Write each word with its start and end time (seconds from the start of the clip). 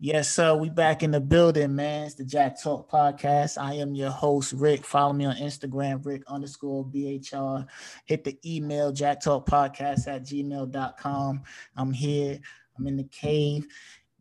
Yes, 0.00 0.28
sir. 0.30 0.54
We 0.54 0.70
back 0.70 1.02
in 1.02 1.10
the 1.10 1.20
building, 1.20 1.74
man. 1.74 2.06
It's 2.06 2.14
the 2.14 2.24
Jack 2.24 2.62
Talk 2.62 2.88
Podcast. 2.88 3.60
I 3.60 3.74
am 3.74 3.96
your 3.96 4.10
host, 4.10 4.52
Rick. 4.52 4.84
Follow 4.84 5.12
me 5.12 5.24
on 5.24 5.34
Instagram, 5.34 6.06
Rick 6.06 6.22
underscore 6.28 6.84
BHR. 6.84 7.66
Hit 8.04 8.22
the 8.22 8.38
email, 8.46 8.92
Jack 8.92 9.20
Talk 9.20 9.44
Podcast 9.44 10.06
at 10.06 10.22
gmail.com. 10.22 11.42
I'm 11.76 11.92
here. 11.92 12.38
I'm 12.78 12.86
in 12.86 12.96
the 12.96 13.08
cave. 13.10 13.66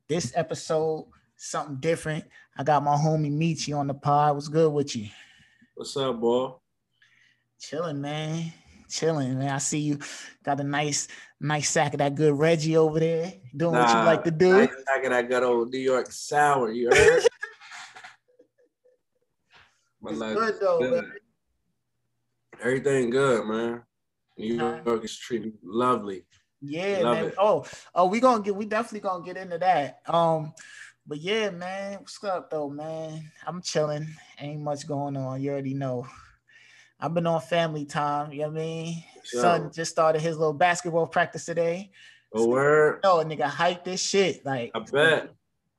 This 0.07 0.31
episode, 0.35 1.09
something 1.35 1.75
different. 1.75 2.25
I 2.57 2.63
got 2.63 2.83
my 2.83 2.95
homie 2.95 3.31
Mechy 3.31 3.77
on 3.77 3.85
the 3.85 3.93
pod. 3.93 4.33
What's 4.33 4.47
good 4.47 4.73
with 4.73 4.95
you? 4.95 5.09
What's 5.75 5.95
up, 5.95 6.19
boy? 6.19 6.53
Chilling, 7.59 8.01
man. 8.01 8.51
Chilling, 8.89 9.39
man. 9.39 9.49
I 9.49 9.57
see 9.57 9.79
you 9.79 9.99
got 10.43 10.59
a 10.59 10.63
nice 10.63 11.07
nice 11.39 11.69
sack 11.69 11.93
of 11.93 11.99
that 11.99 12.15
good 12.15 12.37
Reggie 12.37 12.77
over 12.77 12.99
there, 12.99 13.33
doing 13.55 13.73
nah, 13.73 13.81
what 13.81 13.97
you 13.97 14.05
like 14.05 14.23
to 14.23 14.31
do. 14.31 14.53
Nice 14.53 14.69
sack 14.87 15.03
of 15.03 15.11
that 15.11 15.29
good 15.29 15.43
old 15.43 15.69
New 15.69 15.79
York 15.79 16.11
sour. 16.11 16.71
You 16.71 16.89
heard? 16.89 17.23
it's 20.05 20.19
good 20.19 20.55
though. 20.59 20.79
Good. 20.79 21.05
Everything 22.61 23.09
good, 23.09 23.45
man. 23.45 23.83
New 24.37 24.55
York 24.55 25.03
is 25.03 25.17
treating 25.17 25.53
lovely. 25.63 26.25
Yeah, 26.61 26.99
Love 27.01 27.17
man. 27.17 27.25
It. 27.25 27.35
Oh, 27.37 27.65
oh, 27.93 28.07
we 28.07 28.19
gonna 28.19 28.43
get 28.43 28.55
we 28.55 28.65
definitely 28.65 29.01
gonna 29.01 29.23
get 29.23 29.37
into 29.37 29.57
that. 29.59 29.99
Um, 30.07 30.53
but 31.05 31.19
yeah, 31.19 31.49
man, 31.51 31.99
what's 31.99 32.23
up 32.23 32.49
though, 32.49 32.69
man? 32.69 33.31
I'm 33.45 33.61
chilling. 33.61 34.07
Ain't 34.39 34.61
much 34.61 34.87
going 34.87 35.17
on. 35.17 35.41
You 35.41 35.51
already 35.51 35.73
know. 35.73 36.07
I've 36.99 37.13
been 37.13 37.27
on 37.27 37.41
family 37.41 37.85
time. 37.85 38.31
You 38.31 38.41
know 38.41 38.49
what 38.49 38.61
I 38.61 38.65
mean? 38.65 39.03
Sure. 39.23 39.41
Son 39.41 39.71
just 39.73 39.91
started 39.91 40.21
his 40.21 40.37
little 40.37 40.53
basketball 40.53 41.07
practice 41.07 41.45
today. 41.45 41.91
Oh, 42.33 42.43
so, 42.43 42.49
word. 42.49 42.99
Oh, 43.03 43.23
nigga, 43.25 43.43
hype 43.43 43.83
this 43.83 44.01
shit. 44.01 44.45
Like, 44.45 44.71
I 44.73 44.79
bet. 44.79 45.29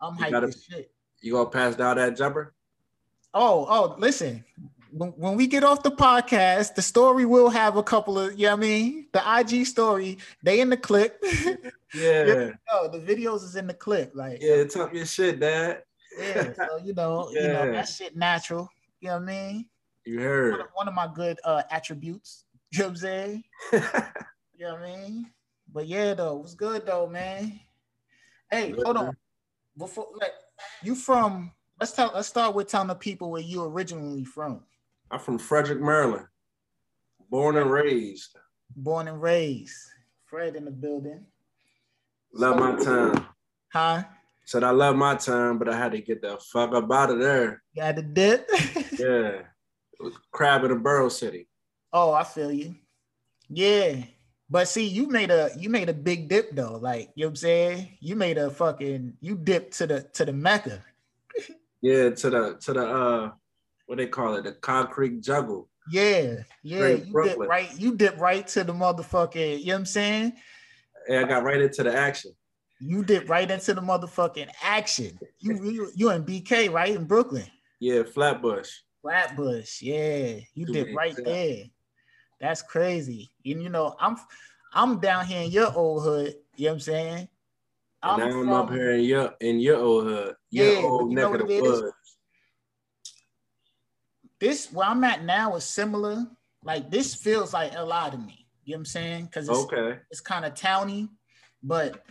I'm 0.01 0.17
hype 0.17 0.33
this 0.43 0.65
shit. 0.65 0.91
You 1.21 1.33
gonna 1.33 1.51
pass 1.51 1.75
down 1.75 1.97
that 1.97 2.16
jumper? 2.16 2.55
Oh, 3.35 3.66
oh, 3.69 3.97
listen. 3.99 4.45
When, 4.91 5.10
when 5.10 5.37
we 5.37 5.47
get 5.47 5.65
off 5.65 5.83
the 5.83 5.91
podcast, 5.91 6.75
the 6.75 6.83
story 6.83 7.27
will 7.27 7.51
have 7.51 7.77
a 7.77 7.82
couple 7.82 8.19
of, 8.19 8.38
you 8.38 8.47
know 8.47 8.53
what 8.53 8.65
I 8.65 8.69
mean? 8.69 9.07
The 9.13 9.38
IG 9.41 9.66
story, 9.66 10.19
they 10.43 10.60
in 10.60 10.71
the 10.71 10.77
clip. 10.77 11.23
Yeah. 11.95 12.51
oh, 12.71 12.88
the 12.88 12.99
videos 12.99 13.43
is 13.43 13.57
in 13.57 13.66
the 13.66 13.73
clip. 13.73 14.13
Like, 14.15 14.43
yeah, 14.43 14.65
talk 14.65 14.93
your 14.93 15.07
shit, 15.07 15.41
dad. 15.41 15.85
Yeah, 16.19 16.53
so 16.53 16.79
you 16.85 16.93
know, 16.93 17.30
yeah. 17.32 17.41
you 17.41 17.49
know, 17.49 17.73
that 17.73 17.88
shit 17.88 18.15
natural. 18.15 18.69
You 19.01 19.09
know 19.09 19.15
what 19.15 19.23
I 19.23 19.27
mean? 19.27 19.66
You 20.09 20.20
heard 20.20 20.52
one 20.52 20.60
of, 20.60 20.66
one 20.73 20.88
of 20.88 20.95
my 20.95 21.06
good 21.14 21.38
uh 21.45 21.62
attributes. 21.70 22.45
You 22.70 22.80
know 22.80 22.84
what 22.84 22.90
I'm 22.90 22.96
saying? 22.96 23.45
you 23.73 23.80
know 24.66 24.74
what 24.74 24.82
I 24.82 24.87
mean? 24.87 25.30
But 25.73 25.87
yeah, 25.87 26.12
though, 26.12 26.37
it 26.37 26.42
was 26.42 26.54
good 26.54 26.84
though, 26.84 27.06
man. 27.06 27.59
Hey, 28.51 28.73
good, 28.73 28.84
hold 28.84 28.98
on. 28.98 29.16
Before 29.76 30.06
like 30.20 30.32
you 30.82 30.95
from 30.95 31.52
let's 31.80 31.92
tell 31.92 32.10
let's 32.14 32.29
start 32.29 32.54
with 32.54 32.68
telling 32.68 32.88
the 32.88 32.95
people 32.95 33.30
where 33.30 33.40
you 33.40 33.64
originally 33.64 34.24
from. 34.24 34.60
I'm 35.10 35.18
from 35.18 35.38
Frederick, 35.38 35.80
Maryland. 35.80 36.26
Born 37.30 37.56
and 37.56 37.70
raised. 37.70 38.36
Born 38.76 39.09
and 39.09 39.20
raised. 39.20 39.79
Fred 40.24 40.56
in 40.56 40.66
the 40.66 40.70
building. 40.70 41.24
Love 42.34 42.59
my 42.59 42.82
time. 42.82 43.26
Huh? 43.73 44.04
Said 44.45 44.62
I 44.62 44.70
love 44.70 44.96
my 44.96 45.14
time, 45.14 45.59
but 45.59 45.70
I 45.70 45.76
had 45.76 45.92
to 45.92 46.01
get 46.01 46.20
the 46.20 46.38
fuck 46.52 46.74
up 46.74 46.90
out 46.92 47.10
of 47.10 47.18
there. 47.18 47.62
You 47.73 47.82
had 47.82 47.96
to 47.96 48.02
dip? 48.02 48.48
yeah. 48.98 49.42
Crab 50.32 50.65
in 50.65 50.71
a 50.71 50.77
Borough 50.77 51.09
City. 51.09 51.49
Oh, 51.93 52.13
I 52.13 52.24
feel 52.24 52.52
you. 52.52 52.74
Yeah. 53.49 54.02
But 54.51 54.68
see, 54.68 54.87
you 54.87 55.09
made 55.09 55.30
a 55.30 55.51
you 55.59 55.68
made 55.68 55.88
a 55.88 55.95
big 55.95 56.29
dip 56.29 56.54
though. 56.54 56.79
Like, 56.80 57.10
you 57.15 57.24
know 57.24 57.29
what 57.29 57.32
I'm 57.32 57.37
saying? 57.37 57.99
You 58.01 58.16
made 58.16 58.38
a 58.38 58.51
fucking 58.51 59.15
you 59.21 59.37
dipped 59.37 59.76
to 59.79 59.87
the 59.87 60.02
to 60.15 60.24
the 60.24 60.32
Mecca. 60.32 60.82
yeah, 61.82 62.10
to 62.10 62.30
the 62.30 62.57
to 62.60 62.73
the 62.73 62.87
uh 62.87 63.30
what 63.87 63.99
they 63.99 64.06
call 64.06 64.34
it, 64.37 64.44
the 64.44 64.53
concrete 64.53 65.20
jungle. 65.22 65.69
Yeah, 65.91 66.36
yeah. 66.62 66.78
Straight 66.78 67.06
you 67.06 67.12
Brooklyn. 67.12 67.41
dip 67.41 67.48
right, 67.48 67.78
you 67.78 67.97
dip 67.97 68.19
right 68.19 68.47
to 68.48 68.65
the 68.65 68.72
motherfucking, 68.72 69.60
you 69.60 69.66
know 69.66 69.72
what 69.75 69.78
I'm 69.80 69.86
saying? 69.86 70.32
Yeah, 71.09 71.20
I 71.20 71.25
got 71.25 71.44
right 71.44 71.60
into 71.60 71.82
the 71.82 71.94
action. 71.97 72.32
You 72.80 73.03
dip 73.03 73.28
right 73.28 73.50
into 73.50 73.75
the 73.75 73.80
motherfucking 73.80 74.48
action. 74.62 75.19
You 75.41 75.65
you 75.65 75.91
you 75.94 76.10
in 76.10 76.25
BK, 76.25 76.72
right? 76.72 76.94
In 76.94 77.04
Brooklyn. 77.04 77.47
Yeah, 77.80 78.03
Flatbush. 78.03 78.70
Flatbush, 79.08 79.80
yeah, 79.80 80.36
you 80.54 80.66
did 80.66 80.94
right 80.94 81.16
there. 81.24 81.64
That's 82.41 82.62
crazy. 82.62 83.30
And 83.44 83.62
you 83.62 83.70
know, 83.70 83.96
I'm 83.98 84.16
I'm 84.74 85.00
down 85.00 85.26
here 85.26 85.42
in 85.42 85.50
your 85.50 85.72
old 85.74 86.02
hood. 86.02 86.34
You 86.56 86.66
know 86.66 86.72
what 86.72 86.74
I'm 86.74 86.80
saying? 86.80 87.28
I'm, 88.02 88.20
and 88.20 88.30
I'm 88.30 88.41
from, 88.41 88.52
up 88.52 88.70
here 88.70 88.92
in 88.92 89.04
your 89.04 89.34
in 89.41 89.60
your 89.60 89.78
old 89.78 90.04
hood, 90.04 90.36
your 90.50 90.72
yeah, 90.72 90.80
old 90.82 91.10
neck 91.10 91.24
of 91.24 91.38
the 91.48 91.60
woods. 91.62 91.92
This 94.38 94.70
where 94.72 94.86
I'm 94.86 95.02
at 95.04 95.24
now 95.24 95.56
is 95.56 95.64
similar. 95.64 96.26
Like 96.62 96.91
this 96.91 97.14
feels 97.14 97.54
like 97.54 97.72
a 97.76 97.82
lot 97.82 98.12
to 98.12 98.18
me. 98.18 98.47
You 98.64 98.74
know 98.74 98.76
what 98.76 98.80
I'm 98.80 98.84
saying? 98.84 99.24
Because 99.24 99.48
it's, 99.48 99.58
okay. 99.58 99.98
it's 100.10 100.20
kind 100.20 100.44
of 100.44 100.54
towny, 100.54 101.08
but 101.62 102.04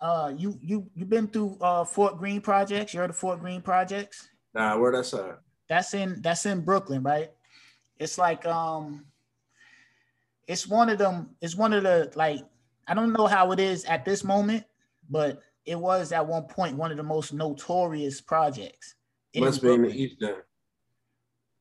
uh, 0.00 0.32
you 0.34 0.58
you 0.62 0.90
you 0.94 1.04
been 1.04 1.28
through 1.28 1.58
uh 1.60 1.84
Fort 1.84 2.16
Greene 2.16 2.40
projects? 2.40 2.94
You 2.94 3.00
heard 3.00 3.10
of 3.10 3.16
Fort 3.16 3.40
Greene 3.40 3.60
projects? 3.62 4.28
Nah, 4.54 4.78
where 4.78 4.92
that's 4.92 5.12
at? 5.12 5.40
That's 5.68 5.94
in 5.94 6.20
that's 6.22 6.46
in 6.46 6.60
Brooklyn, 6.60 7.02
right? 7.02 7.30
It's 7.98 8.18
like 8.18 8.46
um 8.46 9.06
it's 10.46 10.66
one 10.66 10.90
of 10.90 10.98
them, 10.98 11.36
it's 11.40 11.56
one 11.56 11.72
of 11.72 11.82
the 11.82 12.12
like 12.16 12.40
I 12.86 12.94
don't 12.94 13.12
know 13.12 13.26
how 13.26 13.52
it 13.52 13.60
is 13.60 13.84
at 13.84 14.04
this 14.04 14.24
moment, 14.24 14.64
but 15.08 15.40
it 15.64 15.76
was 15.78 16.12
at 16.12 16.26
one 16.26 16.44
point 16.44 16.76
one 16.76 16.90
of 16.90 16.96
the 16.96 17.02
most 17.02 17.32
notorious 17.32 18.20
projects. 18.20 18.94
Must 19.34 19.62
be 19.62 19.72
in 19.72 19.82
the 19.82 19.88
East 19.90 20.16
then. 20.20 20.36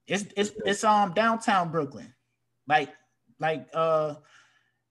It's 0.07 0.25
it's 0.35 0.51
it's 0.65 0.83
um 0.83 1.13
downtown 1.13 1.71
Brooklyn. 1.71 2.13
Like 2.67 2.89
like 3.39 3.67
uh 3.73 4.15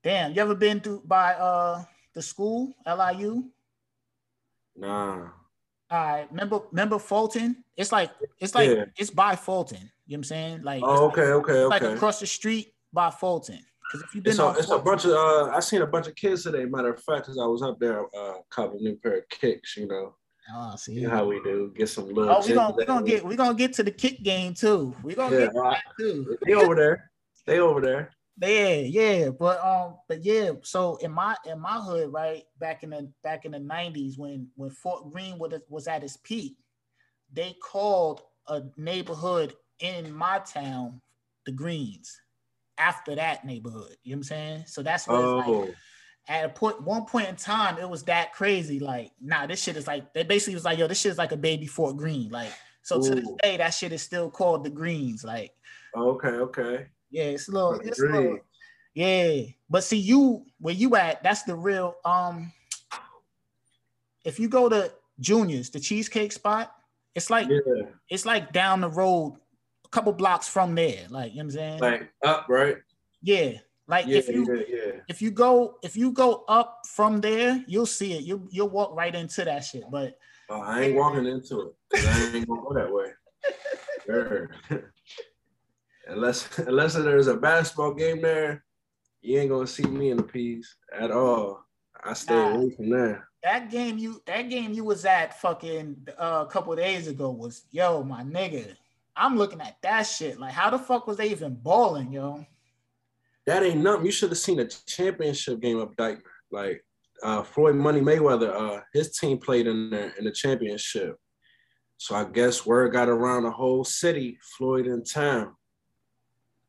damn, 0.02 0.32
you 0.32 0.40
ever 0.40 0.54
been 0.54 0.80
through 0.80 1.02
by 1.04 1.34
uh 1.34 1.84
the 2.14 2.22
school, 2.22 2.74
LIU? 2.86 3.50
Nah. 4.76 5.28
All 5.92 5.98
right, 5.98 6.26
remember 6.30 6.60
remember 6.70 6.98
Fulton? 6.98 7.62
It's 7.76 7.92
like 7.92 8.10
it's 8.40 8.54
like 8.54 8.70
yeah. 8.70 8.84
it's 8.96 9.10
by 9.10 9.36
Fulton. 9.36 9.76
You 9.76 9.82
know 9.82 9.90
what 10.06 10.16
I'm 10.16 10.24
saying? 10.24 10.62
Like 10.62 10.82
oh, 10.82 11.08
okay, 11.08 11.20
okay, 11.20 11.52
okay. 11.52 11.64
Like 11.64 11.82
across 11.82 12.18
the 12.18 12.26
street 12.26 12.72
by 12.94 13.10
Fulton. 13.10 13.58
Because 13.92 14.08
if 14.08 14.14
you've 14.14 14.24
been, 14.24 14.30
it's, 14.30 14.40
a, 14.40 14.48
it's 14.52 14.66
Fulton, 14.68 14.80
a 14.80 14.84
bunch 14.90 15.04
of. 15.04 15.10
Uh, 15.10 15.50
I 15.50 15.60
seen 15.60 15.82
a 15.82 15.86
bunch 15.86 16.06
of 16.06 16.14
kids 16.14 16.44
today. 16.44 16.64
Matter 16.64 16.94
of 16.94 17.02
fact, 17.02 17.26
because 17.26 17.38
I 17.38 17.44
was 17.44 17.60
up 17.60 17.78
there, 17.78 18.06
uh, 18.16 18.38
cop 18.48 18.72
a 18.72 18.76
new 18.78 18.96
pair 18.96 19.18
of 19.18 19.28
kicks. 19.28 19.76
You 19.76 19.86
know. 19.86 20.14
Oh, 20.54 20.74
see 20.76 20.94
you 20.94 21.08
know 21.08 21.10
how 21.10 21.26
we 21.26 21.42
do. 21.42 21.74
Get 21.76 21.90
some 21.90 22.06
little. 22.06 22.34
Oh, 22.34 22.40
we 22.40 22.54
gonna 22.54 22.74
we 22.74 22.86
gonna 22.86 23.06
get 23.06 23.22
we're 23.22 23.36
gonna 23.36 23.54
get 23.54 23.74
to 23.74 23.82
the 23.82 23.90
kick 23.90 24.22
game 24.22 24.54
too. 24.54 24.96
We're 25.02 25.14
gonna 25.14 25.36
yeah, 25.36 25.42
get 25.42 25.52
to 25.52 25.60
that 25.62 25.82
too. 26.00 26.38
They 26.46 26.54
over 26.54 26.74
there. 26.74 27.10
They 27.46 27.58
over 27.58 27.82
there. 27.82 28.12
Yeah, 28.42 28.74
yeah, 28.74 29.28
but 29.30 29.64
um, 29.64 29.98
but 30.08 30.24
yeah. 30.24 30.50
So 30.62 30.96
in 30.96 31.12
my 31.12 31.36
in 31.46 31.60
my 31.60 31.78
hood, 31.78 32.12
right 32.12 32.42
back 32.58 32.82
in 32.82 32.90
the 32.90 33.08
back 33.22 33.44
in 33.44 33.52
the 33.52 33.60
nineties, 33.60 34.18
when 34.18 34.48
when 34.56 34.70
Fort 34.70 35.12
Greene 35.12 35.38
was 35.38 35.52
was 35.68 35.86
at 35.86 36.02
its 36.02 36.16
peak, 36.16 36.56
they 37.32 37.54
called 37.62 38.22
a 38.48 38.62
neighborhood 38.76 39.54
in 39.78 40.12
my 40.12 40.40
town 40.40 41.00
the 41.46 41.52
Greens. 41.52 42.20
After 42.78 43.14
that 43.14 43.44
neighborhood, 43.44 43.96
you 44.02 44.12
know 44.12 44.16
what 44.16 44.20
I'm 44.20 44.22
saying? 44.24 44.64
So 44.66 44.82
that's 44.82 45.06
what 45.06 45.22
oh. 45.22 45.36
like. 45.36 45.74
At 46.28 46.44
a 46.44 46.48
point, 46.48 46.80
one 46.82 47.04
point 47.04 47.28
in 47.28 47.36
time, 47.36 47.78
it 47.78 47.88
was 47.88 48.04
that 48.04 48.32
crazy. 48.32 48.78
Like, 48.78 49.10
nah, 49.20 49.46
this 49.46 49.60
shit 49.60 49.76
is 49.76 49.86
like. 49.86 50.14
They 50.14 50.22
basically 50.22 50.54
was 50.54 50.64
like, 50.64 50.78
yo, 50.78 50.86
this 50.86 51.00
shit 51.00 51.12
is 51.12 51.18
like 51.18 51.32
a 51.32 51.36
baby 51.36 51.66
Fort 51.66 51.96
Greene. 51.96 52.30
Like, 52.30 52.52
so 52.82 52.98
Ooh. 52.98 53.08
to 53.08 53.14
this 53.16 53.28
day, 53.42 53.56
that 53.56 53.70
shit 53.70 53.92
is 53.92 54.02
still 54.02 54.30
called 54.30 54.64
the 54.64 54.70
Greens. 54.70 55.22
Like, 55.22 55.52
okay, 55.96 56.28
okay. 56.28 56.86
Yeah, 57.12 57.24
it's 57.24 57.48
a 57.48 57.52
little, 57.52 57.74
it's 57.80 58.00
a 58.00 58.06
little, 58.06 58.38
yeah. 58.94 59.42
But 59.70 59.84
see, 59.84 59.98
you 59.98 60.44
where 60.58 60.74
you 60.74 60.96
at, 60.96 61.22
that's 61.22 61.44
the 61.44 61.54
real 61.54 61.94
um 62.04 62.52
if 64.24 64.38
you 64.40 64.48
go 64.48 64.68
to 64.68 64.92
juniors, 65.20 65.70
the 65.70 65.80
cheesecake 65.80 66.32
spot, 66.32 66.72
it's 67.14 67.30
like 67.30 67.48
yeah. 67.48 67.82
it's 68.08 68.24
like 68.26 68.52
down 68.52 68.80
the 68.80 68.88
road, 68.88 69.36
a 69.84 69.88
couple 69.88 70.12
blocks 70.12 70.48
from 70.48 70.74
there. 70.74 71.06
Like 71.10 71.32
you 71.32 71.38
know 71.38 71.44
what 71.44 71.44
I'm 71.44 71.50
saying? 71.50 71.80
Like 71.80 72.12
up, 72.24 72.46
right? 72.48 72.76
Yeah. 73.22 73.58
Like 73.88 74.06
yeah, 74.06 74.18
if 74.18 74.28
you 74.28 74.64
yeah, 74.68 75.00
if 75.08 75.20
you 75.20 75.30
go 75.30 75.78
if 75.82 75.96
you 75.96 76.12
go 76.12 76.44
up 76.48 76.80
from 76.86 77.20
there, 77.20 77.62
you'll 77.66 77.84
see 77.86 78.14
it. 78.14 78.22
You 78.22 78.48
you'll 78.50 78.68
walk 78.68 78.94
right 78.94 79.14
into 79.14 79.44
that 79.44 79.64
shit. 79.64 79.84
But 79.90 80.16
uh, 80.48 80.60
I 80.60 80.82
ain't 80.82 80.96
walking 80.96 81.26
into 81.26 81.60
it. 81.60 81.74
I 81.94 82.30
ain't 82.34 82.48
gonna 82.48 82.62
go 82.62 82.74
that 82.74 82.92
way. 82.92 83.12
sure. 84.06 84.50
unless 86.12 86.58
unless 86.58 86.94
there's 86.94 87.26
a 87.26 87.36
basketball 87.36 87.94
game 87.94 88.22
there, 88.22 88.64
you 89.20 89.38
ain't 89.38 89.50
gonna 89.50 89.66
see 89.66 89.84
me 89.84 90.10
in 90.10 90.18
the 90.18 90.22
piece 90.22 90.76
at 90.96 91.10
all. 91.10 91.64
I 92.04 92.14
stay 92.14 92.34
nah, 92.34 92.54
away 92.54 92.70
from 92.70 92.90
there. 92.90 93.28
That 93.42 93.70
game 93.70 93.98
you 93.98 94.22
that 94.26 94.48
game 94.48 94.72
you 94.72 94.84
was 94.84 95.04
at 95.04 95.40
fucking 95.40 96.08
uh, 96.18 96.44
a 96.46 96.50
couple 96.50 96.74
days 96.76 97.08
ago 97.08 97.30
was 97.30 97.64
yo 97.70 98.02
my 98.02 98.22
nigga. 98.22 98.76
I'm 99.16 99.36
looking 99.36 99.60
at 99.60 99.76
that 99.82 100.02
shit 100.02 100.38
like 100.38 100.52
how 100.52 100.70
the 100.70 100.78
fuck 100.78 101.06
was 101.06 101.16
they 101.16 101.30
even 101.30 101.54
balling 101.54 102.12
yo? 102.12 102.46
That 103.46 103.64
ain't 103.64 103.80
nothing. 103.80 104.06
You 104.06 104.12
should 104.12 104.30
have 104.30 104.38
seen 104.38 104.60
a 104.60 104.66
championship 104.66 105.60
game 105.60 105.78
of 105.78 105.96
Dyckman. 105.96 106.22
Like 106.52 106.84
uh, 107.24 107.42
Floyd 107.42 107.76
Money 107.76 108.00
Mayweather, 108.00 108.54
uh, 108.54 108.80
his 108.92 109.16
team 109.16 109.38
played 109.38 109.66
in 109.66 109.90
the 109.90 110.16
in 110.18 110.24
the 110.24 110.32
championship. 110.32 111.16
So 111.96 112.14
I 112.16 112.24
guess 112.24 112.66
word 112.66 112.92
got 112.92 113.08
around 113.08 113.44
the 113.44 113.50
whole 113.50 113.84
city. 113.84 114.38
Floyd 114.56 114.86
in 114.86 115.04
town 115.04 115.54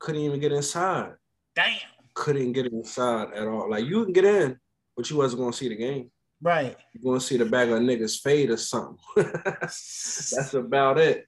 couldn't 0.04 0.22
even 0.22 0.40
get 0.40 0.52
inside. 0.52 1.14
Damn. 1.56 1.78
Couldn't 2.14 2.52
get 2.52 2.66
inside 2.66 3.34
at 3.34 3.48
all. 3.48 3.70
Like 3.70 3.86
you 3.86 4.04
can 4.04 4.12
get 4.12 4.26
in, 4.26 4.60
but 4.98 5.10
you 5.10 5.16
wasn't 5.16 5.42
gonna 5.42 5.54
see 5.54 5.70
the 5.70 5.78
game. 5.78 6.12
Right. 6.42 6.76
You're 6.94 7.14
gonna 7.14 7.22
see 7.22 7.38
the 7.38 7.46
back 7.46 7.70
of 7.70 7.80
nigga's 7.80 8.20
fade 8.20 8.50
or 8.50 8.58
something. 8.58 8.98
That's 9.16 10.54
about 10.54 10.98
it. 10.98 11.26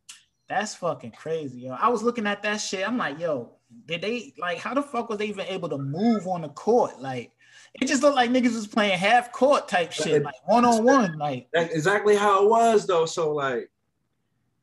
That's 0.50 0.76
fucking 0.76 1.12
crazy, 1.12 1.62
yo. 1.62 1.72
I 1.72 1.88
was 1.88 2.04
looking 2.04 2.28
at 2.28 2.44
that 2.44 2.58
shit. 2.58 2.88
I'm 2.88 2.98
like, 2.98 3.18
yo, 3.18 3.56
did 3.86 4.02
they 4.02 4.34
like 4.38 4.58
how 4.58 4.74
the 4.74 4.84
fuck 4.84 5.08
was 5.08 5.20
they 5.20 5.28
even 5.28 5.46
able 5.48 5.70
to 5.70 5.78
move 5.78 6.28
on 6.28 6.42
the 6.42 6.50
court? 6.50 7.00
Like 7.00 7.32
it 7.76 7.88
just 7.88 8.04
looked 8.04 8.18
like 8.18 8.30
niggas 8.30 8.56
was 8.56 8.68
playing 8.68 9.00
half 9.00 9.32
court 9.32 9.70
type 9.70 9.94
shit, 9.94 10.22
like 10.22 10.36
one 10.48 10.66
on 10.66 10.84
one. 10.84 11.18
Like 11.18 11.48
That's 11.54 11.74
exactly 11.74 12.18
how 12.18 12.44
it 12.44 12.50
was 12.50 12.86
though. 12.86 13.06
So 13.06 13.34
like 13.34 13.72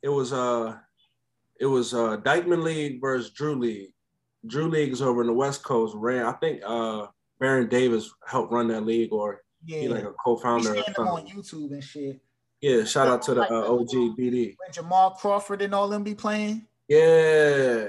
it 0.03 0.11
was 0.11 0.35
uh 0.35 0.77
it 1.59 1.67
was 1.67 1.95
uh 1.95 2.19
Dyckman 2.19 2.63
League 2.63 3.01
versus 3.01 3.31
Drew 3.31 3.55
League. 3.55 3.95
Drew 4.47 4.69
League 4.69 4.93
is 4.93 5.03
over 5.03 5.21
in 5.21 5.27
the 5.27 5.33
West 5.33 5.63
Coast. 5.63 5.95
Ran, 5.97 6.27
I 6.27 6.33
think 6.33 6.61
uh 6.67 7.07
Baron 7.39 7.69
Davis 7.69 8.13
helped 8.27 8.53
run 8.53 8.69
that 8.69 8.85
league 8.87 9.13
or 9.13 9.43
yeah, 9.65 9.81
he 9.81 9.89
like 9.89 10.05
a 10.05 10.13
co-founder. 10.13 10.71
or 10.71 10.75
seen 10.75 10.85
them 10.97 11.09
on. 11.09 11.27
YouTube 11.27 11.71
and 11.73 11.83
shit. 11.85 12.21
Yeah, 12.61 12.85
shout 12.85 13.09
out 13.09 13.23
to 13.23 13.35
the 13.35 13.43
uh, 13.43 13.73
OG 13.73 14.17
BD. 14.19 14.57
When 14.59 14.73
Jamal 14.73 15.11
Crawford 15.13 15.63
and 15.63 15.75
all 15.75 15.89
them 15.89 16.05
be 16.05 16.15
playing. 16.15 16.67
Yeah, 16.89 17.89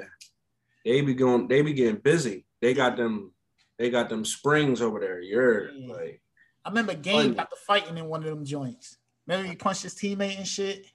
they 0.86 1.02
be 1.02 1.14
going. 1.14 1.48
They 1.48 1.62
be 1.62 1.74
getting 1.74 2.00
busy. 2.02 2.46
They 2.62 2.74
got 2.74 2.98
them. 2.98 3.32
They 3.78 3.90
got 3.90 4.10
them 4.10 4.24
springs 4.26 4.82
over 4.82 5.00
there. 5.00 5.20
You're 5.20 5.70
Yeah. 5.72 5.94
like, 5.94 6.22
I 6.66 6.70
remember 6.70 6.94
Game 6.94 7.16
Funny. 7.22 7.34
got 7.36 7.50
the 7.50 7.56
fighting 7.68 7.98
in 7.98 8.06
one 8.06 8.22
of 8.24 8.30
them 8.30 8.46
joints. 8.46 8.98
Remember 9.28 9.48
he 9.50 9.56
punched 9.56 9.84
his 9.84 9.96
teammate 9.96 10.38
and 10.38 10.48
shit. 10.48 10.86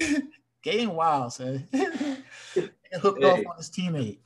Game 0.62 0.94
wild, 0.94 1.32
son. 1.32 1.68
He 2.54 2.98
hooked 2.98 3.22
off 3.22 3.38
on 3.46 3.56
his 3.56 3.70
teammate. 3.70 4.18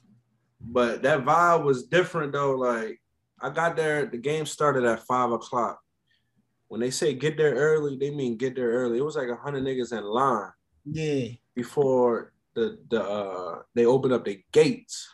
But 0.66 1.02
that 1.02 1.24
vibe 1.24 1.64
was 1.64 1.84
different 1.84 2.32
though. 2.32 2.52
Like, 2.56 3.00
I 3.40 3.50
got 3.50 3.76
there. 3.76 4.06
The 4.06 4.18
game 4.18 4.46
started 4.46 4.84
at 4.84 5.04
five 5.06 5.30
o'clock. 5.32 5.80
When 6.68 6.80
they 6.80 6.90
say 6.90 7.14
get 7.14 7.36
there 7.36 7.54
early, 7.54 7.96
they 7.96 8.10
mean 8.10 8.36
get 8.36 8.56
there 8.56 8.70
early. 8.70 8.98
It 8.98 9.04
was 9.04 9.16
like 9.16 9.28
a 9.28 9.36
hundred 9.36 9.64
niggas 9.64 9.96
in 9.96 10.02
line 10.04 10.50
Yeah. 10.84 11.28
before 11.54 12.32
the 12.54 12.78
the 12.88 13.02
uh 13.02 13.62
they 13.74 13.84
opened 13.84 14.12
up 14.14 14.24
the 14.24 14.42
gates. 14.52 15.08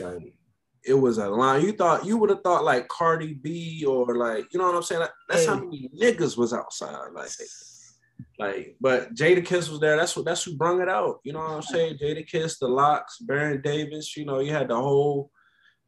Like 0.00 0.34
it 0.82 0.94
was 0.94 1.18
a 1.18 1.28
line. 1.28 1.64
You 1.64 1.72
thought 1.72 2.04
you 2.04 2.16
would 2.16 2.30
have 2.30 2.42
thought 2.42 2.64
like 2.64 2.88
Cardi 2.88 3.34
B 3.34 3.84
or 3.86 4.16
like 4.16 4.52
you 4.52 4.58
know 4.58 4.66
what 4.66 4.74
I'm 4.76 4.82
saying. 4.82 5.02
Like, 5.02 5.10
that's 5.28 5.46
how 5.46 5.56
many 5.60 5.90
niggas 5.96 6.36
was 6.36 6.52
outside. 6.52 7.12
Like 7.14 7.30
like, 8.38 8.76
but 8.80 9.14
Jadakiss 9.14 9.68
was 9.70 9.80
there. 9.80 9.96
That's 9.96 10.16
what 10.16 10.24
that's 10.24 10.42
who 10.44 10.56
brung 10.56 10.80
it 10.80 10.88
out. 10.88 11.20
You 11.24 11.32
know 11.32 11.40
what 11.40 11.50
I'm 11.50 11.62
saying? 11.62 11.98
Jadakiss, 11.98 12.58
the 12.58 12.68
LOX, 12.68 13.18
Baron 13.18 13.60
Davis. 13.62 14.16
You 14.16 14.24
know, 14.24 14.40
you 14.40 14.52
had 14.52 14.68
the 14.68 14.76
whole, 14.76 15.30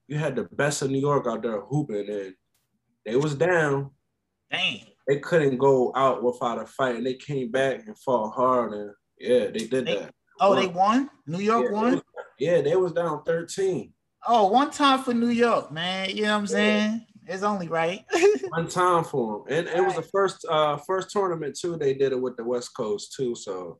you 0.08 0.16
had 0.18 0.36
the 0.36 0.44
best 0.44 0.82
of 0.82 0.90
New 0.90 1.00
York 1.00 1.26
out 1.26 1.42
there 1.42 1.60
hooping, 1.60 2.08
and 2.08 2.34
they 3.04 3.16
was 3.16 3.34
down. 3.34 3.90
Damn. 4.50 4.78
They 5.08 5.18
couldn't 5.18 5.58
go 5.58 5.92
out 5.96 6.22
without 6.22 6.60
a 6.62 6.66
fight, 6.66 6.96
and 6.96 7.06
they 7.06 7.14
came 7.14 7.50
back 7.50 7.86
and 7.86 7.98
fought 7.98 8.30
hard, 8.34 8.72
and 8.72 8.90
yeah, 9.18 9.46
they 9.46 9.66
did 9.66 9.86
They- 9.86 9.96
that. 9.98 10.14
Oh, 10.40 10.54
they 10.56 10.66
won? 10.66 11.08
New 11.26 11.38
York 11.38 11.64
Yeah, 11.64 11.68
they 11.68 11.74
won? 11.74 11.92
was- 11.94 12.02
yeah, 12.38 12.60
they 12.62 12.76
was 12.76 12.92
down 12.92 13.22
13. 13.24 13.92
Oh, 14.26 14.48
one 14.48 14.70
time 14.70 15.02
for 15.02 15.12
New 15.14 15.28
York, 15.28 15.70
man. 15.72 16.10
You 16.10 16.22
know 16.22 16.32
what 16.32 16.34
I'm 16.38 16.42
Yeah. 16.42 16.46
saying? 16.48 17.06
It's 17.26 17.42
only 17.42 17.68
right. 17.68 18.04
One 18.48 18.68
time 18.68 19.04
for 19.04 19.44
them, 19.48 19.58
and 19.58 19.68
it 19.68 19.84
was 19.84 19.94
the 19.94 20.02
first 20.02 20.44
uh 20.48 20.76
first 20.78 21.10
tournament 21.10 21.56
too. 21.58 21.76
They 21.76 21.94
did 21.94 22.12
it 22.12 22.20
with 22.20 22.36
the 22.36 22.44
West 22.44 22.74
Coast 22.76 23.14
too, 23.14 23.34
so 23.34 23.78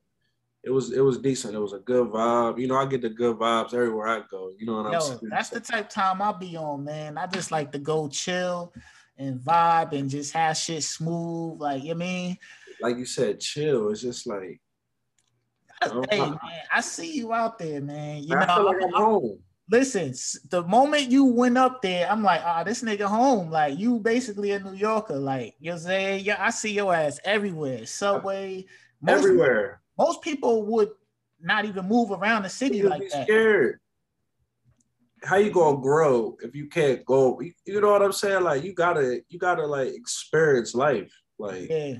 it 0.63 0.69
was 0.69 0.91
it 0.93 1.01
was 1.01 1.17
decent. 1.19 1.53
It 1.55 1.59
was 1.59 1.73
a 1.73 1.79
good 1.79 2.07
vibe. 2.09 2.59
You 2.59 2.67
know, 2.67 2.77
I 2.77 2.85
get 2.85 3.01
the 3.01 3.09
good 3.09 3.37
vibes 3.37 3.73
everywhere 3.73 4.07
I 4.07 4.21
go. 4.31 4.51
You 4.57 4.65
know 4.65 4.77
what 4.77 4.85
I'm 4.87 4.93
Yo, 4.93 4.99
saying? 5.01 5.19
that's 5.23 5.49
the 5.49 5.59
type 5.59 5.89
time 5.89 6.21
I'll 6.21 6.33
be 6.37 6.55
on, 6.55 6.85
man. 6.85 7.17
I 7.17 7.27
just 7.27 7.51
like 7.51 7.71
to 7.73 7.79
go 7.79 8.07
chill 8.07 8.73
and 9.17 9.39
vibe 9.39 9.91
and 9.91 10.09
just 10.09 10.33
have 10.33 10.55
shit 10.57 10.83
smooth. 10.83 11.59
Like, 11.59 11.83
you 11.83 11.89
know 11.89 11.95
what 11.97 12.05
I 12.05 12.07
mean? 12.07 12.37
like 12.81 12.97
you 12.97 13.05
said, 13.05 13.39
chill. 13.41 13.89
It's 13.89 14.01
just 14.01 14.25
like 14.25 14.59
Hey, 16.09 16.19
man, 16.19 16.37
I 16.73 16.79
see 16.79 17.13
you 17.13 17.33
out 17.33 17.59
there, 17.59 17.81
man. 17.81 18.23
You 18.23 18.37
I 18.37 18.45
know, 18.45 18.55
feel 18.55 18.65
like 18.65 18.75
I'm- 18.77 18.87
I'm 18.87 18.93
I'm- 18.95 19.03
home. 19.03 19.39
Listen, 19.73 20.13
the 20.51 20.61
moment 20.63 21.09
you 21.09 21.25
went 21.25 21.57
up 21.57 21.81
there, 21.81 22.09
I'm 22.09 22.21
like, 22.21 22.41
ah, 22.45 22.63
this 22.63 22.83
nigga 22.83 23.05
home. 23.05 23.49
Like, 23.49 23.77
you 23.79 23.99
basically 23.99 24.51
a 24.51 24.59
New 24.59 24.73
Yorker. 24.73 25.15
Like, 25.17 25.55
you 25.59 25.71
know 25.71 25.77
saying? 25.77 26.23
Yeah, 26.25 26.37
I 26.39 26.51
see 26.51 26.73
your 26.73 26.93
ass 26.93 27.19
everywhere. 27.25 27.85
Subway. 27.87 28.65
Most, 29.01 29.17
Everywhere. 29.17 29.81
Most 29.97 30.21
people 30.21 30.63
would 30.67 30.89
not 31.41 31.65
even 31.65 31.87
move 31.87 32.11
around 32.11 32.43
the 32.43 32.49
city 32.49 32.77
You 32.77 32.89
like 32.89 33.01
be 33.01 33.07
that. 33.09 33.25
scared. 33.25 33.79
How 35.23 35.37
you 35.37 35.51
gonna 35.51 35.81
grow 35.81 36.37
if 36.43 36.53
you 36.53 36.67
can't 36.67 37.03
go? 37.05 37.39
You, 37.41 37.53
you 37.65 37.81
know 37.81 37.91
what 37.91 38.01
I'm 38.01 38.11
saying? 38.11 38.43
Like 38.43 38.63
you 38.63 38.73
gotta, 38.73 39.21
you 39.29 39.39
gotta 39.39 39.65
like 39.65 39.93
experience 39.93 40.75
life. 40.75 41.11
Like 41.39 41.69
Yeah. 41.69 41.95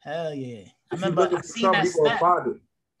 Hell 0.00 0.34
yeah. 0.34 0.64
I 0.90 0.94
remember 0.94 1.28
I 1.36 1.40
seen 1.40 1.72
that 1.72 1.86
snap. 1.86 2.20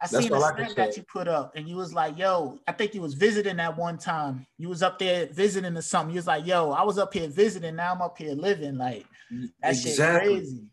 I 0.00 0.06
That's 0.06 0.22
seen 0.22 0.30
the 0.30 0.38
snap 0.38 0.74
that 0.76 0.96
you 0.96 1.02
put 1.02 1.26
up, 1.26 1.56
and 1.56 1.68
you 1.68 1.74
was 1.74 1.92
like, 1.92 2.16
"Yo, 2.16 2.60
I 2.68 2.72
think 2.72 2.94
you 2.94 3.00
was 3.00 3.14
visiting 3.14 3.56
that 3.56 3.76
one 3.76 3.98
time. 3.98 4.46
You 4.56 4.68
was 4.68 4.80
up 4.80 4.96
there 4.98 5.26
visiting 5.26 5.76
or 5.76 5.82
something. 5.82 6.14
You 6.14 6.18
was 6.18 6.26
like, 6.28 6.46
"Yo, 6.46 6.70
I 6.70 6.84
was 6.84 6.98
up 6.98 7.12
here 7.12 7.28
visiting. 7.28 7.74
Now 7.74 7.94
I'm 7.94 8.02
up 8.02 8.16
here 8.16 8.34
living. 8.34 8.78
Like 8.78 9.06
mm, 9.32 9.48
that 9.60 9.76
shit 9.76 9.86
Exactly. 9.86 10.34
crazy." 10.34 10.64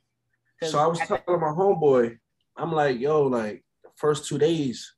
So 0.64 0.78
I 0.78 0.86
was 0.86 1.02
at 1.02 1.08
telling 1.08 1.42
my 1.42 1.48
homeboy, 1.48 2.18
I'm 2.56 2.72
like, 2.72 3.00
yo, 3.00 3.24
like 3.24 3.64
the 3.84 3.90
first 3.96 4.28
two 4.28 4.38
days, 4.38 4.94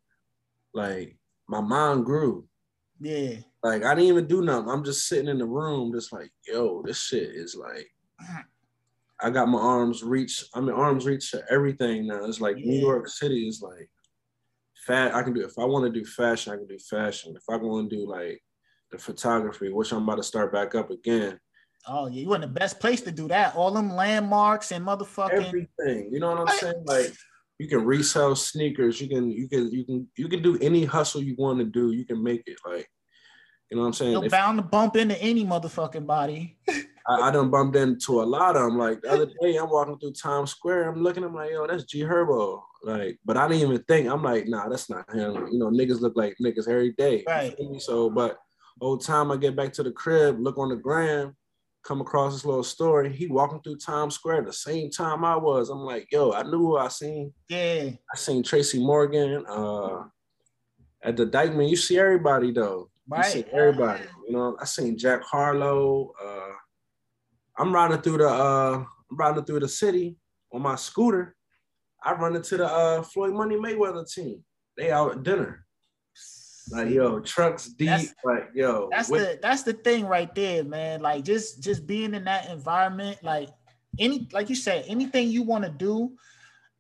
like 0.74 1.18
my 1.48 1.62
mind 1.62 2.06
grew. 2.06 2.46
Yeah. 3.00 3.38
Like 3.64 3.86
I 3.86 3.96
didn't 3.96 4.10
even 4.10 4.28
do 4.28 4.42
nothing. 4.42 4.70
I'm 4.70 4.84
just 4.84 5.08
sitting 5.08 5.30
in 5.30 5.38
the 5.38 5.46
room, 5.46 5.94
just 5.94 6.12
like, 6.12 6.32
yo, 6.46 6.84
this 6.84 7.00
shit 7.00 7.30
is 7.30 7.56
like. 7.56 7.90
I 9.20 9.32
got 9.32 9.48
my 9.48 9.60
arms 9.60 10.04
reach. 10.04 10.46
I'm 10.54 10.70
in 10.70 10.76
arms 10.76 11.06
reach 11.06 11.32
to 11.32 11.44
everything 11.50 12.06
now. 12.06 12.26
It's 12.26 12.40
like 12.40 12.58
New 12.58 12.80
York 12.80 13.08
City 13.08 13.48
is 13.48 13.64
like 13.64 13.90
fat. 14.88 15.14
I 15.14 15.22
can 15.24 15.34
do 15.34 15.46
if 15.46 15.60
I 15.60 15.66
want 15.66 15.86
to 15.86 16.00
do 16.00 16.06
fashion, 16.06 16.54
I 16.54 16.58
can 16.58 16.68
do 16.68 16.80
fashion. 16.80 17.36
If 17.36 17.44
I 17.50 17.58
want 17.58 17.90
to 17.90 17.96
do 17.96 18.08
like 18.10 18.42
the 18.92 18.98
photography, 18.98 19.72
which 19.72 19.92
I'm 19.92 20.04
about 20.04 20.16
to 20.16 20.24
start 20.24 20.52
back 20.54 20.74
up 20.76 20.90
again, 20.90 21.40
Oh 21.90 22.08
yeah, 22.08 22.22
you 22.22 22.34
in 22.34 22.42
the 22.42 22.48
best 22.48 22.80
place 22.80 23.02
to 23.02 23.12
do 23.12 23.28
that. 23.30 23.56
All 23.56 23.72
them 23.72 23.94
landmarks 23.94 24.72
and 24.72 24.86
motherfucking 24.86 25.46
everything. 25.48 26.10
You 26.12 26.20
know 26.20 26.32
what 26.32 26.50
I'm 26.50 26.58
saying? 26.58 26.84
Like 26.86 27.14
you 27.60 27.68
can 27.68 27.86
resell 27.86 28.36
sneakers. 28.36 29.00
You 29.00 29.08
can 29.08 29.32
you 29.32 29.48
can 29.48 29.72
you 29.72 29.86
can 29.86 30.08
you 30.18 30.28
can 30.28 30.42
do 30.42 30.58
any 30.62 30.84
hustle 30.84 31.24
you 31.24 31.36
want 31.38 31.60
to 31.60 31.66
do. 31.66 31.92
You 31.92 32.06
can 32.06 32.22
make 32.22 32.44
it. 32.46 32.58
Like 32.66 32.88
you 33.70 33.78
know 33.78 33.84
what 33.84 33.88
I'm 33.88 33.94
saying? 33.94 34.12
you're 34.12 34.26
If- 34.26 34.32
bound 34.32 34.58
to 34.58 34.64
bump 34.64 34.96
into 34.96 35.22
any 35.22 35.46
motherfucking 35.46 36.06
body. 36.06 36.58
I, 37.08 37.28
I 37.28 37.32
done 37.32 37.50
bumped 37.50 37.76
into 37.76 38.22
a 38.22 38.24
lot 38.24 38.56
of 38.56 38.64
them. 38.64 38.78
Like 38.78 39.02
the 39.02 39.12
other 39.12 39.28
day, 39.42 39.56
I'm 39.56 39.70
walking 39.70 39.98
through 39.98 40.14
Times 40.14 40.52
Square. 40.52 40.90
I'm 40.90 41.02
looking. 41.02 41.24
I'm 41.24 41.34
like, 41.34 41.52
yo, 41.52 41.66
that's 41.66 41.86
G 41.86 42.02
Herbo. 42.02 42.62
Like, 42.84 43.20
but 43.26 43.38
I 43.38 43.48
didn't 43.48 43.64
even 43.64 43.84
think. 43.84 44.08
I'm 44.10 44.24
like, 44.24 44.48
nah, 44.48 44.70
that's 44.70 44.90
not 44.90 45.10
him. 45.14 45.48
You 45.52 45.60
know, 45.60 45.70
niggas 45.70 46.02
look 46.02 46.14
like 46.16 46.36
niggas 46.42 46.68
every 46.68 46.92
day. 46.94 47.24
Right. 47.28 47.56
So, 47.80 48.10
but 48.10 48.38
old 48.82 49.04
time 49.04 49.32
I 49.32 49.38
get 49.38 49.56
back 49.56 49.74
to 49.74 49.84
the 49.84 49.92
crib, 49.92 50.40
look 50.40 50.58
on 50.58 50.70
the 50.70 50.76
gram, 50.76 51.36
come 51.84 52.02
across 52.02 52.34
this 52.34 52.46
little 52.46 52.64
story. 52.64 53.12
He 53.12 53.28
walking 53.28 53.62
through 53.62 53.78
Times 53.78 54.16
Square 54.16 54.44
the 54.44 54.54
same 54.54 54.92
time 54.92 55.24
I 55.24 55.36
was. 55.36 55.70
I'm 55.70 55.80
like, 55.80 56.08
yo, 56.12 56.34
I 56.34 56.44
knew 56.44 56.60
who 56.60 56.78
I 56.78 56.90
seen. 56.90 57.34
Yeah. 57.50 57.90
I 58.14 58.18
seen 58.18 58.44
Tracy 58.44 58.80
Morgan. 58.80 59.46
Uh, 59.48 60.04
at 61.04 61.16
the 61.16 61.26
Dyckman, 61.26 61.70
you 61.70 61.78
see 61.78 61.98
everybody 61.98 62.52
though. 62.52 62.90
Right. 63.08 63.26
You 63.26 63.32
see 63.32 63.46
everybody. 63.54 64.04
You 64.28 64.34
know, 64.34 64.58
I 64.60 64.66
seen 64.66 64.98
Jack 64.98 65.24
Harlow. 65.24 66.12
Uh, 66.24 66.54
I'm 67.58 67.74
riding 67.74 68.02
through 68.02 68.20
the 68.20 68.30
uh, 68.30 68.84
I'm 69.12 69.18
riding 69.18 69.44
through 69.46 69.62
the 69.62 69.68
city 69.68 70.16
on 70.54 70.62
my 70.62 70.76
scooter. 70.76 71.36
I 72.04 72.14
run 72.14 72.36
into 72.36 72.58
the 72.58 72.66
uh, 72.68 73.02
Floyd 73.02 73.34
Money 73.34 73.56
Mayweather 73.56 74.10
team. 74.12 74.44
They 74.78 74.92
out 74.92 75.12
at 75.12 75.24
dinner. 75.24 75.66
Like 76.70 76.90
yo, 76.90 77.20
trucks 77.22 77.68
deep. 77.68 77.88
That's- 77.88 78.14
like 78.26 78.50
yo, 78.54 78.90
That's 78.92 79.10
with- 79.10 79.22
the 79.22 79.40
that's 79.42 79.64
the 79.64 79.74
thing 79.74 80.06
right 80.06 80.34
there, 80.36 80.64
man. 80.64 81.02
Like 81.02 81.24
just 81.24 81.64
just 81.64 81.88
being 81.88 82.14
in 82.14 82.26
that 82.26 82.50
environment, 82.50 83.24
like 83.24 83.50
any 84.00 84.28
like 84.34 84.50
you 84.50 84.56
said, 84.56 84.86
anything 84.88 85.30
you 85.30 85.44
want 85.44 85.64
to 85.64 85.70
do, 85.72 86.12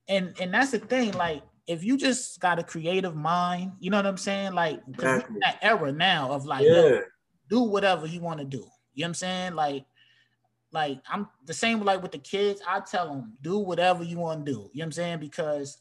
and 0.09 0.35
and 0.41 0.53
that's 0.53 0.71
the 0.71 0.79
thing. 0.79 1.13
Like 1.13 1.41
if 1.67 1.83
you 1.83 1.97
just 1.97 2.39
got 2.41 2.59
a 2.59 2.63
creative 2.63 3.15
mind, 3.15 3.71
you 3.79 3.89
know 3.89 3.97
what 3.97 4.05
I'm 4.05 4.17
saying? 4.17 4.53
Like 4.53 4.81
Exactly. 4.89 5.37
that 5.41 5.57
era 5.61 5.91
now 5.91 6.31
of 6.31 6.45
like, 6.45 6.65
yo, 6.65 6.87
yeah, 6.89 6.99
do 7.49 7.61
whatever 7.61 8.05
you 8.07 8.19
want 8.21 8.39
to 8.39 8.45
do. 8.45 8.57
You 8.93 9.03
know 9.03 9.05
what 9.05 9.07
I'm 9.07 9.13
saying? 9.15 9.55
Like, 9.55 9.85
like 10.71 10.99
I'm 11.09 11.27
the 11.45 11.53
same 11.53 11.81
like 11.81 12.01
with 12.01 12.11
the 12.11 12.17
kids. 12.17 12.61
I 12.67 12.79
tell 12.79 13.09
them 13.09 13.33
do 13.41 13.57
whatever 13.59 14.03
you 14.03 14.17
want 14.17 14.45
to 14.45 14.51
do. 14.51 14.57
You 14.57 14.57
know 14.57 14.69
what 14.73 14.83
I'm 14.83 14.91
saying? 14.91 15.19
Because 15.19 15.79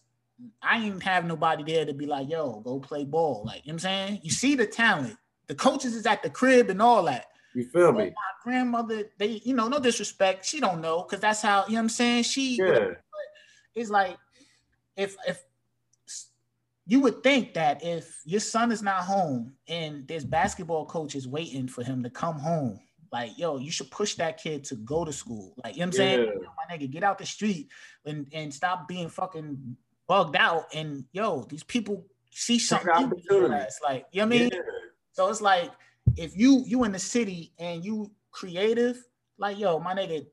I 0.62 0.78
ain't 0.78 1.02
have 1.02 1.24
nobody 1.24 1.64
there 1.64 1.86
to 1.86 1.94
be 1.94 2.06
like, 2.06 2.28
yo, 2.28 2.60
go 2.60 2.78
play 2.78 3.04
ball. 3.04 3.42
Like, 3.46 3.64
you 3.64 3.72
know 3.72 3.76
what 3.76 3.84
I'm 3.86 4.08
saying? 4.08 4.20
You 4.22 4.30
see 4.30 4.54
the 4.54 4.66
talent. 4.66 5.16
The 5.46 5.54
coaches 5.54 5.94
is 5.94 6.06
at 6.06 6.22
the 6.22 6.30
crib 6.30 6.70
and 6.70 6.82
all 6.82 7.04
that. 7.04 7.26
You 7.54 7.64
feel 7.64 7.92
me? 7.92 8.04
my 8.06 8.12
grandmother, 8.44 9.04
they, 9.18 9.40
you 9.44 9.54
know, 9.54 9.68
no 9.68 9.78
disrespect, 9.78 10.44
she 10.44 10.60
don't 10.60 10.80
know 10.80 11.02
because 11.02 11.20
that's 11.20 11.40
how 11.40 11.64
you 11.66 11.72
know 11.72 11.78
what 11.78 11.82
I'm 11.84 11.88
saying. 11.88 12.24
She, 12.24 12.56
Yeah. 12.56 12.90
it's 13.74 13.90
like 13.90 14.18
if 14.96 15.16
if 15.26 15.42
you 16.86 17.00
would 17.00 17.22
think 17.22 17.54
that 17.54 17.82
if 17.82 18.20
your 18.24 18.40
son 18.40 18.70
is 18.70 18.82
not 18.82 19.02
home 19.02 19.54
and 19.68 20.06
there's 20.06 20.24
basketball 20.24 20.86
coaches 20.86 21.26
waiting 21.26 21.66
for 21.66 21.82
him 21.82 22.02
to 22.02 22.10
come 22.10 22.38
home, 22.38 22.78
like 23.12 23.38
yo, 23.38 23.58
you 23.58 23.70
should 23.70 23.90
push 23.90 24.14
that 24.16 24.40
kid 24.42 24.64
to 24.64 24.76
go 24.76 25.04
to 25.04 25.12
school. 25.12 25.54
Like 25.64 25.74
you 25.74 25.80
know 25.80 25.86
what 25.86 25.88
I'm 25.88 25.92
saying, 25.92 26.18
Yeah. 26.20 26.32
Yo, 26.34 26.48
my 26.56 26.76
nigga, 26.76 26.90
get 26.90 27.04
out 27.04 27.18
the 27.18 27.26
street 27.26 27.68
and 28.04 28.26
and 28.32 28.52
stop 28.52 28.88
being 28.88 29.08
fucking 29.08 29.76
bugged 30.08 30.36
out. 30.36 30.64
And 30.74 31.04
yo, 31.12 31.42
these 31.48 31.62
people 31.64 32.04
see 32.30 32.58
something. 32.58 32.88
in 32.90 33.00
your 33.00 33.44
opportunity. 33.44 33.54
ass. 33.54 33.80
Like 33.82 34.06
you 34.12 34.20
know 34.20 34.26
what 34.28 34.36
I 34.36 34.38
mean. 34.38 34.50
Yeah. 34.52 34.60
So 35.12 35.28
it's 35.28 35.40
like 35.40 35.70
if 36.16 36.36
you 36.36 36.62
you 36.66 36.84
in 36.84 36.92
the 36.92 36.98
city 36.98 37.52
and 37.58 37.84
you 37.84 38.10
creative, 38.30 39.02
like 39.38 39.58
yo, 39.58 39.78
my 39.78 39.94
nigga, 39.94 40.26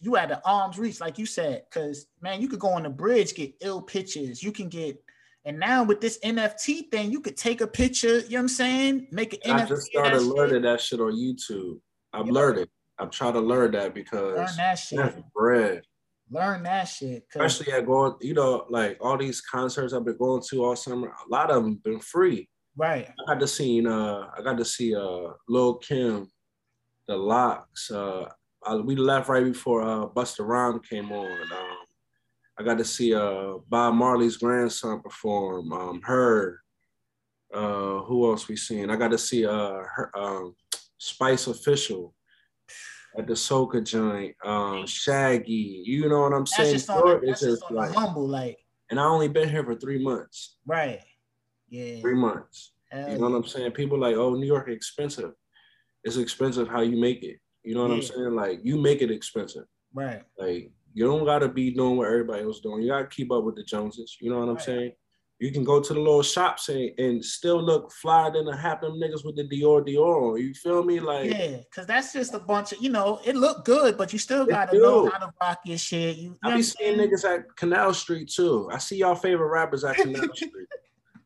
you 0.00 0.16
at 0.16 0.28
the 0.28 0.40
arm's 0.44 0.78
reach, 0.78 1.00
like 1.00 1.18
you 1.18 1.26
said, 1.26 1.64
because 1.68 2.06
man, 2.20 2.40
you 2.40 2.48
could 2.48 2.60
go 2.60 2.68
on 2.70 2.82
the 2.82 2.90
bridge, 2.90 3.34
get 3.34 3.54
ill 3.60 3.80
pictures. 3.82 4.42
You 4.42 4.52
can 4.52 4.68
get, 4.68 5.02
and 5.44 5.58
now 5.58 5.84
with 5.84 6.00
this 6.00 6.18
NFT 6.24 6.90
thing, 6.90 7.12
you 7.12 7.20
could 7.20 7.36
take 7.36 7.60
a 7.60 7.66
picture. 7.66 8.18
You 8.20 8.30
know 8.30 8.36
what 8.36 8.40
I'm 8.40 8.48
saying? 8.48 9.08
Make 9.10 9.34
an 9.34 9.52
I 9.52 9.60
NFT. 9.62 9.68
just 9.68 9.86
started 9.86 10.22
learning 10.22 10.62
that 10.62 10.80
shit 10.80 11.00
on 11.00 11.12
YouTube. 11.12 11.78
I've 12.12 12.26
Yeah. 12.26 12.32
learned 12.32 12.58
it. 12.58 12.70
I'm 12.98 13.10
trying 13.10 13.32
to 13.34 13.40
learn 13.40 13.72
that 13.72 13.94
because 13.94 14.36
Learn 14.36 14.56
that 14.56 14.74
shit. 14.78 15.24
bread. 15.34 15.82
Learn 16.30 16.62
that 16.62 16.84
shit. 16.84 17.26
Especially 17.34 17.72
at 17.72 17.84
going, 17.86 18.14
you 18.20 18.34
know, 18.34 18.64
like 18.70 18.96
all 19.00 19.18
these 19.18 19.40
concerts 19.40 19.92
I've 19.92 20.04
been 20.04 20.16
going 20.16 20.42
to 20.50 20.64
all 20.64 20.76
summer. 20.76 21.08
A 21.08 21.28
lot 21.28 21.50
of 21.50 21.62
them 21.62 21.76
been 21.76 21.98
free. 22.00 22.48
right. 22.76 23.08
I 23.20 23.32
got 23.34 23.40
to 23.40 23.46
see 23.46 23.84
uh 23.86 24.26
I 24.36 24.42
got 24.42 24.56
to 24.58 24.64
see 24.64 24.94
uh 24.94 25.32
Lil 25.48 25.74
Kim, 25.76 26.30
the 27.08 27.16
LOX. 27.16 27.90
Uh 27.90 28.28
I, 28.64 28.76
we 28.76 28.94
left 28.96 29.28
right 29.28 29.44
before 29.44 29.82
uh 29.82 30.06
Busta 30.06 30.46
Rhyme 30.46 30.80
came 30.80 31.10
on. 31.12 31.42
Um 31.52 31.76
I 32.58 32.62
got 32.62 32.78
to 32.78 32.84
see 32.84 33.14
uh 33.14 33.58
Bob 33.68 33.94
Marley's 33.94 34.36
grandson 34.36 35.00
perform, 35.02 35.72
um 35.72 36.00
her. 36.02 36.60
Uh 37.52 37.98
who 38.04 38.30
else 38.30 38.48
we 38.48 38.56
seen? 38.56 38.88
I 38.90 38.96
got 38.96 39.10
to 39.10 39.18
see 39.18 39.44
uh 39.44 39.82
her 39.94 40.10
um 40.14 40.54
Spice 41.06 41.48
Official 41.48 42.14
at 43.18 43.26
the 43.26 43.32
Soca 43.34 43.82
joint, 43.84 44.36
um 44.44 44.86
Shaggy, 44.86 45.82
you 45.84 46.08
know 46.08 46.20
what 46.22 46.32
I'm 46.32 46.40
That's 46.44 46.56
saying? 46.56 46.72
just 46.74 46.90
on 46.90 47.16
It's 47.24 47.26
that's 47.26 47.40
just 47.40 47.62
just 47.62 47.72
like, 47.72 47.90
humble, 47.92 48.28
like 48.28 48.58
and 48.88 49.00
I 49.00 49.04
only 49.04 49.26
been 49.28 49.48
here 49.48 49.64
for 49.64 49.74
three 49.74 49.98
months. 50.02 50.58
right. 50.64 51.00
Yeah. 51.68 52.00
Three 52.02 52.14
months. 52.14 52.74
Hell 52.90 53.10
You 53.10 53.18
know 53.18 53.30
what 53.30 53.36
I'm 53.36 53.44
saying? 53.44 53.72
People 53.72 53.98
like, 53.98 54.14
oh, 54.14 54.34
New 54.34 54.46
York 54.46 54.68
expensive. 54.68 55.32
It's 56.04 56.18
expensive 56.18 56.68
how 56.68 56.82
you 56.82 56.96
make 57.00 57.22
it. 57.24 57.38
You 57.64 57.74
know 57.74 57.82
what 57.82 57.90
I'm 57.92 58.02
saying? 58.02 58.34
Like 58.36 58.60
you 58.62 58.76
make 58.78 59.02
it 59.02 59.10
expensive. 59.10 59.64
Right. 59.92 60.22
Like 60.38 60.70
you 60.94 61.04
don't 61.06 61.24
gotta 61.24 61.48
be 61.48 61.72
doing 61.72 61.96
what 61.96 62.06
everybody 62.08 62.44
else 62.44 62.60
doing. 62.60 62.82
You 62.82 62.90
gotta 62.90 63.06
keep 63.06 63.32
up 63.32 63.42
with 63.42 63.56
the 63.56 63.64
Joneses. 63.64 64.16
You 64.20 64.30
know 64.30 64.38
what 64.38 64.48
I'm 64.50 64.54
Right. 64.54 64.62
saying? 64.62 64.92
You 65.42 65.50
can 65.50 65.64
go 65.64 65.80
to 65.80 65.92
the 65.92 65.98
little 65.98 66.22
shops 66.22 66.68
and, 66.68 66.96
and 67.00 67.24
still 67.24 67.60
look 67.60 67.90
flyer 67.90 68.30
than 68.30 68.46
a 68.46 68.56
half 68.56 68.80
them 68.80 68.92
niggas 68.92 69.24
with 69.24 69.34
the 69.34 69.42
Dior 69.42 69.84
Dior. 69.84 70.40
You 70.40 70.54
feel 70.54 70.84
me? 70.84 71.00
Like 71.00 71.32
Yeah, 71.32 71.56
because 71.56 71.84
that's 71.84 72.12
just 72.12 72.32
a 72.34 72.38
bunch 72.38 72.70
of, 72.70 72.80
you 72.80 72.90
know, 72.90 73.20
it 73.24 73.34
looked 73.34 73.64
good, 73.64 73.98
but 73.98 74.12
you 74.12 74.20
still 74.20 74.46
gotta 74.46 74.78
know 74.78 75.08
how 75.08 75.18
to 75.18 75.32
rock 75.40 75.58
your 75.64 75.78
shit. 75.78 76.16
You, 76.16 76.22
you 76.30 76.38
I 76.44 76.54
be 76.54 76.62
seeing 76.62 76.96
niggas 76.96 77.24
at 77.24 77.56
Canal 77.56 77.92
Street 77.92 78.30
too. 78.30 78.70
I 78.72 78.78
see 78.78 78.98
y'all 78.98 79.16
favorite 79.16 79.48
rappers 79.48 79.82
at 79.82 79.96
Canal 79.96 80.32
Street. 80.32 80.68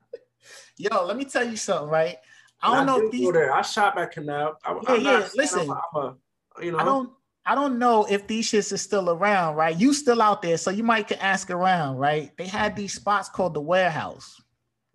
Yo, 0.78 1.04
let 1.04 1.18
me 1.18 1.26
tell 1.26 1.46
you 1.46 1.58
something, 1.58 1.90
right? 1.90 2.16
I 2.62 2.74
don't 2.74 2.86
know 2.86 2.98
if 3.04 3.12
these. 3.12 3.28
I 3.28 3.60
shop 3.60 3.98
at 3.98 4.12
Canal. 4.12 4.56
I, 4.64 4.72
Yeah, 4.72 4.90
I'm 4.92 5.00
yeah, 5.02 5.10
not 5.18 5.34
listen. 5.36 5.60
I'm 5.60 5.68
a, 5.68 5.82
I'm 5.92 6.02
a- 6.06 6.64
you 6.64 6.72
know. 6.72 6.78
I 6.78 6.84
don't 6.86 7.10
I 7.46 7.54
don't 7.54 7.78
know 7.78 8.04
if 8.10 8.26
these 8.26 8.50
shits 8.50 8.72
are 8.72 8.76
still 8.76 9.08
around, 9.08 9.54
right? 9.54 9.78
You 9.78 9.94
still 9.94 10.20
out 10.20 10.42
there, 10.42 10.56
so 10.56 10.70
you 10.70 10.82
might 10.82 11.06
could 11.06 11.18
ask 11.18 11.48
around, 11.50 11.96
right? 11.96 12.36
They 12.36 12.46
had 12.46 12.74
these 12.74 12.94
spots 12.94 13.28
called 13.28 13.54
the 13.54 13.60
warehouse, 13.60 14.40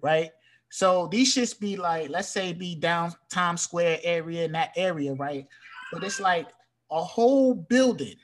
right? 0.01 0.31
So 0.69 1.07
these 1.07 1.33
shits 1.33 1.57
be 1.57 1.77
like, 1.77 2.09
let's 2.09 2.27
say 2.29 2.51
be 2.51 2.75
down 2.75 3.13
Times 3.29 3.61
Square 3.61 3.99
area 4.03 4.43
in 4.45 4.51
that 4.51 4.71
area, 4.75 5.13
right? 5.13 5.47
But 5.93 6.03
it's 6.03 6.19
like 6.19 6.47
a 6.91 7.01
whole 7.01 7.53
building, 7.55 8.15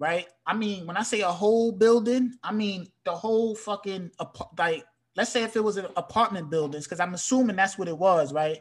right? 0.00 0.26
I 0.44 0.54
mean, 0.54 0.84
when 0.84 0.96
I 0.96 1.02
say 1.02 1.20
a 1.20 1.30
whole 1.30 1.70
building, 1.70 2.32
I 2.42 2.52
mean 2.52 2.88
the 3.04 3.12
whole 3.12 3.54
fucking 3.54 4.10
like 4.58 4.84
let's 5.16 5.30
say 5.32 5.42
if 5.44 5.56
it 5.56 5.62
was 5.62 5.76
an 5.76 5.86
apartment 5.96 6.50
buildings, 6.50 6.84
because 6.84 7.00
I'm 7.00 7.14
assuming 7.14 7.56
that's 7.56 7.78
what 7.78 7.88
it 7.88 7.98
was, 7.98 8.32
right? 8.32 8.60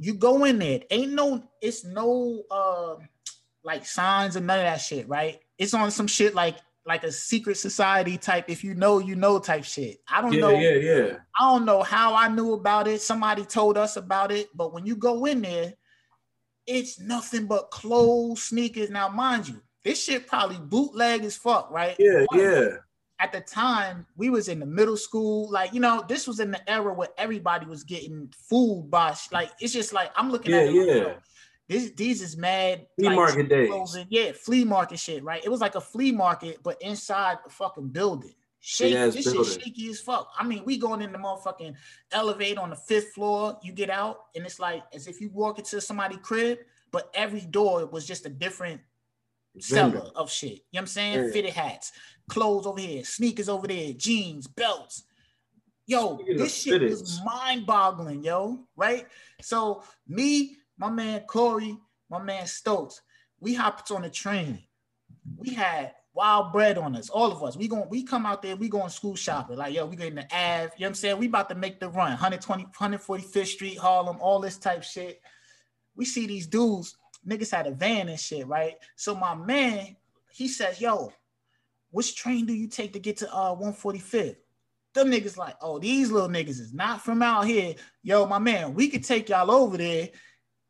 You 0.00 0.14
go 0.14 0.44
in 0.44 0.58
there, 0.58 0.80
ain't 0.90 1.12
no, 1.12 1.42
it's 1.60 1.84
no 1.84 2.44
uh 2.50 2.96
like 3.64 3.86
signs 3.86 4.36
and 4.36 4.46
none 4.46 4.58
of 4.58 4.64
that 4.64 4.80
shit, 4.80 5.08
right? 5.08 5.40
It's 5.58 5.74
on 5.74 5.90
some 5.90 6.06
shit 6.06 6.34
like 6.34 6.56
like 6.84 7.04
a 7.04 7.12
secret 7.12 7.56
society 7.56 8.18
type, 8.18 8.46
if 8.48 8.64
you 8.64 8.74
know, 8.74 8.98
you 8.98 9.14
know 9.14 9.38
type 9.38 9.64
shit. 9.64 9.98
I 10.08 10.20
don't 10.20 10.32
yeah, 10.32 10.40
know. 10.40 10.50
yeah, 10.50 10.70
yeah. 10.70 11.16
I 11.38 11.52
don't 11.52 11.64
know 11.64 11.82
how 11.82 12.14
I 12.14 12.28
knew 12.28 12.54
about 12.54 12.88
it. 12.88 13.00
Somebody 13.00 13.44
told 13.44 13.78
us 13.78 13.96
about 13.96 14.32
it, 14.32 14.48
but 14.54 14.72
when 14.72 14.84
you 14.84 14.96
go 14.96 15.24
in 15.26 15.42
there, 15.42 15.74
it's 16.66 16.98
nothing 17.00 17.46
but 17.46 17.70
clothes, 17.70 18.42
sneakers. 18.42 18.90
Now, 18.90 19.08
mind 19.08 19.48
you, 19.48 19.62
this 19.84 20.02
shit 20.02 20.26
probably 20.26 20.58
bootleg 20.58 21.24
as 21.24 21.36
fuck, 21.36 21.70
right? 21.70 21.96
Yeah, 21.98 22.24
yeah. 22.32 22.68
At 23.20 23.30
the 23.30 23.40
time, 23.40 24.04
we 24.16 24.30
was 24.30 24.48
in 24.48 24.58
the 24.58 24.66
middle 24.66 24.96
school, 24.96 25.48
like 25.50 25.72
you 25.72 25.78
know, 25.78 26.04
this 26.08 26.26
was 26.26 26.40
in 26.40 26.50
the 26.50 26.70
era 26.70 26.92
where 26.92 27.10
everybody 27.16 27.66
was 27.66 27.84
getting 27.84 28.32
food 28.48 28.88
by 28.90 29.12
sh- 29.12 29.30
like 29.30 29.50
it's 29.60 29.72
just 29.72 29.92
like 29.92 30.10
I'm 30.16 30.30
looking 30.32 30.52
at 30.52 30.64
Yeah, 30.66 30.70
it 30.70 30.74
like, 30.74 30.88
yeah. 30.88 30.94
yo, 30.94 31.14
this 31.68 31.90
these 31.92 32.22
is 32.22 32.36
mad 32.36 32.86
Flea 32.98 33.06
like, 33.08 33.16
market 33.16 33.48
days. 33.48 33.68
closing. 33.68 34.06
Yeah, 34.10 34.32
flea 34.32 34.64
market 34.64 34.98
shit, 34.98 35.22
right? 35.24 35.42
It 35.44 35.48
was 35.48 35.60
like 35.60 35.74
a 35.74 35.80
flea 35.80 36.12
market, 36.12 36.58
but 36.62 36.80
inside 36.82 37.38
a 37.46 37.50
fucking 37.50 37.88
building. 37.88 38.34
Shake, 38.64 38.92
Big-ass 38.92 39.14
this 39.14 39.32
building. 39.32 39.52
shit 39.52 39.62
shaky 39.64 39.88
as 39.90 40.00
fuck. 40.00 40.28
I 40.38 40.44
mean, 40.44 40.64
we 40.64 40.78
going 40.78 41.02
in 41.02 41.10
the 41.10 41.18
motherfucking 41.18 41.74
elevator 42.12 42.60
on 42.60 42.70
the 42.70 42.76
fifth 42.76 43.12
floor. 43.12 43.58
You 43.62 43.72
get 43.72 43.90
out, 43.90 44.26
and 44.36 44.44
it's 44.46 44.60
like 44.60 44.84
as 44.94 45.06
if 45.08 45.20
you 45.20 45.30
walk 45.32 45.58
into 45.58 45.80
somebody's 45.80 46.20
crib, 46.22 46.58
but 46.92 47.10
every 47.14 47.40
door 47.40 47.86
was 47.86 48.06
just 48.06 48.24
a 48.26 48.28
different 48.28 48.80
Vendor. 49.56 49.98
seller 49.98 50.10
of 50.14 50.30
shit. 50.30 50.50
You 50.50 50.56
know 50.56 50.60
what 50.72 50.80
I'm 50.82 50.86
saying? 50.86 51.24
Yeah. 51.24 51.30
Fitted 51.32 51.52
hats, 51.54 51.92
clothes 52.28 52.66
over 52.66 52.80
here, 52.80 53.04
sneakers 53.04 53.48
over 53.48 53.66
there, 53.66 53.92
jeans, 53.94 54.46
belts. 54.46 55.04
Yo, 55.86 56.14
Speaking 56.16 56.36
this 56.36 56.54
shit 56.54 56.82
was 56.82 57.20
mind-boggling, 57.24 58.22
yo. 58.22 58.60
Right? 58.76 59.06
So 59.40 59.82
me, 60.06 60.56
my 60.82 60.90
man 60.90 61.20
Corey, 61.28 61.78
my 62.10 62.20
man 62.20 62.44
Stokes, 62.44 63.02
we 63.38 63.54
hopped 63.54 63.92
on 63.92 64.02
the 64.02 64.10
train. 64.10 64.58
We 65.36 65.54
had 65.54 65.92
wild 66.12 66.52
bread 66.52 66.76
on 66.76 66.96
us, 66.96 67.08
all 67.08 67.30
of 67.30 67.40
us. 67.44 67.56
We 67.56 67.68
going 67.68 67.88
we 67.88 68.02
come 68.02 68.26
out 68.26 68.42
there, 68.42 68.56
we 68.56 68.68
going 68.68 68.90
school 68.90 69.14
shopping. 69.14 69.56
Like, 69.56 69.74
yo, 69.74 69.86
we 69.86 69.94
getting 69.94 70.16
the 70.16 70.24
Ave, 70.24 70.32
you 70.32 70.66
know 70.66 70.70
what 70.78 70.86
I'm 70.88 70.94
saying? 70.94 71.18
We 71.18 71.26
about 71.26 71.48
to 71.50 71.54
make 71.54 71.78
the 71.78 71.88
run, 71.88 72.10
120, 72.10 72.64
145th 72.76 73.46
Street, 73.46 73.78
Harlem, 73.78 74.16
all 74.20 74.40
this 74.40 74.58
type 74.58 74.82
shit. 74.82 75.20
We 75.94 76.04
see 76.04 76.26
these 76.26 76.48
dudes, 76.48 76.96
niggas 77.24 77.52
had 77.52 77.68
a 77.68 77.70
van 77.70 78.08
and 78.08 78.18
shit, 78.18 78.48
right? 78.48 78.74
So 78.96 79.14
my 79.14 79.36
man, 79.36 79.94
he 80.32 80.48
says, 80.48 80.80
yo, 80.80 81.12
which 81.92 82.16
train 82.16 82.44
do 82.44 82.54
you 82.54 82.66
take 82.66 82.92
to 82.94 82.98
get 82.98 83.18
to 83.18 83.32
uh 83.32 83.54
145th? 83.54 84.36
Them 84.94 85.12
niggas 85.12 85.36
like, 85.38 85.54
oh, 85.62 85.78
these 85.78 86.10
little 86.10 86.28
niggas 86.28 86.60
is 86.60 86.74
not 86.74 87.02
from 87.02 87.22
out 87.22 87.46
here. 87.46 87.76
Yo, 88.02 88.26
my 88.26 88.40
man, 88.40 88.74
we 88.74 88.88
could 88.88 89.04
take 89.04 89.28
y'all 89.28 89.50
over 89.50 89.76
there. 89.76 90.08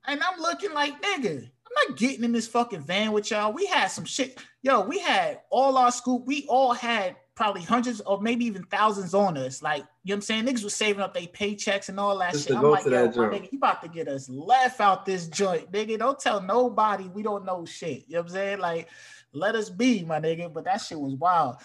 And 0.06 0.20
I'm 0.22 0.40
looking 0.40 0.72
like, 0.72 1.00
nigga, 1.02 1.38
I'm 1.38 1.88
not 1.88 1.96
getting 1.96 2.24
in 2.24 2.32
this 2.32 2.48
fucking 2.48 2.82
van 2.82 3.12
with 3.12 3.30
y'all. 3.30 3.52
We 3.52 3.66
had 3.66 3.86
some 3.86 4.04
shit. 4.04 4.38
Yo, 4.62 4.80
we 4.80 4.98
had 4.98 5.40
all 5.50 5.76
our 5.76 5.92
school, 5.92 6.22
we 6.24 6.46
all 6.48 6.72
had 6.72 7.16
probably 7.34 7.62
hundreds 7.62 8.00
or 8.02 8.20
maybe 8.20 8.44
even 8.44 8.62
thousands 8.64 9.14
on 9.14 9.36
us. 9.36 9.62
Like, 9.62 9.78
you 10.04 10.10
know 10.10 10.14
what 10.14 10.16
I'm 10.16 10.20
saying? 10.22 10.44
Niggas 10.46 10.64
was 10.64 10.74
saving 10.74 11.00
up 11.00 11.14
their 11.14 11.22
paychecks 11.22 11.88
and 11.88 11.98
all 11.98 12.18
that 12.18 12.32
Just 12.32 12.48
shit. 12.48 12.56
I'm 12.56 12.62
like, 12.62 12.84
yo, 12.84 12.90
that 12.90 13.06
my 13.06 13.12
joint. 13.12 13.32
nigga, 13.32 13.52
you 13.52 13.58
about 13.58 13.82
to 13.82 13.88
get 13.88 14.08
us 14.08 14.28
left 14.28 14.80
out 14.80 15.06
this 15.06 15.26
joint, 15.28 15.72
nigga. 15.72 15.98
Don't 15.98 16.18
tell 16.18 16.42
nobody 16.42 17.08
we 17.08 17.22
don't 17.22 17.44
know 17.44 17.64
shit. 17.64 18.04
You 18.06 18.14
know 18.14 18.20
what 18.20 18.30
I'm 18.30 18.34
saying? 18.34 18.58
Like, 18.58 18.88
let 19.32 19.54
us 19.54 19.70
be, 19.70 20.04
my 20.04 20.20
nigga. 20.20 20.52
But 20.52 20.64
that 20.64 20.82
shit 20.82 21.00
was 21.00 21.14
wild. 21.14 21.56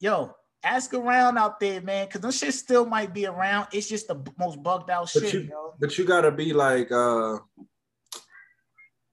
Yo, 0.00 0.34
ask 0.62 0.92
around 0.94 1.38
out 1.38 1.58
there, 1.60 1.80
man, 1.80 2.06
because 2.06 2.20
them 2.20 2.30
shit 2.30 2.54
still 2.54 2.84
might 2.86 3.14
be 3.14 3.26
around. 3.26 3.68
It's 3.72 3.88
just 3.88 4.08
the 4.08 4.22
most 4.38 4.62
bugged 4.62 4.90
out 4.90 5.10
But 5.14 5.22
shit, 5.22 5.34
you- 5.34 5.40
yo. 5.50 5.74
But 5.80 5.96
you 5.98 6.04
gotta 6.04 6.30
be 6.30 6.52
like, 6.52 6.90
uh, 6.92 7.38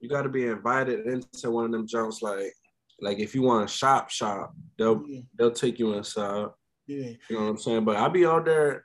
you 0.00 0.08
gotta 0.08 0.28
be 0.28 0.46
invited 0.46 1.06
into 1.06 1.50
one 1.50 1.66
of 1.66 1.72
them 1.72 1.86
jumps. 1.86 2.22
Like, 2.22 2.52
like 3.00 3.18
if 3.18 3.34
you 3.34 3.42
want 3.42 3.68
to 3.68 3.74
shop, 3.74 4.10
shop, 4.10 4.54
they'll 4.78 5.02
Yeah, 5.06 5.20
they'll 5.38 5.50
take 5.52 5.78
you 5.78 5.94
inside. 5.94 6.48
yeah. 6.86 7.10
You 7.28 7.36
know 7.36 7.42
what 7.44 7.50
I'm 7.50 7.58
saying? 7.58 7.84
But 7.84 7.96
I'll 7.96 8.10
be 8.10 8.26
out 8.26 8.44
there. 8.44 8.84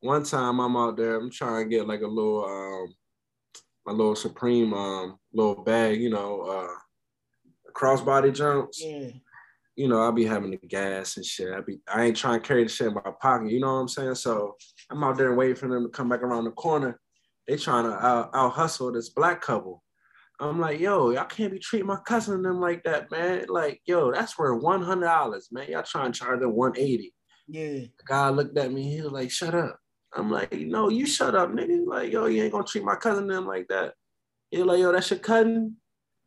One 0.00 0.24
time 0.24 0.60
I'm 0.60 0.76
out 0.76 0.96
there, 0.96 1.16
I'm 1.16 1.30
trying 1.30 1.64
to 1.64 1.68
get 1.68 1.86
like 1.86 2.00
a 2.02 2.06
little 2.06 2.44
um 2.44 2.94
a 3.86 3.92
little 3.92 4.16
supreme 4.16 4.72
um 4.72 5.18
little 5.32 5.62
bag, 5.62 6.00
you 6.00 6.10
know, 6.10 6.42
uh 6.42 7.72
crossbody 7.74 8.32
jumps. 8.34 8.82
Yeah, 8.82 9.08
You 9.80 9.88
know, 9.88 10.02
I'll 10.02 10.12
be 10.12 10.26
having 10.26 10.50
the 10.50 10.58
gas 10.58 11.16
and 11.16 11.24
shit. 11.24 11.54
I 11.54 11.62
be 11.62 11.78
I 11.90 12.04
ain't 12.04 12.16
trying 12.16 12.38
to 12.38 12.46
carry 12.46 12.64
the 12.64 12.68
shit 12.68 12.88
in 12.88 12.94
my 12.94 13.12
pocket, 13.18 13.50
you 13.50 13.60
know 13.60 13.72
what 13.72 13.80
I'm 13.80 13.88
saying? 13.88 14.16
So 14.16 14.56
I'm 14.90 15.02
out 15.02 15.16
there 15.16 15.34
waiting 15.34 15.56
for 15.56 15.68
them 15.68 15.84
to 15.84 15.88
come 15.88 16.10
back 16.10 16.20
around 16.20 16.44
the 16.44 16.50
corner. 16.50 17.00
They 17.48 17.56
trying 17.56 17.84
to 17.84 17.92
out, 17.92 18.28
out 18.34 18.52
hustle 18.52 18.92
this 18.92 19.08
black 19.08 19.40
couple. 19.40 19.82
I'm 20.38 20.60
like, 20.60 20.80
yo, 20.80 21.12
y'all 21.12 21.24
can't 21.24 21.50
be 21.50 21.58
treating 21.58 21.86
my 21.86 21.96
cousin 22.06 22.34
and 22.34 22.44
them 22.44 22.60
like 22.60 22.82
that, 22.84 23.10
man. 23.10 23.46
Like, 23.48 23.80
yo, 23.86 24.12
that's 24.12 24.38
worth 24.38 24.62
one 24.62 24.82
hundred 24.82 25.06
dollars, 25.06 25.48
man. 25.50 25.70
Y'all 25.70 25.82
trying 25.82 26.12
to 26.12 26.18
charge 26.18 26.40
them 26.40 26.54
one 26.54 26.76
eighty. 26.76 27.14
Yeah. 27.48 27.78
The 27.78 28.04
guy 28.06 28.28
looked 28.28 28.58
at 28.58 28.72
me. 28.72 28.82
He 28.82 29.00
was 29.00 29.12
like, 29.12 29.30
shut 29.30 29.54
up. 29.54 29.78
I'm 30.14 30.30
like, 30.30 30.52
no, 30.52 30.90
you 30.90 31.06
shut 31.06 31.34
up, 31.34 31.52
nigga. 31.52 31.86
Like, 31.86 32.12
yo, 32.12 32.26
you 32.26 32.42
ain't 32.42 32.52
gonna 32.52 32.64
treat 32.64 32.84
my 32.84 32.96
cousin 32.96 33.24
and 33.24 33.32
them 33.32 33.46
like 33.46 33.68
that. 33.68 33.94
He 34.50 34.58
was 34.58 34.66
like, 34.66 34.80
yo, 34.80 34.92
that's 34.92 35.08
your 35.08 35.20
cousin. 35.20 35.76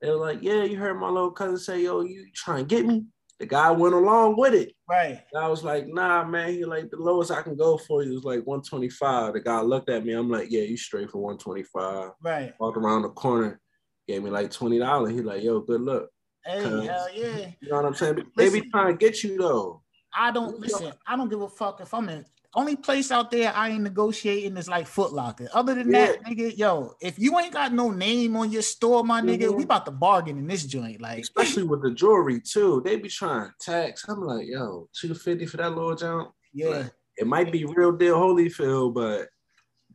They 0.01 0.09
were 0.09 0.15
like, 0.15 0.39
yeah, 0.41 0.63
you 0.63 0.77
heard 0.77 0.99
my 0.99 1.09
little 1.09 1.31
cousin 1.31 1.59
say, 1.59 1.83
yo, 1.83 2.01
you 2.01 2.25
trying 2.33 2.67
to 2.67 2.75
get 2.75 2.87
me? 2.87 3.05
The 3.43 3.49
guy 3.49 3.71
went 3.71 3.93
along 3.93 4.37
with 4.37 4.53
it. 4.53 4.73
Right. 4.89 5.21
I 5.37 5.49
was 5.49 5.65
like, 5.65 5.85
nah, 5.85 6.23
man. 6.23 6.53
He 6.53 6.63
like 6.63 6.89
the 6.89 6.95
lowest 6.95 7.29
I 7.29 7.41
can 7.41 7.57
go 7.57 7.77
for 7.77 8.01
you 8.01 8.17
is 8.17 8.23
like 8.23 8.47
125. 8.47 9.33
The 9.33 9.41
guy 9.41 9.59
looked 9.59 9.89
at 9.89 10.05
me. 10.05 10.13
I'm 10.13 10.29
like, 10.29 10.49
yeah, 10.49 10.61
you 10.61 10.77
straight 10.77 11.11
for 11.11 11.17
125. 11.17 12.11
Right. 12.23 12.53
Walked 12.57 12.77
around 12.77 13.01
the 13.01 13.09
corner, 13.09 13.59
gave 14.07 14.23
me 14.23 14.29
like 14.29 14.49
twenty 14.49 14.79
dollars. 14.79 15.11
He 15.11 15.21
like, 15.21 15.43
yo, 15.43 15.59
good 15.59 15.81
luck. 15.81 16.05
Hey, 16.45 16.61
hell 16.61 17.09
yeah. 17.13 17.49
You 17.59 17.69
know 17.69 17.75
what 17.75 17.85
I'm 17.85 17.95
saying? 17.95 18.23
They 18.37 18.49
be 18.49 18.61
trying 18.71 18.93
to 18.93 18.97
get 18.97 19.25
you 19.25 19.37
though. 19.37 19.81
I 20.15 20.31
don't 20.31 20.57
listen. 20.57 20.93
I 21.05 21.17
don't 21.17 21.27
give 21.27 21.41
a 21.41 21.49
fuck 21.49 21.81
if 21.81 21.93
I'm 21.93 22.07
in. 22.07 22.23
Only 22.55 22.75
place 22.75 23.11
out 23.11 23.31
there 23.31 23.51
I 23.55 23.69
ain't 23.69 23.81
negotiating 23.81 24.57
is 24.57 24.67
like 24.67 24.85
Foot 24.85 25.11
Locker. 25.11 25.49
Other 25.53 25.73
than 25.73 25.89
that, 25.91 26.23
nigga, 26.23 26.55
yo, 26.55 26.93
if 27.01 27.17
you 27.17 27.39
ain't 27.39 27.51
got 27.53 27.73
no 27.73 27.89
name 27.89 28.35
on 28.37 28.51
your 28.51 28.61
store, 28.61 29.03
my 29.03 29.21
nigga, 29.21 29.47
Mhm. 29.49 29.55
we 29.57 29.63
about 29.63 29.85
to 29.85 29.91
bargain 29.91 30.37
in 30.37 30.45
this 30.45 30.63
joint. 30.65 31.01
Like, 31.01 31.19
Especially 31.19 31.63
with 31.63 31.81
the 31.81 31.89
jewelry 31.91 32.39
too. 32.41 32.81
They 32.85 32.97
be 32.97 33.09
trying 33.09 33.47
to 33.49 33.53
tax. 33.59 34.05
I'm 34.07 34.21
like, 34.21 34.45
yo, 34.47 34.87
250 34.93 35.47
for 35.47 35.57
that 35.57 35.69
little 35.73 35.95
jump. 35.95 36.31
yeah, 36.53 36.89
It 37.17 37.25
might 37.25 37.51
be 37.51 37.65
real 37.65 37.91
deal 37.91 38.17
Holyfield, 38.19 38.93
but 38.93 39.29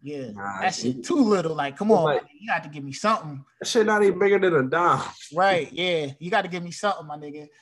yeah, 0.03 0.31
Nah, 0.33 0.61
that 0.61 0.75
shit 0.75 1.05
too 1.05 1.17
little. 1.23 1.55
Like, 1.55 1.77
come 1.77 1.93
on, 1.93 2.03
like- 2.05 2.23
you 2.41 2.49
got 2.49 2.65
to 2.65 2.69
give 2.69 2.83
me 2.83 2.93
something, 2.93 3.45
that 3.61 3.67
shit 3.69 3.87
not 3.87 4.03
even 4.03 4.19
bigger 4.19 4.39
than 4.41 4.55
a 4.55 4.69
dime. 4.69 5.03
right? 5.35 5.73
Yeah, 5.73 6.13
you 6.19 6.31
got 6.31 6.43
to 6.43 6.49
give 6.49 6.63
me 6.65 6.73
something, 6.73 7.07
my 7.07 7.17
nigga. 7.17 7.47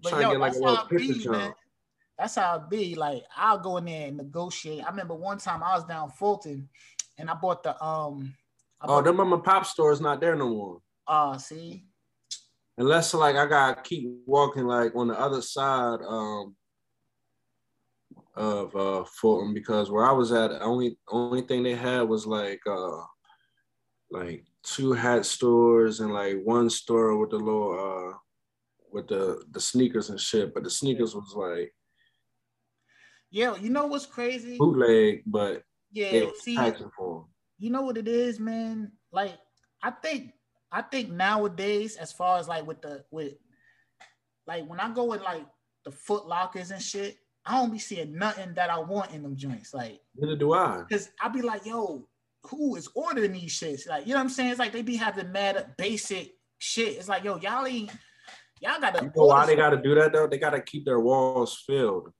But 0.00 0.10
Trying 0.10 0.22
to 0.22 0.26
yo, 0.28 0.32
get 0.34 0.40
like 0.40 0.52
a 0.52 0.58
little 0.58 0.76
how 0.76 0.82
it 0.84 0.88
picture 0.90 1.30
be. 1.32 1.52
That's 2.18 2.34
how 2.34 2.56
it 2.56 2.68
be. 2.68 2.94
Like, 2.94 3.22
I'll 3.36 3.58
go 3.60 3.76
in 3.76 3.84
there 3.84 4.08
and 4.08 4.16
negotiate. 4.16 4.84
I 4.84 4.90
remember 4.90 5.14
one 5.14 5.38
time 5.38 5.62
I 5.62 5.74
was 5.74 5.84
down 5.84 6.10
Fulton, 6.10 6.68
and 7.16 7.30
I 7.30 7.34
bought 7.34 7.62
the 7.62 7.80
um. 7.82 8.34
Oh, 8.80 9.02
the 9.02 9.12
mom 9.12 9.32
and 9.32 9.42
pop 9.44 9.66
store 9.66 9.92
is 9.92 10.00
not 10.00 10.20
there 10.20 10.36
no 10.36 10.48
more. 10.48 10.78
uh, 11.06 11.36
see, 11.38 11.84
Unless 12.76 13.12
like 13.14 13.34
I 13.34 13.46
gotta 13.46 13.82
keep 13.82 14.08
walking 14.24 14.64
like 14.64 14.94
on 14.94 15.08
the 15.08 15.18
other 15.18 15.42
side 15.42 16.00
um 16.06 16.54
of 18.36 18.74
uh 18.76 19.04
Fulton 19.04 19.52
because 19.52 19.90
where 19.90 20.04
I 20.04 20.12
was 20.12 20.30
at, 20.30 20.52
only 20.62 20.96
only 21.08 21.42
thing 21.42 21.64
they 21.64 21.74
had 21.74 22.02
was 22.02 22.24
like 22.24 22.60
uh 22.68 23.02
like 24.10 24.44
two 24.62 24.92
hat 24.92 25.26
stores 25.26 25.98
and 26.00 26.12
like 26.12 26.36
one 26.44 26.70
store 26.70 27.16
with 27.16 27.30
the 27.30 27.36
little 27.36 27.72
uh 28.12 28.16
with 28.92 29.08
the 29.08 29.42
the 29.50 29.60
sneakers 29.60 30.10
and 30.10 30.20
shit. 30.20 30.54
But 30.54 30.62
the 30.62 30.70
sneakers 30.70 31.16
was 31.16 31.34
like 31.34 31.74
yeah, 33.30 33.56
you 33.56 33.70
know 33.70 33.86
what's 33.86 34.06
crazy? 34.06 34.58
bootleg, 34.58 35.22
but 35.26 35.62
Yeah, 35.92 36.26
see, 36.40 36.56
taxing 36.56 36.90
for 36.96 37.20
'em. 37.20 37.24
you 37.58 37.70
know 37.70 37.82
what 37.82 37.96
it 37.96 38.08
is, 38.08 38.38
man. 38.40 38.92
Like, 39.12 39.38
I 39.82 39.90
think, 39.90 40.32
I 40.72 40.82
think 40.82 41.10
nowadays, 41.10 41.96
as 41.96 42.12
far 42.12 42.38
as 42.38 42.48
like 42.48 42.66
with 42.66 42.80
the 42.82 43.04
with, 43.10 43.34
like 44.46 44.66
when 44.68 44.80
I 44.80 44.92
go 44.92 45.04
with 45.04 45.22
like 45.22 45.46
the 45.84 45.90
Foot 45.90 46.26
Lockers 46.26 46.70
and 46.70 46.82
shit, 46.82 47.18
I 47.46 47.58
don't 47.58 47.72
be 47.72 47.78
seeing 47.78 48.16
nothing 48.18 48.54
that 48.54 48.70
I 48.70 48.78
want 48.78 49.12
in 49.12 49.22
them 49.22 49.36
joints. 49.36 49.72
Like, 49.72 50.00
Neither 50.16 50.36
do 50.36 50.52
I. 50.52 50.84
cause 50.90 51.08
I 51.20 51.28
be 51.28 51.40
like, 51.42 51.64
yo, 51.64 52.06
who 52.44 52.76
is 52.76 52.88
ordering 52.94 53.32
these 53.32 53.58
shits? 53.58 53.88
Like, 53.88 54.06
you 54.06 54.12
know 54.12 54.18
what 54.18 54.24
I'm 54.24 54.28
saying? 54.28 54.50
It's 54.50 54.58
like 54.58 54.72
they 54.72 54.82
be 54.82 54.96
having 54.96 55.32
mad 55.32 55.74
basic 55.78 56.34
shit. 56.58 56.96
It's 56.96 57.08
like, 57.08 57.24
yo, 57.24 57.36
y'all 57.38 57.66
ain't, 57.66 57.90
y'all 58.60 58.80
gotta. 58.80 59.04
You 59.04 59.12
know 59.16 59.26
why 59.26 59.46
they 59.46 59.56
gotta 59.56 59.76
do 59.80 59.94
that 59.94 60.12
though? 60.12 60.26
They 60.26 60.38
gotta 60.38 60.60
keep 60.60 60.84
their 60.84 61.00
walls 61.00 61.62
filled. 61.66 62.12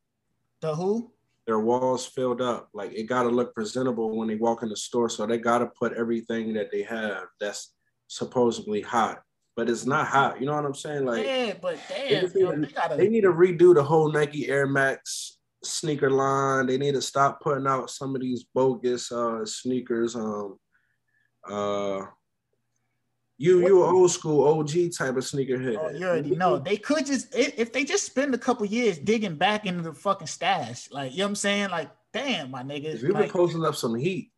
The 0.61 0.75
who? 0.75 1.13
their 1.49 1.59
walls 1.59 2.05
filled 2.05 2.43
up. 2.43 2.69
Like 2.75 2.93
it 2.93 3.05
gotta 3.05 3.31
look 3.31 3.55
presentable 3.55 4.15
when 4.15 4.29
they 4.29 4.35
walk 4.37 4.63
in 4.63 4.69
the 4.69 4.77
store. 4.77 5.09
So 5.09 5.27
they 5.27 5.39
gotta 5.39 5.67
put 5.67 5.95
everything 5.95 6.53
that 6.53 6.71
they 6.71 6.83
have 6.83 7.25
that's 7.41 7.73
supposedly 8.07 8.83
hot, 8.83 9.23
but 9.57 9.71
it's 9.71 9.87
not 9.87 10.07
hot. 10.07 10.41
You 10.41 10.47
know 10.47 10.55
what 10.55 10.67
I'm 10.67 10.75
saying? 10.75 11.07
Like 11.07 11.25
yeah, 11.25 11.55
but 11.61 11.79
damn, 11.89 12.21
just 12.21 12.37
yo, 12.37 12.55
they 12.55 12.67
gotta. 12.67 12.97
they 12.97 13.09
need 13.09 13.23
to 13.23 13.33
redo 13.33 13.75
the 13.75 13.83
whole 13.83 14.13
Nike 14.13 14.47
Air 14.47 14.67
Max 14.67 15.39
sneaker 15.65 16.11
line. 16.11 16.67
They 16.67 16.77
need 16.77 16.95
to 16.95 17.03
stop 17.03 17.41
putting 17.41 17.67
out 17.67 17.89
some 17.89 18.15
of 18.15 18.21
these 18.21 18.45
bogus 18.55 19.11
uh 19.11 19.47
sneakers. 19.47 20.17
Um 20.17 20.59
uh 21.51 22.03
you 23.39 23.61
you 23.61 23.85
an 23.85 23.95
old 23.95 24.11
school 24.11 24.47
OG 24.47 24.71
type 24.97 25.17
of 25.17 25.25
sneakerhead. 25.25 25.79
Oh, 25.81 25.91
you 25.91 26.07
already 26.07 26.35
know. 26.35 26.59
They 26.59 26.77
could 26.77 27.07
just 27.07 27.35
if, 27.35 27.73
they 27.73 27.85
just 27.85 28.05
spend 28.05 28.35
a 28.35 28.39
couple 28.39 28.67
years 28.67 28.99
digging 28.99 29.37
back 29.37 29.65
into 29.65 29.83
the 29.83 29.95
fucking 29.95 30.27
stash. 30.27 30.91
Like, 30.91 31.13
you 31.13 31.19
know 31.19 31.25
what 31.25 31.29
I'm 31.31 31.35
saying? 31.37 31.71
Like, 31.71 31.91
damn, 32.13 32.51
my 32.51 32.63
nigga. 32.63 33.01
You've 33.01 33.15
been 33.15 33.31
posting 33.31 33.65
up 33.65 33.77
some 33.77 33.95
heat. 33.95 34.33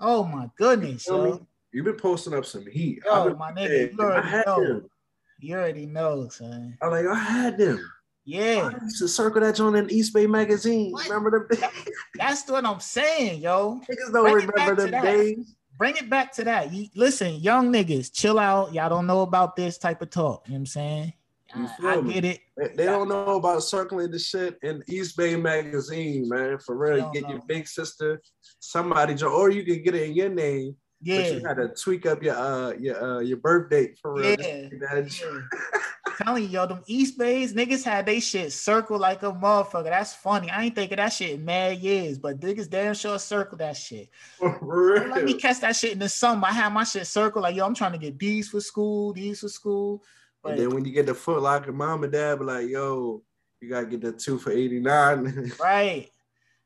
oh 0.00 0.24
my 0.24 0.48
goodness, 0.56 1.06
You 1.06 1.22
me? 1.22 1.40
You've 1.72 1.84
been 1.84 1.96
posting 1.96 2.34
up 2.34 2.46
some 2.46 2.66
heat. 2.66 3.02
Yo, 3.04 3.34
my 3.34 3.52
nigga, 3.52 3.92
you 3.92 4.00
I 4.00 4.04
already 4.04 4.28
had 4.28 4.46
know. 4.46 4.64
them. 4.64 4.90
You 5.38 5.56
already 5.56 5.86
know, 5.86 6.28
son. 6.28 6.78
I'm 6.80 6.90
like, 6.90 7.06
I 7.06 7.14
had 7.14 7.58
them. 7.58 7.84
Yeah, 8.24 8.70
I 8.72 8.84
used 8.84 8.98
to 9.00 9.08
circle 9.08 9.40
that 9.40 9.56
joint 9.56 9.76
in 9.76 9.88
Eastbay 9.88 10.30
magazine. 10.30 10.92
What? 10.92 11.08
Remember 11.08 11.30
them 11.30 11.48
days? 11.50 11.88
that's 12.14 12.48
what 12.48 12.64
I'm 12.64 12.78
saying, 12.80 13.42
yo. 13.42 13.80
Niggas 13.90 14.12
don't 14.12 14.30
Bring 14.32 14.46
remember 14.46 14.86
them 14.86 15.02
days. 15.02 15.56
Bring 15.78 15.96
it 15.96 16.08
back 16.08 16.32
to 16.34 16.44
that. 16.44 16.72
You, 16.72 16.88
listen, 16.94 17.34
young 17.36 17.72
niggas, 17.72 18.12
chill 18.12 18.38
out. 18.38 18.72
Y'all 18.72 18.88
don't 18.88 19.06
know 19.06 19.22
about 19.22 19.56
this 19.56 19.78
type 19.78 20.02
of 20.02 20.10
talk. 20.10 20.44
You 20.46 20.52
know 20.52 20.56
what 20.56 20.60
I'm 20.60 20.66
saying? 20.66 21.12
You 21.56 21.68
I, 21.82 22.00
me? 22.00 22.12
get 22.14 22.24
it. 22.24 22.40
They, 22.56 22.68
they 22.76 22.84
don't 22.86 23.08
know 23.08 23.36
about 23.36 23.62
circling 23.62 24.10
the 24.10 24.18
shit 24.18 24.58
in 24.62 24.82
Eastbay 24.88 25.40
magazine, 25.40 26.28
man. 26.28 26.58
For 26.58 26.76
real, 26.76 26.96
you 26.96 27.02
don't 27.02 27.12
get 27.14 27.28
your 27.28 27.40
big 27.46 27.66
sister, 27.66 28.22
somebody, 28.60 29.22
or 29.22 29.50
you 29.50 29.64
can 29.64 29.82
get 29.82 29.94
it 29.94 30.08
in 30.08 30.14
your 30.14 30.28
name, 30.30 30.76
but 31.00 31.08
Yeah. 31.08 31.30
you 31.32 31.40
gotta 31.40 31.68
tweak 31.68 32.06
up 32.06 32.22
your 32.22 32.36
uh 32.36 32.72
your 32.78 33.02
uh 33.02 33.20
your 33.20 33.38
birth 33.38 33.70
date 33.70 33.98
for 34.00 34.14
real. 34.14 34.36
Yeah. 34.38 34.68
telling 36.16 36.44
you, 36.44 36.48
yo, 36.48 36.66
them 36.66 36.82
Eastbays 36.86 37.54
niggas 37.54 37.84
had 37.84 38.06
they 38.06 38.20
shit 38.20 38.52
circle 38.52 38.98
like 38.98 39.22
a 39.22 39.32
motherfucker. 39.32 39.84
That's 39.84 40.14
funny. 40.14 40.50
I 40.50 40.64
ain't 40.64 40.74
thinking 40.74 40.96
that 40.96 41.12
shit 41.12 41.30
in 41.38 41.44
mad 41.44 41.78
years, 41.78 42.18
but 42.18 42.40
niggas 42.40 42.68
damn 42.70 42.94
sure 42.94 43.18
circle 43.18 43.58
that 43.58 43.76
shit. 43.76 44.08
Let 44.40 45.24
me 45.24 45.34
catch 45.34 45.60
that 45.60 45.76
shit 45.76 45.92
in 45.92 45.98
the 45.98 46.08
summer. 46.08 46.46
I 46.48 46.52
had 46.52 46.72
my 46.72 46.84
shit 46.84 47.06
circle 47.06 47.42
like, 47.42 47.56
yo, 47.56 47.64
I'm 47.66 47.74
trying 47.74 47.92
to 47.92 47.98
get 47.98 48.18
these 48.18 48.48
for 48.48 48.60
school, 48.60 49.12
these 49.12 49.40
for 49.40 49.48
school. 49.48 50.02
But 50.42 50.52
And 50.52 50.60
then 50.60 50.70
when 50.70 50.84
you 50.84 50.92
get 50.92 51.06
the 51.06 51.14
Foot 51.14 51.40
Locker, 51.42 51.72
mom 51.72 52.02
and 52.02 52.12
dad 52.12 52.40
be 52.40 52.44
like, 52.44 52.68
"Yo, 52.68 53.22
you 53.60 53.68
gotta 53.70 53.86
get 53.86 54.00
the 54.00 54.10
two 54.12 54.38
for 54.38 54.50
eighty 54.50 54.80
nine, 54.80 55.52
right, 55.60 56.10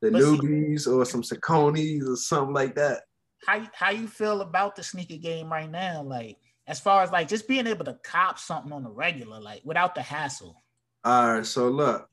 the 0.01 0.09
But 0.09 0.21
see- 0.23 0.25
newbies 0.25 0.87
or 0.87 1.05
some 1.05 1.21
Sauconys 1.21 2.07
or 2.07 2.15
something 2.15 2.53
like 2.55 2.75
that." 2.75 3.03
how 3.45 3.61
how 3.73 3.91
you 3.91 4.07
feel 4.07 4.41
about 4.41 4.75
the 4.75 4.81
sneaker 4.81 5.17
game 5.17 5.51
right 5.51 5.69
now? 5.69 6.01
Like, 6.01 6.37
as 6.67 6.79
far 6.79 7.01
as 7.01 7.11
like 7.11 7.27
just 7.27 7.47
being 7.47 7.65
able 7.67 7.85
to 7.85 7.97
cop 8.03 8.37
something 8.37 8.71
on 8.73 8.83
the 8.83 8.89
regular, 8.89 9.39
like 9.39 9.61
without 9.63 9.95
the 9.95 10.01
hassle. 10.01 10.61
All 11.03 11.33
right, 11.35 11.45
so 11.45 11.69
look, 11.69 12.07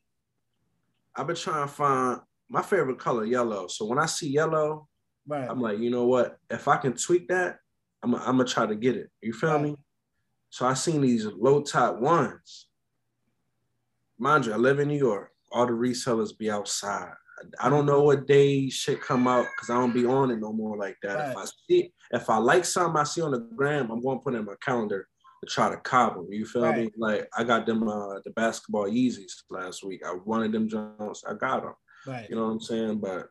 I've 1.16 1.26
been 1.26 1.36
trying 1.36 1.66
to 1.66 1.72
find 1.72 2.20
my 2.48 2.62
favorite 2.62 2.98
color, 2.98 3.24
yellow. 3.24 3.66
So 3.66 3.84
when 3.86 3.98
I 3.98 4.06
see 4.06 4.28
yellow, 4.30 4.88
Right. 5.26 5.48
I'm 5.48 5.58
like, 5.60 5.78
you 5.78 5.88
know 5.88 6.04
what? 6.04 6.36
If 6.50 6.68
I 6.68 6.76
can 6.76 6.92
tweak 6.92 7.28
that, 7.28 7.56
I'm, 8.02 8.14
I'm 8.14 8.36
gonna 8.36 8.44
try 8.44 8.66
to 8.66 8.74
get 8.76 8.94
it. 8.94 9.10
You 9.22 9.32
feel 9.32 9.54
Right. 9.54 9.62
me? 9.62 9.76
So 10.50 10.66
I 10.66 10.74
seen 10.74 11.00
these 11.00 11.24
low 11.24 11.62
top 11.62 11.98
ones. 11.98 12.68
Mind 14.18 14.44
you, 14.46 14.52
I 14.52 14.56
live 14.56 14.78
in 14.80 14.88
New 14.88 14.98
York. 14.98 15.30
All 15.50 15.66
the 15.66 15.72
resellers 15.72 16.36
be 16.36 16.50
outside. 16.50 17.14
I 17.60 17.68
don't 17.68 17.86
know 17.86 18.02
what 18.02 18.26
day 18.26 18.68
shit 18.68 19.00
come 19.00 19.26
out 19.26 19.46
because 19.54 19.70
I 19.70 19.74
don't 19.74 19.94
be 19.94 20.06
on 20.06 20.30
it 20.30 20.40
no 20.40 20.52
more 20.52 20.76
like 20.76 20.96
that. 21.02 21.30
If 21.30 21.36
I 21.36 21.44
see, 21.68 21.92
if 22.12 22.30
I 22.30 22.36
like 22.38 22.64
something 22.64 23.00
I 23.00 23.04
see 23.04 23.22
on 23.22 23.32
the 23.32 23.40
gram, 23.40 23.90
I'm 23.90 24.02
going 24.02 24.18
to 24.18 24.22
put 24.22 24.34
it 24.34 24.38
in 24.38 24.44
my 24.44 24.54
calendar 24.62 25.08
to 25.42 25.50
try 25.50 25.70
to 25.70 25.76
cobble. 25.78 26.26
You 26.30 26.46
feel 26.46 26.72
me? 26.72 26.90
Like 26.96 27.28
I 27.36 27.44
got 27.44 27.66
them 27.66 27.88
uh, 27.88 28.20
the 28.24 28.30
basketball 28.34 28.84
Yeezys 28.84 29.42
last 29.50 29.84
week. 29.84 30.02
I 30.06 30.14
wanted 30.24 30.52
them 30.52 30.68
Jones. 30.68 31.22
I 31.28 31.34
got 31.34 31.62
them. 31.62 31.74
Right. 32.06 32.28
You 32.28 32.36
know 32.36 32.44
what 32.44 32.52
I'm 32.52 32.60
saying? 32.60 32.98
But 32.98 33.28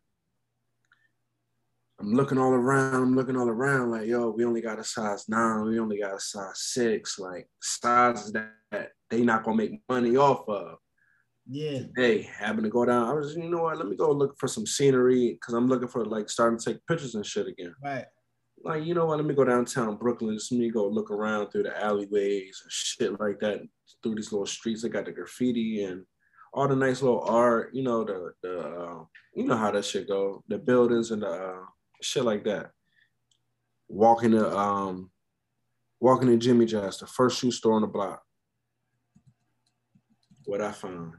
I'm 2.00 2.14
looking 2.14 2.38
all 2.38 2.52
around. 2.52 2.96
I'm 2.96 3.16
looking 3.16 3.38
all 3.38 3.50
around. 3.50 3.92
Like, 3.92 4.08
yo, 4.08 4.30
we 4.30 4.46
only 4.46 4.62
got 4.62 4.80
a 4.80 4.84
size 4.84 5.30
nine. 5.30 5.66
We 5.66 5.80
only 5.80 6.00
got 6.00 6.16
a 6.16 6.20
size 6.20 6.60
six. 6.60 7.20
Like 7.20 7.48
sizes 7.62 8.32
that, 8.34 8.52
that 8.72 8.92
they 9.10 9.22
not 9.22 9.44
gonna 9.44 9.58
make 9.58 9.82
money 9.88 10.18
off 10.18 10.48
of. 10.50 10.78
Yeah. 11.50 11.80
Hey, 11.96 12.30
having 12.38 12.64
to 12.64 12.70
go 12.70 12.86
down. 12.86 13.10
I 13.10 13.14
was, 13.14 13.36
you 13.36 13.50
know 13.50 13.64
what? 13.64 13.78
Let 13.78 13.88
me 13.88 13.96
go 13.96 14.12
look 14.12 14.38
for 14.38 14.48
some 14.48 14.66
scenery 14.66 15.34
because 15.34 15.54
I'm 15.54 15.68
looking 15.68 15.88
for 15.88 16.06
like 16.06 16.30
starting 16.30 16.60
to 16.60 16.66
take 16.74 16.88
pictures 16.88 17.16
and 17.16 17.26
shit 17.26 17.48
again. 17.48 17.76
Right. 17.84 18.06
Like, 18.64 18.86
you 18.86 18.94
know 18.94 19.08
what? 19.08 19.18
Let 19.18 19.26
me 19.26 19.34
go 19.34 19.44
downtown 19.44 19.98
Brooklyn. 19.98 20.38
Let 20.38 20.60
me 20.60 20.70
go 20.70 20.88
look 20.88 21.12
around 21.12 21.52
through 21.52 21.64
the 21.64 21.84
alleyways 21.84 22.62
and 22.64 22.72
shit 22.72 23.20
like 23.20 23.40
that. 23.42 23.62
Through 24.02 24.16
these 24.16 24.32
little 24.32 24.46
streets, 24.46 24.82
they 24.82 24.90
got 24.90 25.06
the 25.06 25.12
graffiti 25.12 25.84
and 25.84 26.06
all 26.54 26.68
the 26.68 26.76
nice 26.76 27.02
little 27.02 27.22
art. 27.22 27.74
You 27.74 27.84
know 27.84 28.04
the 28.04 28.34
the 28.42 28.60
uh, 28.60 29.04
you 29.34 29.46
know 29.46 29.56
how 29.56 29.72
that 29.72 29.86
shit 29.86 30.08
go. 30.08 30.44
The 30.50 30.58
buildings 30.58 31.12
and 31.12 31.22
the 31.22 31.30
uh, 31.30 31.60
shit 32.02 32.24
like 32.24 32.44
that. 32.46 32.72
Walking 33.88 34.32
the 34.32 34.58
um, 34.58 35.10
Walking 36.04 36.28
to 36.28 36.36
Jimmy 36.36 36.66
Jazz, 36.66 36.98
the 36.98 37.08
first 37.08 37.40
shoe 37.40 37.50
store 37.50 37.76
on 37.76 37.82
the 37.82 37.88
block. 37.88 38.22
What 40.44 40.60
I 40.60 40.74
found, 40.74 41.14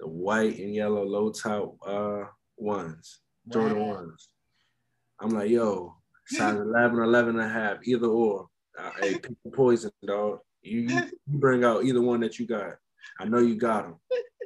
the 0.00 0.08
white 0.08 0.58
and 0.58 0.74
yellow 0.74 1.04
low 1.04 1.30
top 1.30 1.76
uh 1.86 2.24
ones, 2.56 3.20
Jordan 3.52 3.80
wow. 3.80 3.94
ones. 3.94 4.28
I'm 5.20 5.30
like, 5.30 5.50
yo, 5.50 5.94
size 6.26 6.56
11, 6.56 6.98
11 6.98 7.38
and 7.38 7.40
a 7.40 7.52
half, 7.52 7.78
either 7.84 8.06
or. 8.06 8.48
Uh, 8.78 8.90
hey, 9.00 9.14
people 9.14 9.50
poison, 9.52 9.90
dog. 10.06 10.38
You, 10.62 10.80
you 10.80 11.02
bring 11.26 11.64
out 11.64 11.84
either 11.84 12.00
one 12.00 12.20
that 12.20 12.38
you 12.38 12.46
got. 12.46 12.74
I 13.18 13.24
know 13.24 13.38
you 13.38 13.56
got 13.56 13.84
them. 13.84 13.96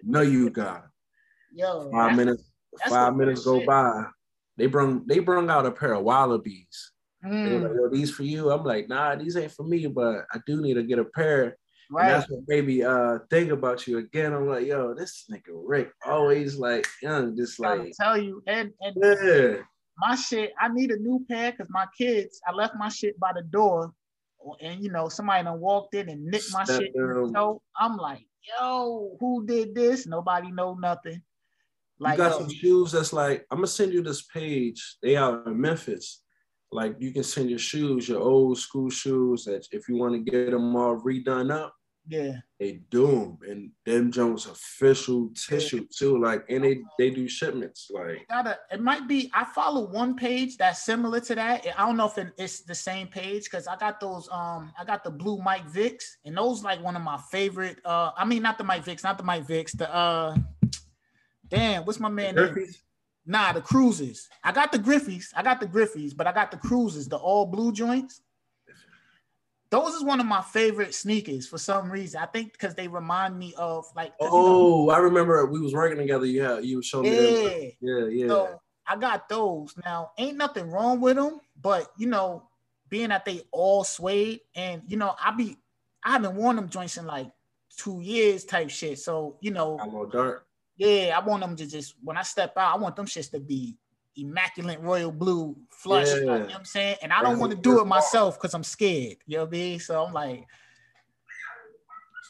know 0.02 0.22
you 0.22 0.50
got 0.50 0.82
them. 0.82 0.90
Yo, 1.52 1.90
five 1.92 2.16
minutes. 2.16 2.50
Five 2.88 3.14
minutes 3.14 3.44
go 3.44 3.58
shit. 3.58 3.66
by. 3.66 4.06
They 4.56 4.66
brung 4.66 5.06
they 5.06 5.20
brung 5.20 5.50
out 5.50 5.66
a 5.66 5.70
pair 5.70 5.94
of 5.94 6.04
Wallabees. 6.04 6.90
Mm. 7.24 7.62
Like. 7.62 7.72
Yo, 7.74 7.88
these 7.90 8.10
for 8.10 8.24
you. 8.24 8.50
I'm 8.50 8.64
like, 8.64 8.88
nah, 8.88 9.14
these 9.14 9.36
ain't 9.36 9.52
for 9.52 9.64
me, 9.64 9.86
but 9.86 10.24
I 10.32 10.40
do 10.46 10.60
need 10.60 10.74
to 10.74 10.82
get 10.82 10.98
a 10.98 11.04
pair. 11.04 11.56
Right. 11.90 12.06
And 12.06 12.14
that's 12.14 12.30
what 12.30 12.40
made 12.46 12.66
me 12.66 12.82
uh 12.82 13.18
think 13.30 13.50
about 13.50 13.86
you 13.86 13.98
again. 13.98 14.32
I'm 14.32 14.48
like, 14.48 14.66
yo, 14.66 14.94
this 14.94 15.24
nigga 15.30 15.52
Rick 15.52 15.92
always 16.06 16.56
like 16.56 16.86
young, 17.02 17.36
just 17.36 17.60
like 17.60 17.80
I 17.80 17.92
tell 18.00 18.18
you 18.18 18.42
and, 18.46 18.70
and 18.80 18.96
yeah. 19.02 19.56
my 19.98 20.14
shit. 20.14 20.52
I 20.60 20.68
need 20.68 20.90
a 20.90 20.98
new 20.98 21.24
pair 21.28 21.52
because 21.52 21.68
my 21.70 21.86
kids. 21.96 22.40
I 22.48 22.52
left 22.52 22.74
my 22.76 22.88
shit 22.88 23.18
by 23.20 23.32
the 23.34 23.42
door, 23.42 23.92
and 24.60 24.82
you 24.82 24.90
know 24.90 25.08
somebody 25.08 25.44
done 25.44 25.60
walked 25.60 25.94
in 25.94 26.08
and 26.08 26.24
nicked 26.24 26.52
my 26.52 26.64
Step 26.64 26.80
shit. 26.80 26.92
So 26.94 27.62
I'm 27.78 27.96
like, 27.96 28.26
yo, 28.48 29.16
who 29.20 29.46
did 29.46 29.74
this? 29.74 30.06
Nobody 30.06 30.50
know 30.50 30.74
nothing. 30.74 31.22
Like, 32.00 32.18
you 32.18 32.24
got 32.24 32.32
yo, 32.32 32.38
some 32.40 32.50
shoes 32.50 32.92
that's 32.92 33.12
like, 33.12 33.46
I'm 33.50 33.58
gonna 33.58 33.68
send 33.68 33.92
you 33.92 34.02
this 34.02 34.22
page. 34.22 34.96
They 35.02 35.16
out 35.16 35.46
in 35.46 35.60
Memphis. 35.60 36.23
Like 36.74 36.96
you 36.98 37.12
can 37.12 37.22
send 37.22 37.50
your 37.50 37.60
shoes, 37.60 38.08
your 38.08 38.20
old 38.20 38.58
school 38.58 38.90
shoes 38.90 39.44
that 39.44 39.64
if 39.70 39.88
you 39.88 39.96
want 39.96 40.14
to 40.14 40.30
get 40.30 40.50
them 40.50 40.74
all 40.74 40.96
redone 40.96 41.52
up, 41.52 41.72
yeah, 42.08 42.38
they 42.58 42.80
do 42.90 43.06
them, 43.06 43.38
and 43.48 43.70
them 43.86 44.10
Jones 44.10 44.46
official 44.46 45.30
tissue 45.34 45.86
too. 45.96 46.20
Like, 46.20 46.44
and 46.50 46.64
they 46.64 46.82
they 46.98 47.10
do 47.10 47.28
shipments. 47.28 47.90
Like, 47.94 48.26
gotta 48.28 48.58
it 48.72 48.80
might 48.80 49.06
be. 49.06 49.30
I 49.32 49.44
follow 49.44 49.86
one 49.86 50.16
page 50.16 50.56
that's 50.56 50.84
similar 50.84 51.20
to 51.20 51.36
that. 51.36 51.64
I 51.78 51.86
don't 51.86 51.96
know 51.96 52.12
if 52.14 52.18
it's 52.36 52.62
the 52.62 52.74
same 52.74 53.06
page 53.06 53.44
because 53.44 53.68
I 53.68 53.76
got 53.76 54.00
those. 54.00 54.28
Um, 54.32 54.72
I 54.76 54.84
got 54.84 55.04
the 55.04 55.10
blue 55.10 55.38
Mike 55.38 55.70
Vicks, 55.70 56.04
and 56.24 56.36
those 56.36 56.64
like 56.64 56.82
one 56.82 56.96
of 56.96 57.02
my 57.02 57.18
favorite. 57.30 57.78
Uh, 57.84 58.10
I 58.16 58.24
mean, 58.24 58.42
not 58.42 58.58
the 58.58 58.64
Mike 58.64 58.84
Vicks, 58.84 59.04
not 59.04 59.16
the 59.16 59.24
Mike 59.24 59.46
Vicks. 59.46 59.78
The 59.78 59.94
uh, 59.94 60.36
damn, 61.46 61.84
what's 61.84 62.00
my 62.00 62.08
man? 62.08 62.34
Name? 62.34 62.66
Nah, 63.26 63.52
the 63.52 63.60
cruises. 63.60 64.28
I 64.42 64.52
got 64.52 64.70
the 64.70 64.78
Griffeys. 64.78 65.28
I 65.34 65.42
got 65.42 65.60
the 65.60 65.66
Griffeys, 65.66 66.14
but 66.14 66.26
I 66.26 66.32
got 66.32 66.50
the 66.50 66.58
cruises, 66.58 67.08
the 67.08 67.16
all 67.16 67.46
blue 67.46 67.72
joints. 67.72 68.20
Those 69.70 69.94
is 69.94 70.04
one 70.04 70.20
of 70.20 70.26
my 70.26 70.42
favorite 70.42 70.94
sneakers 70.94 71.48
for 71.48 71.58
some 71.58 71.90
reason. 71.90 72.20
I 72.22 72.26
think 72.26 72.52
because 72.52 72.74
they 72.74 72.86
remind 72.86 73.38
me 73.38 73.54
of 73.56 73.86
like. 73.96 74.12
Oh, 74.20 74.26
you 74.26 74.30
know, 74.30 74.38
oh, 74.38 74.90
I 74.90 74.98
remember 74.98 75.46
we 75.46 75.60
was 75.60 75.72
working 75.72 75.98
together. 75.98 76.26
Yeah, 76.26 76.58
you 76.58 76.82
showed 76.82 77.02
me. 77.02 77.10
Yeah, 77.10 77.98
yeah, 77.98 78.06
yeah. 78.06 78.28
So 78.28 78.60
I 78.86 78.96
got 78.96 79.28
those. 79.28 79.74
Now, 79.84 80.12
ain't 80.18 80.36
nothing 80.36 80.70
wrong 80.70 81.00
with 81.00 81.16
them, 81.16 81.40
but 81.60 81.90
you 81.96 82.06
know, 82.06 82.44
being 82.88 83.08
that 83.08 83.24
they 83.24 83.42
all 83.50 83.84
suede, 83.84 84.40
and 84.54 84.82
you 84.86 84.96
know, 84.96 85.14
I 85.22 85.32
be, 85.32 85.56
I 86.04 86.12
haven't 86.12 86.36
worn 86.36 86.56
them 86.56 86.68
joints 86.68 86.98
in 86.98 87.06
like 87.06 87.32
two 87.76 88.00
years 88.00 88.44
type 88.44 88.70
shit. 88.70 88.98
So 88.98 89.38
you 89.40 89.50
know, 89.50 89.78
I'm 89.80 89.94
all 89.94 90.06
dark. 90.06 90.46
Yeah, 90.76 91.18
I 91.18 91.24
want 91.24 91.42
them 91.42 91.56
to 91.56 91.66
just 91.66 91.94
when 92.02 92.16
I 92.16 92.22
step 92.22 92.56
out, 92.56 92.74
I 92.74 92.78
want 92.78 92.96
them 92.96 93.06
shits 93.06 93.30
to 93.30 93.40
be 93.40 93.76
immaculate 94.16 94.80
royal 94.80 95.12
blue 95.12 95.56
flush. 95.70 96.08
Yeah. 96.08 96.14
You 96.14 96.24
know 96.24 96.38
what 96.40 96.54
I'm 96.54 96.64
saying? 96.64 96.96
And 97.02 97.12
I 97.12 97.22
don't 97.22 97.38
want 97.38 97.52
to 97.52 97.58
do 97.58 97.80
it 97.80 97.86
myself 97.86 98.38
because 98.38 98.54
I'm 98.54 98.64
scared. 98.64 99.16
You 99.26 99.38
know 99.38 99.44
what 99.44 99.54
I 99.54 99.58
mean? 99.58 99.80
So 99.80 100.04
I'm 100.04 100.12
like, 100.12 100.44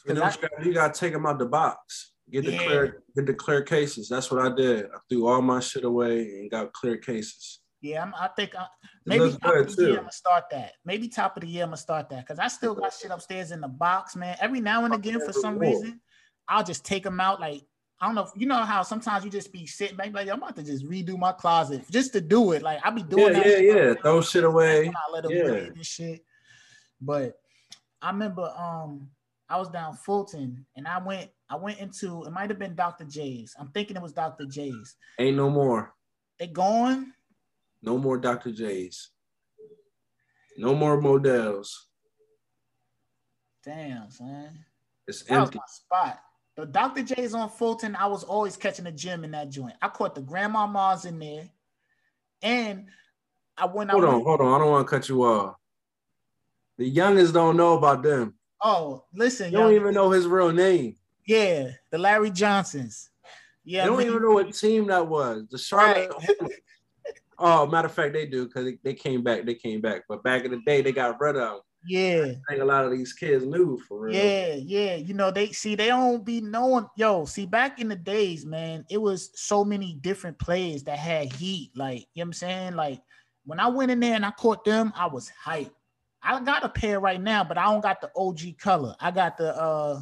you, 0.07 0.21
I, 0.21 0.33
you 0.63 0.73
gotta 0.73 0.93
take 0.93 1.13
them 1.13 1.25
out 1.25 1.39
the 1.39 1.45
box. 1.45 2.11
Get 2.31 2.45
the 2.45 2.53
yeah. 2.53 2.65
clear, 2.65 3.03
get 3.15 3.25
the 3.27 3.33
clear 3.33 3.61
cases. 3.61 4.09
That's 4.09 4.31
what 4.31 4.43
I 4.43 4.53
did. 4.53 4.85
I 4.85 4.97
threw 5.09 5.27
all 5.27 5.41
my 5.41 5.59
shit 5.59 5.83
away 5.83 6.21
and 6.21 6.49
got 6.49 6.73
clear 6.73 6.97
cases. 6.97 7.59
Yeah, 7.81 8.01
I'm, 8.01 8.15
i 8.15 8.27
think 8.29 8.55
uh, 8.55 8.61
I, 8.61 8.67
maybe 9.05 9.31
top 9.31 9.55
of 9.55 9.75
the 9.75 9.81
year 9.83 9.91
I'm 9.91 9.97
gonna 9.97 10.11
start 10.11 10.45
that. 10.51 10.71
Maybe 10.85 11.07
top 11.07 11.37
of 11.37 11.41
the 11.41 11.47
year 11.47 11.63
I'm 11.63 11.69
gonna 11.69 11.77
start 11.77 12.09
that 12.09 12.25
because 12.25 12.39
I 12.39 12.47
still 12.47 12.73
got 12.73 12.93
shit 12.93 13.11
upstairs 13.11 13.51
in 13.51 13.61
the 13.61 13.67
box, 13.67 14.15
man. 14.15 14.35
Every 14.39 14.59
now 14.59 14.85
and 14.85 14.93
again, 14.93 15.19
for 15.19 15.33
some 15.33 15.59
reason, 15.59 16.01
I'll 16.47 16.63
just 16.63 16.83
take 16.83 17.03
them 17.03 17.19
out. 17.19 17.39
Like 17.39 17.61
I 18.05 18.07
don't 18.07 18.13
know. 18.13 18.21
If, 18.21 18.29
you 18.35 18.45
know 18.45 18.63
how 18.63 18.83
sometimes 18.83 19.25
you 19.25 19.31
just 19.31 19.51
be 19.51 19.65
sitting 19.65 19.97
back 19.97 20.13
like 20.13 20.29
I'm 20.29 20.37
about 20.37 20.55
to 20.57 20.63
just 20.63 20.87
redo 20.87 21.17
my 21.17 21.31
closet 21.31 21.89
just 21.89 22.13
to 22.13 22.21
do 22.21 22.51
it. 22.51 22.61
Like 22.61 22.79
I 22.83 22.91
be 22.91 23.01
doing 23.01 23.33
yeah, 23.33 23.39
that. 23.41 23.63
Yeah, 23.63 23.73
yeah, 23.73 23.93
Throw 23.95 24.21
shit 24.21 24.43
away. 24.43 24.89
I 24.89 25.11
let 25.11 25.23
them 25.23 25.31
yeah. 25.31 25.53
and 25.73 25.83
shit. 25.83 26.23
But 27.01 27.39
I 28.03 28.11
remember 28.11 28.43
um 28.55 29.09
I 29.49 29.57
was 29.57 29.69
down 29.69 29.95
Fulton 29.95 30.67
and 30.75 30.87
I 30.87 30.99
went 30.99 31.31
I 31.49 31.55
went 31.55 31.79
into 31.79 32.23
it 32.25 32.29
might 32.29 32.51
have 32.51 32.59
been 32.59 32.75
Dr. 32.75 33.05
Jay's. 33.05 33.55
I'm 33.59 33.69
thinking 33.69 33.97
it 33.97 34.03
was 34.03 34.13
Dr. 34.13 34.45
Jay's. 34.45 34.97
Ain't 35.17 35.37
no 35.37 35.49
more. 35.49 35.91
They 36.37 36.45
gone? 36.45 37.11
No 37.81 37.97
more 37.97 38.19
Dr. 38.19 38.51
Jay's. 38.51 39.09
No 40.59 40.75
more 40.75 41.01
models. 41.01 41.87
Damn, 43.63 44.11
son. 44.11 44.59
It's 45.07 45.23
that 45.23 45.41
empty. 45.41 45.59
spot. 45.65 46.19
The 46.55 46.65
Dr. 46.65 47.03
Jay's 47.03 47.33
on 47.33 47.49
Fulton, 47.49 47.95
I 47.95 48.07
was 48.07 48.23
always 48.23 48.55
catching 48.55 48.85
the 48.85 48.91
gym 48.91 49.23
in 49.23 49.31
that 49.31 49.49
joint. 49.49 49.73
I 49.81 49.89
caught 49.89 50.15
the 50.15 50.21
Grandma 50.21 50.67
grandmamas 50.67 51.05
in 51.05 51.19
there. 51.19 51.49
And 52.41 52.85
I 53.57 53.65
went 53.65 53.91
Hold 53.91 54.05
I 54.05 54.07
on, 54.07 54.23
hold 54.23 54.41
on. 54.41 54.53
I 54.53 54.57
don't 54.59 54.71
want 54.71 54.87
to 54.87 54.89
cut 54.89 55.09
you 55.09 55.23
off. 55.23 55.55
The 56.77 56.85
youngest 56.85 57.33
don't 57.33 57.57
know 57.57 57.77
about 57.77 58.03
them. 58.03 58.35
Oh, 58.61 59.03
listen. 59.13 59.51
You 59.51 59.57
don't 59.57 59.73
even 59.73 59.93
know 59.93 60.11
his 60.11 60.27
real 60.27 60.51
name. 60.51 60.95
Yeah, 61.25 61.71
the 61.91 61.97
Larry 61.97 62.31
Johnsons. 62.31 63.09
Yeah. 63.63 63.83
They 63.83 63.89
don't 63.89 64.01
even 64.01 64.21
know 64.21 64.31
what 64.31 64.53
team 64.53 64.87
that 64.87 65.07
was. 65.07 65.45
The 65.49 65.57
Charlotte. 65.57 66.11
Right. 66.41 66.51
oh, 67.39 67.65
matter 67.65 67.87
of 67.87 67.93
fact, 67.93 68.13
they 68.13 68.27
do 68.27 68.45
because 68.45 68.65
they, 68.65 68.77
they 68.83 68.93
came 68.93 69.23
back. 69.23 69.45
They 69.45 69.55
came 69.55 69.81
back. 69.81 70.03
But 70.07 70.23
back 70.23 70.45
in 70.45 70.51
the 70.51 70.61
day, 70.65 70.81
they 70.81 70.91
got 70.91 71.19
rid 71.19 71.35
of 71.35 71.41
them. 71.41 71.59
Yeah. 71.85 72.25
I 72.49 72.51
think 72.51 72.61
a 72.61 72.65
lot 72.65 72.85
of 72.85 72.91
these 72.91 73.13
kids 73.13 73.45
knew 73.45 73.77
for 73.77 74.01
real. 74.01 74.15
Yeah, 74.15 74.55
yeah. 74.55 74.95
You 74.95 75.13
know, 75.13 75.31
they 75.31 75.51
see 75.51 75.75
they 75.75 75.87
don't 75.87 76.25
be 76.25 76.41
knowing. 76.41 76.87
Yo, 76.95 77.25
see, 77.25 77.45
back 77.45 77.79
in 77.79 77.89
the 77.89 77.95
days, 77.95 78.45
man, 78.45 78.85
it 78.89 79.01
was 79.01 79.31
so 79.35 79.63
many 79.63 79.95
different 80.01 80.39
players 80.39 80.83
that 80.83 80.97
had 80.97 81.31
heat. 81.33 81.71
Like, 81.75 82.07
you 82.13 82.23
know 82.23 82.23
what 82.23 82.25
I'm 82.25 82.33
saying? 82.33 82.75
Like 82.75 83.01
when 83.45 83.59
I 83.59 83.67
went 83.67 83.91
in 83.91 83.99
there 83.99 84.15
and 84.15 84.25
I 84.25 84.31
caught 84.31 84.65
them, 84.65 84.91
I 84.95 85.07
was 85.07 85.31
hyped. 85.45 85.71
I 86.21 86.39
got 86.41 86.63
a 86.63 86.69
pair 86.69 86.99
right 86.99 87.21
now, 87.21 87.43
but 87.43 87.57
I 87.57 87.65
don't 87.65 87.81
got 87.81 88.01
the 88.01 88.09
OG 88.15 88.57
color. 88.59 88.95
I 88.99 89.11
got 89.11 89.37
the 89.37 89.55
uh 89.55 90.01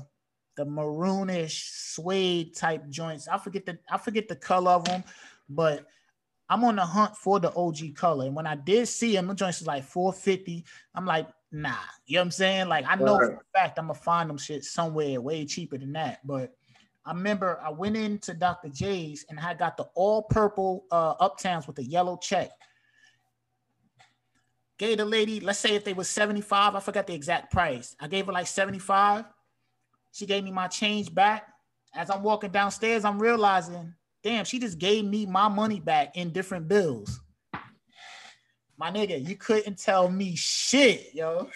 the 0.55 0.65
maroonish 0.65 1.69
suede 1.93 2.55
type 2.55 2.87
joints. 2.89 3.27
I 3.27 3.37
forget 3.37 3.65
the 3.65 3.77
I 3.91 3.97
forget 3.97 4.27
the 4.27 4.35
color 4.35 4.71
of 4.71 4.85
them, 4.85 5.03
but 5.49 5.85
I'm 6.49 6.63
on 6.63 6.75
the 6.75 6.85
hunt 6.85 7.17
for 7.17 7.39
the 7.39 7.53
OG 7.53 7.95
color. 7.95 8.25
And 8.25 8.35
when 8.35 8.47
I 8.47 8.55
did 8.55 8.87
see 8.87 9.13
them, 9.13 9.27
the 9.27 9.35
joints 9.35 9.59
was 9.59 9.67
like 9.67 9.83
450. 9.83 10.65
I'm 10.95 11.05
like, 11.05 11.27
nah. 11.53 11.75
You 12.05 12.15
know 12.15 12.21
what 12.21 12.25
I'm 12.25 12.31
saying? 12.31 12.67
Like 12.67 12.85
I 12.87 12.95
know 12.95 13.17
right. 13.17 13.27
for 13.27 13.35
a 13.35 13.59
fact 13.59 13.79
I'm 13.79 13.87
gonna 13.87 13.99
find 13.99 14.29
them 14.29 14.37
shit 14.37 14.65
somewhere 14.65 15.21
way 15.21 15.45
cheaper 15.45 15.77
than 15.77 15.93
that. 15.93 16.25
But 16.25 16.53
I 17.05 17.13
remember 17.13 17.59
I 17.63 17.69
went 17.69 17.95
into 17.95 18.33
Dr. 18.33 18.69
Jay's 18.69 19.25
and 19.29 19.39
I 19.39 19.53
got 19.53 19.77
the 19.77 19.85
all 19.93 20.23
purple 20.23 20.85
uh 20.91 21.15
uptowns 21.15 21.67
with 21.67 21.75
the 21.75 21.83
yellow 21.83 22.17
check. 22.17 22.49
Gave 24.79 24.97
the 24.97 25.05
lady, 25.05 25.39
let's 25.39 25.59
say 25.59 25.75
if 25.75 25.85
they 25.85 25.93
was 25.93 26.09
75, 26.09 26.75
I 26.75 26.79
forgot 26.79 27.05
the 27.05 27.13
exact 27.13 27.51
price. 27.51 27.95
I 28.01 28.07
gave 28.07 28.25
her 28.25 28.33
like 28.33 28.47
75. 28.47 29.25
She 30.11 30.25
gave 30.25 30.43
me 30.43 30.51
my 30.51 30.67
change 30.67 31.13
back. 31.13 31.47
As 31.95 32.09
I'm 32.09 32.23
walking 32.23 32.49
downstairs, 32.49 33.05
I'm 33.05 33.19
realizing, 33.19 33.93
damn, 34.23 34.45
she 34.45 34.57
just 34.57 34.79
gave 34.79 35.05
me 35.05 35.27
my 35.27 35.47
money 35.47 35.79
back 35.79 36.17
in 36.17 36.31
different 36.31 36.67
bills 36.67 37.21
my 38.77 38.91
nigga, 38.91 39.27
you 39.27 39.35
couldn't 39.35 39.77
tell 39.77 40.09
me 40.09 40.35
shit, 40.35 41.13
yo. 41.13 41.49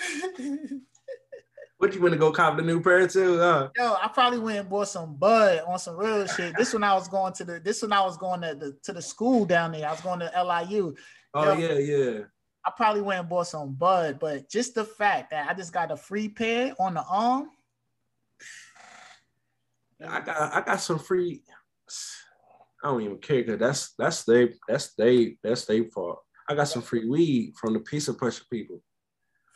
what 1.77 1.93
you 1.93 2.01
want 2.01 2.13
to 2.13 2.19
go 2.19 2.31
cop 2.31 2.57
the 2.57 2.63
new 2.63 2.81
pair 2.81 3.07
too? 3.07 3.37
Huh? 3.37 3.69
Yo, 3.77 3.95
I 4.01 4.07
probably 4.07 4.39
went 4.39 4.59
and 4.59 4.69
bought 4.69 4.87
some 4.87 5.15
bud 5.15 5.61
on 5.67 5.79
some 5.79 5.97
real 5.97 6.25
shit. 6.35 6.55
This 6.57 6.73
one 6.73 6.83
I 6.83 6.93
was 6.93 7.07
going 7.07 7.33
to 7.33 7.43
the 7.43 7.59
this 7.59 7.81
one 7.81 7.93
I 7.93 8.01
was 8.01 8.17
going 8.17 8.41
to 8.41 8.55
the 8.55 8.77
to 8.83 8.93
the 8.93 9.01
school 9.01 9.45
down 9.45 9.71
there. 9.71 9.87
I 9.87 9.91
was 9.91 10.01
going 10.01 10.19
to 10.19 10.31
LIU. 10.35 10.95
Oh 11.33 11.53
yo, 11.53 11.73
yeah, 11.73 11.79
yeah. 11.79 12.19
I 12.65 12.71
probably 12.75 13.01
went 13.01 13.21
and 13.21 13.29
bought 13.29 13.47
some 13.47 13.73
bud, 13.73 14.19
but 14.19 14.49
just 14.49 14.75
the 14.75 14.83
fact 14.83 15.31
that 15.31 15.49
I 15.49 15.53
just 15.53 15.71
got 15.71 15.91
a 15.91 15.97
free 15.97 16.27
pair 16.27 16.73
on 16.79 16.95
the 16.95 17.03
arm. 17.09 17.49
I 20.05 20.19
got 20.19 20.53
I 20.53 20.61
got 20.61 20.81
some 20.81 20.99
free. 20.99 21.43
I 22.83 22.89
don't 22.89 23.01
even 23.01 23.17
care 23.17 23.43
because 23.43 23.59
that's 23.59 23.93
that's 23.97 24.23
they 24.23 24.53
that's 24.67 24.93
they 24.93 25.37
that's 25.41 25.65
they 25.65 25.83
fault. 25.83 26.19
I 26.49 26.55
got 26.55 26.67
some 26.67 26.81
free 26.81 27.07
weed 27.07 27.53
from 27.59 27.73
the 27.73 27.79
Pizza 27.79 28.13
Pusher 28.13 28.43
people. 28.49 28.81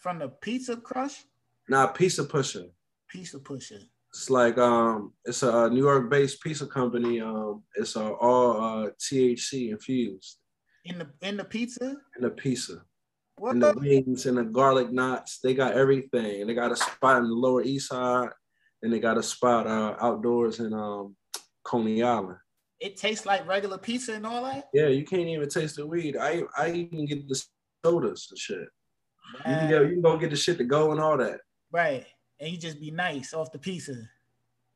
From 0.01 0.19
the 0.19 0.29
Pizza 0.29 0.75
Crush? 0.75 1.23
Nah, 1.69 1.87
Pizza 1.87 2.23
Pusher. 2.23 2.65
Pizza 3.09 3.39
Pusher. 3.39 3.79
It's 4.09 4.29
like 4.29 4.57
um, 4.57 5.13
it's 5.23 5.43
a 5.43 5.69
New 5.69 5.83
York-based 5.83 6.41
pizza 6.41 6.67
company. 6.67 7.21
Um, 7.21 7.63
it's 7.75 7.95
uh, 7.95 8.11
all 8.11 8.61
uh, 8.61 8.89
THC 8.99 9.69
infused. 9.69 10.37
In 10.83 10.99
the 10.99 11.07
in 11.21 11.37
the 11.37 11.45
pizza. 11.45 11.95
In 12.17 12.23
the 12.23 12.29
pizza. 12.29 12.81
What 13.37 13.53
and 13.53 13.63
the 13.63 13.73
wings 13.73 14.25
and 14.25 14.37
the 14.37 14.43
garlic 14.43 14.91
knots. 14.91 15.39
They 15.41 15.53
got 15.53 15.73
everything. 15.73 16.45
They 16.45 16.53
got 16.53 16.73
a 16.73 16.75
spot 16.75 17.21
in 17.21 17.29
the 17.29 17.35
Lower 17.35 17.63
East 17.63 17.87
Side, 17.87 18.29
and 18.81 18.91
they 18.91 18.99
got 18.99 19.17
a 19.17 19.23
spot 19.23 19.65
uh, 19.65 19.95
outdoors 20.01 20.59
in 20.59 20.73
um, 20.73 21.15
Coney 21.63 22.03
Island. 22.03 22.37
It 22.81 22.97
tastes 22.97 23.27
like 23.27 23.47
regular 23.47 23.77
pizza 23.77 24.13
and 24.13 24.25
all 24.25 24.43
that. 24.43 24.69
Yeah, 24.73 24.87
you 24.87 25.05
can't 25.05 25.27
even 25.27 25.47
taste 25.47 25.75
the 25.75 25.85
weed. 25.85 26.17
I 26.19 26.41
I 26.57 26.71
even 26.71 27.05
get 27.05 27.27
the 27.29 27.41
sodas 27.85 28.27
and 28.31 28.39
shit. 28.39 28.67
You 29.37 29.43
can, 29.43 29.69
go, 29.69 29.81
you 29.83 29.89
can 29.89 30.01
go 30.01 30.17
get 30.17 30.31
the 30.31 30.35
shit 30.35 30.57
to 30.57 30.63
go 30.63 30.91
and 30.91 30.99
all 30.99 31.15
that. 31.17 31.41
Right, 31.71 32.05
and 32.39 32.49
you 32.49 32.57
just 32.57 32.81
be 32.81 32.89
nice 32.89 33.33
off 33.35 33.51
the 33.51 33.59
pizza. 33.59 33.93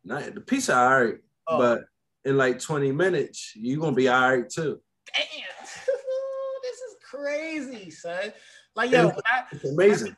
Not 0.03 0.35
the 0.35 0.41
pizza, 0.41 0.77
all 0.77 1.03
right, 1.03 1.15
oh. 1.47 1.57
but 1.57 1.85
in 2.23 2.37
like 2.37 2.59
twenty 2.59 2.91
minutes, 2.91 3.53
you 3.55 3.79
gonna 3.79 3.95
be 3.95 4.07
all 4.07 4.37
right 4.37 4.47
too. 4.47 4.79
Damn, 5.15 5.65
this 5.65 6.77
is 6.77 6.95
crazy, 7.09 7.89
son. 7.89 8.31
Like 8.75 8.91
yo, 8.91 9.09
it's, 9.09 9.21
I, 9.25 9.43
it's 9.51 9.65
amazing. 9.65 10.15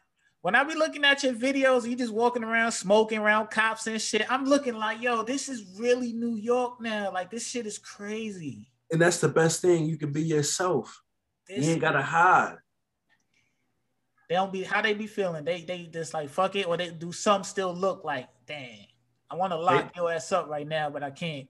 When 0.48 0.56
I 0.56 0.64
be 0.64 0.76
looking 0.76 1.04
at 1.04 1.24
your 1.24 1.34
videos, 1.34 1.86
you 1.86 1.94
just 1.98 2.14
walking 2.14 2.42
around 2.42 2.72
smoking 2.72 3.20
around 3.20 3.50
cops 3.50 3.86
and 3.86 4.02
shit. 4.02 4.26
I'm 4.32 4.46
looking 4.46 4.76
like, 4.76 5.02
yo, 5.02 5.22
this 5.22 5.50
is 5.50 5.66
really 5.78 6.14
New 6.14 6.38
York 6.38 6.80
now. 6.80 7.12
Like 7.12 7.30
this 7.30 7.46
shit 7.46 7.66
is 7.66 7.78
crazy. 7.78 8.70
And 8.90 9.02
that's 9.02 9.20
the 9.20 9.28
best 9.28 9.62
thing. 9.62 9.88
You 9.88 9.98
can 9.98 10.14
be 10.14 10.24
yourself. 10.24 11.04
This 11.50 11.66
you 11.66 11.74
ain't 11.74 11.82
gotta 11.82 12.02
hide. 12.02 12.56
They 14.30 14.36
don't 14.36 14.54
be 14.54 14.64
how 14.64 14.82
they 14.82 14.94
be 14.94 15.06
feeling. 15.06 15.44
They 15.44 15.64
they 15.64 15.90
just 15.92 16.14
like 16.14 16.30
fuck 16.30 16.56
it, 16.56 16.66
or 16.66 16.78
they 16.78 16.92
do 16.92 17.12
some 17.12 17.44
still 17.44 17.74
look 17.74 18.06
like, 18.06 18.30
dang, 18.46 18.88
I 19.30 19.36
want 19.36 19.52
to 19.52 19.60
lock 19.60 19.94
they, 19.94 20.00
your 20.00 20.14
ass 20.14 20.32
up 20.32 20.48
right 20.48 20.66
now, 20.66 20.90
but 20.90 21.04
I 21.04 21.12
can't. 21.12 21.50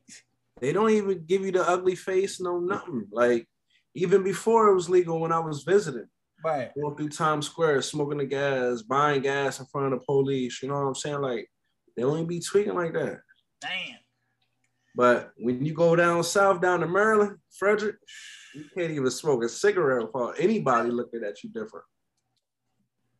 They 0.59 0.73
don't 0.73 0.89
even 0.89 1.23
give 1.23 1.43
you 1.43 1.51
the 1.51 1.69
ugly 1.69 1.95
face, 1.95 2.41
no 2.41 2.57
nothing. 2.57 3.05
Like 3.11 3.47
even 3.93 4.23
before 4.23 4.69
it 4.69 4.73
was 4.73 4.89
legal 4.89 5.19
when 5.19 5.31
I 5.31 5.37
was 5.37 5.61
visiting. 5.61 6.07
Right. 6.43 6.71
Going 6.75 6.95
through 6.95 7.09
Times 7.09 7.47
Square, 7.47 7.81
smoking 7.81 8.19
the 8.19 8.25
gas, 8.25 8.81
buying 8.81 9.21
gas 9.21 9.59
in 9.59 9.65
front 9.65 9.93
of 9.93 9.99
the 9.99 10.05
police. 10.05 10.61
You 10.61 10.69
know 10.69 10.75
what 10.75 10.87
I'm 10.87 10.95
saying? 10.95 11.21
Like 11.21 11.49
they 11.95 12.03
only 12.03 12.25
be 12.25 12.39
tweaking 12.39 12.75
like 12.75 12.93
that. 12.93 13.19
Damn. 13.61 13.97
But 14.95 15.31
when 15.37 15.63
you 15.65 15.73
go 15.73 15.95
down 15.95 16.23
south, 16.23 16.61
down 16.61 16.79
to 16.79 16.87
Maryland, 16.87 17.37
Frederick, 17.57 17.97
you 18.55 18.65
can't 18.75 18.91
even 18.91 19.11
smoke 19.11 19.43
a 19.43 19.49
cigarette 19.49 20.07
without 20.11 20.39
anybody 20.39 20.89
looking 20.89 21.23
at 21.23 21.43
you 21.43 21.49
different 21.49 21.85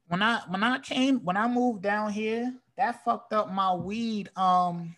when 0.08 0.22
I 0.22 0.42
when 0.48 0.64
I 0.64 0.80
came 0.80 1.20
when 1.20 1.38
I 1.38 1.48
moved 1.48 1.82
down 1.82 2.12
here, 2.12 2.54
that 2.78 3.04
fucked 3.04 3.34
up 3.34 3.52
my 3.52 3.74
weed 3.74 4.30
um 4.36 4.96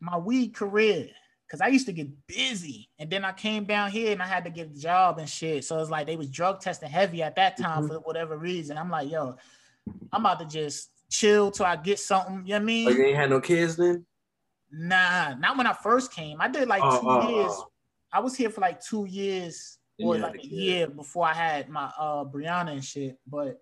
my 0.00 0.16
weed 0.16 0.54
career 0.54 1.08
because 1.52 1.60
I 1.60 1.68
used 1.68 1.84
to 1.84 1.92
get 1.92 2.08
busy, 2.26 2.88
and 2.98 3.10
then 3.10 3.26
I 3.26 3.32
came 3.32 3.64
down 3.64 3.90
here 3.90 4.12
and 4.12 4.22
I 4.22 4.26
had 4.26 4.42
to 4.44 4.50
get 4.50 4.70
a 4.70 4.80
job 4.80 5.18
and 5.18 5.28
shit. 5.28 5.66
So 5.66 5.78
it's 5.80 5.90
like 5.90 6.06
they 6.06 6.16
was 6.16 6.30
drug 6.30 6.60
testing 6.62 6.88
heavy 6.88 7.22
at 7.22 7.36
that 7.36 7.58
time 7.58 7.80
mm-hmm. 7.84 7.88
for 7.88 8.00
whatever 8.00 8.38
reason. 8.38 8.78
I'm 8.78 8.88
like, 8.88 9.10
yo, 9.10 9.36
I'm 10.10 10.24
about 10.24 10.40
to 10.40 10.46
just 10.46 10.88
chill 11.10 11.50
till 11.50 11.66
I 11.66 11.76
get 11.76 11.98
something. 11.98 12.46
You 12.46 12.54
know 12.54 12.54
what 12.54 12.62
I 12.62 12.64
mean? 12.64 12.88
Oh, 12.88 12.90
you 12.92 13.04
ain't 13.04 13.18
had 13.18 13.28
no 13.28 13.38
kids 13.38 13.76
then? 13.76 14.06
Nah, 14.70 15.34
not 15.34 15.58
when 15.58 15.66
I 15.66 15.74
first 15.74 16.10
came. 16.10 16.40
I 16.40 16.48
did 16.48 16.68
like 16.68 16.80
oh, 16.82 17.00
two 17.02 17.06
oh, 17.06 17.28
years. 17.28 17.52
Oh. 17.52 17.68
I 18.14 18.20
was 18.20 18.34
here 18.34 18.48
for 18.48 18.62
like 18.62 18.82
two 18.82 19.04
years 19.04 19.76
or 20.00 20.16
like 20.16 20.42
a 20.42 20.46
year 20.46 20.86
before 20.86 21.26
I 21.26 21.34
had 21.34 21.68
my 21.68 21.92
uh 21.98 22.24
Brianna 22.24 22.72
and 22.72 22.84
shit. 22.84 23.18
But 23.26 23.60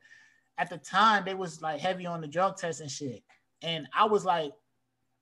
at 0.58 0.70
the 0.70 0.78
time, 0.78 1.24
they 1.24 1.34
was 1.34 1.60
like 1.60 1.80
heavy 1.80 2.06
on 2.06 2.20
the 2.20 2.28
drug 2.28 2.56
test 2.56 2.82
and 2.82 2.90
shit. 2.90 3.24
And 3.62 3.88
I 3.92 4.04
was 4.04 4.24
like, 4.24 4.52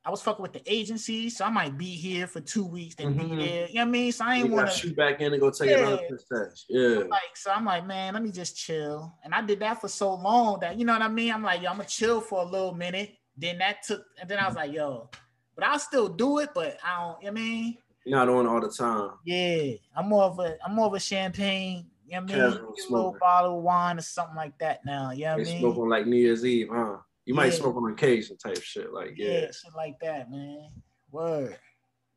I 0.09 0.11
was 0.11 0.23
fucking 0.23 0.43
with 0.43 0.55
the 0.55 0.63
agency, 0.65 1.29
so 1.29 1.45
I 1.45 1.51
might 1.51 1.77
be 1.77 1.91
here 1.91 2.27
for 2.27 2.41
two 2.41 2.65
weeks, 2.65 2.95
then 2.95 3.15
mm-hmm. 3.15 3.37
be 3.37 3.45
there. 3.45 3.69
You 3.69 3.75
know 3.75 3.81
what 3.83 3.89
I 3.89 3.91
mean? 3.91 4.13
So 4.13 4.25
I 4.25 4.37
ain't 4.37 4.49
want 4.51 4.71
to 4.71 4.75
shoot 4.75 4.97
back 4.97 5.21
in 5.21 5.35
and 5.35 5.39
go 5.39 5.51
take 5.51 5.69
yeah. 5.69 5.87
another 5.87 6.19
test. 6.33 6.65
Yeah. 6.71 7.01
Like, 7.11 7.37
so 7.37 7.51
I'm 7.51 7.67
like, 7.67 7.87
man, 7.87 8.15
let 8.15 8.23
me 8.23 8.31
just 8.31 8.57
chill. 8.57 9.13
And 9.23 9.35
I 9.35 9.43
did 9.43 9.61
that 9.61 9.83
for 9.83 9.89
so 9.89 10.15
long 10.15 10.61
that 10.61 10.79
you 10.79 10.87
know 10.87 10.95
what 10.95 11.03
I 11.03 11.09
mean? 11.09 11.31
I'm 11.31 11.43
like, 11.43 11.61
yo, 11.61 11.69
I'm 11.69 11.77
gonna 11.77 11.91
chill 11.91 12.23
for 12.23 12.41
a 12.41 12.45
little 12.47 12.73
minute. 12.73 13.19
Then 13.37 13.59
that 13.59 13.83
took, 13.83 14.03
and 14.19 14.31
then 14.31 14.39
I 14.39 14.47
was 14.47 14.57
like, 14.57 14.73
yo, 14.73 15.11
but 15.55 15.67
I'll 15.67 15.79
still 15.79 16.09
do 16.09 16.39
it, 16.39 16.55
but 16.55 16.79
I 16.83 17.03
don't, 17.03 17.23
you 17.23 17.27
know 17.27 17.33
what 17.35 17.41
I 17.41 17.45
mean? 17.45 17.79
You're 18.07 18.19
not 18.19 18.29
on 18.31 18.47
all 18.47 18.63
the 18.63 18.71
time. 18.71 19.11
Yeah, 19.27 19.75
I'm 19.95 20.09
more 20.09 20.25
of 20.25 20.39
a 20.39 20.57
I'm 20.65 20.75
more 20.75 20.87
of 20.87 20.95
a 20.95 21.01
champagne. 21.01 21.85
You 22.07 22.15
know 22.15 22.23
what 22.23 22.33
I 22.33 22.35
mean? 22.35 22.61
a 22.89 22.93
little 22.95 23.17
bottle 23.21 23.59
of 23.59 23.63
wine 23.63 23.99
or 23.99 24.01
something 24.01 24.37
like 24.37 24.59
that 24.61 24.87
now. 24.87 25.11
You 25.11 25.27
know 25.27 25.37
what 25.37 25.41
I 25.43 25.51
mean? 25.51 25.61
Smoke 25.61 25.77
on 25.77 25.91
like 25.91 26.07
New 26.07 26.17
Year's 26.17 26.47
Eve, 26.47 26.69
huh? 26.73 26.97
You 27.29 27.35
might 27.35 27.53
yeah. 27.53 27.59
smoke 27.59 27.77
on 27.77 27.93
occasion 27.93 28.39
type 28.39 28.63
shit. 28.63 28.91
Like, 28.91 29.13
yeah. 29.17 29.29
yeah, 29.29 29.41
shit 29.41 29.75
like 29.77 30.01
that, 30.01 30.31
man. 30.31 30.71
Word. 31.11 31.59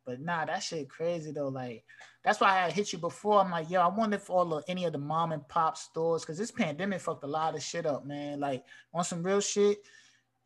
But 0.06 0.20
nah, 0.20 0.46
that 0.46 0.62
shit 0.62 0.88
crazy 0.88 1.32
though. 1.32 1.48
Like, 1.48 1.84
that's 2.24 2.40
why 2.40 2.48
I 2.48 2.60
had 2.62 2.72
hit 2.72 2.94
you 2.94 2.98
before. 2.98 3.38
I'm 3.38 3.50
like, 3.50 3.68
yo, 3.70 3.82
I 3.82 3.88
wonder 3.88 4.16
if 4.16 4.30
all 4.30 4.54
of 4.54 4.64
any 4.68 4.86
of 4.86 4.92
the 4.92 4.98
mom 4.98 5.32
and 5.32 5.46
pop 5.48 5.76
stores, 5.76 6.22
because 6.22 6.38
this 6.38 6.50
pandemic 6.50 7.02
fucked 7.02 7.24
a 7.24 7.26
lot 7.26 7.54
of 7.54 7.62
shit 7.62 7.84
up, 7.84 8.06
man. 8.06 8.40
Like 8.40 8.64
on 8.94 9.04
some 9.04 9.22
real 9.22 9.42
shit. 9.42 9.78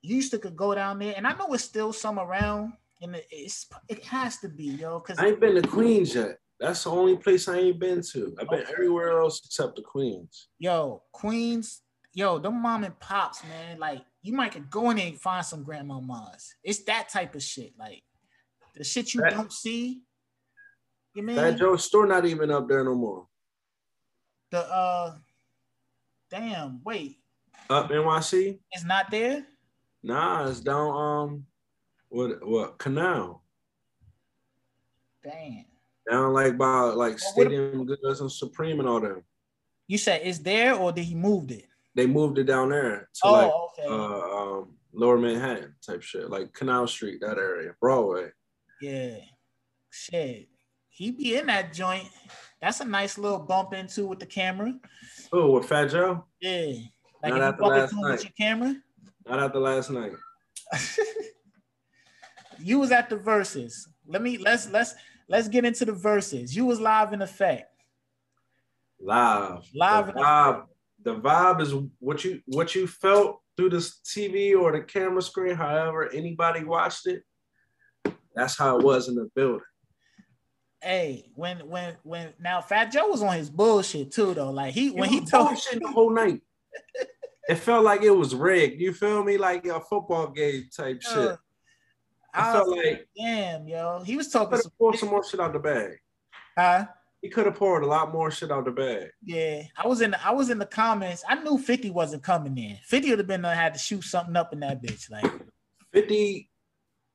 You 0.02 0.16
used 0.16 0.32
to 0.32 0.38
could 0.38 0.56
go 0.56 0.74
down 0.74 0.98
there, 0.98 1.14
and 1.16 1.28
I 1.28 1.32
know 1.34 1.54
it's 1.54 1.62
still 1.62 1.92
some 1.92 2.18
around 2.18 2.72
and 3.02 3.16
it's 3.30 3.66
it 3.88 4.04
has 4.04 4.38
to 4.38 4.48
be, 4.48 4.64
yo. 4.64 4.98
Cause 4.98 5.16
I 5.18 5.28
ain't 5.28 5.40
been 5.40 5.60
to 5.60 5.68
Queens 5.68 6.14
yet. 6.14 6.38
That's 6.58 6.84
the 6.84 6.90
only 6.90 7.16
place 7.16 7.48
I 7.48 7.58
ain't 7.58 7.78
been 7.78 8.02
to. 8.12 8.34
I've 8.40 8.48
been 8.48 8.62
okay. 8.62 8.72
everywhere 8.72 9.20
else 9.20 9.42
except 9.44 9.76
the 9.76 9.82
Queens. 9.82 10.48
Yo, 10.58 11.02
Queens, 11.12 11.82
yo, 12.16 12.38
them 12.38 12.62
mom 12.62 12.82
and 12.82 12.98
pops, 12.98 13.44
man. 13.44 13.78
Like 13.78 14.02
you 14.22 14.32
might 14.32 14.52
could 14.52 14.68
go 14.68 14.90
in 14.90 14.96
there 14.96 15.06
and 15.06 15.20
find 15.20 15.46
some 15.46 15.64
grandmamas. 15.64 16.48
It's 16.64 16.82
that 16.84 17.08
type 17.10 17.36
of 17.36 17.42
shit. 17.42 17.74
Like 17.78 18.02
the 18.74 18.82
shit 18.82 19.14
you 19.14 19.20
that, 19.20 19.34
don't 19.34 19.52
see. 19.52 20.00
You 21.14 21.22
mean 21.22 21.36
that 21.36 21.58
Joe 21.58 21.76
store 21.76 22.06
not 22.06 22.26
even 22.26 22.50
up 22.50 22.68
there 22.68 22.82
no 22.82 22.94
more. 22.94 23.26
The 24.50 24.60
uh 24.60 25.14
damn, 26.30 26.80
wait. 26.82 27.18
Up 27.68 27.90
NYC? 27.90 28.58
It's 28.72 28.84
not 28.84 29.10
there? 29.10 29.44
Nah, 30.02 30.48
it's 30.48 30.60
down 30.60 30.96
um 30.96 31.46
what 32.08 32.46
what 32.46 32.78
canal? 32.78 33.42
Damn. 35.22 35.66
Down 36.10 36.32
like 36.32 36.56
by 36.56 36.80
like 36.80 37.18
well, 37.18 37.18
Stadium 37.18 37.84
Goods 37.84 38.20
and 38.20 38.32
Supreme 38.32 38.80
and 38.80 38.88
all 38.88 39.00
them. 39.00 39.22
You 39.86 39.98
said 39.98 40.22
it's 40.24 40.38
there 40.38 40.74
or 40.74 40.92
did 40.92 41.04
he 41.04 41.14
moved 41.14 41.50
it? 41.50 41.66
They 41.96 42.06
moved 42.06 42.38
it 42.38 42.44
down 42.44 42.68
there 42.68 43.08
to 43.14 43.20
oh, 43.24 43.32
like 43.32 43.52
okay. 43.52 43.86
uh, 43.88 44.36
um, 44.36 44.76
Lower 44.92 45.18
Manhattan 45.18 45.74
type 45.84 46.02
shit, 46.02 46.28
like 46.30 46.52
Canal 46.52 46.86
Street, 46.86 47.20
that 47.22 47.38
area, 47.38 47.74
Broadway. 47.80 48.28
Yeah, 48.82 49.16
shit. 49.90 50.48
He 50.90 51.10
be 51.10 51.36
in 51.36 51.46
that 51.46 51.72
joint. 51.72 52.08
That's 52.60 52.80
a 52.80 52.84
nice 52.84 53.18
little 53.18 53.38
bump 53.38 53.72
into 53.72 54.06
with 54.06 54.18
the 54.18 54.26
camera. 54.26 54.74
Oh, 55.32 55.50
with 55.52 55.66
Fat 55.66 55.86
Joe? 55.86 56.24
Yeah. 56.40 56.72
Like 57.22 57.34
Not 57.34 57.42
after 57.42 57.64
last 57.64 57.94
night. 57.94 58.10
With 58.12 58.24
your 58.24 58.32
camera? 58.38 58.76
Not 59.26 59.40
after 59.40 59.58
last 59.58 59.90
night. 59.90 60.12
you 62.58 62.78
was 62.78 62.92
at 62.92 63.08
the 63.10 63.16
Verzuz. 63.16 63.86
Let 64.06 64.22
me 64.22 64.38
let's 64.38 64.68
let's 64.70 64.94
let's 65.28 65.48
get 65.48 65.64
into 65.64 65.84
the 65.84 65.92
Verzuz. 65.92 66.54
You 66.54 66.66
was 66.66 66.80
live 66.80 67.12
in 67.12 67.22
effect. 67.22 67.70
Live. 69.00 69.64
Live. 69.74 70.14
Vibe, 70.14 70.66
the 71.06 71.14
vibe 71.14 71.60
is 71.60 71.72
what 72.00 72.24
you 72.24 72.42
what 72.46 72.74
you 72.74 72.88
felt 72.88 73.40
through 73.56 73.70
the 73.70 73.76
TV 74.04 74.58
or 74.58 74.72
the 74.72 74.80
camera 74.80 75.22
screen, 75.22 75.54
however 75.54 76.12
anybody 76.12 76.64
watched 76.64 77.06
it. 77.06 77.22
That's 78.34 78.58
how 78.58 78.76
it 78.76 78.84
was 78.84 79.08
in 79.08 79.14
the 79.14 79.30
building. 79.36 79.60
Hey, 80.82 81.30
when 81.36 81.58
when 81.68 81.94
when 82.02 82.32
now 82.40 82.60
Fat 82.60 82.90
Joe 82.90 83.06
was 83.06 83.22
on 83.22 83.36
his 83.36 83.48
bullshit 83.48 84.10
too 84.10 84.34
though. 84.34 84.50
Like 84.50 84.74
he 84.74 84.90
when 84.90 85.08
he 85.08 85.24
told 85.24 85.50
bullshit 85.50 85.80
the 85.80 85.88
whole 85.88 86.10
night. 86.10 86.40
it 87.48 87.54
felt 87.54 87.84
like 87.84 88.02
it 88.02 88.10
was 88.10 88.34
rigged. 88.34 88.80
You 88.80 88.92
feel 88.92 89.22
me? 89.22 89.38
Like 89.38 89.64
a 89.66 89.80
football 89.80 90.26
game 90.32 90.68
type 90.76 91.00
uh, 91.08 91.14
shit. 91.14 91.38
I, 92.34 92.52
felt 92.52 92.68
like, 92.68 93.08
damn, 93.16 93.68
yo, 93.68 94.02
he 94.04 94.16
was 94.16 94.28
talking. 94.28 94.58
Some, 94.58 94.72
some 94.96 95.08
more 95.08 95.24
shit 95.24 95.38
out 95.38 95.52
the 95.52 95.60
bag. 95.60 95.98
Huh? 96.58 96.86
He 97.26 97.30
could 97.30 97.46
have 97.46 97.56
poured 97.56 97.82
a 97.82 97.88
lot 97.88 98.12
more 98.12 98.30
shit 98.30 98.52
out 98.52 98.66
the 98.66 98.70
bag. 98.70 99.08
Yeah, 99.24 99.62
I 99.76 99.88
was 99.88 100.00
in. 100.00 100.12
The, 100.12 100.24
I 100.24 100.30
was 100.30 100.48
in 100.48 100.60
the 100.60 100.66
comments. 100.66 101.24
I 101.28 101.34
knew 101.34 101.58
Fifty 101.58 101.90
wasn't 101.90 102.22
coming 102.22 102.56
in. 102.56 102.78
Fifty 102.84 103.10
would 103.10 103.18
have 103.18 103.26
been 103.26 103.44
uh, 103.44 103.52
had 103.52 103.74
to 103.74 103.80
shoot 103.80 104.04
something 104.04 104.36
up 104.36 104.52
in 104.52 104.60
that 104.60 104.80
bitch. 104.80 105.10
Like 105.10 105.28
Fifty 105.92 106.48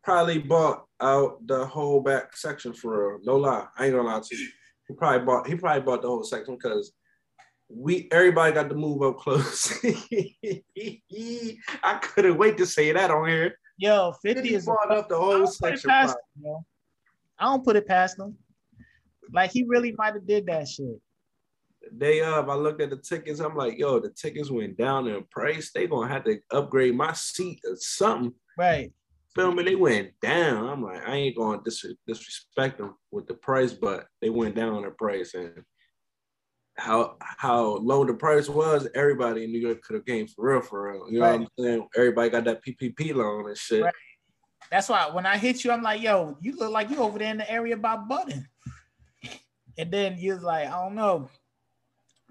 probably 0.04 0.40
bought 0.40 0.84
out 1.00 1.48
the 1.48 1.66
whole 1.66 2.02
back 2.02 2.36
section 2.36 2.74
for 2.74 3.14
real. 3.14 3.20
no 3.24 3.38
lie. 3.38 3.68
I 3.78 3.86
ain't 3.86 3.96
gonna 3.96 4.06
lie 4.06 4.20
to 4.20 4.36
you. 4.36 4.50
He 4.90 4.96
probably 4.96 5.26
bought. 5.26 5.48
He 5.48 5.56
probably 5.56 5.82
bought 5.82 6.02
the 6.02 6.10
whole 6.10 6.26
section 6.26 6.56
because 6.56 6.92
we 7.70 8.10
everybody 8.12 8.54
got 8.54 8.68
to 8.68 8.76
move 8.76 9.02
up 9.04 9.18
close. 9.18 9.80
I 9.86 10.62
couldn't 12.02 12.38
wait 12.38 12.58
to 12.58 12.66
say 12.66 12.92
that 12.92 13.12
on 13.12 13.30
here. 13.30 13.58
Yo, 13.78 14.12
50 14.22 14.56
is 14.56 14.66
brought 14.66 14.92
up 14.92 15.08
the 15.08 15.16
whole 15.16 15.48
section. 15.48 15.90
Past 15.90 16.18
I 17.40 17.46
don't 17.46 17.64
put 17.64 17.78
it 17.78 17.88
past 17.88 18.20
him. 18.20 18.36
Like 19.34 19.52
he 19.52 19.64
really 19.64 19.94
might 19.98 20.14
have 20.14 20.28
did 20.28 20.46
that 20.48 20.68
shit. 20.68 21.00
The 21.82 21.98
day 21.98 22.22
of, 22.22 22.46
um, 22.46 22.50
I 22.50 22.56
looked 22.56 22.82
at 22.82 22.92
the 22.92 22.98
tickets. 22.98 23.40
I'm 23.40 23.56
like, 23.56 23.78
yo, 23.78 24.00
the 24.00 24.10
tickets 24.10 24.52
went 24.52 24.78
down 24.78 25.08
in 25.08 25.24
price. 25.32 25.72
They 25.74 25.88
gonna 25.88 26.12
have 26.12 26.24
to 26.26 26.40
upgrade 26.52 26.96
my 26.96 27.14
seat 27.14 27.60
or 27.66 27.76
something. 27.78 28.34
Right. 28.58 28.92
Feel 29.36 29.54
me? 29.54 29.64
They 29.64 29.76
went 29.76 30.12
down. 30.22 30.68
I'm 30.68 30.84
like, 30.84 31.08
I 31.08 31.16
ain't 31.16 31.38
gonna 31.38 31.62
dis- 31.64 31.86
disrespect 32.06 32.78
them 32.78 32.96
with 33.12 33.28
the 33.28 33.34
price, 33.34 33.74
but 33.74 34.06
they 34.22 34.30
went 34.30 34.56
down 34.56 34.84
in 34.84 34.94
price 34.94 35.34
and 35.34 35.64
how 36.78 37.16
how 37.20 37.78
low 37.78 38.06
the 38.06 38.14
price 38.14 38.50
was, 38.50 38.88
everybody 38.96 39.44
in 39.44 39.52
New 39.52 39.60
York 39.60 39.82
could 39.82 39.96
have 39.96 40.06
came 40.06 40.28
for 40.28 40.52
real, 40.52 40.62
for 40.62 40.92
real. 40.92 41.12
You 41.12 41.20
know 41.20 41.26
right. 41.26 41.40
what 41.40 41.50
I'm 41.58 41.64
saying? 41.64 41.88
Everybody 41.96 42.30
got 42.30 42.46
that 42.46 42.64
PPP 42.66 43.14
loan 43.14 43.48
and 43.48 43.58
shit. 43.58 43.84
Right. 43.84 43.94
That's 44.70 44.90
why 44.90 45.10
when 45.12 45.26
I 45.26 45.38
hit 45.38 45.64
you, 45.64 45.72
I'm 45.72 45.82
like, 45.82 46.02
yo, 46.02 46.38
you 46.42 46.56
look 46.56 46.72
like 46.72 46.90
you 46.90 46.98
over 46.98 47.20
there 47.20 47.32
in 47.32 47.38
the 47.38 47.52
area 47.52 47.76
by 47.76 47.98
Button. 47.98 48.48
And 49.78 49.92
then 49.92 50.18
you 50.18 50.34
was 50.34 50.44
like, 50.44 50.68
I 50.68 50.72
don't 50.72 50.96
know. 50.96 51.30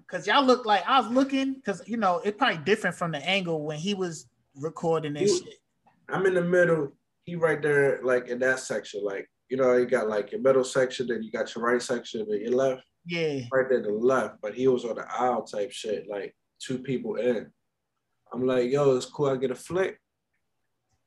Cause 0.07 0.27
y'all 0.27 0.43
look 0.43 0.65
like 0.65 0.85
I 0.87 0.99
was 0.99 1.09
looking, 1.09 1.53
because 1.53 1.81
you 1.87 1.95
know, 1.95 2.21
it's 2.25 2.37
probably 2.37 2.61
different 2.65 2.97
from 2.97 3.11
the 3.11 3.19
angle 3.19 3.63
when 3.63 3.77
he 3.77 3.93
was 3.93 4.27
recording 4.55 5.13
this 5.13 5.39
shit. 5.39 5.55
I'm 6.09 6.25
in 6.25 6.33
the 6.33 6.41
middle. 6.41 6.91
He 7.23 7.35
right 7.35 7.61
there, 7.61 8.01
like 8.03 8.27
in 8.27 8.39
that 8.39 8.59
section. 8.59 9.05
Like, 9.05 9.29
you 9.49 9.55
know, 9.55 9.77
you 9.77 9.85
got 9.85 10.09
like 10.09 10.33
your 10.33 10.41
middle 10.41 10.65
section, 10.65 11.07
then 11.07 11.23
you 11.23 11.31
got 11.31 11.55
your 11.55 11.63
right 11.63 11.81
section, 11.81 12.25
then 12.29 12.41
your 12.41 12.51
left. 12.51 12.83
Yeah. 13.05 13.41
Right 13.51 13.69
there 13.69 13.81
to 13.81 13.87
the 13.87 13.93
left. 13.93 14.35
But 14.41 14.53
he 14.53 14.67
was 14.67 14.83
on 14.83 14.95
the 14.95 15.05
aisle 15.09 15.43
type 15.43 15.71
shit, 15.71 16.09
like 16.09 16.35
two 16.59 16.79
people 16.79 17.15
in. 17.15 17.49
I'm 18.33 18.45
like, 18.45 18.69
yo, 18.69 18.95
it's 18.95 19.05
cool. 19.05 19.29
I 19.29 19.37
get 19.37 19.51
a 19.51 19.55
flick. 19.55 19.97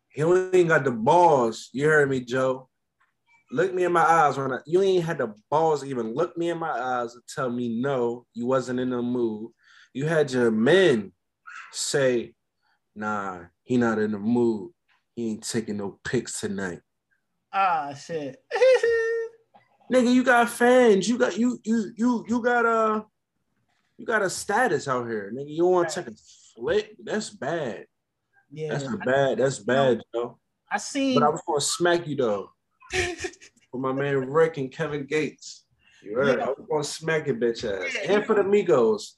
He 0.08 0.22
ain't 0.22 0.68
got 0.68 0.84
the 0.84 0.92
balls. 0.92 1.68
You 1.72 1.86
heard 1.86 2.08
me, 2.08 2.20
Joe. 2.20 2.68
Look 3.50 3.74
me 3.74 3.84
in 3.84 3.92
my 3.92 4.02
eyes 4.02 4.36
when 4.36 4.52
I, 4.52 4.58
you 4.66 4.82
ain't 4.82 5.04
had 5.04 5.18
the 5.18 5.34
balls 5.50 5.82
to 5.82 5.88
even 5.88 6.14
look 6.14 6.36
me 6.36 6.50
in 6.50 6.58
my 6.58 6.70
eyes 6.70 7.14
and 7.14 7.22
tell 7.32 7.50
me 7.50 7.80
no, 7.80 8.26
you 8.34 8.46
wasn't 8.46 8.80
in 8.80 8.90
the 8.90 9.02
mood. 9.02 9.50
You 9.92 10.06
had 10.06 10.30
your 10.32 10.50
men 10.50 11.12
say, 11.72 12.34
nah, 12.94 13.44
he 13.62 13.76
not 13.76 13.98
in 13.98 14.12
the 14.12 14.18
mood. 14.18 14.72
He 15.14 15.30
ain't 15.30 15.48
taking 15.48 15.76
no 15.76 16.00
pics 16.04 16.40
tonight. 16.40 16.80
Ah 17.52 17.94
shit. 17.94 18.36
Nigga, 19.92 20.12
you 20.12 20.24
got 20.24 20.48
fans. 20.48 21.08
You 21.08 21.18
got 21.18 21.36
you 21.36 21.58
you 21.62 21.92
you 21.96 22.24
you 22.26 22.42
got 22.42 22.66
a 22.66 23.04
you 23.98 24.06
got 24.06 24.22
a 24.22 24.30
status 24.30 24.88
out 24.88 25.06
here. 25.06 25.32
Nigga, 25.32 25.54
you 25.54 25.66
want 25.66 25.88
to 25.90 26.02
take 26.02 26.12
a 26.12 26.16
flick? 26.56 26.96
That's 27.04 27.30
bad. 27.30 27.84
Yeah, 28.50 28.70
that's 28.70 28.88
bad. 29.04 29.38
That's 29.38 29.58
bad, 29.60 30.02
Joe. 30.12 30.38
I 30.70 30.78
seen, 30.78 31.14
but 31.14 31.22
I 31.22 31.28
was 31.28 31.42
gonna 31.46 31.60
smack 31.60 32.06
you 32.08 32.16
though. 32.16 32.50
For 33.70 33.80
my 33.80 33.92
man 33.92 34.30
Rick 34.30 34.58
and 34.58 34.70
Kevin 34.70 35.04
Gates. 35.04 35.64
You 36.02 36.16
heard? 36.16 36.38
Yeah. 36.38 36.44
I 36.44 36.48
was 36.48 36.66
gonna 36.70 36.84
smack 36.84 37.26
your 37.26 37.36
bitch 37.36 37.64
ass. 37.64 37.94
Yeah, 37.94 38.12
and 38.12 38.24
for 38.24 38.34
the 38.34 38.42
Migos. 38.42 39.12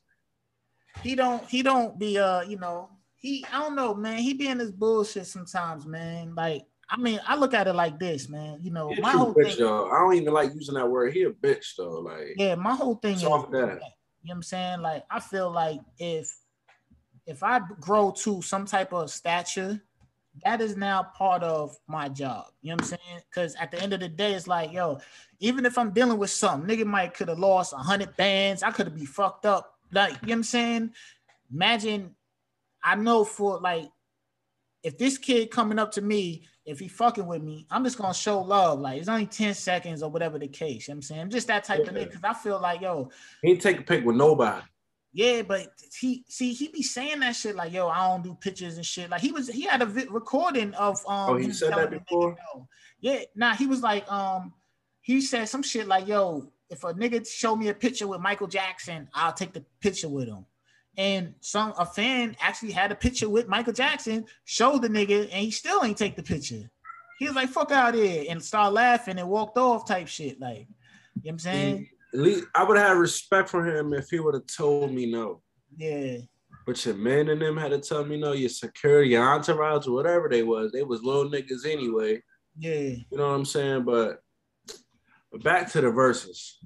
He 1.03 1.15
don't. 1.15 1.45
He 1.49 1.63
don't 1.63 1.99
be. 1.99 2.19
Uh, 2.19 2.43
you 2.43 2.59
know. 2.59 2.91
He. 3.17 3.45
I 3.53 3.59
don't 3.59 3.75
know, 3.75 3.95
man. 3.95 4.19
He 4.19 4.35
be 4.35 4.49
in 4.49 4.59
this 4.59 4.71
bullshit 4.71 5.27
sometimes, 5.27 5.85
man. 5.85 6.35
Like, 6.35 6.63
I 6.89 6.97
mean, 6.97 7.21
I 7.27 7.37
look 7.37 7.55
at 7.55 7.67
it 7.67 7.75
like 7.75 7.99
this, 7.99 8.29
man. 8.29 8.61
You 8.63 8.71
know, 8.71 8.95
my 9.01 9.11
whole 9.11 9.35
bitch, 9.35 9.57
thing. 9.57 9.65
Though. 9.65 9.91
I 9.91 9.99
don't 9.99 10.15
even 10.15 10.33
like 10.33 10.55
using 10.55 10.75
that 10.75 10.89
word. 10.89 11.13
He 11.13 11.25
a 11.25 11.31
bitch 11.31 11.75
though. 11.77 12.01
Like, 12.01 12.35
yeah, 12.37 12.55
my 12.55 12.75
whole 12.75 12.95
thing 12.95 13.17
is. 13.17 13.23
That. 13.23 13.29
You 13.29 14.31
know 14.31 14.31
what 14.33 14.35
I'm 14.35 14.43
saying? 14.43 14.81
Like, 14.81 15.05
I 15.11 15.21
feel 15.21 15.51
like 15.51 15.81
if 15.99 16.33
if 17.27 17.43
I 17.43 17.61
grow 17.81 18.13
to 18.13 18.41
some 18.43 18.65
type 18.65 18.93
of 18.93 19.11
stature, 19.11 19.83
that 20.45 20.61
is 20.61 20.77
now 20.77 21.03
part 21.03 21.43
of 21.43 21.77
my 21.87 22.09
job. 22.09 22.47
You 22.63 22.71
know 22.71 22.77
what 22.77 22.83
I'm 22.83 22.89
saying? 22.89 23.23
Because 23.29 23.55
at 23.57 23.71
the 23.71 23.83
end 23.83 23.93
of 23.93 24.01
the 24.01 24.09
day, 24.09 24.35
it's 24.35 24.47
like, 24.47 24.73
yo, 24.73 24.99
even 25.41 25.67
if 25.67 25.79
I'm 25.79 25.91
dealing 25.91 26.19
with 26.19 26.31
something, 26.31 26.69
nigga 26.69 26.85
might 26.85 27.15
could 27.15 27.29
have 27.29 27.39
lost 27.39 27.73
a 27.73 27.77
hundred 27.77 28.17
bands. 28.17 28.63
I 28.63 28.71
could 28.71 28.87
have 28.87 28.97
be 28.97 29.07
fucked 29.07 29.47
up. 29.47 29.79
Like, 29.93 30.13
you 30.13 30.15
know 30.15 30.21
what 30.21 30.33
I'm 30.33 30.43
saying? 30.43 30.91
Imagine, 31.53 32.15
I 32.83 32.97
know 32.97 33.25
for 33.25 33.61
like, 33.61 33.89
if 34.83 34.99
this 34.99 35.19
kid 35.19 35.51
coming 35.51 35.79
up 35.79 35.93
to 35.93 36.03
me, 36.03 36.45
if 36.65 36.81
he 36.81 36.89
fucking 36.89 37.27
with 37.27 37.43
me, 37.43 37.67
I'm 37.71 37.85
just 37.85 37.97
gonna 37.97 38.13
show 38.13 38.41
love. 38.41 38.81
Like 38.81 38.99
it's 38.99 39.09
only 39.09 39.27
10 39.27 39.55
seconds 39.55 40.03
or 40.03 40.11
whatever 40.11 40.39
the 40.39 40.49
case. 40.49 40.89
You 40.89 40.93
know 40.93 40.97
what 40.97 40.99
I'm 40.99 41.03
saying? 41.03 41.21
I'm 41.23 41.31
just 41.31 41.47
that 41.47 41.65
type 41.65 41.81
yeah. 41.85 41.91
of 41.91 41.95
nigga 41.95 42.11
because 42.11 42.25
I 42.25 42.35
feel 42.35 42.61
like, 42.61 42.81
yo, 42.81 43.11
he 43.43 43.53
ain't 43.53 43.63
take 43.63 43.81
a 43.81 43.83
pic 43.83 44.05
with 44.05 44.17
nobody. 44.17 44.63
Yeah, 45.17 45.41
but 45.41 45.69
he 45.99 46.27
see 46.29 46.53
he 46.53 46.69
be 46.69 46.83
saying 46.83 47.21
that 47.21 47.35
shit 47.35 47.57
like, 47.57 47.73
yo, 47.73 47.89
I 47.89 48.07
don't 48.07 48.23
do 48.23 48.35
pictures 48.35 48.77
and 48.77 48.85
shit. 48.85 49.09
Like 49.09 49.23
he 49.23 49.33
was 49.33 49.49
he 49.49 49.63
had 49.63 49.81
a 49.81 49.87
vi- 49.87 50.09
recording 50.11 50.75
of 50.75 50.99
um. 51.09 51.31
Oh, 51.31 51.37
he 51.37 51.51
said 51.55 51.73
that 51.73 51.91
before. 51.91 52.37
Yeah, 53.01 53.21
nah, 53.35 53.55
he 53.55 53.67
was 53.67 53.83
like 53.83 54.07
um, 54.13 54.53
he 55.01 55.23
said 55.23 55.49
some 55.49 55.63
shit 55.63 55.87
like, 55.87 56.07
yo, 56.07 56.53
if 56.69 56.85
a 56.85 56.93
nigga 56.93 57.27
show 57.27 57.57
me 57.57 57.69
a 57.69 57.75
picture 57.75 58.07
with 58.07 58.21
Michael 58.21 58.47
Jackson, 58.47 59.09
I'll 59.15 59.33
take 59.33 59.55
the 59.55 59.65
picture 59.81 60.11
with 60.11 60.29
him. 60.29 60.45
And 60.99 61.35
some 61.41 61.73
a 61.79 61.87
fan 61.87 62.37
actually 62.39 62.73
had 62.73 62.93
a 62.93 62.95
picture 62.95 63.31
with 63.31 63.49
Michael 63.49 63.73
Jackson, 63.73 64.27
showed 64.45 64.83
the 64.83 64.89
nigga, 64.89 65.31
and 65.33 65.45
he 65.47 65.51
still 65.51 65.83
ain't 65.83 65.97
take 65.97 66.17
the 66.17 66.23
picture. 66.23 66.71
He 67.19 67.27
was 67.27 67.35
like, 67.35 67.49
fuck 67.49 67.73
out 67.73 67.95
here, 67.95 68.27
and 68.29 68.45
start 68.45 68.75
laughing 68.75 69.19
and 69.19 69.31
walked 69.31 69.57
off 69.57 69.89
type 69.89 70.09
shit. 70.09 70.39
Like, 70.39 70.59
you 70.59 70.65
know 70.65 70.67
what 71.23 71.33
I'm 71.33 71.39
saying? 71.39 71.89
Least 72.17 72.47
I 72.55 72.65
would 72.65 72.79
have 72.79 72.99
respect 72.99 73.49
for 73.49 73.65
him 73.65 73.93
if 73.93 74.09
he 74.11 74.21
would 74.21 74.35
have 74.35 74.47
told 74.47 74.93
me 74.93 75.07
no. 75.07 75.43
Yeah. 75.77 76.19
But 76.67 76.85
your 76.85 76.95
men 76.95 77.29
and 77.29 77.41
them 77.41 77.57
had 77.57 77.71
to 77.71 77.79
tell 77.79 78.05
me 78.05 78.17
no. 78.17 78.33
Your 78.33 78.49
security, 78.49 79.11
your 79.11 79.23
entourage, 79.23 79.87
whatever 79.87 80.29
they 80.29 80.43
was, 80.43 80.73
they 80.73 80.83
was 80.83 81.03
little 81.03 81.31
niggas 81.31 81.67
anyway. 81.67 82.23
Yeah. 82.59 82.73
You 82.73 83.05
know 83.13 83.29
what 83.29 83.35
I'm 83.35 83.45
saying? 83.45 83.85
But, 83.85 84.21
but 85.31 85.45
back 85.45 85.71
to 85.73 85.81
the 85.81 85.91
verses. 85.91 86.59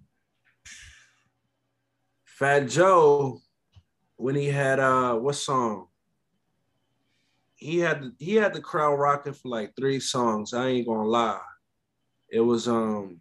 Fat 2.25 2.69
Joe, 2.69 3.43
when 4.17 4.35
he 4.35 4.47
had 4.47 4.79
uh 4.79 5.15
what 5.17 5.35
song? 5.35 5.89
He 7.57 7.79
had 7.79 8.13
he 8.19 8.37
had 8.37 8.55
the 8.55 8.61
crowd 8.61 8.95
rocking 8.95 9.35
for 9.35 9.49
like 9.49 9.75
three 9.77 10.01
songs. 10.01 10.55
I 10.55 10.69
ain't 10.69 10.87
gonna 10.87 11.05
lie. 11.05 11.41
It 12.31 12.41
was 12.41 12.69
um 12.69 13.21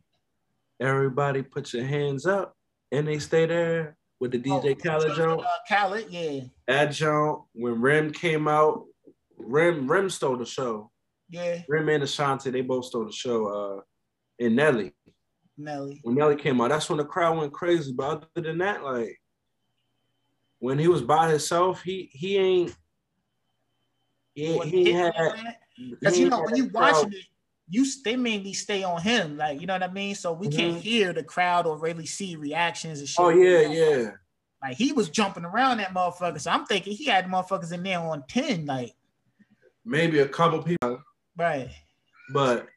everybody 0.80 1.42
put 1.42 1.74
your 1.74 1.86
hands 1.86 2.26
up 2.26 2.56
and 2.92 3.08
they 3.08 3.20
stay 3.20 3.46
there 3.46 3.98
with 4.20 4.32
the 4.32 4.40
DJ 4.40 4.72
oh, 4.72 4.76
Khaled 4.76 5.16
joint. 5.16 5.42
Uh, 5.42 5.48
Khaled, 5.68 6.08
yeah. 6.10 6.42
That 6.68 6.92
joint, 6.92 7.42
when 7.54 7.82
Rim 7.82 8.12
came 8.12 8.48
out, 8.48 8.86
Rim 9.38 9.90
Rim 9.90 10.10
stole 10.10 10.38
the 10.38 10.46
show. 10.46 10.92
Yeah. 11.30 11.62
Rim 11.68 11.90
and 11.90 12.04
Ashanti, 12.04 12.50
they 12.50 12.62
both 12.62 12.86
stole 12.86 13.06
the 13.06 13.12
show. 13.12 13.48
Uh, 13.48 13.82
and 14.44 14.56
Nelly. 14.56 14.94
Nelly. 15.58 16.00
When 16.04 16.16
Nelly 16.16 16.36
came 16.36 16.60
out, 16.62 16.70
that's 16.70 16.90
when 16.90 16.98
the 16.98 17.06
crowd 17.06 17.38
went 17.38 17.54
crazy. 17.54 17.94
But 17.94 18.28
other 18.36 18.48
than 18.48 18.58
that, 18.60 18.84
like 18.84 19.20
when 20.60 20.80
he 20.80 20.88
was 20.88 21.02
by 21.02 21.30
himself, 21.30 21.82
he 21.82 22.10
he 22.14 22.38
ain't. 22.38 22.76
He, 24.34 24.58
he 24.60 24.92
had. 24.94 25.14
Because 25.78 26.18
you 26.18 26.30
know 26.30 26.42
when 26.42 26.56
you 26.56 26.70
watching 26.74 27.14
it, 27.14 27.26
you 27.70 27.86
they 28.04 28.16
mainly 28.16 28.54
stay 28.54 28.84
on 28.84 29.02
him, 29.02 29.38
like 29.38 29.62
you 29.62 29.68
know 29.68 29.74
what 29.74 29.84
I 29.84 29.92
mean. 29.92 30.16
So 30.16 30.34
we 30.34 30.48
mm-hmm. 30.48 30.58
can't 30.58 30.82
hear 30.82 31.14
the 31.14 31.24
crowd 31.24 31.68
or 31.68 31.78
really 31.78 32.06
see 32.06 32.36
reactions 32.36 33.00
and 33.00 33.08
shit. 33.08 33.20
Oh 33.20 33.30
yeah, 33.30 33.62
yeah. 33.62 34.12
Like 34.62 34.76
he 34.76 34.92
was 34.92 35.10
jumping 35.10 35.46
around 35.46 35.78
that 35.78 35.94
motherfucker, 35.94 36.42
so 36.42 36.52
I'm 36.52 36.66
thinking 36.66 36.94
he 36.94 37.06
had 37.06 37.28
motherfuckers 37.28 37.72
in 37.72 37.84
there 37.84 38.00
on 38.00 38.24
ten, 38.28 38.66
like 38.66 38.94
maybe 39.86 40.20
a 40.20 40.28
couple 40.28 40.62
people, 40.64 41.02
right? 41.38 41.70
But 42.34 42.68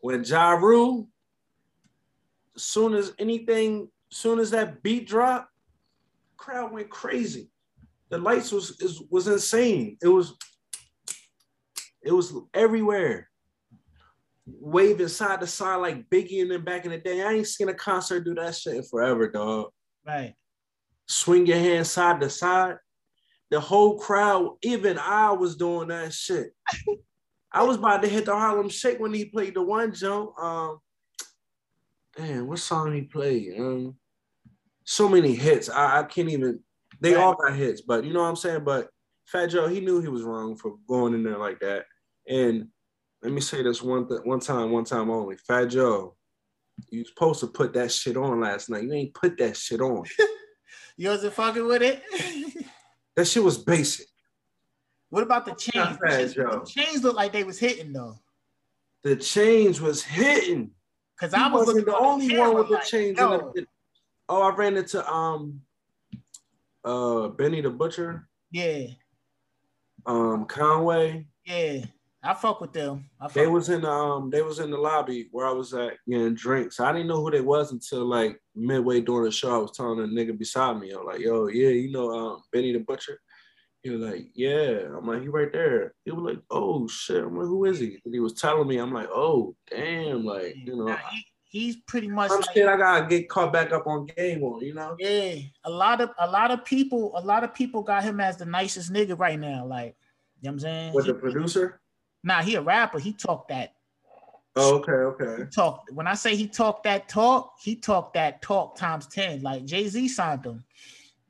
when 0.00 0.24
Ja 0.24 0.50
Rule, 0.50 1.08
as 2.56 2.64
soon 2.64 2.94
as 2.94 3.12
anything, 3.18 3.88
as 4.10 4.18
soon 4.18 4.40
as 4.40 4.50
that 4.50 4.82
beat 4.82 5.08
dropped, 5.08 5.50
crowd 6.36 6.72
went 6.72 6.90
crazy. 6.90 7.48
The 8.10 8.18
lights 8.18 8.50
was 8.50 9.06
was 9.08 9.28
insane. 9.28 9.96
It 10.02 10.08
was 10.08 10.34
it 12.02 12.12
was 12.12 12.34
everywhere 12.52 13.30
waving 14.46 15.08
side 15.08 15.40
to 15.40 15.46
side 15.46 15.76
like 15.76 16.08
Biggie 16.10 16.42
and 16.42 16.50
then 16.50 16.64
back 16.64 16.84
in 16.84 16.90
the 16.90 16.98
day. 16.98 17.22
I 17.22 17.32
ain't 17.32 17.46
seen 17.46 17.68
a 17.68 17.74
concert 17.74 18.24
do 18.24 18.34
that 18.34 18.54
shit 18.54 18.76
in 18.76 18.82
forever, 18.82 19.28
dog. 19.28 19.70
Right. 20.06 20.34
Swing 21.06 21.46
your 21.46 21.58
hand 21.58 21.86
side 21.86 22.20
to 22.20 22.30
side. 22.30 22.76
The 23.50 23.60
whole 23.60 23.98
crowd, 23.98 24.56
even 24.62 24.98
I 24.98 25.32
was 25.32 25.56
doing 25.56 25.88
that 25.88 26.12
shit. 26.12 26.52
I 27.52 27.62
was 27.64 27.76
about 27.76 28.02
to 28.02 28.08
hit 28.08 28.24
the 28.24 28.34
Harlem 28.34 28.70
Shake 28.70 28.98
when 28.98 29.12
he 29.12 29.26
played 29.26 29.54
the 29.54 29.62
one 29.62 29.92
jump. 29.92 30.30
Um, 30.38 30.78
damn, 32.16 32.46
what 32.46 32.58
song 32.58 32.94
he 32.94 33.02
played? 33.02 33.58
Um, 33.58 33.96
so 34.84 35.08
many 35.08 35.34
hits. 35.34 35.68
I, 35.68 36.00
I 36.00 36.02
can't 36.04 36.30
even. 36.30 36.60
They 37.00 37.14
right. 37.14 37.22
all 37.22 37.34
got 37.34 37.54
hits, 37.54 37.82
but 37.82 38.04
you 38.04 38.14
know 38.14 38.22
what 38.22 38.28
I'm 38.28 38.36
saying. 38.36 38.64
But 38.64 38.88
Fat 39.26 39.46
Joe, 39.46 39.68
he 39.68 39.80
knew 39.80 40.00
he 40.00 40.08
was 40.08 40.22
wrong 40.22 40.56
for 40.56 40.76
going 40.88 41.14
in 41.14 41.22
there 41.22 41.38
like 41.38 41.60
that, 41.60 41.84
and 42.26 42.68
let 43.22 43.32
me 43.32 43.40
say 43.40 43.62
this 43.62 43.82
one 43.82 44.08
th- 44.08 44.22
one 44.24 44.40
time, 44.40 44.70
one 44.70 44.84
time 44.84 45.10
only. 45.10 45.36
Fat 45.36 45.66
Joe, 45.66 46.16
you 46.90 47.04
supposed 47.04 47.40
to 47.40 47.46
put 47.46 47.72
that 47.74 47.92
shit 47.92 48.16
on 48.16 48.40
last 48.40 48.68
night. 48.68 48.82
You 48.82 48.92
ain't 48.92 49.14
put 49.14 49.38
that 49.38 49.56
shit 49.56 49.80
on. 49.80 50.04
you 50.96 51.08
wasn't 51.08 51.34
fucking 51.34 51.66
with 51.66 51.82
it. 51.82 52.02
that 53.16 53.26
shit 53.26 53.42
was 53.42 53.58
basic. 53.58 54.06
What 55.10 55.22
about 55.22 55.44
the 55.44 55.54
chains? 55.54 55.98
Fat 56.04 56.32
Joe. 56.34 56.62
The 56.64 56.70
chains 56.70 57.04
look 57.04 57.16
like 57.16 57.32
they 57.32 57.44
was 57.44 57.58
hitting 57.58 57.92
though. 57.92 58.16
The 59.04 59.16
chains 59.16 59.80
was 59.80 60.02
hitting. 60.02 60.70
Cause 61.20 61.34
I 61.34 61.48
was 61.48 61.66
wasn't 61.66 61.86
the 61.86 61.96
only 61.96 62.28
the 62.28 62.38
one 62.38 62.54
with 62.56 62.68
the 62.68 62.74
like, 62.74 62.84
chains. 62.86 63.18
In 63.18 63.28
the, 63.30 63.66
oh, 64.28 64.42
I 64.42 64.54
ran 64.54 64.76
into 64.76 65.08
um 65.08 65.60
uh 66.84 67.28
Benny 67.28 67.60
the 67.60 67.70
Butcher. 67.70 68.26
Yeah. 68.50 68.86
Um 70.06 70.46
Conway. 70.46 71.26
Yeah. 71.44 71.84
I 72.24 72.34
fuck 72.34 72.60
with 72.60 72.72
them. 72.72 73.10
Fuck 73.20 73.32
they 73.32 73.46
was 73.48 73.68
in 73.68 73.84
um 73.84 74.30
they 74.30 74.42
was 74.42 74.60
in 74.60 74.70
the 74.70 74.76
lobby 74.76 75.28
where 75.32 75.46
I 75.46 75.52
was 75.52 75.74
at 75.74 75.94
getting 76.08 76.34
drinks. 76.34 76.78
I 76.78 76.92
didn't 76.92 77.08
know 77.08 77.20
who 77.20 77.30
they 77.30 77.40
was 77.40 77.72
until 77.72 78.04
like 78.04 78.40
midway 78.54 79.00
during 79.00 79.24
the 79.24 79.32
show. 79.32 79.54
I 79.54 79.58
was 79.58 79.72
telling 79.72 79.98
a 80.00 80.06
nigga 80.06 80.38
beside 80.38 80.78
me, 80.78 80.92
I'm 80.92 81.04
like, 81.04 81.20
yo, 81.20 81.48
yeah, 81.48 81.70
you 81.70 81.90
know 81.90 82.10
um 82.12 82.42
Benny 82.52 82.72
the 82.72 82.78
Butcher. 82.78 83.18
He 83.82 83.90
was 83.90 84.00
like, 84.00 84.28
yeah. 84.34 84.86
I'm 84.96 85.04
like, 85.04 85.22
he 85.22 85.28
right 85.28 85.52
there. 85.52 85.94
He 86.04 86.12
was 86.12 86.22
like, 86.22 86.42
oh 86.50 86.86
shit. 86.86 87.24
I'm 87.24 87.36
like, 87.36 87.46
who 87.46 87.64
is 87.64 87.80
he? 87.80 87.98
And 88.04 88.14
he 88.14 88.20
was 88.20 88.34
telling 88.34 88.68
me, 88.68 88.78
I'm 88.78 88.94
like, 88.94 89.08
oh 89.10 89.56
damn, 89.68 90.24
like 90.24 90.54
you 90.56 90.76
know. 90.76 90.96
He, 91.10 91.26
he's 91.52 91.76
pretty 91.88 92.08
much 92.08 92.30
some 92.30 92.40
like, 92.40 92.54
shit 92.54 92.68
I 92.68 92.76
gotta 92.76 93.06
get 93.06 93.28
caught 93.28 93.52
back 93.52 93.72
up 93.72 93.88
on 93.88 94.06
game 94.06 94.44
on, 94.44 94.64
you 94.64 94.74
know. 94.74 94.94
Yeah, 95.00 95.34
a 95.64 95.70
lot 95.70 96.00
of 96.00 96.10
a 96.20 96.30
lot 96.30 96.52
of 96.52 96.64
people, 96.64 97.12
a 97.16 97.20
lot 97.20 97.42
of 97.42 97.52
people 97.52 97.82
got 97.82 98.04
him 98.04 98.20
as 98.20 98.36
the 98.36 98.46
nicest 98.46 98.92
nigga 98.92 99.18
right 99.18 99.40
now. 99.40 99.66
Like, 99.66 99.96
you 100.40 100.48
know 100.48 100.50
what 100.50 100.52
I'm 100.52 100.60
saying? 100.60 100.94
With 100.94 101.06
the 101.06 101.14
producer? 101.14 101.80
Nah, 102.24 102.42
he 102.42 102.54
a 102.54 102.62
rapper. 102.62 102.98
He 102.98 103.12
talked 103.12 103.48
that. 103.48 103.74
Oh, 104.54 104.76
okay, 104.76 104.92
okay. 104.92 105.44
He 105.44 105.50
talked 105.50 105.90
when 105.92 106.06
I 106.06 106.14
say 106.14 106.36
he 106.36 106.46
talked 106.46 106.84
that 106.84 107.08
talk, 107.08 107.54
he 107.62 107.74
talked 107.74 108.14
that 108.14 108.42
talk 108.42 108.76
times 108.76 109.06
10. 109.06 109.42
Like 109.42 109.64
Jay-Z 109.64 110.08
signed 110.08 110.44
him. 110.44 110.62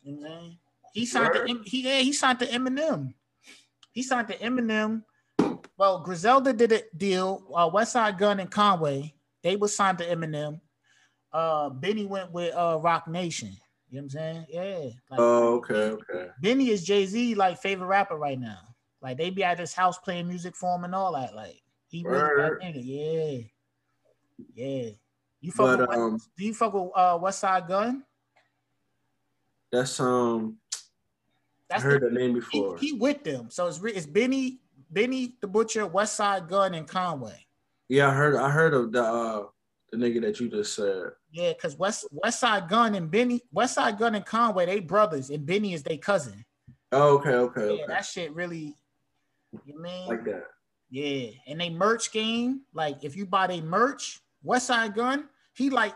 You 0.03 0.17
know 0.17 0.23
what 0.23 0.31
I'm 0.31 0.41
saying? 0.41 0.59
He 0.93 1.07
signed 1.07 1.35
the 1.35 1.61
he 1.65 1.83
yeah, 1.83 1.99
he 2.01 2.13
signed 2.13 2.39
the 2.41 2.47
Eminem. 2.47 3.15
He 3.93 4.03
signed 4.03 4.29
the 4.29 4.35
Eminem. 4.35 5.05
Well, 5.77 6.01
Griselda 6.01 6.53
did 6.53 6.73
a 6.73 6.83
deal. 6.97 7.45
Uh, 7.55 7.71
Westside 7.71 8.19
Gunn 8.19 8.41
and 8.41 8.51
Conway, 8.51 9.15
they 9.43 9.57
were 9.57 9.69
signed 9.69 9.99
to 9.99 10.07
Eminem. 10.07 10.61
Uh, 11.33 11.71
Benny 11.71 12.05
went 12.05 12.33
with 12.33 12.55
uh, 12.55 12.79
Roc 12.81 13.09
Nation. 13.09 13.57
You 13.91 14.01
know 14.01 14.03
what 14.03 14.03
I'm 14.03 14.11
saying? 14.11 14.47
Yeah. 14.51 14.91
Like, 15.11 15.21
oh, 15.21 15.55
okay, 15.57 15.75
okay. 15.75 16.29
Benny 16.41 16.71
is 16.71 16.85
Jay 16.85 17.07
Z 17.07 17.35
like 17.35 17.61
favorite 17.61 17.87
rapper 17.87 18.17
right 18.17 18.39
now. 18.39 18.59
Like 19.03 19.19
they 19.19 19.31
be 19.31 19.43
at 19.43 19.59
his 19.59 19.75
house 19.75 19.99
playing 19.99 20.29
music 20.29 20.55
for 20.55 20.77
him 20.77 20.85
and 20.85 20.95
all 20.95 21.13
that. 21.15 21.35
Like 21.35 21.61
he 21.89 22.05
really 22.07 22.43
that 22.43 22.61
nigga. 22.63 23.49
Yeah, 24.57 24.65
yeah. 24.65 24.91
You 25.41 25.51
fuck 25.51 25.79
but, 25.79 25.89
with, 25.89 25.99
um, 25.99 26.19
do 26.39 26.45
you 26.45 26.55
fuck 26.55 26.73
with 26.73 26.91
uh, 26.95 27.19
Westside 27.19 27.67
Gunn? 27.67 28.05
That's 29.73 29.99
um. 29.99 30.59
That's 31.69 31.83
I 31.83 31.87
heard 31.87 32.03
the, 32.03 32.11
the 32.11 32.15
name 32.15 32.35
before. 32.35 32.77
He, 32.79 32.89
he, 32.89 32.93
with 32.93 33.25
them, 33.25 33.49
so 33.51 33.67
it's 33.67 33.81
it's 33.83 34.07
Benny, 34.07 34.61
Benny 34.91 35.35
the 35.41 35.49
Butcher, 35.49 35.87
Westside 35.89 36.49
Gunn, 36.49 36.75
and 36.75 36.87
Conway. 36.87 37.47
Yeah, 37.89 38.09
I 38.09 38.15
heard. 38.15 38.37
I 38.37 38.51
heard 38.51 38.75
of 38.75 38.93
the 38.93 39.03
uh, 39.03 39.47
the 39.91 39.97
nigga 39.97 40.21
that 40.23 40.39
you 40.39 40.49
just 40.49 40.75
said. 40.75 41.11
Yeah, 41.33 41.55
because 41.55 41.77
West 41.77 42.07
Westside 42.25 42.69
Gunn 42.69 42.95
and 42.95 43.11
Benny, 43.11 43.41
Westside 43.55 43.99
Gunn 43.99 44.15
and 44.15 44.25
Conway, 44.25 44.67
they 44.67 44.81
brothers, 44.81 45.31
and 45.31 45.45
Benny 45.45 45.73
is 45.73 45.83
their 45.83 45.99
cousin. 45.99 46.45
Oh, 46.93 47.17
okay, 47.17 47.31
okay, 47.31 47.67
yeah, 47.67 47.73
okay. 47.73 47.85
that 47.89 48.05
shit 48.05 48.35
really 48.35 48.77
you 49.65 49.81
mean 49.81 50.09
like 50.09 50.25
that? 50.25 50.45
Yeah, 50.91 51.31
and 51.47 51.61
they 51.61 51.71
merch 51.71 52.13
game. 52.13 52.63
Like 52.75 53.05
if 53.05 53.17
you 53.17 53.27
buy 53.27 53.47
a 53.47 53.61
merch, 53.61 54.21
Westside 54.45 54.95
Gunn, 54.95 55.29
he 55.55 55.71
like 55.71 55.95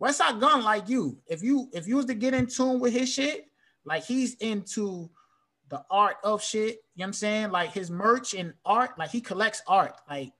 Westside 0.00 0.40
Gunn 0.40 0.62
like 0.62 0.88
you. 0.88 1.18
If 1.26 1.42
you 1.42 1.68
if 1.72 1.86
you 1.86 1.96
was 1.96 2.06
to 2.06 2.14
get 2.14 2.34
in 2.34 2.46
tune 2.46 2.80
with 2.80 2.92
his 2.92 3.12
shit, 3.12 3.46
like 3.84 4.04
he's 4.04 4.34
into 4.36 5.10
the 5.68 5.84
art 5.90 6.16
of 6.24 6.42
shit. 6.42 6.62
You 6.62 6.68
know 6.68 6.76
what 6.96 7.06
I'm 7.06 7.12
saying? 7.12 7.50
Like 7.50 7.72
his 7.72 7.90
merch 7.90 8.34
and 8.34 8.54
art, 8.64 8.98
like 8.98 9.10
he 9.10 9.20
collects 9.20 9.62
art. 9.66 9.94
Like 10.08 10.32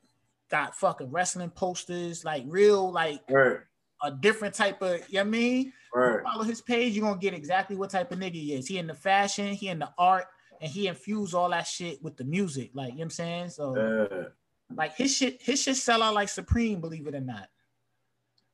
got 0.50 0.74
fucking 0.74 1.10
wrestling 1.10 1.50
posters, 1.50 2.24
like 2.24 2.44
real, 2.46 2.90
like 2.90 3.20
right. 3.28 3.58
a 4.02 4.10
different 4.10 4.54
type 4.54 4.80
of, 4.82 5.00
you 5.08 5.14
know 5.14 5.20
what 5.20 5.26
I 5.26 5.30
mean? 5.30 5.72
Right. 5.94 6.22
follow 6.22 6.44
his 6.44 6.60
page, 6.60 6.94
you're 6.94 7.06
gonna 7.06 7.20
get 7.20 7.34
exactly 7.34 7.76
what 7.76 7.90
type 7.90 8.12
of 8.12 8.18
nigga 8.18 8.34
he 8.34 8.54
is. 8.54 8.66
He 8.66 8.78
in 8.78 8.86
the 8.86 8.94
fashion, 8.94 9.48
he 9.48 9.68
in 9.68 9.78
the 9.78 9.90
art, 9.98 10.26
and 10.60 10.70
he 10.70 10.88
infused 10.88 11.34
all 11.34 11.50
that 11.50 11.66
shit 11.66 12.02
with 12.02 12.16
the 12.16 12.24
music. 12.24 12.70
Like, 12.74 12.88
you 12.88 12.92
know 12.92 12.98
what 12.98 13.04
I'm 13.04 13.10
saying? 13.10 13.50
So 13.50 13.76
uh, 13.76 14.28
like 14.74 14.96
his 14.96 15.16
shit, 15.16 15.40
his 15.40 15.62
shit 15.62 15.76
sell 15.76 16.02
out 16.02 16.14
like 16.14 16.28
Supreme, 16.28 16.80
believe 16.80 17.06
it 17.06 17.14
or 17.14 17.20
not. 17.20 17.48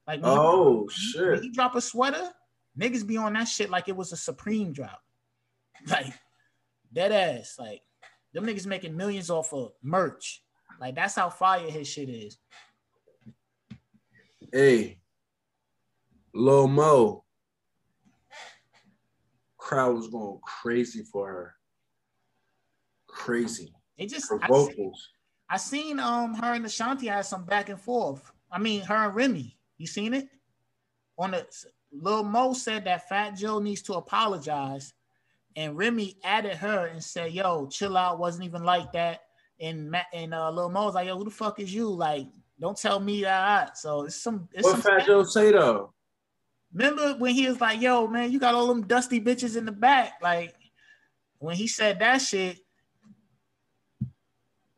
Like 0.06 0.20
oh 0.22 0.86
he, 0.88 0.94
shit. 0.94 1.30
When 1.30 1.42
he 1.42 1.50
drop 1.50 1.74
a 1.74 1.80
sweater, 1.80 2.30
niggas 2.78 3.06
be 3.06 3.16
on 3.16 3.32
that 3.34 3.48
shit 3.48 3.70
like 3.70 3.88
it 3.88 3.96
was 3.96 4.12
a 4.12 4.16
Supreme 4.16 4.72
drop. 4.72 5.00
Like 5.86 6.14
dead 6.92 7.12
ass. 7.12 7.56
Like 7.58 7.82
them 8.32 8.46
niggas 8.46 8.66
making 8.66 8.96
millions 8.96 9.28
off 9.28 9.52
of 9.52 9.72
merch. 9.82 10.42
Like 10.80 10.94
that's 10.94 11.16
how 11.16 11.28
fire 11.28 11.70
his 11.70 11.88
shit 11.88 12.08
is. 12.08 12.38
Hey, 14.52 14.98
Lil 16.32 16.68
Mo. 16.68 17.24
Crowd 19.58 19.96
was 19.96 20.08
going 20.08 20.38
crazy 20.42 21.02
for 21.02 21.26
her 21.28 21.54
crazy. 23.14 23.72
It 23.96 24.08
just 24.08 24.28
her 24.28 24.38
vocals. 24.38 25.08
I 25.48 25.56
seen, 25.56 25.98
I 25.98 25.98
seen 25.98 26.00
um 26.00 26.34
her 26.34 26.54
and 26.54 26.66
Ashanti 26.66 27.06
had 27.06 27.24
some 27.24 27.44
back 27.44 27.68
and 27.68 27.80
forth. 27.80 28.30
I 28.50 28.58
mean, 28.58 28.82
her 28.82 28.94
and 28.94 29.14
Remy. 29.14 29.56
You 29.78 29.86
seen 29.86 30.14
it? 30.14 30.28
On 31.18 31.30
the 31.30 31.46
Lil 31.92 32.24
Mo 32.24 32.52
said 32.52 32.84
that 32.84 33.08
Fat 33.08 33.36
Joe 33.36 33.60
needs 33.60 33.82
to 33.82 33.94
apologize, 33.94 34.92
and 35.54 35.76
Remy 35.76 36.16
added 36.24 36.56
her 36.56 36.86
and 36.86 37.02
said, 37.02 37.32
"Yo, 37.32 37.68
chill 37.68 37.96
out. 37.96 38.18
Wasn't 38.18 38.44
even 38.44 38.64
like 38.64 38.92
that." 38.92 39.22
And 39.60 39.90
Matt 39.90 40.06
and 40.12 40.34
uh, 40.34 40.50
Lil 40.50 40.70
Mo 40.70 40.86
was 40.86 40.94
like, 40.94 41.06
"Yo, 41.06 41.16
who 41.16 41.24
the 41.24 41.30
fuck 41.30 41.60
is 41.60 41.72
you? 41.72 41.88
Like, 41.88 42.26
don't 42.60 42.76
tell 42.76 42.98
me 42.98 43.22
that." 43.22 43.78
So 43.78 44.02
it's 44.02 44.20
some. 44.20 44.48
It's 44.52 44.64
what 44.64 44.72
some 44.72 44.82
Fat 44.82 45.06
Joe 45.06 45.22
say 45.22 45.52
though? 45.52 45.92
Remember 46.72 47.14
when 47.14 47.34
he 47.34 47.48
was 47.48 47.60
like, 47.60 47.80
"Yo, 47.80 48.08
man, 48.08 48.32
you 48.32 48.40
got 48.40 48.54
all 48.54 48.66
them 48.66 48.86
dusty 48.86 49.20
bitches 49.20 49.56
in 49.56 49.64
the 49.64 49.72
back." 49.72 50.14
Like 50.20 50.54
when 51.38 51.54
he 51.54 51.68
said 51.68 52.00
that 52.00 52.18
shit, 52.18 52.63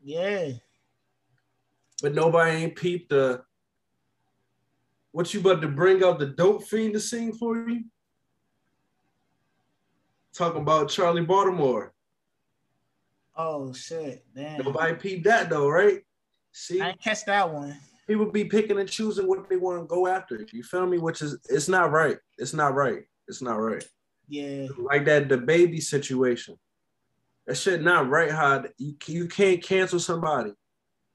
yeah. 0.07 0.53
But 2.01 2.15
nobody 2.15 2.63
ain't 2.63 2.77
peeped 2.77 3.11
the 3.11 3.43
what 5.11 5.33
you 5.35 5.41
about 5.41 5.63
to 5.63 5.69
bring 5.69 6.05
out 6.05 6.19
the 6.19 6.27
dope 6.27 6.63
fiend 6.65 6.93
to 6.95 7.01
sing 7.01 7.33
for 7.33 7.57
you? 7.57 7.85
Talking 10.35 10.63
about 10.63 10.89
Charli 10.89 11.27
Baltimore. 11.27 11.93
Oh 13.35 13.73
shit, 13.73 14.25
damn. 14.35 14.63
Nobody 14.63 14.95
peeped 14.95 15.25
that 15.25 15.51
though, 15.51 15.69
right? 15.69 16.03
See, 16.53 16.81
I 16.81 16.93
catch 16.93 17.25
that 17.25 17.53
one. 17.53 17.77
People 18.07 18.31
be 18.31 18.45
picking 18.45 18.79
and 18.79 18.89
choosing 18.89 19.27
what 19.27 19.49
they 19.49 19.57
want 19.57 19.83
to 19.83 19.87
go 19.87 20.07
after. 20.07 20.47
You 20.53 20.63
feel 20.63 20.87
me? 20.87 20.99
Which 20.99 21.21
is 21.21 21.39
it's 21.49 21.69
not 21.69 21.91
right. 21.91 22.19
It's 22.39 22.53
not 22.53 22.75
right. 22.75 23.03
It's 23.27 23.43
not 23.43 23.57
right. 23.57 23.85
Yeah. 24.29 24.69
Like 24.79 25.05
that 25.07 25.29
the 25.29 25.39
baby 25.39 25.81
situation. 25.81 26.57
That 27.47 27.57
shit 27.57 27.83
not 27.83 28.09
right. 28.09 28.31
How 28.31 28.65
you 28.77 28.97
you 29.07 29.29
can't 29.29 29.63
cancel 29.63 30.01
somebody. 30.01 30.53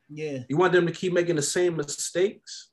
Yeah. 0.09 0.39
You 0.47 0.57
want 0.57 0.73
them 0.73 0.86
to 0.88 0.93
keep 0.93 1.13
making 1.13 1.36
the 1.36 1.41
same 1.41 1.75
mistakes. 1.75 2.69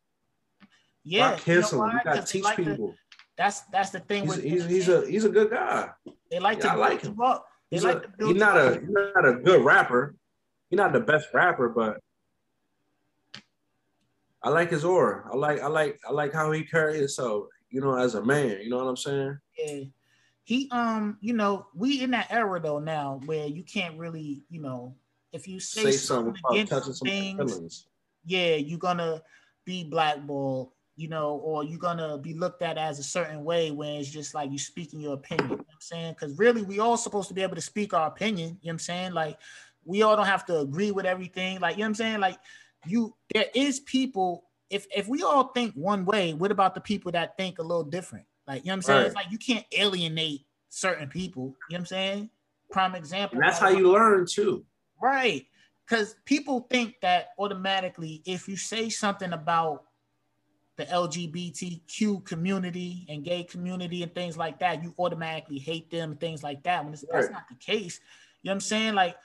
Yeah. 1.05 1.33
Why 1.33 1.39
cancel 1.39 1.79
you, 1.79 1.87
know 1.87 1.93
you 1.93 2.01
gotta 2.05 2.23
teach 2.23 2.45
like 2.45 2.57
people. 2.57 2.95
that's 3.37 3.61
that's 3.73 3.91
the 3.91 4.01
thing 4.01 4.25
he's, 4.25 4.37
with 4.37 4.45
he's, 4.45 4.65
he's 4.67 4.89
a 4.89 5.07
he's 5.09 5.25
a 5.25 5.29
good 5.29 5.51
guy. 5.51 5.89
They 6.31 6.39
like 6.39 6.59
yeah, 6.59 6.65
to 6.65 6.71
I 6.73 6.75
like 6.75 7.03
him. 7.03 7.21
Up. 7.21 7.47
They 7.71 7.79
he's, 7.79 7.85
like 7.85 8.05
a, 8.05 8.27
he's 8.27 8.37
not 8.37 8.57
a 8.57 8.81
he's 8.81 8.91
not 8.91 9.29
a 9.29 9.35
good 9.35 9.65
rapper. 9.65 10.15
He's 10.71 10.77
not 10.77 10.93
the 10.93 11.01
best 11.01 11.29
rapper, 11.35 11.69
but 11.69 12.01
I 14.43 14.51
like 14.51 14.71
his 14.71 14.85
aura. 14.85 15.29
I 15.33 15.37
like 15.37 15.61
I 15.61 15.67
like 15.67 15.99
I 16.09 16.13
like 16.13 16.33
how 16.33 16.53
he 16.53 16.63
carries 16.63 16.99
himself, 16.99 17.47
you 17.71 17.81
know, 17.81 17.97
as 17.97 18.15
a 18.15 18.25
man. 18.25 18.61
You 18.63 18.71
know 18.71 18.77
what 18.77 18.89
I'm 18.89 18.97
saying? 18.97 19.39
Yeah 19.59 19.85
he 20.49 20.67
um 20.71 21.19
you 21.21 21.35
know 21.35 21.67
we 21.75 22.01
in 22.01 22.11
that 22.11 22.27
era 22.31 22.59
though 22.59 22.79
now 22.79 23.21
where 23.27 23.47
you 23.47 23.63
can't 23.63 23.99
really 23.99 24.43
you 24.49 24.63
know 24.63 24.97
if 25.31 25.47
you 25.47 25.61
say, 25.61 25.83
say 25.83 25.93
something, 25.93 26.35
something 26.43 26.63
against 26.63 27.03
things 27.03 27.87
yeah 28.25 28.55
you're 28.55 28.79
gonna 28.79 29.23
be 29.67 29.85
blackballed 29.85 30.71
you 30.97 31.07
know 31.07 31.35
or 31.45 31.65
you're 31.65 31.79
gonna 31.79 32.17
be 32.17 32.33
looked 32.33 32.63
at 32.63 32.79
as 32.79 32.99
a 32.99 33.03
certain 33.03 33.45
way 33.45 33.71
when 33.71 33.91
it's 33.97 34.09
just 34.09 34.33
like 34.33 34.51
you 34.51 34.59
speaking 34.59 35.01
your 35.01 35.13
opinion 35.13 35.51
you 35.51 35.57
know 35.57 35.65
i'm 35.71 35.81
saying? 35.81 36.15
Because 36.19 36.39
really 36.39 36.63
we 36.63 36.79
all 36.79 36.97
supposed 36.97 37.29
to 37.29 37.35
be 37.35 37.43
able 37.43 37.57
to 37.57 37.61
speak 37.61 37.93
our 37.93 38.07
opinion 38.07 38.49
you 38.49 38.53
know 38.53 38.59
what 38.63 38.73
i'm 38.73 38.79
saying? 38.79 39.13
Like 39.13 39.39
we 39.85 40.01
all 40.01 40.17
don't 40.17 40.25
have 40.25 40.47
to 40.47 40.61
agree 40.61 40.93
with 40.93 41.05
everything 41.05 41.61
like 41.61 41.77
you 41.77 41.81
know 41.81 41.85
what 41.85 41.89
i'm 41.89 41.95
saying? 41.95 42.21
Like 42.21 42.39
you 42.87 43.15
there 43.35 43.49
is 43.55 43.81
people 43.81 44.45
if 44.71 44.87
if 44.97 45.09
we 45.09 45.23
all 45.23 45.49
think 45.49 45.75
one 45.75 46.07
way 46.07 46.33
what 46.33 46.51
about 46.51 46.75
the 46.75 46.81
people 46.81 47.13
that 47.13 47.37
think 47.37 47.59
a 47.59 47.63
little 47.63 47.85
different 47.85 48.25
like, 48.49 48.65
you 48.65 48.69
know 48.69 48.73
what 48.73 48.77
I'm 48.77 48.83
saying? 48.83 48.99
Right. 48.99 49.07
It's 49.07 49.15
like 49.15 49.31
you 49.31 49.39
can't 49.39 49.67
alienate 49.77 50.47
certain 50.71 51.09
people. 51.09 51.57
You 51.69 51.75
know 51.75 51.77
what 51.77 51.79
I'm 51.81 51.87
saying? 51.87 52.31
Prime 52.73 52.95
example. 52.95 53.37
And 53.37 53.47
that's 53.47 53.59
how 53.59 53.69
you 53.69 53.93
learn 53.93 54.27
too. 54.27 54.65
Right. 55.01 55.47
Because 55.87 56.17
people 56.25 56.67
think 56.71 56.97
that 57.03 57.29
automatically, 57.39 58.23
if 58.25 58.49
you 58.49 58.57
say 58.57 58.89
something 58.89 59.33
about 59.33 59.85
the 60.77 60.85
LGBTQ 60.87 62.25
community 62.25 63.05
and 63.09 63.25
gay 63.25 63.43
community 63.43 64.03
and 64.03 64.15
things 64.15 64.39
like 64.39 64.61
that, 64.61 64.83
you 64.83 64.95
automatically 64.99 65.59
hate 65.59 65.91
them 65.91 66.13
and 66.13 66.21
things 66.21 66.43
like 66.43 66.63
that. 66.63 66.85
When 66.85 66.93
right. 66.93 67.05
that's 67.13 67.31
not 67.31 67.49
the 67.49 67.57
case. 67.57 68.01
You 68.43 68.49
know 68.49 68.53
what 68.53 68.55
I'm 68.55 68.61
saying? 68.61 68.95
Like, 68.95 69.17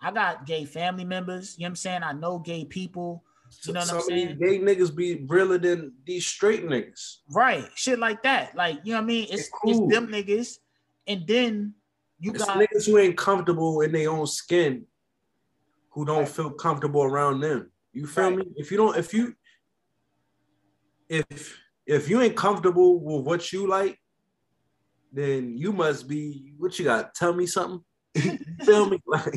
I 0.00 0.12
got 0.12 0.46
gay 0.46 0.64
family 0.64 1.04
members. 1.04 1.56
You 1.58 1.62
know 1.62 1.66
what 1.66 1.70
I'm 1.70 1.76
saying? 1.76 2.02
I 2.04 2.12
know 2.12 2.38
gay 2.38 2.64
people. 2.64 3.24
You 3.64 3.72
know 3.72 3.80
what 3.80 3.88
Some 3.88 3.96
I'm 3.98 4.02
saying? 4.04 4.38
Gay 4.38 4.58
niggas 4.58 4.94
be 4.94 5.24
realer 5.26 5.58
than 5.58 5.92
these 6.04 6.26
straight 6.26 6.66
niggas. 6.66 7.18
Right. 7.30 7.68
Shit 7.74 7.98
like 7.98 8.22
that. 8.22 8.54
Like, 8.54 8.80
you 8.84 8.92
know 8.92 8.98
what 8.98 9.04
I 9.04 9.06
mean? 9.06 9.26
It's, 9.30 9.48
cool. 9.48 9.70
it's 9.70 9.94
them 9.94 10.08
niggas. 10.08 10.58
And 11.06 11.26
then 11.26 11.74
you 12.18 12.32
it's 12.32 12.44
got 12.44 12.58
niggas 12.58 12.86
who 12.86 12.98
ain't 12.98 13.16
comfortable 13.16 13.80
in 13.80 13.92
their 13.92 14.10
own 14.10 14.26
skin 14.26 14.86
who 15.90 16.04
don't 16.04 16.28
feel 16.28 16.50
comfortable 16.50 17.02
around 17.02 17.40
them. 17.40 17.70
You 17.92 18.06
feel 18.06 18.30
right. 18.30 18.38
me? 18.38 18.44
If 18.56 18.70
you 18.70 18.76
don't, 18.78 18.96
if 18.96 19.12
you, 19.12 19.34
if 21.08 21.58
if 21.86 22.08
you 22.08 22.20
ain't 22.20 22.36
comfortable 22.36 23.00
with 23.00 23.26
what 23.26 23.52
you 23.52 23.68
like, 23.68 23.98
then 25.12 25.56
you 25.56 25.72
must 25.72 26.08
be 26.08 26.54
what 26.56 26.78
you 26.78 26.86
got. 26.86 27.14
Tell 27.14 27.34
me 27.34 27.46
something. 27.46 27.82
feel 28.64 28.88
me? 28.88 28.98
Like, 29.06 29.34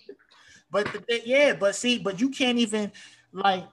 but 0.70 0.92
the, 0.92 1.22
yeah, 1.24 1.54
but 1.54 1.76
see, 1.76 1.98
but 1.98 2.20
you 2.20 2.30
can't 2.30 2.58
even 2.58 2.90
like. 3.34 3.64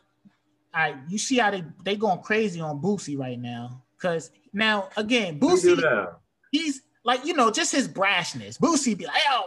I 0.73 0.95
you 1.09 1.17
see 1.17 1.37
how 1.37 1.51
they 1.51 1.65
they 1.83 1.97
going 1.97 2.19
crazy 2.19 2.61
on 2.61 2.81
Boosie 2.81 3.19
right 3.19 3.37
now 3.37 3.83
because 3.97 4.31
now 4.53 4.87
again 4.95 5.37
Boosie 5.37 6.15
he's 6.51 6.83
like 7.03 7.25
you 7.25 7.33
know 7.33 7.51
just 7.51 7.73
his 7.73 7.89
brashness. 7.89 8.57
Boosie 8.57 8.97
be 8.97 9.05
like 9.05 9.21
yo 9.29 9.41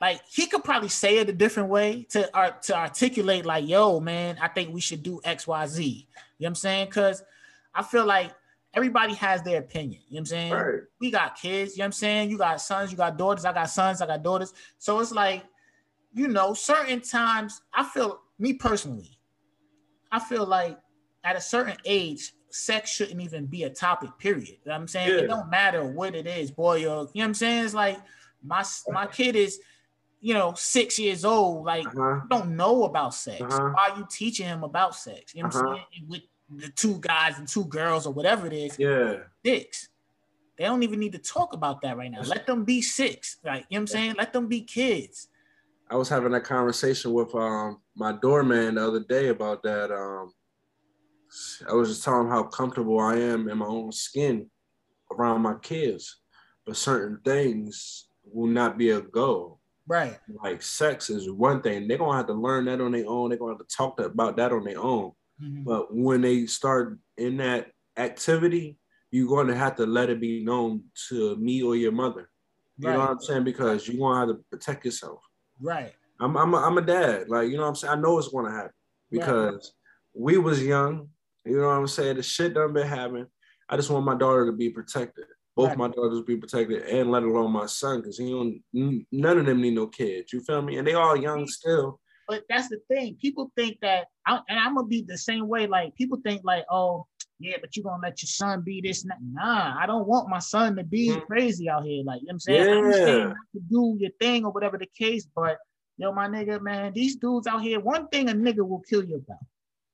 like 0.00 0.20
he 0.30 0.46
could 0.46 0.62
probably 0.62 0.88
say 0.88 1.18
it 1.18 1.28
a 1.28 1.32
different 1.32 1.70
way 1.70 2.06
to 2.10 2.36
uh, 2.36 2.50
to 2.62 2.76
articulate 2.76 3.44
like 3.44 3.66
yo 3.66 3.98
man 3.98 4.38
I 4.40 4.46
think 4.46 4.72
we 4.72 4.80
should 4.80 5.02
do 5.02 5.20
X 5.24 5.48
Y 5.48 5.66
Z. 5.66 5.82
You 5.82 5.96
know 5.98 6.06
what 6.38 6.48
I'm 6.50 6.54
saying? 6.54 6.86
Because 6.86 7.24
I 7.74 7.82
feel 7.82 8.06
like 8.06 8.32
everybody 8.74 9.14
has 9.14 9.42
their 9.42 9.58
opinion. 9.58 10.02
You 10.08 10.14
know 10.14 10.18
what 10.18 10.20
I'm 10.20 10.26
saying? 10.26 10.52
Right. 10.52 10.80
We 11.00 11.10
got 11.10 11.36
kids, 11.36 11.72
you 11.72 11.78
know 11.78 11.84
what 11.84 11.86
I'm 11.86 11.92
saying? 11.92 12.30
You 12.30 12.38
got 12.38 12.60
sons, 12.60 12.90
you 12.90 12.96
got 12.96 13.16
daughters, 13.18 13.44
I 13.44 13.52
got 13.52 13.70
sons, 13.70 14.00
I 14.00 14.06
got 14.06 14.22
daughters. 14.22 14.52
So 14.78 15.00
it's 15.00 15.12
like, 15.12 15.44
you 16.12 16.28
know, 16.28 16.54
certain 16.54 17.00
times 17.00 17.62
I 17.74 17.84
feel 17.84 18.20
me 18.38 18.54
personally, 18.54 19.18
I 20.12 20.18
feel 20.18 20.46
like 20.46 20.78
at 21.24 21.36
a 21.36 21.40
certain 21.40 21.76
age, 21.84 22.32
sex 22.50 22.90
shouldn't 22.90 23.20
even 23.20 23.46
be 23.46 23.64
a 23.64 23.70
topic, 23.70 24.10
period. 24.18 24.48
You 24.48 24.56
know 24.66 24.72
what 24.72 24.80
I'm 24.80 24.88
saying? 24.88 25.08
Yeah. 25.08 25.20
It 25.20 25.26
don't 25.28 25.50
matter 25.50 25.84
what 25.84 26.14
it 26.14 26.26
is, 26.26 26.50
boy 26.50 26.78
or 26.78 26.78
you 26.80 26.86
know 26.86 27.00
what 27.02 27.24
I'm 27.24 27.34
saying? 27.34 27.64
It's 27.64 27.74
like 27.74 27.98
my 28.42 28.64
my 28.88 29.06
kid 29.06 29.36
is 29.36 29.60
you 30.20 30.34
know, 30.34 30.52
six 30.54 30.98
years 30.98 31.24
old, 31.24 31.64
like 31.64 31.86
uh-huh. 31.86 32.20
don't 32.28 32.54
know 32.56 32.84
about 32.84 33.14
sex. 33.14 33.40
Uh-huh. 33.40 33.70
Why 33.70 33.90
are 33.90 33.98
you 33.98 34.06
teaching 34.10 34.46
him 34.46 34.62
about 34.62 34.94
sex? 34.94 35.34
You 35.34 35.42
know 35.42 35.48
what 35.48 35.56
uh-huh. 35.56 35.68
I'm 35.68 35.76
saying? 35.76 36.08
With 36.08 36.22
the 36.56 36.68
two 36.68 36.98
guys 37.00 37.38
and 37.38 37.48
two 37.48 37.64
girls 37.64 38.06
or 38.06 38.12
whatever 38.12 38.46
it 38.46 38.52
is, 38.52 38.78
yeah, 38.78 39.20
dicks. 39.42 39.88
They 40.58 40.64
don't 40.66 40.82
even 40.82 41.00
need 41.00 41.12
to 41.12 41.18
talk 41.18 41.54
about 41.54 41.80
that 41.82 41.96
right 41.96 42.10
now. 42.10 42.20
Let 42.20 42.46
them 42.46 42.64
be 42.64 42.82
six. 42.82 43.38
Like, 43.42 43.64
you 43.70 43.78
know 43.78 43.80
what 43.80 43.80
I'm 43.80 43.86
saying? 43.86 44.14
Let 44.18 44.34
them 44.34 44.46
be 44.46 44.60
kids. 44.60 45.28
I 45.90 45.96
was 45.96 46.08
having 46.08 46.34
a 46.34 46.40
conversation 46.40 47.12
with 47.12 47.34
um 47.34 47.80
my 47.96 48.12
doorman 48.12 48.76
the 48.76 48.86
other 48.86 49.00
day 49.00 49.28
about 49.28 49.62
that. 49.64 49.90
Um 49.90 50.32
I 51.68 51.74
was 51.74 51.88
just 51.88 52.04
telling 52.04 52.26
him 52.26 52.30
how 52.30 52.44
comfortable 52.44 52.98
I 53.00 53.16
am 53.16 53.48
in 53.48 53.58
my 53.58 53.66
own 53.66 53.92
skin 53.92 54.50
around 55.12 55.42
my 55.42 55.54
kids. 55.62 56.20
But 56.66 56.76
certain 56.76 57.20
things 57.24 58.06
will 58.24 58.50
not 58.50 58.78
be 58.78 58.90
a 58.90 59.00
go. 59.00 59.58
Right. 59.86 60.18
Like 60.42 60.62
sex 60.62 61.10
is 61.10 61.30
one 61.30 61.62
thing. 61.62 61.88
They're 61.88 61.98
gonna 61.98 62.16
have 62.16 62.28
to 62.28 62.34
learn 62.34 62.66
that 62.66 62.80
on 62.80 62.92
their 62.92 63.08
own. 63.08 63.30
They're 63.30 63.38
gonna 63.38 63.52
have 63.52 63.66
to 63.66 63.76
talk 63.76 64.00
about 64.00 64.36
that 64.36 64.52
on 64.52 64.64
their 64.64 64.78
own. 64.78 65.12
Mm-hmm. 65.42 65.64
But 65.64 65.94
when 65.94 66.20
they 66.20 66.46
start 66.46 66.98
in 67.16 67.38
that 67.38 67.72
activity, 67.96 68.78
you're 69.10 69.28
going 69.28 69.48
to 69.48 69.56
have 69.56 69.76
to 69.76 69.86
let 69.86 70.10
it 70.10 70.20
be 70.20 70.44
known 70.44 70.84
to 71.08 71.36
me 71.36 71.62
or 71.62 71.76
your 71.76 71.92
mother. 71.92 72.30
You 72.78 72.88
right. 72.88 72.94
know 72.94 73.00
what 73.00 73.10
I'm 73.10 73.20
saying? 73.20 73.44
Because 73.44 73.88
you're 73.88 73.98
going 73.98 74.14
to 74.14 74.20
have 74.20 74.28
to 74.28 74.44
protect 74.50 74.84
yourself. 74.84 75.20
Right. 75.60 75.92
I'm 76.20 76.36
I'm 76.36 76.54
a, 76.54 76.56
I'm 76.58 76.78
a 76.78 76.82
dad. 76.82 77.28
Like 77.28 77.48
you 77.48 77.56
know 77.56 77.62
what 77.62 77.68
I'm 77.68 77.74
saying. 77.76 77.92
I 77.92 78.00
know 78.00 78.18
it's 78.18 78.28
going 78.28 78.46
to 78.46 78.52
happen 78.52 78.72
because 79.10 79.54
right. 79.54 80.22
we 80.22 80.38
was 80.38 80.64
young. 80.64 81.08
You 81.44 81.60
know 81.60 81.68
what 81.68 81.78
I'm 81.78 81.86
saying. 81.86 82.16
The 82.16 82.22
shit 82.22 82.54
done 82.54 82.72
been 82.72 82.86
happening. 82.86 83.26
I 83.68 83.76
just 83.76 83.90
want 83.90 84.04
my 84.04 84.16
daughter 84.16 84.46
to 84.46 84.52
be 84.52 84.70
protected. 84.70 85.24
Both 85.56 85.70
right. 85.70 85.78
my 85.78 85.88
daughters 85.88 86.22
be 86.22 86.36
protected, 86.36 86.82
and 86.82 87.10
let 87.10 87.22
alone 87.22 87.50
my 87.50 87.66
son, 87.66 88.00
because 88.00 88.18
he 88.18 88.30
don't. 88.30 88.62
None 89.12 89.38
of 89.38 89.46
them 89.46 89.60
need 89.60 89.74
no 89.74 89.86
kids. 89.86 90.32
You 90.32 90.40
feel 90.40 90.62
me? 90.62 90.78
And 90.78 90.86
they 90.86 90.94
all 90.94 91.16
young 91.16 91.46
still. 91.46 92.00
But 92.28 92.44
that's 92.48 92.68
the 92.68 92.78
thing. 92.88 93.16
People 93.20 93.50
think 93.56 93.78
that, 93.82 94.06
I, 94.26 94.38
and 94.48 94.58
I'm 94.58 94.76
gonna 94.76 94.86
be 94.86 95.02
the 95.02 95.18
same 95.18 95.48
way. 95.48 95.66
Like 95.66 95.94
people 95.96 96.18
think 96.24 96.42
like, 96.44 96.64
oh, 96.70 97.06
yeah, 97.40 97.56
but 97.60 97.74
you're 97.74 97.84
gonna 97.84 98.02
let 98.02 98.20
your 98.22 98.28
son 98.28 98.60
be 98.60 98.80
this. 98.80 99.04
Nah, 99.04 99.74
I 99.80 99.86
don't 99.86 100.06
want 100.06 100.28
my 100.28 100.38
son 100.38 100.76
to 100.76 100.84
be 100.84 101.08
mm-hmm. 101.08 101.26
crazy 101.26 101.68
out 101.68 101.84
here. 101.84 102.04
Like 102.04 102.20
you 102.20 102.26
know 102.26 102.32
what 102.32 102.34
I'm 102.34 102.40
saying, 102.40 102.64
yeah. 102.64 102.70
I 102.70 102.76
understand 102.76 103.28
not 103.28 103.36
to 103.54 103.60
do 103.68 103.96
your 103.98 104.10
thing 104.20 104.44
or 104.44 104.52
whatever 104.52 104.76
the 104.76 104.88
case, 104.96 105.26
but 105.34 105.58
yo, 105.96 106.12
my 106.12 106.28
nigga, 106.28 106.60
man, 106.60 106.92
these 106.92 107.16
dudes 107.16 107.46
out 107.46 107.62
here. 107.62 107.80
One 107.80 108.08
thing 108.08 108.28
a 108.28 108.34
nigga 108.34 108.66
will 108.66 108.82
kill 108.88 109.02
you 109.02 109.16
about. 109.16 109.38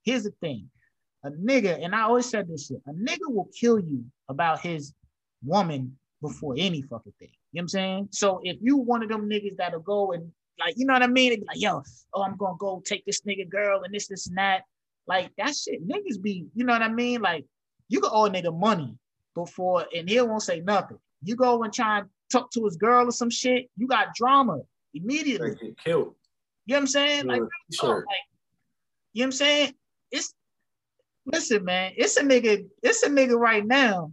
Here's 0.02 0.24
the 0.24 0.32
thing, 0.40 0.68
a 1.24 1.30
nigga, 1.30 1.82
and 1.82 1.94
I 1.94 2.02
always 2.02 2.26
said 2.26 2.48
this 2.48 2.66
shit. 2.66 2.82
A 2.86 2.92
nigga 2.92 3.28
will 3.28 3.48
kill 3.58 3.78
you 3.78 4.04
about 4.28 4.60
his 4.60 4.92
woman 5.44 5.96
before 6.20 6.54
any 6.58 6.82
fucking 6.82 7.12
thing. 7.20 7.28
You 7.52 7.60
know 7.60 7.60
what 7.60 7.62
I'm 7.62 7.68
saying? 7.68 8.08
So 8.10 8.40
if 8.42 8.56
you 8.60 8.76
one 8.76 9.02
of 9.02 9.08
them 9.08 9.30
niggas 9.30 9.56
that'll 9.56 9.80
go 9.80 10.12
and 10.12 10.32
like, 10.58 10.74
you 10.76 10.86
know 10.86 10.94
what 10.94 11.02
I 11.02 11.06
mean? 11.06 11.32
It'd 11.32 11.42
be 11.42 11.46
like, 11.46 11.60
yo, 11.60 11.82
oh, 12.14 12.22
I'm 12.22 12.36
gonna 12.36 12.56
go 12.58 12.82
take 12.84 13.04
this 13.04 13.20
nigga 13.22 13.48
girl 13.48 13.82
and 13.82 13.94
this, 13.94 14.08
this, 14.08 14.26
and 14.26 14.38
that. 14.38 14.62
Like 15.06 15.30
that 15.38 15.54
shit, 15.54 15.86
niggas 15.86 16.20
be, 16.20 16.46
you 16.54 16.64
know 16.64 16.72
what 16.72 16.82
I 16.82 16.88
mean? 16.88 17.20
Like, 17.20 17.44
you 17.88 18.00
can 18.00 18.10
owe 18.12 18.26
a 18.26 18.30
nigga 18.30 18.56
money 18.56 18.96
before, 19.34 19.86
and 19.94 20.08
he 20.08 20.20
won't 20.20 20.42
say 20.42 20.60
nothing. 20.60 20.98
You 21.22 21.36
go 21.36 21.62
and 21.62 21.72
try 21.72 22.00
and 22.00 22.08
talk 22.30 22.50
to 22.52 22.64
his 22.64 22.76
girl 22.76 23.06
or 23.06 23.12
some 23.12 23.30
shit, 23.30 23.70
you 23.76 23.86
got 23.86 24.14
drama 24.14 24.60
immediately. 24.94 25.54
Get 25.60 25.78
killed. 25.78 26.14
You 26.66 26.74
know 26.74 26.78
what 26.78 26.80
I'm 26.80 26.86
saying? 26.88 27.22
Sure. 27.22 27.28
Like, 27.28 27.42
sure. 27.72 27.96
like, 27.98 28.06
you 29.12 29.22
know 29.22 29.24
what 29.24 29.26
I'm 29.26 29.32
saying? 29.32 29.74
It's 30.10 30.34
listen, 31.24 31.64
man, 31.64 31.92
it's 31.96 32.16
a 32.16 32.22
nigga, 32.22 32.66
it's 32.82 33.02
a 33.02 33.08
nigga 33.08 33.38
right 33.38 33.64
now. 33.64 34.12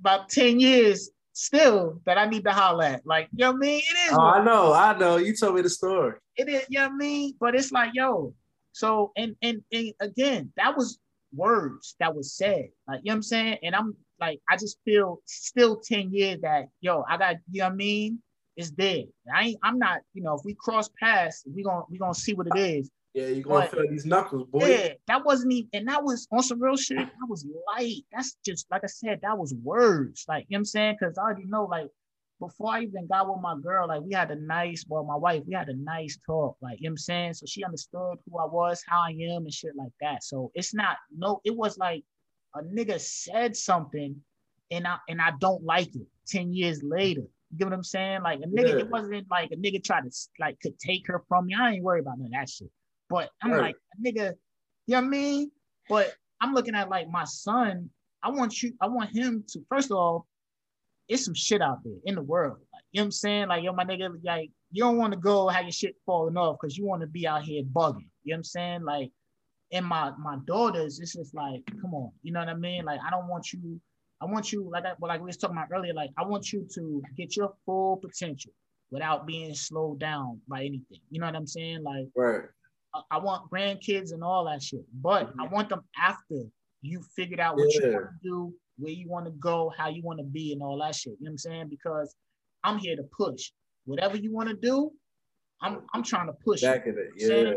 About 0.00 0.28
10 0.28 0.60
years, 0.60 1.10
still 1.32 2.00
that 2.04 2.18
I 2.18 2.26
need 2.26 2.44
to 2.44 2.52
holler 2.52 2.84
at. 2.84 3.06
Like, 3.06 3.28
you 3.32 3.44
know 3.44 3.52
what 3.52 3.56
I 3.56 3.60
mean? 3.60 3.78
It 3.78 4.10
is. 4.10 4.12
Oh, 4.12 4.20
I 4.20 4.44
know, 4.44 4.72
I 4.72 4.96
know. 4.98 5.16
You 5.16 5.34
told 5.34 5.54
me 5.54 5.62
the 5.62 5.70
story. 5.70 6.18
It 6.36 6.48
is, 6.48 6.66
you 6.68 6.78
know 6.78 6.86
what 6.86 6.92
I 6.92 6.96
mean? 6.96 7.34
But 7.40 7.54
it's 7.54 7.72
like, 7.72 7.90
yo, 7.94 8.34
so 8.76 9.10
and 9.16 9.34
and 9.40 9.62
and 9.72 9.94
again, 10.00 10.52
that 10.58 10.76
was 10.76 10.98
words 11.34 11.96
that 11.98 12.14
was 12.14 12.34
said. 12.34 12.68
Like, 12.86 13.00
you 13.02 13.08
know 13.08 13.12
what 13.12 13.14
I'm 13.14 13.22
saying? 13.22 13.58
And 13.62 13.74
I'm 13.74 13.96
like, 14.20 14.38
I 14.50 14.58
just 14.58 14.76
feel 14.84 15.22
still 15.24 15.76
10 15.76 16.12
years 16.12 16.40
that, 16.42 16.68
yo, 16.82 17.02
I 17.08 17.16
got, 17.16 17.36
you 17.50 17.60
know 17.60 17.68
what 17.68 17.72
I 17.72 17.76
mean? 17.76 18.22
It's 18.54 18.70
dead. 18.70 19.06
I 19.34 19.44
ain't, 19.44 19.58
I'm 19.62 19.78
not, 19.78 20.00
you 20.12 20.22
know, 20.22 20.34
if 20.34 20.42
we 20.44 20.54
cross 20.54 20.90
paths, 21.00 21.42
we 21.54 21.62
gonna 21.62 21.84
we 21.90 21.96
gonna 21.96 22.14
see 22.14 22.34
what 22.34 22.48
it 22.48 22.58
is. 22.58 22.90
Yeah, 23.14 23.28
you're 23.28 23.42
gonna 23.42 23.60
but, 23.60 23.70
feel 23.70 23.90
these 23.90 24.04
knuckles, 24.04 24.46
boy. 24.48 24.66
Yeah, 24.66 24.88
that 25.08 25.24
wasn't 25.24 25.54
even, 25.54 25.70
and 25.72 25.88
that 25.88 26.04
was 26.04 26.28
on 26.30 26.42
some 26.42 26.60
real 26.62 26.76
shit. 26.76 26.98
That 26.98 27.28
was 27.30 27.46
light. 27.74 28.02
That's 28.12 28.36
just 28.44 28.66
like 28.70 28.84
I 28.84 28.88
said, 28.88 29.20
that 29.22 29.38
was 29.38 29.54
words. 29.54 30.26
Like, 30.28 30.44
you 30.48 30.54
know 30.54 30.58
what 30.58 30.60
I'm 30.60 30.64
saying? 30.66 30.96
Cause 31.02 31.16
I 31.16 31.22
already 31.22 31.46
know, 31.46 31.64
like, 31.64 31.88
before 32.38 32.74
I 32.74 32.82
even 32.82 33.06
got 33.06 33.28
with 33.28 33.40
my 33.40 33.56
girl, 33.62 33.88
like 33.88 34.02
we 34.02 34.12
had 34.12 34.30
a 34.30 34.36
nice, 34.36 34.84
well, 34.88 35.04
my 35.04 35.16
wife, 35.16 35.42
we 35.46 35.54
had 35.54 35.68
a 35.68 35.76
nice 35.76 36.18
talk. 36.26 36.56
Like, 36.60 36.78
you 36.80 36.84
know 36.84 36.90
what 36.90 36.92
I'm 36.92 36.98
saying? 36.98 37.34
So 37.34 37.46
she 37.46 37.64
understood 37.64 38.18
who 38.28 38.38
I 38.38 38.44
was, 38.44 38.82
how 38.86 39.00
I 39.00 39.10
am, 39.10 39.44
and 39.44 39.52
shit 39.52 39.72
like 39.76 39.92
that. 40.00 40.22
So 40.22 40.50
it's 40.54 40.74
not 40.74 40.96
no, 41.16 41.40
it 41.44 41.56
was 41.56 41.78
like 41.78 42.04
a 42.54 42.62
nigga 42.62 43.00
said 43.00 43.56
something 43.56 44.16
and 44.70 44.86
I 44.86 44.96
and 45.08 45.20
I 45.20 45.32
don't 45.40 45.64
like 45.64 45.94
it 45.94 46.06
10 46.28 46.52
years 46.52 46.82
later. 46.82 47.22
You 47.50 47.58
get 47.58 47.66
what 47.66 47.74
I'm 47.74 47.84
saying? 47.84 48.22
Like 48.22 48.40
a 48.40 48.46
nigga, 48.46 48.68
yeah. 48.70 48.78
it 48.78 48.90
wasn't 48.90 49.30
like 49.30 49.50
a 49.52 49.56
nigga 49.56 49.82
tried 49.82 50.04
to 50.04 50.10
like 50.38 50.60
could 50.60 50.78
take 50.78 51.06
her 51.06 51.22
from 51.28 51.46
me. 51.46 51.54
I 51.58 51.72
ain't 51.72 51.84
worried 51.84 52.00
about 52.00 52.18
none 52.18 52.26
of 52.26 52.32
that 52.32 52.50
shit. 52.50 52.70
But 53.08 53.30
I'm 53.42 53.52
right. 53.52 53.62
like, 53.62 53.76
nigga, 54.04 54.34
you 54.86 54.94
know 54.94 55.00
what 55.00 55.04
I 55.04 55.08
mean? 55.08 55.50
But 55.88 56.14
I'm 56.40 56.54
looking 56.54 56.74
at 56.74 56.88
like 56.88 57.08
my 57.08 57.24
son. 57.24 57.90
I 58.22 58.30
want 58.30 58.62
you, 58.62 58.72
I 58.80 58.88
want 58.88 59.10
him 59.10 59.44
to, 59.48 59.60
first 59.68 59.90
of 59.90 59.96
all, 59.96 60.26
it's 61.08 61.24
some 61.24 61.34
shit 61.34 61.62
out 61.62 61.78
there 61.84 61.98
in 62.04 62.14
the 62.14 62.22
world. 62.22 62.58
Like, 62.72 62.82
you 62.92 63.00
know 63.00 63.04
what 63.04 63.06
I'm 63.06 63.12
saying? 63.12 63.48
Like, 63.48 63.64
yo, 63.64 63.72
my 63.72 63.84
nigga, 63.84 64.10
like, 64.24 64.50
you 64.72 64.82
don't 64.82 64.96
want 64.96 65.12
to 65.12 65.18
go 65.18 65.48
have 65.48 65.64
your 65.64 65.72
shit 65.72 65.96
falling 66.04 66.36
off 66.36 66.58
because 66.60 66.76
you 66.76 66.84
want 66.84 67.02
to 67.02 67.06
be 67.06 67.26
out 67.26 67.42
here 67.42 67.62
bugging. 67.62 68.08
You 68.24 68.32
know 68.32 68.34
what 68.34 68.36
I'm 68.36 68.44
saying? 68.44 68.84
Like, 68.84 69.10
and 69.72 69.86
my 69.86 70.12
my 70.18 70.38
daughters, 70.46 71.00
it's 71.00 71.14
just 71.14 71.34
like, 71.34 71.62
come 71.80 71.94
on, 71.94 72.12
you 72.22 72.32
know 72.32 72.40
what 72.40 72.48
I 72.48 72.54
mean? 72.54 72.84
Like, 72.84 73.00
I 73.06 73.10
don't 73.10 73.28
want 73.28 73.52
you, 73.52 73.80
I 74.20 74.26
want 74.26 74.52
you, 74.52 74.68
like 74.70 74.84
I, 74.84 74.92
well, 74.98 75.08
like 75.08 75.20
we 75.20 75.26
was 75.26 75.36
talking 75.36 75.56
about 75.56 75.68
earlier, 75.76 75.94
like 75.94 76.10
I 76.16 76.24
want 76.24 76.52
you 76.52 76.66
to 76.74 77.02
get 77.16 77.36
your 77.36 77.52
full 77.64 77.96
potential 77.96 78.52
without 78.90 79.26
being 79.26 79.54
slowed 79.54 79.98
down 79.98 80.40
by 80.46 80.60
anything. 80.60 81.00
You 81.10 81.20
know 81.20 81.26
what 81.26 81.36
I'm 81.36 81.46
saying? 81.46 81.82
Like, 81.82 82.06
right. 82.16 82.42
I 83.10 83.18
want 83.18 83.50
grandkids 83.50 84.12
and 84.12 84.22
all 84.22 84.46
that 84.46 84.62
shit, 84.62 84.84
but 85.02 85.30
I 85.38 85.44
mm-hmm. 85.44 85.54
want 85.54 85.68
them 85.68 85.82
after 85.98 86.44
you 86.82 87.02
figured 87.14 87.40
out 87.40 87.56
what 87.56 87.74
yeah. 87.74 87.86
you 87.86 87.92
want 87.92 88.04
to 88.04 88.28
do, 88.28 88.54
where 88.78 88.92
you 88.92 89.08
want 89.08 89.26
to 89.26 89.32
go, 89.32 89.72
how 89.76 89.88
you 89.88 90.02
want 90.02 90.18
to 90.18 90.24
be, 90.24 90.52
and 90.52 90.62
all 90.62 90.78
that 90.78 90.94
shit. 90.94 91.14
You 91.18 91.24
know 91.24 91.30
what 91.30 91.32
I'm 91.32 91.38
saying? 91.38 91.68
Because 91.68 92.14
I'm 92.64 92.78
here 92.78 92.96
to 92.96 93.04
push. 93.04 93.50
Whatever 93.84 94.16
you 94.16 94.32
want 94.32 94.48
to 94.48 94.56
do, 94.56 94.90
I'm 95.60 95.82
I'm 95.94 96.02
trying 96.02 96.26
to 96.26 96.34
push. 96.44 96.62
Back 96.62 96.86
of 96.86 96.96
it, 96.96 97.10
yeah. 97.16 97.52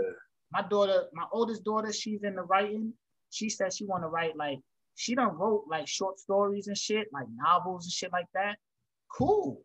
My 0.51 0.63
daughter, 0.67 1.05
my 1.13 1.25
oldest 1.31 1.63
daughter, 1.63 1.91
she's 1.93 2.23
in 2.23 2.35
the 2.35 2.41
writing. 2.41 2.93
She 3.29 3.49
said 3.49 3.73
she 3.73 3.85
want 3.85 4.03
to 4.03 4.07
write 4.07 4.35
like 4.35 4.59
she 4.95 5.15
done 5.15 5.37
wrote 5.37 5.65
like 5.69 5.87
short 5.87 6.19
stories 6.19 6.67
and 6.67 6.77
shit, 6.77 7.07
like 7.13 7.27
novels 7.35 7.85
and 7.85 7.91
shit 7.91 8.11
like 8.11 8.27
that. 8.33 8.57
Cool. 9.15 9.61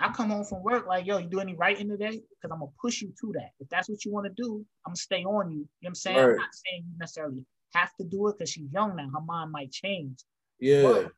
I 0.00 0.10
come 0.10 0.30
home 0.30 0.44
from 0.44 0.62
work 0.62 0.86
like, 0.86 1.06
yo, 1.06 1.18
you 1.18 1.28
do 1.28 1.38
any 1.40 1.54
writing 1.54 1.88
today? 1.88 2.20
Because 2.30 2.50
I'm 2.52 2.58
gonna 2.58 2.72
push 2.80 3.02
you 3.02 3.12
to 3.20 3.32
that. 3.34 3.50
If 3.60 3.68
that's 3.68 3.88
what 3.88 4.04
you 4.04 4.12
want 4.12 4.26
to 4.26 4.42
do, 4.42 4.64
I'm 4.84 4.90
gonna 4.90 4.96
stay 4.96 5.24
on 5.24 5.50
you. 5.50 5.58
You 5.58 5.60
know 5.60 5.66
what 5.80 5.88
I'm 5.90 5.94
saying? 5.94 6.16
Right. 6.16 6.30
I'm 6.30 6.36
not 6.36 6.54
saying 6.54 6.84
you 6.90 6.98
necessarily 6.98 7.44
have 7.74 7.90
to 8.00 8.04
do 8.04 8.28
it 8.28 8.38
because 8.38 8.50
she's 8.50 8.70
young 8.72 8.96
now. 8.96 9.08
Her 9.14 9.20
mind 9.20 9.52
might 9.52 9.70
change. 9.70 10.18
Yeah. 10.62 10.82
But, 10.82 11.12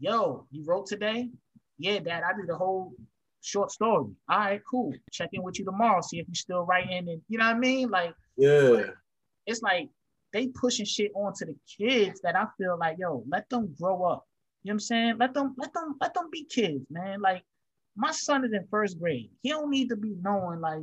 yo, 0.00 0.46
you 0.50 0.64
wrote 0.66 0.86
today? 0.86 1.30
Yeah, 1.78 2.00
dad, 2.00 2.24
I 2.24 2.36
did 2.36 2.50
a 2.50 2.56
whole 2.56 2.92
short 3.40 3.70
story. 3.70 4.10
All 4.28 4.38
right, 4.38 4.60
cool. 4.68 4.92
Check 5.12 5.30
in 5.32 5.44
with 5.44 5.60
you 5.60 5.64
tomorrow. 5.64 6.00
See 6.00 6.18
if 6.18 6.26
you 6.28 6.34
still 6.34 6.66
writing, 6.66 7.08
and 7.08 7.22
you 7.28 7.38
know 7.38 7.46
what 7.46 7.54
I 7.54 7.58
mean. 7.58 7.88
Like, 7.88 8.14
yeah, 8.36 8.86
it's 9.46 9.62
like 9.62 9.90
they 10.32 10.48
pushing 10.48 10.86
shit 10.86 11.12
onto 11.14 11.46
the 11.46 11.54
kids 11.78 12.20
that 12.22 12.34
I 12.34 12.46
feel 12.58 12.76
like, 12.76 12.96
yo, 12.98 13.22
let 13.28 13.48
them 13.48 13.72
grow 13.80 14.02
up. 14.02 14.26
You 14.64 14.70
know 14.70 14.72
what 14.72 14.74
I'm 14.74 14.80
saying? 14.80 15.16
Let 15.20 15.34
them, 15.34 15.54
let 15.56 15.72
them, 15.72 15.94
let 16.00 16.12
them 16.12 16.28
be 16.32 16.44
kids, 16.44 16.84
man. 16.90 17.20
Like, 17.20 17.44
my 17.94 18.10
son 18.10 18.44
is 18.44 18.52
in 18.52 18.66
first 18.72 18.98
grade. 18.98 19.30
He 19.42 19.50
don't 19.50 19.70
need 19.70 19.88
to 19.90 19.96
be 19.96 20.16
knowing 20.20 20.60
like, 20.60 20.82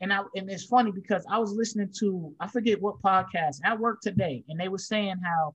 and 0.00 0.12
I 0.12 0.22
and 0.34 0.50
it's 0.50 0.64
funny 0.64 0.90
because 0.90 1.24
I 1.30 1.38
was 1.38 1.52
listening 1.52 1.92
to 2.00 2.34
I 2.40 2.48
forget 2.48 2.82
what 2.82 3.00
podcast 3.02 3.58
at 3.62 3.78
work 3.78 4.00
today, 4.00 4.42
and 4.48 4.58
they 4.58 4.68
were 4.68 4.78
saying 4.78 5.14
how 5.22 5.54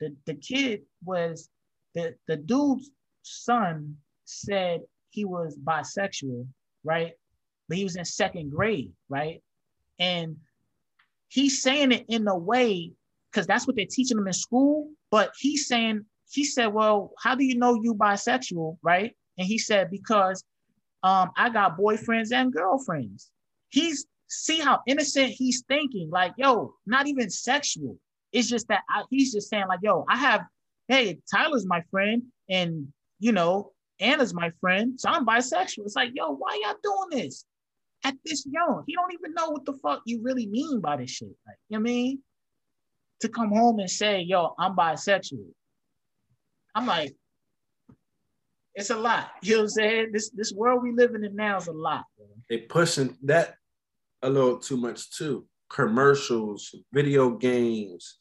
the 0.00 0.14
the 0.26 0.34
kid 0.34 0.82
was 1.04 1.48
the 1.94 2.14
the 2.28 2.36
dude's 2.36 2.90
son 3.22 3.96
said 4.24 4.82
he 5.10 5.24
was 5.24 5.56
bisexual, 5.56 6.46
right? 6.84 7.12
But 7.68 7.78
he 7.78 7.84
was 7.84 7.96
in 7.96 8.04
second 8.04 8.50
grade, 8.50 8.92
right? 9.08 9.42
And 9.98 10.36
he's 11.28 11.62
saying 11.62 11.92
it 11.92 12.04
in 12.08 12.28
a 12.28 12.36
way 12.36 12.92
because 13.30 13.46
that's 13.46 13.66
what 13.66 13.76
they're 13.76 13.86
teaching 13.90 14.18
him 14.18 14.26
in 14.26 14.32
school. 14.32 14.90
But 15.10 15.32
he's 15.38 15.66
saying, 15.66 16.04
he 16.30 16.44
said, 16.44 16.66
Well, 16.66 17.12
how 17.22 17.34
do 17.34 17.44
you 17.44 17.56
know 17.56 17.80
you 17.82 17.94
bisexual, 17.94 18.78
right? 18.82 19.14
And 19.38 19.46
he 19.46 19.58
said, 19.58 19.90
Because 19.90 20.44
um, 21.02 21.30
I 21.36 21.50
got 21.50 21.78
boyfriends 21.78 22.32
and 22.32 22.52
girlfriends. 22.52 23.30
He's 23.68 24.06
see 24.28 24.58
how 24.60 24.80
innocent 24.86 25.30
he's 25.30 25.62
thinking, 25.68 26.10
like, 26.10 26.32
yo, 26.36 26.74
not 26.84 27.06
even 27.06 27.30
sexual. 27.30 27.96
It's 28.32 28.48
just 28.48 28.68
that 28.68 28.82
I, 28.90 29.04
he's 29.10 29.32
just 29.32 29.48
saying, 29.48 29.66
like, 29.68 29.80
yo, 29.82 30.04
I 30.08 30.16
have, 30.16 30.42
hey, 30.88 31.18
Tyler's 31.32 31.66
my 31.66 31.82
friend, 31.90 32.22
and 32.48 32.88
you 33.18 33.32
know, 33.32 33.72
Anna's 34.00 34.34
my 34.34 34.50
friend, 34.60 35.00
so 35.00 35.08
I'm 35.08 35.26
bisexual. 35.26 35.84
It's 35.84 35.96
like, 35.96 36.10
yo, 36.14 36.34
why 36.34 36.60
y'all 36.62 36.76
doing 36.82 37.22
this 37.22 37.44
at 38.04 38.14
this 38.24 38.46
young? 38.46 38.84
He 38.86 38.94
don't 38.94 39.12
even 39.12 39.32
know 39.34 39.50
what 39.50 39.64
the 39.64 39.72
fuck 39.74 40.02
you 40.04 40.20
really 40.22 40.46
mean 40.46 40.80
by 40.80 40.96
this 40.96 41.10
shit. 41.10 41.28
Like, 41.46 41.56
you 41.68 41.78
know 41.78 41.82
what 41.82 41.90
I 41.90 41.92
mean? 41.92 42.22
To 43.20 43.28
come 43.28 43.50
home 43.50 43.78
and 43.78 43.90
say, 43.90 44.20
yo, 44.20 44.54
I'm 44.58 44.76
bisexual. 44.76 45.48
I'm 46.74 46.86
like, 46.86 47.16
it's 48.74 48.90
a 48.90 48.96
lot. 48.96 49.30
You 49.42 49.52
know 49.52 49.58
what 49.60 49.62
I'm 49.62 49.68
saying? 49.70 50.10
This 50.12 50.30
this 50.30 50.52
world 50.52 50.82
we 50.82 50.92
living 50.92 51.24
in 51.24 51.34
now 51.34 51.56
is 51.56 51.66
a 51.66 51.72
lot. 51.72 52.04
They 52.50 52.58
pushing 52.58 53.16
that 53.22 53.56
a 54.22 54.28
little 54.28 54.58
too 54.58 54.76
much 54.76 55.10
too. 55.10 55.46
Commercials, 55.68 56.74
video 56.92 57.30
games, 57.30 58.16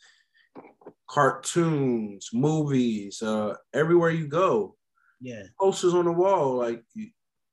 cartoons, 1.07 2.29
movies, 2.33 3.21
uh, 3.21 3.55
everywhere 3.73 4.09
you 4.09 4.27
go. 4.27 4.75
Yeah. 5.21 5.43
Posters 5.59 5.93
on 5.93 6.05
the 6.05 6.11
wall, 6.11 6.57
like 6.57 6.83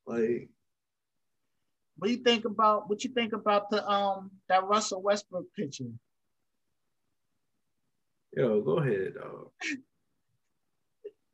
like 0.07 0.49
what 1.97 2.09
do 2.09 2.15
you 2.15 2.23
think 2.25 2.45
about 2.45 2.89
what 2.89 3.05
you 3.05 3.11
think 3.11 3.33
about 3.33 3.71
the 3.71 3.87
um 3.89 4.31
that 4.49 4.65
Russell 4.65 5.03
Westbrook 5.03 5.47
picture? 5.57 5.85
Yo, 8.35 8.61
go 8.63 8.79
ahead, 8.79 9.15
dog. 9.15 9.51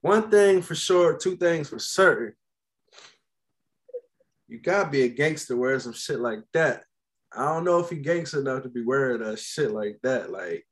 One 0.01 0.31
thing 0.31 0.63
for 0.63 0.75
sure, 0.75 1.17
two 1.17 1.37
things 1.37 1.69
for 1.69 1.79
certain. 1.79 2.35
You 4.47 4.61
gotta 4.61 4.91
be 4.91 5.03
a 5.03 5.09
gangster 5.09 5.57
wearing 5.57 5.81
some 5.81 5.93
shit 5.93 6.21
like 6.21 6.41
that. 6.53 6.85
I 7.37 7.45
don't 7.45 7.65
know 7.65 7.81
if 7.81 7.91
he 7.91 7.97
gangster 7.97 8.41
enough 8.41 8.63
to 8.63 8.69
be 8.69 8.85
wearing 8.85 9.23
a 9.23 9.37
shit 9.37 9.71
like 9.71 9.99
that. 10.03 10.31
Like, 10.31 10.67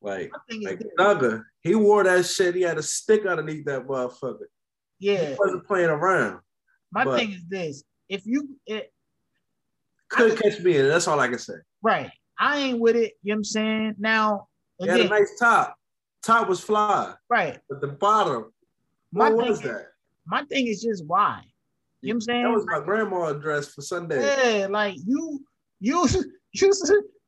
like, 0.00 0.32
like 0.62 0.82
Thugger, 0.98 1.44
he 1.62 1.74
wore 1.74 2.04
that 2.04 2.24
shit. 2.24 2.54
He 2.54 2.62
had 2.62 2.78
a 2.78 2.82
stick 2.82 3.26
underneath 3.26 3.64
that 3.66 3.86
motherfucker. 3.86 4.46
Yeah, 4.98 5.30
he 5.30 5.36
wasn't 5.38 5.66
playing 5.66 5.90
around. 5.90 6.40
My 6.92 7.04
but 7.04 7.18
thing 7.18 7.32
is 7.32 7.44
this: 7.48 7.84
if 8.08 8.24
you 8.24 8.56
eh, 8.68 8.76
it, 8.76 8.92
could 10.08 10.40
catch 10.40 10.60
me 10.60 10.76
in, 10.76 10.88
that's 10.88 11.08
all 11.08 11.20
I 11.20 11.28
can 11.28 11.38
say. 11.38 11.54
Right, 11.82 12.10
I 12.38 12.58
ain't 12.58 12.80
with 12.80 12.96
it. 12.96 13.14
You 13.22 13.32
know 13.32 13.34
what 13.34 13.38
I'm 13.38 13.44
saying? 13.44 13.94
Now, 13.98 14.48
again, 14.80 14.96
he 14.96 15.02
had 15.02 15.12
a 15.12 15.14
nice 15.14 15.38
top. 15.38 15.76
Top 16.22 16.48
was 16.48 16.60
fly. 16.60 17.14
Right. 17.28 17.58
But 17.68 17.80
the 17.80 17.88
bottom, 17.88 18.52
what 19.12 19.34
was 19.34 19.60
that? 19.62 19.86
My 20.26 20.44
thing 20.44 20.66
is 20.66 20.82
just 20.82 21.04
why. 21.06 21.42
You 22.02 22.14
know 22.14 22.14
what 22.14 22.16
I'm 22.16 22.20
saying? 22.20 22.42
That 22.44 22.50
was 22.50 22.66
my 22.66 22.80
grandma 22.80 23.32
dress 23.32 23.68
for 23.68 23.82
Sunday. 23.82 24.22
Yeah, 24.22 24.66
like 24.68 24.96
you, 25.06 25.44
you, 25.80 26.06
you, 26.52 26.72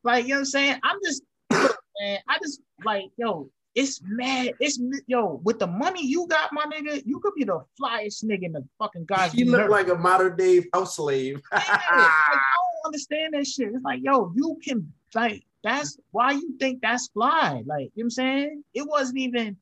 like 0.02 0.24
you 0.24 0.30
know 0.30 0.36
what 0.36 0.38
I'm 0.40 0.44
saying. 0.46 0.80
I'm 0.82 0.98
just, 1.04 1.22
man. 1.50 2.18
I 2.28 2.38
just 2.42 2.60
like 2.84 3.04
yo. 3.16 3.50
It's 3.74 4.02
mad. 4.04 4.52
It's 4.60 4.78
yo 5.06 5.40
with 5.44 5.58
the 5.58 5.66
money 5.66 6.06
you 6.06 6.26
got, 6.28 6.52
my 6.52 6.66
nigga. 6.66 7.02
You 7.06 7.18
could 7.20 7.32
be 7.34 7.44
the 7.44 7.64
flyest 7.80 8.22
nigga 8.22 8.42
in 8.42 8.52
the 8.52 8.62
fucking 8.78 9.06
guys. 9.06 9.34
You 9.34 9.50
look 9.50 9.70
like 9.70 9.88
a 9.88 9.94
modern 9.94 10.36
day 10.36 10.66
house 10.74 10.96
slave. 10.96 11.40
yeah, 11.52 11.58
like, 11.58 11.70
I 11.70 12.34
don't 12.34 12.88
understand 12.88 13.32
that 13.32 13.46
shit. 13.46 13.68
It's 13.68 13.82
like 13.82 14.00
yo, 14.02 14.30
you 14.36 14.58
can 14.62 14.92
like 15.14 15.42
that's 15.62 15.98
why 16.10 16.32
you 16.32 16.56
think 16.58 16.80
that's 16.82 17.08
fly. 17.08 17.62
Like, 17.64 17.92
you 17.94 18.04
know 18.04 18.04
what 18.04 18.04
I'm 18.04 18.10
saying? 18.10 18.64
It 18.74 18.82
wasn't 18.82 19.18
even, 19.18 19.56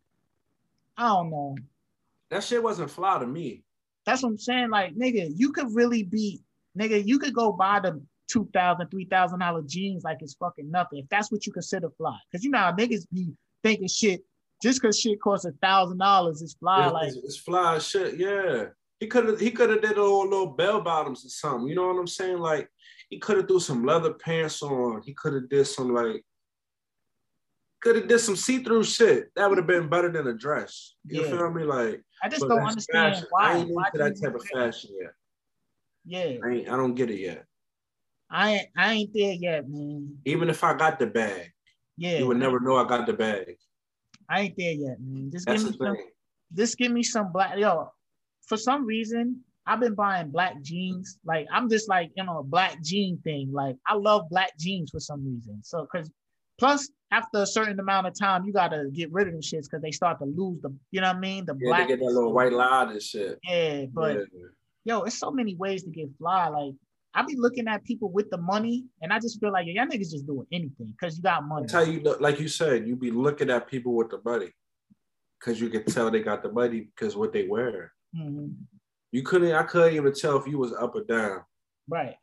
I 0.96 1.08
don't 1.08 1.30
know. 1.30 1.56
That 2.30 2.42
shit 2.42 2.62
wasn't 2.62 2.90
fly 2.90 3.18
to 3.18 3.26
me. 3.26 3.64
That's 4.06 4.22
what 4.22 4.30
I'm 4.30 4.38
saying. 4.38 4.70
Like, 4.70 4.94
nigga, 4.96 5.30
you 5.34 5.52
could 5.52 5.74
really 5.74 6.02
be, 6.02 6.40
nigga, 6.78 7.04
you 7.06 7.18
could 7.18 7.34
go 7.34 7.52
buy 7.52 7.80
the 7.80 8.02
two 8.30 8.48
thousand, 8.52 8.88
three 8.88 9.06
thousand 9.06 9.40
dollar 9.40 9.62
jeans 9.66 10.04
like 10.04 10.18
it's 10.20 10.34
fucking 10.34 10.70
nothing. 10.70 11.00
If 11.00 11.08
that's 11.08 11.30
what 11.30 11.46
you 11.46 11.52
consider 11.52 11.90
fly. 11.96 12.16
Cause 12.32 12.44
you 12.44 12.50
know 12.50 12.58
how 12.58 12.72
niggas 12.72 13.06
be 13.12 13.32
thinking 13.62 13.88
shit 13.88 14.22
just 14.62 14.82
cause 14.82 14.98
shit 14.98 15.20
costs 15.20 15.46
a 15.46 15.52
thousand 15.62 15.98
dollars 15.98 16.42
is 16.42 16.54
fly. 16.54 16.84
It's, 16.84 16.92
like 16.92 17.12
it's 17.24 17.36
fly 17.38 17.78
shit, 17.78 18.18
yeah. 18.18 18.66
He 18.98 19.06
could 19.06 19.26
have 19.26 19.40
he 19.40 19.50
could 19.50 19.70
have 19.70 19.80
did 19.80 19.96
a 19.96 20.02
little, 20.02 20.24
little 20.24 20.46
bell 20.46 20.80
bottoms 20.82 21.24
or 21.24 21.30
something. 21.30 21.68
You 21.68 21.74
know 21.74 21.86
what 21.86 21.98
I'm 21.98 22.06
saying? 22.06 22.38
Like 22.38 22.68
he 23.08 23.18
could 23.18 23.38
have 23.38 23.48
threw 23.48 23.60
some 23.60 23.84
leather 23.84 24.12
pants 24.12 24.62
on. 24.62 25.02
He 25.02 25.14
could 25.14 25.32
have 25.32 25.48
did 25.48 25.64
some 25.64 25.94
like 25.94 26.22
could 27.80 27.96
have 27.96 28.08
did 28.08 28.18
some 28.18 28.36
see-through 28.36 28.84
shit. 28.84 29.30
That 29.36 29.48
would 29.48 29.58
have 29.58 29.66
been 29.66 29.88
better 29.88 30.10
than 30.10 30.26
a 30.26 30.34
dress. 30.34 30.94
You 31.06 31.22
yeah. 31.22 31.30
feel 31.30 31.50
me? 31.50 31.64
Like 31.64 32.02
I 32.22 32.28
just 32.28 32.46
don't 32.46 32.60
understand 32.60 33.14
fashion. 33.14 33.28
why. 33.30 33.52
I 33.52 33.56
ain't 33.56 33.70
why 33.70 33.86
into 33.86 33.98
that 33.98 34.20
type 34.20 34.34
of 34.34 34.44
fashion 34.46 34.90
yet. 35.00 35.12
Yeah. 36.04 36.38
I 36.44 36.50
ain't, 36.50 36.68
I 36.68 36.76
don't 36.76 36.94
get 36.94 37.10
it 37.10 37.18
yet. 37.18 37.44
I 38.30 38.50
ain't 38.52 38.68
I 38.76 38.92
ain't 38.92 39.10
there 39.12 39.32
yet, 39.32 39.68
man. 39.68 40.16
Even 40.24 40.48
if 40.50 40.62
I 40.62 40.74
got 40.74 40.98
the 40.98 41.06
bag, 41.06 41.50
yeah, 41.96 42.18
you 42.18 42.26
would 42.28 42.36
never 42.36 42.60
know 42.60 42.76
I 42.76 42.86
got 42.86 43.06
the 43.06 43.12
bag. 43.12 43.56
I 44.28 44.42
ain't 44.42 44.56
there 44.56 44.72
yet, 44.72 44.98
man. 45.00 45.30
Just 45.32 45.46
That's 45.46 45.64
give 45.64 45.72
me 45.72 45.78
some. 45.78 45.96
Just 46.54 46.78
give 46.78 46.92
me 46.92 47.02
some 47.02 47.32
black. 47.32 47.58
Yo, 47.58 47.90
for 48.46 48.56
some 48.56 48.86
reason, 48.86 49.40
I've 49.66 49.80
been 49.80 49.94
buying 49.94 50.30
black 50.30 50.62
jeans. 50.62 51.18
Like 51.24 51.48
I'm 51.52 51.68
just 51.68 51.88
like 51.88 52.12
you 52.16 52.24
know 52.24 52.38
a 52.38 52.44
black 52.44 52.80
jean 52.82 53.18
thing. 53.24 53.50
Like 53.52 53.76
I 53.86 53.94
love 53.94 54.28
black 54.30 54.56
jeans 54.58 54.90
for 54.90 55.00
some 55.00 55.24
reason. 55.26 55.60
So 55.64 55.88
because 55.90 56.10
plus 56.60 56.90
after 57.10 57.42
a 57.42 57.46
certain 57.46 57.80
amount 57.80 58.06
of 58.06 58.16
time, 58.16 58.44
you 58.44 58.52
gotta 58.52 58.88
get 58.92 59.10
rid 59.12 59.26
of 59.26 59.32
them 59.32 59.42
shits 59.42 59.64
because 59.64 59.82
they 59.82 59.90
start 59.90 60.18
to 60.18 60.26
lose 60.26 60.60
the 60.62 60.72
you 60.92 61.00
know 61.00 61.08
what 61.08 61.16
I 61.16 61.20
mean 61.20 61.44
the 61.44 61.56
yeah, 61.58 61.68
black. 61.68 61.88
They 61.88 61.96
get 61.96 62.00
that 62.00 62.12
little 62.12 62.32
white 62.32 62.52
line 62.52 62.90
and 62.90 63.02
shit. 63.02 63.38
Yeah, 63.42 63.86
but 63.92 64.16
yeah. 64.16 64.22
yo, 64.84 65.02
it's 65.02 65.18
so 65.18 65.32
many 65.32 65.56
ways 65.56 65.82
to 65.82 65.90
get 65.90 66.08
fly. 66.18 66.48
Like 66.48 66.74
I 67.14 67.22
be 67.22 67.34
looking 67.36 67.66
at 67.66 67.82
people 67.84 68.12
with 68.12 68.30
the 68.30 68.38
money, 68.38 68.84
and 69.02 69.12
I 69.12 69.18
just 69.18 69.40
feel 69.40 69.50
like 69.50 69.66
y'all 69.66 69.86
niggas 69.86 70.12
just 70.12 70.26
doing 70.26 70.46
anything 70.52 70.94
because 70.98 71.16
you 71.16 71.22
got 71.22 71.44
money. 71.44 71.62
That's 71.62 71.72
how 71.72 71.90
you 71.90 72.00
look, 72.00 72.20
like 72.20 72.38
you 72.38 72.46
said, 72.46 72.86
you 72.86 72.94
be 72.94 73.10
looking 73.10 73.50
at 73.50 73.66
people 73.66 73.94
with 73.94 74.10
the 74.10 74.20
money 74.24 74.52
because 75.40 75.60
you 75.60 75.70
can 75.70 75.84
tell 75.84 76.10
they 76.10 76.20
got 76.20 76.42
the 76.42 76.52
money 76.52 76.88
because 76.94 77.16
what 77.16 77.32
they 77.32 77.48
wear. 77.48 77.92
Mm-hmm. 78.16 78.48
You 79.12 79.22
couldn't. 79.24 79.52
I 79.52 79.64
couldn't 79.64 79.94
even 79.94 80.14
tell 80.14 80.36
if 80.36 80.46
you 80.46 80.58
was 80.58 80.72
up 80.72 80.94
or 80.94 81.02
down. 81.02 81.42
Right. 81.88 82.14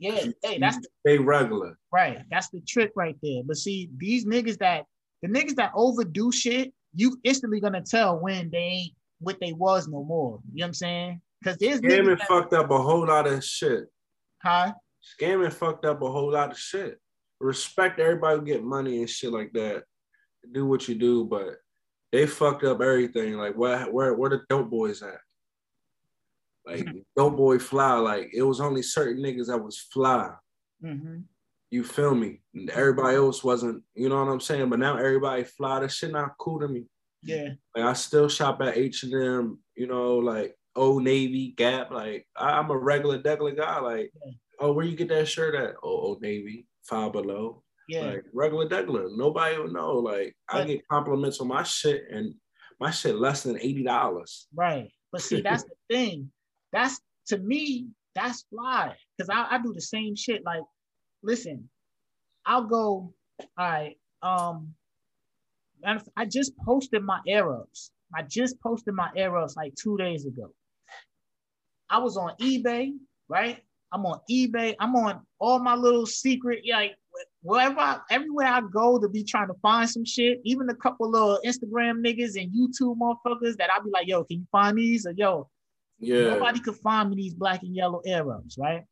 Yeah. 0.00 0.24
hey, 0.42 0.58
that's 0.58 0.78
the, 0.78 0.88
they 1.04 1.18
regular. 1.18 1.78
Right. 1.92 2.22
That's 2.30 2.48
the 2.48 2.62
trick 2.62 2.92
right 2.96 3.16
there. 3.22 3.42
But 3.44 3.58
see, 3.58 3.90
these 3.98 4.24
niggas 4.24 4.58
that 4.58 4.86
the 5.22 5.28
niggas 5.28 5.56
that 5.56 5.72
overdo 5.74 6.32
shit, 6.32 6.72
you 6.94 7.20
instantly 7.22 7.60
gonna 7.60 7.82
tell 7.82 8.18
when 8.18 8.50
they 8.50 8.58
ain't 8.58 8.92
what 9.20 9.38
they 9.40 9.52
was 9.52 9.86
no 9.88 10.02
more. 10.02 10.40
You 10.52 10.60
know 10.60 10.64
what 10.64 10.66
I'm 10.68 10.74
saying? 10.74 11.20
Because 11.40 11.58
there's 11.58 11.80
scamming 11.80 12.18
that, 12.18 12.26
fucked 12.26 12.54
up 12.54 12.70
a 12.70 12.78
whole 12.78 13.06
lot 13.06 13.26
of 13.26 13.44
shit. 13.44 13.84
Huh? 14.42 14.72
Scamming 15.20 15.52
fucked 15.52 15.84
up 15.84 16.00
a 16.00 16.10
whole 16.10 16.32
lot 16.32 16.50
of 16.50 16.58
shit. 16.58 16.98
Respect 17.38 18.00
everybody 18.00 18.38
who 18.38 18.44
get 18.44 18.64
money 18.64 19.00
and 19.00 19.08
shit 19.08 19.32
like 19.32 19.52
that. 19.52 19.84
Do 20.52 20.66
what 20.66 20.88
you 20.88 20.94
do, 20.94 21.26
but 21.26 21.56
they 22.10 22.26
fucked 22.26 22.64
up 22.64 22.80
everything. 22.80 23.34
Like 23.34 23.54
where 23.54 23.84
where 23.90 24.14
where 24.14 24.30
the 24.30 24.40
dope 24.48 24.70
boys 24.70 25.02
at? 25.02 25.20
Like 26.70 26.86
dope 27.16 27.36
boy 27.36 27.58
fly. 27.58 27.94
Like 27.94 28.30
it 28.32 28.42
was 28.42 28.60
only 28.60 28.82
certain 28.82 29.22
niggas 29.22 29.46
that 29.46 29.62
was 29.62 29.78
fly. 29.78 30.30
Mm-hmm. 30.84 31.20
You 31.70 31.84
feel 31.84 32.14
me? 32.14 32.40
And 32.54 32.70
everybody 32.70 33.16
else 33.16 33.44
wasn't. 33.44 33.82
You 33.94 34.08
know 34.08 34.22
what 34.22 34.30
I'm 34.30 34.40
saying? 34.40 34.70
But 34.70 34.78
now 34.78 34.96
everybody 34.96 35.44
fly. 35.44 35.80
That 35.80 35.90
shit 35.90 36.12
not 36.12 36.36
cool 36.38 36.60
to 36.60 36.68
me. 36.68 36.84
Yeah. 37.22 37.50
Like 37.76 37.84
I 37.84 37.92
still 37.92 38.28
shop 38.28 38.60
at 38.62 38.76
H 38.76 39.04
and 39.04 39.14
M. 39.14 39.58
You 39.76 39.86
know, 39.86 40.16
like 40.16 40.56
Old 40.74 41.02
Navy, 41.02 41.54
Gap. 41.56 41.90
Like 41.90 42.26
I, 42.36 42.58
am 42.58 42.70
a 42.70 42.76
regular, 42.76 43.20
degular 43.20 43.56
guy. 43.56 43.80
Like, 43.80 44.12
yeah. 44.24 44.32
oh, 44.60 44.72
where 44.72 44.86
you 44.86 44.96
get 44.96 45.08
that 45.08 45.28
shirt 45.28 45.54
at? 45.54 45.74
Oh, 45.82 45.88
Old 45.88 46.22
Navy, 46.22 46.66
Five 46.84 47.12
Below. 47.12 47.62
Yeah. 47.88 48.02
Like 48.02 48.24
regular, 48.32 48.68
degular. 48.68 49.08
Nobody 49.16 49.58
will 49.58 49.72
know. 49.72 49.96
Like 49.96 50.34
but, 50.50 50.62
I 50.62 50.64
get 50.64 50.88
compliments 50.88 51.40
on 51.40 51.48
my 51.48 51.62
shit, 51.62 52.04
and 52.10 52.34
my 52.80 52.90
shit 52.90 53.16
less 53.16 53.42
than 53.42 53.58
eighty 53.60 53.84
dollars. 53.84 54.46
Right. 54.54 54.90
But 55.12 55.22
see, 55.22 55.40
that's 55.40 55.64
the 55.88 55.94
thing 55.94 56.30
that's 56.72 57.00
to 57.28 57.38
me, 57.38 57.88
that's 58.14 58.44
fly. 58.50 58.94
Cause 59.18 59.28
I, 59.28 59.46
I 59.50 59.62
do 59.62 59.72
the 59.72 59.80
same 59.80 60.16
shit. 60.16 60.44
Like, 60.44 60.62
listen, 61.22 61.68
I'll 62.46 62.64
go, 62.64 63.14
all 63.40 63.46
right, 63.58 63.96
um, 64.22 64.74
I 66.16 66.26
just 66.26 66.56
posted 66.58 67.02
my 67.02 67.20
arrows. 67.26 67.90
I 68.14 68.22
just 68.22 68.60
posted 68.60 68.94
my 68.94 69.08
arrows 69.16 69.56
like 69.56 69.74
two 69.76 69.96
days 69.96 70.26
ago. 70.26 70.52
I 71.88 71.98
was 71.98 72.16
on 72.16 72.34
eBay, 72.40 72.92
right? 73.28 73.62
I'm 73.92 74.06
on 74.06 74.20
eBay. 74.30 74.74
I'm 74.78 74.94
on 74.94 75.20
all 75.38 75.58
my 75.58 75.74
little 75.74 76.06
secret, 76.06 76.64
like 76.70 76.96
wherever, 77.42 77.80
I, 77.80 78.00
everywhere 78.10 78.46
I 78.46 78.60
go 78.60 78.98
to 78.98 79.08
be 79.08 79.24
trying 79.24 79.48
to 79.48 79.54
find 79.62 79.88
some 79.88 80.04
shit. 80.04 80.40
Even 80.44 80.68
a 80.70 80.74
couple 80.74 81.16
of 81.16 81.40
Instagram 81.44 82.04
niggas 82.04 82.40
and 82.40 82.52
YouTube 82.52 82.98
motherfuckers 82.98 83.56
that 83.56 83.70
I'll 83.74 83.82
be 83.82 83.90
like, 83.90 84.06
yo, 84.06 84.24
can 84.24 84.38
you 84.38 84.46
find 84.52 84.78
these? 84.78 85.06
Or 85.06 85.12
yo, 85.12 85.48
yeah, 86.00 86.30
nobody 86.30 86.60
could 86.60 86.76
find 86.76 87.10
me 87.10 87.16
these 87.16 87.34
black 87.34 87.62
and 87.62 87.74
yellow 87.74 88.00
arrows, 88.04 88.56
right? 88.58 88.84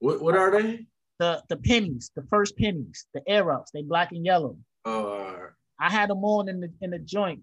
What 0.00 0.20
what 0.20 0.36
are 0.36 0.50
they? 0.50 0.86
The 1.18 1.42
the 1.48 1.56
pennies, 1.56 2.10
the 2.16 2.22
first 2.24 2.56
pennies, 2.56 3.06
the 3.14 3.22
arrows. 3.28 3.68
They 3.72 3.82
black 3.82 4.12
and 4.12 4.24
yellow. 4.24 4.56
Oh. 4.84 5.36
I 5.78 5.90
had 5.90 6.10
them 6.10 6.24
on 6.24 6.48
in 6.48 6.60
the 6.60 6.72
in 6.80 6.90
the 6.90 6.98
joint. 6.98 7.40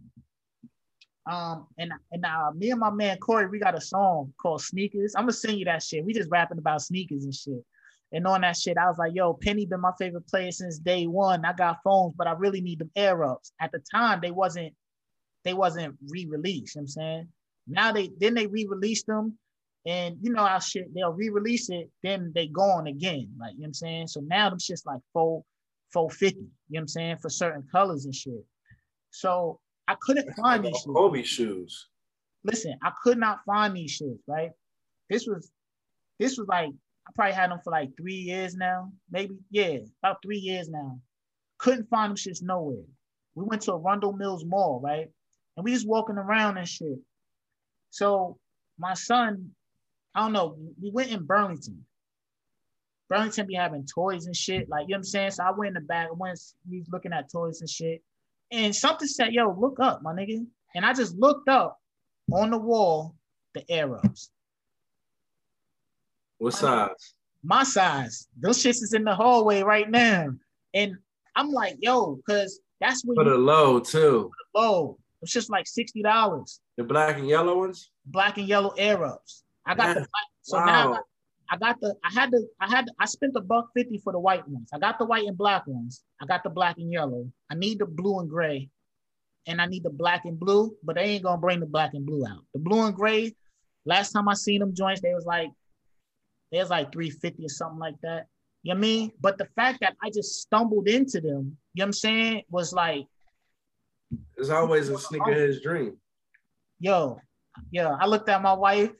Um, 1.30 1.68
and 1.78 1.91
and 2.12 2.26
uh, 2.26 2.51
me 2.55 2.72
and 2.72 2.80
my 2.80 2.89
man 2.89 3.18
Corey, 3.18 3.47
we 3.47 3.60
got 3.60 3.78
a 3.78 3.82
song 3.82 4.34
called 4.41 4.62
Sneakers. 4.62 5.14
I'm 5.16 5.24
gonna 5.24 5.34
sing 5.34 5.58
you 5.58 5.66
that 5.66 5.84
shit. 5.84 6.03
We 6.03 6.14
just 6.14 6.30
rapping 6.30 6.58
about 6.58 6.82
sneakers 6.82 7.24
and 7.24 7.34
shit. 7.34 7.64
And 8.14 8.26
on 8.26 8.41
that 8.41 8.55
shit, 8.55 8.78
I 8.78 8.88
was 8.88 8.97
like, 8.97 9.14
yo, 9.14 9.34
Penny 9.34 9.66
been 9.66 9.82
my 9.82 9.91
favorite 9.99 10.28
player 10.28 10.51
since 10.51 10.80
day 10.80 11.08
one. 11.08 11.43
I 11.43 11.51
got 11.51 11.84
phones, 11.84 12.14
but 12.18 12.28
I 12.28 12.32
really 12.32 12.62
need 12.62 12.80
them 12.80 12.91
air 12.95 13.26
ups. 13.26 13.51
At 13.60 13.72
the 13.72 13.80
time, 13.91 14.20
they 14.22 14.32
wasn't 14.32 14.74
they 15.43 15.53
wasn't 15.53 15.97
re-released. 16.10 16.76
You 16.76 16.82
know 16.82 16.84
what 16.84 16.86
I'm 16.86 16.88
saying 16.88 17.28
now 17.68 17.91
they 17.91 18.11
then 18.20 18.34
they 18.34 18.47
re-released 18.47 19.07
them. 19.07 19.38
And 19.86 20.18
you 20.22 20.34
know 20.34 20.43
how 20.43 20.59
shit 20.59 20.93
they'll 20.93 21.13
re-release 21.13 21.70
it, 21.70 21.89
then 22.03 22.34
they 22.36 22.47
gone 22.47 22.88
again. 22.88 23.30
Like 23.39 23.53
you 23.53 23.59
know 23.59 23.61
what 23.61 23.68
I'm 23.68 23.74
saying? 23.74 24.07
So 24.07 24.20
now 24.20 24.49
them 24.49 24.59
shit's 24.59 24.86
like 24.86 24.99
four, 25.13 25.43
450, 25.93 26.36
you 26.36 26.43
know 26.43 26.49
what 26.70 26.82
I'm 26.82 26.88
saying, 26.89 27.18
for 27.22 27.30
certain 27.30 27.63
colors 27.72 28.03
and 28.03 28.13
shit. 28.13 28.43
So 29.11 29.59
I 29.88 29.95
couldn't 30.01 30.34
find 30.36 30.65
these 30.65 30.76
shoes. 30.78 30.93
Kobe 30.93 31.24
shoes. 31.24 31.88
Listen, 32.43 32.78
I 32.84 32.91
could 33.01 33.18
not 33.18 33.39
find 33.45 33.76
these 33.76 33.91
shoes, 33.91 34.20
right? 34.28 34.51
This 35.09 35.26
was 35.26 35.51
this 36.20 36.38
was 36.38 36.47
like 36.47 36.70
I 37.07 37.11
probably 37.15 37.34
had 37.34 37.51
them 37.51 37.59
for 37.63 37.72
like 37.72 37.91
three 37.97 38.15
years 38.15 38.55
now, 38.55 38.91
maybe. 39.09 39.36
Yeah, 39.51 39.78
about 40.03 40.22
three 40.22 40.39
years 40.39 40.68
now. 40.70 40.99
Couldn't 41.59 41.89
find 41.89 42.09
them 42.11 42.18
shits 42.18 42.43
nowhere. 42.43 42.84
We 43.36 43.45
went 43.45 43.61
to 43.63 43.74
Arundel 43.74 44.13
Mills 44.13 44.43
Mall, 44.45 44.82
right? 44.84 45.07
And 45.55 45.63
we 45.63 45.74
just 45.74 45.88
walking 45.88 46.18
around 46.18 46.57
and 46.57 46.68
shit. 46.68 46.99
So 47.89 48.38
my 48.77 48.93
son, 48.93 49.51
I 50.13 50.21
don't 50.21 50.33
know, 50.33 50.57
we 50.81 50.91
went 50.91 51.11
in 51.11 51.25
Burlington. 51.25 51.85
Burlington 53.09 53.47
be 53.47 53.55
having 53.55 53.85
toys 53.85 54.25
and 54.25 54.35
shit, 54.35 54.67
like 54.69 54.83
you 54.83 54.89
know 54.89 54.95
what 54.95 54.97
I'm 54.97 55.03
saying. 55.03 55.31
So 55.31 55.43
I 55.43 55.51
went 55.51 55.69
in 55.69 55.73
the 55.75 55.88
back, 55.88 56.09
went 56.13 56.39
he's 56.69 56.89
looking 56.89 57.13
at 57.13 57.31
toys 57.31 57.61
and 57.61 57.69
shit 57.69 58.03
and 58.51 58.75
something 58.75 59.07
said, 59.07 59.33
yo, 59.33 59.55
look 59.57 59.79
up, 59.79 60.01
my 60.01 60.13
nigga. 60.13 60.45
And 60.75 60.85
I 60.85 60.93
just 60.93 61.15
looked 61.17 61.49
up 61.49 61.79
on 62.31 62.51
the 62.51 62.57
wall 62.57 63.15
the 63.53 63.69
arrows. 63.69 64.29
What 66.38 66.53
size? 66.53 67.13
My 67.43 67.63
size. 67.63 68.27
Those 68.39 68.59
shits 68.59 68.83
is 68.83 68.93
in 68.93 69.03
the 69.03 69.15
hallway 69.15 69.63
right 69.63 69.89
now. 69.89 70.29
And 70.73 70.97
I'm 71.35 71.49
like, 71.49 71.77
yo, 71.79 72.15
because 72.15 72.59
that's 72.79 73.03
what 73.03 73.15
for 73.15 73.23
the 73.23 73.38
low 73.38 73.79
too. 73.79 74.31
The 74.53 74.59
low. 74.59 74.99
It's 75.21 75.31
just 75.31 75.49
like 75.49 75.65
$60. 75.65 76.59
The 76.78 76.84
black 76.84 77.17
and 77.17 77.28
yellow 77.28 77.57
ones? 77.57 77.89
Black 78.05 78.38
and 78.38 78.47
yellow 78.47 78.73
arrows. 78.78 79.43
I 79.65 79.75
got 79.75 79.95
the 79.95 80.01
black. 80.01 80.28
So 80.43 80.57
wow. 80.57 80.65
now 80.65 80.99
I 81.49 81.57
got 81.57 81.80
the 81.82 81.95
I 82.03 82.11
had 82.11 82.32
the 82.32 82.47
I 82.59 82.69
had 82.69 82.88
I 82.99 83.05
spent 83.05 83.34
a 83.36 83.41
buck 83.41 83.69
fifty 83.75 83.97
for 83.97 84.13
the 84.13 84.19
white 84.19 84.47
ones. 84.47 84.69
I 84.73 84.80
got 84.80 84.99
the 84.99 85.05
white 85.05 85.28
and 85.28 85.38
black 85.38 85.65
ones. 85.65 86.03
I 86.21 86.25
got 86.25 86.43
the 86.43 86.49
black 86.49 86.78
and 86.78 86.91
yellow. 86.91 87.32
I 87.49 87.55
need 87.55 87.80
the 87.80 87.86
blue 87.86 88.19
and 88.19 88.30
gray, 88.30 88.69
and 89.47 89.59
I 89.59 89.65
need 89.65 89.84
the 89.84 89.89
black 89.89 90.25
and 90.25 90.39
blue. 90.39 90.75
But 90.84 90.95
they 90.95 91.03
ain't 91.03 91.23
gonna 91.23 91.41
bring 91.41 91.59
the 91.59 91.65
black 91.65 91.93
and 91.93 92.05
blue 92.05 92.25
out. 92.28 92.43
The 92.53 92.59
blue 92.59 92.86
and 92.86 92.95
gray. 92.95 93.36
Last 93.86 94.11
time 94.11 94.28
I 94.28 94.34
seen 94.34 94.59
them 94.59 94.75
joints, 94.75 95.01
they 95.01 95.13
was 95.13 95.25
like, 95.25 95.49
they 96.51 96.59
was 96.59 96.69
like 96.69 96.91
three 96.91 97.09
fifty 97.09 97.45
or 97.45 97.49
something 97.49 97.80
like 97.80 97.95
that. 98.03 98.28
You 98.63 98.73
know 98.73 98.80
what 98.80 98.86
I 98.86 98.88
mean? 98.88 99.11
But 99.21 99.38
the 99.38 99.47
fact 99.55 99.80
that 99.82 99.95
I 100.03 100.09
just 100.09 100.41
stumbled 100.41 100.88
into 100.88 101.21
them, 101.21 101.57
you 101.73 101.82
know 101.82 101.84
what 101.84 101.86
I'm 101.86 101.93
saying, 101.93 102.43
was 102.49 102.73
like. 102.73 103.05
It's 104.36 104.49
always 104.49 104.89
a 104.89 104.93
sneakerhead's 104.93 105.61
dream. 105.61 105.97
Yo, 106.80 107.19
yeah. 107.71 107.95
I 107.99 108.05
looked 108.07 108.30
at 108.30 108.41
my 108.41 108.53
wife. 108.53 108.91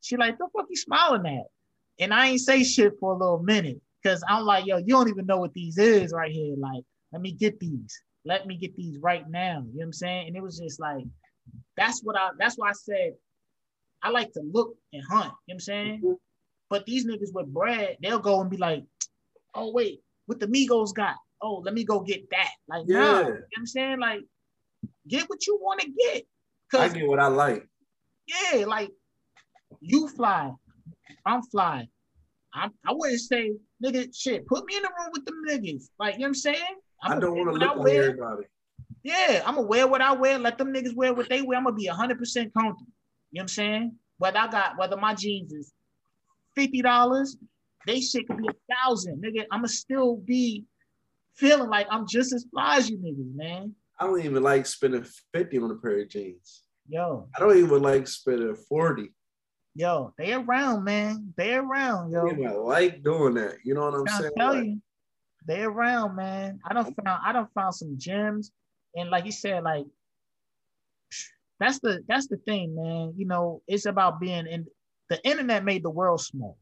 She 0.00 0.16
like, 0.16 0.38
the 0.38 0.46
fuck 0.54 0.66
you 0.68 0.76
smiling 0.76 1.26
at? 1.26 1.46
And 1.98 2.12
I 2.12 2.28
ain't 2.28 2.40
say 2.40 2.62
shit 2.62 2.94
for 3.00 3.12
a 3.12 3.18
little 3.18 3.42
minute 3.42 3.80
because 4.02 4.22
I'm 4.28 4.44
like, 4.44 4.66
yo, 4.66 4.78
you 4.78 4.86
don't 4.86 5.08
even 5.08 5.26
know 5.26 5.38
what 5.38 5.52
these 5.54 5.78
is 5.78 6.12
right 6.12 6.30
here. 6.30 6.54
Like, 6.56 6.84
let 7.12 7.22
me 7.22 7.32
get 7.32 7.58
these. 7.58 7.98
Let 8.24 8.46
me 8.46 8.56
get 8.56 8.76
these 8.76 8.98
right 8.98 9.28
now. 9.28 9.64
You 9.72 9.72
know 9.72 9.72
what 9.74 9.84
I'm 9.84 9.92
saying? 9.92 10.28
And 10.28 10.36
it 10.36 10.42
was 10.42 10.58
just 10.58 10.80
like, 10.80 11.04
that's 11.76 12.00
what 12.02 12.16
I 12.16 12.30
that's 12.38 12.56
why 12.56 12.70
I 12.70 12.72
said 12.72 13.12
I 14.02 14.10
like 14.10 14.32
to 14.32 14.40
look 14.40 14.76
and 14.92 15.02
hunt. 15.08 15.24
You 15.24 15.28
know 15.28 15.34
what 15.46 15.54
I'm 15.54 15.60
saying? 15.60 15.98
Mm-hmm. 15.98 16.12
But 16.68 16.86
these 16.86 17.06
niggas 17.06 17.32
with 17.32 17.52
bread, 17.52 17.96
they'll 18.02 18.18
go 18.18 18.40
and 18.40 18.50
be 18.50 18.56
like, 18.56 18.84
oh 19.54 19.72
wait, 19.72 20.00
what 20.26 20.40
the 20.40 20.46
Migos 20.46 20.94
got? 20.94 21.16
Oh, 21.40 21.62
let 21.64 21.74
me 21.74 21.84
go 21.84 22.00
get 22.00 22.28
that. 22.30 22.50
Like, 22.68 22.84
yeah. 22.86 22.98
no, 22.98 23.18
you 23.18 23.24
know 23.24 23.30
what 23.30 23.40
I'm 23.58 23.66
saying? 23.66 24.00
Like, 24.00 24.20
get 25.06 25.28
what 25.28 25.46
you 25.46 25.58
want 25.60 25.80
to 25.80 25.88
get. 25.88 26.24
I 26.74 26.88
get 26.88 27.06
what 27.06 27.20
I 27.20 27.28
like. 27.28 27.66
Yeah, 28.26 28.64
like 28.66 28.90
you 29.80 30.08
fly, 30.08 30.52
I'm 31.24 31.42
flying. 31.42 31.88
I, 32.52 32.68
I 32.86 32.92
wouldn't 32.92 33.20
say, 33.20 33.52
nigga, 33.84 34.08
shit, 34.14 34.46
put 34.46 34.64
me 34.66 34.76
in 34.76 34.82
the 34.82 34.88
room 34.88 35.10
with 35.12 35.24
the 35.26 35.32
niggas. 35.48 35.88
Like, 35.98 36.14
you 36.14 36.20
know 36.20 36.24
what 36.24 36.28
I'm 36.28 36.34
saying? 36.34 36.76
I'm 37.02 37.12
I 37.12 37.20
do 37.20 37.26
not 37.26 37.36
want 37.36 37.60
to 37.60 37.66
look 37.66 37.76
like 37.76 37.92
everybody. 37.92 38.42
Yeah, 39.02 39.42
I'm 39.44 39.56
gonna 39.56 39.66
wear 39.66 39.86
what 39.86 40.00
I 40.00 40.12
wear. 40.12 40.38
Let 40.38 40.58
them 40.58 40.72
niggas 40.72 40.94
wear 40.94 41.14
what 41.14 41.28
they 41.28 41.42
wear. 41.42 41.58
I'm 41.58 41.64
gonna 41.64 41.76
be 41.76 41.88
100% 41.88 41.94
comfortable. 41.94 42.52
You 42.54 42.64
know 42.64 42.78
what 43.30 43.42
I'm 43.42 43.48
saying? 43.48 43.92
Whether 44.18 44.38
I 44.38 44.48
got, 44.48 44.78
whether 44.78 44.96
my 44.96 45.14
jeans 45.14 45.52
is 45.52 45.72
$50, 46.56 47.36
they 47.86 48.00
shit 48.00 48.26
could 48.26 48.38
be 48.38 48.48
a 48.48 48.74
thousand, 48.74 49.22
nigga. 49.22 49.44
I'ma 49.50 49.66
still 49.66 50.16
be 50.16 50.64
feeling 51.34 51.68
like 51.68 51.86
I'm 51.90 52.06
just 52.08 52.32
as 52.32 52.46
fly 52.50 52.78
as 52.78 52.90
you 52.90 52.96
niggas, 52.96 53.34
man. 53.36 53.74
I 53.98 54.06
don't 54.06 54.22
even 54.22 54.42
like 54.42 54.66
spending 54.66 55.04
50 55.32 55.58
on 55.58 55.70
a 55.70 55.74
pair 55.76 56.00
of 56.00 56.08
jeans. 56.08 56.62
Yo. 56.88 57.28
I 57.34 57.40
don't 57.40 57.56
even 57.56 57.82
like 57.82 58.06
spending 58.06 58.54
40. 58.54 59.10
Yo, 59.74 60.14
they 60.16 60.32
around, 60.32 60.84
man. 60.84 61.34
They 61.36 61.54
around, 61.54 62.10
yo. 62.10 62.26
I 62.26 62.52
like 62.52 63.02
doing 63.02 63.34
that. 63.34 63.58
You 63.62 63.74
know 63.74 63.90
what 63.90 63.94
I'm 63.94 64.06
saying? 64.06 64.32
Tell 64.38 64.54
like, 64.54 64.64
you, 64.64 64.80
they 65.46 65.62
around, 65.62 66.16
man. 66.16 66.60
I 66.64 66.72
don't 66.72 66.94
found 67.04 67.20
I 67.24 67.32
don't 67.32 67.52
found 67.52 67.74
some 67.74 67.98
gems, 67.98 68.52
and 68.94 69.10
like 69.10 69.26
you 69.26 69.32
said, 69.32 69.62
like 69.64 69.84
that's 71.60 71.78
the 71.80 72.02
that's 72.08 72.26
the 72.26 72.38
thing, 72.38 72.74
man. 72.74 73.12
You 73.18 73.26
know, 73.26 73.60
it's 73.68 73.84
about 73.84 74.18
being 74.18 74.46
in 74.46 74.66
the 75.10 75.22
internet 75.26 75.62
made 75.62 75.82
the 75.82 75.90
world 75.90 76.22
small. 76.22 76.56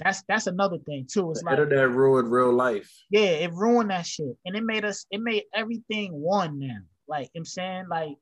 That's 0.00 0.22
that's 0.28 0.46
another 0.46 0.78
thing 0.78 1.06
too. 1.10 1.30
It's 1.30 1.40
the 1.40 1.46
like 1.46 1.58
internet 1.58 1.90
ruined 1.90 2.30
real 2.30 2.52
life. 2.52 2.92
Yeah, 3.10 3.20
it 3.20 3.52
ruined 3.52 3.90
that 3.90 4.06
shit, 4.06 4.36
and 4.44 4.56
it 4.56 4.64
made 4.64 4.84
us. 4.84 5.06
It 5.10 5.20
made 5.20 5.44
everything 5.54 6.12
one 6.12 6.58
now. 6.58 6.78
Like 7.06 7.30
I'm 7.36 7.44
saying, 7.44 7.86
like 7.88 8.16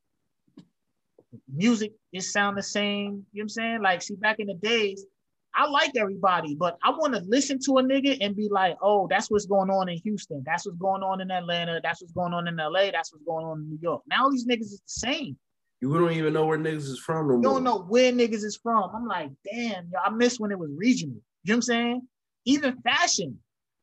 music 1.52 1.92
is 2.12 2.32
sound 2.32 2.58
the 2.58 2.62
same. 2.62 3.04
You 3.04 3.10
know 3.12 3.22
what 3.32 3.42
I'm 3.42 3.48
saying? 3.48 3.82
Like, 3.82 4.02
see, 4.02 4.16
back 4.16 4.38
in 4.38 4.48
the 4.48 4.54
days, 4.54 5.06
I 5.54 5.68
like 5.68 5.92
everybody, 5.96 6.54
but 6.54 6.78
I 6.82 6.90
want 6.90 7.14
to 7.14 7.20
listen 7.26 7.58
to 7.66 7.78
a 7.78 7.82
nigga 7.82 8.18
and 8.20 8.34
be 8.34 8.48
like, 8.50 8.76
oh, 8.82 9.06
that's 9.08 9.30
what's 9.30 9.46
going 9.46 9.70
on 9.70 9.88
in 9.88 9.98
Houston. 9.98 10.42
That's 10.46 10.66
what's 10.66 10.78
going 10.78 11.02
on 11.02 11.20
in 11.20 11.30
Atlanta. 11.30 11.80
That's 11.82 12.00
what's 12.00 12.12
going 12.12 12.32
on 12.32 12.48
in 12.48 12.56
LA. 12.56 12.90
That's 12.90 13.12
what's 13.12 13.24
going 13.24 13.44
on 13.44 13.60
in 13.60 13.70
New 13.70 13.78
York. 13.80 14.02
Now 14.06 14.28
these 14.30 14.46
niggas 14.46 14.60
is 14.60 14.80
the 14.80 15.08
same. 15.08 15.36
You 15.80 15.92
don't 15.92 16.12
even 16.12 16.32
know 16.32 16.46
where 16.46 16.58
niggas 16.58 16.88
is 16.88 17.00
from 17.00 17.26
no 17.28 17.34
You 17.34 17.42
don't 17.42 17.64
know 17.64 17.80
where 17.80 18.12
niggas 18.12 18.44
is 18.44 18.58
from. 18.62 18.90
I'm 18.94 19.06
like, 19.06 19.30
damn, 19.50 19.88
yo, 19.92 19.98
I 20.04 20.10
miss 20.10 20.38
when 20.38 20.52
it 20.52 20.58
was 20.58 20.70
regional. 20.76 21.20
You 21.44 21.52
know 21.52 21.54
what 21.54 21.56
I'm 21.56 21.62
saying? 21.62 22.02
Even 22.44 22.80
fashion. 22.82 23.38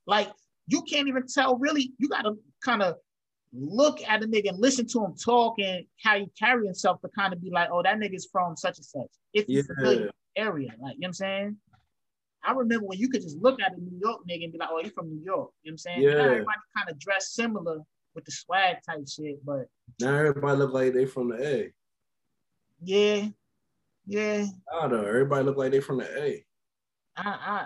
Like, 0.06 0.30
you 0.68 0.82
can't 0.84 1.08
even 1.08 1.24
tell 1.28 1.58
really, 1.58 1.94
you 1.98 2.10
gotta 2.10 2.34
kind 2.64 2.82
of 2.82 2.96
look 3.54 4.00
at 4.08 4.24
a 4.24 4.28
nigga 4.28 4.50
and 4.50 4.60
listen 4.60 4.88
to 4.88 5.04
him 5.04 5.16
talk 5.16 5.56
and 5.60 5.86
how 6.04 6.18
he 6.18 6.28
carry 6.38 6.66
himself 6.66 7.02
to 7.02 7.10
kind 7.10 7.34
of 7.34 7.42
be 7.42 7.50
like, 7.50 7.70
oh, 7.72 7.82
that 7.84 7.98
nigga's 7.98 8.28
from 8.32 8.56
such 8.56 8.78
and 8.78 8.86
such. 8.86 9.10
If 9.34 9.46
he's 9.48 9.68
yeah. 9.68 9.76
familiar 9.76 10.12
area, 10.36 10.70
like 10.80 10.96
you 10.96 11.02
know 11.02 11.06
what 11.06 11.08
I'm 11.08 11.14
saying? 11.14 11.58
I 12.44 12.54
remember 12.54 12.86
when 12.86 13.00
you 13.00 13.10
could 13.10 13.22
just 13.22 13.38
look 13.38 13.62
at 13.62 13.74
a 13.74 13.78
New 13.78 14.00
York 14.02 14.22
nigga 14.30 14.46
and 14.46 14.54
be 14.54 14.60
like, 14.60 14.70
oh, 14.72 14.80
he's 14.82 14.94
from 14.94 15.10
New 15.10 15.22
York. 15.22 15.50
You 15.64 15.72
know 15.72 15.74
what 15.74 15.74
I'm 15.74 15.78
saying? 15.78 16.02
Yeah. 16.02 16.14
Now 16.14 16.24
everybody 16.24 16.58
kind 16.78 16.90
of 16.90 17.00
dressed 17.00 17.36
similar 17.36 17.80
with 18.16 18.26
the 18.26 18.32
swag 18.32 18.78
type 18.88 19.08
shit, 19.08 19.44
but 19.46 19.68
now 20.00 20.16
everybody 20.16 20.58
look 20.58 20.74
like 20.74 20.94
they 20.94 21.06
from 21.06 21.30
the 21.30 21.46
A. 21.46 21.74
Yeah. 22.82 23.28
Yeah. 24.06 24.46
I 24.74 24.82
don't 24.82 24.92
know. 24.92 25.06
Everybody 25.06 25.44
look 25.44 25.58
like 25.58 25.72
they 25.72 25.82
from 25.82 25.98
the 25.98 26.24
A. 26.24 26.46
Uh, 27.26 27.30
uh, 27.30 27.34
I, 27.34 27.66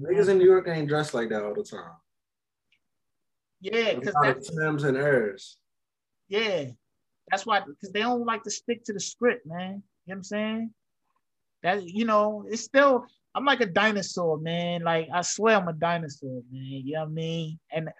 niggas 0.00 0.28
in 0.28 0.38
New 0.38 0.46
York 0.46 0.66
ain't 0.68 0.88
dressed 0.88 1.14
like 1.14 1.28
that 1.28 1.44
all 1.44 1.54
the 1.54 1.62
time. 1.62 1.92
Yeah, 3.60 3.94
because 3.94 4.14
that's 4.22 4.50
Tims 4.50 4.84
and 4.84 4.96
errors. 4.96 5.56
Yeah, 6.28 6.66
that's 7.30 7.46
why 7.46 7.60
because 7.60 7.92
they 7.92 8.00
don't 8.00 8.26
like 8.26 8.42
to 8.44 8.50
stick 8.50 8.84
to 8.84 8.92
the 8.92 9.00
script, 9.00 9.46
man. 9.46 9.60
You 9.60 9.66
know 9.68 9.80
what 10.04 10.16
I'm 10.16 10.22
saying? 10.24 10.74
That 11.62 11.84
you 11.84 12.04
know, 12.04 12.44
it's 12.48 12.62
still 12.62 13.06
I'm 13.34 13.44
like 13.44 13.60
a 13.60 13.66
dinosaur, 13.66 14.38
man. 14.38 14.82
Like 14.82 15.08
I 15.14 15.22
swear 15.22 15.56
I'm 15.56 15.68
a 15.68 15.72
dinosaur, 15.72 16.42
man. 16.50 16.64
You 16.64 16.94
know 16.94 17.00
what 17.00 17.08
I 17.08 17.12
mean? 17.12 17.58
And 17.70 17.90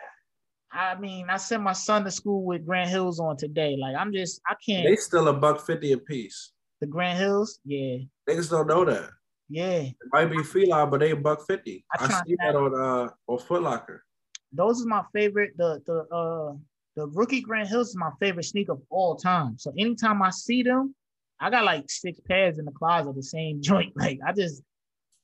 I 0.73 0.99
mean, 0.99 1.27
I 1.31 1.37
sent 1.37 1.63
my 1.63 1.75
son 1.75 2.05
to 2.05 2.11
school 2.11 2.45
with 2.45 2.67
Grant 2.67 2.91
Hills 2.91 3.21
on 3.21 3.37
today. 3.37 3.77
Like 3.79 3.95
I'm 3.95 4.13
just, 4.13 4.41
I 4.49 4.55
can't. 4.67 4.85
They 4.85 4.97
still 4.97 5.29
a 5.29 5.33
buck 5.33 5.65
fifty 5.65 5.93
a 5.93 5.99
piece. 5.99 6.53
The 6.81 6.87
Grant 6.87 7.19
Hills, 7.19 7.61
yeah. 7.65 7.99
Niggas 8.29 8.51
don't 8.51 8.67
know 8.67 8.85
that. 8.85 9.11
Yeah. 9.49 9.81
It 9.81 9.97
might 10.13 10.27
be 10.27 10.43
Fila, 10.43 10.87
but 10.87 11.01
they 11.01 11.13
buck 11.13 11.47
fifty. 11.47 11.85
I, 11.99 12.05
I 12.05 12.23
see 12.25 12.37
that 12.39 12.55
on 12.57 12.75
uh 12.75 13.11
on 13.27 13.39
Foot 13.39 13.63
Locker. 13.63 14.05
Those 14.53 14.85
are 14.85 14.89
my 14.89 15.03
favorite. 15.13 15.53
The 15.57 15.83
the 15.87 16.15
uh 16.15 16.55
the 16.97 17.07
rookie 17.09 17.41
Grant 17.41 17.69
Hills 17.69 17.91
is 17.91 17.97
my 17.97 18.11
favorite 18.21 18.45
sneaker 18.45 18.73
of 18.73 18.83
all 18.91 19.17
time. 19.17 19.59
So 19.59 19.73
anytime 19.79 20.23
I 20.23 20.31
see 20.31 20.63
them, 20.63 20.95
I 21.41 21.51
got 21.51 21.65
like 21.65 21.91
six 21.91 22.21
pairs 22.21 22.59
in 22.59 22.65
the 22.65 22.73
closet, 22.73 23.15
the 23.15 23.23
same 23.23 23.63
joint. 23.63 23.93
Like 23.97 24.21
I 24.27 24.33
just, 24.33 24.63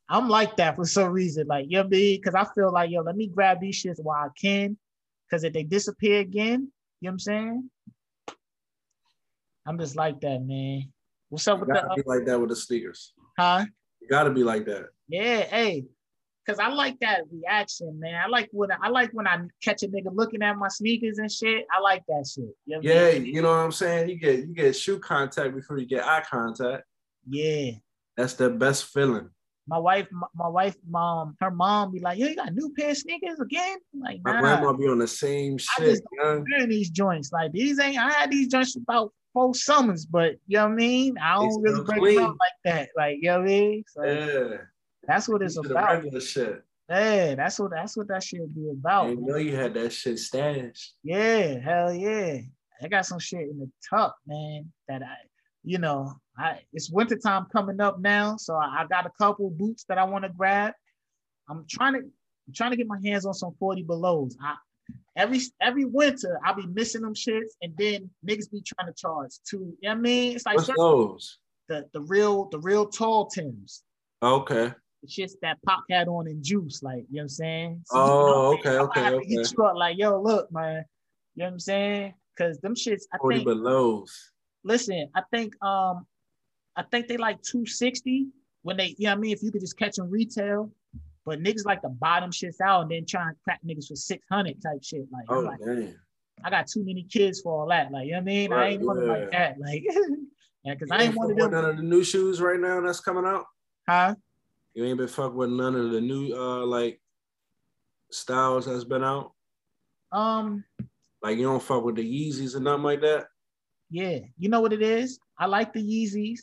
I'm 0.09 0.29
like 0.29 0.57
that 0.57 0.77
for 0.77 0.85
some 0.85 1.13
reason. 1.13 1.47
Like 1.47 1.67
you 1.69 1.77
know 1.77 1.83
what 1.83 1.87
I 1.87 1.91
mean? 1.91 2.21
Because 2.21 2.35
I 2.35 2.45
feel 2.55 2.73
like 2.73 2.91
yo, 2.91 3.03
let 3.03 3.17
me 3.17 3.29
grab 3.29 3.61
these 3.61 3.83
shits 3.83 4.03
while 4.03 4.27
I 4.27 4.29
can. 4.41 4.79
Because 5.29 5.45
if 5.45 5.53
they 5.53 5.63
disappear 5.63 6.21
again, 6.21 6.73
you 7.01 7.07
know 7.07 7.11
what 7.11 7.13
I'm 7.13 7.19
saying? 7.19 7.71
I'm 9.67 9.79
just 9.79 9.97
like 9.97 10.21
that, 10.23 10.43
man. 10.43 10.91
What's 11.29 11.47
up 11.47 11.59
you 11.59 11.67
with 11.67 11.75
that? 11.75 11.95
Be 11.95 12.03
like 12.07 12.25
that 12.25 12.41
with 12.41 12.49
the 12.49 12.57
sneakers. 12.57 13.13
Huh? 13.39 13.67
You 14.09 14.17
gotta 14.17 14.31
be 14.31 14.43
like 14.43 14.65
that. 14.67 14.87
Yeah, 15.09 15.43
hey, 15.43 15.85
Cause 16.49 16.59
I 16.59 16.69
like 16.69 16.99
that 17.01 17.25
reaction, 17.31 18.01
man. 18.01 18.15
I 18.25 18.27
like 18.27 18.49
when 18.53 18.71
I 18.73 18.89
like 18.89 19.11
when 19.13 19.27
I 19.27 19.39
catch 19.63 19.83
a 19.83 19.89
nigga 19.89 20.09
looking 20.11 20.43
at 20.43 20.57
my 20.57 20.69
sneakers 20.69 21.19
and 21.19 21.31
shit. 21.31 21.67
I 21.71 21.79
like 21.79 22.03
that 22.09 22.27
shit. 22.27 22.57
You 22.65 22.77
know 22.77 22.81
yeah, 22.81 23.09
I 23.09 23.19
mean? 23.19 23.27
you 23.27 23.43
know 23.43 23.51
what 23.51 23.59
I'm 23.59 23.71
saying. 23.71 24.09
You 24.09 24.17
get 24.17 24.39
you 24.39 24.55
get 24.55 24.75
shoe 24.75 24.99
contact 24.99 25.55
before 25.55 25.77
you 25.77 25.85
get 25.85 26.07
eye 26.07 26.23
contact. 26.27 26.85
Yeah, 27.29 27.73
that's 28.17 28.33
the 28.33 28.49
best 28.49 28.85
feeling. 28.87 29.29
My 29.67 29.77
wife, 29.77 30.09
my, 30.11 30.27
my 30.35 30.49
wife, 30.49 30.75
mom, 30.89 31.37
her 31.43 31.51
mom 31.51 31.93
be 31.93 32.01
like, 32.01 32.19
"Yo, 32.19 32.29
you 32.29 32.37
got 32.37 32.49
a 32.49 32.53
new 32.53 32.73
pair 32.79 32.93
of 32.93 32.97
sneakers 32.97 33.39
again?" 33.39 33.77
I'm 33.93 34.01
like, 34.01 34.21
nah. 34.25 34.33
my 34.33 34.41
grandma 34.41 34.73
be 34.73 34.89
on 34.89 35.01
the 35.01 35.07
same 35.07 35.59
shit. 35.59 35.69
I 35.79 35.85
just 35.85 36.03
don't 36.17 36.47
these 36.71 36.89
joints. 36.89 37.31
Like 37.31 37.53
these 37.53 37.79
ain't. 37.79 37.99
I 37.99 38.11
had 38.11 38.31
these 38.31 38.49
joints 38.49 38.75
about 38.75 39.13
four 39.39 39.55
summers, 39.55 40.05
but 40.05 40.37
you 40.47 40.57
know 40.57 40.65
what 40.65 40.73
I 40.73 40.77
mean. 40.77 41.19
I 41.19 41.35
don't 41.35 41.63
really 41.63 41.85
break 41.85 42.17
them 42.17 42.25
out 42.25 42.37
like 42.41 42.53
that. 42.65 42.89
Like 42.97 43.19
you 43.21 43.29
know 43.29 43.39
what 43.39 43.49
I 43.49 43.53
mean. 43.53 43.85
So, 43.87 44.05
yeah. 44.05 44.57
That's 45.07 45.29
what 45.29 45.43
it's 45.43 45.57
about. 45.57 45.95
Regular 45.95 46.21
shit. 46.21 46.63
Hey, 46.89 47.35
that's 47.37 47.59
what 47.59 47.71
that's 47.71 47.97
what 47.97 48.09
that 48.09 48.23
shit 48.23 48.55
be 48.55 48.71
about. 48.71 49.11
You 49.11 49.21
know 49.21 49.37
you 49.37 49.55
had 49.55 49.75
that 49.75 49.93
shit 49.93 50.19
stashed. 50.19 50.95
Yeah, 51.03 51.59
hell 51.61 51.93
yeah. 51.93 52.39
I 52.83 52.89
got 52.89 53.07
some 53.07 53.19
shit 53.19 53.49
in 53.49 53.59
the 53.59 53.71
tuck, 53.89 54.17
man. 54.27 54.73
That 54.89 55.03
I, 55.03 55.15
you 55.63 55.79
know, 55.79 56.15
I 56.37 56.61
it's 56.73 56.91
wintertime 56.91 57.47
coming 57.53 57.81
up 57.81 58.01
now, 58.01 58.37
so 58.37 58.55
I, 58.55 58.81
I 58.83 58.87
got 58.87 59.07
a 59.07 59.13
couple 59.19 59.51
boots 59.51 59.85
that 59.89 59.99
I 59.99 60.05
want 60.05 60.25
to 60.25 60.31
grab. 60.31 60.73
I'm 61.49 61.65
trying 61.69 61.95
to 61.95 62.01
I'm 62.01 62.55
trying 62.55 62.71
to 62.71 62.77
get 62.77 62.87
my 62.87 62.99
hands 63.05 63.27
on 63.27 63.35
some 63.35 63.55
40 63.59 63.83
belows. 63.83 64.37
I 64.43 64.55
every 65.17 65.41
every 65.61 65.85
winter 65.85 66.39
I'll 66.45 66.55
be 66.55 66.67
missing 66.67 67.03
them 67.03 67.15
shits, 67.15 67.53
and 67.63 67.75
then 67.77 68.11
niggas 68.27 68.51
be 68.51 68.63
trying 68.63 68.93
to 68.93 68.95
charge 68.97 69.33
too. 69.49 69.77
You 69.81 69.89
know 69.89 69.91
what 69.91 69.99
I 69.99 70.01
mean? 70.01 70.37
It's 70.37 70.47
like 70.47 70.57
What's 70.57 70.71
those? 70.77 71.39
The 71.69 71.87
the 71.93 72.01
real 72.03 72.49
the 72.51 72.61
real 72.61 72.87
tall 72.87 73.27
Tims. 73.27 73.83
Okay 74.23 74.73
the 75.03 75.09
shits 75.09 75.33
that 75.43 75.59
Pac 75.67 75.81
had 75.91 76.09
on 76.09 76.29
in 76.29 76.43
Juice, 76.43 76.83
like 76.83 77.05
you 77.11 77.17
know 77.17 77.19
what 77.19 77.23
I'm 77.23 77.29
saying. 77.29 77.81
So, 77.85 77.99
oh, 77.99 78.05
you 78.05 78.27
know, 78.27 78.47
okay, 78.55 78.79
okay, 78.79 79.15
okay. 79.17 79.27
Hit 79.27 79.53
you 79.57 79.65
up 79.65 79.77
like, 79.77 79.97
yo, 79.99 80.21
look, 80.21 80.51
man, 80.51 80.85
you 81.35 81.41
know 81.41 81.47
what 81.47 81.53
I'm 81.53 81.61
saying? 81.61 82.15
Because 82.37 82.59
them 82.61 82.75
shits, 82.75 83.03
I 83.13 83.19
40 83.19 83.37
think. 83.37 83.47
belows. 83.47 84.33
Listen, 84.65 85.09
I 85.15 85.23
think 85.33 85.55
um, 85.63 86.07
I 86.77 86.83
think 86.91 87.09
they 87.09 87.17
like 87.17 87.43
260 87.43 88.27
when 88.63 88.77
they, 88.77 88.95
you 88.99 89.07
know 89.07 89.11
what 89.11 89.19
I 89.19 89.21
mean. 89.21 89.33
If 89.33 89.43
you 89.43 89.53
could 89.53 89.61
just 89.61 89.79
catch 89.79 89.97
them 89.97 90.11
retail, 90.11 90.71
but 91.29 91.43
niggas 91.43 91.67
like 91.67 91.83
to 91.83 91.91
bottom 91.91 92.31
shits 92.31 92.61
out 92.65 92.83
and 92.83 92.91
then 92.91 93.05
try 93.05 93.29
and 93.29 93.37
crack 93.45 93.61
niggas 93.67 93.89
for 93.89 93.97
600 93.97 94.63
type 94.63 94.83
shit. 94.83 95.07
Like, 95.13 95.25
oh 95.29 95.41
like. 95.41 95.59
I 96.43 96.51
got 96.51 96.67
too 96.69 96.85
many 96.85 97.03
kids 97.03 97.41
for 97.41 97.61
all 97.61 97.69
that. 97.69 97.93
Like, 97.93 98.07
you 98.07 98.13
know 98.13 98.19
what 98.19 98.23
I 98.23 98.25
mean? 98.25 98.51
Right, 98.51 98.65
I 98.65 98.69
ain't 98.71 98.81
yeah. 98.81 98.87
one 98.87 99.09
like 99.09 99.31
that. 99.33 99.57
Like, 99.61 99.85
yeah, 100.65 100.75
because 100.75 100.91
I 100.91 101.03
ain't 101.03 101.17
one 101.17 101.31
of 101.31 101.37
them. 101.37 101.51
None 101.51 101.65
of 101.65 101.77
the 101.77 101.83
new 101.83 102.03
shoes 102.03 102.41
right 102.41 102.59
now 102.59 102.81
that's 102.81 103.01
coming 103.01 103.27
out. 103.27 103.45
Huh? 103.89 104.15
You 104.75 104.85
ain't 104.85 104.99
been 104.99 105.09
fuck 105.09 105.35
with 105.35 105.51
none 105.51 105.75
of 105.75 105.91
the 105.91 106.01
new 106.01 106.33
uh 106.35 106.65
like 106.65 107.01
styles 108.11 108.67
that's 108.67 108.85
been 108.85 109.05
out. 109.05 109.33
Um, 110.13 110.65
like 111.23 111.37
you 111.37 111.45
don't 111.45 111.63
fuck 111.63 111.85
with 111.85 111.97
the 111.97 112.05
Yeezys 112.05 112.55
and 112.55 112.65
nothing 112.65 112.85
like 112.85 113.01
that. 113.03 113.27
Yeah, 113.91 114.21
you 114.39 114.49
know 114.49 114.61
what 114.61 114.73
it 114.73 114.83
is. 114.83 115.19
I 115.39 115.47
like 115.47 115.73
the 115.73 115.83
Yeezys. 115.83 116.41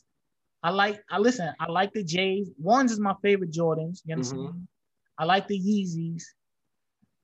I 0.62 0.72
like. 0.72 1.02
I 1.10 1.20
listen. 1.20 1.54
I 1.60 1.72
like 1.72 1.94
the 1.94 2.04
J's. 2.04 2.50
Ones 2.58 2.92
is 2.92 3.00
my 3.00 3.14
favorite 3.22 3.52
Jordans. 3.52 4.02
You 4.06 4.16
understand? 4.16 4.42
Mm-hmm. 4.42 4.75
I 5.18 5.26
like 5.26 5.48
the 5.48 5.60
Yeezys. 5.60 6.24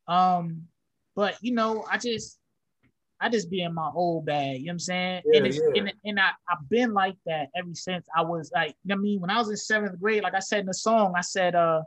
Um, 0.07 0.63
but 1.15 1.35
you 1.41 1.53
know, 1.53 1.85
I 1.89 1.97
just 1.97 2.37
I 3.19 3.29
just 3.29 3.51
be 3.51 3.61
in 3.61 3.73
my 3.73 3.89
old 3.93 4.25
bag, 4.25 4.59
you 4.59 4.65
know 4.65 4.69
what 4.69 4.73
I'm 4.73 4.79
saying? 4.79 5.21
Yeah, 5.25 5.37
and 5.37 5.47
it's 5.47 5.57
yeah. 5.57 5.81
and, 5.81 5.93
and 6.03 6.19
I, 6.19 6.29
I've 6.49 6.67
been 6.69 6.93
like 6.93 7.15
that 7.25 7.49
ever 7.55 7.73
since 7.73 8.07
I 8.15 8.23
was 8.23 8.51
like, 8.53 8.75
you 8.83 8.89
know 8.89 8.95
I 8.95 8.97
mean, 8.97 9.21
when 9.21 9.29
I 9.29 9.37
was 9.37 9.49
in 9.49 9.57
seventh 9.57 9.99
grade, 9.99 10.23
like 10.23 10.33
I 10.33 10.39
said 10.39 10.61
in 10.61 10.65
the 10.65 10.73
song, 10.73 11.13
I 11.15 11.21
said 11.21 11.55
uh 11.55 11.81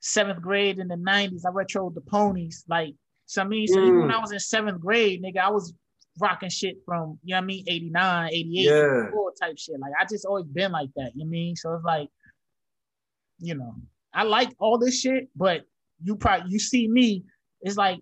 seventh 0.00 0.40
grade 0.40 0.78
in 0.78 0.88
the 0.88 0.96
90s, 0.96 1.42
I 1.44 1.50
retroed 1.50 1.94
the 1.94 2.00
ponies. 2.00 2.64
Like, 2.68 2.94
so 3.26 3.42
I 3.42 3.44
mean, 3.44 3.66
so 3.66 3.78
mm. 3.78 3.88
even 3.88 4.00
when 4.02 4.10
I 4.12 4.20
was 4.20 4.32
in 4.32 4.38
seventh 4.38 4.80
grade, 4.80 5.22
nigga, 5.22 5.38
I 5.38 5.50
was 5.50 5.74
rocking 6.20 6.48
shit 6.48 6.76
from, 6.84 7.18
you 7.24 7.34
know 7.34 7.38
what 7.38 7.42
I 7.42 7.46
mean, 7.46 7.64
89, 7.66 8.30
88, 8.32 8.62
yeah. 8.62 9.10
type 9.40 9.58
shit. 9.58 9.80
Like 9.80 9.92
I 10.00 10.04
just 10.04 10.24
always 10.24 10.46
been 10.46 10.72
like 10.72 10.90
that, 10.96 11.12
you 11.14 11.24
know 11.24 11.28
what 11.28 11.28
I 11.28 11.30
mean? 11.30 11.56
So 11.56 11.74
it's 11.74 11.84
like, 11.84 12.08
you 13.38 13.54
know, 13.54 13.74
I 14.16 14.22
like 14.22 14.50
all 14.58 14.78
this 14.78 14.98
shit, 15.00 15.28
but 15.36 15.62
you 16.02 16.16
probably 16.16 16.50
you 16.50 16.58
see 16.58 16.88
me, 16.88 17.22
it's 17.60 17.76
like, 17.76 18.00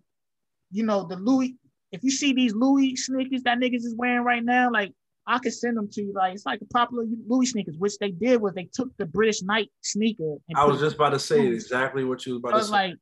you 0.71 0.85
know, 0.85 1.07
the 1.09 1.17
Louis 1.17 1.57
if 1.91 2.03
you 2.03 2.11
see 2.11 2.33
these 2.33 2.53
Louis 2.55 2.97
sneakers 2.97 3.43
that 3.45 3.59
niggas 3.59 3.85
is 3.85 3.95
wearing 3.97 4.25
right 4.25 4.45
now, 4.45 4.71
like 4.71 4.93
I 5.27 5.39
could 5.39 5.53
send 5.53 5.77
them 5.77 5.89
to 5.93 6.03
you. 6.03 6.13
Like 6.13 6.35
it's 6.35 6.47
like 6.47 6.61
a 6.61 6.67
popular 6.67 7.05
Louis 7.29 7.47
sneakers, 7.47 7.77
which 7.79 7.99
they 7.99 8.11
did 8.11 8.41
was 8.41 8.55
they 8.55 8.69
took 8.73 8.89
the 8.97 9.07
British 9.07 9.43
Knight 9.43 9.71
sneaker. 9.83 10.37
I 10.55 10.65
was 10.65 10.81
just 10.81 10.97
about 10.97 11.11
to 11.11 11.19
say 11.19 11.41
Louis. 11.41 11.55
exactly 11.55 12.05
what 12.05 12.27
you 12.27 12.35
was 12.35 12.41
about 12.41 12.53
so 12.53 12.59
to 12.59 12.65
say. 12.65 12.71
Like 12.73 12.95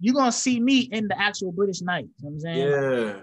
you're 0.00 0.14
gonna 0.14 0.32
see 0.32 0.60
me 0.60 0.88
in 0.92 1.08
the 1.08 1.20
actual 1.20 1.52
British 1.52 1.82
Knight. 1.82 2.06
You 2.18 2.30
know 2.30 2.30
what 2.30 2.32
I'm 2.34 2.40
saying? 2.40 2.68
Yeah. 2.68 3.22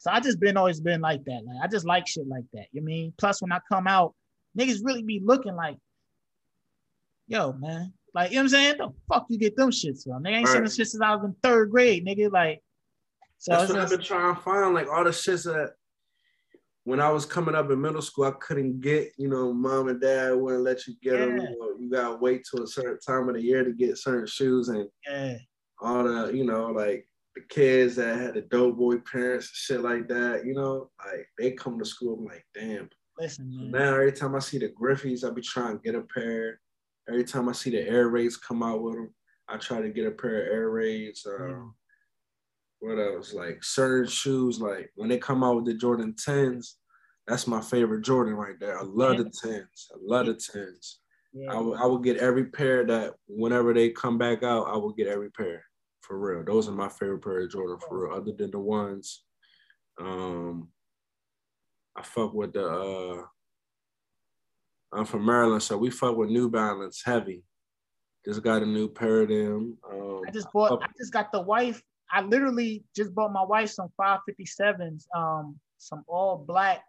So 0.00 0.10
I 0.10 0.20
just 0.20 0.40
been 0.40 0.56
always 0.56 0.80
been 0.80 1.00
like 1.00 1.24
that. 1.24 1.42
Like 1.46 1.62
I 1.62 1.68
just 1.68 1.86
like 1.86 2.06
shit 2.06 2.26
like 2.26 2.44
that. 2.52 2.66
You 2.72 2.80
know 2.80 2.86
I 2.86 2.86
mean? 2.86 3.12
Plus 3.18 3.40
when 3.40 3.52
I 3.52 3.60
come 3.70 3.86
out, 3.86 4.14
niggas 4.58 4.80
really 4.82 5.02
be 5.02 5.20
looking 5.24 5.54
like, 5.54 5.76
yo, 7.28 7.52
man. 7.52 7.92
Like, 8.14 8.30
you 8.30 8.36
know 8.36 8.42
what 8.42 8.44
I'm 8.44 8.48
saying? 8.50 8.78
The 8.78 8.92
fuck 9.08 9.26
you 9.28 9.38
get 9.38 9.56
them 9.56 9.70
shits 9.70 10.04
from? 10.04 10.22
They 10.22 10.30
ain't 10.30 10.46
right. 10.46 10.52
seen 10.52 10.64
the 10.64 10.70
shit 10.70 10.88
since 10.88 11.02
I 11.02 11.14
was 11.14 11.24
in 11.24 11.34
third 11.42 11.70
grade, 11.70 12.06
nigga. 12.06 12.30
Like, 12.30 12.62
so 13.38 13.52
That's 13.52 13.70
what 13.70 13.76
just, 13.76 13.92
I've 13.92 13.98
been 13.98 14.06
trying 14.06 14.34
to 14.34 14.40
find, 14.40 14.74
like 14.74 14.88
all 14.88 15.04
the 15.04 15.10
shits 15.10 15.44
that 15.44 15.72
when 16.84 17.00
I 17.00 17.10
was 17.10 17.24
coming 17.24 17.54
up 17.54 17.70
in 17.70 17.80
middle 17.80 18.02
school, 18.02 18.24
I 18.24 18.32
couldn't 18.32 18.80
get, 18.80 19.12
you 19.16 19.28
know, 19.28 19.52
mom 19.52 19.88
and 19.88 20.00
dad 20.00 20.32
wouldn't 20.32 20.64
let 20.64 20.86
you 20.86 20.94
get 21.02 21.14
yeah. 21.14 21.26
them. 21.26 21.56
You, 21.78 21.90
gotta 21.90 22.16
wait 22.16 22.44
till 22.48 22.64
a 22.64 22.66
certain 22.66 22.98
time 22.98 23.28
of 23.28 23.36
the 23.36 23.42
year 23.42 23.64
to 23.64 23.72
get 23.72 23.98
certain 23.98 24.26
shoes 24.26 24.68
and 24.68 24.88
yeah. 25.08 25.38
all 25.80 26.04
the, 26.04 26.32
you 26.34 26.44
know, 26.44 26.66
like 26.66 27.06
the 27.34 27.42
kids 27.48 27.96
that 27.96 28.18
had 28.18 28.34
the 28.34 28.42
dope 28.42 28.76
boy 28.76 28.96
parents 28.98 29.46
and 29.46 29.56
shit 29.56 29.80
like 29.80 30.08
that, 30.08 30.44
you 30.44 30.54
know, 30.54 30.90
like 31.04 31.26
they 31.38 31.52
come 31.52 31.78
to 31.78 31.84
school, 31.84 32.18
I'm 32.18 32.24
like, 32.24 32.44
damn. 32.54 32.90
Listen, 33.18 33.70
man. 33.70 33.70
now 33.70 33.94
every 33.94 34.12
time 34.12 34.34
I 34.34 34.40
see 34.40 34.58
the 34.58 34.68
Griffeys, 34.68 35.24
I 35.24 35.32
be 35.32 35.42
trying 35.42 35.78
to 35.78 35.82
get 35.82 35.94
a 35.94 36.02
pair. 36.02 36.60
Every 37.08 37.24
time 37.24 37.48
I 37.48 37.52
see 37.52 37.70
the 37.70 37.80
Air 37.80 38.08
Raids 38.08 38.36
come 38.36 38.62
out 38.62 38.82
with 38.82 38.94
them, 38.94 39.14
I 39.48 39.56
try 39.56 39.80
to 39.80 39.90
get 39.90 40.06
a 40.06 40.10
pair 40.10 40.42
of 40.42 40.52
Air 40.52 40.70
Raids. 40.70 41.26
Um, 41.26 41.48
yeah 41.48 41.64
what 42.82 42.98
else? 42.98 43.32
Like 43.32 43.62
certain 43.62 44.10
shoes, 44.10 44.60
like 44.60 44.90
when 44.96 45.08
they 45.08 45.18
come 45.18 45.44
out 45.44 45.54
with 45.54 45.66
the 45.66 45.74
Jordan 45.74 46.14
10s, 46.14 46.74
that's 47.28 47.46
my 47.46 47.60
favorite 47.60 48.02
Jordan 48.02 48.34
right 48.34 48.58
there. 48.58 48.76
I 48.76 48.82
love 48.82 49.18
yeah. 49.18 49.22
the 49.22 49.30
10s. 49.30 49.92
I 49.92 49.98
love 50.00 50.26
the 50.26 50.34
10s. 50.34 50.96
Yeah. 51.32 51.50
I, 51.50 51.54
w- 51.54 51.76
I 51.76 51.86
would 51.86 52.02
get 52.02 52.16
every 52.16 52.46
pair 52.46 52.84
that 52.86 53.14
whenever 53.28 53.72
they 53.72 53.90
come 53.90 54.18
back 54.18 54.42
out, 54.42 54.66
I 54.66 54.76
will 54.76 54.92
get 54.92 55.06
every 55.06 55.30
pair 55.30 55.64
for 56.00 56.18
real. 56.18 56.44
Those 56.44 56.68
are 56.68 56.72
my 56.72 56.88
favorite 56.88 57.22
pair 57.22 57.42
of 57.42 57.52
Jordan 57.52 57.78
for 57.78 58.08
real, 58.08 58.16
other 58.16 58.32
than 58.32 58.50
the 58.50 58.58
ones. 58.58 59.22
Um, 60.00 60.68
I 61.96 62.02
fuck 62.02 62.34
with 62.34 62.54
the, 62.54 62.66
uh, 62.66 63.22
I'm 64.92 65.04
from 65.04 65.24
Maryland, 65.24 65.62
so 65.62 65.76
we 65.76 65.90
fuck 65.90 66.16
with 66.16 66.30
New 66.30 66.50
Balance 66.50 67.02
heavy. 67.04 67.44
Just 68.24 68.42
got 68.42 68.62
a 68.62 68.66
new 68.66 68.88
pair 68.88 69.22
of 69.22 69.28
them. 69.28 69.78
Um, 69.90 70.22
I 70.26 70.30
just 70.30 70.52
bought. 70.52 70.82
I, 70.82 70.86
just 70.98 71.12
got 71.12 71.32
the 71.32 71.40
wife 71.40 71.82
I 72.12 72.20
literally 72.20 72.84
just 72.94 73.14
bought 73.14 73.32
my 73.32 73.42
wife 73.42 73.70
some 73.70 73.88
557s, 73.98 75.04
um, 75.16 75.58
some 75.78 76.04
all 76.06 76.44
black, 76.46 76.82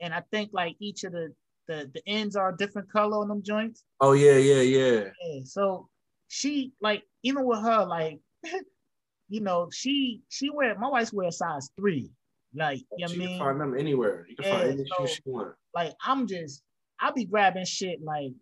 and 0.00 0.12
I 0.12 0.22
think 0.30 0.50
like 0.52 0.76
each 0.78 1.04
of 1.04 1.12
the 1.12 1.32
the 1.66 1.90
the 1.94 2.02
ends 2.06 2.36
are 2.36 2.50
a 2.50 2.56
different 2.56 2.92
color 2.92 3.18
on 3.18 3.28
them 3.28 3.42
joints. 3.42 3.84
Oh 4.00 4.12
yeah, 4.12 4.36
yeah, 4.36 4.60
yeah. 4.60 5.04
yeah 5.22 5.40
so 5.44 5.88
she 6.28 6.74
like 6.82 7.02
even 7.22 7.46
with 7.46 7.60
her 7.60 7.86
like, 7.86 8.20
you 9.30 9.40
know, 9.40 9.70
she 9.72 10.20
she 10.28 10.50
wear 10.50 10.78
my 10.78 10.90
wife's 10.90 11.12
wear 11.12 11.30
size 11.30 11.70
three. 11.78 12.10
Like 12.54 12.80
you 12.98 13.06
know 13.06 13.12
what 13.12 13.14
I 13.14 13.26
mean? 13.26 13.38
find 13.38 13.60
them 13.60 13.76
anywhere. 13.78 14.26
You 14.28 14.36
can 14.36 14.44
yeah, 14.44 14.58
find 14.58 14.70
any 14.72 14.86
so, 14.86 15.06
shoe 15.06 15.14
she 15.14 15.22
want. 15.24 15.54
Like 15.74 15.94
I'm 16.04 16.26
just 16.26 16.62
I 17.00 17.10
be 17.12 17.24
grabbing 17.24 17.64
shit 17.64 18.02
like 18.02 18.32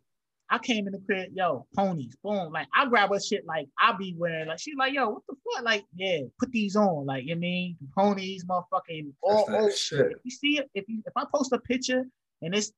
I 0.52 0.58
came 0.58 0.86
in 0.86 0.92
the 0.92 1.00
crib, 1.06 1.30
yo, 1.32 1.66
ponies, 1.74 2.14
boom. 2.22 2.52
Like 2.52 2.68
I 2.74 2.86
grab 2.86 3.10
her 3.10 3.18
shit 3.20 3.46
like 3.46 3.68
I 3.80 3.92
be 3.92 4.14
wearing. 4.18 4.48
Like 4.48 4.60
she's 4.60 4.74
like, 4.78 4.92
yo, 4.92 5.08
what 5.08 5.22
the 5.26 5.34
fuck? 5.34 5.64
Like, 5.64 5.84
yeah, 5.94 6.18
put 6.38 6.52
these 6.52 6.76
on. 6.76 7.06
Like, 7.06 7.24
you 7.24 7.34
know 7.34 7.38
I 7.38 7.40
mean 7.40 7.76
ponies, 7.96 8.44
motherfucking 8.44 9.12
all 9.22 9.46
old 9.48 9.74
shit. 9.74 10.12
If 10.12 10.18
you 10.24 10.30
see 10.30 10.58
it, 10.58 10.68
if 10.74 10.84
you 10.88 11.02
if 11.06 11.12
I 11.16 11.24
post 11.34 11.52
a 11.52 11.58
picture 11.58 12.04
and 12.42 12.54
it's 12.54 12.70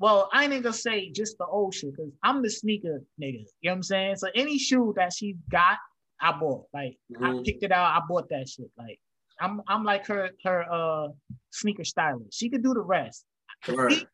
well, 0.00 0.28
I 0.32 0.42
ain't 0.42 0.62
gonna 0.64 0.72
say 0.72 1.12
just 1.12 1.38
the 1.38 1.46
old 1.46 1.72
shit, 1.72 1.92
because 1.94 2.10
I'm 2.24 2.42
the 2.42 2.50
sneaker 2.50 3.04
nigga. 3.22 3.44
You 3.60 3.70
know 3.70 3.70
what 3.70 3.72
I'm 3.72 3.82
saying? 3.84 4.16
So 4.16 4.26
any 4.34 4.58
shoe 4.58 4.92
that 4.96 5.12
she 5.12 5.36
got, 5.48 5.78
I 6.20 6.32
bought. 6.32 6.66
Like 6.74 6.96
mm-hmm. 7.12 7.24
I 7.24 7.42
picked 7.44 7.62
it 7.62 7.70
out, 7.70 7.94
I 7.94 8.00
bought 8.08 8.28
that 8.30 8.48
shit. 8.48 8.70
Like 8.76 8.98
I'm 9.40 9.62
I'm 9.68 9.84
like 9.84 10.08
her 10.08 10.30
her 10.44 10.64
uh 10.68 11.08
sneaker 11.52 11.84
stylist. 11.84 12.36
She 12.36 12.50
could 12.50 12.64
do 12.64 12.74
the 12.74 12.80
rest. 12.80 13.24
Right. 13.68 14.04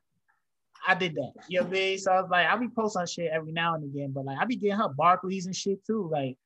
I 0.87 0.95
did 0.95 1.15
that. 1.17 1.33
You 1.49 1.61
know 1.61 1.67
what 1.67 1.77
I 1.77 1.81
mean? 1.81 1.99
So 1.99 2.13
I 2.13 2.21
was 2.21 2.31
like, 2.31 2.47
I'll 2.47 2.59
be 2.59 2.69
posting 2.69 3.07
shit 3.07 3.31
every 3.33 3.53
now 3.53 3.75
and 3.75 3.85
again, 3.85 4.13
but 4.13 4.25
like 4.25 4.39
I 4.39 4.45
be 4.45 4.57
getting 4.57 4.77
her 4.77 4.89
Barclays 4.89 5.47
and 5.47 5.55
shit 5.55 5.85
too. 5.85 6.09
Like, 6.11 6.37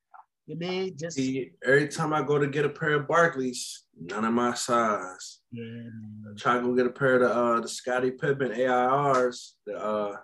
you 0.45 0.57
know, 0.57 0.89
just 0.89 1.15
See, 1.17 1.51
every 1.65 1.87
time 1.87 2.13
I 2.13 2.21
go 2.21 2.37
to 2.37 2.47
get 2.47 2.65
a 2.65 2.69
pair 2.69 2.95
of 2.95 3.07
Barclays, 3.07 3.83
none 3.99 4.25
of 4.25 4.33
my 4.33 4.53
size. 4.53 5.39
Yeah, 5.51 5.63
man. 5.63 6.35
Try 6.37 6.55
to 6.55 6.61
go 6.61 6.75
get 6.75 6.87
a 6.87 6.91
pair 6.91 7.15
of 7.15 7.21
the 7.21 7.33
uh 7.33 7.59
the 7.61 7.67
Scottie 7.69 8.11
Pippen 8.11 8.51
AIRs. 8.51 9.55
The 9.65 9.77
uh 9.77 10.17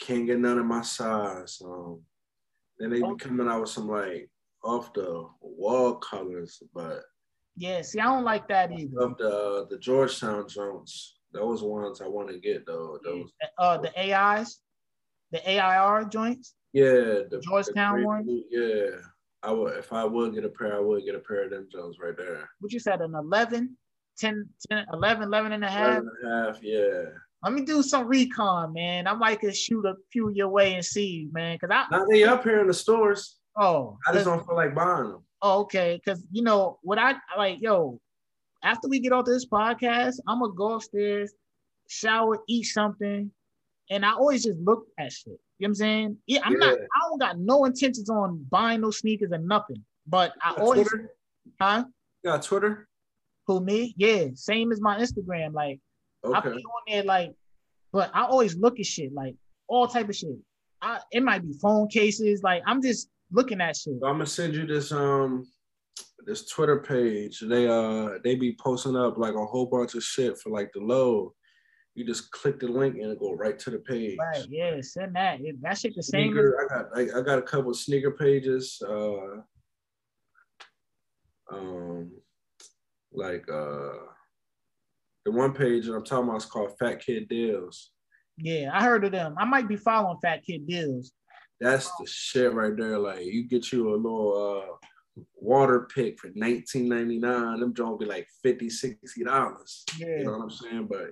can't 0.00 0.26
get 0.26 0.38
none 0.38 0.58
of 0.58 0.66
my 0.66 0.82
size. 0.82 1.60
Um 1.64 2.00
then 2.78 2.90
they 2.90 3.02
be 3.02 3.14
coming 3.18 3.46
out 3.46 3.60
with 3.60 3.70
some 3.70 3.88
like 3.88 4.30
off 4.64 4.92
the 4.94 5.26
wall 5.40 5.96
colors, 5.96 6.62
but 6.74 7.02
yeah, 7.56 7.82
see, 7.82 8.00
I 8.00 8.04
don't 8.04 8.24
like 8.24 8.48
that 8.48 8.72
either. 8.72 9.00
Of 9.00 9.18
the 9.18 9.28
uh, 9.28 9.64
the 9.68 9.78
Georgetown 9.78 10.48
Jones. 10.48 11.19
Those 11.32 11.62
ones 11.62 12.00
I 12.00 12.08
want 12.08 12.28
to 12.28 12.38
get 12.38 12.66
though. 12.66 12.98
Those 13.04 13.30
uh 13.58 13.78
the 13.78 13.92
AIs, 13.98 14.58
the 15.30 15.48
AIR 15.48 16.04
joints. 16.04 16.54
Yeah, 16.72 17.22
the 17.30 17.40
Georgetown 17.42 18.04
one. 18.04 18.26
Yeah, 18.50 18.96
I 19.42 19.52
would 19.52 19.76
if 19.76 19.92
I 19.92 20.04
would 20.04 20.34
get 20.34 20.44
a 20.44 20.48
pair, 20.48 20.76
I 20.76 20.80
would 20.80 21.04
get 21.04 21.14
a 21.14 21.20
pair 21.20 21.44
of 21.44 21.50
them 21.50 21.68
Jones 21.70 21.96
right 22.00 22.16
there. 22.16 22.48
What 22.60 22.72
you 22.72 22.80
said, 22.80 23.00
an 23.00 23.14
11, 23.14 23.76
10, 24.18 24.48
10 24.70 24.86
11, 24.92 25.24
11 25.24 25.52
and 25.52 25.64
a 25.64 25.68
half? 25.68 25.98
11 25.98 26.10
and 26.22 26.32
a 26.32 26.46
half, 26.46 26.62
yeah. 26.62 27.02
Let 27.42 27.54
me 27.54 27.62
do 27.62 27.82
some 27.82 28.06
recon, 28.06 28.74
man. 28.74 29.06
I 29.06 29.14
might 29.14 29.40
could 29.40 29.56
shoot 29.56 29.86
a 29.86 29.94
few 30.12 30.30
your 30.30 30.48
way 30.48 30.74
and 30.74 30.84
see, 30.84 31.28
man. 31.32 31.58
Cause 31.58 31.70
I 31.72 31.86
now 31.90 32.04
they 32.04 32.24
up 32.24 32.44
here 32.44 32.60
in 32.60 32.66
the 32.66 32.74
stores. 32.74 33.38
Oh, 33.56 33.98
I 34.06 34.12
just 34.12 34.26
don't 34.26 34.46
feel 34.46 34.56
like 34.56 34.74
buying 34.74 35.10
them. 35.10 35.24
Oh, 35.42 35.60
okay. 35.60 36.00
Cause 36.04 36.22
you 36.30 36.42
know 36.42 36.78
what 36.82 36.98
I 36.98 37.14
like, 37.36 37.58
yo, 37.60 37.98
after 38.62 38.88
we 38.88 39.00
get 39.00 39.12
off 39.12 39.24
this 39.24 39.46
podcast, 39.46 40.16
I'm 40.26 40.40
gonna 40.40 40.52
go 40.52 40.74
upstairs, 40.74 41.32
shower, 41.88 42.38
eat 42.48 42.64
something, 42.64 43.30
and 43.90 44.04
I 44.04 44.12
always 44.12 44.44
just 44.44 44.58
look 44.58 44.86
at 44.98 45.12
shit. 45.12 45.26
You 45.26 45.32
know 45.32 45.38
what 45.58 45.68
I'm 45.68 45.74
saying? 45.74 46.16
Yeah, 46.26 46.40
I'm 46.44 46.52
yeah. 46.52 46.58
not. 46.58 46.78
I 46.78 47.08
don't 47.08 47.18
got 47.18 47.38
no 47.38 47.64
intentions 47.64 48.08
on 48.08 48.46
buying 48.50 48.80
no 48.80 48.90
sneakers 48.90 49.32
and 49.32 49.46
nothing. 49.46 49.84
But 50.06 50.32
I 50.42 50.52
always, 50.52 50.88
Twitter? 50.88 51.14
huh? 51.60 51.84
Got 52.24 52.42
Twitter? 52.42 52.88
Who 53.46 53.60
me? 53.60 53.94
Yeah, 53.96 54.28
same 54.34 54.72
as 54.72 54.80
my 54.80 54.98
Instagram. 54.98 55.52
Like 55.52 55.80
okay. 56.24 56.36
I 56.36 56.52
be 56.52 56.62
on 56.62 56.82
there, 56.86 57.02
like, 57.02 57.32
but 57.92 58.10
I 58.14 58.24
always 58.24 58.56
look 58.56 58.78
at 58.78 58.86
shit, 58.86 59.12
like 59.12 59.34
all 59.68 59.86
type 59.86 60.08
of 60.08 60.16
shit. 60.16 60.36
I, 60.82 61.00
it 61.12 61.22
might 61.22 61.42
be 61.42 61.52
phone 61.60 61.88
cases. 61.88 62.42
Like 62.42 62.62
I'm 62.66 62.80
just 62.80 63.08
looking 63.30 63.60
at 63.60 63.76
shit. 63.76 63.94
I'm 63.94 64.14
gonna 64.14 64.26
send 64.26 64.54
you 64.54 64.66
this 64.66 64.92
um 64.92 65.46
this 66.26 66.48
Twitter 66.48 66.78
page. 66.78 67.40
They 67.40 67.68
uh 67.68 68.18
they 68.22 68.34
be 68.34 68.56
posting 68.60 68.96
up 68.96 69.18
like 69.18 69.34
a 69.34 69.44
whole 69.44 69.66
bunch 69.66 69.94
of 69.94 70.02
shit 70.02 70.38
for 70.38 70.50
like 70.50 70.70
the 70.72 70.80
low. 70.80 71.34
You 71.94 72.06
just 72.06 72.30
click 72.30 72.60
the 72.60 72.68
link 72.68 72.96
and 72.96 73.10
it 73.10 73.18
go 73.18 73.32
right 73.32 73.58
to 73.58 73.70
the 73.70 73.78
page. 73.78 74.16
Right, 74.18 74.46
yeah, 74.48 74.76
send 74.80 75.16
that. 75.16 75.40
That 75.60 75.78
shit 75.78 75.94
the 75.94 76.02
same. 76.02 76.32
Sneaker, 76.32 76.56
I 76.64 76.74
got 76.74 76.86
I, 76.96 77.18
I 77.18 77.22
got 77.22 77.38
a 77.38 77.42
couple 77.42 77.74
sneaker 77.74 78.12
pages. 78.12 78.80
Uh 78.86 79.42
um 81.52 82.12
like 83.12 83.44
uh 83.50 83.94
the 85.24 85.32
one 85.32 85.52
page 85.52 85.86
that 85.86 85.94
I'm 85.94 86.04
talking 86.04 86.28
about 86.28 86.38
is 86.38 86.46
called 86.46 86.78
Fat 86.78 87.04
Kid 87.04 87.28
Deals. 87.28 87.90
Yeah, 88.38 88.70
I 88.72 88.82
heard 88.82 89.04
of 89.04 89.12
them. 89.12 89.34
I 89.38 89.44
might 89.44 89.68
be 89.68 89.76
following 89.76 90.18
Fat 90.22 90.42
Kid 90.44 90.66
Deals. 90.66 91.12
That's 91.60 91.90
the 91.96 92.06
shit 92.06 92.54
right 92.54 92.74
there. 92.76 92.98
Like 92.98 93.24
you 93.24 93.46
get 93.46 93.70
you 93.70 93.94
a 93.94 93.96
little 93.96 94.70
uh 94.70 94.86
water 95.34 95.88
pick 95.94 96.18
for 96.18 96.28
19.99 96.30 97.60
them 97.60 97.72
don't 97.72 97.98
be 97.98 98.06
like 98.06 98.26
50 98.42 98.70
60 98.70 99.24
dollars 99.24 99.84
yeah. 99.98 100.18
you 100.18 100.24
know 100.24 100.32
what 100.32 100.42
i'm 100.42 100.50
saying 100.50 100.86
but 100.86 101.10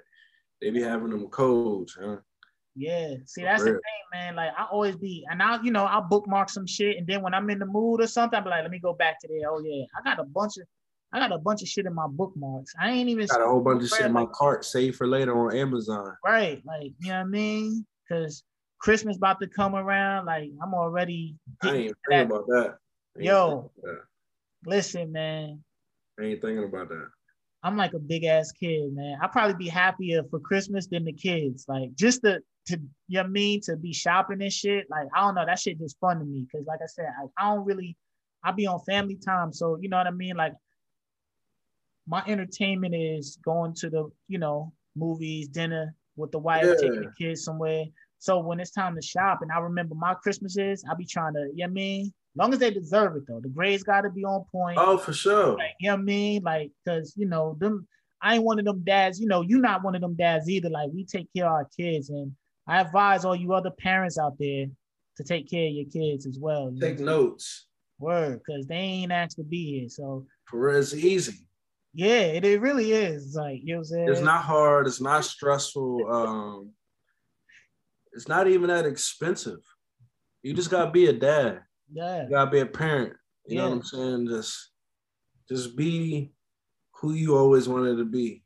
they 0.61 0.70
be 0.70 0.82
having 0.82 1.11
them 1.11 1.26
codes 1.28 1.96
huh 2.00 2.16
yeah 2.74 3.14
see 3.26 3.42
that's 3.42 3.62
the 3.62 3.70
thing 3.70 3.80
man 4.12 4.36
like 4.36 4.52
i 4.56 4.64
always 4.70 4.96
be 4.96 5.26
and 5.30 5.42
i 5.42 5.61
you 5.62 5.70
know 5.70 5.84
i'll 5.84 6.02
bookmark 6.02 6.48
some 6.48 6.66
shit 6.66 6.96
and 6.96 7.06
then 7.06 7.22
when 7.22 7.34
i'm 7.34 7.50
in 7.50 7.59
the 7.59 7.66
mood 7.66 8.00
or 8.00 8.06
something 8.06 8.38
i'm 8.38 8.44
like 8.44 8.62
let 8.62 8.70
me 8.70 8.78
go 8.78 8.94
back 8.94 9.18
to 9.20 9.28
there 9.28 9.50
oh 9.50 9.61
yeah 9.64 9.84
i 9.98 10.02
got 10.02 10.20
a 10.20 10.24
bunch 10.24 10.56
of 10.59 10.64
I 11.12 11.18
got 11.18 11.32
a 11.32 11.38
bunch 11.38 11.62
of 11.62 11.68
shit 11.68 11.86
in 11.86 11.94
my 11.94 12.06
bookmarks. 12.06 12.74
I 12.78 12.90
ain't 12.90 13.09
even 13.09 13.26
got 13.26 13.40
a 13.40 13.46
whole 13.46 13.61
bunch 13.61 13.82
of 13.82 13.88
shit 13.88 14.06
in 14.06 14.12
my 14.12 14.26
cart 14.26 14.64
saved 14.64 14.96
for 14.96 15.06
later 15.06 15.38
on 15.38 15.56
Amazon. 15.56 16.14
Right. 16.24 16.62
Like, 16.66 16.92
you 16.98 17.09
know 17.09 17.14
what 17.14 17.20
I 17.20 17.24
mean? 17.24 17.86
Because 18.06 18.44
Christmas 18.78 19.16
about 19.16 19.40
to 19.40 19.46
come 19.46 19.74
around. 19.74 20.26
Like, 20.26 20.50
I'm 20.62 20.74
already. 20.74 21.36
I 21.62 21.68
ain't 21.68 21.96
thinking 22.09 22.26
about 22.26 22.46
that. 22.48 22.76
Yo, 23.18 23.70
listen, 24.66 25.12
man. 25.12 25.62
I 26.18 26.24
ain't 26.24 26.40
thinking 26.40 26.64
about 26.64 26.88
that. 26.88 27.08
I'm 27.62 27.76
like 27.76 27.94
a 27.94 27.98
big 27.98 28.24
ass 28.24 28.52
kid, 28.52 28.92
man. 28.92 29.18
I'd 29.20 29.32
probably 29.32 29.56
be 29.56 29.68
happier 29.68 30.22
for 30.30 30.38
Christmas 30.38 30.86
than 30.86 31.04
the 31.04 31.12
kids. 31.12 31.64
Like 31.68 31.94
just 31.94 32.22
to 32.22 32.40
to 32.66 32.78
you 33.08 33.18
know 33.18 33.22
I 33.22 33.26
mean 33.26 33.60
to 33.62 33.76
be 33.76 33.92
shopping 33.92 34.42
and 34.42 34.52
shit. 34.52 34.86
Like 34.90 35.08
I 35.14 35.20
don't 35.20 35.34
know, 35.34 35.44
that 35.44 35.58
shit 35.58 35.78
just 35.78 35.98
fun 36.00 36.18
to 36.18 36.24
me. 36.24 36.46
Cause 36.52 36.64
like 36.66 36.80
I 36.82 36.86
said, 36.86 37.06
I, 37.06 37.44
I 37.44 37.54
don't 37.54 37.64
really 37.64 37.96
I 38.44 38.52
be 38.52 38.66
on 38.66 38.80
family 38.80 39.16
time. 39.16 39.52
So 39.52 39.78
you 39.80 39.88
know 39.88 39.96
what 39.96 40.06
I 40.06 40.12
mean? 40.12 40.36
Like 40.36 40.54
my 42.08 42.22
entertainment 42.26 42.94
is 42.94 43.38
going 43.44 43.74
to 43.74 43.90
the, 43.90 44.10
you 44.28 44.38
know, 44.38 44.72
movies, 44.96 45.48
dinner 45.48 45.94
with 46.16 46.30
the 46.30 46.38
wife, 46.38 46.64
yeah. 46.64 46.74
taking 46.74 47.02
the 47.02 47.12
kids 47.18 47.44
somewhere. 47.44 47.84
So 48.18 48.40
when 48.40 48.58
it's 48.58 48.70
time 48.70 48.96
to 48.96 49.02
shop, 49.02 49.40
and 49.42 49.52
I 49.52 49.58
remember 49.58 49.94
my 49.94 50.14
Christmases, 50.14 50.84
I 50.90 50.94
be 50.94 51.04
trying 51.04 51.34
to, 51.34 51.50
you 51.54 51.64
know 51.64 51.64
I 51.64 51.68
mean? 51.68 52.12
Long 52.39 52.53
as 52.53 52.59
they 52.61 52.70
deserve 52.70 53.16
it 53.16 53.24
though. 53.28 53.41
The 53.41 53.49
grades 53.49 53.82
gotta 53.82 54.11
be 54.11 54.24
on 54.24 54.45
point. 54.51 54.78
Oh, 54.80 54.97
for 54.97 55.12
sure. 55.12 55.57
Like, 55.57 55.74
you 55.80 55.91
know 55.91 55.97
what 55.97 56.01
I 56.01 56.05
mean? 56.05 56.43
Like, 56.43 56.70
cause 56.86 57.14
you 57.16 57.26
know, 57.26 57.57
them 57.59 57.86
I 58.20 58.34
ain't 58.34 58.45
one 58.45 58.59
of 58.59 58.64
them 58.64 58.82
dads, 58.84 59.20
you 59.20 59.28
know, 59.28 59.43
you're 59.43 59.61
not 59.61 59.84
one 59.84 59.95
of 59.95 60.01
them 60.01 60.14
dads 60.14 60.49
either. 60.49 60.68
Like 60.68 60.91
we 60.93 61.05
take 61.05 61.28
care 61.34 61.47
of 61.47 61.53
our 61.53 61.68
kids. 61.76 62.11
And 62.11 62.32
I 62.66 62.80
advise 62.80 63.24
all 63.24 63.36
you 63.36 63.53
other 63.53 63.70
parents 63.70 64.18
out 64.18 64.39
there 64.39 64.66
to 65.16 65.24
take 65.24 65.51
care 65.51 65.66
of 65.66 65.72
your 65.72 65.86
kids 65.86 66.26
as 66.26 66.39
well. 66.39 66.72
Take 66.80 66.99
know? 66.99 67.28
notes. 67.28 67.66
Word, 68.01 68.41
because 68.47 68.66
they 68.66 68.76
ain't 68.76 69.12
asked 69.12 69.36
to 69.36 69.43
be 69.43 69.80
here. 69.80 69.89
So 69.89 70.26
for 70.45 70.68
it's 70.70 70.95
easy. 70.95 71.47
Yeah, 71.95 72.20
it, 72.20 72.45
it 72.45 72.61
really 72.61 72.93
is. 72.93 73.34
Like 73.34 73.61
you 73.62 73.74
know 73.74 73.78
what 73.78 73.78
I'm 73.78 73.84
saying? 73.84 74.09
It's 74.11 74.20
not 74.20 74.45
hard, 74.45 74.86
it's 74.86 75.01
not 75.01 75.24
stressful. 75.24 76.07
Um 76.09 76.70
it's 78.12 78.28
not 78.28 78.49
even 78.49 78.68
that 78.68 78.86
expensive. 78.86 79.61
You 80.43 80.55
just 80.55 80.70
gotta 80.70 80.91
be 80.91 81.07
a 81.07 81.12
dad. 81.12 81.62
Yeah. 81.93 82.24
You 82.24 82.30
gotta 82.30 82.51
be 82.51 82.61
a 82.61 82.66
parent. 82.66 83.14
You 83.47 83.57
yeah. 83.57 83.62
know 83.62 83.70
what 83.70 83.76
I'm 83.76 83.82
saying? 83.82 84.28
Just 84.28 84.70
just 85.49 85.76
be 85.76 86.32
who 86.93 87.12
you 87.14 87.36
always 87.36 87.68
wanted 87.68 87.97
to 87.97 88.05
be. 88.05 88.43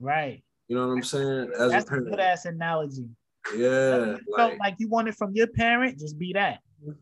Right. 0.00 0.42
You 0.68 0.76
know 0.76 0.88
what 0.88 0.94
I'm 0.94 1.02
saying? 1.02 1.52
As 1.58 1.70
That's 1.70 1.84
a 1.84 1.88
parent. 1.88 2.08
a 2.08 2.10
good 2.10 2.20
ass 2.20 2.44
analogy. 2.46 3.08
Yeah. 3.56 3.96
Like, 3.96 4.20
felt 4.36 4.58
like 4.58 4.74
you 4.78 4.88
wanted 4.88 5.16
from 5.16 5.32
your 5.34 5.46
parent, 5.48 5.98
just 5.98 6.18
be 6.18 6.32
that. 6.32 6.60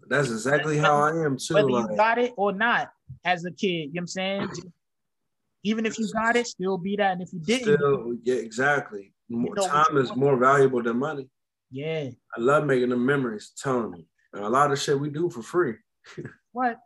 That's 0.08 0.30
exactly 0.30 0.76
how 0.76 1.00
I 1.02 1.24
am 1.24 1.38
too. 1.38 1.54
Whether 1.54 1.70
like, 1.70 1.90
you 1.90 1.96
got 1.96 2.18
it 2.18 2.32
or 2.36 2.52
not 2.52 2.90
as 3.24 3.44
a 3.44 3.50
kid, 3.50 3.66
you 3.66 3.86
know 3.86 3.90
what 3.92 4.00
I'm 4.00 4.06
saying? 4.08 4.48
even 5.62 5.86
if 5.86 5.98
you 5.98 6.10
got 6.12 6.36
it, 6.36 6.46
still 6.46 6.78
be 6.78 6.96
that. 6.96 7.12
And 7.12 7.22
if 7.22 7.32
you 7.32 7.40
didn't, 7.40 7.74
still, 7.76 8.14
yeah, 8.22 8.34
exactly. 8.34 9.12
More, 9.28 9.54
you 9.56 9.62
know 9.62 9.68
time 9.68 9.96
is 9.96 10.14
more 10.16 10.36
valuable 10.36 10.82
than 10.82 10.98
money. 10.98 11.28
Yeah. 11.70 12.10
I 12.36 12.40
love 12.40 12.64
making 12.64 12.90
the 12.90 12.96
memories, 12.96 13.52
telling 13.56 13.92
me. 13.92 14.06
And 14.32 14.44
a 14.44 14.48
lot 14.48 14.72
of 14.72 14.80
shit 14.80 14.98
we 14.98 15.10
do 15.10 15.30
for 15.30 15.42
free. 15.42 15.74
what? 16.52 16.78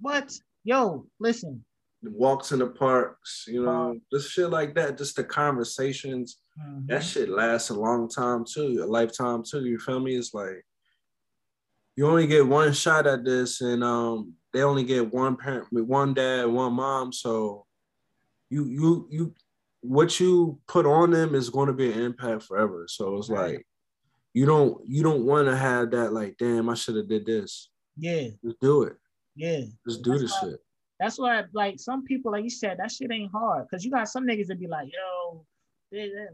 What? 0.00 0.32
Yo, 0.64 1.06
listen. 1.20 1.64
Walks 2.02 2.52
in 2.52 2.58
the 2.58 2.66
parks, 2.66 3.46
you 3.48 3.64
know, 3.64 3.98
just 4.12 4.30
shit 4.30 4.50
like 4.50 4.74
that. 4.74 4.98
Just 4.98 5.16
the 5.16 5.24
conversations. 5.24 6.38
Mm-hmm. 6.60 6.86
That 6.86 7.02
shit 7.02 7.30
lasts 7.30 7.70
a 7.70 7.74
long 7.74 8.10
time 8.10 8.44
too, 8.44 8.82
a 8.82 8.86
lifetime 8.86 9.42
too. 9.42 9.64
You 9.64 9.78
feel 9.78 10.00
me? 10.00 10.14
It's 10.14 10.34
like 10.34 10.66
you 11.96 12.06
only 12.06 12.26
get 12.26 12.46
one 12.46 12.74
shot 12.74 13.06
at 13.06 13.24
this, 13.24 13.62
and 13.62 13.82
um, 13.82 14.34
they 14.52 14.62
only 14.62 14.84
get 14.84 15.14
one 15.14 15.36
parent, 15.36 15.66
one 15.70 16.12
dad, 16.12 16.46
one 16.46 16.74
mom. 16.74 17.10
So 17.10 17.64
you 18.50 18.66
you 18.66 19.08
you 19.10 19.34
what 19.80 20.18
you 20.20 20.58
put 20.66 20.86
on 20.86 21.10
them 21.10 21.34
is 21.34 21.50
going 21.50 21.68
to 21.68 21.72
be 21.72 21.92
an 21.92 22.00
impact 22.00 22.42
forever. 22.42 22.86
So 22.88 23.16
it's 23.16 23.28
like 23.28 23.66
you 24.34 24.44
don't 24.44 24.80
you 24.86 25.02
don't 25.02 25.24
want 25.24 25.46
to 25.48 25.56
have 25.56 25.90
that 25.92 26.12
like 26.12 26.36
damn 26.38 26.68
I 26.68 26.74
should 26.74 26.96
have 26.96 27.08
did 27.08 27.24
this. 27.24 27.70
Yeah. 27.96 28.28
Just 28.44 28.60
do 28.60 28.82
it. 28.82 28.96
Yeah. 29.36 29.62
Just 29.88 30.02
do 30.02 30.18
this 30.18 30.36
shit. 30.40 30.60
That's 31.00 31.18
why 31.18 31.44
like 31.52 31.78
some 31.78 32.04
people 32.04 32.32
like 32.32 32.44
you 32.44 32.50
said 32.50 32.78
that 32.78 32.90
shit 32.90 33.10
ain't 33.10 33.32
hard 33.32 33.66
because 33.68 33.84
you 33.84 33.90
got 33.90 34.08
some 34.08 34.26
niggas 34.26 34.48
that 34.48 34.60
be 34.60 34.66
like 34.66 34.88
yo, 34.92 35.46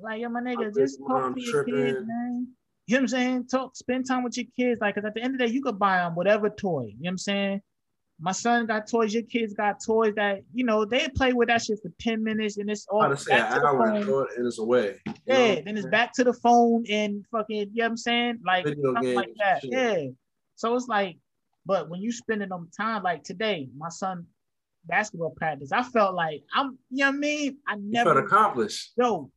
like 0.03 0.21
yo 0.21 0.29
my 0.29 0.41
nigga 0.41 0.75
just 0.75 0.99
talk 1.07 1.35
to 1.35 1.41
your 1.41 1.65
kids 1.65 1.99
man. 2.07 2.49
You 2.87 2.97
know 2.97 3.03
what 3.03 3.03
I'm 3.03 3.09
saying? 3.09 3.47
Talk, 3.47 3.77
spend 3.77 4.09
time 4.09 4.25
with 4.25 4.37
your 4.37 4.47
kids. 4.57 4.81
Like, 4.81 4.97
cause 4.97 5.05
at 5.05 5.15
the 5.15 5.23
end 5.23 5.35
of 5.35 5.39
the 5.39 5.47
day, 5.47 5.53
you 5.53 5.63
could 5.63 5.79
buy 5.79 5.99
them 5.99 6.17
whatever 6.17 6.51
toy. 6.51 6.87
You 6.87 6.95
know 6.95 6.97
what 7.03 7.11
I'm 7.11 7.19
saying? 7.19 7.63
My 8.23 8.33
son 8.33 8.67
got 8.67 8.87
toys, 8.87 9.15
your 9.15 9.23
kids 9.23 9.55
got 9.55 9.83
toys 9.85 10.15
that, 10.17 10.43
you 10.53 10.65
know, 10.65 10.85
they 10.85 11.09
play 11.09 11.33
with 11.33 11.49
that 11.49 11.63
shit 11.63 11.79
for 11.83 11.91
10 12.01 12.23
minutes 12.23 12.59
and 12.59 12.71
it's 12.71 12.87
all 12.91 13.09
to 13.09 13.17
say 13.17 13.33
an 13.33 13.65
hour 13.65 13.93
and 14.37 14.47
it's 14.47 14.59
away. 14.59 15.01
Yeah, 15.27 15.55
know? 15.55 15.63
then 15.65 15.79
it's 15.79 15.87
back 15.87 16.13
to 16.15 16.25
the 16.25 16.35
phone 16.35 16.85
and 16.91 17.25
fucking, 17.33 17.71
you 17.73 17.77
know 17.77 17.85
what 17.85 17.87
I'm 17.87 17.97
saying? 17.97 18.41
Like, 18.47 18.67
Video 18.67 18.93
like 18.93 19.35
that. 19.39 19.63
Shit. 19.63 19.73
Yeah. 19.73 20.07
So 20.57 20.75
it's 20.75 20.87
like, 20.87 21.17
but 21.65 21.89
when 21.89 22.03
you 22.03 22.13
spending 22.13 22.51
them 22.51 22.69
time, 22.77 23.03
like 23.03 23.25
today, 23.25 23.69
my 23.77 23.89
son 23.89 24.27
basketball 24.85 25.31
practice, 25.31 25.73
I 25.73 25.83
felt 25.83 26.15
like 26.15 26.43
I'm, 26.55 26.79
you 26.91 27.05
know 27.05 27.07
what 27.07 27.15
I 27.15 27.19
mean? 27.19 27.57
I 27.67 27.77
never 27.77 28.11
you 28.11 28.15
felt 28.17 28.27
accomplished. 28.27 28.93
Yo, 28.99 29.31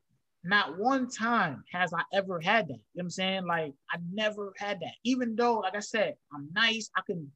not 0.44 0.78
one 0.78 1.10
time 1.10 1.64
has 1.72 1.94
I 1.94 2.02
ever 2.14 2.42
had 2.42 2.68
that. 2.68 2.74
You 2.74 2.76
know 2.76 2.80
what 2.96 3.04
I'm 3.04 3.10
saying? 3.12 3.46
Like 3.46 3.74
I 3.90 3.98
never 4.12 4.52
had 4.58 4.82
that. 4.82 4.94
Even 5.06 5.38
though, 5.38 5.60
like 5.60 5.76
I 5.76 5.80
said, 5.80 6.16
I'm 6.34 6.50
nice, 6.54 6.90
I 6.98 7.02
can 7.06 7.32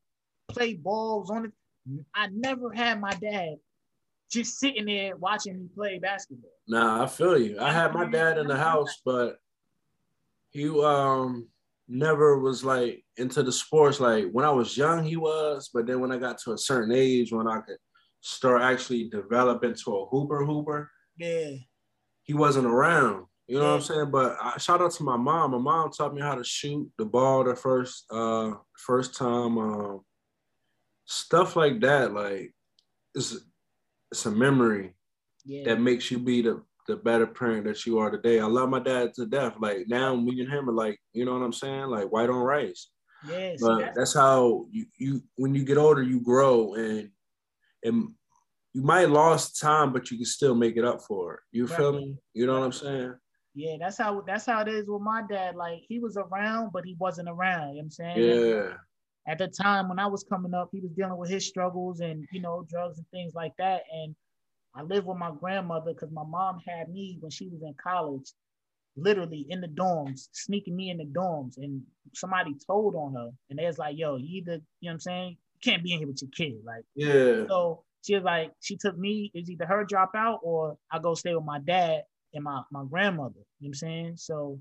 play 0.58 0.74
balls 0.74 1.30
on 1.30 1.46
it. 1.46 1.52
I 2.14 2.28
never 2.28 2.72
had 2.72 3.00
my 3.00 3.12
dad 3.12 3.56
just 4.30 4.60
sitting 4.60 4.86
there 4.86 5.16
watching 5.16 5.58
me 5.58 5.68
play 5.74 6.00
basketball. 6.00 6.52
Nah, 6.68 7.04
I 7.04 7.08
feel 7.08 7.38
you. 7.38 7.60
I 7.60 7.72
had 7.72 7.94
my 7.94 8.10
dad 8.10 8.38
in 8.38 8.48
the 8.48 8.58
house, 8.58 9.02
but 9.06 9.38
he 10.50 10.70
um 10.84 11.48
never 11.88 12.40
was 12.40 12.64
like 12.64 13.04
into 13.16 13.44
the 13.44 13.52
sports. 13.52 14.00
Like 14.00 14.26
when 14.32 14.46
I 14.46 14.52
was 14.52 14.76
young, 14.76 15.06
he 15.06 15.16
was, 15.16 15.70
but 15.74 15.88
then 15.88 16.02
when 16.02 16.12
I 16.12 16.18
got 16.18 16.38
to 16.40 16.54
a 16.54 16.58
certain 16.58 16.94
age, 16.94 17.32
when 17.32 17.48
I 17.48 17.62
could 17.62 17.78
start 18.22 18.62
actually 18.62 19.10
develop 19.10 19.64
into 19.64 19.96
a 19.96 20.06
hooper 20.08 20.46
hooper, 20.46 20.92
yeah, 21.18 21.52
he 22.24 22.34
wasn't 22.34 22.68
around. 22.68 23.26
You 23.48 23.60
know 23.60 23.64
yeah. 23.64 23.70
what 23.70 23.76
I'm 23.76 23.82
saying? 23.82 24.12
But 24.12 24.36
I, 24.42 24.58
shout 24.58 24.82
out 24.82 24.92
to 24.92 25.04
my 25.04 25.16
mom. 25.16 25.52
My 25.52 25.58
mom 25.58 25.90
taught 25.92 26.14
me 26.14 26.22
how 26.22 26.36
to 26.36 26.44
shoot 26.44 26.92
the 26.98 27.06
ball 27.06 27.46
the 27.46 27.56
first 27.56 28.04
uh 28.12 28.52
first 28.78 29.16
time. 29.16 29.58
Um, 29.58 30.02
stuff 31.08 31.56
like 31.56 31.80
that, 31.82 32.14
like 32.14 32.54
it's 33.16 33.36
it's 34.12 34.26
a 34.26 34.32
memory 34.32 34.94
yeah. 35.46 35.64
that 35.66 35.82
makes 35.82 36.12
you 36.12 36.20
be 36.20 36.42
the 36.42 36.62
the 36.88 36.96
better 36.96 37.28
parent 37.28 37.66
that 37.66 37.86
you 37.86 38.00
are 38.00 38.10
today. 38.10 38.40
I 38.40 38.46
love 38.46 38.70
my 38.70 38.80
dad 38.80 39.14
to 39.16 39.26
death. 39.26 39.56
Like 39.60 39.88
now 39.88 40.16
me 40.16 40.40
and 40.40 40.50
him 40.50 40.70
are 40.70 40.74
like, 40.74 41.00
you 41.12 41.26
know 41.26 41.34
what 41.34 41.44
I'm 41.44 41.54
saying? 41.54 41.88
Like 41.88 42.12
white 42.12 42.30
on 42.30 42.38
rice. 42.38 42.90
Yes. 43.28 43.60
But 43.62 43.80
that's, 43.80 43.98
that's 43.98 44.14
how 44.14 44.68
you, 44.72 44.86
you 44.98 45.22
when 45.36 45.54
you 45.54 45.66
get 45.66 45.78
older, 45.78 46.04
you 46.04 46.22
grow 46.22 46.76
and 46.76 47.10
and 47.84 48.10
you 48.74 48.84
might 48.84 49.10
lost 49.10 49.60
time, 49.60 49.92
but 49.92 50.12
you 50.12 50.18
can 50.18 50.26
still 50.26 50.56
make 50.56 50.78
it 50.78 50.86
up 50.86 51.02
for 51.02 51.36
it. 51.36 51.40
You 51.52 51.66
right. 51.66 51.78
feel 51.78 51.94
me? 51.94 52.16
You 52.34 52.46
know 52.46 52.60
what 52.60 52.66
I'm 52.66 52.72
saying? 52.72 53.16
Yeah, 53.54 53.76
that's 53.80 53.98
how 53.98 54.22
that's 54.26 54.46
how 54.46 54.62
it 54.62 54.68
is 54.68 54.88
with 54.88 55.02
my 55.02 55.24
dad. 55.28 55.56
Like 55.56 55.80
he 55.88 56.00
was 56.00 56.16
around, 56.16 56.72
but 56.72 56.86
he 56.86 56.96
wasn't 57.00 57.28
around. 57.28 57.76
You 57.76 57.76
know 57.76 57.78
what 57.78 57.84
I'm 57.84 57.92
saying? 57.92 58.20
Yeah. 58.20 58.74
At 59.28 59.40
the 59.40 59.48
time 59.48 59.90
when 59.90 60.00
I 60.00 60.08
was 60.08 60.24
coming 60.24 60.54
up, 60.54 60.70
he 60.72 60.80
was 60.80 60.92
dealing 60.92 61.18
with 61.18 61.30
his 61.30 61.46
struggles 61.46 62.00
and 62.00 62.26
you 62.32 62.42
know, 62.42 62.66
drugs 62.70 62.98
and 62.98 63.08
things 63.10 63.34
like 63.34 63.54
that. 63.58 63.82
And 63.92 64.16
I 64.74 64.84
lived 64.84 65.08
with 65.08 65.18
my 65.18 65.32
grandmother 65.38 65.94
because 65.94 66.12
my 66.12 66.24
mom 66.24 66.60
had 66.66 66.90
me 66.90 67.18
when 67.20 67.32
she 67.32 67.50
was 67.50 67.62
in 67.62 67.74
college, 67.82 68.32
literally 68.96 69.46
in 69.50 69.60
the 69.60 69.68
dorms, 69.68 70.30
sneaking 70.32 70.76
me 70.76 70.92
in 70.92 70.98
the 70.98 71.06
dorms. 71.06 71.58
And 71.58 71.82
somebody 72.14 72.56
told 72.66 72.96
on 72.96 73.14
her, 73.16 73.30
and 73.50 73.60
they 73.60 73.66
was 73.66 73.78
like, 73.78 73.98
yo, 73.98 74.16
you 74.16 74.38
either, 74.38 74.54
you 74.54 74.60
know 74.60 74.62
what 74.90 74.94
I'm 74.94 75.00
saying? 75.00 75.38
You 75.56 75.72
can't 75.72 75.84
be 75.84 75.94
in 75.94 76.00
here 76.00 76.08
with 76.08 76.22
your 76.22 76.32
kid. 76.32 76.60
Like, 76.66 76.84
yeah. 76.96 77.48
So 77.48 77.84
she 78.04 78.16
was 78.16 78.24
like, 78.24 78.52
she 78.62 78.78
took 78.78 78.98
me, 78.98 79.32
it's 79.34 79.50
either 79.50 79.66
her 79.66 79.84
drop 79.84 80.12
out 80.16 80.40
or 80.44 80.78
I 80.92 81.00
go 81.00 81.16
stay 81.16 81.36
with 81.36 81.44
my 81.44 81.60
dad 81.60 82.04
and 82.34 82.44
my, 82.44 82.62
my 82.72 82.84
grandmother. 82.90 83.34
You 83.60 83.68
know 83.68 83.70
what 83.70 83.70
I'm 83.70 83.74
saying? 83.74 84.14
So 84.18 84.60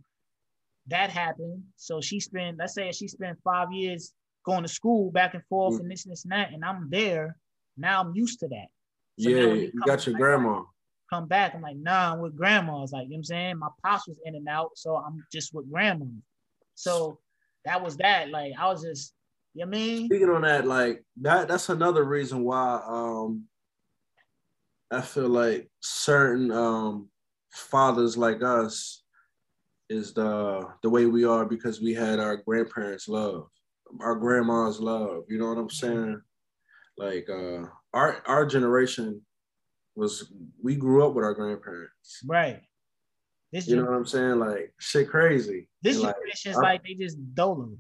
that 0.89 1.11
happened. 1.11 1.63
So 1.77 2.01
she 2.01 2.19
spent, 2.21 2.59
let's 2.59 2.75
say 2.75 2.91
she 2.93 3.07
spent 3.07 3.39
five 3.45 3.73
years 3.73 4.13
going 4.47 4.63
to 4.63 4.69
school 4.69 5.11
back 5.11 5.35
and 5.35 5.45
forth 5.45 5.75
mm-hmm. 5.75 5.83
and 5.83 5.91
this 5.91 6.05
and 6.05 6.13
this 6.13 6.25
and 6.25 6.33
that. 6.33 6.53
And 6.53 6.65
I'm 6.65 6.89
there. 6.89 7.37
Now 7.77 8.01
I'm 8.01 8.15
used 8.15 8.41
to 8.41 8.49
that. 8.49 8.69
So 9.19 9.29
yeah, 9.29 9.53
you 9.53 9.81
got 9.87 10.07
your 10.07 10.17
grandma. 10.17 10.63
Come 11.11 11.27
back. 11.27 11.55
I'm 11.55 11.63
like, 11.63 11.77
nah, 11.77 12.13
I'm 12.13 12.21
with 12.21 12.37
grandma's. 12.37 12.93
Like, 12.93 13.05
you 13.05 13.11
know 13.11 13.15
what 13.15 13.19
I'm 13.19 13.25
saying? 13.25 13.59
My 13.59 13.69
pops 13.85 14.09
was 14.09 14.17
in 14.25 14.35
and 14.35 14.49
out. 14.49 14.71
So 14.75 14.97
I'm 14.97 15.25
just 15.33 15.55
with 15.55 15.71
grandma. 15.71 16.07
So 16.75 17.19
that 17.65 17.83
was 17.83 17.97
that. 17.99 18.31
Like 18.31 18.53
I 18.59 18.69
was 18.69 18.83
just 18.83 19.13
you 19.55 19.65
know 19.65 19.69
I 19.69 19.71
mean? 19.71 20.07
Speaking 20.07 20.31
on 20.31 20.43
that, 20.43 20.67
like 20.67 21.05
that 21.23 21.49
that's 21.49 21.69
another 21.69 22.05
reason 22.05 22.43
why 22.43 22.81
um 22.87 23.45
I 24.91 25.01
feel 25.01 25.29
like 25.29 25.69
certain 25.81 26.51
um 26.53 27.09
fathers 27.51 28.17
like 28.17 28.43
us 28.43 29.03
is 29.89 30.13
the 30.13 30.69
the 30.83 30.91
way 30.91 31.07
we 31.07 31.25
are 31.25 31.47
because 31.47 31.81
we 31.81 31.95
had 31.95 32.19
our 32.19 32.37
grandparents' 32.37 33.09
love, 33.09 33.49
our 34.01 34.15
grandma's 34.15 34.81
love. 34.81 35.25
You 35.29 35.39
know 35.39 35.49
what 35.49 35.59
I'm 35.59 35.71
saying? 35.71 36.21
Like 36.99 37.29
uh 37.31 37.65
our 37.93 38.23
our 38.27 38.47
generation 38.47 39.21
was 39.95 40.33
we 40.63 40.77
grew 40.77 41.07
up 41.07 41.15
with 41.15 41.25
our 41.25 41.35
grandparents. 41.35 42.21
Right. 42.27 42.63
This 43.53 43.69
you 43.69 43.77
know 43.77 43.85
what 43.85 43.95
I'm 43.95 44.07
saying? 44.07 44.39
Like 44.39 44.75
shit 44.79 45.09
crazy. 45.09 45.69
This 45.83 45.97
is 45.97 46.57
like 46.57 46.85
they 46.85 46.95
just 46.95 47.19
dolo. 47.35 47.77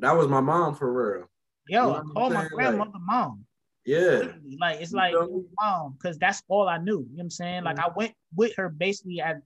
That 0.00 0.16
was 0.16 0.28
my 0.28 0.40
mom 0.40 0.74
for 0.74 0.92
real. 0.92 1.26
Yo, 1.68 1.86
you 1.86 1.92
know 1.92 1.96
I 1.96 2.12
call 2.12 2.30
my 2.30 2.48
grandmother 2.48 2.90
like, 2.94 3.02
mom. 3.02 3.44
Yeah. 3.84 4.32
Like 4.60 4.80
it's 4.80 4.92
like 4.92 5.14
mom, 5.60 5.96
because 5.98 6.18
that's 6.18 6.42
all 6.48 6.68
I 6.68 6.78
knew. 6.78 6.98
You 6.98 6.98
know 6.98 7.06
what 7.14 7.22
I'm 7.24 7.30
saying? 7.30 7.64
Like 7.64 7.76
mm-hmm. 7.76 7.90
I 7.90 7.96
went 7.96 8.14
with 8.34 8.56
her 8.56 8.68
basically 8.68 9.20
at 9.20 9.40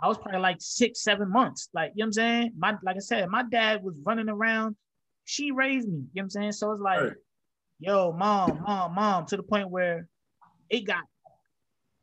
I 0.00 0.08
was 0.08 0.18
probably 0.18 0.40
like 0.40 0.56
six, 0.58 1.02
seven 1.02 1.30
months. 1.30 1.68
Like, 1.72 1.92
you 1.94 2.00
know 2.00 2.06
what 2.06 2.08
I'm 2.08 2.12
saying? 2.12 2.52
My 2.58 2.76
like 2.82 2.96
I 2.96 3.00
said, 3.00 3.28
my 3.28 3.44
dad 3.44 3.84
was 3.84 4.00
running 4.04 4.28
around. 4.28 4.76
She 5.24 5.50
raised 5.50 5.88
me. 5.88 5.94
You 5.94 5.98
know 5.98 6.08
what 6.14 6.22
I'm 6.22 6.30
saying? 6.30 6.52
So 6.52 6.72
it's 6.72 6.80
like, 6.80 7.00
right. 7.00 7.12
yo, 7.78 8.12
mom, 8.12 8.62
mom, 8.66 8.94
mom, 8.94 9.26
to 9.26 9.36
the 9.36 9.42
point 9.42 9.70
where 9.70 10.08
it 10.68 10.80
got 10.80 11.02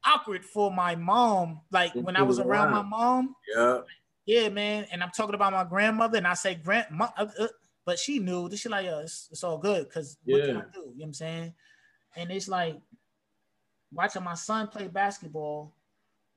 awkward 0.06 0.46
for 0.46 0.72
my 0.72 0.96
mom. 0.96 1.62
Like 1.72 1.94
when 1.94 2.16
I 2.16 2.24
was 2.24 2.40
around 2.40 2.72
my 2.72 2.82
mom. 2.82 3.36
Yeah. 3.56 3.80
Yeah, 4.26 4.50
man. 4.50 4.86
And 4.92 5.02
I'm 5.02 5.10
talking 5.10 5.34
about 5.34 5.54
my 5.54 5.64
grandmother, 5.64 6.18
and 6.18 6.28
I 6.28 6.36
say 6.36 6.54
grand 6.54 6.86
uh, 7.00 7.08
uh, 7.18 7.48
but 7.84 7.98
she 7.98 8.20
knew 8.20 8.48
this 8.48 8.60
she 8.60 8.70
like, 8.70 8.86
yo, 8.86 9.00
it's, 9.00 9.28
it's 9.32 9.44
all 9.44 9.58
good 9.58 9.88
because 9.88 10.18
yeah. 10.24 10.36
what 10.36 10.46
can 10.46 10.58
I 10.58 10.60
do? 10.60 10.68
You 10.74 10.86
know 10.86 10.94
what 10.96 11.06
I'm 11.06 11.14
saying? 11.14 11.54
And 12.16 12.32
it's 12.32 12.48
like 12.48 12.80
watching 13.92 14.24
my 14.24 14.36
son 14.36 14.68
play 14.68 14.88
basketball. 14.88 15.74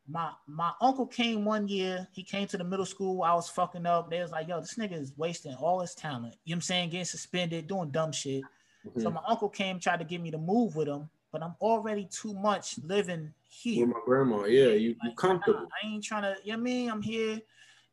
My 0.09 0.31
my 0.47 0.73
uncle 0.81 1.07
came 1.07 1.45
one 1.45 1.69
year. 1.69 2.09
He 2.13 2.23
came 2.23 2.47
to 2.49 2.59
the 2.59 2.65
middle 2.65 2.87
school. 2.87 3.23
I 3.23 3.35
was 3.35 3.49
fucking 3.49 3.87
up. 3.87 4.11
They 4.11 4.21
was 4.21 4.33
like, 4.33 4.49
yo, 4.49 4.61
this 4.61 4.75
nigga 4.75 5.01
is 5.01 5.13
wasting 5.17 5.55
all 5.55 5.81
his 5.81 5.95
talent. 5.95 6.37
You 6.45 6.55
know 6.55 6.57
what 6.57 6.57
I'm 6.57 6.61
saying? 6.63 6.91
Getting 6.91 7.05
suspended, 7.05 7.69
doing 7.69 7.91
dumb 7.91 8.13
shit. 8.13 8.43
Mm-hmm. 8.87 9.01
So 9.01 9.11
my 9.11 9.23
uncle 9.27 9.49
came, 9.49 9.79
tried 9.79 9.99
to 9.99 10.05
get 10.05 10.21
me 10.21 10.31
to 10.33 10.39
move 10.39 10.75
with 10.75 10.89
him, 10.89 11.09
but 11.31 11.43
I'm 11.43 11.55
already 11.61 12.09
too 12.11 12.35
much 12.35 12.79
living 12.83 13.33
here. 13.49 13.87
With 13.87 13.95
my 13.95 14.01
grandma, 14.05 14.45
yeah, 14.45 14.73
you 14.73 14.97
like, 15.03 15.11
you 15.11 15.17
comfortable. 15.17 15.69
I, 15.83 15.87
I 15.87 15.93
ain't 15.93 16.03
trying 16.03 16.23
to, 16.23 16.37
you 16.43 16.53
know 16.53 16.59
what 16.59 16.61
I 16.61 16.65
mean? 16.65 16.91
I'm 16.91 17.03
here. 17.03 17.41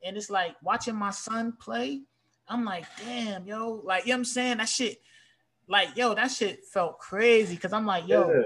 And 0.04 0.18
it's 0.18 0.32
like 0.32 0.56
watching 0.64 0.96
my 0.96 1.12
son 1.12 1.54
play 1.60 2.02
I'm 2.50 2.66
like, 2.66 2.86
damn, 3.06 3.46
yo, 3.46 3.82
like, 3.84 4.06
you 4.06 4.10
know 4.10 4.16
what 4.16 4.20
I'm 4.20 4.26
saying? 4.26 4.58
That 4.58 4.70
shit, 4.70 5.00
like, 5.68 5.96
yo, 5.96 6.16
that 6.16 6.32
shit 6.32 6.66
felt 6.66 6.98
crazy 6.98 7.56
because 7.56 7.74
I'm 7.74 7.86
like, 7.86 8.08
yo, 8.08 8.28
yeah. 8.30 8.42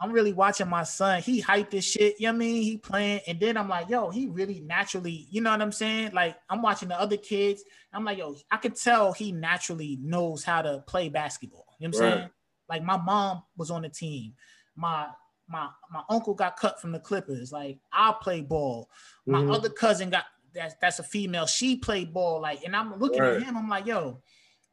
I'm 0.00 0.12
really 0.12 0.32
watching 0.32 0.68
my 0.68 0.84
son. 0.84 1.22
He 1.22 1.42
hyped 1.42 1.70
this 1.70 1.84
shit, 1.84 2.20
you 2.20 2.26
know 2.26 2.32
what 2.32 2.36
I 2.36 2.38
mean? 2.38 2.62
He 2.62 2.78
playing, 2.78 3.20
and 3.26 3.40
then 3.40 3.56
I'm 3.56 3.68
like, 3.68 3.88
yo, 3.88 4.10
he 4.10 4.26
really 4.26 4.60
naturally, 4.60 5.26
you 5.30 5.40
know 5.40 5.50
what 5.50 5.60
I'm 5.60 5.72
saying? 5.72 6.12
Like, 6.12 6.36
I'm 6.48 6.62
watching 6.62 6.88
the 6.88 7.00
other 7.00 7.16
kids. 7.16 7.64
I'm 7.92 8.04
like, 8.04 8.18
yo, 8.18 8.36
I 8.50 8.58
could 8.58 8.76
tell 8.76 9.12
he 9.12 9.32
naturally 9.32 9.98
knows 10.00 10.44
how 10.44 10.62
to 10.62 10.84
play 10.86 11.08
basketball. 11.08 11.66
You 11.80 11.88
know 11.88 11.98
what 11.98 12.04
I'm 12.04 12.10
right. 12.10 12.18
saying? 12.18 12.30
Like, 12.68 12.84
my 12.84 12.96
mom 12.96 13.42
was 13.56 13.70
on 13.70 13.82
the 13.82 13.88
team. 13.88 14.34
My 14.76 15.08
my 15.48 15.68
my 15.90 16.02
uncle 16.10 16.34
got 16.34 16.58
cut 16.58 16.80
from 16.80 16.92
the 16.92 17.00
Clippers. 17.00 17.50
Like, 17.50 17.78
I 17.92 18.14
play 18.20 18.42
ball. 18.42 18.88
My 19.26 19.40
mm-hmm. 19.40 19.50
other 19.50 19.70
cousin 19.70 20.10
got 20.10 20.24
that's 20.54 20.74
that's 20.80 20.98
a 20.98 21.02
female. 21.02 21.46
She 21.46 21.76
played 21.76 22.12
ball 22.12 22.40
like, 22.40 22.62
and 22.64 22.76
I'm 22.76 22.98
looking 22.98 23.22
right. 23.22 23.36
at 23.36 23.42
him. 23.42 23.56
I'm 23.56 23.68
like, 23.68 23.86
yo, 23.86 24.22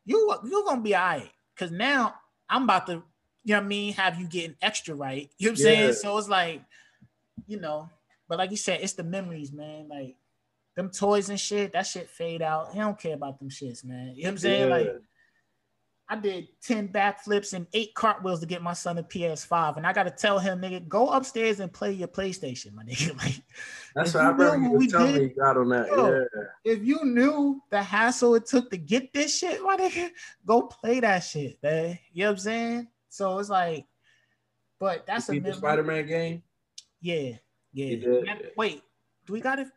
you 0.05 0.35
you're 0.43 0.65
gonna 0.65 0.81
be 0.81 0.95
all 0.95 1.01
right, 1.01 1.31
cause 1.57 1.71
now 1.71 2.13
I'm 2.49 2.63
about 2.63 2.87
to, 2.87 3.03
you 3.45 3.53
know 3.53 3.59
what 3.59 3.65
I 3.65 3.67
mean, 3.67 3.93
have 3.93 4.19
you 4.19 4.27
getting 4.27 4.55
extra 4.61 4.95
right. 4.95 5.29
You 5.37 5.47
know 5.47 5.51
what 5.51 5.59
I'm 5.59 5.65
yeah. 5.65 5.73
saying? 5.73 5.93
So 5.93 6.17
it's 6.17 6.27
like, 6.27 6.61
you 7.45 7.59
know, 7.59 7.89
but 8.27 8.39
like 8.39 8.49
you 8.49 8.57
said, 8.57 8.79
it's 8.81 8.93
the 8.93 9.03
memories, 9.03 9.51
man. 9.51 9.87
Like 9.87 10.15
them 10.75 10.89
toys 10.89 11.29
and 11.29 11.39
shit, 11.39 11.73
that 11.73 11.85
shit 11.85 12.09
fade 12.09 12.41
out. 12.41 12.73
He 12.73 12.79
don't 12.79 12.99
care 12.99 13.13
about 13.13 13.37
them 13.37 13.49
shits, 13.49 13.85
man. 13.85 14.13
You 14.15 14.23
know 14.23 14.29
what 14.29 14.31
I'm 14.31 14.37
saying? 14.39 14.69
Yeah. 14.69 14.75
Like 14.75 14.95
I 16.09 16.15
did 16.15 16.47
10 16.63 16.89
backflips 16.89 17.53
and 17.53 17.67
eight 17.73 17.93
cartwheels 17.93 18.39
to 18.39 18.47
get 18.47 18.63
my 18.63 18.73
son 18.73 18.97
a 18.97 19.03
PS5. 19.03 19.77
And 19.77 19.85
I 19.85 19.93
gotta 19.93 20.09
tell 20.09 20.39
him, 20.39 20.59
nigga, 20.59 20.87
go 20.87 21.09
upstairs 21.09 21.59
and 21.59 21.71
play 21.71 21.91
your 21.91 22.07
PlayStation, 22.07 22.73
my 22.73 22.83
nigga. 22.89 23.15
Like 23.15 23.43
that's 23.93 24.15
what 24.15 24.25
I 24.25 24.29
remember 24.29 24.81
you 24.81 24.89
telling 24.89 25.15
me 25.15 25.27
got 25.29 25.57
on 25.57 25.69
that. 25.69 25.87
Yo, 25.87 26.09
yeah. 26.09 26.43
If 26.63 26.83
you 26.83 27.05
knew 27.05 27.61
the 27.69 27.83
hassle 27.83 28.33
it 28.33 28.47
took 28.47 28.71
to 28.71 28.77
get 28.77 29.13
this 29.13 29.37
shit, 29.37 29.61
my 29.61 29.77
nigga, 29.77 30.09
go 30.47 30.63
play 30.63 30.99
that 30.99 31.19
shit, 31.19 31.59
man. 31.61 31.99
You 32.11 32.23
know 32.23 32.29
what 32.29 32.33
I'm 32.33 32.39
saying? 32.39 32.87
So 33.15 33.39
it's 33.39 33.49
like, 33.49 33.85
but 34.77 35.05
that's 35.07 35.29
you 35.29 35.37
a 35.37 35.39
the 35.39 35.53
Spider-Man 35.53 36.05
game. 36.05 36.43
Yeah, 36.99 37.37
yeah. 37.71 38.35
Wait, 38.57 38.83
do 39.25 39.33
we 39.33 39.39
got 39.39 39.59
it? 39.59 39.67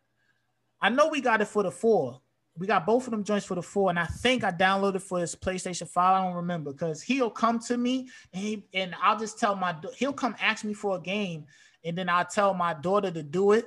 I 0.80 0.88
know 0.88 1.08
we 1.08 1.20
got 1.20 1.40
it 1.40 1.46
for 1.46 1.62
the 1.62 1.70
four. 1.70 2.20
we 2.58 2.66
got 2.66 2.84
both 2.84 3.06
of 3.06 3.12
them 3.12 3.22
joints 3.22 3.46
for 3.46 3.54
the 3.54 3.62
four, 3.62 3.90
and 3.90 3.98
I 3.98 4.06
think 4.06 4.42
I 4.42 4.50
downloaded 4.50 5.02
for 5.02 5.20
his 5.20 5.36
PlayStation 5.36 5.88
Five. 5.88 6.20
I 6.20 6.24
don't 6.24 6.36
remember 6.36 6.72
because 6.72 7.00
he'll 7.00 7.30
come 7.30 7.60
to 7.60 7.76
me 7.76 8.08
and 8.32 8.42
he 8.42 8.64
and 8.74 8.94
I'll 9.00 9.18
just 9.18 9.38
tell 9.38 9.54
my 9.54 9.76
he'll 9.96 10.12
come 10.12 10.34
ask 10.40 10.64
me 10.64 10.74
for 10.74 10.96
a 10.96 11.00
game, 11.00 11.46
and 11.84 11.96
then 11.96 12.08
I'll 12.08 12.24
tell 12.24 12.54
my 12.54 12.74
daughter 12.74 13.10
to 13.12 13.22
do 13.22 13.52
it, 13.52 13.66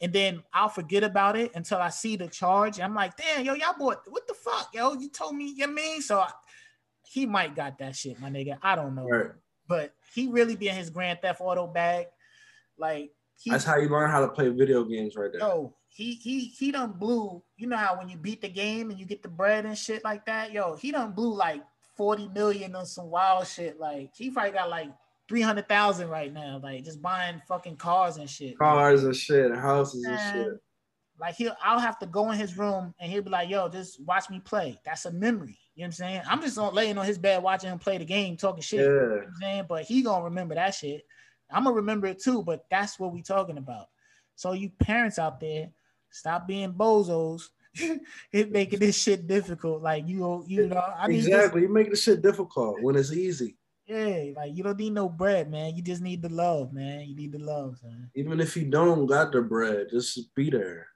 and 0.00 0.12
then 0.12 0.42
I'll 0.52 0.68
forget 0.68 1.02
about 1.02 1.36
it 1.36 1.50
until 1.56 1.78
I 1.78 1.88
see 1.88 2.14
the 2.14 2.28
charge. 2.28 2.76
And 2.76 2.84
I'm 2.84 2.94
like, 2.94 3.16
damn, 3.16 3.44
yo, 3.44 3.54
y'all 3.54 3.76
boy, 3.76 3.94
what 4.06 4.26
the 4.28 4.34
fuck, 4.34 4.70
yo? 4.72 4.94
You 4.94 5.08
told 5.10 5.34
me, 5.34 5.52
you 5.56 5.66
know 5.66 5.72
I 5.72 5.74
mean? 5.74 6.02
So 6.02 6.20
I, 6.20 6.30
he 7.10 7.26
might 7.26 7.54
got 7.56 7.78
that 7.78 7.96
shit, 7.96 8.20
my 8.20 8.30
nigga. 8.30 8.58
I 8.62 8.76
don't 8.76 8.94
know, 8.94 9.06
Right. 9.06 9.30
but 9.68 9.94
he 10.14 10.28
really 10.28 10.56
be 10.56 10.68
in 10.68 10.74
his 10.76 10.90
Grand 10.90 11.20
Theft 11.22 11.40
Auto 11.40 11.66
bag, 11.66 12.06
like. 12.76 13.10
He, 13.40 13.50
That's 13.50 13.62
how 13.62 13.76
you 13.76 13.88
learn 13.88 14.10
how 14.10 14.20
to 14.20 14.26
play 14.28 14.48
video 14.48 14.82
games 14.82 15.14
right 15.14 15.30
there. 15.30 15.40
Yo, 15.40 15.72
he 15.90 16.14
he 16.14 16.40
he 16.46 16.72
done 16.72 16.90
blew. 16.98 17.40
You 17.56 17.68
know 17.68 17.76
how 17.76 17.96
when 17.96 18.08
you 18.08 18.16
beat 18.16 18.40
the 18.42 18.48
game 18.48 18.90
and 18.90 18.98
you 18.98 19.06
get 19.06 19.22
the 19.22 19.28
bread 19.28 19.64
and 19.64 19.78
shit 19.78 20.02
like 20.02 20.26
that. 20.26 20.50
Yo, 20.50 20.74
he 20.74 20.90
done 20.90 21.12
blew 21.12 21.32
like 21.36 21.62
forty 21.96 22.26
million 22.26 22.74
on 22.74 22.84
some 22.84 23.10
wild 23.10 23.46
shit. 23.46 23.78
Like 23.78 24.10
he 24.16 24.32
probably 24.32 24.50
got 24.50 24.70
like 24.70 24.88
three 25.28 25.40
hundred 25.40 25.68
thousand 25.68 26.08
right 26.08 26.32
now. 26.32 26.58
Like 26.60 26.82
just 26.84 27.00
buying 27.00 27.40
fucking 27.46 27.76
cars 27.76 28.16
and 28.16 28.28
shit. 28.28 28.58
Cars 28.58 29.04
and 29.04 29.14
shit, 29.14 29.54
houses 29.54 30.02
and 30.04 30.14
Man, 30.16 30.32
shit. 30.34 30.52
Like 31.20 31.36
he'll, 31.36 31.56
I'll 31.62 31.78
have 31.78 32.00
to 32.00 32.06
go 32.06 32.32
in 32.32 32.38
his 32.38 32.58
room 32.58 32.92
and 32.98 33.12
he'll 33.12 33.22
be 33.22 33.30
like, 33.30 33.48
"Yo, 33.48 33.68
just 33.68 34.04
watch 34.04 34.28
me 34.30 34.40
play." 34.40 34.80
That's 34.84 35.04
a 35.04 35.12
memory. 35.12 35.60
You 35.78 35.82
know 35.84 35.86
what 35.86 35.86
I'm 35.86 35.92
saying? 35.92 36.22
I'm 36.28 36.40
just 36.42 36.58
on, 36.58 36.74
laying 36.74 36.98
on 36.98 37.06
his 37.06 37.18
bed 37.18 37.40
watching 37.40 37.70
him 37.70 37.78
play 37.78 37.98
the 37.98 38.04
game, 38.04 38.36
talking 38.36 38.62
shit. 38.62 38.80
You 38.80 38.88
know 38.88 39.14
Yeah. 39.14 39.22
I'm 39.28 39.34
saying? 39.40 39.64
But 39.68 39.84
he 39.84 40.02
gonna 40.02 40.24
remember 40.24 40.56
that 40.56 40.74
shit. 40.74 41.06
I'm 41.52 41.62
gonna 41.62 41.76
remember 41.76 42.08
it 42.08 42.18
too. 42.20 42.42
But 42.42 42.66
that's 42.68 42.98
what 42.98 43.12
we 43.12 43.22
talking 43.22 43.58
about. 43.58 43.86
So 44.34 44.54
you 44.54 44.70
parents 44.70 45.20
out 45.20 45.38
there, 45.38 45.70
stop 46.10 46.48
being 46.48 46.72
bozos. 46.72 47.42
it 48.32 48.50
making 48.50 48.80
this 48.80 49.00
shit 49.00 49.28
difficult. 49.28 49.80
Like 49.80 50.08
you, 50.08 50.42
you 50.48 50.66
know, 50.66 50.82
I 50.98 51.06
mean, 51.06 51.18
just- 51.18 51.28
exactly. 51.28 51.62
You 51.62 51.68
make 51.68 51.90
the 51.90 51.96
shit 51.96 52.22
difficult 52.22 52.82
when 52.82 52.96
it's 52.96 53.12
easy. 53.12 53.56
yeah, 53.86 54.32
like 54.34 54.56
you 54.56 54.64
don't 54.64 54.78
need 54.80 54.94
no 54.94 55.08
bread, 55.08 55.48
man. 55.48 55.76
You 55.76 55.82
just 55.82 56.02
need 56.02 56.22
the 56.22 56.28
love, 56.28 56.72
man. 56.72 57.02
You 57.02 57.14
need 57.14 57.30
the 57.30 57.38
love, 57.38 57.78
man. 57.84 58.10
Even 58.16 58.40
if 58.40 58.56
you 58.56 58.64
don't 58.64 59.06
got 59.06 59.30
the 59.30 59.42
bread, 59.42 59.90
just 59.92 60.34
be 60.34 60.50
there. 60.50 60.88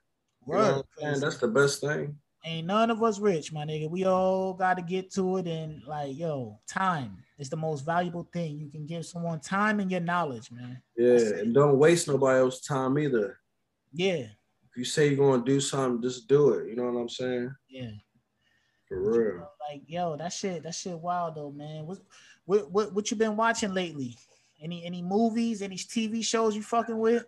You 0.45 0.53
know 0.55 0.59
what 0.59 0.67
I'm 0.67 0.75
Word, 0.75 0.85
saying? 0.97 1.11
'cause 1.13 1.21
That's 1.21 1.37
the 1.37 1.47
best 1.47 1.79
thing. 1.79 2.17
Ain't 2.43 2.67
none 2.67 2.91
of 2.91 3.01
us 3.01 3.19
rich, 3.19 3.51
my 3.51 3.65
nigga. 3.65 3.89
We 3.89 4.05
all 4.05 4.53
got 4.53 4.77
to 4.77 4.83
get 4.83 5.11
to 5.13 5.37
it, 5.37 5.47
and 5.47 5.81
like, 5.87 6.17
yo, 6.17 6.59
time 6.67 7.17
is 7.39 7.49
the 7.49 7.55
most 7.57 7.85
valuable 7.85 8.27
thing 8.33 8.57
you 8.57 8.69
can 8.69 8.85
give 8.85 9.05
someone. 9.05 9.39
Time 9.39 9.79
and 9.79 9.89
your 9.91 10.01
knowledge, 10.01 10.51
man. 10.51 10.81
Yeah, 10.97 11.39
and 11.39 11.53
don't 11.53 11.77
waste 11.77 12.07
nobody 12.07 12.39
else's 12.39 12.61
time 12.61 12.97
either. 12.99 13.37
Yeah, 13.93 14.25
If 14.71 14.77
you 14.77 14.85
say 14.85 15.09
you're 15.09 15.17
gonna 15.29 15.43
do 15.45 15.59
something, 15.59 16.01
just 16.01 16.27
do 16.27 16.53
it. 16.53 16.69
You 16.69 16.75
know 16.75 16.85
what 16.85 16.99
I'm 16.99 17.09
saying? 17.09 17.53
yeah. 17.69 17.91
For 18.87 18.99
real. 18.99 19.49
Like, 19.69 19.81
yo, 19.87 20.17
that 20.17 20.33
shit, 20.33 20.63
that 20.63 20.75
shit, 20.75 20.97
wild 20.99 21.35
though, 21.35 21.51
man. 21.51 21.85
What, 21.85 21.99
what, 22.45 22.71
what, 22.71 22.93
what 22.93 23.11
you 23.11 23.17
been 23.17 23.35
watching 23.35 23.73
lately? 23.73 24.17
Any, 24.61 24.85
any 24.85 25.01
movies? 25.01 25.61
Any 25.61 25.77
TV 25.77 26.23
shows 26.23 26.55
you 26.55 26.61
fucking 26.61 26.97
with? 26.97 27.25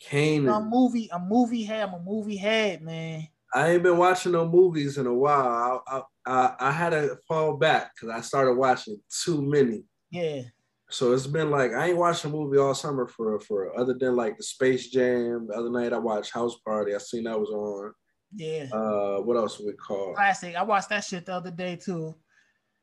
Canaan. 0.00 0.48
I'm 0.48 0.62
a 0.62 0.66
movie, 0.66 1.08
a 1.12 1.18
movie 1.18 1.64
head. 1.64 1.88
I'm 1.88 1.94
a 1.94 2.00
movie 2.00 2.36
head, 2.36 2.82
man. 2.82 3.28
I 3.54 3.70
ain't 3.70 3.82
been 3.84 3.96
watching 3.98 4.32
no 4.32 4.48
movies 4.48 4.98
in 4.98 5.06
a 5.06 5.14
while. 5.14 5.82
I 5.86 6.02
I, 6.26 6.54
I, 6.58 6.72
had 6.72 6.90
to 6.90 7.16
fall 7.28 7.56
back 7.56 7.92
because 7.94 8.14
I 8.14 8.20
started 8.22 8.54
watching 8.54 8.98
too 9.24 9.42
many. 9.42 9.84
Yeah, 10.10 10.42
So 10.90 11.12
it's 11.12 11.26
been 11.26 11.50
like 11.50 11.72
I 11.72 11.88
ain't 11.88 11.98
watched 11.98 12.24
a 12.24 12.28
movie 12.28 12.58
all 12.58 12.74
summer 12.74 13.06
for 13.06 13.38
for 13.40 13.78
other 13.78 13.94
than 13.94 14.16
like 14.16 14.36
the 14.36 14.42
Space 14.42 14.90
Jam. 14.90 15.46
The 15.48 15.54
other 15.54 15.70
night 15.70 15.92
I 15.92 15.98
watched 15.98 16.32
House 16.32 16.56
Party. 16.64 16.94
I 16.94 16.98
seen 16.98 17.24
that 17.24 17.38
was 17.38 17.50
on. 17.50 17.92
yeah. 18.34 18.66
Uh, 18.72 19.20
what 19.20 19.36
else 19.36 19.60
we 19.60 19.72
call? 19.74 20.14
Classic. 20.14 20.56
I 20.56 20.62
watched 20.62 20.88
that 20.88 21.04
shit 21.04 21.26
the 21.26 21.34
other 21.34 21.50
day 21.50 21.76
too. 21.76 22.14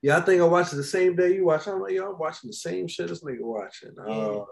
Yeah, 0.02 0.18
I 0.18 0.22
think 0.22 0.42
I 0.42 0.46
watched 0.46 0.74
it 0.74 0.78
the 0.78 0.84
same 0.84 1.16
day 1.16 1.36
you 1.36 1.46
watched. 1.46 1.68
I'm 1.68 1.82
like, 1.82 1.94
yo, 1.94 2.12
I'm 2.12 2.18
watching 2.18 2.50
the 2.50 2.56
same 2.56 2.88
shit 2.88 3.08
this 3.08 3.24
nigga 3.24 3.42
watching. 3.42 3.92
Yeah. 4.08 4.14
Uh, 4.14 4.46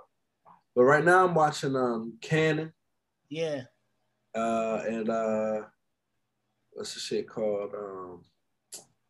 but 0.76 0.84
right 0.84 1.04
now 1.04 1.26
I'm 1.26 1.34
watching 1.34 1.76
um 1.76 2.18
Canon. 2.22 2.72
Yeah, 3.30 3.64
Uh, 4.36 4.82
and 4.88 5.10
uh, 5.10 5.62
what's 6.80 6.94
the 6.94 7.00
shit 7.02 7.28
called? 7.28 7.74
Um, 7.76 8.22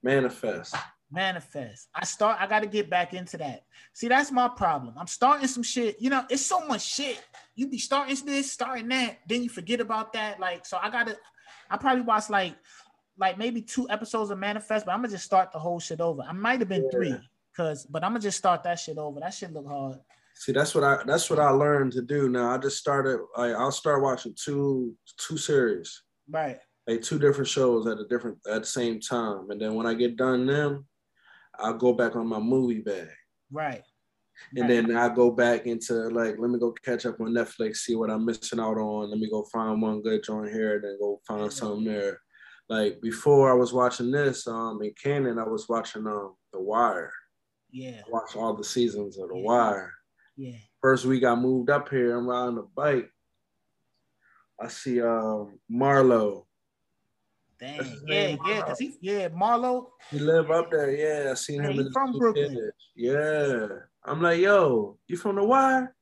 Manifest. 0.01 0.75
manifest. 1.11 1.87
I 1.93 2.03
start. 2.05 2.37
I 2.41 2.47
got 2.47 2.61
to 2.61 2.67
get 2.67 2.89
back 2.89 3.13
into 3.13 3.37
that. 3.37 3.65
See, 3.93 4.07
that's 4.07 4.31
my 4.31 4.47
problem. 4.47 4.95
I'm 4.97 5.05
starting 5.07 5.47
some 5.47 5.61
shit. 5.61 6.01
You 6.01 6.09
know, 6.09 6.25
it's 6.31 6.45
so 6.45 6.65
much 6.65 6.81
shit. 6.81 7.21
You 7.55 7.67
be 7.67 7.77
starting 7.77 8.15
this, 8.25 8.51
starting 8.51 8.87
that, 8.87 9.19
then 9.27 9.43
you 9.43 9.49
forget 9.49 9.81
about 9.81 10.13
that. 10.13 10.39
Like, 10.39 10.65
so 10.65 10.79
I 10.81 10.89
gotta. 10.89 11.15
I 11.69 11.77
probably 11.77 12.01
watched 12.01 12.31
like, 12.31 12.55
like 13.19 13.37
maybe 13.37 13.61
two 13.61 13.87
episodes 13.89 14.31
of 14.31 14.39
Manifest, 14.39 14.85
but 14.87 14.93
I'm 14.93 14.99
gonna 14.99 15.09
just 15.09 15.25
start 15.25 15.51
the 15.51 15.59
whole 15.59 15.79
shit 15.79 16.01
over. 16.01 16.23
I 16.23 16.31
might 16.33 16.59
have 16.61 16.69
been 16.69 16.85
Yeah. 16.85 16.89
three, 16.91 17.15
cause, 17.55 17.85
but 17.85 18.03
I'm 18.03 18.11
gonna 18.11 18.21
just 18.21 18.37
start 18.39 18.63
that 18.63 18.79
shit 18.79 18.97
over. 18.97 19.19
That 19.19 19.33
shit 19.35 19.53
look 19.53 19.67
hard. 19.67 19.99
See, 20.33 20.53
that's 20.53 20.73
what 20.73 20.83
I 20.85 21.03
that's 21.05 21.29
what 21.29 21.37
I 21.37 21.49
learned 21.49 21.91
to 21.93 22.01
do 22.01 22.29
now. 22.29 22.49
I 22.51 22.57
just 22.57 22.77
started 22.77 23.19
like 23.37 23.53
I'll 23.53 23.71
start 23.71 24.01
watching 24.01 24.33
two 24.33 24.95
two 25.17 25.37
series, 25.37 26.01
Right. 26.29 26.57
Like 26.89 27.01
two 27.03 27.19
different 27.19 27.47
shows 27.47 27.85
at 27.87 27.99
a 27.99 28.05
different 28.07 28.37
at 28.49 28.61
the 28.61 28.67
same 28.67 28.99
time. 28.99 29.51
And 29.51 29.61
then 29.61 29.75
when 29.75 29.85
I 29.85 29.93
get 29.93 30.17
done 30.17 30.45
them, 30.47 30.87
I'll 31.59 31.73
go 31.77 31.93
back 31.93 32.15
on 32.15 32.27
my 32.27 32.39
movie 32.39 32.79
bag. 32.81 33.09
Right. 33.51 33.83
And 34.55 34.61
Right. 34.61 34.87
then 34.87 34.95
I 34.95 35.13
go 35.13 35.29
back 35.31 35.65
into 35.67 35.93
like, 35.93 36.37
let 36.39 36.49
me 36.49 36.57
go 36.57 36.71
catch 36.83 37.05
up 37.05 37.19
on 37.19 37.27
Netflix, 37.27 37.77
see 37.77 37.95
what 37.95 38.09
I'm 38.09 38.25
missing 38.25 38.59
out 38.59 38.77
on. 38.77 39.09
Let 39.09 39.19
me 39.19 39.29
go 39.29 39.43
find 39.43 39.81
one 39.81 40.01
good 40.01 40.23
joint 40.23 40.51
here, 40.51 40.79
then 40.81 40.97
go 40.99 41.21
find 41.27 41.51
something 41.51 41.85
there. 41.85 42.19
Like 42.69 43.01
before 43.01 43.51
I 43.51 43.53
was 43.53 43.73
watching 43.73 44.09
this, 44.11 44.47
um 44.47 44.81
in 44.81 44.93
Canon, 45.01 45.37
I 45.39 45.43
was 45.43 45.67
watching 45.69 46.07
um 46.07 46.35
The 46.53 46.59
Wire. 46.61 47.11
Yeah. 47.71 48.01
I 48.07 48.09
watched 48.09 48.35
all 48.35 48.55
the 48.55 48.63
seasons 48.63 49.19
of 49.19 49.29
The 49.29 49.35
Yeah. 49.35 49.43
Wire. 49.43 49.93
Yeah. 50.37 50.57
First 50.81 51.05
week 51.05 51.23
I 51.23 51.35
moved 51.35 51.69
up 51.69 51.89
here, 51.89 52.17
I'm 52.17 52.27
riding 52.27 52.57
a 52.57 52.63
bike. 52.63 53.11
I 54.59 54.69
see 54.69 55.01
um 55.01 55.59
Marlo. 55.71 56.45
Dang. 57.60 57.98
Yeah. 58.07 58.27
name, 58.27 58.40
Yeah. 58.45 58.61
Cause 58.61 58.80
he. 58.80 58.98
Yeah. 59.02 59.30
Marlo. 59.30 59.88
He 60.11 60.19
live 60.19 60.49
up 60.49 60.72
there. 60.72 60.91
Yeah, 60.91 61.31
I 61.31 61.34
seen 61.36 61.57
Yeah, 61.61 61.68
him 61.69 61.73
he 61.73 61.80
in 61.81 61.91
from 61.91 62.14
two 62.14 62.19
Brooklyn. 62.19 62.53
kids. 62.56 62.72
Yeah. 62.95 63.68
I'm 64.06 64.22
like, 64.22 64.40
yo, 64.40 64.98
you 65.07 65.18
from 65.18 65.36
the 65.36 65.44
wire? 65.44 65.95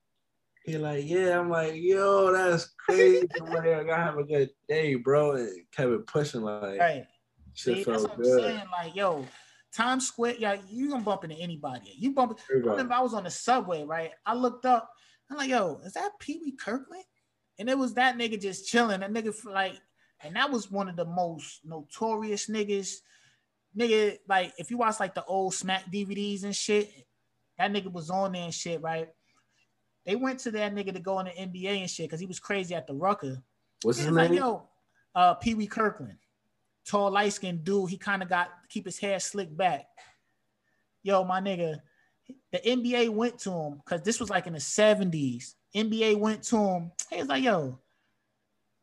He 0.63 0.77
like, 0.77 1.05
yeah. 1.07 1.39
I'm 1.39 1.49
like, 1.49 1.73
yo, 1.75 2.31
that's 2.31 2.73
crazy. 2.77 3.27
I'm 3.41 3.53
like, 3.53 3.67
I 3.67 3.83
gotta 3.83 4.03
have 4.03 4.17
a 4.17 4.23
good 4.23 4.49
day, 4.67 4.95
bro. 4.95 5.33
And 5.33 5.63
kept 5.71 6.07
pushing 6.07 6.41
like 6.41 6.79
Right. 6.79 7.05
shit 7.53 7.77
See, 7.77 7.83
that's 7.83 8.03
felt 8.05 8.17
what 8.17 8.27
I'm 8.27 8.39
saying. 8.43 8.61
Like, 8.71 8.95
yo, 8.95 9.25
Times 9.73 10.07
Square, 10.07 10.35
yeah, 10.39 10.57
you 10.69 10.89
gonna 10.89 11.03
bump 11.03 11.23
into 11.23 11.35
anybody. 11.37 11.93
You 11.97 12.13
bump. 12.13 12.39
I 12.49 12.53
remember 12.57 12.93
I 12.93 13.01
was 13.01 13.13
on 13.13 13.23
the 13.23 13.31
subway, 13.31 13.83
right? 13.83 14.11
I 14.25 14.35
looked 14.35 14.65
up. 14.65 14.89
I'm 15.29 15.37
like, 15.37 15.49
yo, 15.49 15.79
is 15.85 15.93
that 15.93 16.11
Pee 16.19 16.39
Wee 16.43 16.55
Kirkland? 16.55 17.03
And 17.59 17.69
it 17.69 17.77
was 17.77 17.95
that 17.95 18.17
nigga 18.17 18.39
just 18.39 18.67
chilling. 18.67 18.99
That 19.01 19.11
nigga 19.11 19.33
like, 19.45 19.73
and 20.23 20.35
that 20.35 20.51
was 20.51 20.71
one 20.71 20.89
of 20.89 20.95
the 20.95 21.05
most 21.05 21.61
notorious 21.63 22.47
niggas. 22.47 22.95
Nigga, 23.77 24.17
like, 24.27 24.53
if 24.57 24.71
you 24.71 24.77
watch 24.77 24.99
like 24.99 25.13
the 25.13 25.23
old 25.25 25.53
Smack 25.53 25.91
DVDs 25.91 26.43
and 26.43 26.55
shit, 26.55 26.91
that 27.57 27.71
nigga 27.71 27.91
was 27.91 28.09
on 28.09 28.31
there 28.31 28.43
and 28.43 28.53
shit, 28.53 28.81
right? 28.81 29.09
They 30.05 30.15
went 30.15 30.39
to 30.41 30.51
that 30.51 30.73
nigga 30.73 30.93
to 30.93 30.99
go 30.99 31.19
in 31.19 31.25
the 31.25 31.31
NBA 31.31 31.81
and 31.81 31.89
shit 31.89 32.07
because 32.07 32.19
he 32.19 32.25
was 32.25 32.39
crazy 32.39 32.73
at 32.73 32.87
the 32.87 32.93
Rucker. 32.93 33.43
What's 33.83 33.99
his 33.99 34.09
like, 34.09 34.31
name? 34.31 34.39
yo, 34.39 34.67
uh, 35.13 35.35
Pee 35.35 35.53
Wee 35.53 35.67
Kirkland, 35.67 36.17
tall, 36.85 37.11
light 37.11 37.33
skinned 37.33 37.63
dude. 37.63 37.89
He 37.89 37.97
kind 37.97 38.23
of 38.23 38.29
got 38.29 38.49
keep 38.69 38.85
his 38.85 38.97
hair 38.97 39.19
slicked 39.19 39.55
back. 39.55 39.85
Yo, 41.03 41.23
my 41.23 41.41
nigga, 41.41 41.79
the 42.51 42.59
NBA 42.59 43.09
went 43.09 43.37
to 43.39 43.51
him 43.51 43.81
because 43.83 44.01
this 44.01 44.19
was 44.19 44.29
like 44.29 44.47
in 44.47 44.53
the 44.53 44.59
70s. 44.59 45.53
NBA 45.75 46.17
went 46.17 46.43
to 46.43 46.57
him. 46.57 46.91
He 47.09 47.17
was 47.17 47.27
like, 47.27 47.43
yo, 47.43 47.79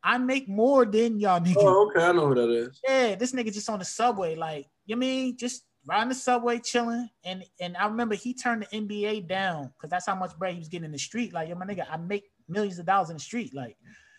I 0.06 0.18
make 0.18 0.48
more 0.48 0.84
than 0.84 1.18
y'all 1.18 1.40
niggas. 1.40 1.54
oh, 1.58 1.88
okay, 1.88 2.04
I 2.04 2.12
know 2.12 2.28
who 2.28 2.34
that 2.34 2.50
is. 2.50 2.78
Yeah, 2.86 3.14
this 3.14 3.32
nigga 3.32 3.52
just 3.52 3.70
on 3.70 3.78
the 3.78 3.84
subway, 3.86 4.36
like, 4.36 4.66
you 4.84 4.96
mean 4.96 5.36
just 5.38 5.64
riding 5.86 6.10
the 6.10 6.14
subway, 6.14 6.58
chilling. 6.58 7.08
And 7.24 7.42
and 7.58 7.74
I 7.76 7.86
remember 7.86 8.14
he 8.14 8.34
turned 8.34 8.62
the 8.70 8.76
NBA 8.76 9.26
down 9.26 9.70
because 9.74 9.88
that's 9.90 10.04
how 10.06 10.14
much 10.14 10.36
bread 10.38 10.52
he 10.52 10.58
was 10.58 10.68
getting 10.68 10.84
in 10.84 10.92
the 10.92 10.98
street. 10.98 11.32
Like, 11.32 11.48
yo, 11.48 11.54
my 11.54 11.64
nigga, 11.64 11.86
I 11.90 11.96
make 11.96 12.24
millions 12.48 12.78
of 12.78 12.84
dollars 12.86 13.08
in 13.08 13.16
the 13.16 13.22
street. 13.22 13.54
Like, 13.54 13.76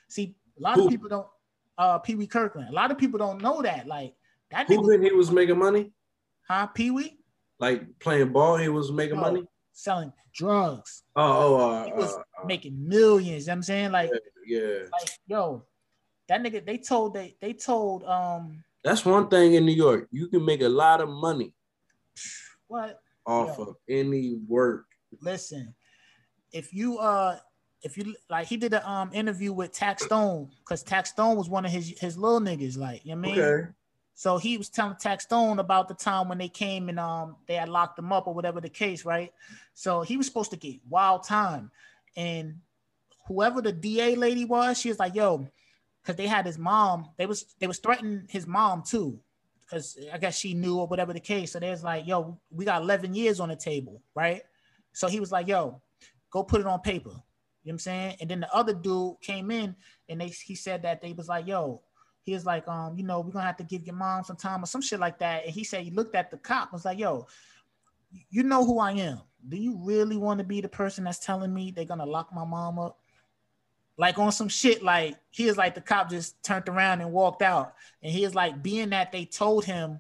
see, 0.09 0.35
a 0.57 0.61
lot 0.61 0.75
Who? 0.75 0.85
of 0.85 0.89
people 0.91 1.07
don't 1.09 1.27
uh 1.77 1.99
Pee 1.99 2.15
Wee 2.15 2.25
Kirkland. 2.27 2.69
A 2.69 2.73
lot 2.73 2.89
of 2.89 2.97
people 2.97 3.19
don't 3.19 3.41
know 3.41 3.61
that. 3.61 3.85
Like 3.85 4.15
that 4.51 4.65
Who 4.67 4.81
nigga, 4.81 5.03
he 5.03 5.11
was 5.11 5.29
making 5.31 5.59
money? 5.59 5.91
huh? 6.49 6.65
Pee 6.67 6.89
Wee 6.91 7.19
Like 7.59 7.99
playing 7.99 8.31
ball, 8.31 8.57
he 8.57 8.69
was 8.69 8.91
making 8.91 9.17
No. 9.17 9.21
money. 9.21 9.43
selling 9.71 10.11
drugs, 10.33 11.03
Oh, 11.15 11.21
oh, 11.55 11.69
uh, 11.69 11.85
He 11.85 11.93
was 11.93 12.13
uh, 12.13 12.19
uh, 12.19 12.45
making 12.47 12.75
millions. 12.87 13.43
You 13.43 13.47
know 13.47 13.51
what 13.51 13.55
I'm 13.57 13.63
saying? 13.63 13.91
Like, 13.91 14.09
yeah. 14.47 14.83
like, 14.91 15.09
yo, 15.27 15.63
that 16.27 16.41
nigga, 16.41 16.65
they 16.65 16.77
told 16.77 17.13
they 17.13 17.35
they 17.41 17.53
told 17.53 18.03
um 18.03 18.63
That's 18.83 19.05
one 19.05 19.27
thing 19.27 19.53
in 19.53 19.65
New 19.65 19.73
York. 19.73 20.07
You 20.11 20.27
can 20.27 20.43
make 20.45 20.61
a 20.61 20.69
lot 20.69 21.01
of 21.01 21.09
money 21.09 21.53
what 22.67 22.99
off 23.25 23.57
Yeah. 23.57 23.65
of 23.65 23.75
any 23.89 24.35
work. 24.47 24.85
listen, 25.21 25.75
if 26.51 26.73
you 26.73 26.97
uh 26.99 27.37
if 27.81 27.97
you 27.97 28.15
like 28.29 28.47
he 28.47 28.57
did 28.57 28.73
an 28.73 28.81
um 28.83 29.11
interview 29.13 29.53
with 29.53 29.71
Tax 29.71 30.05
Stone 30.05 30.49
because 30.59 30.83
Tax 30.83 31.11
Stone 31.11 31.37
was 31.37 31.49
one 31.49 31.65
of 31.65 31.71
his 31.71 31.97
his 31.99 32.17
little 32.17 32.39
niggas, 32.41 32.77
like 32.77 33.05
you 33.05 33.15
know 33.15 33.21
what 33.21 33.29
I 33.29 33.35
mean? 33.35 33.43
Okay. 33.43 33.67
So 34.17 34.37
he 34.37 34.57
was 34.57 34.69
telling 34.69 34.95
Tax 34.95 35.25
Stone 35.25 35.59
about 35.59 35.89
the 35.89 35.93
time 35.93 36.29
when 36.29 36.37
they 36.37 36.47
came 36.47 36.89
and 36.89 36.99
um 36.99 37.35
they 37.47 37.55
had 37.55 37.69
locked 37.69 37.99
him 37.99 38.11
up 38.13 38.27
or 38.27 38.33
whatever 38.33 38.61
the 38.61 38.69
case, 38.69 39.05
right? 39.05 39.31
So 39.73 40.01
he 40.01 40.17
was 40.17 40.25
supposed 40.25 40.51
to 40.51 40.57
get 40.57 40.79
wild 40.89 41.23
time, 41.23 41.69
and 42.15 42.61
whoever 43.27 43.61
the 43.61 43.73
DA 43.73 44.15
lady 44.15 44.45
was, 44.45 44.79
she 44.79 44.89
was 44.89 44.99
like, 44.99 45.15
"Yo," 45.15 45.47
because 46.05 46.17
they 46.17 46.27
had 46.27 46.45
his 46.45 46.59
mom. 46.59 47.09
They 47.17 47.25
was 47.25 47.55
they 47.59 47.67
was 47.67 47.79
threatening 47.79 48.27
his 48.29 48.45
mom 48.45 48.83
too, 48.83 49.19
because 49.61 49.97
I 50.13 50.17
guess 50.19 50.37
she 50.37 50.53
knew 50.53 50.77
or 50.77 50.87
whatever 50.87 51.13
the 51.13 51.19
case. 51.19 51.53
So 51.53 51.59
there's 51.59 51.83
like, 51.83 52.05
"Yo, 52.05 52.39
we 52.51 52.65
got 52.65 52.83
11 52.83 53.15
years 53.15 53.39
on 53.39 53.49
the 53.49 53.55
table, 53.55 54.01
right?" 54.13 54.43
So 54.93 55.07
he 55.07 55.19
was 55.19 55.31
like, 55.31 55.47
"Yo, 55.47 55.81
go 56.29 56.43
put 56.43 56.61
it 56.61 56.67
on 56.67 56.81
paper." 56.81 57.09
You 57.65 57.71
know 57.71 57.73
what 57.73 57.73
I'm 57.73 57.79
saying? 57.79 58.17
And 58.21 58.29
then 58.29 58.39
the 58.41 58.55
other 58.55 58.75
dude 58.75 59.19
came 59.21 59.49
in 59.49 59.75
and 60.07 60.21
they 60.21 60.27
he 60.27 60.53
said 60.53 60.83
that 60.83 61.01
they 61.01 61.13
was 61.13 61.27
like, 61.27 61.47
yo, 61.47 61.81
he 62.21 62.33
was 62.33 62.45
like, 62.45 62.67
um, 62.67 62.95
you 62.95 63.03
know, 63.03 63.21
we're 63.21 63.31
gonna 63.31 63.45
have 63.45 63.57
to 63.57 63.63
give 63.63 63.87
your 63.87 63.95
mom 63.95 64.23
some 64.23 64.35
time 64.35 64.63
or 64.63 64.67
some 64.67 64.83
shit 64.83 64.99
like 64.99 65.17
that. 65.19 65.45
And 65.45 65.53
he 65.53 65.63
said 65.63 65.83
he 65.83 65.89
looked 65.89 66.15
at 66.15 66.29
the 66.29 66.37
cop 66.37 66.71
was 66.71 66.85
like, 66.85 66.99
yo, 66.99 67.25
you 68.29 68.43
know 68.43 68.63
who 68.63 68.77
I 68.77 68.91
am. 68.91 69.21
Do 69.49 69.57
you 69.57 69.79
really 69.83 70.15
want 70.15 70.37
to 70.39 70.43
be 70.43 70.61
the 70.61 70.69
person 70.69 71.03
that's 71.03 71.17
telling 71.17 71.51
me 71.51 71.71
they're 71.71 71.85
gonna 71.85 72.05
lock 72.05 72.31
my 72.31 72.45
mom 72.45 72.77
up? 72.77 72.99
Like 73.97 74.19
on 74.19 74.31
some 74.31 74.49
shit, 74.49 74.83
like 74.83 75.17
he 75.31 75.47
is 75.47 75.57
like 75.57 75.75
the 75.75 75.81
cop 75.81 76.09
just 76.09 76.41
turned 76.43 76.67
around 76.67 77.01
and 77.01 77.11
walked 77.11 77.41
out. 77.41 77.73
And 78.03 78.11
he 78.11 78.23
is 78.23 78.35
like, 78.35 78.61
being 78.61 78.89
that 78.89 79.11
they 79.11 79.25
told 79.25 79.65
him, 79.65 79.99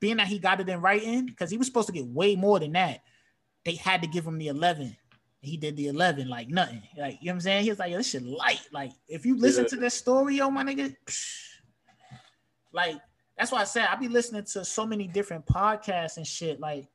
being 0.00 0.18
that 0.18 0.26
he 0.26 0.38
got 0.38 0.60
it 0.60 0.68
in 0.68 0.80
writing, 0.80 1.26
because 1.26 1.50
he 1.50 1.56
was 1.56 1.66
supposed 1.66 1.86
to 1.86 1.92
get 1.92 2.06
way 2.06 2.36
more 2.36 2.58
than 2.58 2.72
that, 2.72 3.02
they 3.64 3.76
had 3.76 4.02
to 4.02 4.08
give 4.08 4.26
him 4.26 4.38
the 4.38 4.48
11 4.48 4.96
he 5.42 5.56
did 5.56 5.76
the 5.76 5.88
11 5.88 6.28
like 6.28 6.48
nothing. 6.48 6.82
Like, 6.96 7.18
you 7.20 7.26
know 7.26 7.32
what 7.32 7.34
I'm 7.34 7.40
saying? 7.40 7.64
He 7.64 7.70
was 7.70 7.78
like, 7.78 7.90
yo, 7.90 7.98
this 7.98 8.10
shit 8.10 8.22
light. 8.22 8.60
Like, 8.72 8.92
if 9.08 9.26
you 9.26 9.36
listen 9.36 9.64
yeah. 9.64 9.70
to 9.70 9.76
this 9.76 9.94
story, 9.94 10.36
yo, 10.36 10.48
my 10.50 10.62
nigga, 10.62 10.94
psh, 11.04 11.42
like, 12.72 12.96
that's 13.36 13.50
why 13.50 13.60
I 13.60 13.64
said 13.64 13.88
I 13.90 13.96
be 13.96 14.08
listening 14.08 14.44
to 14.44 14.64
so 14.64 14.86
many 14.86 15.08
different 15.08 15.44
podcasts 15.46 16.16
and 16.16 16.26
shit. 16.26 16.60
Like, 16.60 16.86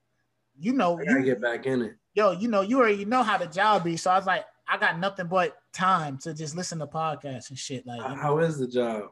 you 0.58 0.72
know, 0.74 0.98
I 0.98 1.04
gotta 1.04 1.20
you, 1.20 1.26
get 1.26 1.42
back 1.42 1.66
in 1.66 1.82
it. 1.82 1.96
Yo, 2.14 2.32
you 2.32 2.48
know, 2.48 2.62
you 2.62 2.80
already 2.80 3.04
know 3.04 3.22
how 3.22 3.38
the 3.38 3.48
job 3.48 3.84
be. 3.84 3.98
So 3.98 4.12
I 4.12 4.18
was 4.18 4.26
like, 4.26 4.46
I 4.70 4.78
got 4.78 5.00
nothing 5.00 5.28
but 5.28 5.58
time 5.74 6.18
to 6.20 6.34
just 6.34 6.56
listen 6.56 6.80
to 6.80 6.88
podcasts 6.88 7.50
and 7.50 7.58
shit. 7.58 7.86
Like, 7.86 8.02
how 8.02 8.40
is 8.40 8.58
the 8.58 8.68
job? 8.68 9.10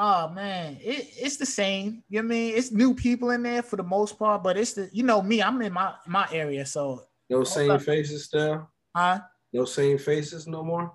Oh 0.00 0.28
man, 0.28 0.78
it, 0.80 1.08
it's 1.16 1.38
the 1.38 1.46
same. 1.46 2.04
You 2.08 2.22
know 2.22 2.26
I 2.26 2.28
mean? 2.28 2.54
It's 2.56 2.70
new 2.70 2.94
people 2.94 3.30
in 3.30 3.42
there 3.42 3.62
for 3.62 3.76
the 3.76 3.82
most 3.82 4.16
part, 4.18 4.44
but 4.44 4.56
it's 4.56 4.74
the 4.74 4.88
you 4.92 5.02
know 5.02 5.20
me, 5.20 5.42
I'm 5.42 5.60
in 5.60 5.72
my 5.72 5.94
my 6.06 6.28
area, 6.32 6.64
so 6.64 7.02
no 7.28 7.42
same 7.44 7.72
up. 7.72 7.82
faces 7.82 8.24
still? 8.24 8.68
Huh? 8.94 9.20
No 9.52 9.64
same 9.64 9.98
faces 9.98 10.46
no 10.46 10.62
more? 10.62 10.92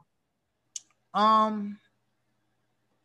Um 1.13 1.77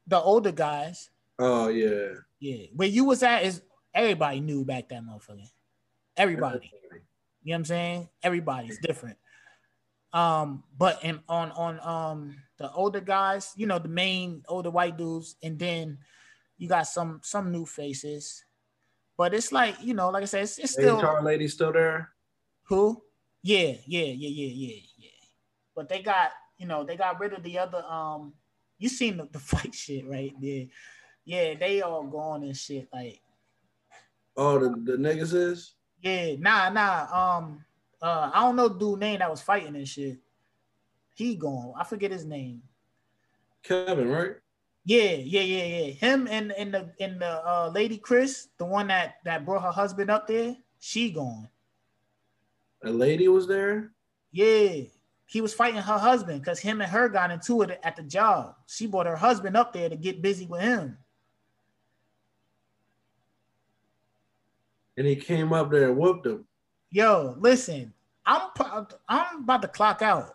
the 0.06 0.20
older 0.20 0.52
guys. 0.52 1.10
Oh 1.39 1.69
yeah. 1.69 2.15
Yeah. 2.39 2.66
Where 2.74 2.89
you 2.89 3.05
was 3.05 3.24
at 3.24 3.44
is 3.44 3.62
everybody 3.93 4.39
knew 4.40 4.65
back 4.65 4.89
that 4.90 5.02
motherfucker. 5.02 5.51
Everybody. 6.16 6.70
You 7.43 7.51
know 7.51 7.55
what 7.55 7.56
I'm 7.56 7.65
saying? 7.65 8.09
Everybody's 8.23 8.78
different. 8.78 9.16
Um, 10.12 10.64
but 10.76 11.05
in 11.05 11.20
on 11.28 11.51
on 11.52 11.80
um 11.80 12.36
the 12.59 12.72
older 12.72 13.01
guys, 13.01 13.52
you 13.56 13.66
know, 13.66 13.78
the 13.78 13.89
main 13.89 14.43
older 14.48 14.70
white 14.70 14.97
dudes, 14.97 15.36
and 15.43 15.59
then 15.59 15.98
you 16.56 16.68
got 16.68 16.86
some 16.86 17.20
some 17.22 17.52
new 17.52 17.66
faces. 17.66 18.44
But 19.16 19.35
it's 19.35 19.51
like, 19.52 19.76
you 19.82 19.94
know, 19.94 20.10
like 20.10 20.22
I 20.22 20.26
said, 20.26 20.44
it's, 20.44 20.59
it's 20.59 20.72
still 20.72 21.01
HR 21.01 21.22
lady 21.22 21.48
still 21.48 21.72
there. 21.72 22.10
Who? 22.68 23.02
Yeah, 23.43 23.74
yeah, 23.86 24.05
yeah, 24.05 24.28
yeah, 24.28 24.52
yeah, 24.55 24.80
yeah. 24.97 25.10
But 25.74 25.89
they 25.89 26.02
got, 26.02 26.30
you 26.56 26.66
know, 26.66 26.85
they 26.85 26.97
got 26.97 27.18
rid 27.18 27.32
of 27.32 27.43
the 27.43 27.59
other 27.59 27.85
um 27.85 28.35
you 28.78 28.89
seen 28.89 29.16
the, 29.16 29.28
the 29.30 29.39
fight 29.51 29.74
shit, 29.74 30.06
right? 30.09 30.32
Yeah. 30.40 30.64
Yeah, 31.24 31.55
they 31.55 31.82
all 31.82 32.05
gone 32.05 32.43
and 32.44 32.56
shit. 32.56 32.89
Like 32.93 33.20
Oh, 34.36 34.59
the, 34.59 34.68
the 34.68 34.97
niggas 34.97 35.35
is? 35.35 35.74
Yeah, 36.01 36.36
nah, 36.39 36.70
nah. 36.70 37.09
Um 37.10 37.64
uh, 38.01 38.31
I 38.33 38.41
don't 38.41 38.57
know 38.57 38.69
dude 38.69 39.01
name 39.01 39.19
that 39.19 39.31
was 39.31 39.43
fighting 39.43 39.75
and 39.75 39.89
shit. 39.89 40.19
He 41.15 41.35
gone. 41.35 41.75
I 41.77 41.85
forget 41.85 42.12
his 42.12 42.25
name. 42.25 42.62
Kevin, 43.62 44.09
right? 44.09 44.37
Yeah, 44.85 45.12
yeah, 45.12 45.41
yeah, 45.41 45.65
yeah. 45.65 45.91
Him 45.93 46.29
and 46.31 46.53
and 46.53 46.73
the 46.73 46.93
and 47.01 47.20
the 47.20 47.47
uh, 47.47 47.70
lady 47.75 47.99
Chris, 47.99 48.49
the 48.57 48.65
one 48.65 48.87
that 48.89 49.16
that 49.25 49.45
brought 49.45 49.62
her 49.62 49.73
husband 49.73 50.11
up 50.11 50.27
there, 50.27 50.57
she 50.79 51.11
gone. 51.11 51.49
A 52.85 52.91
lady 52.91 53.27
was 53.29 53.47
there. 53.47 53.91
Yeah, 54.31 54.85
he 55.27 55.41
was 55.41 55.53
fighting 55.53 55.81
her 55.81 55.99
husband 55.99 56.41
because 56.41 56.61
him 56.61 56.81
and 56.81 56.91
her 56.91 57.09
got 57.09 57.31
into 57.31 57.61
it 57.62 57.81
at 57.83 57.97
the 57.97 58.03
job. 58.03 58.55
She 58.66 58.87
brought 58.87 59.07
her 59.07 59.16
husband 59.16 59.57
up 59.57 59.73
there 59.73 59.89
to 59.89 59.97
get 59.97 60.23
busy 60.23 60.47
with 60.47 60.62
him. 60.62 60.97
And 64.97 65.07
he 65.07 65.16
came 65.16 65.53
up 65.53 65.70
there 65.70 65.91
and 65.91 65.99
whooped 65.99 66.27
him 66.27 66.48
yo, 66.90 67.36
listen, 67.39 67.93
I'm 68.24 68.51
I'm 69.09 69.43
about 69.43 69.62
to 69.62 69.69
clock 69.69 70.02
out. 70.02 70.35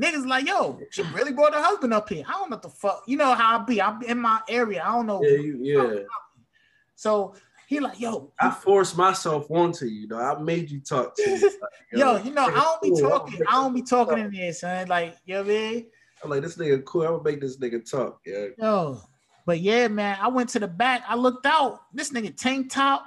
Niggas 0.00 0.26
like, 0.26 0.46
yo, 0.46 0.78
she 0.90 1.02
really 1.02 1.32
brought 1.32 1.54
her 1.54 1.62
husband 1.62 1.92
up 1.92 2.08
here. 2.08 2.24
I 2.28 2.32
don't 2.32 2.50
know 2.50 2.56
what 2.56 2.62
the 2.62 2.68
fuck. 2.68 3.02
You 3.06 3.16
know 3.16 3.34
how 3.34 3.58
I 3.58 3.64
be. 3.64 3.82
I'm 3.82 4.00
in 4.02 4.18
my 4.18 4.40
area. 4.48 4.82
I 4.84 4.92
don't 4.92 5.06
know. 5.06 5.22
Yeah, 5.22 5.38
you, 5.38 5.58
yeah. 5.60 6.02
So 6.94 7.34
he 7.66 7.80
like, 7.80 7.98
yo. 7.98 8.32
I 8.40 8.50
forced 8.50 8.96
myself 8.96 9.50
onto 9.50 9.86
you, 9.86 10.06
though. 10.06 10.20
I 10.20 10.40
made 10.40 10.70
you 10.70 10.80
talk 10.80 11.16
to 11.16 11.26
me. 11.26 11.40
Like, 11.42 11.52
yo, 11.92 12.16
yo, 12.16 12.22
you 12.22 12.30
know, 12.32 12.46
I 12.46 12.60
don't 12.60 12.82
be 12.82 13.00
talking. 13.00 13.40
I 13.48 13.52
don't 13.52 13.74
be 13.74 13.82
talking 13.82 14.18
in 14.18 14.30
there, 14.30 14.52
son. 14.52 14.86
Like, 14.86 15.16
you 15.26 15.34
know 15.34 15.42
what 15.42 15.50
I 15.50 15.54
mean? 15.54 15.86
I'm 16.22 16.30
like, 16.30 16.42
this 16.42 16.56
nigga 16.56 16.84
cool. 16.84 17.02
I'm 17.02 17.12
gonna 17.14 17.24
make 17.24 17.40
this 17.40 17.58
nigga 17.58 17.88
talk. 17.88 18.20
Yeah. 18.24 18.46
Yo, 18.56 19.00
but 19.46 19.58
yeah, 19.58 19.88
man. 19.88 20.16
I 20.20 20.28
went 20.28 20.48
to 20.50 20.60
the 20.60 20.68
back. 20.68 21.02
I 21.08 21.16
looked 21.16 21.44
out. 21.44 21.80
This 21.92 22.12
nigga 22.12 22.36
tank 22.36 22.70
top 22.70 23.04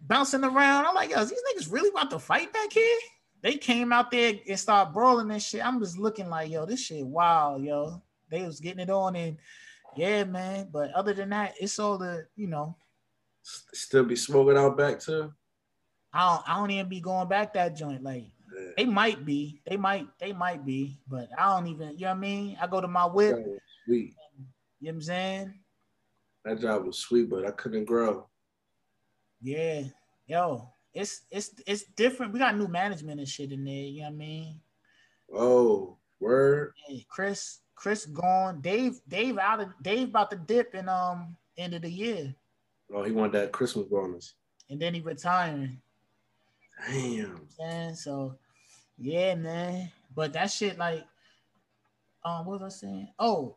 bouncing 0.00 0.44
around. 0.44 0.86
I'm 0.86 0.94
like, 0.94 1.10
yo, 1.10 1.24
these 1.24 1.32
niggas 1.32 1.72
really 1.72 1.90
about 1.90 2.10
to 2.10 2.18
fight 2.18 2.52
back 2.52 2.72
here? 2.72 2.98
They 3.42 3.56
came 3.56 3.92
out 3.92 4.10
there 4.10 4.34
and 4.48 4.58
started 4.58 4.92
brawling 4.92 5.30
and 5.30 5.42
shit. 5.42 5.64
I'm 5.64 5.80
just 5.80 5.98
looking 5.98 6.28
like, 6.28 6.50
yo, 6.50 6.66
this 6.66 6.80
shit 6.84 7.06
wild, 7.06 7.62
yo. 7.62 8.02
They 8.30 8.42
was 8.42 8.60
getting 8.60 8.80
it 8.80 8.90
on 8.90 9.16
and 9.16 9.38
yeah, 9.96 10.24
man. 10.24 10.68
But 10.72 10.92
other 10.92 11.14
than 11.14 11.30
that, 11.30 11.54
it's 11.58 11.78
all 11.78 11.98
the, 11.98 12.26
you 12.36 12.46
know. 12.46 12.76
Still 13.42 14.04
be 14.04 14.16
smoking 14.16 14.56
out 14.56 14.76
back 14.76 15.00
too. 15.00 15.32
I 16.12 16.28
don't 16.28 16.48
I 16.48 16.58
don't 16.58 16.70
even 16.70 16.88
be 16.88 17.00
going 17.00 17.28
back 17.28 17.54
that 17.54 17.76
joint. 17.76 18.02
Like 18.02 18.24
yeah. 18.54 18.70
they 18.76 18.84
might 18.84 19.24
be, 19.24 19.62
they 19.66 19.76
might, 19.76 20.06
they 20.18 20.32
might 20.32 20.64
be, 20.64 20.98
but 21.08 21.28
I 21.38 21.56
don't 21.56 21.66
even, 21.68 21.92
you 21.92 22.04
know 22.04 22.08
what 22.08 22.16
I 22.16 22.20
mean? 22.20 22.58
I 22.60 22.66
go 22.66 22.80
to 22.80 22.88
my 22.88 23.06
whip. 23.06 23.36
Sweet. 23.86 24.14
You 24.80 24.86
know 24.86 24.88
what 24.88 24.90
I'm 24.92 25.02
saying? 25.02 25.54
That 26.44 26.60
job 26.60 26.84
was 26.84 26.98
sweet, 26.98 27.30
but 27.30 27.46
I 27.46 27.50
couldn't 27.50 27.84
grow. 27.84 28.26
Yeah, 29.42 29.82
yo, 30.26 30.68
it's 30.92 31.22
it's 31.30 31.54
it's 31.66 31.84
different. 31.84 32.32
We 32.32 32.38
got 32.38 32.56
new 32.56 32.68
management 32.68 33.20
and 33.20 33.28
shit 33.28 33.52
in 33.52 33.64
there. 33.64 33.74
You 33.74 34.00
know 34.00 34.06
what 34.08 34.12
I 34.12 34.16
mean? 34.16 34.60
Oh, 35.34 35.96
word. 36.18 36.74
Hey, 36.86 37.06
Chris, 37.08 37.60
Chris 37.74 38.06
gone. 38.06 38.60
Dave, 38.60 39.00
Dave 39.08 39.38
out 39.38 39.60
of 39.60 39.68
Dave 39.82 40.08
about 40.08 40.30
to 40.30 40.36
dip 40.36 40.74
in 40.74 40.88
um 40.88 41.36
end 41.56 41.74
of 41.74 41.82
the 41.82 41.90
year. 41.90 42.34
Oh, 42.92 43.02
he 43.02 43.12
wanted 43.12 43.32
that 43.32 43.52
Christmas 43.52 43.86
bonus. 43.86 44.34
And 44.68 44.80
then 44.80 44.94
he 44.94 45.00
retiring. 45.00 45.80
Damn. 46.88 47.46
And 47.60 47.96
so, 47.96 48.36
yeah, 48.98 49.34
man. 49.34 49.90
But 50.14 50.32
that 50.32 50.50
shit, 50.50 50.78
like, 50.78 51.04
um, 52.24 52.46
what 52.46 52.60
was 52.60 52.74
I 52.74 52.76
saying? 52.86 53.08
Oh, 53.18 53.56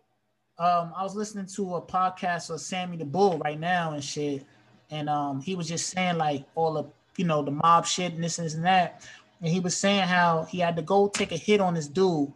um, 0.59 0.93
I 0.95 1.03
was 1.03 1.15
listening 1.15 1.47
to 1.55 1.75
a 1.75 1.81
podcast 1.81 2.51
of 2.51 2.61
Sammy 2.61 2.97
the 2.97 3.05
Bull 3.05 3.39
right 3.39 3.59
now 3.59 3.93
and 3.93 4.03
shit 4.03 4.45
and 4.93 5.09
um, 5.09 5.41
he 5.41 5.55
was 5.55 5.67
just 5.67 5.89
saying 5.89 6.17
like 6.17 6.45
all 6.55 6.73
the 6.73 6.85
you 7.17 7.25
know 7.25 7.41
the 7.41 7.51
mob 7.51 7.85
shit 7.85 8.13
and 8.13 8.23
this 8.23 8.37
and 8.37 8.63
that, 8.63 9.01
and 9.41 9.49
he 9.49 9.59
was 9.59 9.75
saying 9.75 10.03
how 10.03 10.43
he 10.43 10.59
had 10.59 10.75
to 10.75 10.81
go 10.81 11.07
take 11.07 11.31
a 11.31 11.37
hit 11.37 11.59
on 11.59 11.73
this 11.73 11.87
dude, 11.87 12.31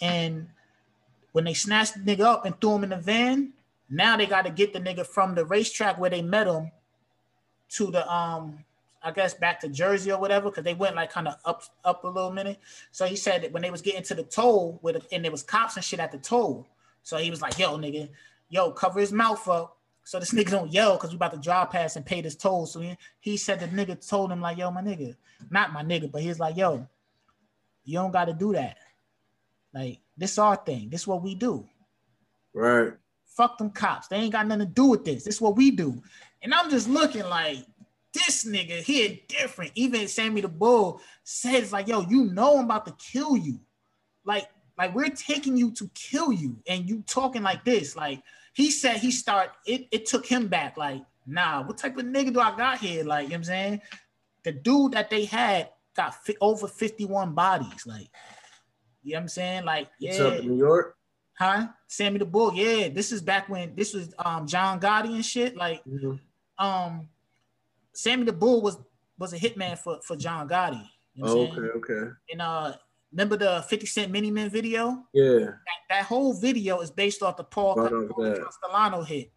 and 0.00 0.46
when 1.32 1.44
they 1.44 1.54
snatched 1.54 1.94
the 1.94 2.16
nigga 2.16 2.24
up 2.24 2.44
and 2.44 2.58
threw 2.60 2.76
him 2.76 2.84
in 2.84 2.90
the 2.90 2.96
van, 2.96 3.52
now 3.88 4.16
they 4.16 4.26
got 4.26 4.44
to 4.44 4.50
get 4.50 4.72
the 4.72 4.80
nigga 4.80 5.06
from 5.06 5.34
the 5.34 5.44
racetrack 5.44 5.98
where 5.98 6.10
they 6.10 6.22
met 6.22 6.46
him 6.46 6.70
to 7.70 7.90
the 7.90 8.08
um 8.12 8.64
I 9.02 9.12
guess 9.12 9.32
back 9.32 9.60
to 9.60 9.68
Jersey 9.68 10.12
or 10.12 10.20
whatever, 10.20 10.50
because 10.50 10.64
they 10.64 10.74
went 10.74 10.94
like 10.94 11.10
kind 11.10 11.26
of 11.26 11.36
up 11.44 11.64
up 11.84 12.04
a 12.04 12.08
little 12.08 12.30
minute. 12.30 12.58
So 12.92 13.06
he 13.06 13.16
said 13.16 13.42
that 13.42 13.52
when 13.52 13.62
they 13.62 13.70
was 13.70 13.82
getting 13.82 14.02
to 14.04 14.14
the 14.14 14.22
toll 14.22 14.78
with 14.82 15.06
and 15.10 15.24
there 15.24 15.32
was 15.32 15.42
cops 15.42 15.76
and 15.76 15.84
shit 15.84 16.00
at 16.00 16.12
the 16.12 16.18
toll. 16.18 16.68
So 17.02 17.16
he 17.16 17.30
was 17.30 17.40
like, 17.40 17.58
yo, 17.58 17.76
nigga, 17.78 18.08
yo, 18.50 18.70
cover 18.70 19.00
his 19.00 19.12
mouth 19.12 19.48
up. 19.48 19.76
So 20.10 20.18
this 20.18 20.32
nigga 20.32 20.50
don't 20.50 20.72
yell 20.72 20.96
because 20.96 21.10
we 21.10 21.14
about 21.14 21.30
to 21.34 21.38
drive 21.38 21.70
past 21.70 21.94
and 21.94 22.04
pay 22.04 22.20
this 22.20 22.34
toll. 22.34 22.66
So 22.66 22.80
he, 22.80 22.96
he 23.20 23.36
said 23.36 23.60
the 23.60 23.68
nigga 23.68 24.04
told 24.08 24.32
him 24.32 24.40
like, 24.40 24.58
yo, 24.58 24.68
my 24.72 24.82
nigga, 24.82 25.14
not 25.50 25.72
my 25.72 25.84
nigga, 25.84 26.10
but 26.10 26.20
he's 26.20 26.40
like, 26.40 26.56
yo, 26.56 26.84
you 27.84 27.94
don't 27.94 28.10
got 28.10 28.24
to 28.24 28.32
do 28.32 28.52
that. 28.54 28.76
Like 29.72 30.00
this 30.16 30.36
our 30.36 30.56
thing. 30.56 30.90
This 30.90 31.02
is 31.02 31.06
what 31.06 31.22
we 31.22 31.36
do. 31.36 31.64
Right. 32.52 32.92
Fuck 33.36 33.58
them 33.58 33.70
cops. 33.70 34.08
They 34.08 34.16
ain't 34.16 34.32
got 34.32 34.48
nothing 34.48 34.66
to 34.66 34.74
do 34.74 34.86
with 34.86 35.04
this. 35.04 35.22
This 35.22 35.36
is 35.36 35.40
what 35.40 35.54
we 35.54 35.70
do. 35.70 36.02
And 36.42 36.52
I'm 36.52 36.70
just 36.70 36.88
looking 36.88 37.26
like 37.26 37.58
this 38.12 38.44
nigga 38.44 38.82
here 38.82 39.16
different. 39.28 39.70
Even 39.76 40.08
Sammy 40.08 40.40
the 40.40 40.48
Bull 40.48 41.00
says 41.22 41.72
like, 41.72 41.86
yo, 41.86 42.00
you 42.00 42.24
know 42.24 42.58
I'm 42.58 42.64
about 42.64 42.84
to 42.86 42.96
kill 43.12 43.36
you. 43.36 43.60
Like 44.24 44.48
Like 44.76 44.92
we're 44.92 45.10
taking 45.10 45.56
you 45.56 45.70
to 45.72 45.88
kill 45.94 46.32
you, 46.32 46.56
and 46.66 46.88
you 46.88 47.04
talking 47.06 47.42
like 47.42 47.64
this. 47.64 47.94
Like 47.94 48.22
he 48.52 48.70
said, 48.70 48.96
he 48.96 49.10
start. 49.10 49.50
It 49.66 49.88
it 49.90 50.06
took 50.06 50.26
him 50.26 50.48
back. 50.48 50.76
Like 50.76 51.02
nah, 51.26 51.62
what 51.62 51.78
type 51.78 51.96
of 51.96 52.04
nigga 52.04 52.32
do 52.32 52.40
I 52.40 52.56
got 52.56 52.78
here? 52.78 53.04
Like 53.04 53.24
you 53.24 53.28
know 53.30 53.34
what 53.34 53.38
I'm 53.38 53.44
saying, 53.44 53.80
the 54.44 54.52
dude 54.52 54.92
that 54.92 55.10
they 55.10 55.24
had 55.24 55.70
got 55.96 56.14
fi- 56.24 56.36
over 56.40 56.66
51 56.66 57.34
bodies. 57.34 57.86
Like 57.86 58.08
you 59.02 59.12
know 59.12 59.18
what 59.18 59.22
I'm 59.22 59.28
saying? 59.28 59.64
Like 59.64 59.88
yeah, 59.98 60.24
What's 60.24 60.38
up 60.38 60.44
New 60.44 60.56
York? 60.56 60.96
huh? 61.38 61.68
Sammy 61.86 62.18
the 62.18 62.26
Bull. 62.26 62.52
Yeah, 62.54 62.88
this 62.88 63.12
is 63.12 63.22
back 63.22 63.48
when 63.48 63.74
this 63.74 63.94
was 63.94 64.14
um 64.18 64.46
John 64.46 64.80
Gotti 64.80 65.14
and 65.14 65.24
shit. 65.24 65.56
Like 65.56 65.82
um 66.58 67.08
Sammy 67.94 68.24
the 68.24 68.32
Bull 68.32 68.60
was 68.62 68.78
was 69.18 69.32
a 69.32 69.38
hitman 69.38 69.78
for 69.78 70.00
for 70.02 70.16
John 70.16 70.48
Gotti. 70.48 70.84
You 71.14 71.24
know 71.24 71.36
what 71.36 71.58
I'm 71.58 71.64
okay, 71.64 71.78
okay. 71.78 72.10
And 72.30 72.42
uh 72.42 72.74
remember 73.12 73.36
the 73.36 73.64
50 73.68 73.86
Cent 73.86 74.12
Many 74.12 74.30
Men 74.30 74.50
video? 74.50 75.04
Yeah. 75.12 75.38
That, 75.38 75.80
that 75.88 76.04
whole 76.04 76.34
video 76.34 76.80
is 76.80 76.90
based 76.90 77.22
off 77.22 77.36
the 77.36 77.44
Paul 77.44 77.76
Right 77.76 77.92
off 77.92 78.10
Paul 78.10 78.24
that. 78.24 78.44
Castellano 78.44 79.02
hit. 79.02 79.32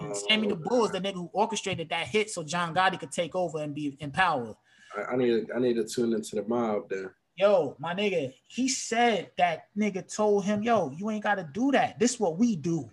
And 0.00 0.12
oh, 0.12 0.14
Sammy 0.28 0.48
the 0.48 0.54
Oh, 0.54 0.62
Bull 0.68 0.84
is 0.86 0.90
the 0.90 1.00
nigga 1.00 1.14
who 1.14 1.30
orchestrated 1.32 1.88
that 1.90 2.06
hit 2.08 2.30
so 2.30 2.42
John 2.42 2.74
Gotti 2.74 2.98
could 2.98 3.12
take 3.12 3.34
over 3.34 3.58
and 3.58 3.74
be 3.74 3.96
in 4.00 4.10
power. 4.10 4.54
I, 4.96 5.12
I 5.12 5.16
need 5.16 5.50
I 5.54 5.58
need 5.58 5.74
to 5.74 5.84
tune 5.84 6.12
into 6.12 6.36
the 6.36 6.42
mob 6.42 6.88
then. 6.88 7.10
Yo, 7.36 7.76
my 7.78 7.94
nigga, 7.94 8.32
he 8.48 8.66
said 8.68 9.30
that 9.36 9.68
nigga 9.76 10.12
told 10.12 10.44
him, 10.44 10.62
yo, 10.62 10.90
you 10.96 11.10
ain't 11.10 11.22
gotta 11.22 11.48
do 11.52 11.70
that. 11.72 11.98
This 11.98 12.14
is 12.14 12.20
what 12.20 12.38
we 12.38 12.56
do. 12.56 12.90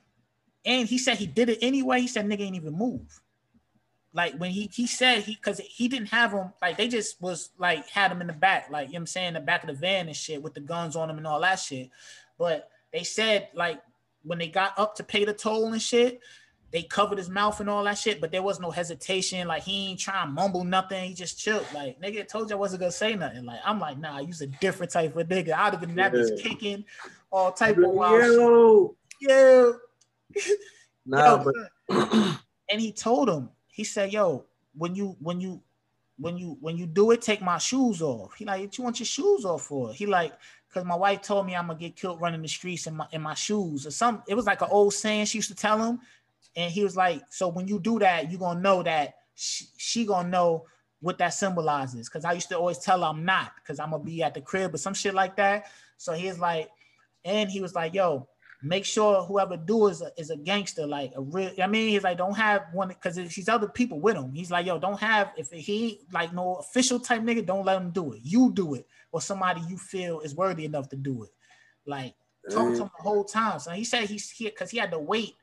And 0.66 0.88
he 0.88 0.98
said 0.98 1.18
he 1.18 1.28
did 1.28 1.50
it 1.50 1.60
anyway. 1.62 2.02
He 2.02 2.08
said 2.08 2.28
nigga 2.28 2.42
ain't 2.42 2.56
even 2.56 2.74
move. 2.78 3.22
Like 4.14 4.36
when 4.36 4.52
he 4.52 4.70
he 4.72 4.86
said 4.86 5.24
he 5.24 5.36
cause 5.36 5.60
he 5.60 5.88
didn't 5.88 6.10
have 6.10 6.32
him, 6.32 6.54
like 6.62 6.78
they 6.78 6.88
just 6.88 7.20
was 7.20 7.50
like 7.58 7.90
had 7.90 8.12
him 8.12 8.22
in 8.22 8.28
the 8.28 8.34
back, 8.34 8.70
like 8.70 8.88
you 8.88 8.94
know 8.94 8.98
what 8.98 9.02
I'm 9.02 9.08
saying, 9.08 9.34
the 9.34 9.40
back 9.40 9.64
of 9.64 9.68
the 9.68 9.74
van 9.74 10.08
and 10.08 10.16
shit 10.16 10.42
with 10.42 10.54
the 10.54 10.60
guns 10.60 10.96
on 10.96 11.10
him 11.10 11.18
and 11.18 11.26
all 11.26 11.42
that 11.42 11.60
shit. 11.60 11.90
But 12.38 12.70
they 12.92 13.04
said 13.04 13.50
like 13.56 13.82
when 14.24 14.38
they 14.38 14.48
got 14.48 14.78
up 14.78 14.96
to 14.98 15.04
pay 15.04 15.26
the 15.26 15.34
toll 15.34 15.74
and 15.74 15.82
shit, 15.82 16.22
they 16.70 16.84
covered 16.84 17.18
his 17.18 17.30
mouth 17.30 17.60
and 17.60 17.70
all 17.70 17.84
that 17.84 17.98
shit, 17.98 18.22
but 18.22 18.32
there 18.32 18.44
was 18.44 18.60
no 18.60 18.70
hesitation. 18.70 19.48
Like 19.48 19.64
he 19.64 19.90
ain't 19.90 20.00
trying 20.00 20.28
to 20.28 20.32
mumble 20.32 20.64
nothing. 20.64 21.04
He 21.06 21.16
just 21.16 21.40
chilled. 21.40 21.66
Like 21.74 22.00
nigga 22.00 22.20
I 22.20 22.24
told 22.24 22.52
you 22.52 22.56
I 22.56 22.60
wasn't 22.60 22.82
gonna 22.82 22.92
say 22.92 23.16
nothing. 23.16 23.46
Like 23.46 23.62
I'm 23.66 23.80
like, 23.80 23.98
nah, 23.98 24.20
you's 24.20 24.42
a 24.42 24.48
different 24.48 24.92
type 24.92 25.16
of 25.16 25.28
nigga. 25.28 25.54
I'd 25.54 25.74
have 25.74 25.82
been 25.82 25.96
that 25.96 26.14
bitch 26.14 26.40
kicking 26.40 26.86
all 27.32 27.52
type 27.52 27.78
of 27.78 27.90
wild 27.90 28.96
Yeah. 29.22 29.72
nah, 31.06 31.44
Yo, 31.44 31.52
but 31.90 32.40
and 32.70 32.82
he 32.82 32.92
told 32.92 33.30
him, 33.30 33.50
he 33.74 33.84
said, 33.84 34.14
"Yo, 34.14 34.46
when 34.78 34.96
you 34.96 35.18
when 35.20 35.42
you 35.42 35.62
when 36.20 36.38
you 36.38 36.58
when 36.62 36.78
you 36.78 36.86
do 36.86 37.10
it, 37.12 37.22
take 37.24 37.42
my 37.42 37.58
shoes 37.58 38.02
off." 38.04 38.36
He 38.36 38.46
like, 38.46 38.62
"What 38.62 38.78
you 38.78 38.84
want 38.84 39.00
your 39.00 39.08
shoes 39.08 39.46
off 39.46 39.64
for?" 39.64 39.92
He 39.92 40.06
like, 40.06 40.32
"Cause 40.72 40.86
my 40.86 40.96
wife 40.96 41.24
told 41.24 41.48
me 41.48 41.56
I'm 41.56 41.68
gonna 41.68 41.80
get 41.80 41.96
killed 41.96 42.22
running 42.22 42.44
the 42.44 42.48
streets 42.48 42.86
in 42.86 42.96
my 42.96 43.08
in 43.12 43.22
my 43.22 43.34
shoes 43.34 43.88
or 43.88 43.92
some." 43.92 44.22
It 44.28 44.36
was 44.36 44.46
like 44.46 44.62
an 44.62 44.68
old 44.70 44.94
saying 44.94 45.26
she 45.26 45.40
used 45.40 45.50
to 45.50 45.56
tell 45.56 45.84
him, 45.84 46.00
and 46.56 46.72
he 46.72 46.84
was 46.84 46.96
like, 46.96 47.24
"So 47.30 47.48
when 47.48 47.68
you 47.68 47.80
do 47.80 47.98
that, 47.98 48.32
you 48.32 48.38
gonna 48.38 48.62
know 48.62 48.84
that 48.84 49.16
she, 49.34 49.66
she 49.76 50.06
gonna 50.06 50.30
know." 50.30 50.66
What 51.00 51.18
that 51.18 51.34
symbolizes, 51.34 52.08
because 52.08 52.24
I 52.24 52.32
used 52.32 52.48
to 52.48 52.58
always 52.58 52.78
tell 52.78 53.02
her 53.02 53.08
I'm 53.08 53.26
not, 53.26 53.52
because 53.58 53.78
I'm 53.78 53.92
gonna 53.92 54.02
be 54.02 54.24
at 54.24 54.34
the 54.34 54.40
crib 54.40 54.74
or 54.74 54.78
some 54.78 54.94
shit 54.94 55.14
like 55.14 55.36
that. 55.36 55.66
So 55.98 56.14
he's 56.14 56.40
like, 56.40 56.70
and 57.26 57.52
he 57.52 57.60
was 57.60 57.76
like, 57.76 57.94
"Yo, 57.94 58.30
make 58.64 58.86
sure 58.86 59.24
whoever 59.24 59.58
do 59.58 59.88
is 59.88 60.02
a, 60.02 60.12
is 60.18 60.30
a 60.30 60.38
gangster, 60.38 60.88
like 60.88 61.12
a 61.16 61.22
real. 61.22 61.52
I 61.62 61.68
mean, 61.68 61.90
he's 61.90 62.04
like, 62.04 62.18
don't 62.18 62.38
have 62.38 62.66
one 62.72 62.88
because 62.88 63.16
he's 63.16 63.50
other 63.50 63.68
people 63.68 64.00
with 64.00 64.16
him. 64.16 64.34
He's 64.34 64.50
like, 64.50 64.66
yo, 64.66 64.80
don't 64.80 65.00
have 65.00 65.34
if 65.38 65.52
he 65.52 66.00
like 66.12 66.34
no 66.34 66.56
official 66.56 67.00
type 67.00 67.22
nigga, 67.22 67.46
don't 67.46 67.66
let 67.66 67.82
him 67.82 67.92
do 67.92 68.14
it. 68.14 68.22
You 68.24 68.52
do 68.52 68.76
it, 68.76 68.88
or 69.12 69.22
somebody 69.22 69.62
you 69.68 69.78
feel 69.78 70.22
is 70.22 70.34
worthy 70.34 70.66
enough 70.66 70.90
to 70.90 70.96
do 70.96 71.24
it. 71.24 71.32
Like 71.86 72.16
talking 72.50 72.76
to 72.76 72.84
him 72.84 72.92
the 72.98 73.04
whole 73.04 73.24
time. 73.24 73.60
So 73.60 73.72
he 73.72 73.84
said 73.84 74.10
he's 74.10 74.30
here 74.30 74.50
because 74.50 74.72
he 74.72 74.78
had 74.78 74.92
to 74.92 75.00
wait 75.00 75.36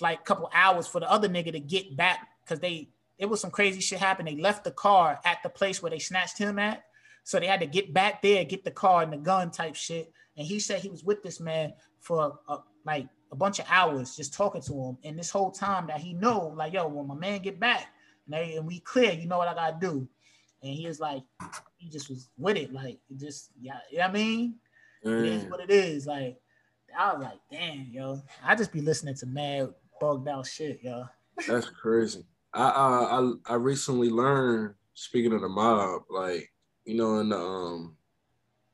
like 0.00 0.20
a 0.20 0.24
couple 0.24 0.50
hours 0.52 0.86
for 0.86 1.00
the 1.00 1.10
other 1.10 1.28
nigga 1.28 1.52
to 1.52 1.60
get 1.60 1.96
back 1.96 2.28
because 2.44 2.60
they 2.60 2.88
it 3.18 3.26
was 3.26 3.40
some 3.40 3.50
crazy 3.50 3.80
shit 3.80 3.98
happened. 3.98 4.28
They 4.28 4.36
left 4.36 4.64
the 4.64 4.70
car 4.70 5.18
at 5.24 5.42
the 5.42 5.48
place 5.48 5.82
where 5.82 5.90
they 5.90 5.98
snatched 5.98 6.38
him 6.38 6.58
at. 6.58 6.84
So 7.24 7.38
they 7.38 7.46
had 7.46 7.60
to 7.60 7.66
get 7.66 7.92
back 7.92 8.22
there, 8.22 8.44
get 8.44 8.64
the 8.64 8.70
car 8.70 9.02
and 9.02 9.12
the 9.12 9.16
gun 9.18 9.50
type 9.50 9.74
shit. 9.74 10.12
And 10.38 10.46
he 10.46 10.60
said 10.60 10.80
he 10.80 10.88
was 10.88 11.04
with 11.04 11.22
this 11.22 11.40
man 11.40 11.74
for 12.00 12.38
uh, 12.48 12.58
like 12.86 13.08
a 13.32 13.36
bunch 13.36 13.58
of 13.58 13.66
hours 13.68 14.16
just 14.16 14.32
talking 14.32 14.62
to 14.62 14.72
him. 14.72 14.98
And 15.04 15.18
this 15.18 15.30
whole 15.30 15.50
time 15.50 15.88
that 15.88 16.00
he 16.00 16.14
know, 16.14 16.54
like, 16.56 16.72
yo, 16.72 16.86
when 16.86 17.06
my 17.08 17.14
man 17.14 17.42
get 17.42 17.60
back 17.60 17.88
and, 18.26 18.34
they, 18.34 18.54
and 18.54 18.66
we 18.66 18.80
clear, 18.80 19.12
you 19.12 19.26
know 19.26 19.36
what 19.36 19.48
I 19.48 19.54
gotta 19.54 19.76
do. 19.80 20.08
And 20.62 20.72
he 20.74 20.86
was 20.86 21.00
like, 21.00 21.22
he 21.76 21.90
just 21.90 22.08
was 22.08 22.30
with 22.38 22.56
it, 22.56 22.72
like, 22.72 22.98
it 23.10 23.18
just, 23.18 23.50
yeah, 23.60 23.78
you 23.90 23.98
know 23.98 24.04
what 24.04 24.10
I 24.10 24.14
mean? 24.14 24.54
It 25.04 25.24
is 25.24 25.44
Mm. 25.44 25.50
what 25.50 25.60
it 25.60 25.70
is. 25.70 26.06
Like, 26.06 26.40
I 26.96 27.12
was 27.12 27.22
like, 27.22 27.40
damn, 27.50 27.88
yo, 27.90 28.22
I 28.44 28.54
just 28.54 28.72
be 28.72 28.80
listening 28.80 29.14
to 29.16 29.26
mad 29.26 29.74
bugged 30.00 30.28
out 30.28 30.46
shit, 30.46 30.80
yo. 30.82 31.04
That's 31.46 31.68
crazy. 31.68 32.24
I 32.52 32.62
I 32.68 33.32
I 33.46 33.54
recently 33.54 34.10
learned. 34.10 34.74
Speaking 34.94 35.32
of 35.32 35.42
the 35.42 35.48
mob, 35.48 36.02
like 36.10 36.52
you 36.84 36.96
know, 36.96 37.20
in 37.20 37.28
the 37.28 37.38
um, 37.38 37.96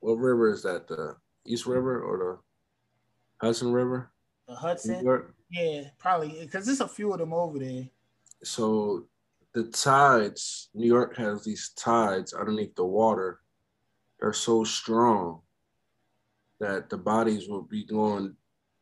what 0.01 0.15
river 0.15 0.51
is 0.51 0.62
that? 0.62 0.89
The 0.89 1.16
East 1.47 1.66
River 1.66 2.01
or 2.03 2.19
the 3.41 3.47
Hudson 3.47 3.73
River? 3.73 4.11
The 4.49 4.55
Hudson, 4.55 5.25
yeah, 5.51 5.83
probably 5.99 6.39
because 6.41 6.66
there's 6.66 6.81
a 6.81 6.89
few 6.89 7.12
of 7.12 7.19
them 7.19 7.33
over 7.33 7.59
there. 7.59 7.89
So 8.43 9.07
the 9.55 9.65
tides, 9.65 10.69
New 10.75 10.87
York 10.87 11.16
has 11.16 11.45
these 11.45 11.71
tides 11.77 12.33
underneath 12.35 12.75
the 12.75 12.85
water. 12.85 13.41
They're 14.21 14.33
so 14.33 14.65
strong 14.65 15.41
that 16.61 16.91
the 16.91 16.99
bodies 16.99 17.49
will 17.49 17.62
be 17.62 17.85
going, 17.85 18.35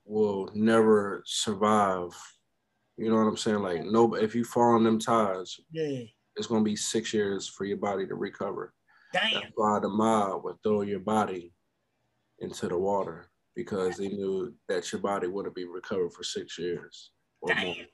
will 0.05 0.51
never 0.55 1.23
survive. 1.27 2.11
You 2.97 3.11
know 3.11 3.17
what 3.17 3.29
I'm 3.29 3.37
saying? 3.37 3.63
Like 3.63 3.85
no, 3.85 4.15
if 4.15 4.35
you 4.35 4.45
fall 4.45 4.77
in 4.77 4.85
them 4.85 4.99
tides, 4.99 5.61
Yeah, 5.71 6.05
it's 6.37 6.47
gonna 6.47 6.65
be 6.65 6.77
six 6.77 7.13
years 7.15 7.49
for 7.49 7.65
your 7.65 7.79
body 7.79 8.07
to 8.07 8.15
recover. 8.15 8.75
damn. 9.13 9.35
That's 9.35 9.47
why 9.55 9.79
the 9.79 9.89
mob 9.89 10.45
would 10.45 10.63
throw 10.63 10.83
your 10.83 11.01
body 11.01 11.53
into 12.43 12.69
the 12.69 12.77
water 12.79 13.31
because 13.57 13.97
they 13.97 14.09
knew 14.09 14.53
that 14.69 14.91
your 14.93 15.01
body 15.01 15.29
wouldn't 15.29 15.55
be 15.55 15.65
recovered 15.65 16.13
for 16.13 16.23
six 16.25 16.59
years 16.59 17.11
or 17.41 17.55
more. 17.55 17.65
Damn. 17.65 17.87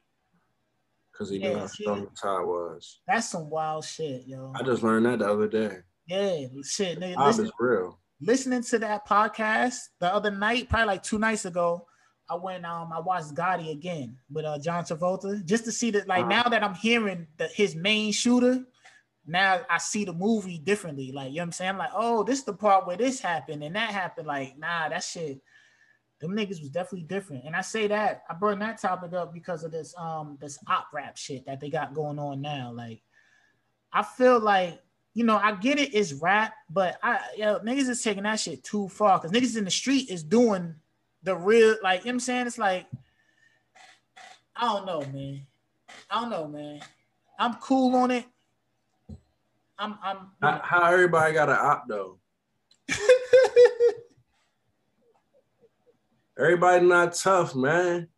Because 1.13 1.31
they 1.31 1.39
knew 1.39 1.57
how 1.59 1.67
strong 1.67 2.05
the 2.05 2.11
tide 2.21 2.45
was. 2.45 3.01
That's 3.07 3.29
some 3.31 3.51
wild 3.51 3.85
shit, 3.85 4.23
yo. 4.27 4.53
I 4.57 4.63
just 4.63 4.83
learned 4.83 5.07
that 5.07 5.19
the 5.19 5.31
other 5.31 5.49
day. 5.49 5.79
Yeah, 6.07 6.47
shit. 6.65 6.99
Nigga, 7.01 7.17
listen, 7.27 7.47
is 7.47 7.53
real. 7.59 7.99
listening 8.21 8.63
to 8.63 8.79
that 8.79 9.07
podcast 9.07 9.77
the 10.01 10.13
other 10.13 10.31
night, 10.31 10.69
probably 10.69 10.87
like 10.87 11.03
two 11.03 11.19
nights 11.19 11.45
ago, 11.45 11.87
I 12.31 12.37
went 12.37 12.65
um 12.65 12.93
I 12.93 13.01
watched 13.01 13.35
Gotti 13.35 13.71
again 13.73 14.17
with 14.31 14.45
uh 14.45 14.59
John 14.59 14.85
Travolta 14.85 15.45
just 15.45 15.65
to 15.65 15.73
see 15.73 15.91
that 15.93 16.07
like 16.09 16.21
Uh-huh. 16.21 16.29
now 16.29 16.43
that 16.45 16.63
I'm 16.63 16.75
hearing 16.75 17.27
that 17.39 17.53
his 17.53 17.75
main 17.75 18.13
shooter, 18.13 18.65
now 19.29 19.61
I 19.71 19.79
see 19.79 20.05
the 20.05 20.13
movie 20.13 20.59
differently. 20.59 21.13
Like 21.13 21.31
you 21.31 21.37
know 21.37 21.43
what 21.43 21.47
I'm 21.47 21.53
saying? 21.53 21.71
I'm 21.71 21.79
like, 21.79 21.91
oh, 21.95 22.25
this 22.25 22.41
is 22.41 22.45
the 22.45 22.53
part 22.53 22.87
where 22.87 22.97
this 22.97 23.21
happened 23.21 23.63
and 23.63 23.77
that 23.77 23.91
happened. 23.91 24.27
Like, 24.27 24.59
nah, 24.59 24.89
that 24.89 25.05
shit. 25.05 25.41
Them 26.21 26.33
niggas 26.33 26.61
was 26.61 26.71
definitely 26.71 27.07
different. 27.07 27.45
And 27.45 27.55
I 27.55 27.61
say 27.61 27.87
that 27.87 28.25
I 28.29 28.35
brought 28.35 28.59
that 28.59 28.81
topic 28.81 29.13
up 29.13 29.33
because 29.33 29.63
of 29.63 29.71
this 29.71 29.95
um 29.97 30.37
this 30.41 30.59
op 30.67 30.89
rap 30.93 31.17
shit 31.17 31.47
that 31.47 31.61
they 31.61 31.71
got 31.71 31.95
going 31.95 32.19
on 32.19 32.41
now. 32.41 32.73
Like, 32.73 33.03
I 33.93 34.03
feel 34.03 34.41
like 34.41 34.81
you 35.15 35.25
know, 35.25 35.37
I 35.37 35.53
get 35.53 35.79
it, 35.79 35.95
it's 35.95 36.13
rap, 36.13 36.55
but 36.71 36.99
I 37.03 37.21
yo, 37.37 37.59
niggas 37.61 37.89
is 37.89 38.03
taking 38.03 38.25
that 38.25 38.41
shit 38.41 38.65
too 38.65 38.89
far 38.89 39.19
because 39.19 39.33
niggas 39.33 39.57
in 39.57 39.65
the 39.65 39.71
street 39.71 40.11
is 40.11 40.23
doing 40.23 40.75
the 41.23 41.37
real, 41.37 41.77
like, 41.83 42.01
you 42.01 42.07
know 42.07 42.11
what 42.11 42.15
I'm 42.15 42.21
saying? 42.21 42.47
It's 42.47 42.59
like, 42.59 42.87
I 44.57 44.63
don't 44.63 44.87
know, 44.87 45.01
man. 45.13 45.47
I 46.11 46.21
don't 46.21 46.31
know, 46.31 46.49
man. 46.49 46.81
I'm 47.39 47.55
cool 47.55 47.95
on 47.97 48.11
it. 48.11 48.25
I'm, 49.79 49.99
I'm, 50.03 50.17
How, 50.43 50.61
how 50.65 50.85
everybody 50.93 51.33
got 51.35 51.49
an 51.49 51.57
op 51.57 51.85
though? 51.89 52.19
Everybody 56.39 56.87
not 56.87 57.15
tough, 57.15 57.55
man. 57.55 58.09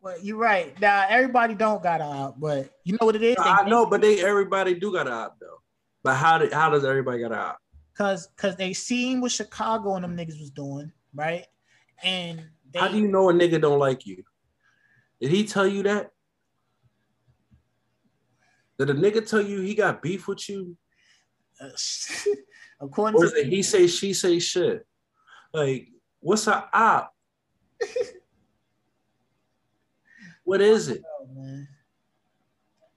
well, 0.00 0.16
you're 0.20 0.36
right. 0.36 0.78
Now, 0.80 1.06
everybody 1.08 1.54
don't 1.54 1.82
got 1.82 2.00
out, 2.00 2.40
but 2.40 2.70
you 2.84 2.96
know 3.00 3.06
what 3.06 3.14
it 3.16 3.22
is? 3.22 3.36
I 3.38 3.68
know, 3.68 3.86
but 3.86 4.00
they 4.00 4.20
everybody 4.20 4.74
do 4.74 4.92
got 4.92 5.06
an 5.06 5.12
op 5.12 5.38
though. 5.40 5.60
But 6.02 6.14
how 6.14 6.38
did 6.38 6.52
how 6.52 6.70
does 6.70 6.84
everybody 6.84 7.20
got 7.20 7.32
an 7.32 7.38
op? 7.38 7.58
Cause, 7.96 8.28
cause 8.36 8.54
they 8.56 8.72
seen 8.72 9.20
what 9.20 9.32
Chicago 9.32 9.94
and 9.96 10.04
them 10.04 10.16
niggas 10.16 10.38
was 10.38 10.50
doing, 10.50 10.92
right? 11.14 11.46
And 12.02 12.44
they, 12.72 12.78
How 12.78 12.88
do 12.88 12.98
you 12.98 13.08
know 13.08 13.28
a 13.30 13.32
nigga 13.32 13.60
don't 13.60 13.80
like 13.80 14.06
you? 14.06 14.22
Did 15.20 15.30
he 15.30 15.44
tell 15.44 15.66
you 15.66 15.82
that? 15.84 16.10
Did 18.78 18.90
a 18.90 18.94
nigga 18.94 19.28
tell 19.28 19.40
you 19.40 19.60
he 19.60 19.74
got 19.74 20.00
beef 20.00 20.28
with 20.28 20.48
you? 20.48 20.76
according 22.80 23.20
Or 23.20 23.26
to 23.26 23.34
is 23.34 23.46
it 23.46 23.46
he 23.46 23.62
say 23.62 23.86
she 23.86 24.12
say 24.12 24.38
shit? 24.38 24.86
Like, 25.52 25.88
what's 26.20 26.46
a 26.46 26.68
op? 26.72 27.12
what 30.44 30.60
is 30.60 30.88
it? 30.88 31.02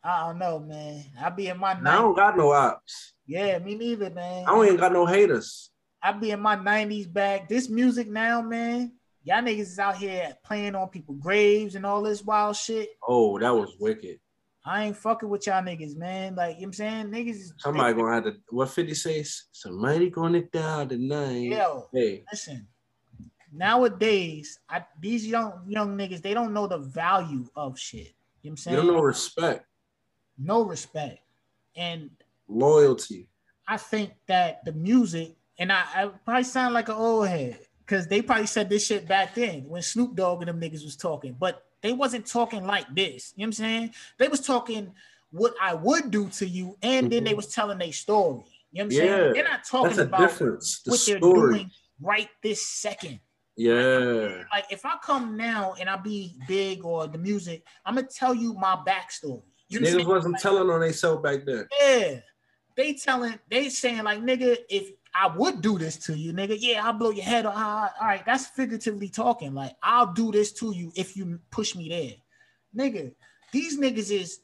I 0.03 0.27
don't 0.27 0.39
know, 0.39 0.59
man. 0.59 1.05
I 1.21 1.29
be 1.29 1.47
in 1.47 1.59
my 1.59 1.71
I 1.71 1.95
don't 1.95 2.15
got 2.15 2.35
no 2.35 2.51
ops. 2.51 3.13
Yeah, 3.27 3.59
me 3.59 3.75
neither, 3.75 4.09
man. 4.09 4.45
I 4.47 4.51
don't 4.51 4.65
even 4.65 4.77
got 4.77 4.93
no 4.93 5.05
haters. 5.05 5.69
I 6.01 6.11
be 6.13 6.31
in 6.31 6.39
my 6.39 6.55
90s 6.55 7.11
bag. 7.11 7.47
This 7.47 7.69
music 7.69 8.09
now, 8.09 8.41
man. 8.41 8.93
Y'all 9.23 9.43
niggas 9.43 9.59
is 9.59 9.79
out 9.79 9.97
here 9.97 10.35
playing 10.43 10.73
on 10.73 10.89
people 10.89 11.13
graves 11.13 11.75
and 11.75 11.85
all 11.85 12.01
this 12.01 12.23
wild 12.23 12.55
shit. 12.55 12.89
Oh, 13.07 13.37
that 13.37 13.53
was 13.53 13.75
wicked. 13.79 14.19
I 14.63 14.85
ain't 14.85 14.97
fucking 14.97 15.27
with 15.27 15.47
y'all 15.47 15.63
niggas, 15.63 15.97
man. 15.97 16.35
Like, 16.35 16.55
you 16.55 16.61
know 16.61 16.67
what 16.67 16.67
I'm 16.67 16.73
saying? 16.73 17.05
Niggas 17.07 17.53
Somebody 17.57 17.93
they, 17.93 17.99
gonna 17.99 18.13
have 18.13 18.23
to 18.25 18.35
what 18.49 18.69
50 18.69 18.93
says? 18.93 19.43
Somebody 19.51 20.09
gonna 20.09 20.41
die 20.41 20.85
tonight. 20.85 21.49
Yo, 21.49 21.87
hey. 21.93 22.23
listen. 22.31 22.67
Nowadays, 23.53 24.59
I, 24.69 24.85
these 24.99 25.27
young 25.27 25.63
young 25.67 25.97
niggas, 25.97 26.21
they 26.21 26.33
don't 26.33 26.53
know 26.53 26.67
the 26.67 26.77
value 26.77 27.47
of 27.55 27.77
shit. 27.77 27.99
You 27.99 28.03
know 28.03 28.11
what 28.41 28.51
I'm 28.51 28.57
saying? 28.57 28.77
They 28.77 28.83
don't 28.83 28.95
know 28.95 29.01
respect. 29.01 29.65
No 30.37 30.63
respect. 30.63 31.19
And 31.75 32.11
loyalty. 32.47 33.27
I 33.67 33.77
think 33.77 34.11
that 34.27 34.63
the 34.63 34.73
music, 34.73 35.35
and 35.57 35.71
I, 35.71 35.83
I 35.93 36.07
probably 36.23 36.43
sound 36.43 36.73
like 36.73 36.89
an 36.89 36.95
old 36.95 37.27
head, 37.27 37.59
because 37.79 38.07
they 38.07 38.21
probably 38.21 38.47
said 38.47 38.69
this 38.69 38.85
shit 38.85 39.07
back 39.07 39.35
then 39.35 39.65
when 39.67 39.81
Snoop 39.81 40.15
Dogg 40.15 40.41
and 40.41 40.49
them 40.49 40.61
niggas 40.61 40.83
was 40.83 40.95
talking, 40.95 41.35
but 41.37 41.63
they 41.81 41.93
wasn't 41.93 42.25
talking 42.25 42.65
like 42.65 42.93
this. 42.93 43.33
You 43.35 43.41
know 43.41 43.45
what 43.45 43.47
I'm 43.47 43.53
saying? 43.53 43.93
They 44.17 44.27
was 44.27 44.41
talking 44.41 44.93
what 45.31 45.53
I 45.61 45.73
would 45.73 46.11
do 46.11 46.29
to 46.29 46.47
you, 46.47 46.77
and 46.81 47.05
mm-hmm. 47.05 47.09
then 47.09 47.23
they 47.23 47.31
mm-hmm. 47.31 47.37
was 47.37 47.47
telling 47.47 47.77
their 47.77 47.91
story. 47.93 48.43
You 48.71 48.83
know 48.83 48.85
what 48.85 48.85
I'm 48.85 48.91
yeah, 48.91 48.97
saying? 48.97 49.33
They're 49.33 49.43
not 49.43 49.63
talking 49.65 49.99
about 49.99 50.19
difference. 50.19 50.81
The 50.83 50.91
what 50.91 50.99
story. 50.99 51.19
they're 51.19 51.33
doing 51.33 51.71
right 52.01 52.29
this 52.41 52.65
second. 52.65 53.19
Yeah. 53.57 54.43
Like 54.51 54.65
if 54.69 54.85
I 54.85 54.95
come 55.03 55.37
now 55.37 55.75
and 55.79 55.89
I 55.89 55.97
be 55.97 56.35
big 56.47 56.85
or 56.85 57.07
the 57.07 57.17
music, 57.17 57.63
I'm 57.85 57.95
gonna 57.95 58.07
tell 58.07 58.33
you 58.33 58.53
my 58.53 58.77
backstory. 58.87 59.43
You 59.67 59.79
Niggas 59.79 60.05
wasn't 60.05 60.33
like, 60.33 60.41
telling 60.41 60.69
on 60.69 60.81
themselves 60.81 61.21
back 61.21 61.45
then. 61.45 61.67
Yeah. 61.79 62.19
They 62.75 62.93
telling, 62.93 63.37
they 63.49 63.69
saying 63.69 64.03
like, 64.03 64.21
nigga, 64.21 64.57
if 64.69 64.91
I 65.13 65.27
would 65.35 65.61
do 65.61 65.77
this 65.77 65.97
to 66.05 66.17
you, 66.17 66.33
nigga, 66.33 66.55
yeah, 66.57 66.85
I'll 66.85 66.93
blow 66.93 67.09
your 67.09 67.25
head 67.25 67.45
off. 67.45 67.93
All 67.99 68.07
right, 68.07 68.25
that's 68.25 68.47
figuratively 68.47 69.09
talking. 69.09 69.53
Like, 69.53 69.75
I'll 69.83 70.13
do 70.13 70.31
this 70.31 70.51
to 70.53 70.73
you 70.73 70.91
if 70.95 71.17
you 71.17 71.39
push 71.49 71.75
me 71.75 71.89
there. 71.89 72.13
Nigga, 72.75 73.13
these 73.51 73.77
niggas 73.77 74.11
is 74.11 74.39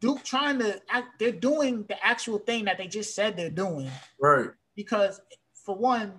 do 0.00 0.18
trying 0.22 0.58
to 0.60 0.80
act, 0.88 1.18
they're 1.18 1.32
doing 1.32 1.84
the 1.88 2.04
actual 2.04 2.38
thing 2.38 2.66
that 2.66 2.78
they 2.78 2.86
just 2.86 3.14
said 3.14 3.36
they're 3.36 3.50
doing. 3.50 3.90
Right. 4.20 4.50
Because 4.76 5.20
for 5.64 5.74
one, 5.74 6.12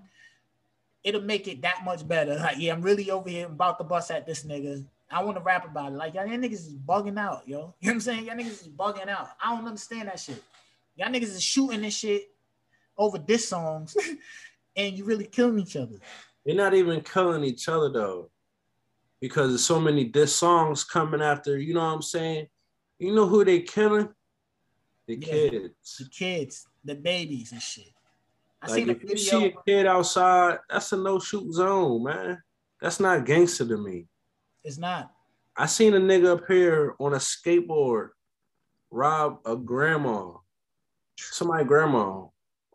it'll 1.03 1.22
make 1.22 1.47
it 1.47 1.61
that 1.61 1.84
much 1.85 2.06
better. 2.06 2.35
Like, 2.35 2.57
yeah, 2.57 2.73
I'm 2.73 2.81
really 2.81 3.10
over 3.10 3.30
here 3.30 3.45
about 3.45 3.77
the 3.77 3.85
bus 3.85 4.11
at 4.11 4.26
this 4.26 4.43
nigga. 4.43 4.85
I 5.11 5.23
want 5.23 5.38
to 5.38 5.43
rap 5.43 5.65
about 5.65 5.93
it. 5.93 5.95
Like 5.95 6.14
y'all 6.14 6.27
niggas 6.27 6.51
is 6.51 6.76
bugging 6.76 7.18
out, 7.18 7.47
yo. 7.47 7.73
You 7.80 7.88
know 7.88 7.91
what 7.91 7.93
I'm 7.93 7.99
saying? 8.01 8.26
Y'all 8.26 8.35
niggas 8.35 8.61
is 8.61 8.68
bugging 8.68 9.07
out. 9.07 9.30
I 9.43 9.56
don't 9.56 9.65
understand 9.65 10.07
that 10.07 10.19
shit. 10.19 10.43
Y'all 10.95 11.10
niggas 11.10 11.23
is 11.23 11.41
shooting 11.41 11.81
this 11.81 11.95
shit 11.95 12.30
over 12.99 13.17
diss 13.17 13.49
songs, 13.49 13.97
and 14.76 14.95
you 14.95 15.05
really 15.05 15.26
killing 15.26 15.59
each 15.59 15.76
other. 15.76 15.95
You're 16.45 16.55
not 16.55 16.76
even 16.76 17.01
killing 17.01 17.43
each 17.43 17.67
other 17.67 17.89
though, 17.89 18.30
because 19.19 19.49
there's 19.49 19.65
so 19.65 19.80
many 19.80 20.03
diss 20.03 20.35
songs 20.35 20.84
coming 20.84 21.21
after. 21.21 21.57
You 21.57 21.73
know 21.73 21.80
what 21.80 21.93
I'm 21.93 22.01
saying? 22.03 22.47
You 22.99 23.15
know 23.15 23.26
who 23.26 23.43
they 23.43 23.61
killing? 23.61 24.09
The 25.07 25.15
yeah, 25.15 25.27
kids. 25.27 25.97
The 25.97 26.09
kids, 26.09 26.67
the 26.84 26.95
babies 26.95 27.51
and 27.51 27.61
shit. 27.61 27.93
I 28.61 28.67
like 28.67 28.76
seen 28.76 28.89
a 28.89 28.93
video. 28.93 29.11
You 29.11 29.17
see 29.17 29.45
a 29.45 29.53
kid 29.65 29.88
outside, 29.88 30.59
that's 30.69 30.91
a 30.91 30.97
no 30.97 31.17
shoot 31.19 31.51
zone, 31.53 32.03
man. 32.03 32.43
That's 32.81 32.99
not 32.99 33.26
gangster 33.26 33.67
to 33.67 33.77
me. 33.77 34.07
It's 34.63 34.77
not. 34.77 35.11
I 35.55 35.65
seen 35.65 35.93
a 35.93 35.99
nigga 35.99 36.38
up 36.38 36.47
here 36.47 36.95
on 36.99 37.13
a 37.13 37.17
skateboard 37.17 38.09
rob 38.91 39.39
a 39.45 39.55
grandma, 39.55 40.31
somebody 41.17 41.65
grandma, 41.65 42.26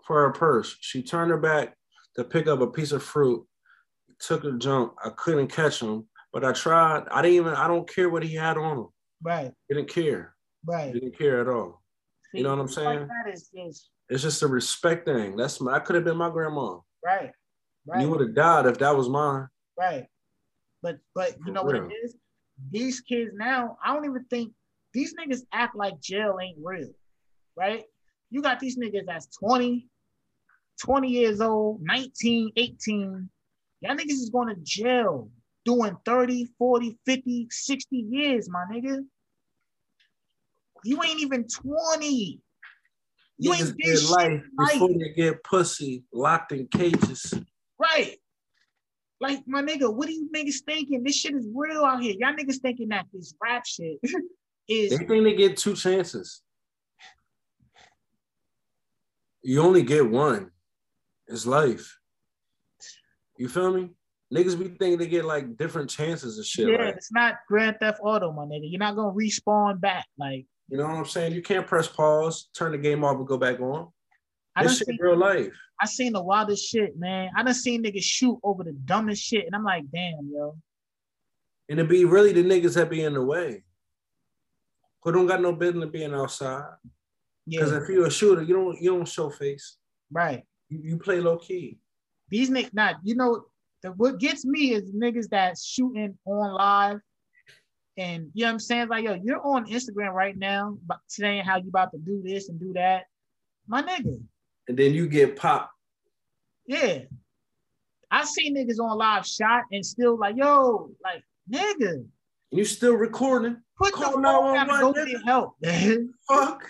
for 0.07 0.23
her 0.23 0.33
purse. 0.33 0.77
She 0.81 1.03
turned 1.03 1.31
her 1.31 1.39
back 1.39 1.75
to 2.17 2.25
pick 2.25 2.47
up 2.47 2.61
a 2.61 2.67
piece 2.67 2.93
of 2.93 3.03
fruit, 3.03 3.47
took 4.21 4.45
a 4.45 4.53
jump. 4.53 4.95
I 5.05 5.11
couldn't 5.11 5.49
catch 5.49 5.81
him, 5.81 6.07
but 6.33 6.45
I 6.45 6.53
tried. 6.53 7.05
I 7.11 7.23
didn't 7.23 7.37
even. 7.37 7.55
I 7.55 7.67
don't 7.69 7.89
care 7.89 8.11
what 8.11 8.23
he 8.23 8.35
had 8.35 8.57
on 8.57 8.79
him. 8.79 8.89
Right. 9.23 9.53
Didn't 9.69 9.89
care. 9.89 10.35
Right. 10.65 10.93
Didn't 10.93 11.17
care 11.19 11.41
at 11.41 11.49
all. 11.49 11.83
See, 12.31 12.39
you 12.39 12.45
know 12.45 12.51
what 12.51 12.61
I'm 12.61 12.69
saying? 12.69 13.01
Like 13.01 13.09
that 13.09 13.33
is, 13.33 13.51
is, 13.55 13.89
it's 14.09 14.23
just 14.23 14.43
a 14.43 14.47
respect 14.47 15.07
thing. 15.07 15.37
That's 15.37 15.61
my. 15.61 15.75
I 15.75 15.79
could 15.79 15.97
have 15.97 16.05
been 16.05 16.17
my 16.17 16.31
grandma. 16.31 16.79
Right. 17.05 17.31
Right. 17.87 18.01
You 18.01 18.11
would 18.11 18.21
have 18.21 18.35
died 18.35 18.67
if 18.67 18.79
that 18.79 18.97
was 18.97 19.09
mine. 19.09 19.49
Right. 19.79 20.07
But 20.83 20.99
but 21.15 21.35
you 21.47 21.53
know 21.53 21.63
what 21.63 21.77
it 21.77 21.91
is? 22.05 22.17
These 22.71 23.01
kids 23.01 23.33
now, 23.35 23.79
I 23.85 23.93
don't 23.93 24.05
even 24.05 24.25
think 24.31 24.53
these 24.93 25.15
niggas 25.15 25.41
act 25.53 25.75
like 25.75 26.01
jail 26.01 26.39
ain't 26.41 26.59
real, 26.63 26.91
right? 27.57 27.85
You 28.31 28.43
got 28.43 28.61
these 28.61 28.79
niggas 28.79 29.07
that's 29.07 29.27
20, 29.39 29.89
20 30.83 31.09
years 31.09 31.41
old, 31.41 31.81
19, 31.83 32.53
18. 32.57 33.31
Y'all 33.81 33.97
niggas 33.97 34.11
is 34.11 34.31
going 34.31 34.49
to 34.49 34.61
jail 34.63 35.31
doing 35.65 35.97
30, 36.05 36.47
40, 36.59 36.99
50, 37.07 37.49
60 37.51 37.97
years, 37.97 38.49
my 38.49 38.65
nigga. 38.71 39.05
You 40.85 41.03
ain't 41.03 41.21
even 41.21 41.47
20. 41.49 42.41
You 43.39 43.51
Niggas 43.51 43.69
ain't 43.69 43.79
get 43.79 44.03
life 44.11 44.43
before 44.57 44.89
they 44.89 45.13
get 45.15 45.43
pussy 45.43 46.05
locked 46.13 46.53
in 46.53 46.67
cages. 46.69 47.35
Right. 47.79 48.17
Like 49.21 49.41
my 49.47 49.63
nigga, 49.63 49.93
what 49.93 50.09
are 50.09 50.13
you 50.13 50.29
niggas 50.35 50.63
thinking? 50.67 51.03
This 51.03 51.17
shit 51.17 51.35
is 51.35 51.49
real 51.55 51.85
out 51.85 52.03
here. 52.03 52.15
Y'all 52.19 52.35
niggas 52.35 52.61
thinking 52.61 52.89
that 52.89 53.07
this 53.13 53.35
rap 53.43 53.65
shit 53.67 53.99
is. 54.69 54.91
They 54.91 54.97
think 55.05 55.25
they 55.25 55.35
get 55.35 55.57
two 55.57 55.75
chances. 55.75 56.43
You 59.43 59.63
only 59.63 59.83
get 59.83 60.09
one. 60.09 60.51
It's 61.29 61.47
life. 61.47 61.99
You 63.37 63.49
feel 63.49 63.73
me? 63.73 63.91
Niggas 64.33 64.59
be 64.59 64.69
thinking 64.69 64.99
they 64.99 65.07
get 65.07 65.25
like 65.25 65.57
different 65.57 65.91
chances 65.91 66.39
and 66.39 66.47
shit. 66.47 66.69
Yeah, 66.69 66.87
like. 66.87 66.97
it's 66.97 67.13
not 67.13 67.37
Grand 67.49 67.77
Theft 67.81 68.01
Auto, 68.03 68.33
my 68.33 68.45
nigga. 68.45 68.63
You're 68.71 68.79
not 68.79 68.97
gonna 68.97 69.13
respawn 69.13 69.81
back. 69.81 70.07
Like, 70.19 70.47
you 70.69 70.79
know 70.79 70.85
what 70.85 70.97
I'm 70.97 71.05
saying? 71.05 71.35
You 71.35 71.43
can't 71.43 71.67
press 71.67 71.89
pause, 71.89 72.49
turn 72.55 72.73
the 72.73 72.79
game 72.79 73.05
off, 73.05 73.17
and 73.17 73.27
go 73.27 73.37
back 73.37 73.61
on. 73.61 73.89
I 74.57 74.65
this 74.65 74.79
shit 74.79 74.89
seen, 74.89 74.99
real 75.01 75.17
life. 75.17 75.53
I 75.81 75.87
seen 75.87 76.13
the 76.13 76.23
wildest 76.23 76.69
shit, 76.69 76.99
man. 76.99 77.31
I 77.37 77.43
done 77.43 77.55
seen 77.55 77.83
niggas 77.83 78.03
shoot 78.03 78.39
over 78.43 78.65
the 78.65 78.73
dumbest 78.73 79.23
shit, 79.23 79.47
and 79.47 79.55
I'm 79.55 79.65
like, 79.65 79.85
damn, 79.93 80.31
yo. 80.33 80.57
And 81.69 81.81
it 81.81 81.89
be 81.89 82.05
really 82.05 82.33
the 82.33 82.45
niggas 82.45 82.75
that 82.75 82.91
be 82.91 83.03
in 83.03 83.15
the 83.15 83.23
way. 83.23 83.63
Who 85.03 85.13
don't 85.13 85.27
got 85.27 85.43
no 85.43 85.53
business 85.53 85.91
being 85.91 86.15
outside. 86.15 86.65
Because 87.47 87.73
yeah. 87.73 87.79
if 87.79 87.89
you're 87.89 88.07
a 88.07 88.11
shooter, 88.11 88.43
you 88.43 88.55
don't 88.55 88.81
you 88.81 88.91
don't 88.91 89.09
show 89.09 89.31
face. 89.31 89.77
Right. 90.11 90.45
You, 90.69 90.81
you 90.83 90.99
play 90.99 91.21
low 91.21 91.39
key. 91.39 91.79
These 92.29 92.51
niggas, 92.51 92.75
not 92.75 92.97
you 93.03 93.15
know, 93.15 93.45
the, 93.83 93.93
what 93.93 94.19
gets 94.19 94.45
me 94.45 94.73
is 94.73 94.91
niggas 94.93 95.29
that 95.31 95.59
shooting 95.59 96.17
on 96.25 96.55
live. 96.55 97.01
And 97.97 98.31
you 98.35 98.43
know 98.43 98.49
what 98.49 98.53
I'm 98.55 98.59
saying? 98.59 98.89
Like, 98.89 99.05
yo, 99.05 99.15
you're 99.23 99.47
on 99.47 99.67
Instagram 99.67 100.13
right 100.13 100.37
now, 100.37 100.77
saying 101.07 101.45
how 101.45 101.59
you 101.59 101.69
about 101.69 101.93
to 101.93 101.99
do 101.99 102.23
this 102.25 102.49
and 102.49 102.59
do 102.59 102.73
that. 102.73 103.05
My 103.69 103.83
nigga, 103.83 104.21
and 104.69 104.77
then 104.77 104.95
you 104.95 105.09
get 105.09 105.37
popped. 105.37 105.73
Yeah. 106.67 107.01
I 108.11 108.25
see 108.25 108.53
niggas 108.53 108.79
on 108.79 108.97
live 108.97 109.27
shot 109.27 109.65
and 109.73 109.85
still 109.85 110.19
like, 110.19 110.37
yo, 110.37 110.91
like, 111.03 111.23
nigga. 111.51 112.07
You 112.51 112.65
still 112.65 112.95
recording? 112.95 113.57
Put 113.77 113.93
Call 113.93 114.05
the 114.05 114.13
phone 114.13 114.23
down 114.23 114.71
and 114.71 114.81
go 114.81 114.93
get 114.93 115.09
help, 115.25 115.57
man. 115.61 116.15
Fuck. 116.29 116.65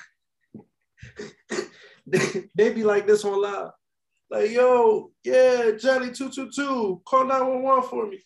they 2.07 2.73
be 2.73 2.83
like 2.83 3.07
this 3.07 3.25
on 3.25 3.41
live. 3.43 3.71
Like, 4.30 4.51
yo, 4.51 5.10
yeah, 5.22 5.72
Johnny 5.78 6.10
222, 6.10 7.02
call 7.05 7.24
911 7.24 7.88
for 7.88 8.06
me. 8.09 8.20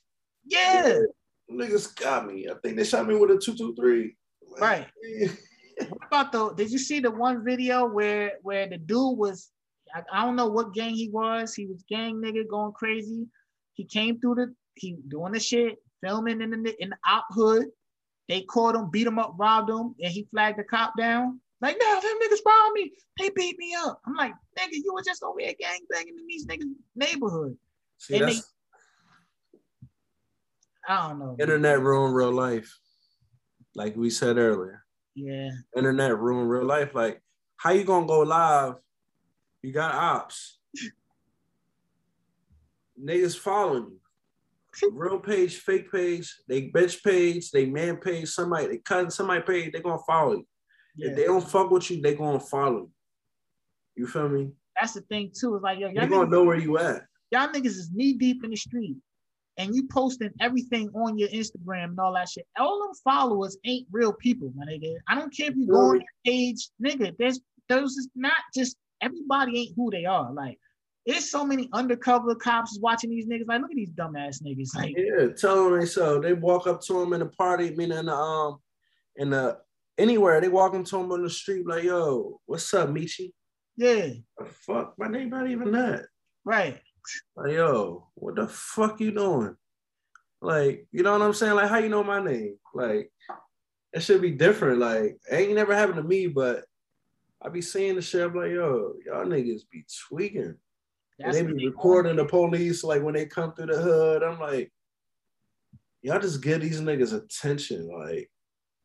Yeah. 0.44 0.98
Niggas 1.50 1.96
got 1.96 2.26
me. 2.26 2.48
I 2.48 2.54
think 2.62 2.76
they 2.76 2.84
shot 2.84 3.06
me 3.06 3.16
with 3.16 3.30
a 3.30 3.38
223. 3.38 4.16
right. 4.60 4.86
what 5.88 6.06
about 6.06 6.32
the 6.32 6.54
did 6.54 6.70
you 6.70 6.78
see 6.78 6.98
the 6.98 7.10
one 7.10 7.44
video 7.44 7.86
where 7.86 8.32
where 8.42 8.68
the 8.68 8.76
dude 8.76 9.16
was 9.16 9.50
I, 9.94 10.02
I 10.12 10.24
don't 10.24 10.36
know 10.36 10.48
what 10.48 10.74
gang 10.74 10.94
he 10.94 11.08
was. 11.08 11.54
He 11.54 11.66
was 11.66 11.84
gang 11.88 12.16
nigga 12.16 12.48
going 12.48 12.72
crazy. 12.72 13.26
He 13.74 13.84
came 13.84 14.20
through 14.20 14.34
the 14.36 14.54
he 14.74 14.96
doing 15.08 15.32
the 15.32 15.40
shit, 15.40 15.76
filming 16.02 16.40
in 16.40 16.50
the 16.50 16.82
in 16.82 16.90
the 16.90 16.96
op 17.06 17.26
hood. 17.30 17.66
They 18.28 18.42
caught 18.42 18.74
him, 18.74 18.90
beat 18.90 19.06
him 19.06 19.18
up, 19.18 19.34
robbed 19.38 19.70
him, 19.70 19.94
and 20.02 20.12
he 20.12 20.28
flagged 20.30 20.58
the 20.58 20.64
cop 20.64 20.92
down. 20.98 21.40
Like, 21.60 21.76
no, 21.80 22.00
them 22.00 22.18
niggas 22.22 22.38
robbed 22.46 22.74
me. 22.74 22.92
They 23.18 23.30
beat 23.30 23.58
me 23.58 23.74
up. 23.74 24.00
I'm 24.06 24.14
like, 24.14 24.32
nigga, 24.58 24.72
you 24.72 24.92
were 24.94 25.02
just 25.02 25.22
over 25.22 25.40
here 25.40 25.54
gang 25.58 25.80
banging 25.90 26.16
in 26.18 26.26
these 26.26 26.46
niggas' 26.46 26.72
neighborhood. 26.94 27.56
See, 27.98 28.16
and 28.16 28.28
they, 28.28 28.36
I 30.88 31.08
don't 31.08 31.18
know. 31.18 31.36
Internet 31.40 31.80
ruined 31.80 32.14
real 32.14 32.30
life, 32.30 32.78
like 33.74 33.96
we 33.96 34.10
said 34.10 34.38
earlier. 34.38 34.84
Yeah. 35.16 35.50
Internet 35.76 36.18
ruined 36.18 36.48
real 36.48 36.64
life. 36.64 36.94
Like, 36.94 37.20
how 37.56 37.70
you 37.70 37.82
gonna 37.82 38.06
go 38.06 38.20
live 38.20 38.76
you 39.62 39.72
got 39.72 39.94
ops. 39.94 40.58
Niggas 43.00 43.38
following 43.38 43.90
you. 43.90 44.00
Real 44.92 45.18
page, 45.18 45.56
fake 45.56 45.90
page, 45.90 46.36
they 46.48 46.70
bitch 46.70 47.02
page, 47.02 47.50
they 47.50 47.66
man 47.66 47.96
page, 47.96 48.28
somebody, 48.28 48.68
they 48.68 48.78
cutting 48.78 49.10
somebody 49.10 49.40
page, 49.40 49.72
they 49.72 49.80
gonna 49.80 49.98
follow 50.06 50.34
you. 50.34 50.46
Yeah. 50.98 51.10
If 51.10 51.16
they 51.16 51.24
don't 51.24 51.48
fuck 51.48 51.70
with 51.70 51.90
you, 51.90 52.02
they 52.02 52.14
gonna 52.14 52.40
follow 52.40 52.80
you. 52.80 52.90
You 53.96 54.06
feel 54.06 54.28
me? 54.28 54.50
That's 54.78 54.94
the 54.94 55.00
thing 55.02 55.30
too. 55.38 55.54
It's 55.54 55.62
like 55.62 55.78
yo, 55.78 55.88
y'all 55.88 56.08
gonna 56.08 56.28
know 56.28 56.44
where 56.44 56.58
you 56.58 56.78
at. 56.78 57.02
Y'all 57.30 57.48
niggas 57.48 57.66
is 57.66 57.90
knee 57.94 58.14
deep 58.14 58.42
in 58.42 58.50
the 58.50 58.56
street, 58.56 58.96
and 59.56 59.74
you 59.74 59.86
posting 59.88 60.30
everything 60.40 60.90
on 60.94 61.16
your 61.16 61.28
Instagram 61.28 61.84
and 61.84 62.00
all 62.00 62.14
that 62.14 62.28
shit. 62.28 62.46
All 62.58 62.80
them 62.80 62.94
followers 63.04 63.56
ain't 63.64 63.86
real 63.92 64.12
people, 64.12 64.52
my 64.56 64.66
nigga. 64.66 64.96
I 65.06 65.14
don't 65.14 65.34
care 65.34 65.50
if 65.50 65.56
you 65.56 65.68
go 65.68 65.90
on 65.90 65.96
your 65.96 66.04
page, 66.26 66.68
nigga. 66.82 67.14
There's 67.18 67.40
those 67.68 67.96
is 67.96 68.08
not 68.16 68.36
just 68.54 68.76
everybody 69.00 69.60
ain't 69.60 69.76
who 69.76 69.90
they 69.90 70.04
are. 70.04 70.32
Like 70.32 70.58
there's 71.08 71.30
so 71.30 71.42
many 71.44 71.70
undercover 71.72 72.34
cops 72.34 72.78
watching 72.82 73.08
these 73.08 73.26
niggas. 73.26 73.46
Like, 73.48 73.62
look 73.62 73.70
at 73.70 73.76
these 73.76 73.92
dumbass 73.92 74.42
niggas. 74.42 74.76
Like, 74.76 74.94
yeah, 74.94 75.28
tell 75.28 75.70
them 75.70 75.86
so. 75.86 76.20
They 76.20 76.34
walk 76.34 76.66
up 76.66 76.82
to 76.82 76.92
them 77.00 77.14
in 77.14 77.20
the 77.20 77.26
party, 77.26 77.74
meaning 77.74 77.96
in 77.98 78.06
the 78.06 78.14
um 78.14 78.58
in 79.16 79.30
the 79.30 79.58
anywhere. 79.98 80.40
They 80.40 80.48
walk 80.48 80.74
into 80.74 80.96
them 80.96 81.12
on 81.12 81.22
the 81.22 81.30
street 81.30 81.66
like, 81.66 81.84
yo, 81.84 82.40
what's 82.46 82.72
up, 82.72 82.88
Mechy? 82.88 83.32
Yeah. 83.76 84.08
The 84.38 84.44
fuck, 84.44 84.94
my 84.98 85.08
name 85.08 85.30
not 85.30 85.48
even 85.50 85.72
that. 85.72 86.06
Right. 86.44 86.80
Like, 87.36 87.52
yo, 87.52 88.08
what 88.14 88.36
the 88.36 88.48
fuck 88.48 89.00
you 89.00 89.10
doing? 89.10 89.56
Like, 90.40 90.86
you 90.92 91.02
know 91.02 91.12
what 91.12 91.22
I'm 91.22 91.34
saying? 91.34 91.54
Like, 91.54 91.68
how 91.68 91.78
you 91.78 91.88
know 91.88 92.04
my 92.04 92.22
name? 92.22 92.56
Like, 92.74 93.10
it 93.92 94.00
should 94.00 94.22
be 94.22 94.30
different. 94.30 94.78
Like, 94.78 95.18
it 95.30 95.34
ain't 95.34 95.54
never 95.54 95.74
happened 95.74 95.96
to 95.96 96.02
me, 96.02 96.28
but 96.28 96.64
I 97.42 97.48
be 97.48 97.60
seeing 97.60 97.96
the 97.96 98.02
shit. 98.02 98.22
I'm 98.22 98.34
like, 98.34 98.50
yo, 98.50 98.94
y'all 99.04 99.24
niggas 99.24 99.62
be 99.70 99.84
tweaking. 100.08 100.54
That's 101.18 101.36
and 101.36 101.48
they 101.48 101.52
be 101.52 101.66
recording 101.66 102.16
the 102.16 102.24
police 102.24 102.84
like 102.84 103.02
when 103.02 103.14
they 103.14 103.26
come 103.26 103.52
through 103.52 103.66
the 103.66 103.80
hood. 103.80 104.22
I'm 104.22 104.38
like, 104.38 104.72
y'all 106.02 106.20
just 106.20 106.42
give 106.42 106.60
these 106.60 106.80
niggas 106.80 107.14
attention. 107.14 107.88
Like, 107.88 108.30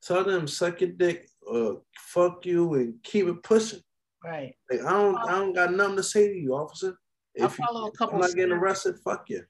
tell 0.06 0.24
them 0.24 0.48
suck 0.48 0.82
your 0.82 0.92
dick 0.92 1.30
or 1.42 1.82
fuck 1.98 2.46
you 2.46 2.74
and 2.76 3.02
keep 3.04 3.28
it 3.28 3.44
pushing. 3.44 3.82
Right. 4.24 4.56
Like, 4.72 4.82
I 4.86 4.92
don't 4.92 5.18
I 5.18 5.32
don't 5.32 5.54
got 5.54 5.74
nothing 5.74 5.98
to 5.98 6.04
say 6.04 6.28
to 6.28 6.36
you, 6.36 6.56
officer. 6.56 6.98
If 7.36 7.60
I 7.60 7.66
follow 7.66 7.82
you, 7.82 7.88
a 7.88 7.92
couple. 7.92 8.16
I'm 8.16 8.22
not 8.22 8.36
getting 8.36 8.54
arrested. 8.54 8.96
Fuck 9.04 9.30
you. 9.30 9.44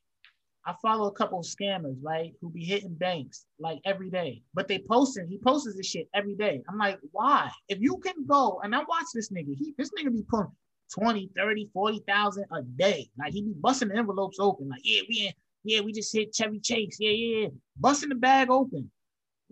I 0.66 0.74
follow 0.82 1.08
a 1.08 1.12
couple 1.12 1.40
of 1.40 1.46
scammers, 1.46 1.98
right, 2.02 2.32
who 2.40 2.50
be 2.50 2.64
hitting 2.64 2.94
banks 2.96 3.46
like 3.60 3.80
every 3.84 4.10
day. 4.10 4.44
But 4.54 4.70
they 4.70 4.80
posting, 4.80 5.28
he 5.28 5.38
posts 5.38 5.68
this 5.76 5.86
shit 5.86 6.08
every 6.14 6.36
day. 6.36 6.62
I'm 6.70 6.78
like, 6.78 7.00
why? 7.12 7.52
If 7.68 7.80
you 7.82 7.98
can 7.98 8.26
go, 8.26 8.62
and 8.64 8.74
I 8.74 8.80
watch 8.80 9.08
this 9.14 9.30
nigga, 9.30 9.54
he 9.58 9.74
this 9.78 9.92
nigga 9.92 10.14
be 10.14 10.24
putting 10.30 10.52
20, 10.94 11.32
30, 11.36 11.70
40,000 11.74 12.46
a 12.52 12.62
day. 12.62 13.10
Like 13.20 13.34
he 13.34 13.42
be 13.42 13.54
busting 13.60 13.90
the 13.90 13.98
envelopes 13.98 14.38
open. 14.40 14.70
Like, 14.70 14.82
yeah, 14.84 15.02
we 15.10 15.28
in, 15.28 15.34
yeah, 15.66 15.82
we 15.82 15.92
just 15.92 16.16
hit 16.16 16.34
Chevy 16.34 16.60
Chase. 16.62 16.98
Yeah, 17.00 17.12
yeah, 17.12 17.38
yeah. 17.42 17.48
Busting 17.78 18.10
the 18.10 18.16
bag 18.16 18.50
open. 18.50 18.90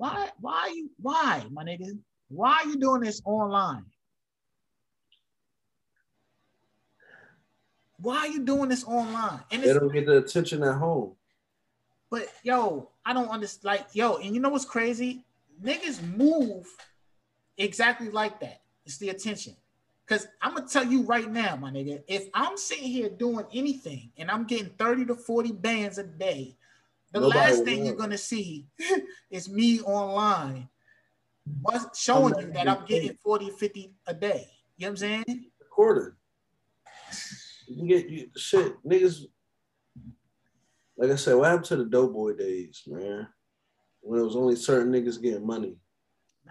Why, 0.01 0.29
why 0.39 0.71
you, 0.73 0.89
why, 0.99 1.43
my 1.51 1.63
nigga? 1.63 1.95
Why 2.27 2.63
are 2.63 2.65
you 2.67 2.77
doing 2.77 3.01
this 3.01 3.21
online? 3.23 3.85
Why 7.99 8.17
are 8.17 8.27
you 8.27 8.39
doing 8.39 8.69
this 8.69 8.83
online? 8.83 9.41
And 9.51 9.61
they 9.61 9.71
don't 9.71 9.93
get 9.93 10.07
the 10.07 10.17
attention 10.17 10.63
at 10.63 10.73
home. 10.73 11.11
But 12.09 12.29
yo, 12.41 12.89
I 13.05 13.13
don't 13.13 13.27
understand. 13.27 13.63
Like, 13.63 13.89
yo, 13.93 14.15
and 14.15 14.33
you 14.33 14.41
know 14.41 14.49
what's 14.49 14.65
crazy? 14.65 15.23
Niggas 15.63 16.01
move 16.17 16.65
exactly 17.59 18.09
like 18.09 18.39
that. 18.39 18.61
It's 18.87 18.97
the 18.97 19.09
attention. 19.09 19.55
Cause 20.07 20.27
I'm 20.41 20.55
gonna 20.55 20.67
tell 20.67 20.83
you 20.83 21.03
right 21.03 21.29
now, 21.31 21.55
my 21.57 21.69
nigga, 21.69 22.01
if 22.07 22.27
I'm 22.33 22.57
sitting 22.57 22.87
here 22.87 23.07
doing 23.07 23.45
anything 23.53 24.09
and 24.17 24.31
I'm 24.31 24.45
getting 24.45 24.69
30 24.79 25.05
to 25.05 25.15
40 25.15 25.51
bands 25.51 25.99
a 25.99 26.03
day, 26.03 26.57
the 27.11 27.19
Nobody 27.19 27.39
last 27.39 27.63
thing 27.63 27.85
you're 27.85 27.95
gonna 27.95 28.17
see 28.17 28.67
is 29.31 29.49
me 29.49 29.81
online 29.81 30.69
showing 31.93 32.33
you 32.39 32.53
that 32.53 32.67
I'm 32.67 32.85
getting 32.85 33.17
40 33.23 33.49
50 33.51 33.93
a 34.07 34.13
day. 34.13 34.47
You 34.77 34.85
know 34.85 34.87
what 34.87 34.91
I'm 34.91 34.97
saying? 34.97 35.45
A 35.61 35.65
quarter. 35.69 36.17
You 37.67 37.75
can 37.77 37.87
get 37.87 38.09
you, 38.09 38.29
shit, 38.35 38.73
niggas. 38.85 39.25
Like 40.97 41.11
I 41.11 41.15
said, 41.15 41.35
what 41.35 41.49
happened 41.49 41.65
to 41.65 41.77
the 41.77 41.85
dope 41.85 42.13
boy 42.13 42.33
days, 42.33 42.83
man? 42.87 43.27
When 44.01 44.19
it 44.19 44.23
was 44.23 44.35
only 44.35 44.55
certain 44.55 44.91
niggas 44.91 45.21
getting 45.21 45.45
money. 45.45 45.75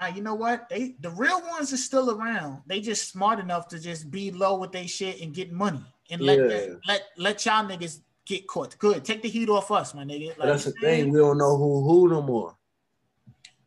Now 0.00 0.08
you 0.08 0.22
know 0.22 0.34
what? 0.34 0.68
They 0.68 0.96
the 1.00 1.10
real 1.10 1.40
ones 1.48 1.72
are 1.72 1.78
still 1.78 2.10
around. 2.10 2.62
They 2.66 2.80
just 2.80 3.10
smart 3.10 3.38
enough 3.38 3.68
to 3.68 3.78
just 3.78 4.10
be 4.10 4.30
low 4.30 4.58
with 4.58 4.72
their 4.72 4.88
shit 4.88 5.20
and 5.20 5.34
get 5.34 5.52
money 5.52 5.84
and 6.10 6.20
let 6.20 6.38
yeah. 6.38 6.74
let 6.86 7.02
let 7.16 7.44
y'all 7.44 7.66
niggas 7.66 8.00
get 8.30 8.46
caught. 8.46 8.78
Good, 8.78 9.04
take 9.04 9.22
the 9.22 9.28
heat 9.28 9.48
off 9.48 9.70
us, 9.70 9.92
my 9.94 10.04
nigga. 10.04 10.38
Like, 10.38 10.48
that's 10.48 10.64
the 10.64 10.72
thing. 10.72 11.10
We 11.10 11.18
don't 11.18 11.38
know 11.38 11.56
who 11.56 11.84
who 11.84 12.08
no 12.08 12.22
more. 12.22 12.56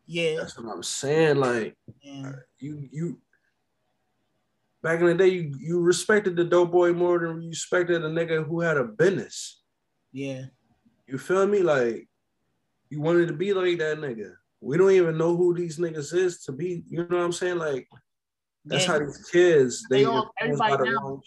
Yeah, 0.05 0.37
that's 0.37 0.57
what 0.57 0.73
I'm 0.73 0.83
saying. 0.83 1.37
Like 1.37 1.75
yeah. 2.01 2.31
you 2.59 2.87
you 2.91 3.19
back 4.81 4.99
in 5.01 5.07
the 5.07 5.15
day, 5.15 5.27
you, 5.27 5.53
you 5.59 5.79
respected 5.81 6.35
the 6.35 6.45
dope 6.45 6.71
boy 6.71 6.93
more 6.93 7.19
than 7.19 7.41
you 7.41 7.49
respected 7.49 8.03
a 8.03 8.09
nigga 8.09 8.45
who 8.45 8.61
had 8.61 8.77
a 8.77 8.85
business. 8.85 9.61
Yeah. 10.11 10.45
You 11.07 11.17
feel 11.17 11.45
me? 11.45 11.59
Like 11.59 12.07
you 12.89 13.01
wanted 13.01 13.27
to 13.27 13.33
be 13.33 13.53
like 13.53 13.77
that 13.79 13.97
nigga. 13.99 14.33
We 14.61 14.77
don't 14.77 14.91
even 14.91 15.17
know 15.17 15.35
who 15.35 15.53
these 15.53 15.77
niggas 15.77 16.13
is 16.13 16.43
to 16.45 16.53
be. 16.53 16.83
You 16.89 16.99
know 16.99 17.17
what 17.17 17.25
I'm 17.25 17.31
saying? 17.33 17.57
Like 17.57 17.87
that's 18.65 18.85
how 18.85 18.99
these 18.99 19.29
kids 19.29 19.83
they, 19.89 19.99
they 19.99 20.05
all 20.05 20.31
everybody 20.39 20.89
now. 20.89 21.19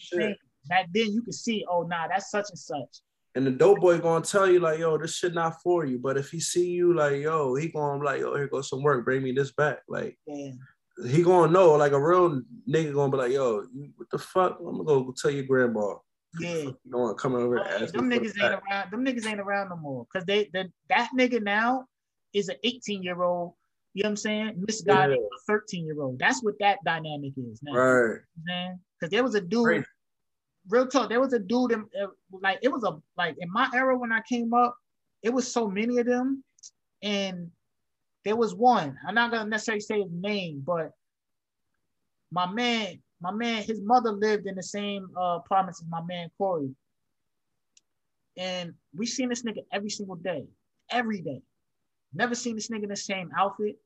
Back 0.68 0.86
then 0.92 1.12
you 1.12 1.22
could 1.22 1.34
see, 1.34 1.64
oh 1.70 1.82
nah, 1.82 2.08
that's 2.08 2.30
such 2.30 2.46
and 2.50 2.58
such. 2.58 3.00
And 3.36 3.46
the 3.46 3.52
dope 3.52 3.80
boy 3.80 3.98
gonna 3.98 4.24
tell 4.24 4.50
you 4.50 4.58
like, 4.58 4.80
yo, 4.80 4.98
this 4.98 5.16
shit 5.16 5.34
not 5.34 5.62
for 5.62 5.84
you. 5.84 5.98
But 5.98 6.16
if 6.16 6.30
he 6.30 6.40
see 6.40 6.70
you 6.70 6.94
like, 6.94 7.20
yo, 7.20 7.54
he 7.54 7.68
gonna 7.68 8.00
be 8.00 8.06
like, 8.06 8.20
yo, 8.20 8.34
here 8.34 8.48
goes 8.48 8.68
some 8.68 8.82
work, 8.82 9.04
bring 9.04 9.22
me 9.22 9.32
this 9.32 9.52
back. 9.52 9.80
Like, 9.88 10.18
yeah 10.26 10.50
he 11.04 11.22
gonna 11.22 11.52
know, 11.52 11.74
like 11.74 11.92
a 11.92 12.00
real 12.00 12.42
nigga 12.68 12.94
gonna 12.94 13.12
be 13.12 13.18
like, 13.18 13.32
yo, 13.32 13.64
what 13.96 14.10
the 14.10 14.18
fuck? 14.18 14.58
I'm 14.60 14.84
gonna 14.84 14.84
go 14.84 15.14
tell 15.16 15.30
your 15.30 15.44
grandma. 15.44 15.94
Yeah. 16.40 16.54
You 16.54 16.76
don't 16.90 17.00
want 17.00 17.18
come 17.18 17.34
over 17.34 17.56
and 17.56 17.82
ask 17.82 17.94
Them 17.94 18.10
niggas 18.10 18.42
ain't 18.42 18.60
around. 18.70 18.90
Them 18.90 19.04
niggas 19.04 19.26
ain't 19.26 19.40
around 19.40 19.70
no 19.70 19.76
more. 19.76 20.06
Cause 20.12 20.24
they, 20.24 20.48
they 20.52 20.66
that 20.88 21.10
nigga 21.16 21.42
now 21.42 21.86
is 22.32 22.48
an 22.48 22.56
18 22.64 23.02
year 23.02 23.22
old. 23.22 23.52
You 23.94 24.02
know 24.02 24.08
what 24.08 24.12
I'm 24.12 24.16
saying? 24.16 24.64
Misguided 24.66 25.18
yeah. 25.18 25.54
13 25.54 25.86
year 25.86 26.00
old. 26.00 26.18
That's 26.18 26.42
what 26.42 26.54
that 26.60 26.78
dynamic 26.84 27.32
is 27.36 27.60
now. 27.62 27.74
Right. 27.74 28.20
Man, 28.44 28.80
because 28.98 29.10
there 29.10 29.22
was 29.22 29.34
a 29.34 29.40
dude. 29.40 29.64
Crazy. 29.64 29.84
Real 30.68 30.86
talk. 30.86 31.08
There 31.08 31.20
was 31.20 31.32
a 31.32 31.38
dude 31.38 31.72
in, 31.72 31.84
uh, 32.00 32.08
like 32.30 32.58
it 32.62 32.72
was 32.72 32.84
a 32.84 32.96
like 33.16 33.36
in 33.38 33.50
my 33.50 33.68
era 33.74 33.96
when 33.96 34.12
I 34.12 34.20
came 34.28 34.52
up, 34.52 34.76
it 35.22 35.32
was 35.32 35.50
so 35.50 35.68
many 35.68 35.98
of 35.98 36.06
them, 36.06 36.42
and 37.02 37.50
there 38.24 38.36
was 38.36 38.54
one. 38.54 38.98
I'm 39.06 39.14
not 39.14 39.30
gonna 39.30 39.48
necessarily 39.48 39.80
say 39.80 40.02
his 40.02 40.12
name, 40.12 40.62
but 40.66 40.90
my 42.30 42.50
man, 42.50 43.00
my 43.20 43.30
man, 43.30 43.62
his 43.62 43.80
mother 43.80 44.12
lived 44.12 44.46
in 44.46 44.56
the 44.56 44.62
same 44.62 45.08
uh, 45.16 45.38
apartments 45.44 45.80
as 45.80 45.88
my 45.88 46.02
man 46.02 46.28
Corey. 46.36 46.74
And 48.36 48.74
we 48.94 49.06
seen 49.06 49.28
this 49.28 49.42
nigga 49.42 49.64
every 49.72 49.90
single 49.90 50.16
day, 50.16 50.44
every 50.90 51.20
day. 51.20 51.40
Never 52.12 52.34
seen 52.34 52.56
this 52.56 52.68
nigga 52.68 52.84
in 52.84 52.88
the 52.90 52.96
same 52.96 53.30
outfit. 53.36 53.76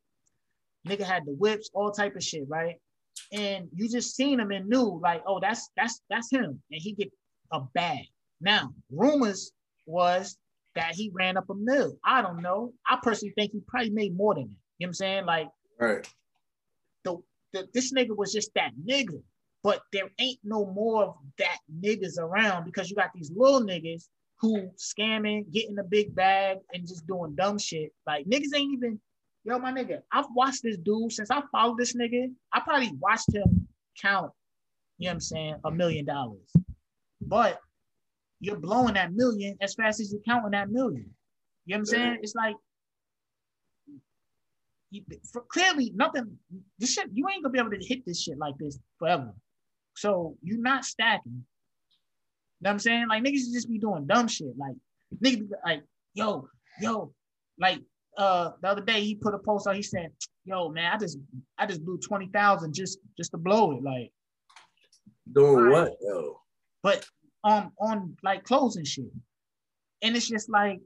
Nigga 0.89 1.03
had 1.03 1.27
the 1.27 1.33
whips, 1.33 1.71
all 1.75 1.91
type 1.91 2.17
of 2.17 2.23
shit, 2.23 2.49
right? 2.49 2.77
And 3.33 3.69
you 3.75 3.89
just 3.89 4.17
seen 4.17 4.41
him 4.41 4.51
and 4.51 4.69
knew 4.69 4.99
like, 5.03 5.23
oh, 5.27 5.39
that's 5.41 5.71
that's 5.77 6.01
that's 6.11 6.31
him, 6.31 6.61
and 6.71 6.83
he 6.83 6.93
get 6.93 7.11
a 7.53 7.61
bag. 7.75 8.07
Now, 8.41 8.73
rumors 8.91 9.53
was 9.87 10.37
that 10.75 10.95
he 10.95 11.11
ran 11.13 11.37
up 11.37 11.51
a 11.51 11.55
mill. 11.55 11.97
I 12.05 12.23
don't 12.23 12.43
know. 12.43 12.73
I 12.89 12.99
personally 13.03 13.35
think 13.37 13.53
he 13.53 13.61
probably 13.67 13.91
made 13.91 14.17
more 14.17 14.35
than 14.35 14.45
that. 14.45 14.49
You 14.79 14.87
know 14.87 14.89
what 14.89 14.89
I'm 14.89 14.95
saying? 14.95 15.27
Like, 15.27 15.49
right. 15.79 16.09
The, 17.05 17.17
the 17.53 17.69
this 17.75 17.93
nigga 17.93 18.17
was 18.17 18.33
just 18.33 18.51
that 18.55 18.73
nigga. 18.85 19.21
But 19.63 19.83
there 19.93 20.09
ain't 20.19 20.39
no 20.43 20.65
more 20.65 21.05
of 21.05 21.15
that 21.39 21.59
niggas 21.83 22.19
around 22.19 22.65
because 22.65 22.89
you 22.89 22.97
got 22.97 23.11
these 23.15 23.31
little 23.35 23.61
niggas 23.61 24.09
who 24.41 24.71
scamming, 24.79 25.53
getting 25.53 25.79
a 25.79 25.85
big 25.85 26.15
bag, 26.15 26.59
and 26.73 26.89
just 26.89 27.07
doing 27.07 27.35
dumb 27.35 27.59
shit. 27.59 27.93
Like 28.07 28.27
niggas 28.27 28.55
ain't 28.57 28.73
even, 28.73 28.99
yo, 29.45 29.59
my 29.59 29.73
nigga. 29.73 30.01
I've 30.13 30.27
watched 30.35 30.63
this 30.63 30.77
dude 30.77 31.13
since 31.13 31.31
I 31.31 31.43
followed 31.53 31.79
this 31.79 31.95
nigga. 31.95 32.33
I 32.53 32.61
probably 32.61 32.93
watched 32.99 33.35
him 33.35 33.69
count, 34.01 34.33
you 34.99 35.07
know 35.07 35.11
what 35.11 35.15
I'm 35.15 35.21
saying, 35.21 35.55
a 35.65 35.71
million 35.71 36.05
dollars. 36.05 36.53
But 37.21 37.61
you're 38.41 38.57
blowing 38.57 38.95
that 38.95 39.13
million 39.13 39.57
as 39.61 39.75
fast 39.75 40.01
as 40.01 40.13
you're 40.13 40.23
counting 40.23 40.53
that 40.53 40.71
million. 40.71 41.11
You 41.67 41.75
know 41.75 41.79
what 41.79 41.81
I'm 41.81 41.87
saying? 41.87 42.19
It's 42.23 42.35
like 42.35 42.57
you, 44.91 45.03
clearly 45.49 45.93
nothing. 45.95 46.39
This 46.79 46.93
shit, 46.93 47.09
you 47.13 47.29
ain't 47.29 47.43
gonna 47.43 47.53
be 47.53 47.59
able 47.59 47.71
to 47.71 47.87
hit 47.87 48.05
this 48.07 48.23
shit 48.23 48.39
like 48.39 48.57
this 48.59 48.79
forever. 48.99 49.33
So 49.95 50.37
you're 50.43 50.61
not 50.61 50.85
stacking. 50.85 51.45
You 52.61 52.65
know 52.65 52.71
what 52.71 52.73
I'm 52.73 52.79
saying? 52.79 53.09
Like 53.09 53.23
niggas 53.23 53.53
just 53.53 53.69
be 53.71 53.79
doing 53.79 54.07
dumb 54.07 54.29
shit. 54.29 54.57
Like 54.59 54.77
niggas 55.23 55.49
be 55.49 55.55
like, 55.65 55.83
yo, 56.15 56.49
yo, 56.81 57.13
like 57.59 57.81
uh 58.17 58.53
the 58.63 58.69
other 58.69 58.83
day 58.83 59.01
he 59.03 59.15
put 59.15 59.35
a 59.35 59.39
post 59.39 59.67
out. 59.67 59.77
He 59.77 59.83
said, 59.83 60.11
"Yo, 60.45 60.69
man, 60.69 60.93
I 60.93 60.99
just 60.99 61.19
I 61.59 61.67
just 61.67 61.85
blew 61.85 61.99
twenty 61.99 62.27
thousand 62.29 62.75
just 62.75 62.99
just 63.17 63.31
to 63.33 63.39
blow 63.39 63.73
it." 63.73 63.83
Like 63.83 64.13
doing 65.33 65.71
what, 65.71 65.97
yo? 66.01 66.41
But 66.83 67.07
on 67.45 67.73
on 67.81 68.17
like 68.23 68.45
closing 68.45 68.85
shit. 68.85 69.07
And 70.03 70.17
it's 70.17 70.29
just 70.29 70.49
like, 70.49 70.81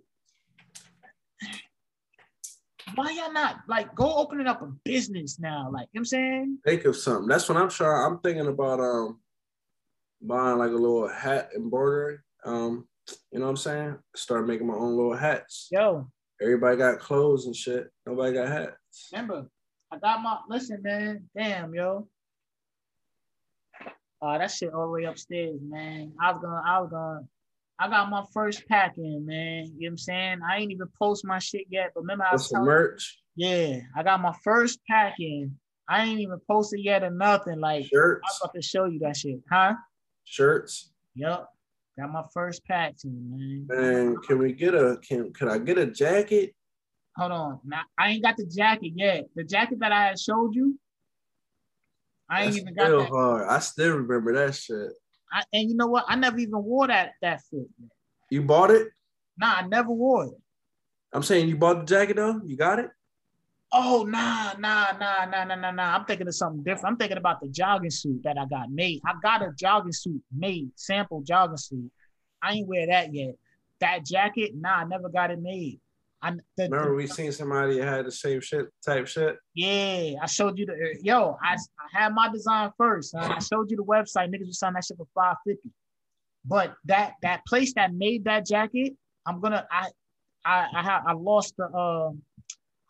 why 2.96 3.10
y'all 3.12 3.32
not 3.32 3.60
like 3.68 3.94
go 3.94 4.12
opening 4.16 4.46
up 4.46 4.62
a 4.62 4.66
business 4.84 5.38
now? 5.38 5.70
Like, 5.72 5.88
you 5.92 6.00
know 6.00 6.00
what 6.00 6.00
I'm 6.00 6.04
saying? 6.04 6.58
Think 6.64 6.84
of 6.84 6.96
something. 6.96 7.28
That's 7.28 7.48
what 7.48 7.58
I'm 7.58 7.68
trying. 7.68 8.12
I'm 8.12 8.18
thinking 8.20 8.48
about 8.48 8.80
um 8.80 9.20
buying 10.20 10.58
like 10.58 10.70
a 10.70 10.74
little 10.74 11.08
hat 11.08 11.50
embroidery. 11.54 12.18
Um, 12.44 12.88
you 13.30 13.38
know 13.38 13.46
what 13.46 13.50
I'm 13.50 13.56
saying? 13.56 13.98
Start 14.16 14.46
making 14.46 14.66
my 14.66 14.74
own 14.74 14.96
little 14.96 15.16
hats. 15.16 15.68
Yo, 15.70 16.10
Everybody 16.42 16.76
got 16.76 16.98
clothes 16.98 17.46
and 17.46 17.54
shit. 17.54 17.90
Nobody 18.06 18.34
got 18.34 18.48
hats. 18.48 19.10
remember, 19.12 19.46
I 19.90 19.98
got 19.98 20.22
my 20.22 20.38
listen, 20.48 20.82
man. 20.82 21.28
Damn, 21.36 21.74
yo. 21.74 22.08
Uh, 24.20 24.38
that 24.38 24.50
shit 24.50 24.72
all 24.72 24.86
the 24.86 24.90
way 24.90 25.04
upstairs, 25.04 25.60
man. 25.62 26.12
I 26.20 26.32
was 26.32 26.40
gonna, 26.42 26.62
I 26.66 26.80
was 26.80 26.90
gonna, 26.90 27.20
I 27.78 27.88
got 27.88 28.10
my 28.10 28.24
first 28.32 28.66
pack 28.68 28.94
in, 28.96 29.26
man. 29.26 29.66
You 29.66 29.70
know 29.70 29.74
what 29.80 29.88
I'm 29.90 29.98
saying? 29.98 30.38
I 30.48 30.58
ain't 30.58 30.72
even 30.72 30.88
post 30.98 31.24
my 31.24 31.38
shit 31.38 31.66
yet, 31.70 31.90
but 31.94 32.00
remember 32.00 32.24
I 32.24 32.32
was 32.32 32.48
telling 32.48 32.66
merch? 32.66 33.18
Yeah, 33.36 33.80
I 33.96 34.02
got 34.02 34.20
my 34.20 34.34
first 34.42 34.80
pack 34.88 35.14
in. 35.20 35.56
I 35.88 36.04
ain't 36.04 36.20
even 36.20 36.40
posted 36.50 36.80
yet 36.82 37.04
or 37.04 37.10
nothing. 37.10 37.60
Like 37.60 37.86
Shirts. 37.86 38.22
I'm 38.24 38.46
about 38.46 38.54
to 38.54 38.62
show 38.62 38.86
you 38.86 39.00
that 39.00 39.16
shit, 39.16 39.40
huh? 39.50 39.74
Shirts. 40.24 40.90
Yup. 41.14 41.53
Got 41.98 42.12
my 42.12 42.22
first 42.32 42.64
pack 42.66 42.94
in, 43.04 43.30
man. 43.30 43.66
Man, 43.68 44.16
can 44.26 44.38
we 44.38 44.52
get 44.52 44.74
a 44.74 44.98
can 45.06 45.32
could 45.32 45.48
I 45.48 45.58
get 45.58 45.78
a 45.78 45.86
jacket? 45.86 46.54
Hold 47.16 47.32
on. 47.32 47.60
Now 47.64 47.82
I 47.96 48.10
ain't 48.10 48.24
got 48.24 48.36
the 48.36 48.46
jacket 48.46 48.92
yet. 48.96 49.26
The 49.36 49.44
jacket 49.44 49.78
that 49.80 49.92
I 49.92 50.06
had 50.06 50.18
showed 50.18 50.54
you, 50.54 50.78
I 52.28 52.42
ain't 52.42 52.54
That's 52.54 52.62
even 52.62 52.74
got 52.74 52.86
still 52.86 52.98
that. 53.00 53.08
hard. 53.10 53.48
I 53.48 53.58
still 53.60 53.96
remember 53.96 54.34
that 54.34 54.54
shit. 54.56 54.90
I, 55.32 55.44
and 55.52 55.70
you 55.70 55.76
know 55.76 55.86
what? 55.86 56.04
I 56.08 56.16
never 56.16 56.38
even 56.38 56.62
wore 56.64 56.88
that 56.88 57.12
that 57.22 57.42
fit. 57.48 57.68
You 58.30 58.42
bought 58.42 58.70
it? 58.72 58.88
Nah, 59.38 59.54
I 59.58 59.66
never 59.66 59.90
wore 59.90 60.26
it. 60.26 60.34
I'm 61.12 61.22
saying 61.22 61.48
you 61.48 61.56
bought 61.56 61.80
the 61.80 61.86
jacket 61.86 62.16
though? 62.16 62.40
You 62.44 62.56
got 62.56 62.80
it? 62.80 62.90
Oh 63.76 64.04
nah, 64.08 64.52
nah, 64.56 64.92
nah, 65.00 65.24
nah, 65.24 65.44
nah, 65.44 65.56
nah, 65.56 65.70
nah. 65.72 65.96
I'm 65.96 66.04
thinking 66.04 66.28
of 66.28 66.34
something 66.36 66.62
different. 66.62 66.86
I'm 66.86 66.96
thinking 66.96 67.18
about 67.18 67.40
the 67.40 67.48
jogging 67.48 67.90
suit 67.90 68.20
that 68.22 68.38
I 68.38 68.46
got 68.46 68.70
made. 68.70 69.00
I 69.04 69.14
got 69.20 69.42
a 69.42 69.50
jogging 69.58 69.92
suit 69.92 70.22
made, 70.32 70.70
sample 70.76 71.22
jogging 71.22 71.56
suit. 71.56 71.90
I 72.40 72.52
ain't 72.52 72.68
wear 72.68 72.86
that 72.86 73.12
yet. 73.12 73.34
That 73.80 74.06
jacket, 74.06 74.52
nah, 74.54 74.76
I 74.76 74.84
never 74.84 75.08
got 75.08 75.32
it 75.32 75.40
made. 75.42 75.80
I 76.22 76.30
the, 76.56 76.64
Remember 76.70 76.90
the- 76.90 76.94
we 76.94 77.06
seen 77.08 77.32
somebody 77.32 77.80
that 77.80 77.88
had 77.88 78.06
the 78.06 78.12
same 78.12 78.40
shit 78.40 78.66
type 78.86 79.08
shit? 79.08 79.36
yeah, 79.54 80.20
I 80.22 80.26
showed 80.26 80.56
you 80.56 80.66
the 80.66 80.96
yo. 81.02 81.36
I, 81.42 81.54
I 81.54 82.00
had 82.00 82.14
my 82.14 82.30
design 82.30 82.70
first. 82.78 83.12
I 83.16 83.40
showed 83.40 83.72
you 83.72 83.76
the 83.76 83.82
website. 83.84 84.32
Niggas 84.32 84.46
was 84.46 84.60
selling 84.60 84.74
that 84.74 84.84
shit 84.84 84.96
for 84.98 85.08
five 85.16 85.34
fifty. 85.44 85.70
But 86.44 86.76
that 86.84 87.14
that 87.22 87.44
place 87.44 87.74
that 87.74 87.92
made 87.92 88.24
that 88.26 88.46
jacket, 88.46 88.92
I'm 89.26 89.40
gonna 89.40 89.66
I 89.68 89.88
I 90.44 90.68
I 90.76 90.82
have 90.82 91.02
I 91.08 91.12
lost 91.14 91.54
the 91.56 91.64
uh 91.64 92.12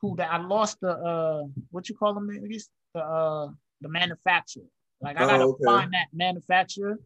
who 0.04 0.14
that 0.16 0.30
I 0.30 0.36
lost 0.36 0.80
the 0.82 0.90
uh 0.90 1.44
what 1.70 1.88
you 1.88 1.94
call 1.94 2.12
them 2.12 2.26
the 2.28 3.00
uh 3.00 3.48
the 3.80 3.88
manufacturer. 3.88 4.64
Like 5.00 5.16
I 5.16 5.22
Oh, 5.22 5.26
gotta 5.26 5.44
okay. 5.44 5.64
find 5.64 5.94
that 5.94 6.08
manufacturer. 6.12 6.98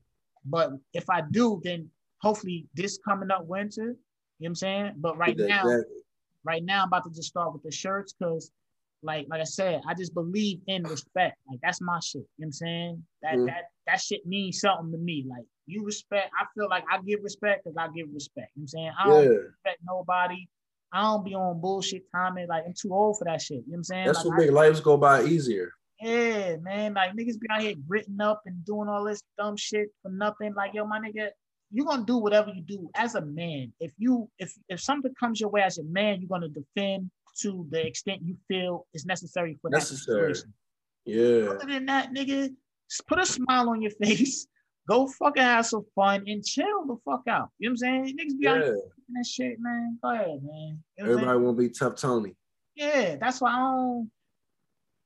But 0.45 0.73
if 0.93 1.09
I 1.09 1.21
do, 1.31 1.61
then 1.63 1.91
hopefully 2.21 2.67
this 2.75 2.99
coming 3.07 3.31
up 3.31 3.47
winter. 3.47 3.83
You 3.83 3.87
know 3.87 3.95
what 4.39 4.49
I'm 4.49 4.55
saying? 4.57 4.93
But 4.97 5.17
right 5.17 5.37
that 5.37 5.49
now, 5.49 5.83
right 6.43 6.65
now 6.65 6.83
I'm 6.83 6.89
about 6.89 7.05
to 7.05 7.11
just 7.11 7.29
start 7.29 7.53
with 7.53 7.63
the 7.63 7.71
shirts 7.71 8.15
because 8.19 8.51
like 9.05 9.27
like 9.31 9.41
I 9.41 9.45
said, 9.45 9.81
I 9.87 9.95
just 9.95 10.13
believe 10.13 10.59
in 10.67 10.83
respect. 10.83 11.37
Like 11.49 11.61
that's 11.63 11.81
my 11.81 12.01
shit. 12.01 12.23
You 12.23 12.23
know 12.23 12.27
what 12.39 12.47
I'm 12.47 12.53
saying? 12.53 13.07
That 13.23 13.35
Mhm. 13.37 13.47
that 13.47 13.65
that 13.87 14.01
shit 14.01 14.27
means 14.27 14.59
something 14.61 14.91
to 14.91 14.99
me. 14.99 15.25
Like 15.29 15.47
you 15.67 15.85
respect, 15.85 16.33
I 16.41 16.47
feel 16.57 16.69
like 16.69 16.85
I 16.91 17.01
give 17.03 17.23
respect 17.23 17.63
because 17.63 17.77
I 17.77 17.87
give 17.95 18.09
respect. 18.13 18.51
You 18.57 18.63
know 18.63 18.67
what 18.73 18.81
I'm 18.81 18.83
saying? 18.83 18.93
I 18.99 19.07
don't 19.07 19.23
Yeah. 19.23 19.39
respect 19.55 19.79
nobody. 19.85 20.49
I 20.93 21.03
don't 21.03 21.25
be 21.25 21.35
on 21.35 21.61
bullshit 21.61 22.03
comment. 22.15 22.49
Like 22.49 22.65
I'm 22.67 22.75
too 22.81 22.93
old 22.95 23.19
for 23.19 23.25
that 23.27 23.43
shit. 23.43 23.59
You 23.59 23.63
know 23.63 23.65
what 23.73 23.77
I'm 23.79 23.85
saying? 23.85 24.07
That's 24.07 24.19
Like, 24.19 24.27
what 24.27 24.39
make 24.39 24.51
lives 24.53 24.81
go 24.81 24.97
by 24.97 25.23
easier. 25.25 25.71
yeah, 26.01 26.57
man. 26.57 26.95
Like 26.95 27.13
niggas 27.13 27.39
be 27.41 27.47
out 27.51 27.61
here 27.61 27.75
gritting 27.87 28.21
up 28.21 28.43
and 28.47 28.65
doing 28.65 28.89
all 28.89 29.05
this 29.05 29.23
dumb 29.39 29.57
shit 29.57 29.89
for 30.03 30.11
nothing. 30.11 30.55
Like, 30.55 30.73
yo, 30.75 30.87
my 30.87 30.99
nigga, 31.01 31.29
you're 31.71 31.85
gonna 31.87 32.05
do 32.05 32.17
whatever 32.17 32.51
you 32.51 32.63
do 32.63 32.89
as 32.95 33.15
a 33.15 33.21
man. 33.21 33.73
If 33.81 33.93
you 33.99 34.31
if 34.39 34.53
if 34.69 34.81
something 34.81 35.13
comes 35.21 35.41
your 35.41 35.51
way 35.51 35.61
as 35.63 35.79
a 35.79 35.85
man, 35.85 36.21
you're 36.21 36.29
gonna 36.29 36.49
defend 36.49 37.11
to 37.43 37.67
the 37.71 37.87
extent 37.87 38.23
you 38.23 38.37
feel 38.49 38.87
is 38.95 39.05
necessary 39.05 39.59
for 39.61 39.71
that 39.71 39.83
situation. 39.83 40.53
Yeah. 41.05 41.51
Other 41.51 41.67
than 41.67 41.87
that, 41.87 42.13
nigga, 42.13 42.49
just 42.91 43.07
put 43.07 43.19
a 43.21 43.27
smile 43.27 43.69
on 43.69 43.83
your 43.83 43.93
face. 44.03 44.47
Go 44.89 45.07
fucking 45.07 45.43
have 45.43 45.67
some 45.67 45.85
fun 45.95 46.25
and 46.27 46.43
chill 46.43 46.87
the 46.87 46.97
fuck 47.05 47.23
out. 47.29 47.51
You 47.59 47.69
know 47.69 47.73
what 47.79 47.89
I'm 47.89 48.07
saying? 48.07 48.17
Niggas 48.19 48.39
be 48.41 48.47
out 48.49 48.57
Yeah. 48.59 48.65
here 48.65 48.73
doing 48.73 48.91
that 49.15 49.27
shit, 49.27 49.57
man. 49.61 49.99
Go 50.03 50.11
ahead, 50.11 50.27
man. 50.27 50.39
You 50.43 50.45
know 50.45 50.45
what 50.45 51.01
I'm 51.01 51.07
saying? 51.07 51.19
Everybody 51.19 51.39
won't 51.39 51.59
be 51.59 51.69
tough 51.71 51.97
Tony. 51.97 52.35
Yeah, 52.75 53.17
that's 53.17 53.41
why 53.41 53.53
I 53.53 53.59
don't. 53.59 54.11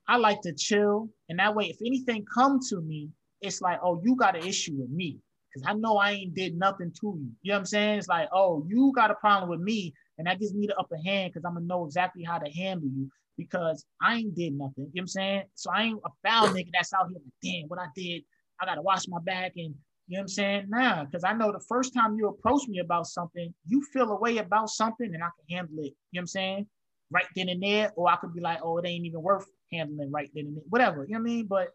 I 0.09 0.17
like 0.17 0.41
to 0.43 0.53
chill, 0.53 1.09
and 1.29 1.39
that 1.39 1.55
way, 1.55 1.67
if 1.67 1.77
anything 1.81 2.25
come 2.35 2.59
to 2.71 2.81
me, 2.81 3.11
it's 3.41 3.63
like, 3.63 3.79
oh, 3.83 4.01
you 4.05 4.17
got 4.17 4.37
an 4.37 4.45
issue 4.45 4.75
with 4.77 4.91
me, 4.91 5.19
because 5.49 5.65
I 5.67 5.75
know 5.75 5.97
I 5.97 6.13
ain't 6.13 6.35
did 6.35 6.57
nothing 6.57 6.93
to 7.01 7.07
you. 7.19 7.31
You 7.43 7.51
know 7.51 7.55
what 7.55 7.59
I'm 7.61 7.67
saying? 7.67 7.99
It's 7.99 8.09
like, 8.09 8.29
oh, 8.33 8.67
you 8.69 8.93
got 8.95 9.11
a 9.11 9.15
problem 9.15 9.49
with 9.49 9.61
me, 9.61 9.95
and 10.19 10.27
that 10.27 10.41
gives 10.41 10.55
me 10.55 10.67
the 10.67 10.77
upper 10.77 10.99
hand 11.05 11.33
because 11.33 11.45
I'm 11.47 11.55
gonna 11.55 11.67
know 11.67 11.87
exactly 11.87 12.25
how 12.25 12.39
to 12.39 12.51
handle 12.51 12.89
you 12.89 13.09
because 13.39 13.85
I 14.03 14.17
ain't 14.17 14.35
did 14.35 14.55
nothing. 14.55 14.73
You 14.77 14.85
know 14.85 14.91
what 14.95 15.01
I'm 15.03 15.09
saying? 15.09 15.43
So 15.55 15.71
I 15.71 15.83
ain't 15.85 16.01
a 16.05 16.29
foul 16.29 16.49
nigga 16.49 16.71
that's 16.73 16.93
out 16.93 17.09
here 17.09 17.19
like, 17.19 17.33
damn, 17.43 17.69
what 17.69 17.79
I 17.79 17.87
did, 17.95 18.23
I 18.61 18.67
gotta 18.67 18.83
wash 18.83 19.07
my 19.09 19.21
back 19.21 19.53
and. 19.57 19.75
You 20.13 20.19
know 20.19 20.21
what 20.21 20.25
I'm 20.25 20.29
saying? 20.29 20.67
Nah, 20.69 21.05
because 21.05 21.25
I 21.25 21.33
know 21.33 21.51
the 21.53 21.65
first 21.67 21.95
time 21.95 22.17
you 22.17 22.29
approach 22.29 22.69
me 22.69 22.81
about 22.81 23.07
something, 23.07 23.53
you 23.67 23.83
feel 23.95 24.11
a 24.11 24.17
way 24.21 24.37
about 24.39 24.69
something 24.69 25.07
and 25.15 25.25
I 25.25 25.29
can 25.39 25.57
handle 25.57 25.79
it. 25.79 25.85
You 25.85 25.89
know 25.89 25.95
what 26.13 26.21
I'm 26.21 26.27
saying? 26.27 26.67
right 27.11 27.27
then 27.37 27.49
and 27.51 27.63
there, 27.63 27.93
or 27.97 28.11
I 28.11 28.17
could 28.17 28.35
be 28.35 28.41
like, 28.41 28.59
oh, 28.63 28.79
it 28.79 28.87
ain't 28.87 29.05
even 29.05 29.23
worth 29.23 29.47
handling 29.73 30.11
right 30.11 30.31
then 30.35 30.47
and 30.47 30.57
there, 30.57 30.65
whatever. 30.69 31.05
You 31.05 31.13
know 31.15 31.21
what 31.21 31.31
I 31.31 31.35
mean? 31.35 31.47
But 31.47 31.69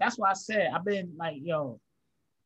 that's 0.00 0.18
why 0.18 0.30
I 0.30 0.34
said 0.34 0.70
I've 0.74 0.84
been 0.84 1.12
like, 1.18 1.36
yo, 1.42 1.80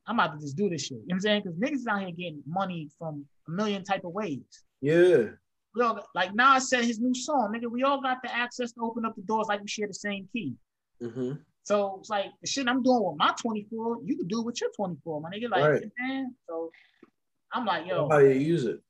I'm 0.06 0.18
about 0.18 0.34
to 0.34 0.40
just 0.40 0.56
do 0.56 0.68
this 0.68 0.82
shit. 0.82 0.98
You 0.98 0.98
know 0.98 1.04
what 1.08 1.14
I'm 1.14 1.20
saying? 1.20 1.42
Because 1.44 1.58
niggas 1.58 1.74
is 1.80 1.86
out 1.86 2.00
here 2.00 2.10
getting 2.10 2.42
money 2.46 2.90
from 2.98 3.24
a 3.48 3.50
million 3.50 3.84
type 3.84 4.04
of 4.04 4.12
ways. 4.12 4.42
Yeah. 4.80 5.28
We 5.74 5.82
all 5.82 5.94
got- 5.94 6.08
like 6.14 6.34
Nas 6.34 6.68
said 6.68 6.84
his 6.84 6.98
new 7.00 7.14
song, 7.14 7.54
nigga. 7.54 7.70
We 7.70 7.82
all 7.84 8.00
got 8.00 8.18
the 8.22 8.34
access 8.34 8.72
to 8.72 8.80
open 8.82 9.04
up 9.04 9.14
the 9.16 9.22
doors 9.22 9.46
like 9.48 9.60
we 9.60 9.68
share 9.68 9.86
the 9.88 9.94
same 9.94 10.28
key. 10.32 10.54
hmm 11.00 11.32
So 11.64 11.96
it's 12.00 12.10
like 12.10 12.26
the 12.40 12.46
shit 12.48 12.66
I'm 12.68 12.82
doing 12.82 13.02
with 13.04 13.16
my 13.18 13.32
24, 13.40 13.98
you 14.04 14.16
can 14.16 14.26
do 14.26 14.42
with 14.42 14.60
your 14.60 14.70
24, 14.76 15.20
my 15.20 15.30
nigga. 15.30 15.50
Like, 15.50 15.62
Right. 15.64 15.82
man. 15.98 16.34
So 16.48 16.70
I'm 17.52 17.64
like, 17.64 17.86
yo, 17.86 18.08
How 18.08 18.18
you 18.18 18.30
use 18.30 18.64
it? 18.64 18.80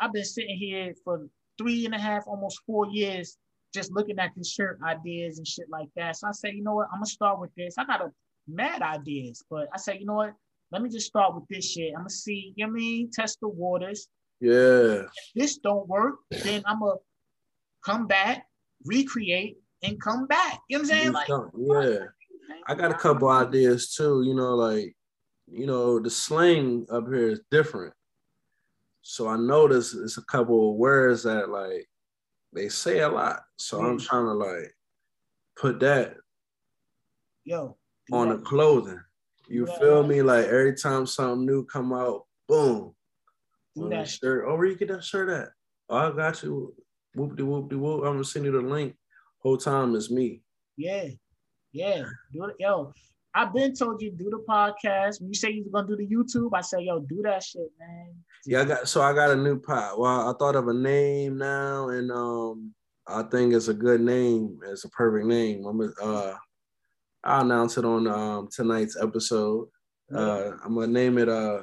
I've 0.00 0.12
been 0.12 0.24
sitting 0.24 0.56
here 0.56 0.94
for 1.04 1.28
three 1.58 1.84
and 1.86 1.94
a 1.94 1.98
half, 1.98 2.24
almost 2.26 2.60
four 2.66 2.86
years, 2.90 3.36
just 3.74 3.92
looking 3.92 4.18
at 4.18 4.30
these 4.36 4.48
shirt 4.48 4.78
ideas 4.84 5.38
and 5.38 5.46
shit 5.46 5.66
like 5.70 5.88
that. 5.96 6.16
So 6.16 6.28
I 6.28 6.32
say, 6.32 6.52
you 6.52 6.62
know 6.62 6.74
what? 6.74 6.88
I'm 6.92 6.98
gonna 6.98 7.06
start 7.06 7.40
with 7.40 7.54
this. 7.56 7.74
I 7.78 7.84
got 7.84 8.00
a 8.00 8.10
mad 8.46 8.82
ideas, 8.82 9.42
but 9.50 9.68
I 9.72 9.78
say, 9.78 9.98
you 9.98 10.06
know 10.06 10.14
what? 10.14 10.34
Let 10.70 10.82
me 10.82 10.88
just 10.90 11.06
start 11.06 11.34
with 11.34 11.44
this 11.48 11.70
shit. 11.72 11.92
I'm 11.94 12.00
gonna 12.02 12.10
see, 12.10 12.52
you 12.56 12.66
know 12.66 12.72
what 12.72 12.78
I 12.78 12.80
mean? 12.80 13.10
Test 13.12 13.38
the 13.40 13.48
waters. 13.48 14.08
Yeah. 14.40 15.02
If 15.02 15.10
this 15.34 15.58
don't 15.58 15.88
work, 15.88 16.16
then 16.30 16.62
I'm 16.66 16.80
gonna 16.80 16.96
come 17.84 18.06
back, 18.06 18.46
recreate, 18.84 19.58
and 19.82 20.00
come 20.00 20.26
back. 20.26 20.60
You 20.68 20.78
know 20.78 20.82
what 20.82 20.92
I'm 20.92 20.98
saying? 20.98 21.12
Like, 21.12 21.28
yeah. 21.58 22.06
I 22.66 22.74
got 22.74 22.90
a 22.90 22.94
couple 22.94 23.28
ideas 23.28 23.94
too, 23.94 24.22
you 24.22 24.34
know, 24.34 24.54
like, 24.54 24.96
you 25.50 25.66
know, 25.66 25.98
the 25.98 26.10
slang 26.10 26.86
up 26.90 27.06
here 27.06 27.28
is 27.30 27.40
different. 27.50 27.94
So 29.02 29.28
I 29.28 29.36
notice 29.36 29.94
it's 29.94 30.18
a 30.18 30.24
couple 30.24 30.70
of 30.70 30.76
words 30.76 31.22
that 31.22 31.48
like 31.48 31.88
they 32.52 32.68
say 32.68 33.00
a 33.00 33.08
lot. 33.08 33.42
So 33.56 33.80
I'm 33.80 33.98
Mm. 33.98 34.04
trying 34.04 34.26
to 34.26 34.32
like 34.32 34.76
put 35.56 35.80
that 35.80 36.16
Yo, 37.44 37.78
on 38.12 38.28
the 38.28 38.38
clothing. 38.38 39.00
You 39.48 39.66
Yeah. 39.66 39.78
feel 39.78 40.06
me? 40.06 40.20
Like 40.20 40.46
every 40.46 40.74
time 40.74 41.06
something 41.06 41.46
new 41.46 41.64
come 41.64 41.92
out, 41.94 42.26
boom. 42.46 42.94
Do 43.74 43.88
that 43.88 43.90
that 43.90 44.08
shirt. 44.08 44.44
Oh, 44.46 44.56
where 44.56 44.66
you 44.66 44.76
get 44.76 44.88
that 44.88 45.04
shirt 45.04 45.30
at? 45.30 45.50
Oh, 45.88 45.96
I 45.96 46.10
got 46.14 46.42
you. 46.42 46.74
Whoop 47.14 47.36
de 47.36 47.46
whoop 47.46 47.70
de 47.70 47.78
whoop. 47.78 48.04
I'm 48.04 48.14
gonna 48.14 48.24
send 48.24 48.44
you 48.44 48.52
the 48.52 48.60
link. 48.60 48.98
Whole 49.48 49.56
time 49.56 49.94
is 49.94 50.10
me. 50.10 50.42
Yeah, 50.76 51.06
yeah. 51.72 52.04
Do 52.34 52.44
it, 52.44 52.56
yo. 52.58 52.92
I've 53.34 53.54
been 53.54 53.74
told 53.74 54.02
you 54.02 54.10
do 54.10 54.28
the 54.28 54.44
podcast. 54.46 55.22
When 55.22 55.30
you 55.30 55.34
say 55.34 55.52
you're 55.52 55.72
gonna 55.72 55.88
do 55.88 55.96
the 55.96 56.06
YouTube, 56.06 56.50
I 56.52 56.60
say, 56.60 56.82
yo, 56.82 57.00
do 57.00 57.22
that 57.22 57.42
shit, 57.42 57.70
man. 57.80 58.12
Yeah, 58.44 58.60
I 58.60 58.64
got 58.66 58.88
so 58.90 59.00
I 59.00 59.14
got 59.14 59.30
a 59.30 59.36
new 59.36 59.58
pot. 59.58 59.98
Well, 59.98 60.28
I 60.28 60.34
thought 60.38 60.54
of 60.54 60.68
a 60.68 60.74
name 60.74 61.38
now, 61.38 61.88
and 61.88 62.12
um, 62.12 62.74
I 63.06 63.22
think 63.22 63.54
it's 63.54 63.68
a 63.68 63.74
good 63.74 64.02
name. 64.02 64.58
It's 64.66 64.84
a 64.84 64.90
perfect 64.90 65.24
name. 65.24 65.64
I'm 65.64 65.78
gonna 65.78 65.92
uh, 66.02 66.36
I'll 67.24 67.40
announce 67.40 67.78
it 67.78 67.86
on 67.86 68.06
um 68.06 68.50
tonight's 68.54 68.98
episode. 69.00 69.68
Uh, 70.14 70.50
I'm 70.62 70.74
gonna 70.74 70.88
name 70.88 71.16
it 71.16 71.30
uh, 71.30 71.62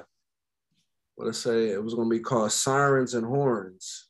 what 1.14 1.28
I 1.28 1.34
say? 1.34 1.70
It 1.70 1.84
was 1.84 1.94
gonna 1.94 2.10
be 2.10 2.20
called 2.20 2.52
Sirens 2.52 3.14
and 3.14 3.28
Horns 3.28 4.08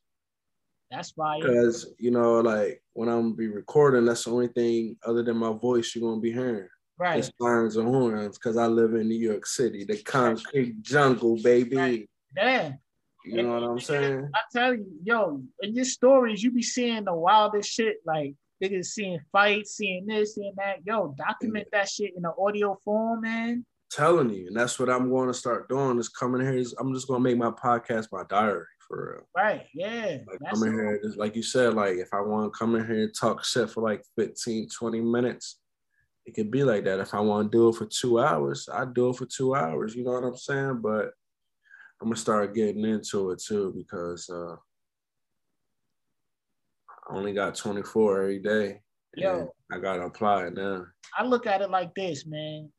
That's 0.95 1.13
why. 1.15 1.39
because 1.39 1.93
you 1.99 2.11
know, 2.11 2.39
like 2.39 2.81
when 2.93 3.09
I'm 3.09 3.33
be 3.33 3.47
recording, 3.47 4.05
that's 4.05 4.23
the 4.23 4.31
only 4.31 4.47
thing 4.47 4.97
other 5.05 5.23
than 5.23 5.37
my 5.37 5.51
voice 5.51 5.93
you're 5.93 6.09
gonna 6.09 6.21
be 6.21 6.31
hearing. 6.31 6.67
Right. 6.97 7.19
It's 7.19 7.31
sirens 7.39 7.75
and 7.75 7.87
horns 7.87 8.37
because 8.37 8.55
I 8.55 8.67
live 8.67 8.93
in 8.93 9.09
New 9.09 9.17
York 9.17 9.45
City, 9.45 9.83
the 9.83 10.01
concrete 10.03 10.81
jungle, 10.81 11.37
baby. 11.43 11.75
Right. 11.75 12.09
Yeah. 12.37 12.71
You 13.25 13.43
know 13.43 13.59
what 13.59 13.63
I'm 13.63 13.79
saying? 13.79 14.29
I 14.33 14.39
tell 14.53 14.73
you, 14.73 14.87
yo, 15.03 15.41
in 15.61 15.75
your 15.75 15.85
stories, 15.85 16.43
you 16.43 16.51
be 16.51 16.61
seeing 16.61 17.05
the 17.05 17.13
wildest 17.13 17.69
shit. 17.69 17.97
Like 18.05 18.35
niggas 18.63 18.85
seeing 18.85 19.19
fights, 19.31 19.75
seeing 19.75 20.05
this, 20.05 20.35
seeing 20.35 20.53
that. 20.57 20.85
Yo, 20.85 21.13
document 21.17 21.67
that 21.71 21.89
shit 21.89 22.13
in 22.15 22.21
the 22.21 22.31
audio 22.39 22.77
form, 22.85 23.21
man. 23.21 23.65
telling 23.91 24.29
you, 24.29 24.47
and 24.47 24.55
that's 24.55 24.79
what 24.79 24.89
I'm 24.89 25.09
going 25.09 25.27
to 25.27 25.33
start 25.33 25.67
doing. 25.67 25.99
Is 25.99 26.07
coming 26.07 26.41
here. 26.41 26.55
Is 26.55 26.75
I'm 26.79 26.93
just 26.93 27.07
going 27.07 27.21
to 27.21 27.29
make 27.29 27.37
my 27.37 27.51
podcast 27.51 28.07
my 28.11 28.23
diary 28.29 28.65
for 28.87 29.13
real. 29.13 29.27
Right. 29.35 29.65
Yeah. 29.73 30.17
Like 30.27 30.57
here, 30.57 30.99
just 31.03 31.17
like 31.17 31.35
you 31.35 31.43
said, 31.43 31.73
like 31.73 31.97
if 31.97 32.13
I 32.13 32.21
want 32.21 32.51
to 32.51 32.57
come 32.57 32.75
in 32.75 32.85
here 32.85 33.03
and 33.03 33.13
talk 33.13 33.43
shit 33.43 33.69
for 33.69 33.81
like 33.81 34.03
15, 34.17 34.69
20 34.69 35.01
minutes, 35.01 35.59
it 36.25 36.33
could 36.33 36.51
be 36.51 36.63
like 36.63 36.85
that. 36.85 36.99
If 36.99 37.13
I 37.13 37.19
want 37.19 37.51
to 37.51 37.57
do 37.57 37.69
it 37.69 37.75
for 37.75 37.85
two 37.85 38.19
hours, 38.19 38.67
I 38.71 38.85
do 38.85 39.09
it 39.09 39.17
for 39.17 39.25
two 39.25 39.55
hours. 39.55 39.95
You 39.95 40.03
know 40.03 40.13
what 40.13 40.23
I'm 40.23 40.37
saying? 40.37 40.79
But 40.81 41.11
I'm 42.01 42.07
gonna 42.07 42.15
start 42.15 42.55
getting 42.55 42.83
into 42.83 43.31
it 43.31 43.41
too 43.41 43.73
because 43.75 44.29
uh, 44.29 44.55
I 46.89 47.15
only 47.15 47.33
got 47.33 47.55
24 47.55 48.21
every 48.21 48.39
day. 48.39 48.81
Yo, 49.15 49.49
I 49.71 49.79
gotta 49.79 50.01
apply 50.01 50.47
it 50.47 50.55
now. 50.55 50.85
I 51.17 51.23
look 51.23 51.47
at 51.47 51.61
it 51.61 51.69
like 51.69 51.93
this, 51.95 52.25
man. 52.25 52.69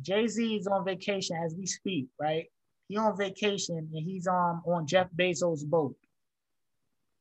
Jay 0.00 0.26
Z 0.26 0.56
is 0.56 0.66
on 0.66 0.84
vacation 0.84 1.36
as 1.44 1.54
we 1.56 1.66
speak, 1.66 2.06
right? 2.20 2.46
He 2.88 2.96
on 2.96 3.16
vacation 3.16 3.76
and 3.76 4.04
he's 4.04 4.26
um 4.26 4.62
on 4.66 4.86
Jeff 4.86 5.08
Bezos' 5.16 5.64
boat, 5.64 5.96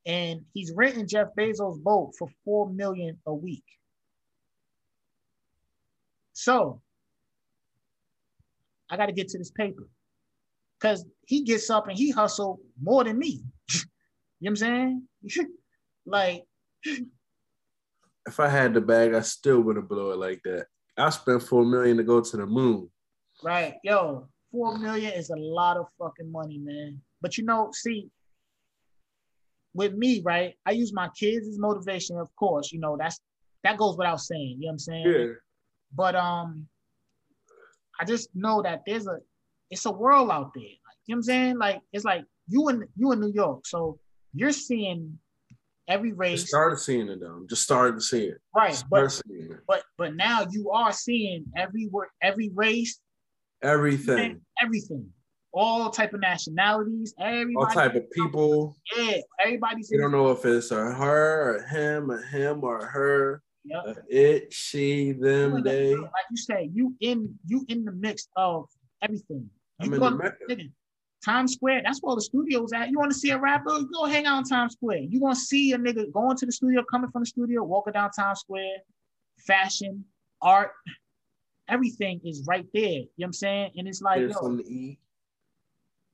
and 0.05 0.41
he's 0.53 0.71
renting 0.73 1.07
Jeff 1.07 1.27
Bezos' 1.37 1.81
boat 1.81 2.13
for 2.17 2.27
four 2.43 2.69
million 2.69 3.17
a 3.25 3.33
week. 3.33 3.63
So 6.33 6.81
I 8.89 8.97
got 8.97 9.05
to 9.05 9.13
get 9.13 9.29
to 9.29 9.37
this 9.37 9.51
paper 9.51 9.87
because 10.79 11.05
he 11.25 11.43
gets 11.43 11.69
up 11.69 11.87
and 11.87 11.97
he 11.97 12.11
hustle 12.11 12.59
more 12.81 13.03
than 13.03 13.17
me. 13.17 13.43
you 13.73 13.79
know 13.79 13.85
what 14.39 14.49
I'm 14.49 14.55
saying? 14.57 15.07
like, 16.05 16.43
if 18.27 18.39
I 18.39 18.49
had 18.49 18.73
the 18.73 18.81
bag, 18.81 19.13
I 19.13 19.21
still 19.21 19.61
wouldn't 19.61 19.87
blow 19.87 20.11
it 20.11 20.17
like 20.17 20.41
that. 20.43 20.67
I 20.97 21.09
spent 21.09 21.43
four 21.43 21.65
million 21.65 21.97
to 21.97 22.03
go 22.03 22.21
to 22.21 22.37
the 22.37 22.45
moon. 22.45 22.89
Right, 23.43 23.75
yo, 23.83 24.27
four 24.53 24.77
million 24.77 25.11
is 25.11 25.31
a 25.31 25.35
lot 25.35 25.75
of 25.75 25.87
fucking 25.99 26.31
money, 26.31 26.59
man. 26.59 27.01
But 27.21 27.37
you 27.37 27.43
know, 27.43 27.71
see, 27.73 28.09
with 29.73 29.93
me, 29.93 30.21
right? 30.23 30.53
I 30.65 30.71
use 30.71 30.93
my 30.93 31.09
kids 31.19 31.47
as 31.47 31.59
motivation, 31.59 32.17
of 32.17 32.33
course. 32.37 32.71
You 32.71 32.79
know, 32.79 32.95
that's 32.97 33.19
that 33.63 33.77
goes 33.77 33.97
without 33.97 34.21
saying. 34.21 34.57
You 34.59 34.67
know 34.67 34.67
what 34.67 34.71
I'm 34.73 34.79
saying? 34.79 35.05
Yeah. 35.07 35.25
But 35.95 36.15
um, 36.15 36.67
I 37.99 38.05
just 38.05 38.29
know 38.35 38.61
that 38.61 38.83
there's 38.85 39.07
a 39.07 39.17
it's 39.69 39.85
a 39.85 39.91
world 39.91 40.29
out 40.29 40.53
there. 40.53 40.63
Like, 40.63 40.97
you 41.07 41.15
know 41.15 41.17
what 41.17 41.17
I'm 41.17 41.23
saying? 41.23 41.57
Like 41.57 41.81
it's 41.91 42.05
like 42.05 42.23
you 42.47 42.69
in 42.69 42.87
you 42.95 43.11
in 43.11 43.19
New 43.19 43.31
York, 43.33 43.65
so 43.65 43.99
you're 44.35 44.51
seeing 44.51 45.17
every 45.87 46.13
race. 46.13 46.41
Just 46.41 46.49
started 46.49 46.77
seeing 46.77 47.09
it 47.09 47.19
though. 47.19 47.43
Just 47.49 47.63
started 47.63 47.95
to 47.95 48.01
see 48.01 48.25
it. 48.25 48.37
Right, 48.55 48.81
but, 48.89 49.21
but 49.67 49.83
but 49.97 50.15
now 50.15 50.45
you 50.51 50.69
are 50.71 50.91
seeing 50.91 51.45
every 51.57 51.89
every 52.21 52.51
race, 52.53 52.99
everything, 53.63 54.41
everything, 54.61 55.09
all 55.53 55.89
type 55.89 56.13
of 56.13 56.19
nationalities, 56.19 57.13
everybody, 57.19 57.55
all 57.55 57.73
type 57.73 57.95
of 57.95 58.09
people. 58.11 58.75
Yeah, 58.95 59.17
everybody's. 59.43 59.89
You 59.91 59.99
don't 59.99 60.11
know 60.11 60.31
if 60.31 60.45
it's 60.45 60.71
a 60.71 60.91
her 60.91 61.55
or 61.55 61.63
him, 61.63 62.11
or 62.11 62.21
him 62.21 62.63
or 62.63 62.85
her. 62.85 63.41
Yep. 63.65 64.05
It, 64.09 64.53
she, 64.53 65.13
them, 65.13 65.63
they. 65.63 65.95
Like 65.95 66.11
you 66.29 66.37
say, 66.37 66.69
you 66.73 66.93
in 66.99 67.33
you 67.47 67.65
in 67.69 67.85
the 67.85 67.93
mix 67.93 68.27
of 68.35 68.67
everything. 69.01 69.49
You 69.79 69.93
I'm 69.93 69.99
go 69.99 70.17
to 70.17 70.69
Times 71.23 71.53
Square, 71.53 71.83
that's 71.85 71.99
where 72.01 72.15
the 72.15 72.21
studio's 72.21 72.73
at. 72.73 72.89
You 72.89 72.99
want 72.99 73.11
to 73.11 73.17
see 73.17 73.29
a 73.29 73.37
rapper? 73.37 73.79
Go 73.93 74.05
hang 74.05 74.25
out 74.25 74.39
in 74.39 74.43
Times 74.43 74.73
Square. 74.73 75.03
You 75.09 75.21
want 75.21 75.37
to 75.37 75.41
see 75.41 75.71
a 75.71 75.77
nigga 75.77 76.11
going 76.11 76.35
to 76.37 76.45
the 76.45 76.51
studio, 76.51 76.83
coming 76.83 77.09
from 77.11 77.21
the 77.21 77.25
studio, 77.25 77.63
walking 77.63 77.93
down 77.93 78.11
Times 78.11 78.41
Square, 78.41 78.77
fashion, 79.39 80.03
art, 80.41 80.71
everything 81.67 82.21
is 82.23 82.43
right 82.47 82.65
there. 82.73 82.83
You 82.83 82.99
know 82.99 83.07
what 83.15 83.25
I'm 83.27 83.33
saying? 83.33 83.71
And 83.77 83.87
it's 83.87 84.01
like, 84.01 84.21
yo, 84.21 84.59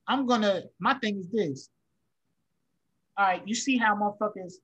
I'm 0.06 0.26
gonna, 0.26 0.62
my 0.78 0.94
thing 0.94 1.18
is 1.18 1.28
this. 1.28 1.70
All 3.16 3.26
right, 3.26 3.42
you 3.44 3.54
see 3.54 3.76
how 3.76 3.94
motherfuckers 3.94 4.54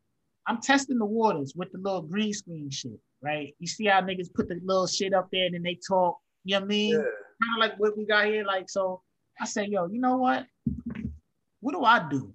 I'm 0.46 0.60
testing 0.60 0.98
the 0.98 1.04
waters 1.04 1.54
with 1.56 1.72
the 1.72 1.78
little 1.78 2.02
green 2.02 2.32
screen 2.32 2.70
shit, 2.70 2.98
right? 3.20 3.54
You 3.58 3.66
see 3.66 3.86
how 3.86 4.00
niggas 4.00 4.32
put 4.32 4.48
the 4.48 4.60
little 4.64 4.86
shit 4.86 5.12
up 5.12 5.28
there 5.32 5.46
and 5.46 5.54
then 5.54 5.62
they 5.62 5.78
talk, 5.86 6.18
you 6.44 6.54
know 6.54 6.60
what 6.60 6.64
I 6.64 6.68
mean? 6.68 6.92
Yeah. 6.92 6.98
Kind 6.98 7.54
of 7.56 7.58
like 7.60 7.78
what 7.78 7.98
we 7.98 8.06
got 8.06 8.26
here. 8.26 8.44
Like, 8.44 8.70
so 8.70 9.02
I 9.40 9.44
say, 9.44 9.66
yo, 9.66 9.86
you 9.86 10.00
know 10.00 10.16
what? 10.16 10.46
What 11.60 11.72
do 11.72 11.84
I 11.84 12.08
do? 12.08 12.32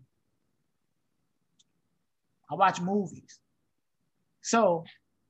I 2.51 2.55
watch 2.55 2.81
movies. 2.81 3.39
So 4.41 4.83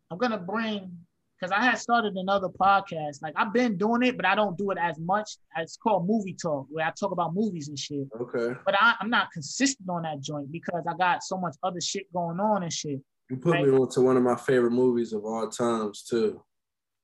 I'm 0.09 0.17
gonna 0.17 0.39
bring 0.39 1.00
because 1.41 1.51
I 1.51 1.63
had 1.63 1.79
started 1.79 2.15
another 2.15 2.49
podcast. 2.49 3.21
Like 3.21 3.33
I've 3.35 3.53
been 3.53 3.77
doing 3.77 4.03
it, 4.03 4.15
but 4.15 4.25
I 4.25 4.35
don't 4.35 4.57
do 4.57 4.71
it 4.71 4.77
as 4.79 4.99
much. 4.99 5.37
It's 5.57 5.77
called 5.77 6.07
Movie 6.07 6.35
Talk, 6.39 6.67
where 6.69 6.85
I 6.85 6.91
talk 6.91 7.11
about 7.11 7.33
movies 7.33 7.67
and 7.67 7.77
shit. 7.77 8.07
Okay. 8.19 8.53
But 8.65 8.75
I, 8.79 8.95
am 9.01 9.09
not 9.09 9.31
consistent 9.31 9.89
on 9.89 10.03
that 10.03 10.21
joint 10.21 10.51
because 10.51 10.83
I 10.87 10.93
got 10.95 11.23
so 11.23 11.37
much 11.37 11.55
other 11.63 11.81
shit 11.81 12.11
going 12.13 12.39
on 12.39 12.63
and 12.63 12.71
shit. 12.71 12.99
You 13.29 13.37
put 13.37 13.61
me 13.61 13.69
on 13.69 13.89
to 13.91 14.01
one 14.01 14.17
of 14.17 14.23
my 14.23 14.35
favorite 14.35 14.71
movies 14.71 15.13
of 15.13 15.25
all 15.25 15.49
times 15.49 16.03
too. 16.03 16.41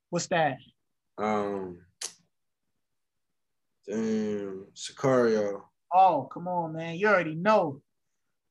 What's 0.09 0.27
that? 0.27 0.57
Um. 1.18 1.80
Damn, 3.88 4.68
Sicario. 4.76 5.61
Oh, 5.93 6.27
come 6.31 6.49
on, 6.49 6.73
man! 6.73 6.97
You 6.97 7.07
already 7.07 7.35
know. 7.35 7.81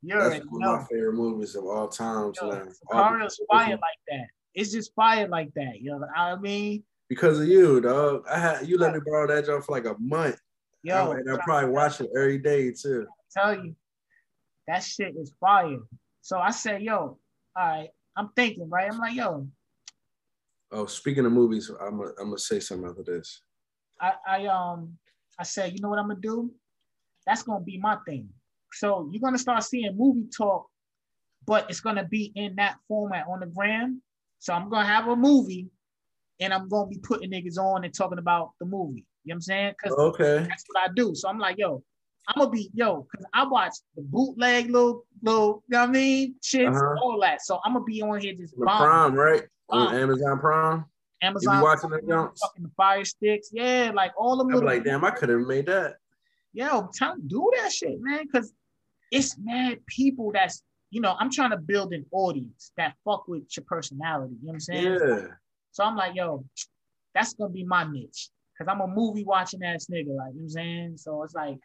You 0.01 0.15
already 0.15 0.39
That's 0.39 0.51
one 0.51 0.63
know. 0.63 0.75
of 0.75 0.81
my 0.81 0.87
favorite 0.87 1.13
movies 1.13 1.55
of 1.55 1.65
all 1.67 1.89
times, 1.89 2.39
Yo. 2.41 2.51
Sicario's 2.51 3.39
fire 3.51 3.73
like 3.73 4.01
that 4.09 4.29
it's 4.57 4.73
just 4.73 4.95
fire 4.95 5.29
like 5.29 5.53
that. 5.55 5.81
You 5.81 5.91
know 5.91 5.99
what 5.99 6.09
I 6.17 6.35
mean? 6.37 6.83
Because 7.09 7.39
of 7.39 7.47
you, 7.47 7.81
dog. 7.81 8.25
I 8.29 8.39
had 8.39 8.67
you 8.67 8.79
let 8.79 8.95
me 8.95 9.01
borrow 9.07 9.29
that 9.29 9.47
job 9.47 9.63
for 9.63 9.73
like 9.73 9.85
a 9.85 9.95
month. 10.01 10.41
Yo, 10.83 11.13
and 11.13 11.31
I 11.31 11.37
probably 11.45 11.71
watch 11.71 12.01
it 12.01 12.11
every 12.17 12.39
day 12.39 12.73
too. 12.73 13.07
I 13.09 13.41
tell 13.41 13.65
you, 13.65 13.77
that 14.67 14.83
shit 14.83 15.15
is 15.17 15.33
fire. 15.39 15.79
So 16.23 16.39
I 16.39 16.51
said, 16.51 16.83
yo, 16.83 16.97
all 16.97 17.19
right, 17.57 17.89
I'm 18.17 18.31
thinking, 18.35 18.69
right? 18.69 18.91
I'm 18.91 18.99
like, 18.99 19.15
yo. 19.15 19.47
Oh, 20.73 20.87
speaking 20.87 21.27
of 21.27 21.33
movies, 21.33 21.71
I'm 21.81 21.99
gonna, 21.99 22.11
I'm 22.19 22.29
gonna 22.29 22.39
say 22.39 22.59
something 22.59 22.89
after 22.89 23.05
this. 23.05 23.43
I, 24.01 24.13
I 24.27 24.47
um 24.47 24.97
I 25.39 25.43
said, 25.45 25.75
you 25.75 25.81
know 25.81 25.91
what 25.91 25.99
I'm 25.99 26.09
gonna 26.09 26.21
do? 26.21 26.51
That's 27.27 27.43
gonna 27.43 27.65
be 27.65 27.79
my 27.79 27.99
thing. 28.09 28.29
So 28.73 29.09
you're 29.13 29.21
gonna 29.21 29.39
start 29.39 29.63
seeing 29.63 29.97
movie 29.97 30.29
talk, 30.37 30.67
but 31.47 31.69
it's 31.69 31.81
gonna 31.81 32.05
be 32.05 32.33
in 32.35 32.57
that 32.57 32.79
format 32.89 33.27
on 33.29 33.41
the 33.41 33.47
gram. 33.47 34.03
So 34.39 34.53
I'm 34.53 34.69
gonna 34.69 34.87
have 34.87 35.09
a 35.09 35.17
movie 35.17 35.69
and 36.41 36.53
I'm 36.53 36.69
gonna 36.69 36.89
be 36.89 36.99
putting 36.99 37.31
niggas 37.31 37.59
on 37.59 37.85
and 37.85 37.95
talking 37.95 38.19
about 38.19 38.51
the 38.61 38.67
movie. 38.67 39.05
You 39.25 39.31
know 39.31 39.35
what 39.35 39.35
I'm 39.35 39.41
saying? 39.43 39.75
Cause 39.83 39.93
okay. 39.93 40.47
that's 40.49 40.65
what 40.69 40.83
I 40.83 40.93
do. 40.95 41.15
So 41.15 41.29
I'm 41.29 41.39
like, 41.39 41.59
yo, 41.59 41.83
I'm 42.29 42.41
gonna 42.41 42.51
be 42.51 42.71
yo, 42.75 43.07
cause 43.15 43.25
I 43.33 43.47
watch 43.47 43.75
the 43.95 44.03
bootleg 44.03 44.71
little 44.71 45.05
little, 45.23 45.63
you 45.69 45.75
know 45.75 45.81
what 45.81 45.89
I 45.89 45.93
mean? 45.93 46.35
Shit, 46.43 46.69
uh-huh. 46.69 46.97
all 47.03 47.21
that. 47.23 47.43
So 47.43 47.61
I'm 47.65 47.73
gonna 47.73 47.85
be 47.85 48.03
on 48.03 48.21
here 48.21 48.35
just 48.35 48.57
Prime, 48.59 49.15
right? 49.15 49.45
On 49.71 49.95
Amazon 49.95 50.39
Prime. 50.39 50.85
Amazon. 51.23 51.57
You 51.57 51.63
watching 51.63 51.91
the 51.91 52.03
jumps? 52.07 52.41
Fucking 52.41 52.65
the 52.65 52.71
fire 52.77 53.05
sticks. 53.05 53.51
Yeah, 53.53 53.91
like 53.95 54.13
all 54.19 54.37
them. 54.37 54.55
I'm 54.55 54.65
like, 54.65 54.85
damn, 54.85 55.05
I 55.05 55.11
could 55.11 55.29
have 55.29 55.41
made 55.41 55.67
that. 55.67 55.97
Yo, 56.53 56.91
tell 56.95 57.17
do 57.27 57.51
that 57.57 57.73
shit, 57.73 58.01
man. 58.01 58.27
Cause 58.29 58.53
it's 59.11 59.37
mad 59.39 59.79
people 59.87 60.33
that's 60.33 60.63
you 60.91 61.01
know, 61.01 61.17
I'm 61.19 61.31
trying 61.31 61.51
to 61.51 61.57
build 61.57 61.93
an 61.93 62.07
audience 62.13 62.73
that 62.77 62.95
fuck 63.05 63.29
with 63.29 63.45
your 63.57 63.65
personality. 63.67 64.35
You 64.41 64.47
know 64.47 64.51
what 64.51 64.55
I'm 64.55 64.61
saying? 64.61 64.99
Yeah. 65.01 65.27
So 65.73 65.85
I'm 65.85 65.97
like, 65.97 66.15
yo, 66.15 66.45
that's 67.15 67.35
gonna 67.35 67.53
be 67.53 67.65
my 67.65 67.85
niche. 67.91 68.31
Cause 68.57 68.69
I'm 68.71 68.81
a 68.81 68.87
movie 68.87 69.25
watching 69.25 69.63
ass 69.63 69.87
nigga, 69.93 69.97
like 69.97 70.07
you 70.07 70.15
know 70.15 70.17
what 70.17 70.43
I'm 70.43 70.49
saying? 70.49 70.95
So 70.97 71.23
it's 71.23 71.35
like 71.35 71.59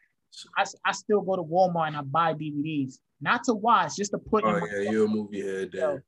I, 0.57 0.65
I 0.85 0.91
still 0.91 1.21
go 1.21 1.37
to 1.37 1.43
Walmart 1.43 1.87
and 1.87 1.97
I 1.97 2.01
buy 2.01 2.33
DVDs. 2.33 2.95
Not 3.21 3.43
to 3.45 3.53
watch, 3.53 3.95
just 3.95 4.11
to 4.11 4.17
put 4.17 4.43
in. 4.43 4.49
Oh 4.49 4.65
yeah, 4.65 4.91
you're 4.91 5.05
a 5.05 5.07
movie 5.07 5.41
head 5.41 5.69
then. 5.71 6.01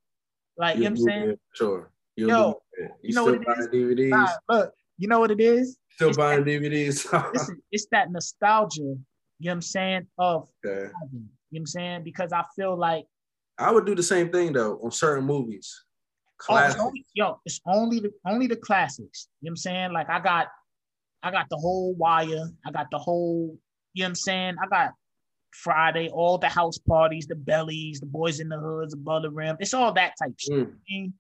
Like 0.58 0.78
you 0.78 0.84
know 0.84 0.90
what 0.90 1.00
I'm 1.00 1.06
saying? 1.06 1.38
Sure. 1.54 1.92
You're 2.16 2.30
yo, 2.30 2.62
you, 2.78 2.90
you 3.04 3.16
know 3.16 3.26
what 3.26 3.36
it 3.36 3.48
is? 3.58 3.68
DVDs? 3.68 4.10
Nah, 4.10 4.28
look, 4.50 4.74
you 4.98 5.08
know 5.08 5.20
what 5.20 5.32
it 5.32 5.40
is? 5.40 5.78
Still 5.92 6.10
it's 6.10 6.18
buying 6.18 6.44
that, 6.44 6.50
DVDs. 6.50 7.32
listen, 7.34 7.62
it's 7.72 7.88
that 7.92 8.12
nostalgia, 8.12 8.82
you 8.82 8.86
know 8.88 8.98
what 9.40 9.52
I'm 9.52 9.62
saying, 9.62 10.08
of 10.18 10.50
okay. 10.66 10.92
You 11.54 11.60
know 11.60 11.62
what 11.62 11.62
I'm 11.62 11.68
saying? 11.68 12.04
Because 12.04 12.34
I 12.34 12.44
feel 12.56 12.76
like 12.76 13.06
I 13.60 13.72
would 13.72 13.86
do 13.86 13.94
the 13.94 14.02
same 14.02 14.32
thing 14.32 14.54
though 14.54 14.80
on 14.84 14.90
certain 14.92 15.24
movies. 15.24 15.84
Classics. 16.40 16.76
Oh, 16.82 16.88
it's 16.88 16.88
only, 16.88 17.06
yo, 17.14 17.40
it's 17.46 17.62
only 17.68 18.00
the 18.00 18.12
only 18.26 18.48
the 18.48 18.56
classics. 18.56 19.28
You 19.42 19.48
know 19.48 19.52
what 19.52 19.52
I'm 19.52 19.58
saying? 19.58 19.94
Like 19.94 20.10
I 20.10 20.20
got 20.20 20.48
I 21.22 21.30
got 21.30 21.46
the 21.50 21.58
whole 21.58 21.94
wire, 21.94 22.50
I 22.66 22.72
got 22.72 22.88
the 22.90 22.98
whole, 22.98 23.56
you 23.94 24.02
know 24.02 24.06
what 24.06 24.10
I'm 24.10 24.16
saying? 24.16 24.56
I 24.62 24.68
got 24.68 24.94
Friday, 25.52 26.10
all 26.10 26.40
the 26.40 26.50
house 26.50 26.80
parties, 26.80 27.28
the 27.28 27.36
bellies, 27.36 28.00
the 28.00 28.08
boys 28.08 28.40
in 28.40 28.50
the 28.50 28.58
hoods, 28.58 28.96
above 28.96 29.22
the 29.22 29.30
rim. 29.30 29.56
It's 29.60 29.76
all 29.76 29.94
that 29.94 30.14
type 30.22 30.34
shit. 30.38 30.70
Mm. 30.92 31.14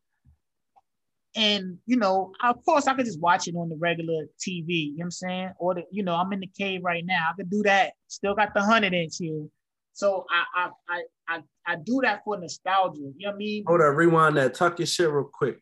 And 1.35 1.77
you 1.85 1.97
know, 1.97 2.31
of 2.43 2.63
course, 2.65 2.87
I 2.87 2.95
could 2.95 3.05
just 3.05 3.19
watch 3.19 3.47
it 3.47 3.55
on 3.55 3.69
the 3.69 3.77
regular 3.77 4.25
TV. 4.39 4.65
You 4.67 4.89
know 4.89 4.93
what 4.97 5.03
I'm 5.05 5.11
saying? 5.11 5.49
Or 5.59 5.75
the, 5.75 5.83
you 5.91 6.01
know, 6.01 6.15
I'm 6.15 6.33
in 6.33 6.39
the 6.39 6.49
cave 6.57 6.81
right 6.83 7.05
now. 7.05 7.27
I 7.29 7.35
could 7.35 7.51
do 7.51 7.61
that. 7.63 7.93
Still 8.07 8.33
got 8.33 8.55
the 8.55 8.61
hundred 8.61 8.95
inch 8.95 9.17
here. 9.19 9.45
So 9.93 10.25
I 10.29 10.69
I 10.87 11.01
I 11.27 11.43
I, 11.67 11.75
do 11.75 12.01
that 12.03 12.23
for 12.25 12.37
nostalgia. 12.37 12.99
You 12.99 13.13
know 13.19 13.29
what 13.29 13.35
I 13.35 13.37
mean? 13.37 13.63
Hold 13.67 13.81
on, 13.81 13.95
rewind 13.95 14.37
that. 14.37 14.55
Tuck 14.55 14.79
your 14.79 14.87
shit 14.87 15.09
real 15.09 15.29
quick. 15.31 15.59